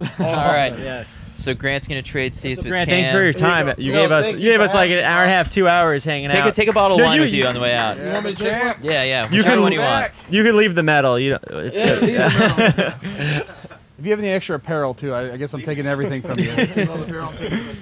All 0.01 0.07
right. 0.19 0.73
Yeah. 0.77 1.03
So 1.35 1.53
Grant's 1.53 1.87
gonna 1.87 2.01
trade 2.01 2.35
seats 2.35 2.61
with 2.63 2.69
Grant, 2.71 2.89
Cam. 2.89 2.97
thanks 2.97 3.11
for 3.11 3.23
your 3.23 3.31
time. 3.31 3.67
go. 3.67 3.75
You 3.77 3.93
No, 3.93 4.01
gave 4.01 4.11
us 4.11 4.31
you 4.33 4.37
you 4.39 4.51
gave 4.51 4.59
us 4.59 4.73
like 4.73 4.91
an 4.91 4.99
hour 4.99 5.21
and 5.21 5.31
a 5.31 5.33
half, 5.33 5.49
two 5.49 5.69
hours 5.69 6.03
hanging 6.03 6.29
Take 6.29 6.41
out. 6.41 6.49
a 6.49 6.51
take 6.51 6.67
a 6.67 6.73
bottle 6.73 6.97
of 6.97 6.99
No, 6.99 7.05
wine 7.05 7.15
you- 7.17 7.21
with 7.23 7.33
you 7.33 7.45
on 7.45 7.53
the 7.53 7.61
way 7.61 7.73
out. 7.73 7.97
You 7.97 8.07
want 8.11 8.25
me 8.25 8.33
to 8.35 8.43
take 8.43 8.61
one? 8.61 8.75
Yeah, 8.81 9.03
yeah. 9.03 9.23
You 9.29 9.37
Whichever 9.37 9.55
can- 9.55 9.61
one 9.63 9.71
you 9.71 9.79
want. 9.79 10.11
You 10.29 10.43
can 10.43 10.57
leave 10.57 10.75
the 10.75 10.83
medal. 10.83 11.17
You 11.17 11.31
know, 11.31 11.39
it's 11.49 11.77
Yeah, 11.77 11.95
good. 11.99 12.01
leave 12.03 12.75
the 12.75 13.45
If 13.99 14.05
you 14.05 14.11
have 14.11 14.19
any 14.19 14.29
extra 14.29 14.55
apparel 14.57 14.93
too, 14.93 15.13
I, 15.13 15.33
I 15.33 15.37
guess 15.37 15.53
I'm 15.53 15.61
taking 15.61 15.85
everything 15.85 16.21
from 16.21 16.39
you. 16.39 16.45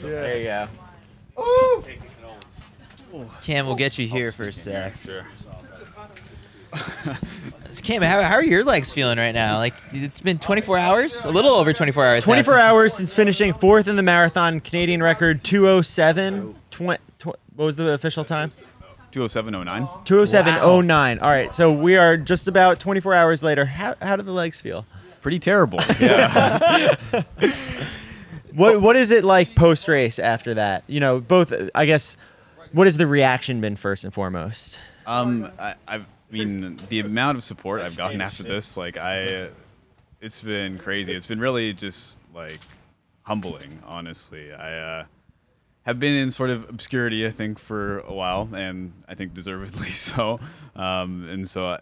There 0.01 0.37
you 0.37 0.43
go. 0.45 0.67
Ooh. 1.41 1.83
Cam, 3.43 3.65
we'll 3.65 3.75
get 3.75 3.97
you 3.97 4.07
here 4.07 4.31
for 4.31 4.43
a 4.43 4.53
sec. 4.53 4.93
Sure. 5.03 5.23
Cam, 7.81 8.01
how, 8.01 8.21
how 8.21 8.35
are 8.35 8.43
your 8.43 8.63
legs 8.63 8.91
feeling 8.91 9.17
right 9.17 9.33
now? 9.33 9.57
Like 9.57 9.73
it's 9.91 10.19
been 10.21 10.39
24 10.39 10.77
hours, 10.77 11.23
a 11.25 11.29
little 11.29 11.51
over 11.51 11.73
24 11.73 12.05
hours. 12.05 12.23
now 12.27 12.33
24 12.33 12.53
since- 12.53 12.63
hours 12.63 12.93
since 12.93 13.13
finishing 13.13 13.53
fourth 13.53 13.87
in 13.87 13.95
the 13.95 14.03
marathon, 14.03 14.59
Canadian 14.59 15.01
record 15.03 15.43
207. 15.43 16.55
Tw- 16.71 16.77
tw- 17.19 17.25
what 17.55 17.65
was 17.65 17.75
the 17.75 17.91
official 17.91 18.23
time? 18.23 18.51
20709. 19.11 19.87
207.09. 20.03 21.21
All 21.21 21.29
right, 21.29 21.53
so 21.53 21.71
we 21.71 21.95
are 21.97 22.17
just 22.17 22.47
about 22.47 22.79
24 22.79 23.13
hours 23.13 23.41
later. 23.41 23.65
How, 23.65 23.95
how 24.01 24.15
do 24.15 24.21
the 24.23 24.31
legs 24.33 24.59
feel? 24.61 24.85
Pretty 25.21 25.39
terrible. 25.39 25.79
Yeah. 25.99 26.95
What 28.53 28.81
What 28.81 28.95
is 28.95 29.11
it 29.11 29.23
like 29.23 29.55
post 29.55 29.87
race 29.87 30.17
after 30.17 30.55
that? 30.55 30.83
You 30.87 30.99
know, 30.99 31.19
both. 31.19 31.53
I 31.75 31.85
guess. 31.85 32.17
What 32.71 32.87
has 32.87 32.97
the 32.97 33.05
reaction 33.05 33.61
been 33.61 33.75
first 33.75 34.03
and 34.03 34.11
foremost? 34.11 34.79
um, 35.05 35.51
I, 35.59 36.01
I 36.29 36.33
mean, 36.33 36.79
the 36.89 36.99
amount 36.99 37.37
of 37.37 37.43
support 37.43 37.81
I've 37.81 37.95
gotten 37.95 38.21
after 38.21 38.43
this, 38.43 38.75
like, 38.75 38.97
I, 38.97 39.49
it's 40.19 40.39
been 40.39 40.77
crazy. 40.77 41.13
It's 41.13 41.25
been 41.25 41.39
really 41.39 41.73
just, 41.73 42.19
like, 42.33 42.59
humbling, 43.23 43.79
honestly. 43.85 44.51
I, 44.51 44.77
uh, 44.77 45.05
have 45.83 46.01
been 46.01 46.13
in 46.13 46.31
sort 46.31 46.49
of 46.49 46.67
obscurity, 46.69 47.25
I 47.25 47.29
think, 47.31 47.59
for 47.59 47.99
a 47.99 48.13
while, 48.13 48.49
and 48.53 48.91
I 49.07 49.15
think 49.15 49.33
deservedly 49.33 49.89
so. 49.91 50.39
Um, 50.75 51.29
and 51.29 51.47
so, 51.47 51.65
I, 51.65 51.79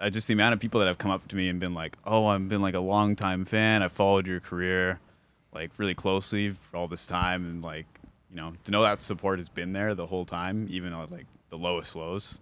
I 0.00 0.10
just 0.10 0.26
the 0.26 0.34
amount 0.34 0.54
of 0.54 0.60
people 0.60 0.80
that 0.80 0.86
have 0.86 0.98
come 0.98 1.12
up 1.12 1.28
to 1.28 1.36
me 1.36 1.48
and 1.48 1.60
been 1.60 1.72
like, 1.72 1.96
"Oh, 2.04 2.26
I've 2.26 2.48
been 2.48 2.60
like 2.60 2.74
a 2.74 2.80
long 2.80 3.14
time 3.14 3.44
fan. 3.44 3.82
I've 3.82 3.92
followed 3.92 4.26
your 4.26 4.40
career, 4.40 4.98
like 5.52 5.70
really 5.78 5.94
closely 5.94 6.50
for 6.50 6.76
all 6.76 6.88
this 6.88 7.06
time, 7.06 7.44
and 7.46 7.62
like, 7.62 7.86
you 8.28 8.36
know, 8.36 8.54
to 8.64 8.70
know 8.72 8.82
that 8.82 9.02
support 9.02 9.38
has 9.38 9.48
been 9.48 9.72
there 9.72 9.94
the 9.94 10.06
whole 10.06 10.24
time, 10.24 10.66
even 10.68 10.92
at 10.92 11.12
like 11.12 11.26
the 11.50 11.56
lowest 11.56 11.94
lows. 11.94 12.38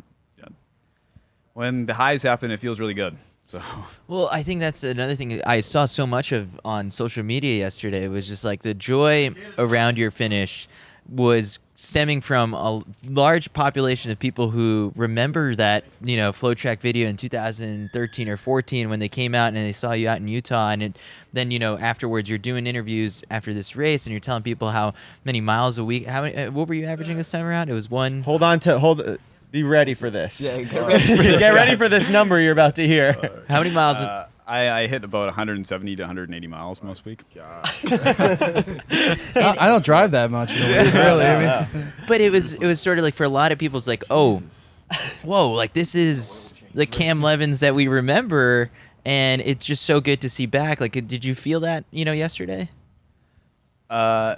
Yeah. 1.55 1.59
When 1.61 1.87
the 1.87 1.95
highs 1.95 2.23
happen, 2.23 2.51
it 2.51 2.59
feels 2.59 2.81
really 2.81 2.95
good. 2.95 3.17
So 3.49 3.61
Well, 4.09 4.29
I 4.33 4.43
think 4.43 4.61
that's 4.61 4.83
another 4.83 5.15
thing 5.15 5.41
I 5.47 5.61
saw 5.61 5.85
so 5.85 6.07
much 6.07 6.33
of 6.33 6.49
on 6.65 6.91
social 6.91 7.23
media 7.23 7.59
yesterday 7.59 8.05
It 8.05 8.11
was 8.11 8.27
just 8.27 8.45
like 8.45 8.63
the 8.63 8.75
joy 8.75 9.35
around 9.59 9.99
your 9.99 10.11
finish 10.11 10.69
was 11.09 11.59
stemming 11.75 12.21
from 12.21 12.55
a 12.55 12.81
large 13.05 13.53
population 13.53 14.13
of 14.13 14.19
people 14.19 14.51
who 14.51 14.93
remember 14.95 15.55
that 15.57 15.85
you 16.01 16.17
know 16.17 16.31
Flotrack 16.31 16.81
video 16.81 17.09
in 17.09 17.17
2013 17.17 18.29
or 18.29 18.37
14 18.37 18.89
when 18.89 19.01
they 19.01 19.09
came 19.09 19.35
out 19.35 19.49
and 19.49 19.57
they 19.57 19.73
saw 19.73 19.93
you 19.93 20.09
out 20.09 20.19
in 20.19 20.29
Utah 20.29 20.71
and 20.71 20.83
it, 20.83 20.97
then 21.33 21.51
you 21.51 21.59
know 21.59 21.77
afterwards 21.79 22.29
you're 22.29 22.39
doing 22.39 22.69
interviews 22.69 23.25
after 23.31 23.53
this 23.53 23.75
race 23.75 24.07
and 24.07 24.13
you're 24.13 24.21
telling 24.21 24.45
people 24.45 24.71
how 24.71 24.95
many 25.25 25.41
miles 25.41 25.77
a 25.77 25.85
week 25.85 26.07
how 26.07 26.23
many, 26.23 26.37
uh, 26.37 26.51
what 26.53 26.69
were 26.69 26.75
you 26.75 26.87
averaging 26.87 27.17
this 27.17 27.31
time 27.31 27.45
around 27.45 27.69
it 27.69 27.75
was 27.75 27.91
one 27.91 28.23
Hold 28.23 28.45
on 28.45 28.61
to 28.61 28.79
hold. 28.79 29.19
Uh, 29.53 29.55
Be 29.55 29.63
ready 29.63 29.95
for 29.95 30.11
this. 30.11 30.41
Yeah, 30.41 30.63
get 30.63 30.87
ready, 30.87 31.39
get 31.39 31.55
ready 31.55 31.77
for 31.77 31.89
this 31.89 32.09
number 32.09 32.41
you're 32.41 32.53
about 32.53 32.77
to 32.77 32.87
hear. 32.87 33.13
how 33.49 33.63
many 33.63 33.75
miles 33.75 33.99
uh, 33.99 34.29
I, 34.47 34.71
I 34.83 34.87
hit 34.87 35.05
about 35.05 35.27
170 35.27 35.97
to 35.97 36.03
180 36.03 36.47
miles 36.47 36.83
most 36.83 37.05
week. 37.05 37.23
I 37.41 38.65
I 39.35 39.67
don't 39.69 39.85
drive 39.85 40.11
that 40.13 40.31
much. 40.31 40.53
you 40.55 40.61
know, 40.61 40.91
really. 40.95 41.25
I 41.25 41.69
mean, 41.73 41.93
but 42.09 42.21
it 42.21 42.33
was 42.33 42.55
it 42.55 42.67
was 42.67 42.81
sort 42.81 42.99
of 42.99 43.05
like 43.05 43.15
for 43.15 43.25
a 43.25 43.29
lot 43.29 43.53
of 43.53 43.59
people 43.59 43.79
it's 43.79 43.87
like 43.87 44.05
oh 44.11 44.43
whoa 45.23 45.53
like 45.53 45.73
this 45.73 45.95
is 45.95 46.55
the 46.75 46.87
cam 46.87 47.23
levins 47.23 47.61
that 47.61 47.75
we 47.75 47.89
remember 47.89 48.71
and 49.07 49.41
it's 49.43 49.65
just 49.65 49.85
so 49.85 50.01
good 50.01 50.21
to 50.21 50.29
see 50.29 50.45
back 50.47 50.81
like 50.81 50.93
did 51.07 51.25
you 51.25 51.35
feel 51.35 51.61
that 51.61 51.85
you 51.91 52.05
know 52.05 52.13
yesterday 52.13 52.69
Uh, 53.89 54.37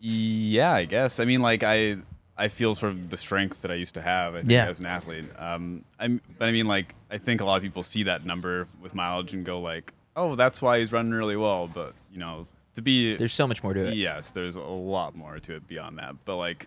yeah, 0.00 0.72
I 0.72 0.84
guess. 0.84 1.20
I 1.20 1.24
mean, 1.24 1.40
like 1.40 1.62
I, 1.62 1.96
I 2.36 2.48
feel 2.48 2.74
sort 2.74 2.92
of 2.92 3.10
the 3.10 3.16
strength 3.16 3.62
that 3.62 3.70
I 3.70 3.74
used 3.74 3.94
to 3.94 4.02
have. 4.02 4.34
I 4.34 4.38
think, 4.40 4.50
Yeah. 4.50 4.66
as 4.66 4.80
an 4.80 4.86
athlete. 4.86 5.24
Um, 5.38 5.84
I'm, 6.00 6.20
but 6.38 6.48
I 6.48 6.52
mean, 6.52 6.66
like 6.66 6.94
I 7.10 7.18
think 7.18 7.40
a 7.40 7.44
lot 7.44 7.56
of 7.56 7.62
people 7.62 7.82
see 7.82 8.02
that 8.04 8.24
number 8.24 8.66
with 8.82 8.94
mileage 8.94 9.32
and 9.34 9.44
go 9.44 9.60
like, 9.60 9.92
oh, 10.16 10.34
that's 10.34 10.60
why 10.60 10.80
he's 10.80 10.90
running 10.92 11.12
really 11.12 11.36
well. 11.36 11.68
But 11.72 11.94
you 12.12 12.18
know, 12.18 12.46
to 12.74 12.82
be 12.82 13.16
there's 13.16 13.32
so 13.34 13.46
much 13.46 13.62
more 13.62 13.72
to 13.74 13.86
it 13.88 13.94
Yes, 13.94 14.32
there's 14.32 14.56
a 14.56 14.60
lot 14.60 15.14
more 15.14 15.38
to 15.38 15.54
it 15.56 15.68
beyond 15.68 15.98
that. 15.98 16.16
But 16.24 16.36
like 16.36 16.66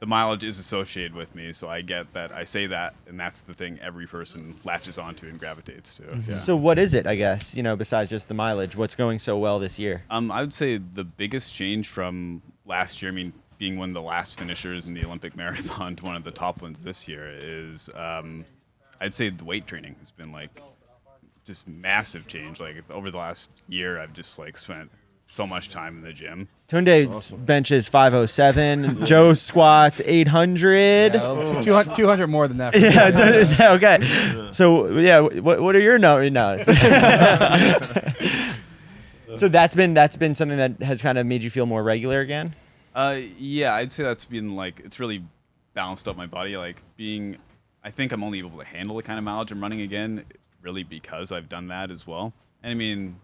the 0.00 0.06
mileage 0.06 0.42
is 0.44 0.58
associated 0.58 1.14
with 1.14 1.34
me, 1.36 1.52
so 1.52 1.68
I 1.68 1.80
get 1.80 2.12
that 2.14 2.32
I 2.32 2.42
say 2.42 2.66
that 2.66 2.94
and 3.06 3.18
that's 3.18 3.42
the 3.42 3.54
thing 3.54 3.78
every 3.80 4.06
person 4.08 4.56
latches 4.64 4.98
onto 4.98 5.28
and 5.28 5.38
gravitates 5.38 5.94
to. 5.98 6.02
Mm-hmm. 6.02 6.30
Yeah. 6.32 6.36
So 6.38 6.56
what 6.56 6.78
is 6.80 6.92
it? 6.92 7.06
I 7.06 7.14
guess 7.14 7.56
you 7.56 7.62
know 7.62 7.76
besides 7.76 8.10
just 8.10 8.26
the 8.26 8.34
mileage, 8.34 8.74
what's 8.76 8.96
going 8.96 9.20
so 9.20 9.38
well 9.38 9.60
this 9.60 9.78
year? 9.78 10.02
Um, 10.10 10.32
I 10.32 10.40
would 10.40 10.52
say 10.52 10.78
the 10.78 11.04
biggest 11.04 11.54
change 11.54 11.86
from 11.88 12.42
last 12.66 13.00
year, 13.02 13.12
I 13.12 13.14
mean, 13.14 13.32
being 13.64 13.78
one 13.78 13.88
of 13.88 13.94
the 13.94 14.02
last 14.02 14.38
finishers 14.38 14.84
in 14.86 14.92
the 14.92 15.02
Olympic 15.06 15.34
marathon 15.42 15.96
to 15.96 16.04
one 16.04 16.16
of 16.16 16.22
the 16.24 16.30
top 16.30 16.60
ones 16.60 16.82
this 16.82 17.08
year, 17.08 17.34
is 17.34 17.88
um, 17.96 18.44
I'd 19.00 19.14
say 19.14 19.30
the 19.30 19.42
weight 19.42 19.66
training 19.66 19.96
has 20.00 20.10
been 20.10 20.32
like 20.32 20.60
just 21.46 21.66
massive 21.66 22.26
change. 22.26 22.60
Like 22.60 22.76
over 22.90 23.10
the 23.10 23.16
last 23.16 23.48
year, 23.66 23.98
I've 23.98 24.12
just 24.12 24.38
like 24.38 24.58
spent 24.58 24.90
so 25.28 25.46
much 25.46 25.70
time 25.70 25.96
in 25.96 26.02
the 26.04 26.12
gym. 26.12 26.46
Tunde 26.68 27.46
benches 27.46 27.88
507. 27.88 29.06
Joe 29.06 29.32
squats 29.32 30.02
800. 30.04 31.14
yeah, 31.14 31.62
200, 31.64 31.94
200 31.96 32.26
more 32.26 32.46
than 32.46 32.58
that. 32.58 32.74
Yeah, 32.78 33.10
that 33.10 33.34
is- 33.34 33.58
okay. 33.58 34.50
So 34.52 34.98
yeah, 34.98 35.20
what 35.20 35.62
what 35.62 35.74
are 35.74 35.80
your 35.80 35.98
numbers? 35.98 36.30
No. 36.30 36.62
so 39.36 39.48
that's 39.48 39.74
been 39.74 39.94
that's 39.94 40.18
been 40.18 40.34
something 40.34 40.58
that 40.58 40.82
has 40.82 41.00
kind 41.00 41.16
of 41.16 41.24
made 41.26 41.42
you 41.42 41.48
feel 41.48 41.64
more 41.64 41.82
regular 41.82 42.20
again. 42.20 42.54
Uh, 42.94 43.20
yeah, 43.38 43.74
I'd 43.74 43.90
say 43.90 44.04
that's 44.04 44.24
been 44.24 44.54
like 44.54 44.80
it's 44.84 45.00
really 45.00 45.24
balanced 45.74 46.06
up 46.06 46.16
my 46.16 46.26
body. 46.26 46.56
Like 46.56 46.80
being, 46.96 47.36
I 47.82 47.90
think 47.90 48.12
I'm 48.12 48.22
only 48.22 48.38
able 48.38 48.58
to 48.58 48.64
handle 48.64 48.96
the 48.96 49.02
kind 49.02 49.18
of 49.18 49.24
mileage 49.24 49.50
I'm 49.50 49.60
running 49.60 49.80
again, 49.80 50.24
really 50.62 50.84
because 50.84 51.32
I've 51.32 51.48
done 51.48 51.68
that 51.68 51.90
as 51.90 52.06
well. 52.06 52.32
And 52.62 52.70
I 52.70 52.74
mean, 52.74 53.16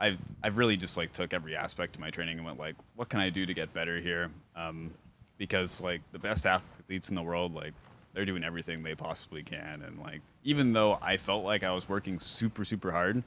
I've 0.00 0.18
I've 0.42 0.56
really 0.56 0.76
just 0.76 0.96
like 0.96 1.12
took 1.12 1.32
every 1.32 1.54
aspect 1.56 1.94
of 1.94 2.00
my 2.00 2.10
training 2.10 2.38
and 2.38 2.46
went 2.46 2.58
like, 2.58 2.74
what 2.96 3.08
can 3.08 3.20
I 3.20 3.30
do 3.30 3.46
to 3.46 3.54
get 3.54 3.72
better 3.72 4.00
here? 4.00 4.30
Um, 4.56 4.92
because 5.38 5.80
like 5.80 6.00
the 6.12 6.18
best 6.18 6.44
athletes 6.44 7.08
in 7.08 7.14
the 7.14 7.22
world, 7.22 7.54
like 7.54 7.74
they're 8.12 8.24
doing 8.24 8.42
everything 8.42 8.82
they 8.82 8.94
possibly 8.94 9.42
can, 9.44 9.82
and 9.82 10.00
like 10.00 10.20
even 10.42 10.72
though 10.72 10.98
I 11.00 11.16
felt 11.16 11.44
like 11.44 11.62
I 11.62 11.70
was 11.70 11.88
working 11.88 12.18
super 12.18 12.64
super 12.64 12.90
hard. 12.90 13.22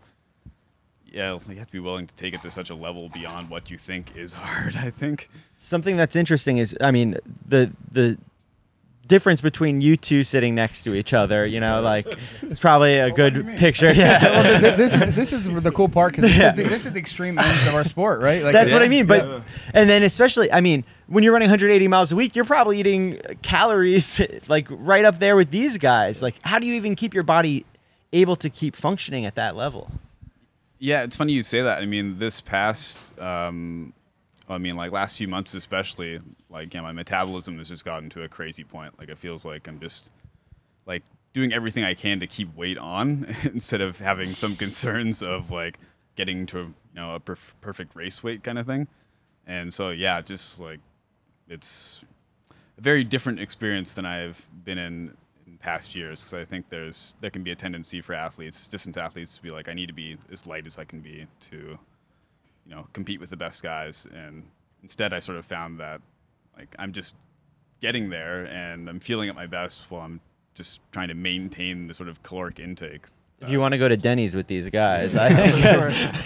Yeah, 1.13 1.37
you 1.49 1.55
have 1.55 1.67
to 1.67 1.73
be 1.73 1.79
willing 1.79 2.07
to 2.07 2.15
take 2.15 2.33
it 2.33 2.41
to 2.43 2.51
such 2.51 2.69
a 2.69 2.75
level 2.75 3.09
beyond 3.09 3.49
what 3.49 3.69
you 3.71 3.77
think 3.77 4.15
is 4.15 4.33
hard. 4.33 4.75
I 4.75 4.89
think. 4.91 5.29
Something 5.57 5.97
that's 5.97 6.15
interesting 6.15 6.57
is, 6.57 6.75
I 6.81 6.91
mean, 6.91 7.17
the 7.47 7.71
the 7.91 8.17
difference 9.07 9.41
between 9.41 9.81
you 9.81 9.97
two 9.97 10.23
sitting 10.23 10.53
next 10.53 10.83
to 10.83 10.93
each 10.93 11.13
other. 11.15 11.43
You 11.45 11.59
know, 11.59 11.81
like 11.81 12.05
it's 12.43 12.59
probably 12.59 12.97
a 12.97 13.11
good 13.11 13.45
picture. 13.57 13.91
Yeah. 13.99 14.21
well, 14.23 14.59
th- 14.61 14.75
this 14.77 14.93
is 14.93 15.15
this 15.15 15.33
is 15.33 15.63
the 15.63 15.71
cool 15.71 15.89
part 15.89 16.13
because 16.13 16.29
this, 16.29 16.37
Yeah. 16.39 16.51
is 16.51 16.55
the, 16.57 16.63
this 16.63 16.85
is 16.85 16.93
the 16.93 16.99
extreme 16.99 17.37
ends 17.39 17.67
of 17.67 17.73
our 17.75 17.83
sport, 17.83 18.21
right? 18.21 18.43
Like, 18.43 18.53
That's 18.53 18.71
what 18.71 18.83
I 18.83 18.87
mean. 18.87 19.07
But 19.07 19.41
and 19.73 19.89
then 19.89 20.03
especially, 20.03 20.51
I 20.51 20.61
mean, 20.61 20.83
when 21.07 21.23
you're 21.23 21.33
running 21.33 21.47
180 21.49 21.87
miles 21.87 22.11
a 22.11 22.15
week, 22.15 22.35
you're 22.35 22.45
probably 22.45 22.79
eating 22.79 23.19
calories 23.41 24.21
like 24.47 24.67
right 24.69 25.03
up 25.05 25.17
there 25.19 25.35
with 25.35 25.49
these 25.49 25.77
guys. 25.79 26.21
Like, 26.21 26.35
how 26.43 26.59
do 26.59 26.67
you 26.67 26.75
even 26.75 26.95
keep 26.95 27.13
your 27.15 27.23
body 27.23 27.65
able 28.13 28.35
to 28.37 28.49
keep 28.49 28.75
functioning 28.75 29.25
at 29.25 29.35
that 29.35 29.55
level? 29.55 29.91
Yeah, 30.79 31.03
it's 31.03 31.17
funny 31.17 31.33
you 31.33 31.43
say 31.43 31.61
that. 31.61 31.81
I 31.83 31.85
mean, 31.85 32.17
this 32.17 32.39
past, 32.39 33.17
um, 33.19 33.93
I 34.47 34.57
mean, 34.57 34.75
like 34.75 34.91
last 34.91 35.17
few 35.17 35.27
months 35.27 35.53
especially, 35.53 36.19
like 36.49 36.73
yeah, 36.73 36.81
my 36.81 36.93
metabolism 36.93 37.57
has 37.57 37.67
just 37.69 37.83
gotten 37.83 38.09
to 38.11 38.23
a 38.23 38.29
crazy 38.29 38.63
point. 38.63 38.97
Like 38.97 39.09
it 39.09 39.17
feels 39.17 39.43
like 39.43 39.67
I'm 39.67 39.79
just 39.79 40.11
like 40.85 41.03
doing 41.33 41.53
everything 41.53 41.83
I 41.83 41.93
can 41.93 42.19
to 42.21 42.27
keep 42.27 42.55
weight 42.55 42.77
on 42.77 43.27
instead 43.43 43.81
of 43.81 43.99
having 43.99 44.33
some 44.33 44.55
concerns 44.57 45.21
of 45.21 45.51
like 45.51 45.77
getting 46.15 46.45
to 46.47 46.59
you 46.59 46.73
know 46.95 47.15
a 47.15 47.19
perf- 47.19 47.53
perfect 47.61 47.95
race 47.95 48.23
weight 48.23 48.43
kind 48.43 48.57
of 48.57 48.65
thing. 48.65 48.87
And 49.45 49.73
so 49.73 49.89
yeah, 49.89 50.21
just 50.21 50.59
like 50.61 50.79
it's 51.49 52.01
a 52.77 52.81
very 52.81 53.03
different 53.03 53.39
experience 53.41 53.93
than 53.93 54.05
I've 54.05 54.47
been 54.63 54.77
in 54.77 54.93
in 54.93 55.17
past 55.59 55.95
years 55.95 56.21
because 56.23 56.33
I 56.33 56.45
think 56.45 56.69
there's 56.69 57.15
there 57.21 57.29
can 57.29 57.43
be 57.43 57.51
a 57.51 57.55
tendency 57.55 58.01
for 58.01 58.13
athletes, 58.13 58.67
distance 58.67 58.97
athletes, 58.97 59.35
to 59.37 59.41
be 59.43 59.49
like, 59.49 59.67
I 59.69 59.73
need 59.73 59.87
to 59.87 59.93
be 59.93 60.17
as 60.31 60.47
light 60.47 60.65
as 60.65 60.77
I 60.77 60.85
can 60.85 61.01
be 61.01 61.27
to, 61.51 61.57
you 61.57 62.75
know, 62.75 62.87
compete 62.93 63.19
with 63.19 63.29
the 63.29 63.37
best 63.37 63.61
guys. 63.63 64.07
And 64.13 64.43
instead, 64.81 65.13
I 65.13 65.19
sort 65.19 65.37
of 65.37 65.45
found 65.45 65.79
that 65.79 66.01
like 66.57 66.73
I'm 66.79 66.93
just 66.93 67.15
getting 67.81 68.09
there 68.09 68.45
and 68.45 68.89
I'm 68.89 68.99
feeling 68.99 69.29
at 69.29 69.35
my 69.35 69.47
best 69.47 69.89
while 69.89 70.01
I'm 70.01 70.19
just 70.53 70.81
trying 70.91 71.07
to 71.09 71.13
maintain 71.13 71.87
the 71.87 71.93
sort 71.93 72.09
of 72.09 72.21
caloric 72.23 72.59
intake. 72.59 73.05
If 73.41 73.49
you 73.49 73.61
want 73.61 73.73
to 73.73 73.77
go 73.77 73.87
to 73.87 73.95
Denny's 73.95 74.35
with 74.35 74.47
these 74.47 74.69
guys, 74.69 75.15
I 75.15 75.29
think 75.29 75.63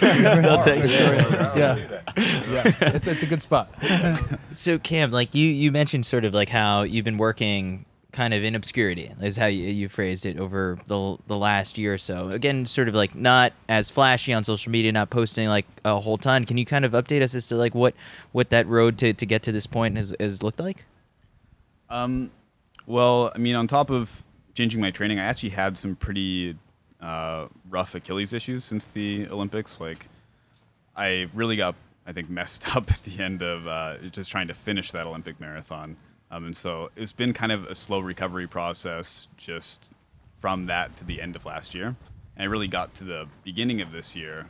They'll 0.00 0.60
take 0.60 0.82
it. 0.84 0.90
Yeah, 0.90 1.76
yeah, 1.76 2.72
it's 2.92 3.06
it's 3.06 3.22
a 3.22 3.26
good 3.26 3.42
spot. 3.42 3.72
So 4.52 4.78
Cam, 4.78 5.10
like 5.10 5.34
you 5.34 5.48
you 5.48 5.72
mentioned 5.72 6.06
sort 6.06 6.24
of 6.24 6.32
like 6.32 6.48
how 6.48 6.82
you've 6.82 7.04
been 7.04 7.18
working 7.18 7.86
kind 8.14 8.32
of 8.32 8.44
in 8.44 8.54
obscurity 8.54 9.10
is 9.20 9.36
how 9.36 9.46
you, 9.46 9.64
you 9.64 9.88
phrased 9.88 10.24
it 10.24 10.38
over 10.38 10.78
the 10.86 11.18
the 11.26 11.36
last 11.36 11.76
year 11.76 11.92
or 11.94 11.98
so. 11.98 12.30
Again, 12.30 12.64
sort 12.64 12.88
of 12.88 12.94
like 12.94 13.14
not 13.14 13.52
as 13.68 13.90
flashy 13.90 14.32
on 14.32 14.44
social 14.44 14.72
media, 14.72 14.92
not 14.92 15.10
posting 15.10 15.48
like 15.48 15.66
a 15.84 16.00
whole 16.00 16.16
ton. 16.16 16.44
Can 16.44 16.56
you 16.56 16.64
kind 16.64 16.84
of 16.84 16.92
update 16.92 17.20
us 17.20 17.34
as 17.34 17.48
to 17.48 17.56
like 17.56 17.74
what 17.74 17.94
what 18.32 18.50
that 18.50 18.66
road 18.66 18.96
to, 18.98 19.12
to 19.12 19.26
get 19.26 19.42
to 19.42 19.52
this 19.52 19.66
point 19.66 19.96
has, 19.96 20.14
has 20.18 20.42
looked 20.42 20.60
like? 20.60 20.86
Um, 21.90 22.30
well, 22.86 23.32
I 23.34 23.38
mean, 23.38 23.56
on 23.56 23.66
top 23.66 23.90
of 23.90 24.22
changing 24.54 24.80
my 24.80 24.90
training, 24.90 25.18
I 25.18 25.24
actually 25.24 25.50
had 25.50 25.76
some 25.76 25.96
pretty 25.96 26.56
uh, 27.00 27.48
rough 27.68 27.94
Achilles 27.94 28.32
issues 28.32 28.64
since 28.64 28.86
the 28.86 29.26
Olympics. 29.28 29.80
Like, 29.80 30.08
I 30.96 31.28
really 31.34 31.56
got, 31.56 31.74
I 32.06 32.12
think, 32.12 32.30
messed 32.30 32.76
up 32.76 32.90
at 32.90 33.02
the 33.04 33.22
end 33.22 33.42
of 33.42 33.66
uh, 33.66 33.98
just 34.10 34.30
trying 34.30 34.48
to 34.48 34.54
finish 34.54 34.92
that 34.92 35.06
Olympic 35.06 35.40
marathon. 35.40 35.96
Um, 36.34 36.46
and 36.46 36.56
so 36.56 36.90
it's 36.96 37.12
been 37.12 37.32
kind 37.32 37.52
of 37.52 37.64
a 37.66 37.76
slow 37.76 38.00
recovery 38.00 38.48
process 38.48 39.28
just 39.36 39.92
from 40.40 40.66
that 40.66 40.96
to 40.96 41.04
the 41.04 41.20
end 41.22 41.36
of 41.36 41.44
last 41.46 41.74
year. 41.76 41.86
And 42.36 42.42
I 42.42 42.44
really 42.46 42.66
got 42.66 42.92
to 42.96 43.04
the 43.04 43.28
beginning 43.44 43.80
of 43.82 43.92
this 43.92 44.16
year. 44.16 44.46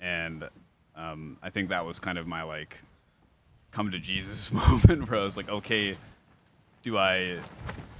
And 0.00 0.48
um, 0.96 1.36
I 1.42 1.50
think 1.50 1.68
that 1.68 1.84
was 1.84 2.00
kind 2.00 2.16
of 2.16 2.26
my 2.26 2.42
like 2.44 2.78
come 3.72 3.90
to 3.90 3.98
Jesus 3.98 4.50
moment 4.52 5.10
where 5.10 5.20
I 5.20 5.22
was 5.24 5.36
like, 5.36 5.50
okay, 5.50 5.96
do 6.82 6.96
I 6.96 7.40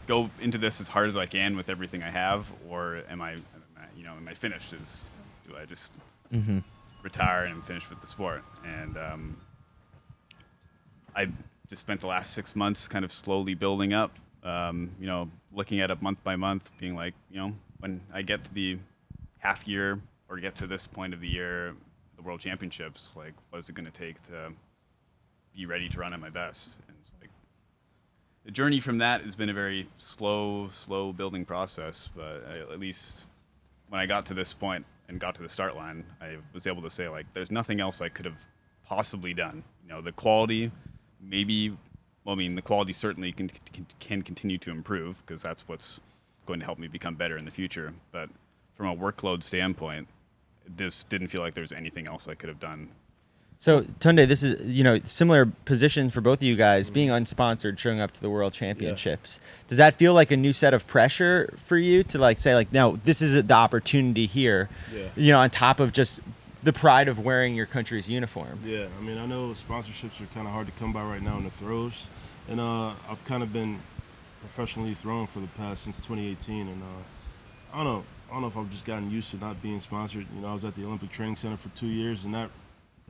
go 0.07 0.31
into 0.41 0.57
this 0.57 0.81
as 0.81 0.89
hard 0.89 1.09
as 1.11 1.17
I 1.17 1.27
can 1.27 1.55
with 1.55 1.69
everything 1.69 2.03
I 2.03 2.11
have, 2.11 2.51
or 2.69 3.03
am 3.11 3.21
I, 3.21 3.33
am 3.33 3.45
I- 3.77 3.83
you 3.95 4.05
know, 4.05 4.13
am 4.15 4.27
I 4.27 4.33
finished? 4.35 4.73
Is 4.73 5.05
do 5.47 5.55
I 5.57 5.67
just 5.67 5.93
Mm-hmm. 6.33 6.61
retire 7.03 7.45
and 7.45 7.63
finish 7.63 7.91
with 7.91 8.01
the 8.01 8.07
sport? 8.07 8.43
And 8.65 8.97
um, 8.97 9.37
I 11.15 11.29
just 11.73 11.81
spent 11.81 12.03
the 12.03 12.07
last 12.07 12.35
six 12.35 12.55
months 12.55 12.87
kind 12.87 13.03
of 13.03 13.11
slowly 13.11 13.55
building 13.55 13.95
up. 13.95 14.19
Um, 14.43 14.91
you 15.01 15.07
know, 15.07 15.31
looking 15.55 15.81
at 15.81 15.91
it 15.91 16.03
month 16.03 16.23
by 16.23 16.37
month, 16.37 16.71
being 16.79 16.95
like, 16.95 17.15
you 17.31 17.39
know, 17.39 17.55
when 17.79 18.03
I 18.13 18.21
get 18.21 18.45
to 18.45 18.53
the 18.53 18.79
half 19.39 19.67
year 19.67 19.99
or 20.29 20.37
get 20.37 20.55
to 20.57 20.67
this 20.67 20.87
point 20.87 21.15
of 21.15 21.21
the 21.23 21.29
year, 21.29 21.75
the 22.17 22.23
World 22.23 22.41
Championships, 22.41 23.15
like, 23.17 23.33
what 23.49 23.59
is 23.59 23.71
it 23.71 23.75
going 23.75 23.87
to 23.87 23.93
take 23.93 24.23
to 24.25 24.53
be 25.57 25.65
ready 25.65 25.89
to 25.89 25.99
run 25.99 26.13
at 26.13 26.21
my 26.21 26.29
best? 26.29 26.77
And 26.87 26.97
it's 27.01 27.11
like 27.23 27.31
the 28.45 28.51
journey 28.51 28.79
from 28.79 28.99
that 28.99 29.23
has 29.23 29.35
been 29.35 29.49
a 29.49 29.55
very 29.55 29.89
slow, 29.97 30.69
slow 30.73 31.15
building 31.15 31.47
process, 31.47 32.11
but 32.15 32.45
I, 32.51 32.59
at 32.71 32.81
least 32.81 33.25
when 33.89 33.99
I 33.99 34.05
got 34.05 34.27
to 34.27 34.35
this 34.35 34.53
point 34.53 34.85
and 35.09 35.19
got 35.19 35.37
to 35.37 35.43
the 35.43 35.49
start 35.49 35.75
line, 35.75 36.05
I 36.21 36.37
was 36.53 36.67
able 36.67 36.83
to 36.83 36.91
say 36.91 37.09
like, 37.09 37.25
there's 37.33 37.51
nothing 37.51 37.81
else 37.81 38.03
I 38.03 38.11
could 38.11 38.27
have 38.27 38.47
possibly 38.85 39.33
done. 39.33 39.65
You 39.83 39.89
know, 39.89 40.03
the 40.03 40.13
quality, 40.13 40.71
maybe. 41.23 41.77
Well, 42.25 42.35
I 42.35 42.39
mean, 42.39 42.55
the 42.55 42.63
quality 42.63 42.93
certainly 42.93 43.33
can 43.33 43.49
can, 43.73 43.87
can 44.01 44.23
continue 44.23 44.59
to 44.59 44.71
improve 44.71 45.25
because 45.27 45.43
that's 45.43 45.67
what's 45.69 46.01
going 46.47 46.61
to 46.61 46.67
help 46.67 46.79
me 46.79 46.89
become 46.89 47.15
better 47.15 47.37
in 47.37 47.45
the 47.45 47.51
future. 47.51 47.95
But 48.13 48.29
from 48.75 48.87
a 48.87 48.97
workload 48.97 49.43
standpoint, 49.43 50.09
this 50.77 51.05
didn't 51.05 51.29
feel 51.29 51.41
like 51.41 51.55
there 51.55 51.63
was 51.63 51.73
anything 51.73 52.07
else 52.07 52.29
I 52.29 52.35
could 52.35 52.49
have 52.49 52.61
done 52.61 52.89
So 53.59 53.83
Tunde, 54.01 54.27
this 54.29 54.43
is 54.43 54.61
you 54.67 54.85
know 54.85 54.99
similar 55.05 55.47
position 55.47 56.11
for 56.11 56.21
both 56.21 56.39
of 56.39 56.43
you 56.45 56.57
guys, 56.57 56.87
mm-hmm. 56.87 56.95
being 56.95 57.09
unsponsored, 57.11 57.79
showing 57.79 58.01
up 58.01 58.13
to 58.13 58.21
the 58.21 58.31
World 58.31 58.53
Championships. 58.53 59.41
Does 59.69 59.79
that 59.79 59.95
feel 59.95 60.15
like 60.15 60.31
a 60.31 60.37
new 60.37 60.53
set 60.53 60.75
of 60.75 60.87
pressure 60.87 61.53
for 61.59 61.77
you 61.77 62.03
to 62.05 62.19
like 62.19 62.41
say 62.41 62.55
like, 62.55 62.73
no, 62.73 62.99
this 63.05 63.23
is 63.23 63.33
the 63.45 63.55
opportunity 63.55 64.27
here, 64.27 64.69
Yeah. 64.93 65.09
you 65.17 65.33
know, 65.33 65.39
on 65.41 65.51
top 65.51 65.81
of 65.81 65.93
just 65.93 66.21
the 66.63 66.73
pride 66.73 67.09
of 67.09 67.19
wearing 67.19 67.55
your 67.55 67.67
country's 67.67 68.09
uniform? 68.09 68.61
Yeah, 68.65 68.87
I 68.99 69.05
mean, 69.05 69.19
I 69.19 69.27
know 69.27 69.55
sponsorships 69.55 70.21
are 70.21 70.27
kind 70.35 70.47
of 70.47 70.53
hard 70.53 70.67
to 70.67 70.73
come 70.73 70.93
by 70.93 71.03
right 71.03 71.23
now 71.23 71.37
in 71.37 71.45
the 71.45 71.51
throws, 71.51 72.07
and 72.49 72.61
uh, 72.61 72.93
I've 73.09 73.25
kind 73.25 73.43
of 73.43 73.53
been 73.53 73.81
professionally 74.41 74.95
thrown 74.95 75.27
for 75.27 75.41
the 75.41 75.49
past 75.49 75.85
since 75.85 75.97
2018, 75.99 76.69
and 76.69 76.83
uh, 76.83 77.73
I 77.73 77.77
don't 77.83 77.85
know, 77.85 78.05
I 78.29 78.33
don't 78.33 78.43
know 78.43 78.49
if 78.49 78.57
I've 78.57 78.71
just 78.71 78.85
gotten 78.85 79.11
used 79.11 79.31
to 79.31 79.37
not 79.37 79.61
being 79.63 79.81
sponsored. 79.81 80.27
You 80.35 80.41
know, 80.41 80.49
I 80.49 80.53
was 80.55 80.65
at 80.65 80.75
the 80.75 80.85
Olympic 80.85 81.11
Training 81.11 81.37
Center 81.37 81.57
for 81.57 81.69
two 81.71 81.87
years, 81.89 82.25
and 82.25 82.35
that 82.35 82.51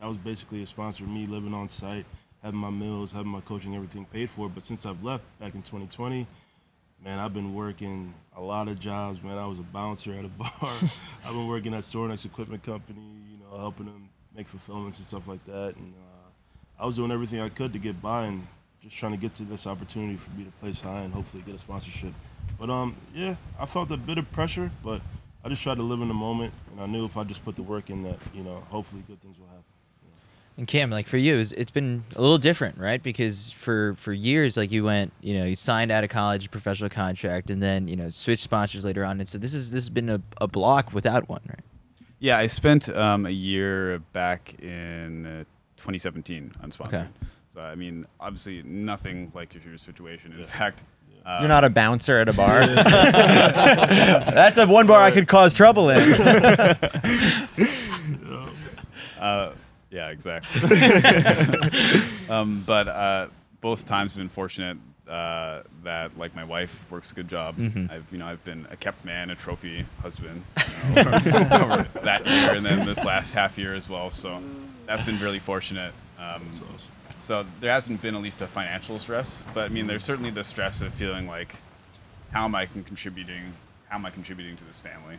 that 0.00 0.08
was 0.08 0.16
basically 0.16 0.62
a 0.62 0.66
sponsor 0.66 1.04
of 1.04 1.10
me 1.10 1.26
living 1.26 1.54
on 1.54 1.68
site, 1.68 2.06
having 2.42 2.58
my 2.58 2.70
meals, 2.70 3.12
having 3.12 3.30
my 3.30 3.40
coaching, 3.40 3.76
everything 3.76 4.04
paid 4.04 4.30
for. 4.30 4.48
But 4.48 4.64
since 4.64 4.84
I've 4.84 5.02
left 5.04 5.24
back 5.38 5.54
in 5.54 5.62
2020, 5.62 6.26
man, 7.04 7.18
I've 7.20 7.32
been 7.32 7.54
working 7.54 8.12
a 8.36 8.40
lot 8.40 8.66
of 8.66 8.80
jobs. 8.80 9.22
Man, 9.22 9.38
I 9.38 9.46
was 9.46 9.60
a 9.60 9.62
bouncer 9.62 10.12
at 10.14 10.24
a 10.24 10.28
bar. 10.28 10.50
I've 10.60 11.32
been 11.32 11.46
working 11.46 11.72
at 11.72 11.84
Sornex 11.84 12.24
Equipment 12.24 12.64
Company, 12.64 13.00
you 13.52 13.56
know, 13.58 13.60
helping 13.62 13.86
them 13.86 14.08
make 14.36 14.48
fulfillments 14.48 14.98
and 14.98 15.06
stuff 15.06 15.26
like 15.28 15.44
that. 15.46 15.74
And 15.76 15.92
uh, 15.94 16.82
I 16.82 16.86
was 16.86 16.96
doing 16.96 17.12
everything 17.12 17.40
I 17.40 17.48
could 17.50 17.72
to 17.74 17.78
get 17.78 18.00
by 18.00 18.24
and 18.26 18.46
just 18.82 18.96
trying 18.96 19.12
to 19.12 19.18
get 19.18 19.34
to 19.36 19.44
this 19.44 19.66
opportunity 19.66 20.16
for 20.16 20.30
me 20.32 20.44
to 20.44 20.50
place 20.52 20.80
high 20.80 21.00
and 21.02 21.12
hopefully 21.12 21.42
get 21.46 21.54
a 21.54 21.58
sponsorship. 21.58 22.12
But 22.58 22.70
um, 22.70 22.96
yeah, 23.14 23.36
I 23.58 23.66
felt 23.66 23.90
a 23.90 23.96
bit 23.96 24.18
of 24.18 24.30
pressure, 24.32 24.70
but 24.82 25.00
I 25.44 25.48
just 25.48 25.62
tried 25.62 25.76
to 25.76 25.82
live 25.82 26.00
in 26.00 26.08
the 26.08 26.14
moment, 26.14 26.52
and 26.72 26.80
I 26.80 26.86
knew 26.86 27.04
if 27.04 27.16
I 27.16 27.24
just 27.24 27.44
put 27.44 27.56
the 27.56 27.62
work 27.62 27.90
in, 27.90 28.02
that 28.04 28.18
you 28.34 28.42
know, 28.42 28.62
hopefully 28.70 29.02
good 29.06 29.20
things 29.20 29.38
will 29.38 29.46
happen. 29.46 29.62
And 30.58 30.68
Cam, 30.68 30.90
like 30.90 31.06
for 31.08 31.16
you, 31.16 31.34
it's- 31.34 31.52
it's 31.52 31.70
been 31.70 32.04
a 32.14 32.20
little 32.20 32.36
different, 32.36 32.76
right? 32.76 33.02
Because 33.02 33.50
for 33.52 33.94
for 33.94 34.12
years, 34.12 34.54
like 34.56 34.70
you 34.70 34.84
went, 34.84 35.12
you 35.22 35.32
know, 35.38 35.44
you 35.46 35.56
signed 35.56 35.90
out 35.90 36.04
of 36.04 36.10
college, 36.10 36.50
professional 36.50 36.90
contract, 36.90 37.48
and 37.48 37.62
then 37.62 37.88
you 37.88 37.96
know 37.96 38.10
switched 38.10 38.42
sponsors 38.42 38.84
later 38.84 39.02
on. 39.04 39.18
And 39.18 39.28
so 39.28 39.38
this 39.38 39.54
is 39.54 39.70
this 39.70 39.84
has 39.84 39.88
been 39.90 40.10
a, 40.10 40.20
a 40.42 40.46
block 40.46 40.92
without 40.92 41.26
one, 41.28 41.40
right? 41.48 41.64
Yeah, 42.22 42.38
I 42.38 42.46
spent 42.46 42.88
um, 42.96 43.26
a 43.26 43.30
year 43.30 43.98
back 44.12 44.54
in 44.60 45.26
uh, 45.26 45.44
2017 45.76 46.52
unsponsored. 46.62 46.86
Okay. 46.86 47.06
So 47.52 47.60
I 47.60 47.74
mean, 47.74 48.06
obviously 48.20 48.62
nothing 48.62 49.32
like 49.34 49.52
your 49.52 49.76
situation. 49.76 50.32
In 50.32 50.44
fact, 50.44 50.82
uh, 51.26 51.38
You're 51.40 51.48
not 51.48 51.64
a 51.64 51.70
bouncer 51.70 52.20
at 52.20 52.28
a 52.28 52.32
bar. 52.32 52.64
That's 52.76 54.56
a 54.56 54.68
one 54.68 54.86
bar 54.86 55.00
I 55.00 55.10
could 55.10 55.26
cause 55.26 55.52
trouble 55.52 55.90
in. 55.90 55.98
Uh, 59.20 59.52
yeah, 59.92 60.08
exactly. 60.08 60.68
um, 62.28 62.64
but 62.66 62.88
uh, 62.88 63.28
both 63.60 63.84
times 63.84 64.16
been 64.16 64.28
fortunate 64.28 64.76
uh, 65.08 65.62
that 65.84 66.16
like 66.16 66.34
my 66.34 66.44
wife 66.44 66.86
works 66.90 67.12
a 67.12 67.14
good 67.14 67.28
job. 67.28 67.56
I've 67.58 68.06
you 68.12 68.18
know 68.18 68.26
I've 68.26 68.44
been 68.44 68.66
a 68.70 68.76
kept 68.76 69.04
man, 69.04 69.30
a 69.30 69.34
trophy 69.34 69.84
husband 70.00 70.44
you 70.88 71.02
know, 71.04 71.10
over, 71.12 71.54
over 71.64 71.88
that 72.02 72.26
year, 72.26 72.54
and 72.54 72.64
then 72.64 72.86
this 72.86 73.04
last 73.04 73.32
half 73.34 73.58
year 73.58 73.74
as 73.74 73.88
well. 73.88 74.10
So 74.10 74.40
that's 74.86 75.02
been 75.02 75.18
really 75.18 75.38
fortunate. 75.40 75.92
Um, 76.18 76.42
so 77.20 77.46
there 77.60 77.72
hasn't 77.72 78.02
been 78.02 78.14
at 78.14 78.22
least 78.22 78.42
a 78.42 78.46
financial 78.46 78.98
stress, 78.98 79.40
but 79.54 79.64
I 79.64 79.68
mean 79.68 79.86
there's 79.86 80.04
certainly 80.04 80.30
the 80.30 80.44
stress 80.44 80.80
of 80.80 80.92
feeling 80.94 81.26
like 81.26 81.54
how 82.32 82.44
am 82.44 82.54
I 82.54 82.66
contributing? 82.66 83.52
How 83.88 83.96
am 83.96 84.06
I 84.06 84.10
contributing 84.10 84.56
to 84.56 84.64
this 84.64 84.80
family? 84.80 85.18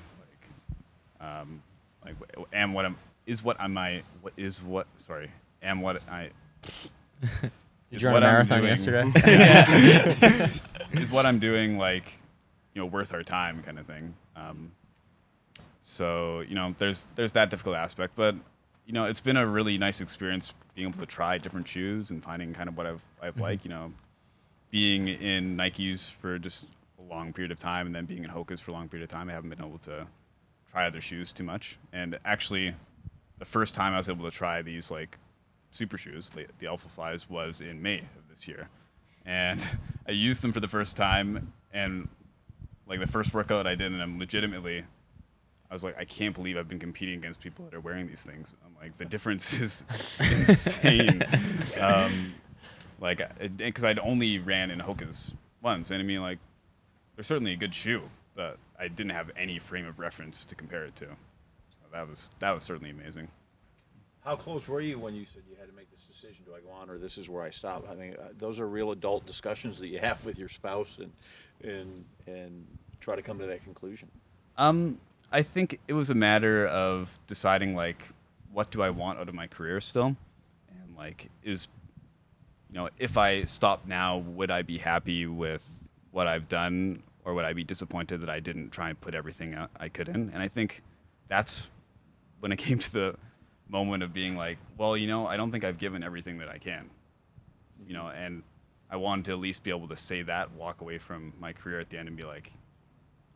Like, 1.19 1.29
um, 1.29 1.61
like 2.03 2.19
w- 2.19 2.47
am 2.53 2.73
what 2.73 2.85
am 2.85 2.95
is 3.25 3.43
what 3.43 3.59
am 3.61 3.77
I 3.77 4.03
what 4.21 4.33
is 4.37 4.61
what 4.63 4.87
sorry 4.97 5.29
am 5.61 5.81
what 5.81 6.01
I 6.09 6.31
Did 7.93 7.97
is 7.97 8.03
you 8.03 8.09
run 8.09 8.15
a 8.15 8.15
what 8.15 8.23
I'm 8.23 8.33
marathon 8.33 8.59
doing- 8.59 8.69
yesterday? 8.69 10.49
is 10.93 11.11
what 11.11 11.27
I'm 11.27 11.37
doing 11.37 11.77
like 11.77 12.05
you 12.73 12.81
know 12.81 12.87
worth 12.87 13.13
our 13.13 13.21
time 13.21 13.61
kind 13.61 13.77
of 13.77 13.85
thing. 13.85 14.15
Um, 14.35 14.71
so 15.83 16.39
you 16.41 16.55
know 16.55 16.73
there's 16.79 17.05
there's 17.15 17.33
that 17.33 17.51
difficult 17.51 17.75
aspect, 17.75 18.13
but 18.15 18.35
you 18.87 18.93
know 18.93 19.05
it's 19.05 19.19
been 19.19 19.37
a 19.37 19.45
really 19.45 19.77
nice 19.77 20.01
experience 20.01 20.53
being 20.73 20.87
able 20.87 20.99
to 21.01 21.05
try 21.05 21.37
different 21.37 21.67
shoes 21.67 22.09
and 22.09 22.23
finding 22.23 22.51
kind 22.51 22.67
of 22.67 22.75
what 22.75 22.87
I've 22.87 23.03
I've 23.21 23.39
like 23.39 23.63
you 23.63 23.69
know 23.69 23.93
being 24.71 25.07
in 25.07 25.55
Nikes 25.55 26.09
for 26.09 26.39
just 26.39 26.67
a 26.97 27.03
long 27.13 27.31
period 27.31 27.51
of 27.51 27.59
time 27.59 27.85
and 27.85 27.93
then 27.93 28.05
being 28.05 28.23
in 28.23 28.29
Hoka's 28.31 28.59
for 28.59 28.71
a 28.71 28.73
long 28.73 28.89
period 28.89 29.03
of 29.03 29.11
time. 29.11 29.29
I 29.29 29.33
haven't 29.33 29.51
been 29.51 29.63
able 29.63 29.77
to 29.79 30.07
try 30.71 30.87
other 30.87 30.99
shoes 30.99 31.31
too 31.31 31.43
much, 31.43 31.77
and 31.91 32.17
actually 32.25 32.73
the 33.37 33.45
first 33.45 33.75
time 33.75 33.93
I 33.93 33.97
was 33.97 34.09
able 34.09 34.25
to 34.25 34.35
try 34.35 34.63
these 34.63 34.89
like 34.89 35.19
super 35.73 35.97
shoes, 35.97 36.29
the, 36.29 36.45
the 36.59 36.67
Alpha 36.67 36.87
Flies, 36.87 37.29
was 37.29 37.59
in 37.59 37.81
May 37.81 37.99
of 37.99 38.29
this 38.29 38.47
year, 38.47 38.69
and 39.25 39.61
I 40.07 40.11
used 40.11 40.41
them 40.41 40.53
for 40.53 40.59
the 40.59 40.67
first 40.67 40.95
time, 40.95 41.51
and 41.73 42.07
like 42.87 42.99
the 42.99 43.07
first 43.07 43.33
workout 43.33 43.67
I 43.67 43.75
did, 43.75 43.91
and 43.91 44.01
I'm 44.01 44.17
legitimately, 44.19 44.85
I 45.69 45.73
was 45.73 45.83
like, 45.83 45.97
I 45.97 46.05
can't 46.05 46.35
believe 46.35 46.57
I've 46.57 46.69
been 46.69 46.79
competing 46.79 47.15
against 47.15 47.39
people 47.39 47.65
that 47.65 47.73
are 47.73 47.79
wearing 47.79 48.07
these 48.07 48.21
things. 48.21 48.53
I'm 48.65 48.75
like, 48.79 48.97
the 48.97 49.05
difference 49.05 49.53
is 49.61 49.83
insane. 50.19 51.23
um, 51.79 52.35
like, 52.99 53.21
because 53.57 53.83
I'd 53.83 53.99
only 53.99 54.39
ran 54.39 54.71
in 54.71 54.79
Hoka's 54.79 55.33
once, 55.61 55.91
and 55.91 55.99
I 55.99 56.03
mean, 56.03 56.21
like, 56.21 56.39
they're 57.15 57.23
certainly 57.23 57.53
a 57.53 57.57
good 57.57 57.73
shoe, 57.73 58.01
but 58.35 58.57
I 58.79 58.87
didn't 58.87 59.11
have 59.11 59.31
any 59.35 59.59
frame 59.59 59.85
of 59.85 59.99
reference 59.99 60.45
to 60.45 60.55
compare 60.55 60.85
it 60.85 60.95
to. 60.97 61.05
So 61.05 61.87
that 61.91 62.07
was 62.07 62.31
that 62.39 62.51
was 62.51 62.63
certainly 62.63 62.89
amazing. 62.89 63.27
How 64.23 64.37
close 64.37 64.67
were 64.69 64.79
you 64.79 64.97
when 64.99 65.15
you 65.15 65.25
said 65.33 65.43
you 65.49 65.57
had 65.59 65.67
to 65.67 65.75
make 65.75 65.91
this 65.91 66.03
decision? 66.03 66.45
Do 66.45 66.53
I 66.55 66.59
go 66.61 66.71
on 66.71 66.89
or 66.89 66.97
this 66.97 67.17
is 67.17 67.27
where 67.27 67.43
I 67.43 67.49
stop? 67.49 67.85
I 67.89 67.95
mean, 67.95 68.15
uh, 68.17 68.29
those 68.39 68.59
are 68.59 68.67
real 68.67 68.91
adult 68.91 69.25
discussions 69.25 69.77
that 69.79 69.87
you 69.87 69.99
have 69.99 70.23
with 70.23 70.37
your 70.37 70.49
spouse 70.49 70.97
and 70.97 71.11
and 71.69 72.05
and 72.25 72.65
try 73.01 73.15
to 73.15 73.21
come 73.21 73.37
to 73.39 73.45
that 73.47 73.63
conclusion. 73.63 74.07
Um, 74.57 74.99
I 75.31 75.41
think 75.41 75.79
it 75.87 75.93
was 75.93 76.09
a 76.09 76.15
matter 76.15 76.67
of 76.67 77.19
deciding 77.27 77.75
like 77.75 78.01
what 78.53 78.71
do 78.71 78.81
I 78.81 78.91
want 78.91 79.19
out 79.19 79.27
of 79.27 79.35
my 79.35 79.47
career 79.47 79.81
still, 79.81 80.15
and 80.69 80.95
like 80.95 81.29
is, 81.43 81.67
you 82.69 82.75
know, 82.75 82.89
if 82.97 83.17
I 83.17 83.43
stop 83.43 83.85
now, 83.85 84.19
would 84.19 84.51
I 84.51 84.61
be 84.61 84.77
happy 84.77 85.25
with 85.25 85.85
what 86.11 86.27
I've 86.27 86.47
done, 86.47 87.03
or 87.25 87.33
would 87.33 87.45
I 87.45 87.51
be 87.51 87.65
disappointed 87.65 88.21
that 88.21 88.29
I 88.29 88.39
didn't 88.39 88.69
try 88.69 88.89
and 88.89 89.01
put 89.01 89.15
everything 89.15 89.57
I 89.77 89.89
could 89.89 90.07
in? 90.07 90.31
And 90.33 90.41
I 90.41 90.47
think 90.47 90.81
that's 91.27 91.67
when 92.39 92.53
it 92.53 92.57
came 92.57 92.77
to 92.77 92.93
the 92.93 93.15
moment 93.69 94.03
of 94.03 94.13
being 94.13 94.35
like, 94.35 94.57
well, 94.77 94.95
you 94.95 95.07
know, 95.07 95.27
I 95.27 95.37
don't 95.37 95.51
think 95.51 95.63
I've 95.63 95.77
given 95.77 96.03
everything 96.03 96.39
that 96.39 96.49
I 96.49 96.57
can, 96.57 96.89
you 97.87 97.93
know, 97.93 98.07
and 98.07 98.43
I 98.89 98.97
wanted 98.97 99.25
to 99.25 99.31
at 99.31 99.39
least 99.39 99.63
be 99.63 99.71
able 99.71 99.87
to 99.87 99.97
say 99.97 100.21
that, 100.23 100.51
walk 100.53 100.81
away 100.81 100.97
from 100.97 101.33
my 101.39 101.53
career 101.53 101.79
at 101.79 101.89
the 101.89 101.97
end, 101.97 102.07
and 102.07 102.17
be 102.17 102.23
like, 102.23 102.51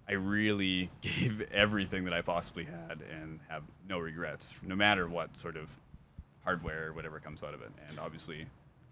I 0.08 0.14
really 0.14 0.90
gave 1.02 1.42
everything 1.52 2.06
that 2.06 2.14
I 2.14 2.22
possibly 2.22 2.66
had 2.66 3.02
and 3.22 3.40
have 3.50 3.64
no 3.88 4.00
regrets, 4.00 4.54
no 4.62 4.76
matter 4.76 5.08
what 5.08 5.36
sort 5.38 5.58
of 5.58 5.70
hardware 6.44 6.94
whatever 6.94 7.20
comes 7.20 7.44
out 7.44 7.54
of 7.54 7.62
it. 7.62 7.72
And 7.90 8.00
obviously, 8.00 8.46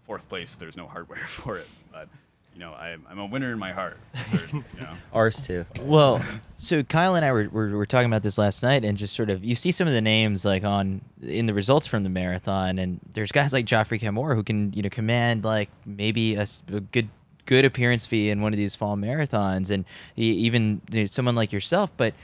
fourth 0.04 0.28
place, 0.28 0.56
there's 0.56 0.76
no 0.76 0.86
hardware 0.86 1.18
for 1.26 1.56
it, 1.56 1.68
but 1.92 2.08
you 2.56 2.60
know, 2.60 2.72
I'm, 2.72 3.06
I'm 3.10 3.18
a 3.18 3.26
winner 3.26 3.52
in 3.52 3.58
my 3.58 3.70
heart. 3.70 3.98
Sort 4.30 4.44
of, 4.44 4.52
you 4.54 4.62
know. 4.80 4.88
Ours 5.12 5.46
too. 5.46 5.66
Well, 5.82 6.24
so 6.54 6.82
Kyle 6.82 7.14
and 7.14 7.22
I 7.22 7.30
were, 7.30 7.50
were, 7.50 7.68
were 7.68 7.84
talking 7.84 8.06
about 8.06 8.22
this 8.22 8.38
last 8.38 8.62
night, 8.62 8.82
and 8.82 8.96
just 8.96 9.14
sort 9.14 9.28
of 9.28 9.44
you 9.44 9.54
see 9.54 9.72
some 9.72 9.86
of 9.86 9.92
the 9.92 10.00
names 10.00 10.42
like 10.46 10.64
on 10.64 11.02
in 11.22 11.44
the 11.44 11.52
results 11.52 11.86
from 11.86 12.02
the 12.02 12.08
marathon, 12.08 12.78
and 12.78 12.98
there's 13.12 13.30
guys 13.30 13.52
like 13.52 13.66
Geoffrey 13.66 13.98
Kamworor 13.98 14.34
who 14.34 14.42
can 14.42 14.72
you 14.72 14.80
know 14.80 14.88
command 14.88 15.44
like 15.44 15.68
maybe 15.84 16.34
a 16.36 16.46
good 16.92 17.10
good 17.44 17.66
appearance 17.66 18.06
fee 18.06 18.30
in 18.30 18.40
one 18.40 18.54
of 18.54 18.56
these 18.56 18.74
fall 18.74 18.96
marathons, 18.96 19.70
and 19.70 19.84
e- 20.16 20.22
even 20.22 20.80
you 20.90 21.02
know, 21.02 21.06
someone 21.06 21.34
like 21.34 21.52
yourself, 21.52 21.92
but 21.98 22.14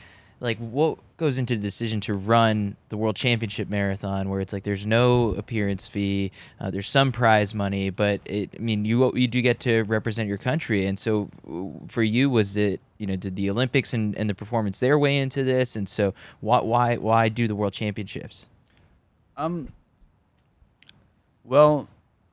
like 0.41 0.57
what 0.57 0.97
goes 1.23 1.39
into 1.39 1.55
the 1.55 1.63
decision 1.63 2.01
to 2.01 2.15
run 2.15 2.77
the 2.89 2.97
world 2.97 3.15
championship 3.15 3.69
marathon 3.69 4.29
where 4.29 4.41
it's 4.41 4.53
like 4.53 4.65
there's 4.65 4.85
no 4.85 5.31
appearance 5.37 5.87
fee 5.87 6.33
uh, 6.59 6.69
there's 6.69 6.89
some 6.89 7.13
prize 7.13 7.55
money 7.55 7.91
but 7.91 8.21
it, 8.25 8.51
i 8.59 8.61
mean 8.61 8.85
you 8.85 9.13
you 9.15 9.29
do 9.29 9.41
get 9.41 9.61
to 9.61 9.83
represent 9.85 10.29
your 10.29 10.37
country 10.37 10.85
and 10.85 10.99
so 10.99 11.31
for 11.87 12.03
you 12.03 12.29
was 12.29 12.57
it 12.57 12.81
you 12.99 13.07
know 13.07 13.15
did 13.15 13.37
the 13.37 13.49
olympics 13.49 13.95
and, 13.95 14.19
and 14.19 14.29
the 14.29 14.35
performance 14.35 14.81
their 14.81 14.99
way 14.99 15.17
into 15.17 15.45
this 15.45 15.77
and 15.77 15.89
so 15.89 16.13
why 16.41 16.61
why 16.61 16.97
why 16.97 17.29
do 17.29 17.47
the 17.47 17.55
world 17.55 17.73
championships 17.73 18.47
Um. 19.37 19.69
Well, 21.45 21.89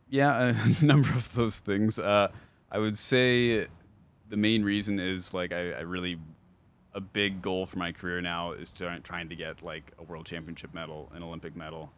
yeah, 0.09 0.53
a 0.81 0.85
number 0.85 1.09
of 1.09 1.33
those 1.33 1.59
things. 1.59 1.97
Uh, 1.99 2.29
I 2.71 2.77
would 2.79 2.97
say 2.97 3.67
the 4.29 4.37
main 4.37 4.63
reason 4.63 4.99
is 4.99 5.33
like 5.33 5.51
I, 5.51 5.71
I 5.71 5.81
really 5.81 6.17
a 6.99 7.01
big 7.01 7.41
goal 7.41 7.65
for 7.65 7.79
my 7.79 7.93
career 7.93 8.19
now 8.19 8.51
is 8.51 8.69
to, 8.71 8.99
trying 9.03 9.29
to 9.29 9.35
get 9.35 9.63
like 9.63 9.93
a 9.97 10.03
world 10.03 10.25
championship 10.25 10.73
medal, 10.73 11.09
an 11.15 11.23
Olympic 11.23 11.55
medal, 11.55 11.91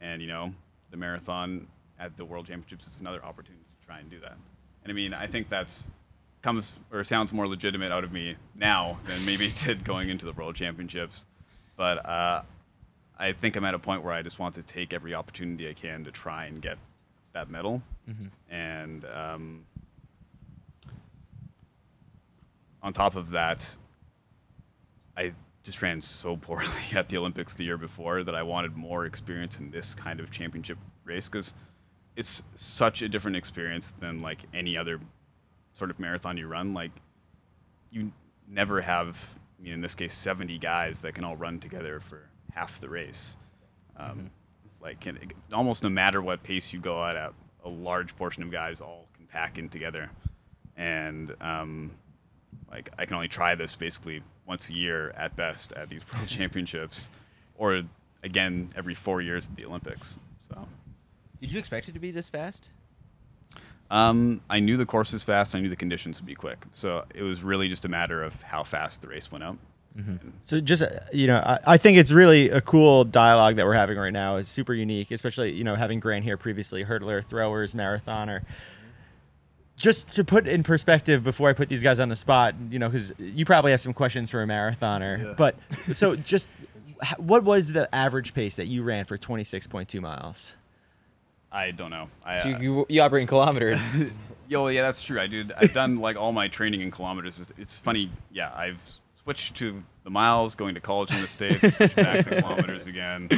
and 0.00 0.22
you 0.22 0.28
know, 0.28 0.54
the 0.90 0.96
marathon 0.96 1.66
at 2.00 2.16
the 2.16 2.24
world 2.24 2.46
championships 2.46 2.86
is 2.86 2.98
another 2.98 3.22
opportunity 3.22 3.62
to 3.78 3.86
try 3.86 3.98
and 4.00 4.08
do 4.08 4.18
that. 4.20 4.36
And 4.82 4.90
I 4.90 4.94
mean, 4.94 5.12
I 5.12 5.26
think 5.26 5.50
that's 5.50 5.84
comes 6.40 6.76
or 6.90 7.04
sounds 7.04 7.30
more 7.30 7.46
legitimate 7.46 7.90
out 7.90 8.04
of 8.04 8.12
me 8.12 8.36
now 8.54 8.98
than 9.06 9.22
maybe 9.26 9.46
it 9.46 9.62
did 9.64 9.84
going 9.84 10.08
into 10.08 10.24
the 10.24 10.32
world 10.32 10.54
championships. 10.54 11.26
But 11.76 12.06
uh, 12.06 12.42
I 13.18 13.32
think 13.32 13.56
I'm 13.56 13.64
at 13.66 13.74
a 13.74 13.78
point 13.78 14.02
where 14.02 14.14
I 14.14 14.22
just 14.22 14.38
want 14.38 14.54
to 14.54 14.62
take 14.62 14.94
every 14.94 15.14
opportunity 15.14 15.68
I 15.68 15.74
can 15.74 16.04
to 16.04 16.10
try 16.10 16.46
and 16.46 16.62
get 16.62 16.78
that 17.34 17.50
medal. 17.50 17.82
And 18.48 19.04
um, 19.04 19.66
on 22.82 22.92
top 22.94 23.14
of 23.14 23.30
that, 23.30 23.76
I 25.18 25.32
just 25.64 25.82
ran 25.82 26.00
so 26.00 26.36
poorly 26.36 26.68
at 26.94 27.08
the 27.08 27.18
Olympics 27.18 27.54
the 27.56 27.64
year 27.64 27.76
before 27.76 28.22
that 28.22 28.34
I 28.34 28.42
wanted 28.42 28.76
more 28.76 29.04
experience 29.04 29.58
in 29.58 29.70
this 29.70 29.94
kind 29.94 30.20
of 30.20 30.30
championship 30.30 30.78
race 31.04 31.28
because 31.28 31.52
it's 32.16 32.42
such 32.54 33.02
a 33.02 33.08
different 33.08 33.36
experience 33.36 33.90
than 33.90 34.22
like 34.22 34.44
any 34.54 34.78
other 34.78 35.00
sort 35.72 35.90
of 35.90 35.98
marathon 35.98 36.36
you 36.36 36.46
run. 36.46 36.72
Like 36.72 36.92
you 37.90 38.12
never 38.48 38.80
have, 38.80 39.38
you 39.60 39.70
know, 39.70 39.74
in 39.74 39.80
this 39.80 39.94
case, 39.94 40.14
70 40.14 40.56
guys 40.58 41.00
that 41.00 41.14
can 41.14 41.24
all 41.24 41.36
run 41.36 41.58
together 41.58 42.00
for 42.00 42.28
half 42.52 42.80
the 42.80 42.88
race. 42.88 43.36
Um, 43.96 44.30
Like 44.80 45.00
can, 45.00 45.18
almost 45.52 45.82
no 45.82 45.88
matter 45.88 46.22
what 46.22 46.44
pace 46.44 46.72
you 46.72 46.78
go 46.78 47.04
at, 47.04 47.16
at, 47.16 47.32
a 47.64 47.68
large 47.68 48.14
portion 48.16 48.44
of 48.44 48.52
guys 48.52 48.80
all 48.80 49.08
can 49.16 49.26
pack 49.26 49.58
in 49.58 49.68
together. 49.68 50.10
And 50.76 51.34
um, 51.40 51.90
like 52.70 52.90
I 52.96 53.04
can 53.04 53.16
only 53.16 53.28
try 53.28 53.56
this 53.56 53.74
basically 53.74 54.22
once 54.48 54.68
a 54.70 54.74
year 54.74 55.10
at 55.10 55.36
best 55.36 55.72
at 55.72 55.88
these 55.90 56.02
world 56.14 56.26
championships, 56.26 57.10
or 57.56 57.82
again 58.22 58.70
every 58.74 58.94
four 58.94 59.20
years 59.20 59.46
at 59.46 59.56
the 59.56 59.64
Olympics. 59.64 60.16
So. 60.48 60.66
Did 61.40 61.52
you 61.52 61.58
expect 61.58 61.88
it 61.88 61.92
to 61.92 62.00
be 62.00 62.10
this 62.10 62.28
fast? 62.28 62.70
Um, 63.90 64.42
I 64.50 64.60
knew 64.60 64.76
the 64.76 64.86
course 64.86 65.12
was 65.12 65.24
fast. 65.24 65.54
I 65.54 65.60
knew 65.60 65.68
the 65.68 65.76
conditions 65.76 66.20
would 66.20 66.26
be 66.26 66.34
quick. 66.34 66.66
So 66.72 67.04
it 67.14 67.22
was 67.22 67.42
really 67.42 67.68
just 67.68 67.84
a 67.84 67.88
matter 67.88 68.22
of 68.22 68.42
how 68.42 68.62
fast 68.62 69.02
the 69.02 69.08
race 69.08 69.30
went 69.30 69.44
out. 69.44 69.56
So 70.42 70.60
just 70.60 70.82
uh, 70.82 71.00
you 71.12 71.26
know, 71.26 71.38
I, 71.38 71.58
I 71.66 71.76
think 71.76 71.98
it's 71.98 72.12
really 72.12 72.50
a 72.50 72.60
cool 72.60 73.04
dialogue 73.04 73.56
that 73.56 73.66
we're 73.66 73.74
having 73.74 73.98
right 73.98 74.12
now. 74.12 74.36
It's 74.36 74.50
super 74.50 74.72
unique, 74.74 75.10
especially 75.10 75.52
you 75.52 75.64
know 75.64 75.74
having 75.74 75.98
Grant 75.98 76.24
here 76.24 76.36
previously, 76.36 76.84
hurdler, 76.84 77.24
throwers, 77.24 77.74
marathoner. 77.74 78.42
Just 79.78 80.12
to 80.14 80.24
put 80.24 80.46
in 80.46 80.62
perspective, 80.62 81.22
before 81.22 81.48
I 81.48 81.52
put 81.52 81.68
these 81.68 81.82
guys 81.82 81.98
on 81.98 82.08
the 82.08 82.16
spot, 82.16 82.54
you 82.70 82.78
know, 82.78 82.88
because 82.88 83.12
you 83.18 83.44
probably 83.44 83.70
have 83.70 83.80
some 83.80 83.94
questions 83.94 84.30
for 84.30 84.42
a 84.42 84.46
marathoner. 84.46 85.24
Yeah. 85.24 85.34
But 85.36 85.56
so 85.92 86.16
just 86.16 86.48
what 87.16 87.44
was 87.44 87.72
the 87.72 87.92
average 87.94 88.34
pace 88.34 88.56
that 88.56 88.66
you 88.66 88.82
ran 88.82 89.04
for 89.04 89.16
26.2 89.16 90.00
miles? 90.00 90.56
I 91.50 91.70
don't 91.70 91.90
know. 91.90 92.08
I, 92.24 92.42
So 92.42 92.50
uh, 92.50 92.58
you, 92.58 92.86
you 92.88 93.00
operate 93.02 93.22
in 93.22 93.28
kilometers. 93.28 93.80
Yo, 94.48 94.66
yeah, 94.68 94.82
that's 94.82 95.02
true. 95.02 95.20
I 95.20 95.26
did. 95.26 95.52
I've 95.52 95.74
done 95.74 95.98
like 95.98 96.16
all 96.16 96.32
my 96.32 96.48
training 96.48 96.80
in 96.80 96.90
kilometers. 96.90 97.38
It's, 97.38 97.52
it's 97.58 97.78
funny. 97.78 98.10
Yeah, 98.32 98.52
I've 98.54 99.00
switched 99.22 99.56
to 99.56 99.82
the 100.04 100.10
miles, 100.10 100.54
going 100.54 100.74
to 100.74 100.80
college 100.80 101.10
in 101.10 101.20
the 101.20 101.28
states, 101.28 101.76
switched 101.76 101.96
back 101.96 102.24
to 102.24 102.40
kilometers 102.42 102.86
again, 102.86 103.28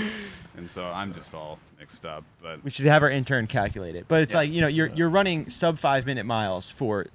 and 0.60 0.70
so 0.70 0.84
I'm 0.84 1.12
just 1.12 1.34
all 1.34 1.58
mixed 1.78 2.06
up. 2.06 2.22
But 2.42 2.62
We 2.62 2.70
should 2.70 2.86
have 2.86 3.02
our 3.02 3.10
intern 3.10 3.46
calculate 3.46 3.96
it. 3.96 4.06
But 4.06 4.22
it's 4.22 4.34
Yeah. 4.34 4.38
like 4.40 4.50
you 4.50 4.60
know 4.60 4.68
you're 4.68 4.88
you're 4.88 5.08
running 5.08 5.50
sub 5.50 5.78
five 5.78 6.06
minute 6.06 6.24
miles 6.26 6.70
for 6.70 7.06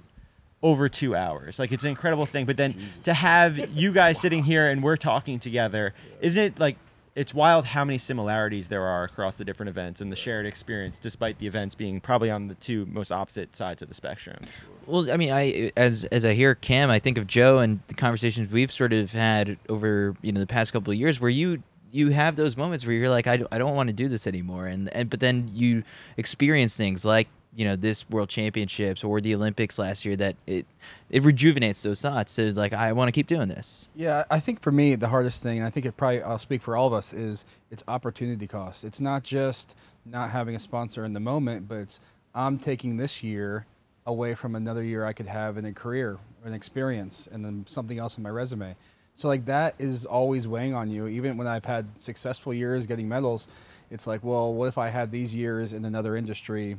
over 0.62 0.88
two 0.88 1.14
hours. 1.16 1.58
Like 1.58 1.72
it's 1.72 1.84
an 1.84 1.90
incredible 1.90 2.26
thing. 2.26 2.44
But 2.46 2.56
then 2.56 2.74
to 3.04 3.14
have 3.14 3.58
you 3.70 3.92
guys 3.92 4.20
sitting 4.20 4.42
here 4.44 4.68
and 4.68 4.82
we're 4.82 4.96
talking 4.96 5.38
together, 5.38 5.94
isn't 6.20 6.42
it 6.42 6.58
like 6.58 6.76
it's 7.14 7.32
wild 7.32 7.64
how 7.64 7.82
many 7.82 7.96
similarities 7.96 8.68
there 8.68 8.82
are 8.82 9.04
across 9.04 9.36
the 9.36 9.44
different 9.44 9.70
events 9.70 10.02
and 10.02 10.12
the 10.12 10.16
shared 10.16 10.44
experience, 10.44 10.98
despite 10.98 11.38
the 11.38 11.46
events 11.46 11.74
being 11.74 11.98
probably 11.98 12.30
on 12.30 12.48
the 12.48 12.54
two 12.56 12.84
most 12.86 13.10
opposite 13.10 13.56
sides 13.56 13.80
of 13.80 13.88
the 13.88 13.94
spectrum. 13.94 14.36
Well, 14.84 15.10
I 15.10 15.16
mean, 15.16 15.32
I 15.32 15.70
as 15.76 16.04
as 16.04 16.24
I 16.24 16.34
hear 16.34 16.54
Cam, 16.54 16.90
I 16.90 16.98
think 16.98 17.16
of 17.16 17.26
Joe 17.26 17.58
and 17.60 17.80
the 17.88 17.94
conversations 17.94 18.50
we've 18.50 18.70
sort 18.72 18.92
of 18.92 19.12
had 19.12 19.56
over 19.68 20.14
you 20.20 20.32
know 20.32 20.40
the 20.40 20.46
past 20.46 20.72
couple 20.72 20.92
of 20.92 20.98
years, 20.98 21.20
where 21.20 21.30
you 21.30 21.62
you 21.92 22.10
have 22.10 22.36
those 22.36 22.56
moments 22.56 22.84
where 22.84 22.94
you're 22.94 23.10
like, 23.10 23.26
I, 23.26 23.42
I 23.50 23.58
don't 23.58 23.74
want 23.74 23.88
to 23.88 23.92
do 23.92 24.08
this 24.08 24.26
anymore, 24.26 24.66
and 24.66 24.92
and 24.94 25.08
but 25.10 25.20
then 25.20 25.50
you 25.52 25.82
experience 26.16 26.76
things 26.76 27.04
like 27.04 27.28
you 27.54 27.64
know 27.64 27.74
this 27.74 28.08
World 28.10 28.28
Championships 28.28 29.02
or 29.02 29.20
the 29.20 29.34
Olympics 29.34 29.78
last 29.78 30.04
year 30.04 30.14
that 30.16 30.36
it 30.46 30.66
it 31.10 31.22
rejuvenates 31.22 31.82
those 31.82 32.02
thoughts. 32.02 32.32
So 32.32 32.52
like 32.54 32.72
I 32.72 32.92
want 32.92 33.08
to 33.08 33.12
keep 33.12 33.26
doing 33.26 33.48
this. 33.48 33.88
Yeah, 33.96 34.24
I 34.30 34.40
think 34.40 34.60
for 34.62 34.70
me 34.70 34.94
the 34.94 35.08
hardest 35.08 35.42
thing, 35.42 35.58
and 35.58 35.66
I 35.66 35.70
think 35.70 35.86
it 35.86 35.96
probably 35.96 36.22
I'll 36.22 36.38
speak 36.38 36.62
for 36.62 36.76
all 36.76 36.86
of 36.86 36.92
us, 36.92 37.12
is 37.12 37.44
it's 37.70 37.82
opportunity 37.88 38.46
cost. 38.46 38.84
It's 38.84 39.00
not 39.00 39.22
just 39.22 39.74
not 40.04 40.30
having 40.30 40.54
a 40.54 40.60
sponsor 40.60 41.04
in 41.04 41.14
the 41.14 41.20
moment, 41.20 41.66
but 41.66 41.78
it's 41.78 42.00
I'm 42.34 42.58
taking 42.58 42.98
this 42.98 43.22
year 43.22 43.66
away 44.04 44.34
from 44.34 44.54
another 44.54 44.82
year 44.84 45.04
I 45.04 45.12
could 45.12 45.26
have 45.26 45.56
in 45.56 45.64
a 45.64 45.72
career, 45.72 46.18
an 46.44 46.52
experience, 46.52 47.26
and 47.30 47.44
then 47.44 47.64
something 47.66 47.98
else 47.98 48.16
in 48.18 48.22
my 48.22 48.30
resume. 48.30 48.76
So 49.16 49.28
like 49.28 49.46
that 49.46 49.74
is 49.78 50.04
always 50.04 50.46
weighing 50.46 50.74
on 50.74 50.90
you. 50.90 51.06
Even 51.08 51.36
when 51.36 51.46
I've 51.46 51.64
had 51.64 51.86
successful 52.00 52.52
years 52.54 52.86
getting 52.86 53.08
medals, 53.08 53.48
it's 53.90 54.06
like, 54.06 54.22
well, 54.22 54.52
what 54.52 54.66
if 54.68 54.78
I 54.78 54.88
had 54.88 55.10
these 55.10 55.34
years 55.34 55.72
in 55.72 55.84
another 55.84 56.16
industry 56.16 56.76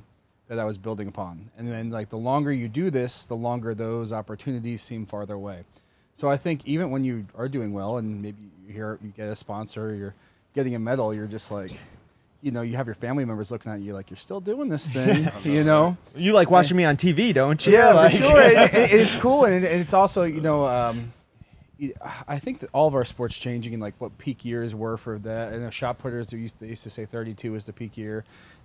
that 0.47 0.59
I 0.59 0.64
was 0.64 0.77
building 0.77 1.07
upon? 1.07 1.49
And 1.57 1.68
then 1.68 1.89
like 1.89 2.09
the 2.09 2.18
longer 2.18 2.51
you 2.51 2.68
do 2.69 2.89
this, 2.91 3.26
the 3.26 3.35
longer 3.35 3.73
those 3.73 4.14
opportunities 4.14 4.81
seem 4.81 5.05
farther 5.05 5.34
away. 5.34 5.64
So 6.14 6.30
I 6.30 6.38
think 6.38 6.65
even 6.68 6.89
when 6.91 7.03
you 7.03 7.26
are 7.35 7.47
doing 7.49 7.73
well 7.73 7.97
and 7.97 8.22
maybe 8.22 8.38
you 8.65 8.72
hear 8.73 8.97
you 9.03 9.09
get 9.09 9.30
a 9.30 9.35
sponsor, 9.35 9.93
you're 9.95 10.14
getting 10.53 10.76
a 10.76 10.80
medal, 10.80 11.14
you're 11.14 11.27
just 11.27 11.51
like, 11.51 11.72
you 12.43 12.51
know, 12.51 12.61
you 12.61 12.76
have 12.76 12.85
your 12.85 12.95
family 12.95 13.26
members 13.26 13.49
looking 13.51 13.72
at 13.72 13.80
you 13.81 13.93
like 13.93 14.11
you're 14.11 14.18
still 14.18 14.39
doing 14.39 14.69
this 14.69 14.88
thing, 14.89 15.27
you 15.43 15.64
know. 15.64 15.97
You 16.15 16.34
like 16.34 16.51
watching 16.51 16.77
me 16.77 16.85
on 16.85 16.97
TV, 16.97 17.34
don't 17.34 17.65
you? 17.65 17.73
Yeah, 17.73 17.93
Like- 17.93 18.11
for 18.11 18.18
sure. 18.19 18.41
and- 18.41 18.55
and 18.76 18.91
it's 19.01 19.15
cool, 19.15 19.45
and, 19.45 19.55
and 19.65 19.81
it's 19.81 19.93
also 19.95 20.23
you 20.23 20.41
know, 20.41 20.65
um, 20.65 21.11
I 22.28 22.40
think 22.40 22.60
that 22.60 22.70
all 22.74 22.88
of 22.88 22.95
our 22.95 23.06
sports 23.06 23.38
changing 23.38 23.74
and 23.74 23.82
like 23.82 23.94
what 23.99 24.18
peak 24.18 24.44
years 24.45 24.74
were 24.74 24.98
for 24.98 25.20
that. 25.20 25.54
And 25.54 25.66
the 25.66 25.72
shot 25.72 25.99
putters, 25.99 26.30
they 26.30 26.38
used, 26.38 26.60
they 26.60 26.68
used 26.68 26.84
to 26.84 26.90
say 26.90 27.06
32 27.06 27.54
is 27.56 27.66
the 27.66 27.74
peak 27.74 27.98
year. 27.98 28.24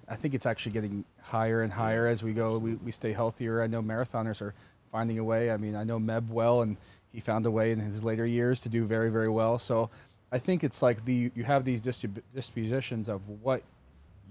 I 0.08 0.16
think 0.16 0.34
it's 0.34 0.46
actually 0.46 0.72
getting 0.72 1.04
higher 1.20 1.62
and 1.62 1.72
higher 1.72 2.06
as 2.06 2.22
we 2.22 2.32
go. 2.32 2.58
We, 2.58 2.74
we 2.76 2.90
stay 2.90 3.12
healthier. 3.12 3.62
I 3.62 3.66
know 3.66 3.82
marathoners 3.82 4.40
are 4.40 4.54
finding 4.90 5.18
a 5.18 5.24
way. 5.24 5.50
I 5.50 5.56
mean, 5.56 5.76
I 5.76 5.84
know 5.84 5.98
Meb 5.98 6.28
well, 6.28 6.62
and 6.62 6.76
he 7.12 7.20
found 7.20 7.46
a 7.46 7.50
way 7.50 7.72
in 7.72 7.80
his 7.80 8.02
later 8.02 8.26
years 8.26 8.60
to 8.62 8.68
do 8.68 8.84
very, 8.84 9.10
very 9.10 9.28
well. 9.28 9.58
So 9.58 9.90
I 10.30 10.38
think 10.38 10.64
it's 10.64 10.82
like 10.82 11.04
the 11.04 11.30
you 11.34 11.44
have 11.44 11.64
these 11.64 11.82
distrib- 11.82 12.22
dispositions 12.34 13.08
of 13.08 13.20
what 13.42 13.62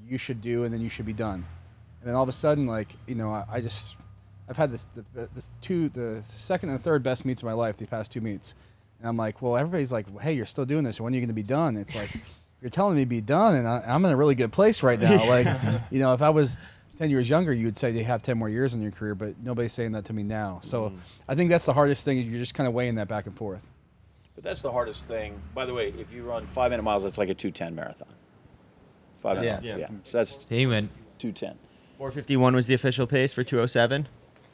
you 0.08 0.18
should 0.18 0.42
do, 0.42 0.64
and 0.64 0.74
then 0.74 0.82
you 0.82 0.90
should 0.90 1.06
be 1.06 1.14
done. 1.14 1.46
And 2.00 2.10
then 2.10 2.16
all 2.16 2.24
of 2.24 2.30
a 2.30 2.34
sudden, 2.34 2.66
like 2.66 2.96
you 3.08 3.16
know, 3.16 3.32
I, 3.32 3.46
I 3.50 3.62
just 3.62 3.96
I've 4.52 4.58
had 4.58 4.74
this 4.74 4.86
the, 4.94 5.30
this 5.34 5.50
two 5.62 5.88
the 5.88 6.22
second 6.26 6.72
and 6.72 6.84
third 6.84 7.04
best 7.04 7.24
meets 7.24 7.42
of 7.42 7.46
my 7.46 7.54
life. 7.54 7.78
The 7.78 7.88
past 7.88 8.12
two 8.12 8.20
meets, 8.20 8.54
and 9.00 9.08
I'm 9.08 9.16
like, 9.16 9.42
well, 9.42 9.56
everybody's 9.56 9.94
like, 9.94 10.08
hey, 10.20 10.34
you're 10.34 10.46
still 10.46 10.66
doing 10.66 10.84
this. 10.84 11.00
When 11.00 11.14
are 11.14 11.16
you 11.16 11.22
going 11.22 11.30
to 11.30 11.34
be 11.34 11.42
done? 11.42 11.78
It's 11.78 11.96
like 11.96 12.12
you're 12.62 12.70
telling 12.70 12.98
me 12.98 13.04
to 13.04 13.10
be 13.10 13.22
done, 13.22 13.56
and 13.56 13.66
I, 13.66 13.82
I'm 13.88 14.04
in 14.04 14.12
a 14.12 14.16
really 14.18 14.36
good 14.36 14.52
place 14.52 14.84
right 14.84 15.00
now. 15.00 15.26
Like, 15.26 15.48
you 15.90 16.00
know, 16.00 16.12
if 16.12 16.22
I 16.22 16.32
was 16.32 16.58
10 16.98 17.10
years 17.10 17.30
younger, 17.30 17.54
you 17.54 17.64
would 17.64 17.78
say 17.78 17.92
you 17.92 18.04
have 18.04 18.24
10 18.24 18.38
more 18.38 18.50
years 18.50 18.74
in 18.74 18.82
your 18.82 18.92
career, 18.92 19.16
but 19.16 19.40
nobody's 19.42 19.72
saying 19.72 19.94
that 19.94 20.04
to 20.06 20.14
me 20.14 20.22
now. 20.22 20.60
So 20.64 20.90
mm-hmm. 20.90 20.98
I 21.30 21.36
think 21.36 21.50
that's 21.50 21.66
the 21.66 21.74
hardest 21.74 22.04
thing. 22.04 22.18
You're 22.20 22.40
just 22.40 22.54
kind 22.54 22.68
of 22.68 22.74
weighing 22.74 22.96
that 22.96 23.08
back 23.08 23.28
and 23.28 23.38
forth. 23.38 23.70
But 24.36 24.44
that's 24.44 24.60
the 24.60 24.72
hardest 24.72 25.08
thing. 25.08 25.42
By 25.56 25.66
the 25.66 25.74
way, 25.74 25.94
if 25.98 26.12
you 26.12 26.24
run 26.24 26.46
five 26.46 26.72
minute 26.72 26.84
miles, 26.84 27.04
that's 27.04 27.18
like 27.18 27.30
a 27.30 27.34
210 27.34 27.74
marathon. 27.74 28.10
Five 29.20 29.38
minute 29.38 29.64
Yeah. 29.64 29.72
mile. 29.72 29.80
Yeah. 29.80 29.88
So 30.04 30.18
that's 30.18 30.46
He 30.50 30.68
went 30.68 30.92
210. 31.20 31.58
451 31.98 32.54
was 32.54 32.68
the 32.68 32.74
official 32.74 33.08
pace 33.08 33.32
for 33.32 33.46
207. 33.46 34.08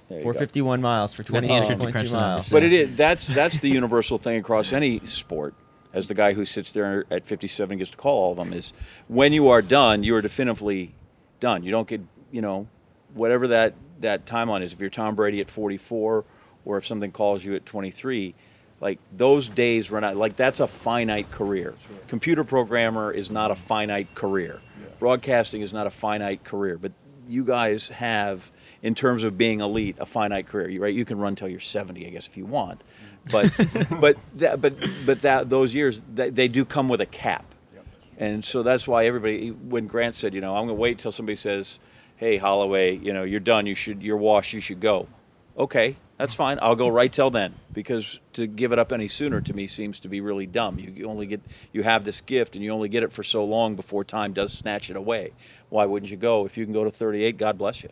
There 0.10 0.20
you 0.20 0.24
go. 0.24 0.34
451 0.34 0.82
miles 0.82 1.14
for 1.14 1.24
Got 1.24 1.44
the 1.44 1.50
Anderson 1.50 1.80
to 1.80 1.88
26.2 1.88 2.12
miles. 2.14 2.50
But 2.50 2.64
it 2.64 2.74
is 2.74 2.96
that's 2.96 3.28
that's 3.28 3.60
the 3.60 3.70
universal 3.70 4.18
thing 4.18 4.38
across 4.40 4.74
any 4.74 5.00
sport. 5.06 5.54
As 5.94 6.08
the 6.08 6.14
guy 6.14 6.34
who 6.34 6.46
sits 6.46 6.72
there 6.72 7.06
at 7.10 7.26
57 7.26 7.78
gets 7.78 7.90
to 7.92 7.98
call 7.98 8.22
all 8.22 8.32
of 8.32 8.38
them 8.38 8.54
is 8.54 8.74
when 9.08 9.34
you 9.34 9.50
are 9.50 9.62
done, 9.62 10.04
you 10.04 10.16
are 10.16 10.22
definitively 10.22 10.94
done. 11.40 11.64
You 11.64 11.72
don't 11.72 11.88
get 11.88 12.02
you 12.32 12.42
know 12.42 12.68
whatever 13.14 13.48
that 13.50 13.74
that 14.02 14.26
timeline 14.26 14.62
is. 14.64 14.74
If 14.74 14.80
you're 14.80 14.90
Tom 14.90 15.16
Brady 15.16 15.42
at 15.42 15.50
44, 15.50 16.24
or 16.66 16.78
if 16.78 16.86
something 16.86 17.12
calls 17.12 17.44
you 17.44 17.56
at 17.56 17.66
23, 17.66 18.36
like 18.80 19.00
those 19.16 19.50
days 19.50 19.90
run 19.90 20.04
out. 20.04 20.16
Like 20.16 20.36
that's 20.36 20.60
a 20.60 20.68
finite 20.68 21.32
career. 21.32 21.74
Computer 22.08 22.44
programmer 22.44 23.12
is 23.12 23.32
not 23.32 23.52
a 23.52 23.56
finite 23.56 24.14
career. 24.16 24.62
Broadcasting 25.00 25.62
is 25.62 25.74
not 25.74 25.88
a 25.88 25.92
finite 25.92 26.44
career. 26.44 26.78
But 26.78 26.92
you 27.28 27.44
guys 27.44 27.90
have 27.90 28.52
in 28.88 28.96
terms 28.96 29.24
of 29.24 29.38
being 29.38 29.60
elite, 29.60 29.98
a 30.00 30.06
finite 30.06 30.48
career. 30.48 30.70
You- 30.70 30.82
Right? 30.82 30.96
You 30.96 31.06
can 31.06 31.20
run 31.20 31.36
till 31.36 31.50
you're 31.50 31.60
70, 31.60 32.08
I 32.08 32.10
guess, 32.10 32.28
if 32.28 32.38
you 32.38 32.46
want. 32.46 32.80
Mm-hmm. 32.82 33.90
But 33.90 34.00
but 34.06 34.18
that, 34.36 34.62
but 34.62 34.74
but 35.06 35.22
that 35.22 35.50
those 35.50 35.74
years 35.74 36.02
they, 36.18 36.30
they 36.30 36.48
do 36.48 36.64
come 36.64 36.88
with 36.88 37.02
a 37.02 37.06
cap, 37.06 37.46
and 38.18 38.44
so 38.44 38.64
that's 38.64 38.88
why 38.88 39.06
everybody. 39.06 39.50
When 39.52 39.86
Grant 39.88 40.16
said, 40.16 40.34
you 40.34 40.40
know, 40.42 40.56
I'm 40.56 40.66
going 40.68 40.78
to 40.78 40.82
wait 40.82 41.00
till 41.00 41.12
somebody 41.12 41.36
says, 41.36 41.80
"Hey, 42.16 42.38
Holloway, 42.38 42.96
you 42.96 43.12
know, 43.14 43.24
you're 43.24 43.42
done. 43.42 43.66
You 43.68 43.76
should, 43.76 44.02
you're 44.02 44.16
washed. 44.30 44.54
You 44.54 44.62
should 44.62 44.80
go." 44.80 45.08
Okay, 45.58 45.96
That's 46.18 46.36
fine. 46.36 46.60
I'll 46.62 46.76
go 46.76 46.88
right 46.88 47.12
till 47.12 47.32
then 47.32 47.56
because 47.74 48.20
to 48.34 48.46
give 48.46 48.72
it 48.72 48.78
up 48.80 48.92
any 48.94 49.08
sooner 49.08 49.42
to 49.42 49.54
me 49.54 49.66
seems 49.68 50.00
to 50.02 50.08
be 50.08 50.22
really 50.22 50.46
dumb. 50.46 50.78
You, 50.80 50.92
you 50.96 51.06
only 51.10 51.26
get 51.26 51.42
you 51.74 51.82
have 51.84 52.06
this 52.06 52.22
gift 52.22 52.56
and 52.56 52.64
you 52.64 52.72
only 52.72 52.90
get 52.90 53.02
it 53.04 53.12
for 53.12 53.24
so 53.24 53.44
long 53.44 53.76
before 53.76 54.04
time 54.04 54.34
does 54.34 54.54
snatch 54.54 54.90
it 54.92 54.96
away. 54.96 55.32
Why 55.70 55.86
wouldn't 55.88 56.12
you 56.12 56.18
go? 56.18 56.46
If 56.46 56.58
you 56.58 56.64
can 56.66 56.74
go 56.74 56.84
to 56.84 56.92
38, 56.92 57.38
God 57.38 57.58
bless 57.58 57.82
you. 57.84 57.90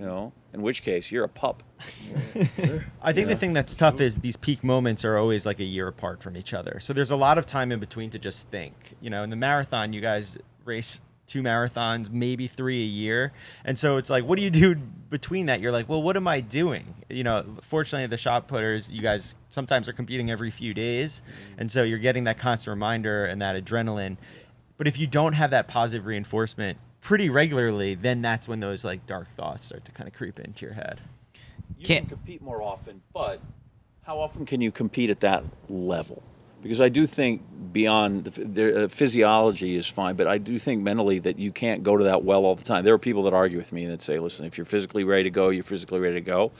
You 0.00 0.06
know, 0.06 0.32
in 0.54 0.62
which 0.62 0.82
case 0.82 1.12
you're 1.12 1.24
a 1.24 1.28
pup. 1.28 1.62
I 3.02 3.12
think 3.12 3.28
the 3.28 3.36
thing 3.36 3.52
that's 3.52 3.76
tough 3.76 4.00
is 4.00 4.16
these 4.16 4.38
peak 4.38 4.64
moments 4.64 5.04
are 5.04 5.18
always 5.18 5.44
like 5.44 5.60
a 5.60 5.64
year 5.64 5.88
apart 5.88 6.22
from 6.22 6.38
each 6.38 6.54
other. 6.54 6.80
So 6.80 6.94
there's 6.94 7.10
a 7.10 7.16
lot 7.16 7.36
of 7.36 7.44
time 7.44 7.70
in 7.70 7.80
between 7.80 8.08
to 8.10 8.18
just 8.18 8.48
think. 8.48 8.72
You 9.02 9.10
know, 9.10 9.22
in 9.22 9.28
the 9.28 9.36
marathon, 9.36 9.92
you 9.92 10.00
guys 10.00 10.38
race 10.64 11.02
two 11.26 11.42
marathons, 11.42 12.10
maybe 12.10 12.46
three 12.46 12.80
a 12.82 12.86
year. 12.86 13.34
And 13.62 13.78
so 13.78 13.98
it's 13.98 14.08
like, 14.08 14.24
what 14.24 14.38
do 14.38 14.42
you 14.42 14.48
do 14.48 14.74
between 14.74 15.46
that? 15.46 15.60
You're 15.60 15.70
like, 15.70 15.86
well, 15.86 16.02
what 16.02 16.16
am 16.16 16.26
I 16.26 16.40
doing? 16.40 16.94
You 17.10 17.22
know, 17.22 17.44
fortunately, 17.60 18.06
the 18.06 18.16
shot 18.16 18.48
putters, 18.48 18.90
you 18.90 19.02
guys 19.02 19.34
sometimes 19.50 19.86
are 19.86 19.92
competing 19.92 20.30
every 20.30 20.50
few 20.50 20.72
days. 20.72 21.20
And 21.58 21.70
so 21.70 21.82
you're 21.82 21.98
getting 21.98 22.24
that 22.24 22.38
constant 22.38 22.74
reminder 22.74 23.26
and 23.26 23.42
that 23.42 23.62
adrenaline. 23.62 24.16
But 24.78 24.88
if 24.88 24.98
you 24.98 25.06
don't 25.06 25.34
have 25.34 25.50
that 25.50 25.68
positive 25.68 26.06
reinforcement 26.06 26.78
pretty 27.00 27.28
regularly, 27.28 27.94
then 27.94 28.22
that's 28.22 28.46
when 28.48 28.60
those 28.60 28.84
like 28.84 29.06
dark 29.06 29.28
thoughts 29.36 29.66
start 29.66 29.84
to 29.86 29.92
kind 29.92 30.08
of 30.08 30.14
creep 30.14 30.38
into 30.38 30.64
your 30.66 30.74
head. 30.74 31.00
You 31.78 31.86
Can't- 31.86 32.08
can 32.08 32.16
compete 32.18 32.42
more 32.42 32.62
often, 32.62 33.00
but 33.14 33.40
how 34.02 34.18
often 34.18 34.44
can 34.46 34.60
you 34.60 34.70
compete 34.70 35.10
at 35.10 35.20
that 35.20 35.44
level? 35.68 36.22
Because 36.62 36.80
I 36.80 36.90
do 36.90 37.06
think 37.06 37.40
beyond 37.72 38.24
the, 38.24 38.44
the 38.44 38.84
uh, 38.84 38.88
physiology 38.88 39.76
is 39.76 39.86
fine, 39.86 40.14
but 40.16 40.26
I 40.26 40.36
do 40.36 40.58
think 40.58 40.82
mentally 40.82 41.18
that 41.20 41.38
you 41.38 41.52
can't 41.52 41.82
go 41.82 41.96
to 41.96 42.04
that 42.04 42.22
well 42.22 42.44
all 42.44 42.54
the 42.54 42.64
time. 42.64 42.84
There 42.84 42.92
are 42.92 42.98
people 42.98 43.22
that 43.22 43.32
argue 43.32 43.56
with 43.56 43.72
me 43.72 43.86
that 43.86 44.02
say, 44.02 44.18
"Listen, 44.18 44.44
if 44.44 44.58
you're 44.58 44.66
physically 44.66 45.04
ready 45.04 45.22
to 45.22 45.30
go, 45.30 45.48
you're 45.48 45.64
physically 45.64 46.00
ready 46.00 46.16
to 46.16 46.20
go." 46.20 46.52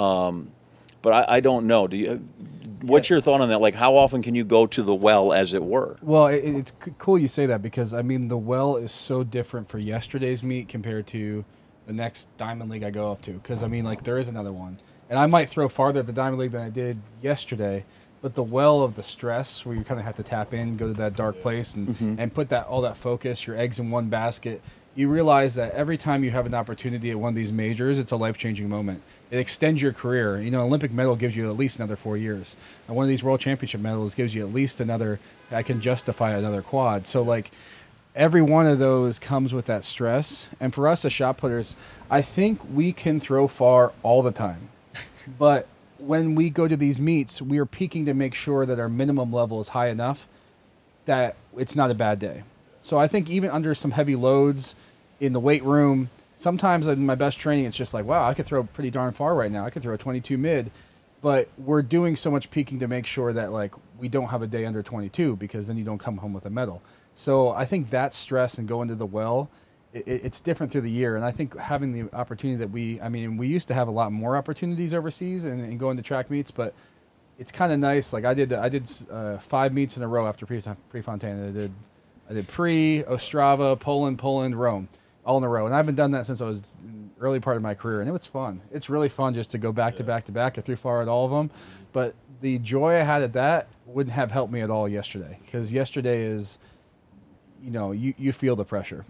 Um, 0.00 0.52
but 1.02 1.12
I, 1.12 1.36
I 1.36 1.40
don't 1.40 1.66
know. 1.66 1.88
Do 1.88 1.96
you? 1.96 2.24
What's 2.82 3.10
your 3.10 3.20
thought 3.20 3.40
on 3.40 3.48
that? 3.48 3.60
Like, 3.60 3.74
how 3.74 3.96
often 3.96 4.22
can 4.22 4.34
you 4.34 4.44
go 4.44 4.66
to 4.66 4.82
the 4.82 4.94
well, 4.94 5.32
as 5.32 5.54
it 5.54 5.62
were? 5.62 5.96
Well, 6.02 6.26
it, 6.26 6.44
it's 6.44 6.72
c- 6.84 6.92
cool 6.98 7.18
you 7.18 7.28
say 7.28 7.46
that 7.46 7.62
because 7.62 7.94
I 7.94 8.02
mean 8.02 8.28
the 8.28 8.38
well 8.38 8.76
is 8.76 8.92
so 8.92 9.22
different 9.22 9.68
for 9.68 9.78
yesterday's 9.78 10.42
meet 10.42 10.68
compared 10.68 11.06
to 11.08 11.44
the 11.86 11.92
next 11.92 12.34
Diamond 12.36 12.70
League 12.70 12.82
I 12.82 12.90
go 12.90 13.10
up 13.10 13.22
to. 13.22 13.32
Because 13.32 13.62
I 13.62 13.68
mean, 13.68 13.84
like 13.84 14.04
there 14.04 14.18
is 14.18 14.28
another 14.28 14.52
one, 14.52 14.78
and 15.08 15.18
I 15.18 15.26
might 15.26 15.48
throw 15.48 15.68
farther 15.68 16.00
at 16.00 16.06
the 16.06 16.12
Diamond 16.12 16.38
League 16.38 16.52
than 16.52 16.62
I 16.62 16.70
did 16.70 16.98
yesterday. 17.20 17.84
But 18.22 18.34
the 18.34 18.42
well 18.42 18.82
of 18.82 18.96
the 18.96 19.02
stress, 19.02 19.64
where 19.64 19.74
you 19.74 19.82
kind 19.82 19.98
of 19.98 20.04
have 20.04 20.16
to 20.16 20.22
tap 20.22 20.52
in, 20.52 20.76
go 20.76 20.88
to 20.88 20.92
that 20.94 21.16
dark 21.16 21.40
place, 21.40 21.74
and 21.74 21.88
mm-hmm. 21.88 22.14
and 22.18 22.32
put 22.32 22.50
that 22.50 22.66
all 22.66 22.82
that 22.82 22.98
focus, 22.98 23.46
your 23.46 23.56
eggs 23.56 23.78
in 23.78 23.90
one 23.90 24.08
basket. 24.08 24.60
You 24.94 25.08
realize 25.08 25.54
that 25.54 25.72
every 25.72 25.96
time 25.96 26.24
you 26.24 26.30
have 26.32 26.46
an 26.46 26.54
opportunity 26.54 27.10
at 27.10 27.18
one 27.18 27.30
of 27.30 27.34
these 27.34 27.52
majors, 27.52 27.98
it's 27.98 28.12
a 28.12 28.16
life 28.16 28.36
changing 28.36 28.68
moment. 28.68 29.02
It 29.30 29.38
extends 29.38 29.80
your 29.80 29.92
career. 29.92 30.40
You 30.40 30.50
know, 30.50 30.62
Olympic 30.62 30.90
medal 30.90 31.16
gives 31.16 31.36
you 31.36 31.48
at 31.48 31.56
least 31.56 31.76
another 31.76 31.96
four 31.96 32.16
years. 32.16 32.56
And 32.88 32.96
one 32.96 33.04
of 33.04 33.08
these 33.08 33.22
world 33.22 33.40
championship 33.40 33.80
medals 33.80 34.14
gives 34.14 34.34
you 34.34 34.44
at 34.44 34.52
least 34.52 34.80
another. 34.80 35.20
I 35.50 35.62
can 35.62 35.80
justify 35.80 36.32
another 36.32 36.62
quad. 36.62 37.06
So 37.06 37.22
like, 37.22 37.50
every 38.14 38.42
one 38.42 38.66
of 38.66 38.78
those 38.78 39.18
comes 39.18 39.52
with 39.52 39.66
that 39.66 39.84
stress. 39.84 40.48
And 40.58 40.74
for 40.74 40.88
us 40.88 41.04
as 41.04 41.12
shot 41.12 41.38
putters, 41.38 41.76
I 42.10 42.22
think 42.22 42.60
we 42.72 42.92
can 42.92 43.20
throw 43.20 43.46
far 43.46 43.92
all 44.02 44.22
the 44.22 44.32
time. 44.32 44.68
but 45.38 45.68
when 45.98 46.34
we 46.34 46.50
go 46.50 46.66
to 46.66 46.76
these 46.76 47.00
meets, 47.00 47.40
we 47.40 47.58
are 47.58 47.66
peaking 47.66 48.06
to 48.06 48.14
make 48.14 48.34
sure 48.34 48.66
that 48.66 48.80
our 48.80 48.88
minimum 48.88 49.32
level 49.32 49.60
is 49.60 49.68
high 49.68 49.88
enough 49.88 50.26
that 51.06 51.36
it's 51.56 51.76
not 51.76 51.90
a 51.90 51.94
bad 51.94 52.18
day. 52.18 52.42
So 52.80 52.98
I 52.98 53.06
think 53.06 53.28
even 53.28 53.50
under 53.50 53.74
some 53.74 53.92
heavy 53.92 54.16
loads 54.16 54.74
in 55.18 55.32
the 55.32 55.40
weight 55.40 55.64
room, 55.64 56.10
sometimes 56.40 56.86
in 56.86 57.04
my 57.04 57.14
best 57.14 57.38
training, 57.38 57.66
it's 57.66 57.76
just 57.76 57.92
like, 57.92 58.06
wow, 58.06 58.26
I 58.26 58.32
could 58.32 58.46
throw 58.46 58.64
pretty 58.64 58.90
darn 58.90 59.12
far 59.12 59.34
right 59.34 59.52
now. 59.52 59.66
I 59.66 59.70
could 59.70 59.82
throw 59.82 59.94
a 59.94 59.98
22 59.98 60.38
mid, 60.38 60.70
but 61.20 61.48
we're 61.58 61.82
doing 61.82 62.16
so 62.16 62.30
much 62.30 62.50
peaking 62.50 62.78
to 62.78 62.88
make 62.88 63.04
sure 63.04 63.32
that 63.34 63.52
like 63.52 63.74
we 63.98 64.08
don't 64.08 64.28
have 64.28 64.40
a 64.40 64.46
day 64.46 64.64
under 64.64 64.82
22 64.82 65.36
because 65.36 65.66
then 65.66 65.76
you 65.76 65.84
don't 65.84 65.98
come 65.98 66.16
home 66.16 66.32
with 66.32 66.46
a 66.46 66.50
medal. 66.50 66.80
So 67.14 67.50
I 67.50 67.66
think 67.66 67.90
that 67.90 68.14
stress 68.14 68.56
and 68.56 68.66
going 68.66 68.88
to 68.88 68.94
the 68.94 69.04
well, 69.04 69.50
it, 69.92 70.04
it's 70.06 70.40
different 70.40 70.72
through 70.72 70.80
the 70.80 70.90
year. 70.90 71.14
And 71.14 71.26
I 71.26 71.30
think 71.30 71.58
having 71.58 71.92
the 71.92 72.16
opportunity 72.16 72.56
that 72.56 72.70
we, 72.70 72.98
I 73.02 73.10
mean, 73.10 73.36
we 73.36 73.46
used 73.46 73.68
to 73.68 73.74
have 73.74 73.86
a 73.86 73.92
lot 73.92 74.10
more 74.10 74.34
opportunities 74.34 74.94
overseas 74.94 75.44
and, 75.44 75.60
and 75.60 75.78
going 75.78 75.98
to 75.98 76.02
track 76.02 76.30
meets, 76.30 76.50
but 76.50 76.72
it's 77.38 77.52
kind 77.52 77.70
of 77.70 77.78
nice. 77.78 78.14
Like 78.14 78.24
I 78.24 78.32
did, 78.32 78.54
I 78.54 78.70
did 78.70 78.90
uh, 79.10 79.36
five 79.38 79.74
meets 79.74 79.98
in 79.98 80.02
a 80.02 80.08
row 80.08 80.26
after 80.26 80.46
pre 80.46 80.62
Prefontaine. 80.88 81.48
I 81.48 81.52
did, 81.52 81.72
I 82.30 82.32
did 82.32 82.48
pre 82.48 83.02
Ostrava, 83.02 83.78
Poland, 83.78 84.18
Poland, 84.18 84.58
Rome, 84.58 84.88
all 85.24 85.38
in 85.38 85.44
a 85.44 85.48
row, 85.48 85.66
and 85.66 85.74
I 85.74 85.76
haven't 85.76 85.96
done 85.96 86.12
that 86.12 86.26
since 86.26 86.40
I 86.40 86.44
was 86.44 86.76
early 87.20 87.40
part 87.40 87.56
of 87.56 87.62
my 87.62 87.74
career, 87.74 88.00
and 88.00 88.08
it 88.08 88.12
was 88.12 88.26
fun. 88.26 88.60
It's 88.72 88.88
really 88.88 89.08
fun 89.08 89.34
just 89.34 89.50
to 89.52 89.58
go 89.58 89.72
back 89.72 89.96
to 89.96 90.04
back 90.04 90.24
to 90.26 90.32
back. 90.32 90.58
I 90.58 90.60
threw 90.62 90.76
far 90.76 91.02
at 91.02 91.08
all 91.08 91.24
of 91.24 91.30
them, 91.30 91.50
but 91.92 92.14
the 92.40 92.58
joy 92.58 92.94
I 92.96 93.02
had 93.02 93.22
at 93.22 93.32
that 93.34 93.68
wouldn't 93.86 94.14
have 94.14 94.30
helped 94.30 94.52
me 94.52 94.60
at 94.60 94.70
all 94.70 94.88
yesterday 94.88 95.38
because 95.44 95.72
yesterday 95.72 96.22
is, 96.22 96.58
you 97.62 97.70
know, 97.70 97.92
you 97.92 98.14
you 98.16 98.32
feel 98.32 98.56
the 98.56 98.64
pressure. 98.64 99.04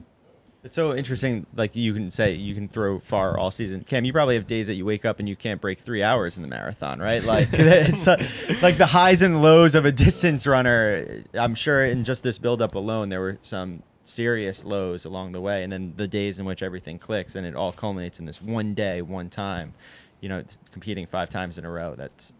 It's 0.62 0.76
so 0.76 0.94
interesting. 0.94 1.46
Like 1.54 1.74
you 1.74 1.94
can 1.94 2.10
say 2.10 2.32
you 2.32 2.54
can 2.54 2.68
throw 2.68 2.98
far 2.98 3.38
all 3.38 3.50
season. 3.50 3.82
Cam, 3.82 4.04
you 4.04 4.12
probably 4.12 4.34
have 4.34 4.46
days 4.46 4.66
that 4.66 4.74
you 4.74 4.84
wake 4.84 5.06
up 5.06 5.18
and 5.18 5.26
you 5.28 5.34
can't 5.34 5.58
break 5.58 5.80
three 5.80 6.02
hours 6.02 6.36
in 6.36 6.42
the 6.42 6.48
marathon, 6.48 6.98
right? 6.98 7.24
Like 7.24 7.48
it's 7.52 8.06
uh, 8.06 8.22
like 8.60 8.76
the 8.76 8.86
highs 8.86 9.22
and 9.22 9.40
lows 9.40 9.74
of 9.74 9.86
a 9.86 9.92
distance 9.92 10.46
runner. 10.46 11.22
I'm 11.32 11.54
sure 11.54 11.84
in 11.84 12.04
just 12.04 12.22
this 12.22 12.38
buildup 12.38 12.74
alone, 12.74 13.08
there 13.08 13.20
were 13.20 13.38
some 13.40 13.82
serious 14.04 14.64
lows 14.64 15.04
along 15.04 15.32
the 15.32 15.40
way, 15.40 15.62
and 15.62 15.72
then 15.72 15.94
the 15.96 16.08
days 16.08 16.40
in 16.40 16.46
which 16.46 16.62
everything 16.62 16.98
clicks 16.98 17.34
and 17.34 17.46
it 17.46 17.54
all 17.54 17.72
culminates 17.72 18.18
in 18.18 18.26
this 18.26 18.40
one 18.40 18.74
day, 18.74 19.02
one 19.02 19.30
time. 19.30 19.74
You 20.20 20.28
know, 20.28 20.44
competing 20.70 21.06
five 21.06 21.30
times 21.30 21.56
in 21.56 21.64
a 21.64 21.70
row. 21.70 21.94
That's 21.96 22.32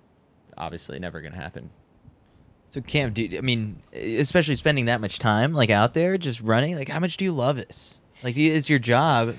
obviously 0.59 0.99
never 0.99 1.23
going 1.23 1.33
to 1.33 1.39
happen. 1.39 1.71
So 2.69 2.81
Cam, 2.81 3.13
do 3.13 3.29
I 3.37 3.41
mean, 3.41 3.83
especially 3.93 4.55
spending 4.55 4.85
that 4.85 5.01
much 5.01 5.19
time 5.19 5.53
like 5.53 5.71
out 5.71 5.95
there 5.95 6.17
just 6.19 6.41
running, 6.41 6.77
like 6.77 6.89
how 6.89 7.01
much 7.01 7.17
do 7.17 7.25
you 7.25 7.33
love 7.33 7.57
this? 7.57 7.99
Like 8.23 8.37
it's 8.37 8.69
your 8.69 8.79
job, 8.79 9.37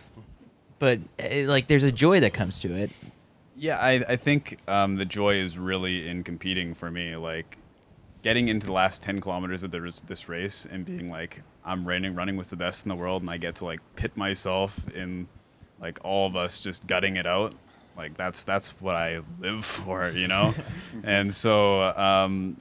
but 0.80 1.00
eh, 1.20 1.46
like 1.48 1.68
there's 1.68 1.84
a 1.84 1.92
joy 1.92 2.20
that 2.20 2.34
comes 2.34 2.60
to 2.60 2.76
it. 2.76 2.92
Yeah, 3.56 3.78
I, 3.78 4.04
I 4.10 4.16
think 4.16 4.58
um, 4.68 4.96
the 4.96 5.06
joy 5.06 5.36
is 5.36 5.58
really 5.58 6.10
in 6.10 6.24
competing 6.24 6.74
for 6.74 6.90
me. 6.90 7.16
Like 7.16 7.58
getting 8.22 8.48
into 8.48 8.66
the 8.66 8.74
last 8.74 9.02
10 9.04 9.22
kilometers 9.22 9.64
of 9.64 9.72
the, 9.72 10.02
this 10.08 10.28
race 10.28 10.68
and 10.70 10.86
being 10.86 11.08
like, 11.08 11.42
I'm 11.64 11.88
running, 11.88 12.16
running 12.16 12.38
with 12.38 12.50
the 12.50 12.56
best 12.56 12.86
in 12.86 12.90
the 12.90 12.96
world, 12.96 13.22
and 13.22 13.30
I 13.30 13.38
get 13.38 13.56
to 13.56 13.66
like 13.66 13.80
pit 13.96 14.18
myself 14.18 14.90
in 14.94 15.28
like 15.80 16.00
all 16.04 16.28
of 16.28 16.36
us 16.36 16.60
just 16.60 16.88
gutting 16.88 17.18
it 17.18 17.26
out. 17.26 17.54
Like 17.98 18.18
that's 18.18 18.44
that's 18.44 18.70
what 18.82 18.96
I 18.96 19.22
live 19.40 19.66
for, 19.66 20.10
you 20.10 20.28
know. 20.28 20.54
and 21.04 21.34
so 21.34 21.84
um, 21.84 22.58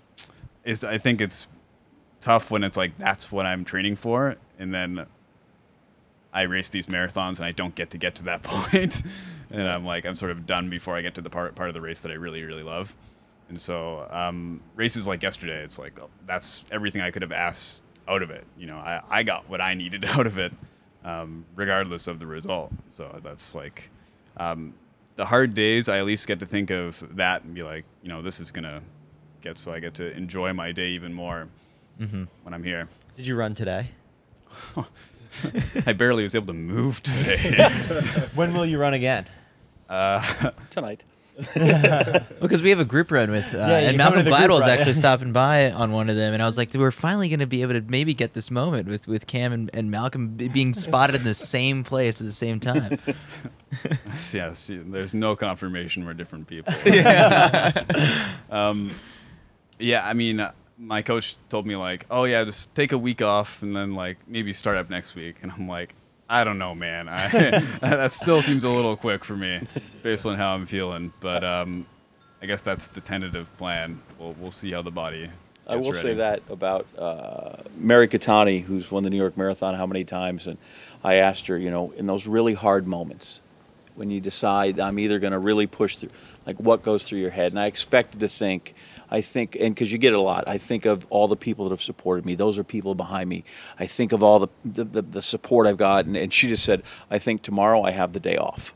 it's 0.65 0.85
I 0.85 0.99
think 0.99 1.21
it's 1.21 1.49
tough 2.21 2.51
when 2.51 2.65
it's 2.65 2.77
like 2.77 2.97
that's 2.97 3.33
what 3.33 3.47
I'm 3.47 3.65
training 3.65 3.97
for, 3.97 4.37
and 4.59 4.75
then 4.75 5.07
I 6.33 6.43
race 6.43 6.69
these 6.69 6.87
marathons 6.87 7.37
and 7.37 7.47
I 7.47 7.53
don't 7.53 7.75
get 7.75 7.91
to 7.91 7.99
get 7.99 8.17
to 8.17 8.25
that 8.25 8.43
point. 8.45 9.03
and 9.51 9.67
I'm 9.67 9.85
like 9.85 10.05
I'm 10.05 10.15
sort 10.15 10.31
of 10.31 10.47
done 10.47 10.69
before 10.69 10.97
I 10.97 11.01
get 11.03 11.15
to 11.15 11.23
the 11.23 11.31
part 11.31 11.55
part 11.55 11.69
of 11.69 11.75
the 11.75 11.81
race 11.81 12.01
that 12.01 12.13
I 12.13 12.17
really 12.17 12.43
really 12.43 12.63
love, 12.63 12.95
and 13.49 13.59
so 13.59 14.07
um, 14.11 14.61
races 14.77 15.09
like 15.09 15.23
yesterday, 15.23 15.65
it's 15.65 15.79
like 15.79 15.99
that's 16.27 16.65
everything 16.71 17.01
I 17.01 17.11
could 17.11 17.23
have 17.23 17.33
asked 17.33 17.83
out 18.11 18.23
of 18.23 18.31
it. 18.31 18.45
You 18.59 18.67
know, 18.67 18.77
I 18.77 19.01
I 19.09 19.23
got 19.23 19.49
what 19.49 19.61
I 19.61 19.75
needed 19.75 20.05
out 20.17 20.27
of 20.27 20.37
it, 20.39 20.53
um, 21.05 21.45
regardless 21.55 22.07
of 22.09 22.19
the 22.19 22.27
result. 22.27 22.73
So 22.91 23.21
that's 23.23 23.55
like 23.55 23.89
um, 24.37 24.75
the 25.17 25.25
hard 25.27 25.55
days. 25.55 25.89
I 25.89 25.99
at 25.99 26.05
least 26.07 26.27
get 26.27 26.41
to 26.41 26.47
think 26.47 26.71
of 26.71 27.03
that 27.17 27.45
and 27.45 27.55
be 27.55 27.63
like, 27.63 27.85
you 28.03 28.09
know, 28.09 28.21
this 28.23 28.41
is 28.41 28.51
gonna 28.51 28.83
get 29.41 29.57
so 29.59 29.73
I 29.73 29.81
get 29.81 29.95
to 29.95 30.11
enjoy 30.17 30.53
my 30.53 30.73
day 30.73 30.91
even 30.91 31.15
more 31.15 31.49
when 31.99 32.55
I'm 32.55 32.63
here. 32.65 32.89
Did 33.15 33.27
you 33.27 33.37
run 33.37 33.55
today? 33.55 33.91
I 35.87 35.93
barely 35.93 36.23
was 36.23 36.35
able 36.35 36.47
to 36.49 36.53
move 36.53 37.03
today. 37.03 37.69
When 38.35 38.53
will 38.55 38.67
you 38.67 38.79
run 38.79 38.95
again? 38.95 39.27
uh, 39.89 40.51
Tonight. 40.71 41.05
Because 42.41 42.63
we 42.63 42.71
have 42.71 42.81
a 42.81 42.85
group 42.85 43.11
run 43.11 43.31
with, 43.31 43.55
uh, 43.55 43.59
Yeah, 43.59 43.79
and 43.79 43.97
Malcolm 43.97 44.21
Gladwell 44.21 44.25
the 44.25 44.31
group 44.31 44.51
Gladwell's 44.51 44.61
run, 44.61 44.71
actually 44.71 44.95
stopping 45.05 45.33
by 45.33 45.71
on 45.71 45.93
one 45.93 46.09
of 46.09 46.17
them, 46.17 46.35
and 46.35 46.43
I 46.43 46.47
was 46.47 46.57
like, 46.59 46.73
we're 46.75 46.91
finally 46.91 47.29
going 47.29 47.41
to 47.41 47.47
be 47.47 47.63
able 47.63 47.75
to 47.75 47.83
maybe 47.83 48.15
get 48.15 48.35
this 48.35 48.51
moment 48.51 48.89
with, 48.89 49.09
with 49.09 49.27
Cam 49.27 49.53
and, 49.53 49.71
and 49.73 49.91
Malcolm 49.91 50.29
being 50.37 50.75
spotted 50.75 51.17
in 51.17 51.25
the 51.25 51.35
same 51.35 51.85
place 51.85 52.21
at 52.21 52.27
the 52.27 52.33
same 52.33 52.61
time. 52.61 52.99
yeah, 54.33 54.53
see, 54.53 54.77
there's 54.77 55.15
no 55.15 55.37
confirmation 55.37 56.05
we're 56.05 56.15
different 56.15 56.47
people. 56.47 56.75
um, 58.51 58.93
yeah, 59.79 60.07
I 60.07 60.13
mean, 60.13 60.41
uh, 60.41 60.53
my 60.79 61.03
coach 61.03 61.37
told 61.49 61.67
me 61.67 61.77
like, 61.77 62.07
oh 62.11 62.25
yeah, 62.25 62.45
just 62.45 62.75
take 62.75 62.93
a 62.93 62.99
week 62.99 63.23
off 63.23 63.63
and 63.63 63.77
then 63.77 63.95
like 63.95 64.19
maybe 64.27 64.53
start 64.53 64.77
up 64.77 64.91
next 64.91 65.15
week, 65.15 65.37
and 65.43 65.53
I'm 65.53 65.69
like, 65.69 65.95
I 66.31 66.45
don't 66.45 66.59
know, 66.59 66.77
man. 66.77 67.09
I, 67.09 67.29
that 67.81 68.13
still 68.13 68.41
seems 68.41 68.63
a 68.63 68.69
little 68.71 68.97
quick 68.97 69.25
for 69.25 69.37
me, 69.37 69.67
based 70.05 70.25
on 70.27 70.37
how 70.37 70.55
I'm 70.55 70.65
feeling. 70.65 71.13
But 71.19 71.43
um, 71.43 71.87
I 72.41 72.47
guess 72.47 72.63
that's 72.63 72.87
the 72.87 73.01
tentative 73.01 73.55
plan. 73.59 74.01
We'll 74.17 74.35
we'll 74.35 74.53
see 74.53 74.71
how 74.71 74.81
the 74.83 74.93
body. 74.93 75.29
I 75.67 75.77
will 75.77 75.93
say 75.93 76.15
that 76.15 76.43
about 76.49 76.87
uh, 76.97 77.57
Mary 77.77 78.09
Keitany, 78.09 78.63
who's 78.63 78.91
won 78.91 79.03
the 79.03 79.11
New 79.11 79.17
York 79.17 79.37
Marathon 79.37 79.75
how 79.75 79.87
many 79.87 80.05
times, 80.05 80.47
and 80.47 80.57
I 81.05 81.17
asked 81.17 81.49
her, 81.49 81.59
you 81.59 81.71
know, 81.71 81.91
in 81.93 82.07
those 82.07 82.27
really 82.27 82.55
hard 82.55 82.87
moments, 82.87 83.41
when 83.95 84.11
you 84.11 84.21
decide 84.21 84.81
I'm 84.81 84.99
either 84.99 85.19
going 85.19 85.33
to 85.33 85.39
really 85.39 85.67
push 85.67 85.97
through, 85.97 86.11
like 86.47 86.59
what 86.59 86.83
goes 86.83 87.05
through 87.05 87.19
your 87.19 87.31
head. 87.31 87.53
And 87.53 87.61
I 87.61 87.67
expected 87.67 88.21
to 88.21 88.29
think, 88.29 88.75
I 89.11 89.21
think, 89.21 89.57
and 89.59 89.75
because 89.75 89.91
you 89.91 89.99
get 89.99 90.13
it 90.13 90.19
a 90.19 90.23
lot, 90.23 90.45
I 90.47 90.59
think 90.59 90.87
of 90.87 91.07
all 91.11 91.27
the 91.27 91.37
people 91.37 91.65
that 91.65 91.73
have 91.73 91.83
supported 91.83 92.25
me. 92.25 92.35
Those 92.37 92.59
are 92.59 92.65
people 92.65 92.95
behind 92.95 93.29
me. 93.29 93.45
I 93.79 93.87
think 93.87 94.13
of 94.13 94.23
all 94.23 94.39
the 94.39 94.49
the, 94.65 94.85
the, 94.85 95.03
the 95.03 95.23
support 95.23 95.67
I've 95.67 95.77
got, 95.77 96.05
and, 96.07 96.33
she 96.33 96.49
just 96.49 96.65
said, 96.65 96.83
I 97.11 97.19
think 97.19 97.43
tomorrow 97.43 97.83
I 97.83 97.91
have 97.91 98.13
the 98.13 98.21
day 98.21 98.37
off. 98.37 98.73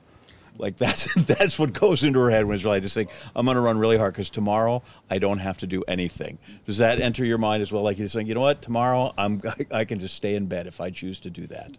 Like 0.59 0.77
that's 0.79 1.15
that's 1.15 1.59
what 1.59 1.73
goes 1.73 2.03
into 2.03 2.19
her 2.21 2.31
head 2.31 2.47
when 2.47 2.57
it's 2.57 2.65
really. 2.65 2.77
I 2.77 2.81
just 2.81 2.95
think 2.95 3.11
I'm 3.37 3.45
going 3.45 3.57
to 3.57 3.61
run 3.61 3.79
really 3.79 3.97
hard 3.97 4.15
because 4.15 4.31
tomorrow 4.31 4.83
I 5.09 5.19
don't 5.19 5.39
have 5.39 5.59
to 5.59 5.67
do 5.67 5.83
anything. 5.87 6.39
Does 6.67 6.79
that 6.79 7.01
enter 7.01 7.25
your 7.25 7.39
mind 7.39 7.63
as 7.63 7.73
well? 7.73 7.83
Like 7.83 7.99
you're 7.99 8.09
saying, 8.09 8.27
you 8.27 8.35
know 8.35 8.41
what? 8.41 8.61
Tomorrow 8.61 9.15
I'm 9.17 9.41
I, 9.73 9.79
I 9.79 9.85
can 9.85 10.01
just 10.01 10.15
stay 10.15 10.35
in 10.35 10.47
bed 10.47 10.67
if 10.67 10.81
I 10.81 10.91
choose 10.91 11.21
to 11.21 11.31
do 11.31 11.47
that. 11.49 11.77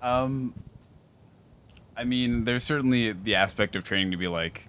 Um, 0.00 0.54
I 1.96 2.04
mean, 2.04 2.44
there's 2.44 2.64
certainly 2.64 3.12
the 3.12 3.36
aspect 3.36 3.76
of 3.76 3.84
training 3.84 4.10
to 4.10 4.16
be 4.16 4.26
like, 4.26 4.64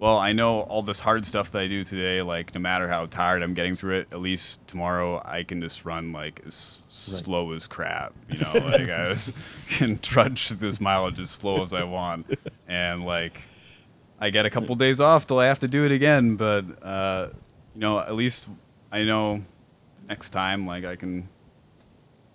well, 0.00 0.16
I 0.16 0.32
know 0.32 0.62
all 0.62 0.82
this 0.82 0.98
hard 0.98 1.26
stuff 1.26 1.50
that 1.50 1.60
I 1.60 1.66
do 1.66 1.84
today, 1.84 2.22
like 2.22 2.54
no 2.54 2.60
matter 2.60 2.88
how 2.88 3.04
tired 3.04 3.42
I'm 3.42 3.52
getting 3.52 3.74
through 3.74 3.98
it, 3.98 4.08
at 4.10 4.20
least 4.20 4.66
tomorrow 4.66 5.22
I 5.22 5.42
can 5.44 5.60
just 5.60 5.84
run 5.84 6.10
like 6.10 6.40
as 6.46 6.54
slow 6.88 7.52
as 7.52 7.66
crap. 7.66 8.14
You 8.30 8.38
know, 8.38 8.52
like 8.54 8.80
I 8.80 9.10
just 9.10 9.34
can 9.68 9.98
trudge 9.98 10.48
this 10.48 10.80
mileage 10.80 11.18
as 11.18 11.28
slow 11.28 11.62
as 11.62 11.74
I 11.74 11.84
want, 11.84 12.34
and 12.66 13.04
like 13.04 13.42
I 14.18 14.30
get 14.30 14.46
a 14.46 14.50
couple 14.50 14.74
days 14.74 15.00
off 15.00 15.26
till 15.26 15.38
I 15.38 15.46
have 15.46 15.58
to 15.58 15.68
do 15.68 15.84
it 15.84 15.92
again. 15.92 16.36
But 16.36 16.64
uh, 16.82 17.28
you 17.74 17.82
know, 17.82 18.00
at 18.00 18.14
least 18.14 18.48
I 18.90 19.04
know 19.04 19.44
next 20.08 20.30
time 20.30 20.66
like 20.66 20.86
I 20.86 20.96
can 20.96 21.28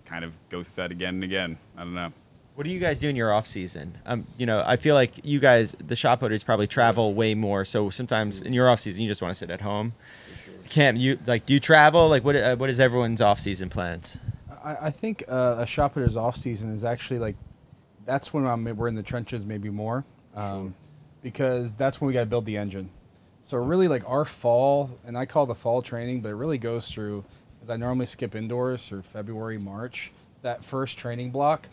kind 0.05 0.23
of 0.23 0.37
go 0.49 0.61
through 0.61 0.83
that 0.83 0.91
again 0.91 1.15
and 1.15 1.23
again. 1.23 1.57
I 1.75 1.79
don't 1.79 1.95
know. 1.95 2.13
What 2.55 2.63
do 2.63 2.69
you 2.69 2.79
guys 2.79 3.01
do 3.01 3.09
in 3.09 3.17
your 3.17 3.33
off 3.33 3.45
season? 3.45 3.97
Um, 4.05 4.25
you 4.37 4.45
know, 4.45 4.63
I 4.65 4.77
feel 4.77 4.95
like 4.95 5.25
you 5.25 5.41
guys, 5.41 5.75
the 5.85 5.95
shot 5.97 6.21
putters, 6.21 6.41
probably 6.41 6.67
travel 6.67 7.13
way 7.13 7.35
more. 7.35 7.65
So 7.65 7.89
sometimes 7.89 8.41
in 8.41 8.53
your 8.53 8.69
off 8.69 8.79
season, 8.79 9.03
you 9.03 9.09
just 9.09 9.21
want 9.21 9.33
to 9.33 9.37
sit 9.37 9.49
at 9.49 9.59
home. 9.59 9.91
Cam, 10.69 10.95
you 10.95 11.19
like 11.27 11.45
do 11.45 11.53
you 11.53 11.59
travel? 11.59 12.07
Like, 12.07 12.23
what 12.23 12.37
uh, 12.37 12.55
what 12.55 12.69
is 12.69 12.79
everyone's 12.79 13.21
off 13.21 13.41
season 13.41 13.69
plans? 13.69 14.17
I, 14.63 14.77
I 14.83 14.89
think 14.89 15.23
uh, 15.27 15.57
a 15.59 15.67
shot 15.67 15.93
putter's 15.93 16.15
off 16.15 16.37
season 16.37 16.71
is 16.71 16.85
actually 16.85 17.19
like 17.19 17.35
that's 18.05 18.33
when 18.33 18.45
I'm, 18.45 18.63
we're 18.63 18.87
in 18.87 18.95
the 18.95 19.03
trenches 19.03 19.45
maybe 19.45 19.69
more, 19.69 20.05
um, 20.33 20.75
because 21.21 21.75
that's 21.75 21.99
when 21.99 22.07
we 22.07 22.13
got 22.13 22.21
to 22.21 22.25
build 22.25 22.45
the 22.45 22.55
engine. 22.55 22.89
So 23.41 23.57
really, 23.57 23.89
like 23.89 24.09
our 24.09 24.23
fall, 24.23 24.97
and 25.05 25.17
I 25.17 25.25
call 25.25 25.45
the 25.45 25.55
fall 25.55 25.81
training, 25.81 26.21
but 26.21 26.29
it 26.29 26.35
really 26.35 26.57
goes 26.57 26.89
through. 26.89 27.25
As 27.61 27.69
I 27.69 27.77
normally 27.77 28.05
skip 28.05 28.33
indoors 28.33 28.87
through 28.87 29.01
February, 29.01 29.57
March, 29.57 30.11
that 30.41 30.63
first 30.63 30.97
training 30.97 31.31
block. 31.31 31.67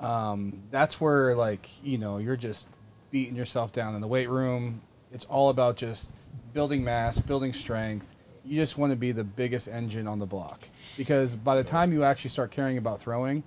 Um, 0.00 0.62
that's 0.70 1.00
where 1.00 1.34
like 1.34 1.68
you 1.84 1.98
know 1.98 2.18
you're 2.18 2.36
just 2.36 2.66
beating 3.10 3.36
yourself 3.36 3.72
down 3.72 3.94
in 3.94 4.00
the 4.00 4.08
weight 4.08 4.28
room. 4.28 4.82
It's 5.12 5.24
all 5.26 5.50
about 5.50 5.76
just 5.76 6.10
building 6.52 6.84
mass, 6.84 7.18
building 7.18 7.52
strength. 7.52 8.06
You 8.44 8.60
just 8.60 8.78
want 8.78 8.92
to 8.92 8.96
be 8.96 9.12
the 9.12 9.24
biggest 9.24 9.68
engine 9.68 10.06
on 10.06 10.18
the 10.18 10.26
block 10.26 10.68
because 10.96 11.34
by 11.34 11.56
the 11.56 11.64
time 11.64 11.92
you 11.92 12.04
actually 12.04 12.30
start 12.30 12.50
caring 12.50 12.78
about 12.78 13.00
throwing, 13.00 13.42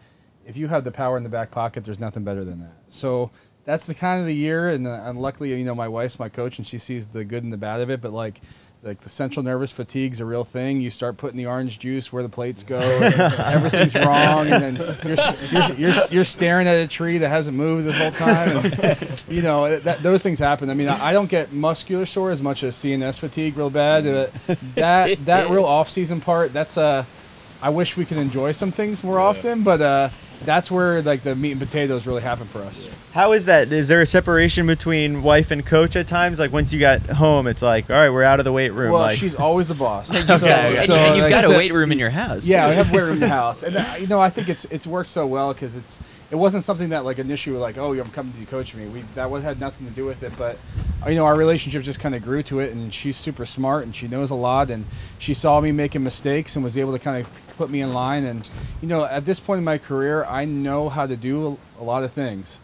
if 0.45 0.57
you 0.57 0.67
have 0.67 0.83
the 0.83 0.91
power 0.91 1.15
in 1.15 1.23
the 1.23 1.29
back 1.29 1.51
pocket, 1.51 1.83
there's 1.83 1.99
nothing 1.99 2.23
better 2.23 2.43
than 2.43 2.59
that. 2.59 2.73
So 2.89 3.31
that's 3.65 3.85
the 3.85 3.93
kind 3.93 4.19
of 4.19 4.25
the 4.25 4.33
year, 4.33 4.67
and, 4.69 4.87
uh, 4.87 5.01
and 5.03 5.21
luckily, 5.21 5.53
you 5.53 5.63
know, 5.63 5.75
my 5.75 5.87
wife's 5.87 6.17
my 6.17 6.27
coach, 6.27 6.57
and 6.57 6.65
she 6.65 6.79
sees 6.79 7.09
the 7.09 7.23
good 7.23 7.43
and 7.43 7.53
the 7.53 7.57
bad 7.57 7.81
of 7.81 7.91
it. 7.91 8.01
But 8.01 8.13
like, 8.13 8.41
like 8.81 9.01
the 9.01 9.09
central 9.09 9.43
nervous 9.43 9.71
fatigue's 9.71 10.19
a 10.19 10.25
real 10.25 10.43
thing. 10.43 10.79
You 10.79 10.89
start 10.89 11.17
putting 11.17 11.37
the 11.37 11.47
orange 11.47 11.79
juice 11.79 12.13
where 12.13 12.23
the 12.23 12.29
plates 12.29 12.63
go, 12.63 12.79
and 12.79 13.13
everything's 13.39 13.93
wrong, 13.95 14.47
and 14.47 14.77
then 14.77 14.97
you're, 15.03 15.17
you're, 15.51 15.73
you're, 15.77 16.03
you're 16.11 16.25
staring 16.25 16.67
at 16.67 16.75
a 16.75 16.87
tree 16.87 17.17
that 17.17 17.27
hasn't 17.27 17.57
moved 17.57 17.87
the 17.87 17.93
whole 17.93 18.11
time. 18.11 18.57
And, 18.57 19.23
you 19.29 19.41
know, 19.41 19.79
that, 19.79 20.01
those 20.01 20.23
things 20.23 20.39
happen. 20.39 20.69
I 20.69 20.75
mean, 20.75 20.87
I, 20.87 21.07
I 21.09 21.13
don't 21.13 21.29
get 21.29 21.51
muscular 21.51 22.05
sore 22.05 22.31
as 22.31 22.41
much 22.41 22.63
as 22.63 22.75
CNS 22.75 23.19
fatigue 23.19 23.57
real 23.57 23.69
bad. 23.69 24.07
Uh, 24.07 24.27
that 24.75 25.25
that 25.25 25.49
real 25.49 25.65
off 25.65 25.89
season 25.89 26.21
part, 26.21 26.53
that's 26.53 26.77
uh, 26.77 27.03
I 27.61 27.69
wish 27.69 27.97
we 27.97 28.05
could 28.05 28.17
enjoy 28.17 28.53
some 28.53 28.71
things 28.71 29.03
more 29.03 29.19
often, 29.19 29.63
but 29.63 29.81
uh, 29.81 30.09
that's 30.45 30.71
where 30.71 31.01
like 31.01 31.23
the 31.23 31.35
meat 31.35 31.51
and 31.51 31.59
potatoes 31.59 32.07
really 32.07 32.21
happen 32.21 32.47
for 32.47 32.59
us. 32.61 32.87
How 33.13 33.33
is 33.33 33.45
that? 33.45 33.71
Is 33.71 33.87
there 33.87 34.01
a 34.01 34.05
separation 34.05 34.65
between 34.67 35.21
wife 35.23 35.51
and 35.51 35.65
coach 35.65 35.95
at 35.95 36.07
times? 36.07 36.39
Like 36.39 36.51
once 36.51 36.71
you 36.71 36.79
got 36.79 37.01
home, 37.01 37.47
it's 37.47 37.61
like, 37.61 37.89
all 37.89 37.95
right, 37.95 38.09
we're 38.09 38.23
out 38.23 38.39
of 38.39 38.45
the 38.45 38.51
weight 38.53 38.69
room. 38.71 38.91
Well, 38.91 39.01
like, 39.01 39.17
she's 39.17 39.35
always 39.35 39.67
the 39.67 39.73
boss. 39.75 40.09
Okay. 40.15 40.25
So- 40.27 40.45
and, 40.45 40.87
so, 40.87 40.93
and 40.95 41.15
you've 41.15 41.23
like 41.23 41.29
got 41.31 41.43
a 41.43 41.47
said- 41.47 41.57
weight 41.57 41.73
room 41.73 41.91
in 41.91 41.99
your 41.99 42.09
house. 42.11 42.45
Yeah, 42.45 42.65
too. 42.65 42.69
we 42.69 42.75
have 42.75 42.89
a 42.91 42.95
weight 42.95 43.03
room 43.03 43.13
in 43.15 43.19
the 43.19 43.27
house, 43.29 43.63
and 43.63 43.75
uh, 43.77 43.85
you 43.99 44.07
know 44.07 44.19
I 44.21 44.29
think 44.29 44.47
it's 44.49 44.65
it's 44.65 44.85
worked 44.87 45.09
so 45.09 45.25
well 45.27 45.53
because 45.53 45.75
it's 45.75 45.99
it 46.31 46.35
wasn't 46.35 46.63
something 46.63 46.89
that 46.89 47.05
like 47.05 47.17
initially 47.17 47.57
like 47.57 47.77
oh 47.77 47.93
I'm 47.93 48.11
coming 48.11 48.33
to 48.33 48.45
coach 48.45 48.75
me. 48.75 48.85
We 48.87 49.03
that 49.15 49.29
was 49.29 49.43
had 49.43 49.59
nothing 49.59 49.87
to 49.87 49.93
do 49.93 50.05
with 50.05 50.21
it, 50.23 50.31
but 50.37 50.57
you 51.07 51.15
know 51.15 51.25
our 51.25 51.35
relationship 51.35 51.83
just 51.83 51.99
kind 51.99 52.13
of 52.13 52.21
grew 52.21 52.43
to 52.43 52.59
it, 52.59 52.71
and 52.71 52.93
she's 52.93 53.17
super 53.17 53.45
smart 53.45 53.83
and 53.85 53.95
she 53.95 54.07
knows 54.07 54.29
a 54.29 54.35
lot, 54.35 54.69
and 54.69 54.85
she 55.17 55.33
saw 55.33 55.59
me 55.59 55.71
making 55.71 56.03
mistakes 56.03 56.55
and 56.55 56.63
was 56.63 56.77
able 56.77 56.91
to 56.91 56.99
kind 56.99 57.25
of 57.25 57.31
put 57.57 57.69
me 57.69 57.81
in 57.81 57.93
line. 57.93 58.25
And 58.25 58.47
you 58.81 58.87
know 58.87 59.05
at 59.05 59.25
this 59.25 59.39
point 59.39 59.59
in 59.59 59.63
my 59.63 59.77
career, 59.77 60.23
I 60.25 60.45
know 60.45 60.89
how 60.89 61.07
to 61.07 61.15
do 61.15 61.57
a 61.79 61.83
lot 61.83 62.03
of 62.03 62.11
things, 62.11 62.59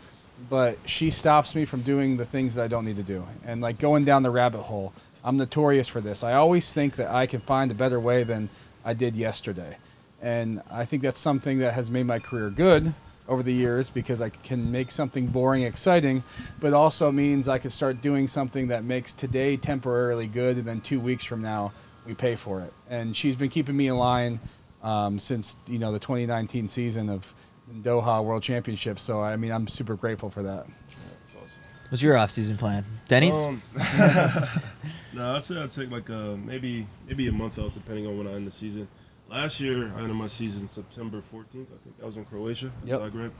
but 0.49 0.77
she 0.85 1.09
stops 1.09 1.55
me 1.55 1.65
from 1.65 1.81
doing 1.81 2.17
the 2.17 2.25
things 2.25 2.55
that 2.55 2.63
I 2.63 2.67
don't 2.67 2.85
need 2.85 2.97
to 2.97 3.03
do, 3.03 3.25
and 3.43 3.61
like 3.61 3.79
going 3.79 4.05
down 4.05 4.23
the 4.23 4.31
rabbit 4.31 4.63
hole. 4.63 4.93
I'm 5.23 5.37
notorious 5.37 5.87
for 5.87 6.01
this. 6.01 6.23
I 6.23 6.33
always 6.33 6.71
think 6.71 6.97
that 6.97 7.09
I 7.09 7.25
can 7.25 7.41
find 7.41 7.71
a 7.71 7.73
better 7.73 7.99
way 7.99 8.23
than 8.23 8.47
I 8.85 8.93
did 8.93 9.15
yesterday. 9.15 9.77
And 10.21 10.61
I 10.69 10.85
think 10.85 11.01
that's 11.01 11.19
something 11.19 11.57
that 11.59 11.73
has 11.73 11.89
made 11.89 12.05
my 12.05 12.19
career 12.19 12.51
good 12.51 12.93
over 13.27 13.41
the 13.41 13.53
years 13.53 13.89
because 13.89 14.21
I 14.21 14.29
can 14.29 14.71
make 14.71 14.91
something 14.91 15.27
boring 15.27 15.63
exciting, 15.63 16.23
but 16.59 16.73
also 16.73 17.11
means 17.11 17.47
I 17.49 17.57
can 17.57 17.71
start 17.71 18.01
doing 18.01 18.27
something 18.27 18.67
that 18.67 18.83
makes 18.83 19.13
today 19.13 19.57
temporarily 19.57 20.27
good, 20.27 20.57
and 20.57 20.65
then 20.65 20.81
two 20.81 20.99
weeks 20.99 21.23
from 21.23 21.41
now 21.41 21.71
we 22.05 22.13
pay 22.13 22.35
for 22.35 22.61
it. 22.61 22.73
And 22.89 23.15
she's 23.15 23.35
been 23.35 23.49
keeping 23.49 23.75
me 23.75 23.87
in 23.87 23.97
line 23.97 24.39
um, 24.83 25.17
since 25.19 25.55
you 25.67 25.79
know 25.79 25.91
the 25.91 25.99
2019 25.99 26.67
season 26.67 27.09
of 27.09 27.33
Doha 27.81 28.23
World 28.23 28.43
Championships. 28.43 29.01
So 29.01 29.21
I 29.21 29.35
mean, 29.35 29.51
I'm 29.51 29.67
super 29.67 29.95
grateful 29.95 30.29
for 30.29 30.43
that. 30.43 30.67
What's 31.89 32.01
your 32.01 32.17
off-season 32.17 32.57
plan, 32.57 32.83
Denny's? 33.07 33.35
Um, 33.35 33.61
no, 35.13 35.35
I'd 35.35 35.43
say 35.43 35.55
I'd 35.55 35.69
take 35.69 35.91
like 35.91 36.09
a 36.09 36.37
maybe 36.43 36.87
maybe 37.07 37.27
a 37.27 37.31
month 37.31 37.59
out 37.59 37.73
depending 37.73 38.07
on 38.07 38.17
when 38.17 38.27
I 38.27 38.33
end 38.33 38.47
the 38.47 38.51
season. 38.51 38.87
Last 39.29 39.59
year 39.59 39.91
I 39.95 40.01
ended 40.01 40.15
my 40.15 40.27
season 40.27 40.69
September 40.69 41.21
14th. 41.33 41.45
I 41.53 41.77
think 41.83 41.95
I 42.01 42.05
was 42.05 42.17
in 42.17 42.25
Croatia, 42.25 42.71
in 42.83 42.87
Yep. 42.89 42.99
Zagreb. 43.01 43.31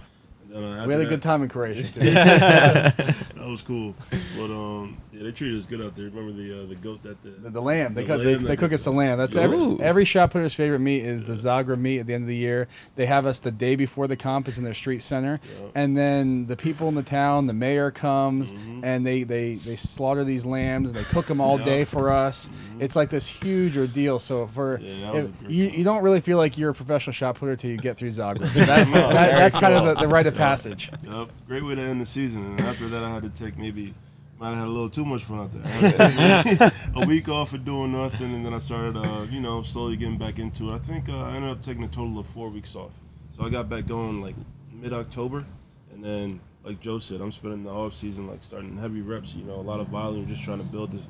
And 0.44 0.54
then, 0.54 0.64
uh, 0.64 0.86
We 0.88 0.94
had 0.94 1.02
a 1.02 1.06
good 1.06 1.22
time 1.22 1.44
in 1.44 1.50
Croatia. 1.50 1.84
Too. 1.92 2.00
that 2.12 3.16
was 3.38 3.62
cool. 3.62 3.94
But 4.38 4.52
um, 4.52 4.98
yeah, 5.16 5.24
they 5.24 5.32
treated 5.32 5.60
us 5.60 5.66
good 5.66 5.82
out 5.82 5.96
there. 5.96 6.06
Remember 6.06 6.32
the 6.34 6.64
uh, 6.64 6.66
the 6.68 6.76
goat 6.76 7.02
that 7.04 7.22
the, 7.24 7.30
The, 7.30 7.50
the 7.52 7.62
lamb. 7.62 7.94
They, 7.94 8.04
The 8.04 8.08
cook, 8.08 8.18
they, 8.24 8.32
lamb 8.34 8.42
they 8.42 8.48
that 8.50 8.58
cook 8.58 8.74
us 8.74 8.84
the 8.84 8.92
lamb. 8.92 9.18
That's 9.18 9.36
every, 9.36 9.78
every 9.82 10.06
shot 10.06 10.32
putter's 10.32 10.54
favorite 10.54 10.80
meat 10.80 11.04
is 11.06 11.26
the 11.26 11.34
Zagreb 11.34 11.80
meat 11.80 12.00
at 12.00 12.08
the 12.08 12.14
end 12.14 12.24
of 12.24 12.28
the 12.28 12.36
year. 12.36 12.68
They 12.96 13.06
have 13.06 13.26
us 13.26 13.40
the 13.40 13.52
day 13.52 13.76
before 13.76 14.08
the 14.08 14.16
comp. 14.18 14.48
It's 14.48 14.58
in 14.58 14.64
their 14.64 14.74
street 14.74 15.02
center. 15.02 15.40
Yeah. 15.60 15.68
And 15.76 15.98
then 15.98 16.48
the 16.48 16.56
people 16.58 16.88
in 16.90 16.96
the 16.96 17.04
town, 17.04 17.48
the 17.48 17.54
mayor 17.54 17.92
comes 17.92 18.54
Mhm. 18.54 18.82
and 18.84 19.06
they, 19.06 19.24
they, 19.24 19.56
they 19.56 19.76
slaughter 19.76 20.24
these 20.24 20.46
lambs 20.46 20.90
and 20.90 20.98
they 20.98 21.04
cook 21.06 21.26
them 21.28 21.40
all 21.42 21.58
Yeah. 21.60 21.66
day 21.66 21.86
for 21.86 22.12
us. 22.12 22.48
Mhm. 22.76 22.82
It's 22.82 22.96
like 22.96 23.10
this 23.10 23.28
huge 23.28 23.78
ordeal. 23.78 24.20
So 24.20 24.48
for 24.48 24.80
Yeah, 24.82 25.14
if- 25.16 25.32
you, 25.48 25.66
you 25.70 25.84
don't 25.84 26.04
really 26.04 26.22
feel 26.22 26.38
like 26.38 26.58
you're 26.58 26.72
a 26.72 26.74
professional 26.74 27.14
shot 27.14 27.36
putter 27.40 27.56
till 27.56 27.72
you 27.72 27.78
get 27.78 27.98
through 27.98 28.10
Zagreb. 28.10 28.40
That, 28.54 28.66
that, 28.68 28.88
Very 28.88 29.12
that's 29.36 29.58
kind 29.58 29.74
of 29.74 29.86
the, 29.86 30.02
the 30.02 30.08
rite 30.08 30.28
of 30.28 30.36
passage. 30.36 30.92
Yep, 31.04 31.30
great 31.48 31.64
way 31.66 31.76
to 31.76 31.82
end 31.82 32.02
the 32.02 32.06
season. 32.06 32.46
And 32.46 32.62
after 32.62 32.88
that, 32.90 33.04
I 33.04 33.14
had 33.14 33.24
to 33.24 33.30
take 33.30 33.58
maybe 33.58 33.94
might 34.40 34.50
have 34.50 34.58
had 34.58 34.68
a 34.68 34.72
little 34.72 34.90
too 34.90 35.06
much 35.06 35.24
fun 35.24 35.40
out 35.40 35.52
there. 35.54 36.72
A 36.96 37.06
week 37.06 37.30
off 37.30 37.54
of 37.54 37.64
doing 37.64 37.94
nothing, 37.94 38.34
and 38.34 38.46
then 38.46 38.54
I 38.54 38.60
started, 38.60 38.98
uh, 38.98 39.26
you 39.30 39.40
know, 39.40 39.64
slowly 39.64 39.96
getting 39.96 40.18
back 40.18 40.40
into 40.40 40.70
it. 40.70 40.74
I 40.74 40.80
think 40.80 41.08
uh, 41.08 41.20
I 41.20 41.36
ended 41.36 41.52
up 41.52 41.62
taking 41.62 41.84
a 41.84 41.88
total 41.88 42.20
of 42.20 42.28
four 42.28 42.50
weeks 42.50 42.76
off. 42.76 42.92
So 43.36 43.46
I 43.46 43.50
got 43.50 43.70
back 43.70 43.88
going 43.88 44.22
like 44.22 44.36
mid 44.72 44.94
October, 44.94 45.46
and 45.94 46.04
then 46.04 46.40
like 46.64 46.82
Joe 46.82 47.00
said, 47.00 47.22
I'm 47.22 47.32
spending 47.32 47.64
the 47.64 47.70
off 47.70 47.94
season 47.94 48.28
like 48.28 48.44
starting 48.44 48.78
heavy 48.78 49.02
reps. 49.02 49.36
You 49.36 49.44
know, 49.46 49.56
a 49.56 49.62
lot 49.62 49.80
of 49.80 49.88
volume, 49.88 50.28
just 50.28 50.44
trying 50.44 50.60
to 50.60 50.66
build 50.66 50.92
this, 50.92 51.02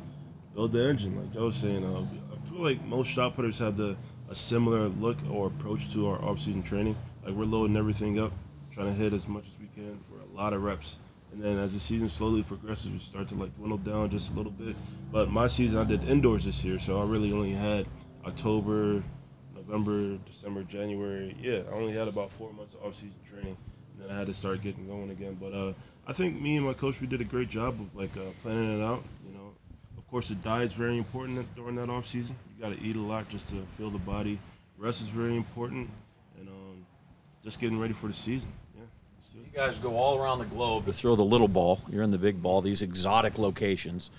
build 0.54 0.72
the 0.72 0.84
engine. 0.88 1.18
Like 1.18 1.34
Joe 1.34 1.46
was 1.46 1.56
saying, 1.56 1.84
uh, 1.84 2.02
I 2.34 2.50
feel 2.50 2.62
like 2.62 2.84
most 2.86 3.08
shot 3.08 3.36
putters 3.36 3.60
have 3.60 3.78
the 3.78 3.96
a 4.30 4.36
similar 4.36 4.88
look 4.88 5.18
or 5.32 5.48
approach 5.48 5.92
to 5.94 6.08
our 6.08 6.22
off 6.24 6.40
season 6.40 6.64
training. 6.64 6.96
Like 7.24 7.34
we're 7.34 7.46
loading 7.46 7.78
everything 7.78 8.20
up, 8.20 8.32
trying 8.72 8.88
to 8.88 8.94
hit 8.94 9.14
as 9.14 9.28
much 9.28 9.46
as 9.46 9.60
we 9.60 9.68
can 9.76 10.00
for 10.10 10.20
a 10.20 10.38
lot 10.38 10.54
of 10.54 10.64
reps. 10.64 11.00
And 11.36 11.44
then 11.44 11.60
as 11.60 11.74
the 11.74 11.82
season 11.82 12.08
slowly 12.08 12.44
progresses, 12.44 12.92
we 12.92 13.00
start 13.00 13.28
to 13.28 13.36
like 13.36 13.54
dwindle 13.58 13.78
down 13.78 14.10
just 14.10 14.32
a 14.32 14.34
little 14.34 14.54
bit. 14.54 14.74
But 15.12 15.30
my 15.30 15.48
season, 15.48 15.78
I 15.78 15.84
did 15.84 16.08
indoors 16.08 16.46
this 16.46 16.64
year, 16.64 16.80
so 16.80 17.02
I 17.02 17.04
really 17.04 17.34
only 17.34 17.52
had 17.52 17.88
October, 18.26 19.04
November, 19.54 20.18
December, 20.26 20.64
January. 20.64 21.36
Yeah, 21.38 21.64
I 21.70 21.74
only 21.74 21.92
had 21.92 22.08
about 22.08 22.32
four 22.32 22.54
months 22.54 22.74
of 22.76 22.86
off-season 22.86 23.20
training, 23.30 23.58
and 23.92 24.02
then 24.02 24.16
I 24.16 24.18
had 24.18 24.28
to 24.28 24.34
start 24.34 24.62
getting 24.62 24.88
going 24.88 25.10
again. 25.10 25.36
But 25.38 25.54
uh, 25.54 25.74
I 26.08 26.14
think 26.14 26.42
me 26.42 26.56
and 26.56 26.66
my 26.66 26.72
coach, 26.72 27.02
we 27.02 27.08
did 27.08 27.20
a 27.20 27.26
great 27.26 27.50
job 27.50 27.82
of 27.82 27.94
like 27.94 28.16
uh, 28.16 28.32
planning 28.42 28.80
it 28.80 28.82
out. 28.82 29.04
You 29.28 29.34
know, 29.34 29.52
of 29.98 30.08
course, 30.08 30.30
the 30.30 30.36
diet 30.36 30.64
is 30.64 30.74
very 30.74 30.98
important 30.98 31.54
during 31.58 31.76
that 31.76 31.90
off-season. 31.90 32.38
You 32.56 32.64
got 32.64 32.74
to 32.74 32.82
eat 32.82 32.96
a 32.96 33.02
lot 33.02 33.28
just 33.28 33.50
to 33.50 33.68
feel 33.78 33.90
the 33.90 33.98
body. 33.98 34.40
Rest 34.78 35.02
is 35.02 35.10
very 35.10 35.36
important, 35.36 35.90
and 36.40 36.48
um, 36.48 36.86
just 37.44 37.60
getting 37.60 37.78
ready 37.78 37.94
for 37.94 38.08
the 38.08 38.14
season. 38.14 38.54
Yeah. 38.74 38.84
let's 39.18 39.34
do 39.34 39.40
it. 39.40 39.45
You 39.45 39.45
guys 39.56 39.78
go 39.78 39.96
all 39.96 40.18
around 40.18 40.40
the 40.40 40.46
globe 40.46 40.86
to 40.86 40.92
throw 40.92 41.16
the 41.16 41.24
little 41.24 41.48
ball. 41.48 41.80
You're 41.90 42.04
in 42.04 42.12
the 42.12 42.18
big 42.18 42.42
ball. 42.42 42.62
These 42.62 42.82
exotic 42.82 43.38
locations. 43.38 44.10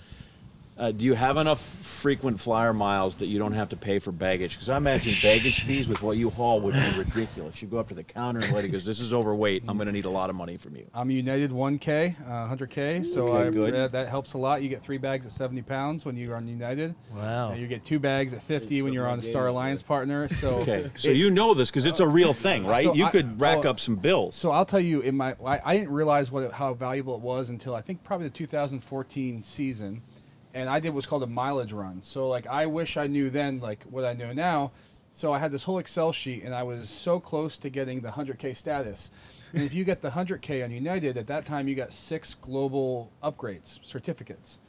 Uh, 0.77 0.91
do 0.91 1.05
you 1.05 1.15
have 1.15 1.37
enough 1.37 1.59
frequent 1.59 2.39
flyer 2.39 2.71
miles 2.71 3.15
that 3.15 3.25
you 3.25 3.39
don't 3.39 3.53
have 3.53 3.69
to 3.69 3.75
pay 3.75 3.97
for 3.97 4.11
baggage? 4.11 4.53
Because 4.53 4.69
I 4.69 4.77
imagine 4.77 5.13
baggage 5.23 5.63
fees 5.63 5.87
with 5.87 6.03
what 6.03 6.17
you 6.17 6.29
haul 6.29 6.61
would 6.61 6.75
be 6.75 6.97
ridiculous. 6.97 7.61
You 7.61 7.67
go 7.67 7.79
up 7.79 7.87
to 7.87 7.95
the 7.95 8.03
counter 8.03 8.39
and 8.39 8.49
the 8.49 8.55
lady 8.55 8.67
goes, 8.67 8.85
"This 8.85 8.99
is 8.99 9.13
overweight. 9.13 9.63
I'm 9.67 9.77
going 9.77 9.87
to 9.87 9.91
need 9.91 10.05
a 10.05 10.09
lot 10.09 10.29
of 10.29 10.35
money 10.35 10.55
from 10.55 10.75
you." 10.75 10.85
I'm 10.93 11.09
United 11.09 11.51
1K, 11.51 12.15
uh, 12.27 12.55
100K, 12.55 13.05
so 13.05 13.27
Okay, 13.29 13.47
I, 13.47 13.49
good. 13.49 13.73
That, 13.73 13.91
that 13.93 14.07
helps 14.07 14.33
a 14.33 14.37
lot. 14.37 14.61
You 14.61 14.69
get 14.69 14.83
three 14.83 14.99
bags 14.99 15.25
at 15.25 15.31
70 15.31 15.63
pounds 15.63 16.05
when 16.05 16.15
you're 16.15 16.35
on 16.35 16.47
United. 16.47 16.93
Wow. 17.13 17.51
And 17.51 17.59
you 17.59 17.67
get 17.67 17.83
two 17.83 17.97
bags 17.99 18.33
at 18.33 18.43
50 18.43 18.83
when 18.83 18.93
you're 18.93 19.07
on 19.07 19.19
the 19.19 19.25
Star 19.25 19.47
Alliance 19.47 19.81
partner. 19.81 20.29
So 20.29 20.49
Okay, 20.67 20.91
so 20.95 21.09
you 21.09 21.31
know 21.31 21.53
this 21.53 21.71
because 21.71 21.85
it's 21.85 21.99
a 21.99 22.07
real 22.07 22.33
thing, 22.33 22.65
right? 22.65 22.83
So 22.83 22.93
you 22.93 23.05
I- 23.05 23.11
could 23.11 23.41
rack 23.41 23.65
oh, 23.65 23.69
up 23.69 23.79
some 23.79 23.95
bills. 23.95 24.35
So 24.35 24.51
I'll 24.51 24.65
tell 24.65 24.79
you, 24.79 25.01
in 25.01 25.17
my 25.17 25.35
I, 25.43 25.59
I 25.65 25.77
didn't 25.77 25.91
realize 25.91 26.29
what 26.29 26.43
it, 26.43 26.51
how 26.51 26.73
valuable 26.75 27.15
it 27.15 27.21
was 27.21 27.49
until 27.49 27.73
I 27.73 27.81
think 27.81 28.03
probably 28.03 28.27
the 28.27 28.33
2014 28.33 29.41
season, 29.41 30.01
and 30.57 30.67
I 30.67 30.79
did 30.79 30.89
what's 30.89 31.05
called 31.05 31.21
a 31.21 31.27
mileage 31.27 31.71
run. 31.71 32.01
So 32.01 32.27
like 32.27 32.47
I 32.47 32.65
wish 32.65 32.97
I 32.97 33.05
knew 33.05 33.29
then 33.29 33.59
like 33.59 33.83
what 33.83 34.03
I 34.03 34.13
know 34.13 34.33
now. 34.33 34.71
So 35.13 35.31
I 35.31 35.39
had 35.39 35.51
this 35.51 35.63
whole 35.63 35.79
Excel 35.79 36.11
sheet, 36.11 36.43
and 36.43 36.53
I 36.53 36.61
was 36.63 36.89
so 36.89 37.19
close 37.19 37.57
to 37.59 37.69
getting 37.69 38.01
the 38.01 38.09
100K 38.09 38.55
status. 38.55 39.09
And 39.51 39.63
if 39.63 39.73
you 39.73 39.83
get 39.83 40.01
the 40.01 40.11
100K 40.11 40.63
on 40.63 40.69
United, 40.69 41.17
at 41.17 41.25
that 41.27 41.45
time 41.45 41.67
you 41.67 41.73
got 41.73 41.91
six 41.91 42.35
global 42.35 43.11
upgrades 43.23 43.79
certificates. 43.83 44.59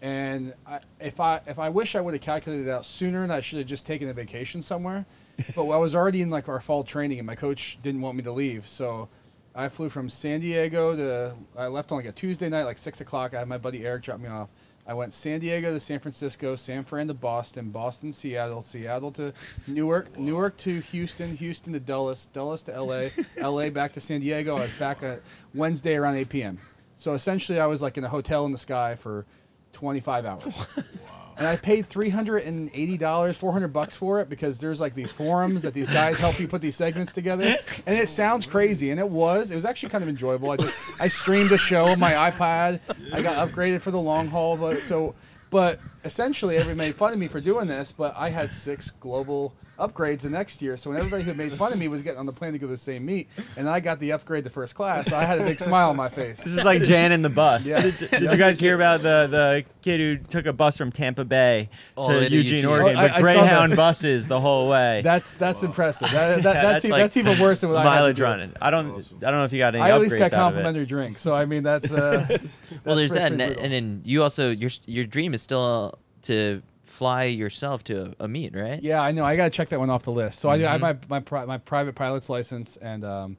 And 0.00 0.54
I, 0.66 0.80
if 1.00 1.18
I 1.20 1.40
if 1.46 1.58
I 1.58 1.68
wish 1.68 1.94
I 1.94 2.00
would 2.00 2.14
have 2.14 2.20
calculated 2.20 2.66
it 2.66 2.70
out 2.70 2.84
sooner, 2.84 3.22
and 3.22 3.32
I 3.32 3.40
should 3.40 3.58
have 3.58 3.68
just 3.68 3.86
taken 3.86 4.08
a 4.08 4.12
vacation 4.12 4.60
somewhere. 4.60 5.06
but 5.54 5.68
I 5.68 5.76
was 5.76 5.94
already 5.94 6.20
in 6.20 6.30
like 6.30 6.48
our 6.48 6.60
fall 6.60 6.82
training, 6.82 7.18
and 7.18 7.26
my 7.26 7.36
coach 7.36 7.78
didn't 7.82 8.00
want 8.00 8.16
me 8.16 8.24
to 8.24 8.32
leave, 8.32 8.66
so 8.66 9.08
I 9.54 9.68
flew 9.68 9.88
from 9.88 10.10
San 10.10 10.40
Diego 10.40 10.96
to 10.96 11.36
I 11.56 11.68
left 11.68 11.92
on 11.92 11.98
like 11.98 12.06
a 12.06 12.12
Tuesday 12.12 12.48
night, 12.48 12.64
like 12.64 12.78
six 12.78 13.00
o'clock. 13.00 13.34
I 13.34 13.38
had 13.38 13.48
my 13.48 13.58
buddy 13.58 13.86
Eric 13.86 14.02
drop 14.02 14.18
me 14.18 14.28
off. 14.28 14.48
I 14.88 14.94
went 14.94 15.12
San 15.12 15.40
Diego 15.40 15.70
to 15.74 15.80
San 15.80 16.00
Francisco, 16.00 16.56
San 16.56 16.82
Fran 16.82 17.08
to 17.08 17.14
Boston, 17.14 17.68
Boston, 17.68 18.10
Seattle, 18.10 18.62
Seattle 18.62 19.12
to 19.12 19.34
Newark, 19.66 20.18
Newark 20.18 20.56
to 20.58 20.80
Houston, 20.80 21.36
Houston 21.36 21.74
to 21.74 21.80
Dulles, 21.80 22.26
Dulles 22.32 22.62
to 22.62 22.82
LA, 22.82 23.08
LA 23.36 23.68
back 23.70 23.92
to 23.92 24.00
San 24.00 24.22
Diego. 24.22 24.56
I 24.56 24.62
was 24.62 24.72
back 24.78 25.02
at 25.02 25.20
Wednesday 25.52 25.94
around 25.96 26.16
8 26.16 26.28
p.m. 26.30 26.58
So 26.96 27.12
essentially, 27.12 27.60
I 27.60 27.66
was 27.66 27.82
like 27.82 27.98
in 27.98 28.04
a 28.04 28.08
hotel 28.08 28.46
in 28.46 28.52
the 28.52 28.58
sky 28.58 28.96
for 28.96 29.26
25 29.74 30.24
hours. 30.24 30.66
And 31.38 31.46
I 31.46 31.54
paid 31.54 31.88
three 31.88 32.08
hundred 32.08 32.42
and 32.42 32.68
eighty 32.74 32.98
dollars, 32.98 33.36
four 33.36 33.52
hundred 33.52 33.72
bucks 33.72 33.96
for 33.96 34.20
it 34.20 34.28
because 34.28 34.58
there's 34.58 34.80
like 34.80 34.94
these 34.94 35.12
forums 35.12 35.62
that 35.62 35.72
these 35.72 35.88
guys 35.88 36.18
help 36.18 36.40
you 36.40 36.48
put 36.48 36.60
these 36.60 36.74
segments 36.74 37.12
together, 37.12 37.56
and 37.86 37.96
it 37.96 38.08
sounds 38.08 38.44
crazy, 38.44 38.90
and 38.90 38.98
it 38.98 39.08
was. 39.08 39.52
It 39.52 39.54
was 39.54 39.64
actually 39.64 39.90
kind 39.90 40.02
of 40.02 40.10
enjoyable. 40.10 40.50
I 40.50 40.56
just 40.56 40.76
I 41.00 41.06
streamed 41.06 41.52
a 41.52 41.56
show 41.56 41.84
on 41.86 42.00
my 42.00 42.12
iPad. 42.12 42.80
I 43.12 43.22
got 43.22 43.48
upgraded 43.48 43.80
for 43.82 43.92
the 43.92 44.00
long 44.00 44.26
haul, 44.26 44.56
but 44.56 44.82
so 44.82 45.14
but 45.50 45.78
essentially 46.04 46.56
everybody 46.56 46.88
made 46.88 46.96
fun 46.96 47.12
of 47.12 47.18
me 47.20 47.28
for 47.28 47.40
doing 47.40 47.68
this. 47.68 47.92
But 47.92 48.14
I 48.16 48.30
had 48.30 48.50
six 48.52 48.90
global 48.90 49.54
upgrades 49.78 50.22
the 50.22 50.30
next 50.30 50.60
year, 50.60 50.76
so 50.76 50.90
when 50.90 50.98
everybody 50.98 51.22
who 51.22 51.34
made 51.34 51.52
fun 51.52 51.72
of 51.72 51.78
me 51.78 51.88
was 51.88 52.02
getting 52.02 52.18
on 52.18 52.26
the 52.26 52.32
plane 52.32 52.52
to 52.52 52.58
go 52.58 52.66
to 52.66 52.70
the 52.72 52.76
same 52.76 53.06
meet, 53.06 53.28
and 53.56 53.68
I 53.68 53.80
got 53.80 53.98
the 54.00 54.12
upgrade 54.12 54.44
to 54.44 54.50
first 54.50 54.74
class, 54.74 55.12
I 55.12 55.24
had 55.24 55.40
a 55.40 55.44
big 55.44 55.58
smile 55.60 55.90
on 55.90 55.96
my 55.96 56.08
face. 56.08 56.38
This 56.44 56.54
is 56.54 56.64
like 56.64 56.82
Jan 56.82 57.12
in 57.12 57.22
the 57.22 57.28
bus. 57.28 57.66
Yeah. 57.66 57.82
Did, 57.82 57.98
did 58.10 58.22
you 58.32 58.36
guys 58.36 58.58
hear 58.58 58.74
about 58.74 59.02
the, 59.02 59.28
the 59.30 59.64
kid 59.82 60.00
who 60.00 60.16
took 60.16 60.46
a 60.46 60.52
bus 60.52 60.76
from 60.76 60.90
Tampa 60.92 61.24
Bay 61.24 61.68
Oh, 61.96 62.08
to 62.08 62.14
yeah, 62.14 62.20
Eugene, 62.22 62.38
Eugene. 62.56 62.64
Oregon, 62.66 62.96
Oh, 62.96 63.00
I- 63.00 63.08
but 63.08 63.16
I 63.16 63.20
Greyhound 63.20 63.72
that. 63.72 63.76
buses 63.76 64.26
the 64.26 64.40
whole 64.40 64.68
way? 64.68 65.00
That's 65.04 65.34
that's 65.34 65.62
impressive. 65.62 66.08
That, 66.18 66.42
that, 66.42 66.54
Yeah, 66.54 66.62
that's, 66.72 66.84
e- 66.84 66.88
like 66.90 67.02
that's 67.02 67.16
even 67.16 67.38
worse 67.38 67.60
than 67.60 67.70
what 67.70 67.78
I 67.78 67.82
had 67.84 67.90
to 67.90 67.96
mileage 68.00 68.16
do. 68.16 68.24
running. 68.24 68.52
I 68.60 68.70
don't 68.70 68.90
I 69.22 69.30
don't 69.30 69.38
know 69.38 69.44
if 69.44 69.52
you 69.52 69.58
got 69.58 69.74
any 69.74 69.84
I 69.84 69.90
at 69.92 70.00
least 70.00 70.14
upgrades 70.16 70.18
got 70.18 70.32
out 70.32 70.32
of 70.32 70.32
it. 70.32 70.56
complimentary 70.56 70.86
drinks, 70.86 71.22
so 71.22 71.34
I 71.34 71.44
mean 71.44 71.62
that's. 71.62 71.90
Uh, 71.92 72.26
well, 72.84 72.96
there's 72.96 73.12
that, 73.12 73.32
and, 73.32 73.40
and 73.40 73.72
then 73.72 74.02
you 74.04 74.22
also 74.22 74.50
your 74.50 74.70
your 74.86 75.04
dream 75.06 75.34
is 75.34 75.42
still 75.42 75.98
to 76.22 76.62
fly 76.98 77.24
yourself 77.24 77.84
to 77.84 78.14
a, 78.20 78.24
a 78.24 78.28
meet, 78.28 78.54
right? 78.54 78.82
Yeah, 78.82 79.00
I 79.00 79.12
know. 79.12 79.24
I 79.24 79.36
gotta 79.36 79.50
check 79.50 79.68
that 79.70 79.78
one 79.78 79.90
off 79.90 80.02
the 80.02 80.12
list. 80.12 80.40
So 80.40 80.48
I, 80.48 80.54
I 80.54 80.58
have 80.58 80.80
my 80.80 80.92
Mm-hmm. 80.94 81.08
my 81.08 81.20
pri- 81.20 81.44
my 81.46 81.58
private 81.58 81.94
pilot's 81.94 82.28
license, 82.28 82.76
and 82.76 83.04
um, 83.04 83.36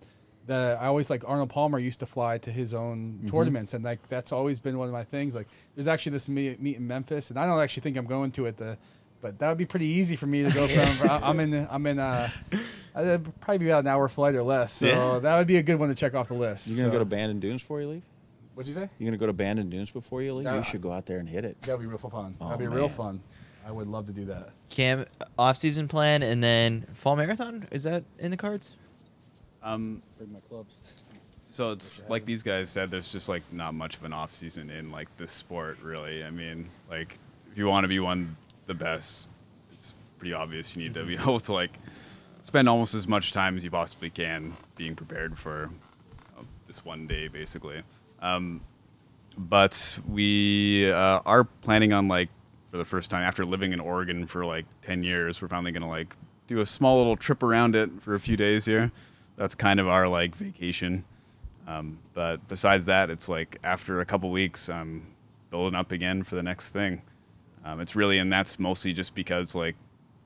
the 0.47 0.77
I 0.79 0.87
always 0.87 1.09
like 1.09 1.23
Arnold 1.27 1.49
Palmer 1.49 1.77
used 1.79 1.99
to 1.99 2.05
fly 2.05 2.37
to 2.39 2.51
his 2.51 2.73
own 2.73 3.19
Mm-hmm. 3.21 3.29
tournaments, 3.29 3.73
and 3.73 3.83
like 3.83 3.99
that's 4.09 4.31
always 4.31 4.59
been 4.59 4.77
one 4.77 4.87
of 4.87 4.93
my 4.93 5.03
things. 5.03 5.35
Like 5.35 5.47
there's 5.75 5.87
actually 5.87 6.13
this 6.13 6.27
meet, 6.29 6.61
meet 6.61 6.77
in 6.77 6.87
Memphis, 6.87 7.29
and 7.29 7.37
I 7.39 7.45
don't 7.45 7.59
actually 7.59 7.81
think 7.81 7.97
I'm 7.97 8.05
going 8.07 8.31
to 8.33 8.45
it. 8.47 8.57
The 8.57 8.77
but 9.21 9.37
that 9.39 9.49
would 9.49 9.57
be 9.57 9.65
pretty 9.65 9.85
easy 9.87 10.15
for 10.15 10.27
me 10.27 10.43
to 10.43 10.49
go 10.51 10.65
from. 10.67 11.09
I- 11.11 11.29
I'm 11.29 11.39
in 11.41 11.67
I'm 11.69 11.85
in 11.85 11.99
uh, 11.99 12.29
I'd 12.95 13.39
probably 13.41 13.57
be 13.59 13.69
about 13.69 13.83
an 13.83 13.87
hour 13.87 14.07
flight 14.07 14.35
or 14.35 14.43
less. 14.43 14.73
So 14.73 14.85
Yeah. 14.87 15.19
that 15.19 15.37
would 15.37 15.47
be 15.47 15.57
a 15.57 15.63
good 15.63 15.75
one 15.77 15.89
to 15.89 15.95
check 15.95 16.15
off 16.15 16.27
the 16.29 16.33
list. 16.33 16.67
You're 16.67 16.77
gonna 16.77 16.89
So- 16.89 16.93
go 16.93 16.99
to 16.99 17.05
Bandon 17.05 17.39
Dunes 17.39 17.61
before 17.61 17.81
you 17.81 17.89
leave? 17.89 18.03
What'd 18.55 18.67
you 18.67 18.73
say? 18.73 18.89
You're 18.97 19.07
gonna 19.09 19.17
go 19.17 19.27
to 19.27 19.33
Bandon 19.33 19.69
Dunes 19.69 19.89
before 19.91 20.21
you 20.21 20.33
leave? 20.33 20.43
No, 20.45 20.55
you 20.57 20.63
should 20.63 20.81
go 20.81 20.91
out 20.91 21.05
there 21.05 21.19
and 21.19 21.29
hit 21.29 21.45
it. 21.45 21.61
That'd 21.61 21.79
be 21.79 21.85
real 21.85 21.97
fun. 21.97 22.35
Oh, 22.41 22.49
That'd 22.49 22.59
be 22.59 22.67
real 22.67 22.89
fun. 22.89 23.21
I 23.69 23.71
would 23.71 23.87
love 23.87 24.07
to 24.07 24.11
do 24.11 24.25
that. 24.25 24.49
Cam 24.69 25.05
off 25.37 25.55
season 25.55 25.87
plan 25.87 26.23
and 26.23 26.43
then 26.43 26.87
fall 26.95 27.15
marathon 27.15 27.67
is 27.69 27.83
that 27.83 28.03
in 28.17 28.31
the 28.31 28.37
cards? 28.37 28.73
Um, 29.61 30.01
Bring 30.17 30.33
my 30.33 30.39
clubs. 30.49 30.73
so 31.51 31.71
it's 31.71 32.03
like 32.09 32.25
these 32.25 32.41
guys 32.41 32.71
said. 32.71 32.89
There's 32.89 33.11
just 33.11 33.29
like 33.29 33.43
not 33.53 33.75
much 33.75 33.95
of 33.95 34.03
an 34.05 34.11
off 34.11 34.31
season 34.33 34.71
in 34.71 34.89
like 34.89 35.15
this 35.17 35.31
sport, 35.31 35.77
really. 35.83 36.23
I 36.23 36.31
mean, 36.31 36.67
like 36.89 37.19
if 37.51 37.59
you 37.59 37.67
want 37.67 37.83
to 37.83 37.87
be 37.87 37.99
one 37.99 38.35
the 38.65 38.73
best, 38.73 39.29
it's 39.71 39.93
pretty 40.17 40.33
obvious 40.33 40.75
you 40.75 40.81
need 40.81 40.95
to 40.95 41.05
be 41.05 41.13
able 41.13 41.39
to 41.41 41.53
like 41.53 41.77
spend 42.41 42.67
almost 42.67 42.95
as 42.95 43.07
much 43.07 43.33
time 43.33 43.55
as 43.55 43.63
you 43.63 43.69
possibly 43.69 44.09
can 44.09 44.51
being 44.77 44.95
prepared 44.95 45.37
for 45.37 45.69
uh, 46.35 46.41
this 46.65 46.83
one 46.83 47.05
day, 47.05 47.27
basically. 47.27 47.83
Um, 48.19 48.61
but 49.37 49.99
we 50.07 50.91
uh, 50.91 51.19
are 51.23 51.43
planning 51.43 51.93
on 51.93 52.07
like 52.07 52.29
for 52.71 52.77
the 52.77 52.85
first 52.85 53.09
time 53.09 53.23
after 53.23 53.43
living 53.43 53.73
in 53.73 53.79
Oregon 53.79 54.25
for 54.27 54.45
like 54.45 54.65
10 54.81 55.03
years. 55.03 55.41
We're 55.41 55.47
finally 55.47 55.71
gonna 55.71 55.89
like 55.89 56.15
do 56.47 56.59
a 56.59 56.65
small 56.65 56.97
little 56.97 57.15
trip 57.15 57.43
around 57.43 57.75
it 57.75 57.89
for 58.01 58.15
a 58.15 58.19
few 58.19 58.37
days 58.37 58.65
here. 58.65 58.91
That's 59.35 59.55
kind 59.55 59.79
of 59.79 59.87
our 59.87 60.07
like 60.07 60.35
vacation. 60.35 61.05
Um, 61.67 61.99
but 62.13 62.47
besides 62.47 62.85
that 62.85 63.09
it's 63.09 63.29
like 63.29 63.57
after 63.63 64.01
a 64.01 64.05
couple 64.05 64.31
weeks 64.31 64.69
i'm 64.69 65.05
building 65.51 65.75
up 65.75 65.91
again 65.91 66.23
for 66.23 66.35
the 66.35 66.43
next 66.43 66.69
thing. 66.69 67.01
Um, 67.63 67.79
it's 67.79 67.95
really 67.95 68.17
and 68.17 68.31
that's 68.31 68.57
mostly 68.57 68.93
just 68.93 69.13
because 69.13 69.53
like 69.53 69.75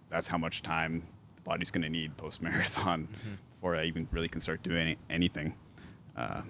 that's 0.10 0.28
how 0.28 0.38
much 0.38 0.62
time 0.62 1.04
the 1.36 1.42
body's 1.42 1.72
going 1.72 1.82
to 1.82 1.90
need 1.90 2.16
post 2.18 2.42
marathon 2.42 3.08
before 3.56 3.76
i 3.76 3.84
even 3.84 4.08
really 4.12 4.30
can 4.30 4.40
start 4.42 4.64
doing 4.64 4.78
any, 4.78 4.98
anything. 5.10 5.54
Uh, 6.16 6.42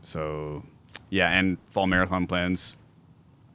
so 0.00 0.62
yeah 1.10 1.30
and 1.30 1.58
fall 1.66 1.86
marathon 1.86 2.26
plans 2.26 2.76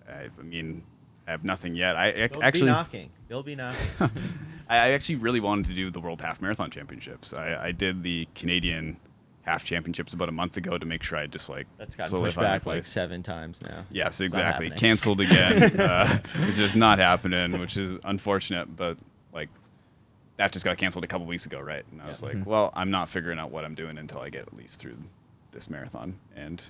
I, 0.07 0.29
I 0.39 0.43
mean 0.43 0.83
I 1.27 1.31
have 1.31 1.43
nothing 1.43 1.75
yet 1.75 1.95
i 1.95 2.09
ac- 2.09 2.27
They'll 2.33 2.43
actually 2.43 2.61
be 2.61 2.67
knocking. 2.67 3.09
They'll 3.27 3.43
be 3.43 3.55
knocking. 3.55 3.87
I 4.69 4.77
I 4.77 4.89
actually 4.91 5.15
really 5.15 5.39
wanted 5.39 5.65
to 5.67 5.73
do 5.73 5.91
the 5.91 5.99
World 5.99 6.21
Half 6.21 6.41
Marathon 6.41 6.71
Championships. 6.71 7.33
I, 7.33 7.67
I 7.67 7.71
did 7.71 8.03
the 8.03 8.27
Canadian 8.35 8.97
Half 9.43 9.63
Championships 9.63 10.13
about 10.13 10.27
a 10.27 10.31
month 10.31 10.57
ago 10.57 10.77
to 10.77 10.85
make 10.85 11.03
sure 11.03 11.17
I 11.19 11.27
just 11.27 11.49
like 11.49 11.67
That's 11.77 11.95
gotten 11.95 12.19
pushed 12.19 12.37
back 12.37 12.65
like 12.65 12.83
seven 12.83 13.21
times 13.21 13.61
now. 13.61 13.85
Yes, 13.91 14.21
exactly. 14.21 14.71
Cancelled 14.71 15.21
again. 15.21 15.79
uh, 15.79 16.19
it's 16.39 16.57
just 16.57 16.75
not 16.75 16.97
happening, 16.97 17.59
which 17.59 17.77
is 17.77 17.99
unfortunate. 18.03 18.75
But 18.75 18.97
like, 19.33 19.49
that 20.37 20.51
just 20.51 20.65
got 20.65 20.77
canceled 20.77 21.03
a 21.03 21.07
couple 21.07 21.27
weeks 21.27 21.45
ago, 21.45 21.59
right? 21.59 21.85
And 21.91 22.01
I 22.01 22.07
was 22.07 22.23
like, 22.23 22.37
well, 22.45 22.71
I'm 22.75 22.89
not 22.89 23.07
figuring 23.07 23.37
out 23.37 23.51
what 23.51 23.65
I'm 23.65 23.75
doing 23.75 23.97
until 23.99 24.19
I 24.19 24.29
get 24.29 24.47
at 24.47 24.53
least 24.55 24.79
through 24.79 24.97
this 25.51 25.69
marathon. 25.69 26.17
And 26.35 26.63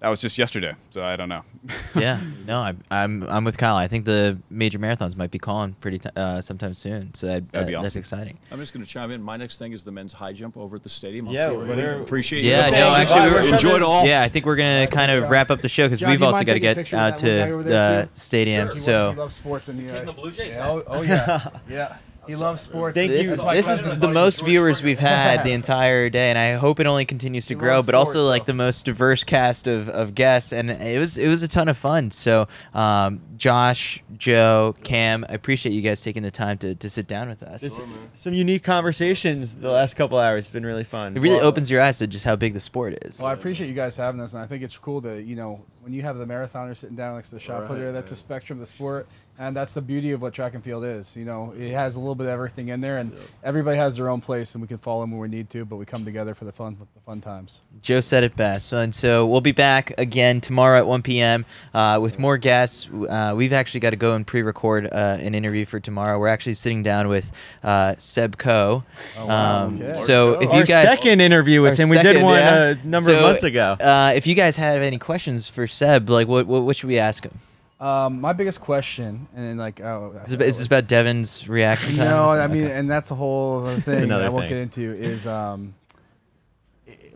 that 0.00 0.08
was 0.10 0.20
just 0.20 0.36
yesterday, 0.38 0.74
so 0.90 1.02
I 1.04 1.16
don't 1.16 1.28
know. 1.30 1.42
yeah, 1.96 2.20
no, 2.46 2.60
I'm 2.60 2.82
I'm 2.90 3.22
I'm 3.24 3.44
with 3.44 3.56
Kyle. 3.58 3.76
I 3.76 3.88
think 3.88 4.04
the 4.04 4.38
major 4.50 4.78
marathons 4.78 5.16
might 5.16 5.30
be 5.30 5.38
calling 5.38 5.74
pretty 5.80 5.98
t- 5.98 6.10
uh, 6.14 6.40
sometime 6.42 6.74
soon, 6.74 7.12
so 7.14 7.26
that, 7.26 7.50
That'd 7.50 7.66
be 7.68 7.72
that- 7.74 7.82
that's 7.82 7.96
exciting. 7.96 8.38
I'm 8.52 8.58
just 8.58 8.72
gonna 8.74 8.84
chime 8.86 9.10
in. 9.10 9.22
My 9.22 9.36
next 9.36 9.58
thing 9.58 9.72
is 9.72 9.82
the 9.84 9.90
men's 9.92 10.12
high 10.12 10.32
jump 10.32 10.56
over 10.56 10.76
at 10.76 10.82
the 10.82 10.88
stadium. 10.90 11.26
I'll 11.28 11.34
Yeah, 11.34 11.48
see 11.48 11.54
everybody. 11.54 11.82
we're- 11.82 12.02
appreciate 12.02 12.44
Yeah, 12.44 12.66
you. 12.66 12.72
no, 12.72 12.94
actually, 12.94 13.26
we 13.28 13.34
were- 13.50 13.54
enjoyed 13.54 13.82
all. 13.82 14.04
Yeah, 14.06 14.22
I 14.22 14.28
think 14.28 14.44
we're 14.46 14.56
gonna 14.56 14.86
kind 14.86 15.10
of 15.10 15.30
wrap 15.30 15.50
up 15.50 15.62
the 15.62 15.68
show 15.68 15.86
because 15.86 16.02
we've 16.02 16.22
also 16.22 16.44
got 16.44 16.52
to 16.54 16.60
get 16.60 16.78
out 16.92 17.18
that 17.18 17.50
one 17.50 17.62
guy 17.62 17.62
to 17.64 17.68
the 17.68 18.02
too? 18.06 18.10
stadium. 18.14 18.56
He 18.58 18.64
loves- 18.66 18.76
he 18.76 18.82
So 18.82 19.14
loves 19.16 19.34
sports 19.34 19.68
in 19.68 19.78
the, 19.86 20.00
uh, 20.00 20.04
the 20.04 20.12
Blue 20.12 20.30
Jays 20.30 20.54
yeah, 20.54 20.68
oh, 20.68 20.82
oh 20.86 21.02
yeah, 21.02 21.48
yeah. 21.70 21.96
He 22.26 22.36
loves 22.36 22.62
sports. 22.62 22.94
Thank 22.96 23.10
this, 23.12 23.26
you. 23.26 23.32
is- 23.34 23.44
my 23.44 23.54
this 23.54 23.68
is 23.68 23.98
the 24.00 24.08
most 24.08 24.44
viewers 24.44 24.82
we've 24.82 24.98
had 24.98 25.44
the 25.44 25.52
entire 25.52 26.10
day, 26.10 26.30
and 26.30 26.38
I 26.38 26.54
hope 26.54 26.80
it 26.80 26.86
only 26.86 27.04
continues 27.04 27.46
to 27.46 27.54
He 27.54 27.58
grow. 27.58 27.76
loves 27.76 27.86
But 27.86 27.94
also 27.94 28.10
sports, 28.12 28.26
like 28.28 28.42
though. 28.42 28.52
the 28.52 28.56
most 28.56 28.84
diverse 28.84 29.24
cast 29.24 29.66
of, 29.66 29.88
of 29.88 30.14
guests, 30.14 30.52
and 30.52 30.70
it 30.70 30.98
was 30.98 31.18
it 31.18 31.28
was 31.28 31.42
a 31.42 31.48
ton 31.48 31.68
of 31.68 31.76
fun. 31.76 32.10
So 32.10 32.48
um, 32.74 33.20
Josh, 33.36 34.02
Joe, 34.16 34.74
Cam, 34.82 35.24
I 35.28 35.34
appreciate 35.34 35.72
you 35.72 35.82
guys 35.82 36.00
taking 36.00 36.22
the 36.22 36.30
time 36.30 36.58
to, 36.58 36.74
to 36.74 36.90
sit 36.90 37.06
down 37.06 37.28
with 37.28 37.42
us. 37.42 37.60
This, 37.60 37.80
some 38.14 38.32
unique 38.34 38.62
conversations 38.64 39.54
the 39.56 39.70
last 39.70 39.94
couple 39.94 40.18
hours. 40.18 40.40
It's 40.46 40.50
been 40.50 40.64
really 40.66 40.84
fun. 40.84 41.16
it 41.16 41.20
really 41.20 41.36
well- 41.36 41.46
opens 41.46 41.70
your 41.70 41.80
eyes 41.82 41.98
to 41.98 42.06
just 42.06 42.24
how 42.24 42.36
big 42.36 42.54
the 42.54 42.60
sport 42.60 42.98
is. 43.02 43.18
Well, 43.18 43.28
I 43.28 43.32
appreciate 43.34 43.68
you 43.68 43.74
guys 43.74 43.96
having 43.96 44.20
us, 44.20 44.32
and 44.34 44.42
I 44.42 44.46
think 44.46 44.62
it's 44.62 44.76
cool 44.78 45.00
that 45.02 45.22
you 45.24 45.36
know 45.36 45.62
when 45.86 45.94
you 45.94 46.02
have 46.02 46.18
the 46.18 46.26
marathoner 46.26 46.76
sitting 46.76 46.96
down 46.96 47.14
next 47.14 47.28
to 47.28 47.36
the 47.36 47.40
shot 47.40 47.60
Right, 47.60 47.68
putter, 47.68 47.92
that's 47.92 48.10
a 48.10 48.16
spectrum 48.16 48.56
of 48.58 48.60
the 48.60 48.66
sport, 48.66 49.06
and 49.38 49.54
that's 49.56 49.72
the 49.72 49.80
beauty 49.80 50.10
of 50.10 50.20
what 50.20 50.34
track 50.34 50.54
and 50.54 50.64
field 50.64 50.84
is. 50.84 51.16
You 51.16 51.24
know, 51.24 51.54
it 51.56 51.70
has 51.70 51.94
a 51.94 52.00
little 52.00 52.16
bit 52.16 52.24
of 52.24 52.30
everything 52.32 52.70
in 52.70 52.80
there, 52.80 52.98
and 52.98 53.12
everybody 53.44 53.76
has 53.76 53.96
their 53.96 54.08
own 54.08 54.20
place, 54.20 54.56
and 54.56 54.62
we 54.62 54.66
can 54.66 54.78
follow 54.78 55.02
them 55.02 55.12
when 55.12 55.20
we 55.20 55.28
need 55.28 55.48
to, 55.50 55.64
but 55.64 55.76
we 55.76 55.86
come 55.86 56.04
together 56.04 56.34
for 56.34 56.44
the 56.44 56.50
fun, 56.50 56.76
the 56.96 57.00
fun 57.02 57.20
times. 57.20 57.60
Joe 57.80 58.00
said 58.00 58.24
it 58.24 58.34
best. 58.34 58.72
And 58.72 58.92
so 58.92 59.24
we'll 59.26 59.40
be 59.40 59.52
back 59.52 59.92
again 59.96 60.40
tomorrow 60.40 60.78
at 60.78 60.88
1 60.88 61.02
p.m. 61.02 61.44
Uh, 61.72 62.00
with 62.02 62.18
more 62.18 62.36
guests. 62.36 62.88
Uh, 62.92 63.34
we've 63.36 63.52
actually 63.52 63.78
got 63.78 63.90
to 63.90 63.96
go 63.96 64.16
and 64.16 64.26
pre 64.26 64.42
record 64.42 64.86
uh, 64.86 65.18
an 65.20 65.36
interview 65.36 65.66
for 65.66 65.78
tomorrow. 65.78 66.18
We're 66.18 66.26
actually 66.26 66.54
sitting 66.54 66.82
down 66.82 67.06
with 67.06 67.30
uh, 67.62 67.94
Seb 67.98 68.38
Coe. 68.38 68.82
Oh, 69.18 69.26
wow. 69.26 69.66
Um, 69.66 69.76
Okay. 69.76 69.94
So 69.94 70.32
if 70.40 70.50
you 70.50 70.58
Our 70.58 70.64
guys. 70.64 70.88
second 70.88 71.20
interview 71.20 71.62
with 71.62 71.72
our 71.72 71.76
him, 71.76 71.90
we 71.90 71.98
did 72.02 72.20
one 72.20 72.38
yeah. 72.40 72.64
a 72.70 72.74
number 72.86 73.10
So, 73.10 73.16
of 73.16 73.22
months 73.22 73.44
ago. 73.44 73.76
Uh, 73.78 74.12
if 74.16 74.26
you 74.26 74.34
guys 74.34 74.56
have 74.56 74.82
any 74.82 74.98
questions 74.98 75.46
for 75.46 75.66
Seb, 75.76 76.08
like 76.08 76.28
what, 76.28 76.46
what, 76.46 76.62
what 76.62 76.76
should 76.76 76.88
we 76.88 76.98
ask 76.98 77.24
him? 77.24 77.38
Um, 77.78 78.22
my 78.22 78.32
biggest 78.32 78.62
question, 78.62 79.28
and 79.34 79.44
then 79.44 79.58
like, 79.58 79.80
oh, 79.82 80.18
Is, 80.24 80.32
it, 80.32 80.40
is 80.40 80.56
this 80.56 80.66
about 80.66 80.86
Devin's 80.86 81.46
reaction 81.46 81.96
time? 81.96 82.06
No, 82.06 82.28
I 82.28 82.46
mean, 82.46 82.64
okay. 82.64 82.72
and 82.72 82.90
that's 82.90 83.10
a 83.10 83.14
whole 83.14 83.66
other 83.66 83.80
thing 83.80 84.04
another 84.04 84.24
I 84.24 84.28
won't 84.30 84.48
thing. 84.48 84.68
get 84.68 84.78
into. 84.78 84.92
Is 84.92 85.26
um, 85.26 85.74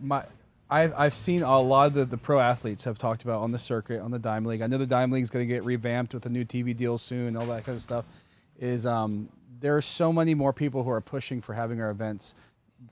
my 0.02 0.24
I've 0.68 0.92
I've 0.96 1.14
seen 1.14 1.42
a 1.42 1.60
lot 1.60 1.86
of 1.86 1.94
the, 1.94 2.04
the 2.04 2.18
pro 2.18 2.38
athletes 2.40 2.84
have 2.84 2.98
talked 2.98 3.22
about 3.22 3.40
on 3.40 3.52
the 3.52 3.58
circuit 3.58 4.00
on 4.02 4.10
the 4.10 4.18
Diamond 4.18 4.48
League. 4.48 4.60
I 4.60 4.66
know 4.66 4.76
the 4.76 4.86
Diamond 4.86 5.14
League 5.14 5.22
is 5.22 5.30
going 5.30 5.48
to 5.48 5.52
get 5.52 5.64
revamped 5.64 6.12
with 6.12 6.26
a 6.26 6.30
new 6.30 6.44
TV 6.44 6.76
deal 6.76 6.98
soon, 6.98 7.36
all 7.36 7.46
that 7.46 7.64
kind 7.64 7.76
of 7.76 7.82
stuff. 7.82 8.04
Is 8.58 8.86
um, 8.86 9.30
there 9.60 9.74
are 9.76 9.82
so 9.82 10.12
many 10.12 10.34
more 10.34 10.52
people 10.52 10.84
who 10.84 10.90
are 10.90 11.00
pushing 11.00 11.40
for 11.40 11.54
having 11.54 11.80
our 11.80 11.90
events 11.90 12.34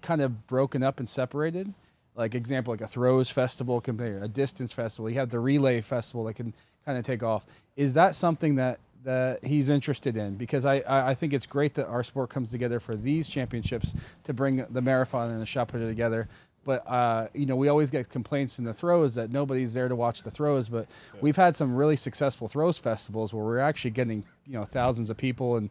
kind 0.01 0.23
of 0.23 0.47
broken 0.47 0.83
up 0.83 0.99
and 0.99 1.09
separated. 1.09 1.75
Like 2.19 2.35
example, 2.35 2.73
like 2.73 2.81
a 2.81 2.89
throws 2.89 3.31
festival 3.31 3.81
compared 3.81 4.23
a 4.23 4.29
distance 4.29 4.73
festival. 4.73 5.09
You 5.09 5.17
have 5.17 5.31
the 5.31 5.39
relay 5.39 5.81
festival 5.81 6.25
that 6.25 6.35
can 6.35 6.53
kind 6.85 6.99
of 6.99 7.05
take 7.05 7.23
off. 7.23 7.47
Is 7.77 7.95
that 7.95 8.17
something 8.17 8.57
that 8.57 8.81
that 9.05 9.45
he's 9.45 9.71
interested 9.71 10.17
in? 10.17 10.35
Because 10.35 10.67
I, 10.67 10.81
I 10.81 11.11
I 11.11 11.15
think 11.15 11.33
it's 11.33 11.47
great 11.47 11.75
that 11.75 11.87
our 11.87 12.03
sport 12.03 12.29
comes 12.29 12.51
together 12.51 12.81
for 12.81 12.97
these 12.97 13.29
championships 13.29 13.95
to 14.25 14.35
bring 14.35 14.67
the 14.69 14.83
marathon 14.83 15.31
and 15.31 15.41
the 15.41 15.47
shot 15.47 15.69
putter 15.69 15.87
together. 15.87 16.29
But 16.65 16.83
uh, 16.91 17.29
you 17.35 17.47
know, 17.47 17.55
we 17.55 17.69
always 17.69 17.93
get 17.93 18.09
complaints 18.09 18.59
in 18.59 18.65
the 18.65 18.75
throws 18.75 19.15
that 19.15 19.31
nobody's 19.31 19.75
there 19.75 19.89
to 19.89 19.95
watch 19.95 20.23
the 20.23 20.31
throws. 20.31 20.69
But 20.69 20.89
we've 21.21 21.37
had 21.37 21.55
some 21.55 21.75
really 21.75 21.97
successful 21.97 22.49
throws 22.49 22.79
festivals 22.79 23.33
where 23.33 23.45
we're 23.45 23.61
actually 23.61 23.93
getting 23.93 24.25
you 24.45 24.55
know 24.55 24.65
thousands 24.65 25.09
of 25.09 25.17
people 25.17 25.57
and 25.57 25.71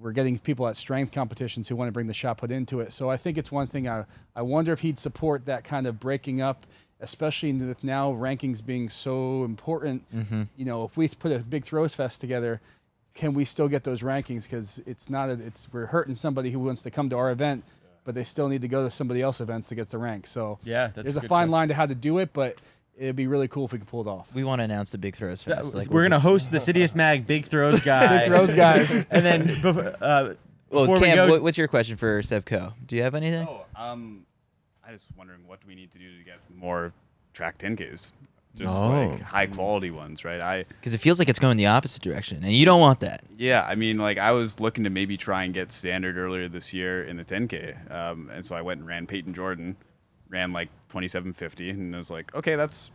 we're 0.00 0.12
getting 0.12 0.38
people 0.38 0.66
at 0.68 0.76
strength 0.76 1.12
competitions 1.12 1.68
who 1.68 1.76
want 1.76 1.88
to 1.88 1.92
bring 1.92 2.06
the 2.06 2.14
shot 2.14 2.38
put 2.38 2.50
into 2.50 2.80
it. 2.80 2.92
So 2.92 3.10
I 3.10 3.16
think 3.16 3.38
it's 3.38 3.50
one 3.50 3.66
thing. 3.66 3.88
I 3.88 4.04
I 4.34 4.42
wonder 4.42 4.72
if 4.72 4.80
he'd 4.80 4.98
support 4.98 5.46
that 5.46 5.64
kind 5.64 5.86
of 5.86 5.98
breaking 5.98 6.40
up, 6.40 6.66
especially 7.00 7.52
with 7.52 7.82
now 7.82 8.12
rankings 8.12 8.64
being 8.64 8.88
so 8.88 9.44
important. 9.44 10.04
Mm-hmm. 10.14 10.42
You 10.56 10.64
know, 10.64 10.84
if 10.84 10.96
we 10.96 11.08
put 11.08 11.32
a 11.32 11.38
big 11.40 11.64
throws 11.64 11.94
fest 11.94 12.20
together, 12.20 12.60
can 13.14 13.32
we 13.32 13.44
still 13.44 13.68
get 13.68 13.84
those 13.84 14.02
rankings? 14.02 14.42
Because 14.44 14.80
it's 14.86 15.08
not. 15.08 15.30
A, 15.30 15.32
it's 15.32 15.68
we're 15.72 15.86
hurting 15.86 16.16
somebody 16.16 16.50
who 16.50 16.58
wants 16.58 16.82
to 16.82 16.90
come 16.90 17.08
to 17.10 17.16
our 17.16 17.30
event, 17.30 17.64
but 18.04 18.14
they 18.14 18.24
still 18.24 18.48
need 18.48 18.60
to 18.60 18.68
go 18.68 18.84
to 18.84 18.90
somebody 18.90 19.22
else's 19.22 19.40
events 19.42 19.68
to 19.68 19.74
get 19.74 19.88
the 19.88 19.98
rank. 19.98 20.26
So 20.26 20.58
Yeah, 20.62 20.88
that's 20.88 21.04
there's 21.04 21.16
a 21.16 21.20
a 21.20 21.28
fine 21.28 21.44
point. 21.46 21.50
line 21.50 21.68
to 21.68 21.74
how 21.74 21.86
to 21.86 21.94
do 21.94 22.18
it, 22.18 22.34
but 22.34 22.56
it'd 22.96 23.16
be 23.16 23.26
really 23.26 23.48
cool 23.48 23.64
if 23.66 23.72
we 23.72 23.78
could 23.78 23.88
pull 23.88 24.00
it 24.00 24.06
off. 24.06 24.32
we 24.34 24.44
want 24.44 24.60
to 24.60 24.64
announce 24.64 24.90
the 24.90 24.98
Big 24.98 25.16
Throws 25.16 25.44
That 25.44 25.56
Fest. 25.56 25.74
like 25.74 25.88
we're 25.88 26.00
we'll 26.02 26.10
gonna 26.10 26.18
be- 26.20 26.22
host 26.22 26.50
the 26.50 26.58
Citius 26.58 26.94
Mag 26.96 27.26
Big 27.26 27.46
Throws 27.46 27.80
guy. 27.84 28.18
Big 28.18 28.26
throws 28.28 28.54
guys. 28.54 28.90
and 29.10 29.24
then 29.26 29.46
before, 29.60 29.94
uh, 30.00 30.34
Well, 30.70 30.84
before 30.86 30.98
we 31.00 31.06
Cam, 31.06 31.16
go, 31.16 31.28
what- 31.28 31.42
what's 31.42 31.58
your 31.58 31.68
question 31.68 31.96
for 31.96 32.22
Seb 32.22 32.44
Coe? 32.46 32.72
Do 32.86 32.96
you 32.96 33.02
have 33.02 33.14
anything? 33.14 33.46
Oh, 33.48 33.64
um, 33.76 34.24
I 34.86 34.92
just 34.92 35.08
wondering 35.16 35.40
what 35.46 35.60
do 35.60 35.66
we 35.66 35.74
need 35.74 35.90
to 35.92 35.98
do 35.98 36.16
to 36.18 36.24
get 36.24 36.36
more 36.54 36.92
track 37.32 37.58
10Ks? 37.58 38.12
Just 38.54 38.74
Oh. 38.74 39.08
like 39.10 39.20
high 39.20 39.46
quality 39.46 39.90
ones, 39.90 40.24
right? 40.24 40.40
I 40.40 40.64
Because 40.64 40.94
it 40.94 40.98
feels 40.98 41.18
like 41.18 41.28
it's 41.28 41.38
going 41.38 41.58
the 41.58 41.66
opposite 41.66 42.02
direction, 42.02 42.42
and 42.42 42.54
you 42.54 42.64
don't 42.64 42.80
want 42.80 43.00
that. 43.00 43.22
yeah, 43.36 43.62
I 43.68 43.74
mean, 43.74 43.98
like 43.98 44.16
I 44.16 44.30
was 44.32 44.60
looking 44.60 44.84
to 44.84 44.90
maybe 44.90 45.18
try 45.18 45.44
and 45.44 45.52
get 45.52 45.70
standard 45.70 46.16
earlier 46.16 46.48
this 46.48 46.72
year 46.72 47.04
in 47.04 47.18
the 47.18 47.24
10K, 47.24 47.90
um, 47.92 48.30
and 48.32 48.42
so 48.46 48.56
I 48.56 48.62
went 48.62 48.80
and 48.80 48.88
ran 48.88 49.06
Payton 49.06 49.34
Jordan, 49.34 49.76
ran 50.28 50.52
like 50.52 50.68
2750, 50.88 51.70
and 51.70 51.94
I 51.94 51.98
was 51.98 52.10
like, 52.10 52.34
okay, 52.34 52.56
that's 52.56 52.90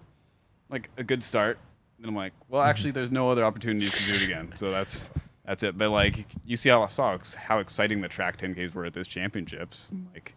like 0.70 0.90
a 0.98 1.04
good 1.04 1.24
start. 1.24 1.58
And 1.98 2.08
I'm 2.08 2.16
like, 2.16 2.34
well, 2.50 2.62
actually, 2.72 2.92
there's 2.92 3.12
no 3.12 3.32
other 3.32 3.46
opportunities 3.46 3.92
to 3.92 4.12
do 4.12 4.18
it 4.18 4.26
again, 4.26 4.54
so 4.56 4.72
that's 4.72 5.04
that's 5.46 5.64
it. 5.64 5.78
But 5.78 5.90
like, 5.90 6.26
you 6.46 6.58
see 6.58 6.70
how 6.70 6.88
saw 6.88 7.14
ex- 7.14 7.34
how 7.36 7.60
exciting 7.60 8.02
the 8.02 8.08
track 8.08 8.38
10Ks 8.38 8.74
were 8.74 8.86
at 8.86 8.94
this 8.94 9.08
championships, 9.08 9.92
like. 10.14 10.36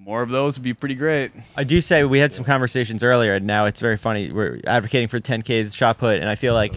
More 0.00 0.22
of 0.22 0.28
those 0.30 0.56
would 0.56 0.62
be 0.62 0.74
pretty 0.74 0.94
great. 0.94 1.32
I 1.56 1.64
do 1.64 1.80
say 1.80 2.04
we 2.04 2.20
had 2.20 2.32
some 2.32 2.44
conversations 2.44 3.02
earlier, 3.02 3.34
and 3.34 3.44
now 3.48 3.64
it's 3.64 3.80
very 3.80 3.96
funny. 3.96 4.30
We're 4.30 4.60
advocating 4.64 5.08
for 5.08 5.18
10Ks 5.18 5.74
shot 5.74 5.98
put, 5.98 6.20
and 6.20 6.30
I 6.30 6.36
feel 6.36 6.54
like, 6.54 6.76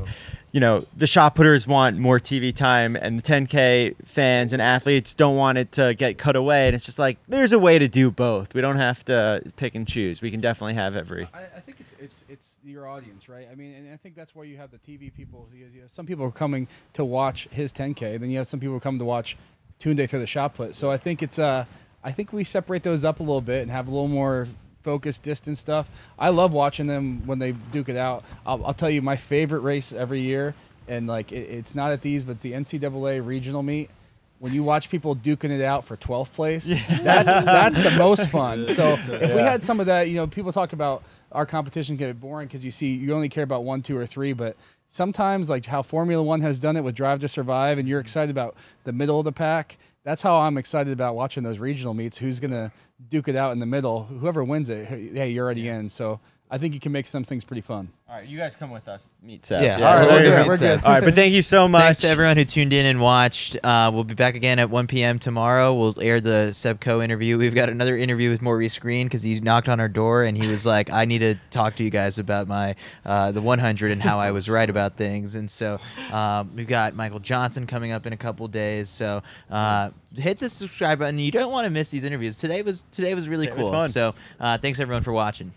you 0.52 0.60
know, 0.60 0.86
the 0.95 1.07
shot 1.07 1.36
putters 1.36 1.65
want 1.65 1.98
more 1.98 2.19
TV 2.19 2.53
time, 2.53 2.95
and 2.95 3.18
the 3.18 3.23
10K 3.23 3.95
fans 4.06 4.52
and 4.52 4.61
athletes 4.61 5.15
don't 5.15 5.38
want 5.38 5.57
it 5.57 5.72
to 5.73 5.94
get 5.94 6.18
cut 6.18 6.36
away. 6.36 6.68
And 6.68 6.76
it's 6.76 6.86
just 6.86 6.99
like 6.99 7.18
there's 7.28 7.53
a 7.53 7.60
way 7.60 7.80
to 7.80 7.88
do 7.88 8.11
both. 8.11 8.53
We 8.53 8.60
don't 8.60 8.78
have 8.78 9.06
to 9.06 9.44
pick 9.56 9.76
and 9.76 9.88
choose. 9.88 10.22
We 10.22 10.30
can 10.30 10.41
definitely 10.41 10.73
have 10.73 10.95
every. 10.95 11.28
I, 11.34 11.44
I 11.44 11.60
think 11.61 11.80
it's 11.80 11.95
it's 11.99 12.26
it's 12.28 12.57
your 12.65 12.88
audience, 12.88 13.30
right? 13.30 13.48
I 13.49 13.56
mean, 13.56 13.73
and 13.73 13.94
I 13.94 13.98
think 13.98 14.15
that's 14.15 14.36
why 14.36 14.44
you 14.44 14.57
have 14.57 14.72
the 14.72 14.78
TV 14.78 15.14
people. 15.14 15.48
You 15.53 15.82
have 15.82 15.91
some 15.91 16.06
people 16.06 16.26
are 16.26 16.32
coming 16.32 16.68
to 16.94 17.06
watch 17.06 17.48
his 17.52 17.72
10K, 17.72 18.19
then 18.19 18.30
you 18.30 18.38
have 18.38 18.48
some 18.48 18.60
people 18.60 18.80
come 18.80 18.99
to 18.99 19.06
watch 19.06 19.38
Tunde 19.80 20.07
through 20.10 20.19
the 20.19 20.28
shot 20.28 20.53
put. 20.53 20.76
So 20.76 20.91
I 20.91 20.98
think 20.98 21.23
it's 21.23 21.40
uh, 21.40 21.65
I 22.03 22.11
think 22.11 22.34
we 22.34 22.44
separate 22.44 22.84
those 22.84 23.06
up 23.06 23.19
a 23.19 23.23
little 23.23 23.41
bit 23.41 23.61
and 23.61 23.72
have 23.72 23.88
a 23.88 23.91
little 23.91 24.07
more 24.10 24.48
focused 24.84 25.24
distance 25.24 25.60
stuff. 25.60 25.90
I 26.18 26.30
love 26.30 26.53
watching 26.53 26.88
them 26.88 27.26
when 27.26 27.40
they 27.40 27.53
duke 27.72 27.90
it 27.90 27.98
out. 27.98 28.24
I'll, 28.45 28.66
I'll 28.66 28.74
tell 28.74 28.90
you 28.90 29.01
my 29.01 29.16
favorite 29.16 29.60
race 29.61 29.93
every 29.93 30.22
year, 30.22 30.53
and 30.88 31.08
like 31.08 31.32
it, 31.32 31.50
it's 31.50 31.76
not 31.76 31.92
at 31.92 32.01
these, 32.01 32.24
but 32.26 32.34
it's 32.34 32.43
the 32.43 32.53
NCAA 32.53 33.26
regional 33.26 33.64
meet. 33.64 33.90
When 34.40 34.53
you 34.53 34.64
watch 34.64 34.90
people 34.90 35.16
duking 35.16 35.51
it 35.51 35.61
out 35.61 35.85
for 35.85 35.95
12th 35.95 36.32
place, 36.32 36.66
that's 37.03 37.27
that's 37.45 37.77
the 37.77 37.92
most 37.92 38.30
fun. 38.30 38.66
So 38.74 38.93
if 38.93 39.35
we 39.35 39.42
had 39.42 39.64
some 39.64 39.80
of 39.80 39.85
that, 39.85 40.10
you 40.10 40.16
know, 40.16 40.26
people 40.26 40.51
talk 40.51 40.74
about 40.74 41.03
our 41.32 41.45
competition 41.45 41.95
get 41.95 42.19
boring 42.19 42.48
because 42.48 42.66
you 42.66 42.72
see 42.72 42.88
you 42.93 43.14
only 43.14 43.30
care 43.30 43.43
about 43.43 43.64
one, 43.64 43.84
two, 43.84 43.95
or 43.95 44.08
three, 44.08 44.34
but 44.34 44.58
sometimes 44.88 45.50
like 45.50 45.66
how 45.66 45.82
Formula 45.84 46.24
One 46.24 46.42
has 46.42 46.60
done 46.60 46.76
it 46.76 46.84
with 46.84 46.95
Drive 46.95 47.19
to 47.19 47.30
Survive, 47.30 47.77
and 47.77 47.88
you're 47.88 48.00
excited 48.00 48.32
about 48.32 48.56
the 48.84 48.92
middle 48.92 49.19
of 49.19 49.26
the 49.26 49.32
pack. 49.32 49.77
That's 50.04 50.22
how 50.22 50.38
I'm 50.38 50.58
excited 50.58 50.94
about 50.94 51.16
watching 51.16 51.44
those 51.44 51.60
regional 51.60 51.94
meets. 51.94 52.18
Who's 52.18 52.40
gonna 52.40 52.72
duke 53.10 53.28
it 53.28 53.36
out 53.36 53.52
in 53.52 53.60
the 53.60 53.66
middle? 53.66 54.06
Whoever 54.06 54.44
wins 54.44 54.70
it, 54.70 54.86
hey, 54.86 55.30
you're 55.30 55.46
already 55.46 55.68
in. 55.68 55.90
So 55.90 56.20
I 56.54 56.58
think 56.58 56.74
you 56.74 56.82
can 56.82 56.92
make 56.92 57.06
some 57.06 57.24
things 57.24 57.46
pretty 57.46 57.62
fun. 57.62 57.88
All 58.10 58.18
right, 58.18 58.28
you 58.28 58.38
guys 58.38 58.58
come 58.58 58.72
with 58.72 58.90
us. 58.90 59.14
Meet 59.24 59.46
Seth. 59.46 59.64
Yeah. 59.64 59.76
All 59.76 59.82
right, 59.96 60.06
we'll 60.06 60.16
we're 60.18 60.24
go 60.24 60.36
good, 60.36 60.48
we're 60.48 60.58
good. 60.58 60.84
All 60.84 60.92
right, 60.92 61.02
but 61.02 61.16
thank 61.16 61.34
you 61.34 61.42
so 61.42 61.66
much. 61.70 61.82
Thanks 61.82 62.00
to 62.02 62.10
everyone 62.10 62.36
who 62.36 62.44
tuned 62.44 62.74
in 62.74 62.86
and 62.86 63.00
watched. 63.00 63.56
Uh, 63.64 63.90
we'll 63.94 64.04
be 64.04 64.16
back 64.16 64.36
again 64.36 64.60
at 64.60 64.70
1 64.70 64.88
p.m. 64.88 65.18
tomorrow. 65.18 65.74
We'll 65.74 65.96
air 66.02 66.20
the 66.20 66.52
Seb 66.52 66.82
Coe 66.82 67.02
interview. 67.02 67.38
We've 67.38 67.56
got 67.56 67.70
another 67.70 67.96
interview 67.98 68.30
with 68.30 68.42
Maurice 68.42 68.78
Greene 68.80 69.08
because 69.08 69.22
he 69.24 69.40
knocked 69.40 69.70
on 69.70 69.80
our 69.80 69.88
door 69.88 70.24
and 70.24 70.38
he 70.38 70.46
was 70.46 70.66
like, 70.66 70.90
"I 70.92 71.06
need 71.06 71.20
to 71.20 71.36
talk 71.52 71.76
to 71.78 71.86
you 71.86 71.90
guys 71.90 72.20
about 72.20 72.50
my 72.50 72.76
uh, 73.06 73.32
the 73.32 73.42
100 73.42 73.92
and 73.92 74.04
how 74.04 74.20
I 74.20 74.32
was 74.32 74.50
right 74.50 74.70
about 74.70 74.98
things." 74.98 75.36
And 75.36 75.50
so 75.50 75.78
um, 76.12 76.54
we've 76.54 76.68
got 76.68 76.96
Michael 76.96 77.20
Johnson 77.20 77.66
coming 77.66 77.94
up 77.94 78.06
in 78.06 78.12
a 78.12 78.18
couple 78.18 78.46
days. 78.50 78.90
So 78.90 79.24
uh, 79.50 79.92
hit 80.18 80.40
the 80.40 80.50
subscribe 80.50 81.00
button. 81.00 81.18
You 81.18 81.32
don't 81.32 81.54
want 81.54 81.64
to 81.64 81.70
miss 81.70 81.92
these 81.92 82.04
interviews. 82.04 82.36
Today 82.36 82.62
was 82.62 82.84
today 82.92 83.16
was 83.16 83.30
really 83.30 83.48
It 83.48 83.56
was 83.56 83.68
cool. 83.68 83.72
fun. 83.72 83.90
So 83.90 84.16
uh, 84.38 84.58
thanks 84.58 84.82
everyone 84.82 85.04
for 85.04 85.14
watching. 85.14 85.54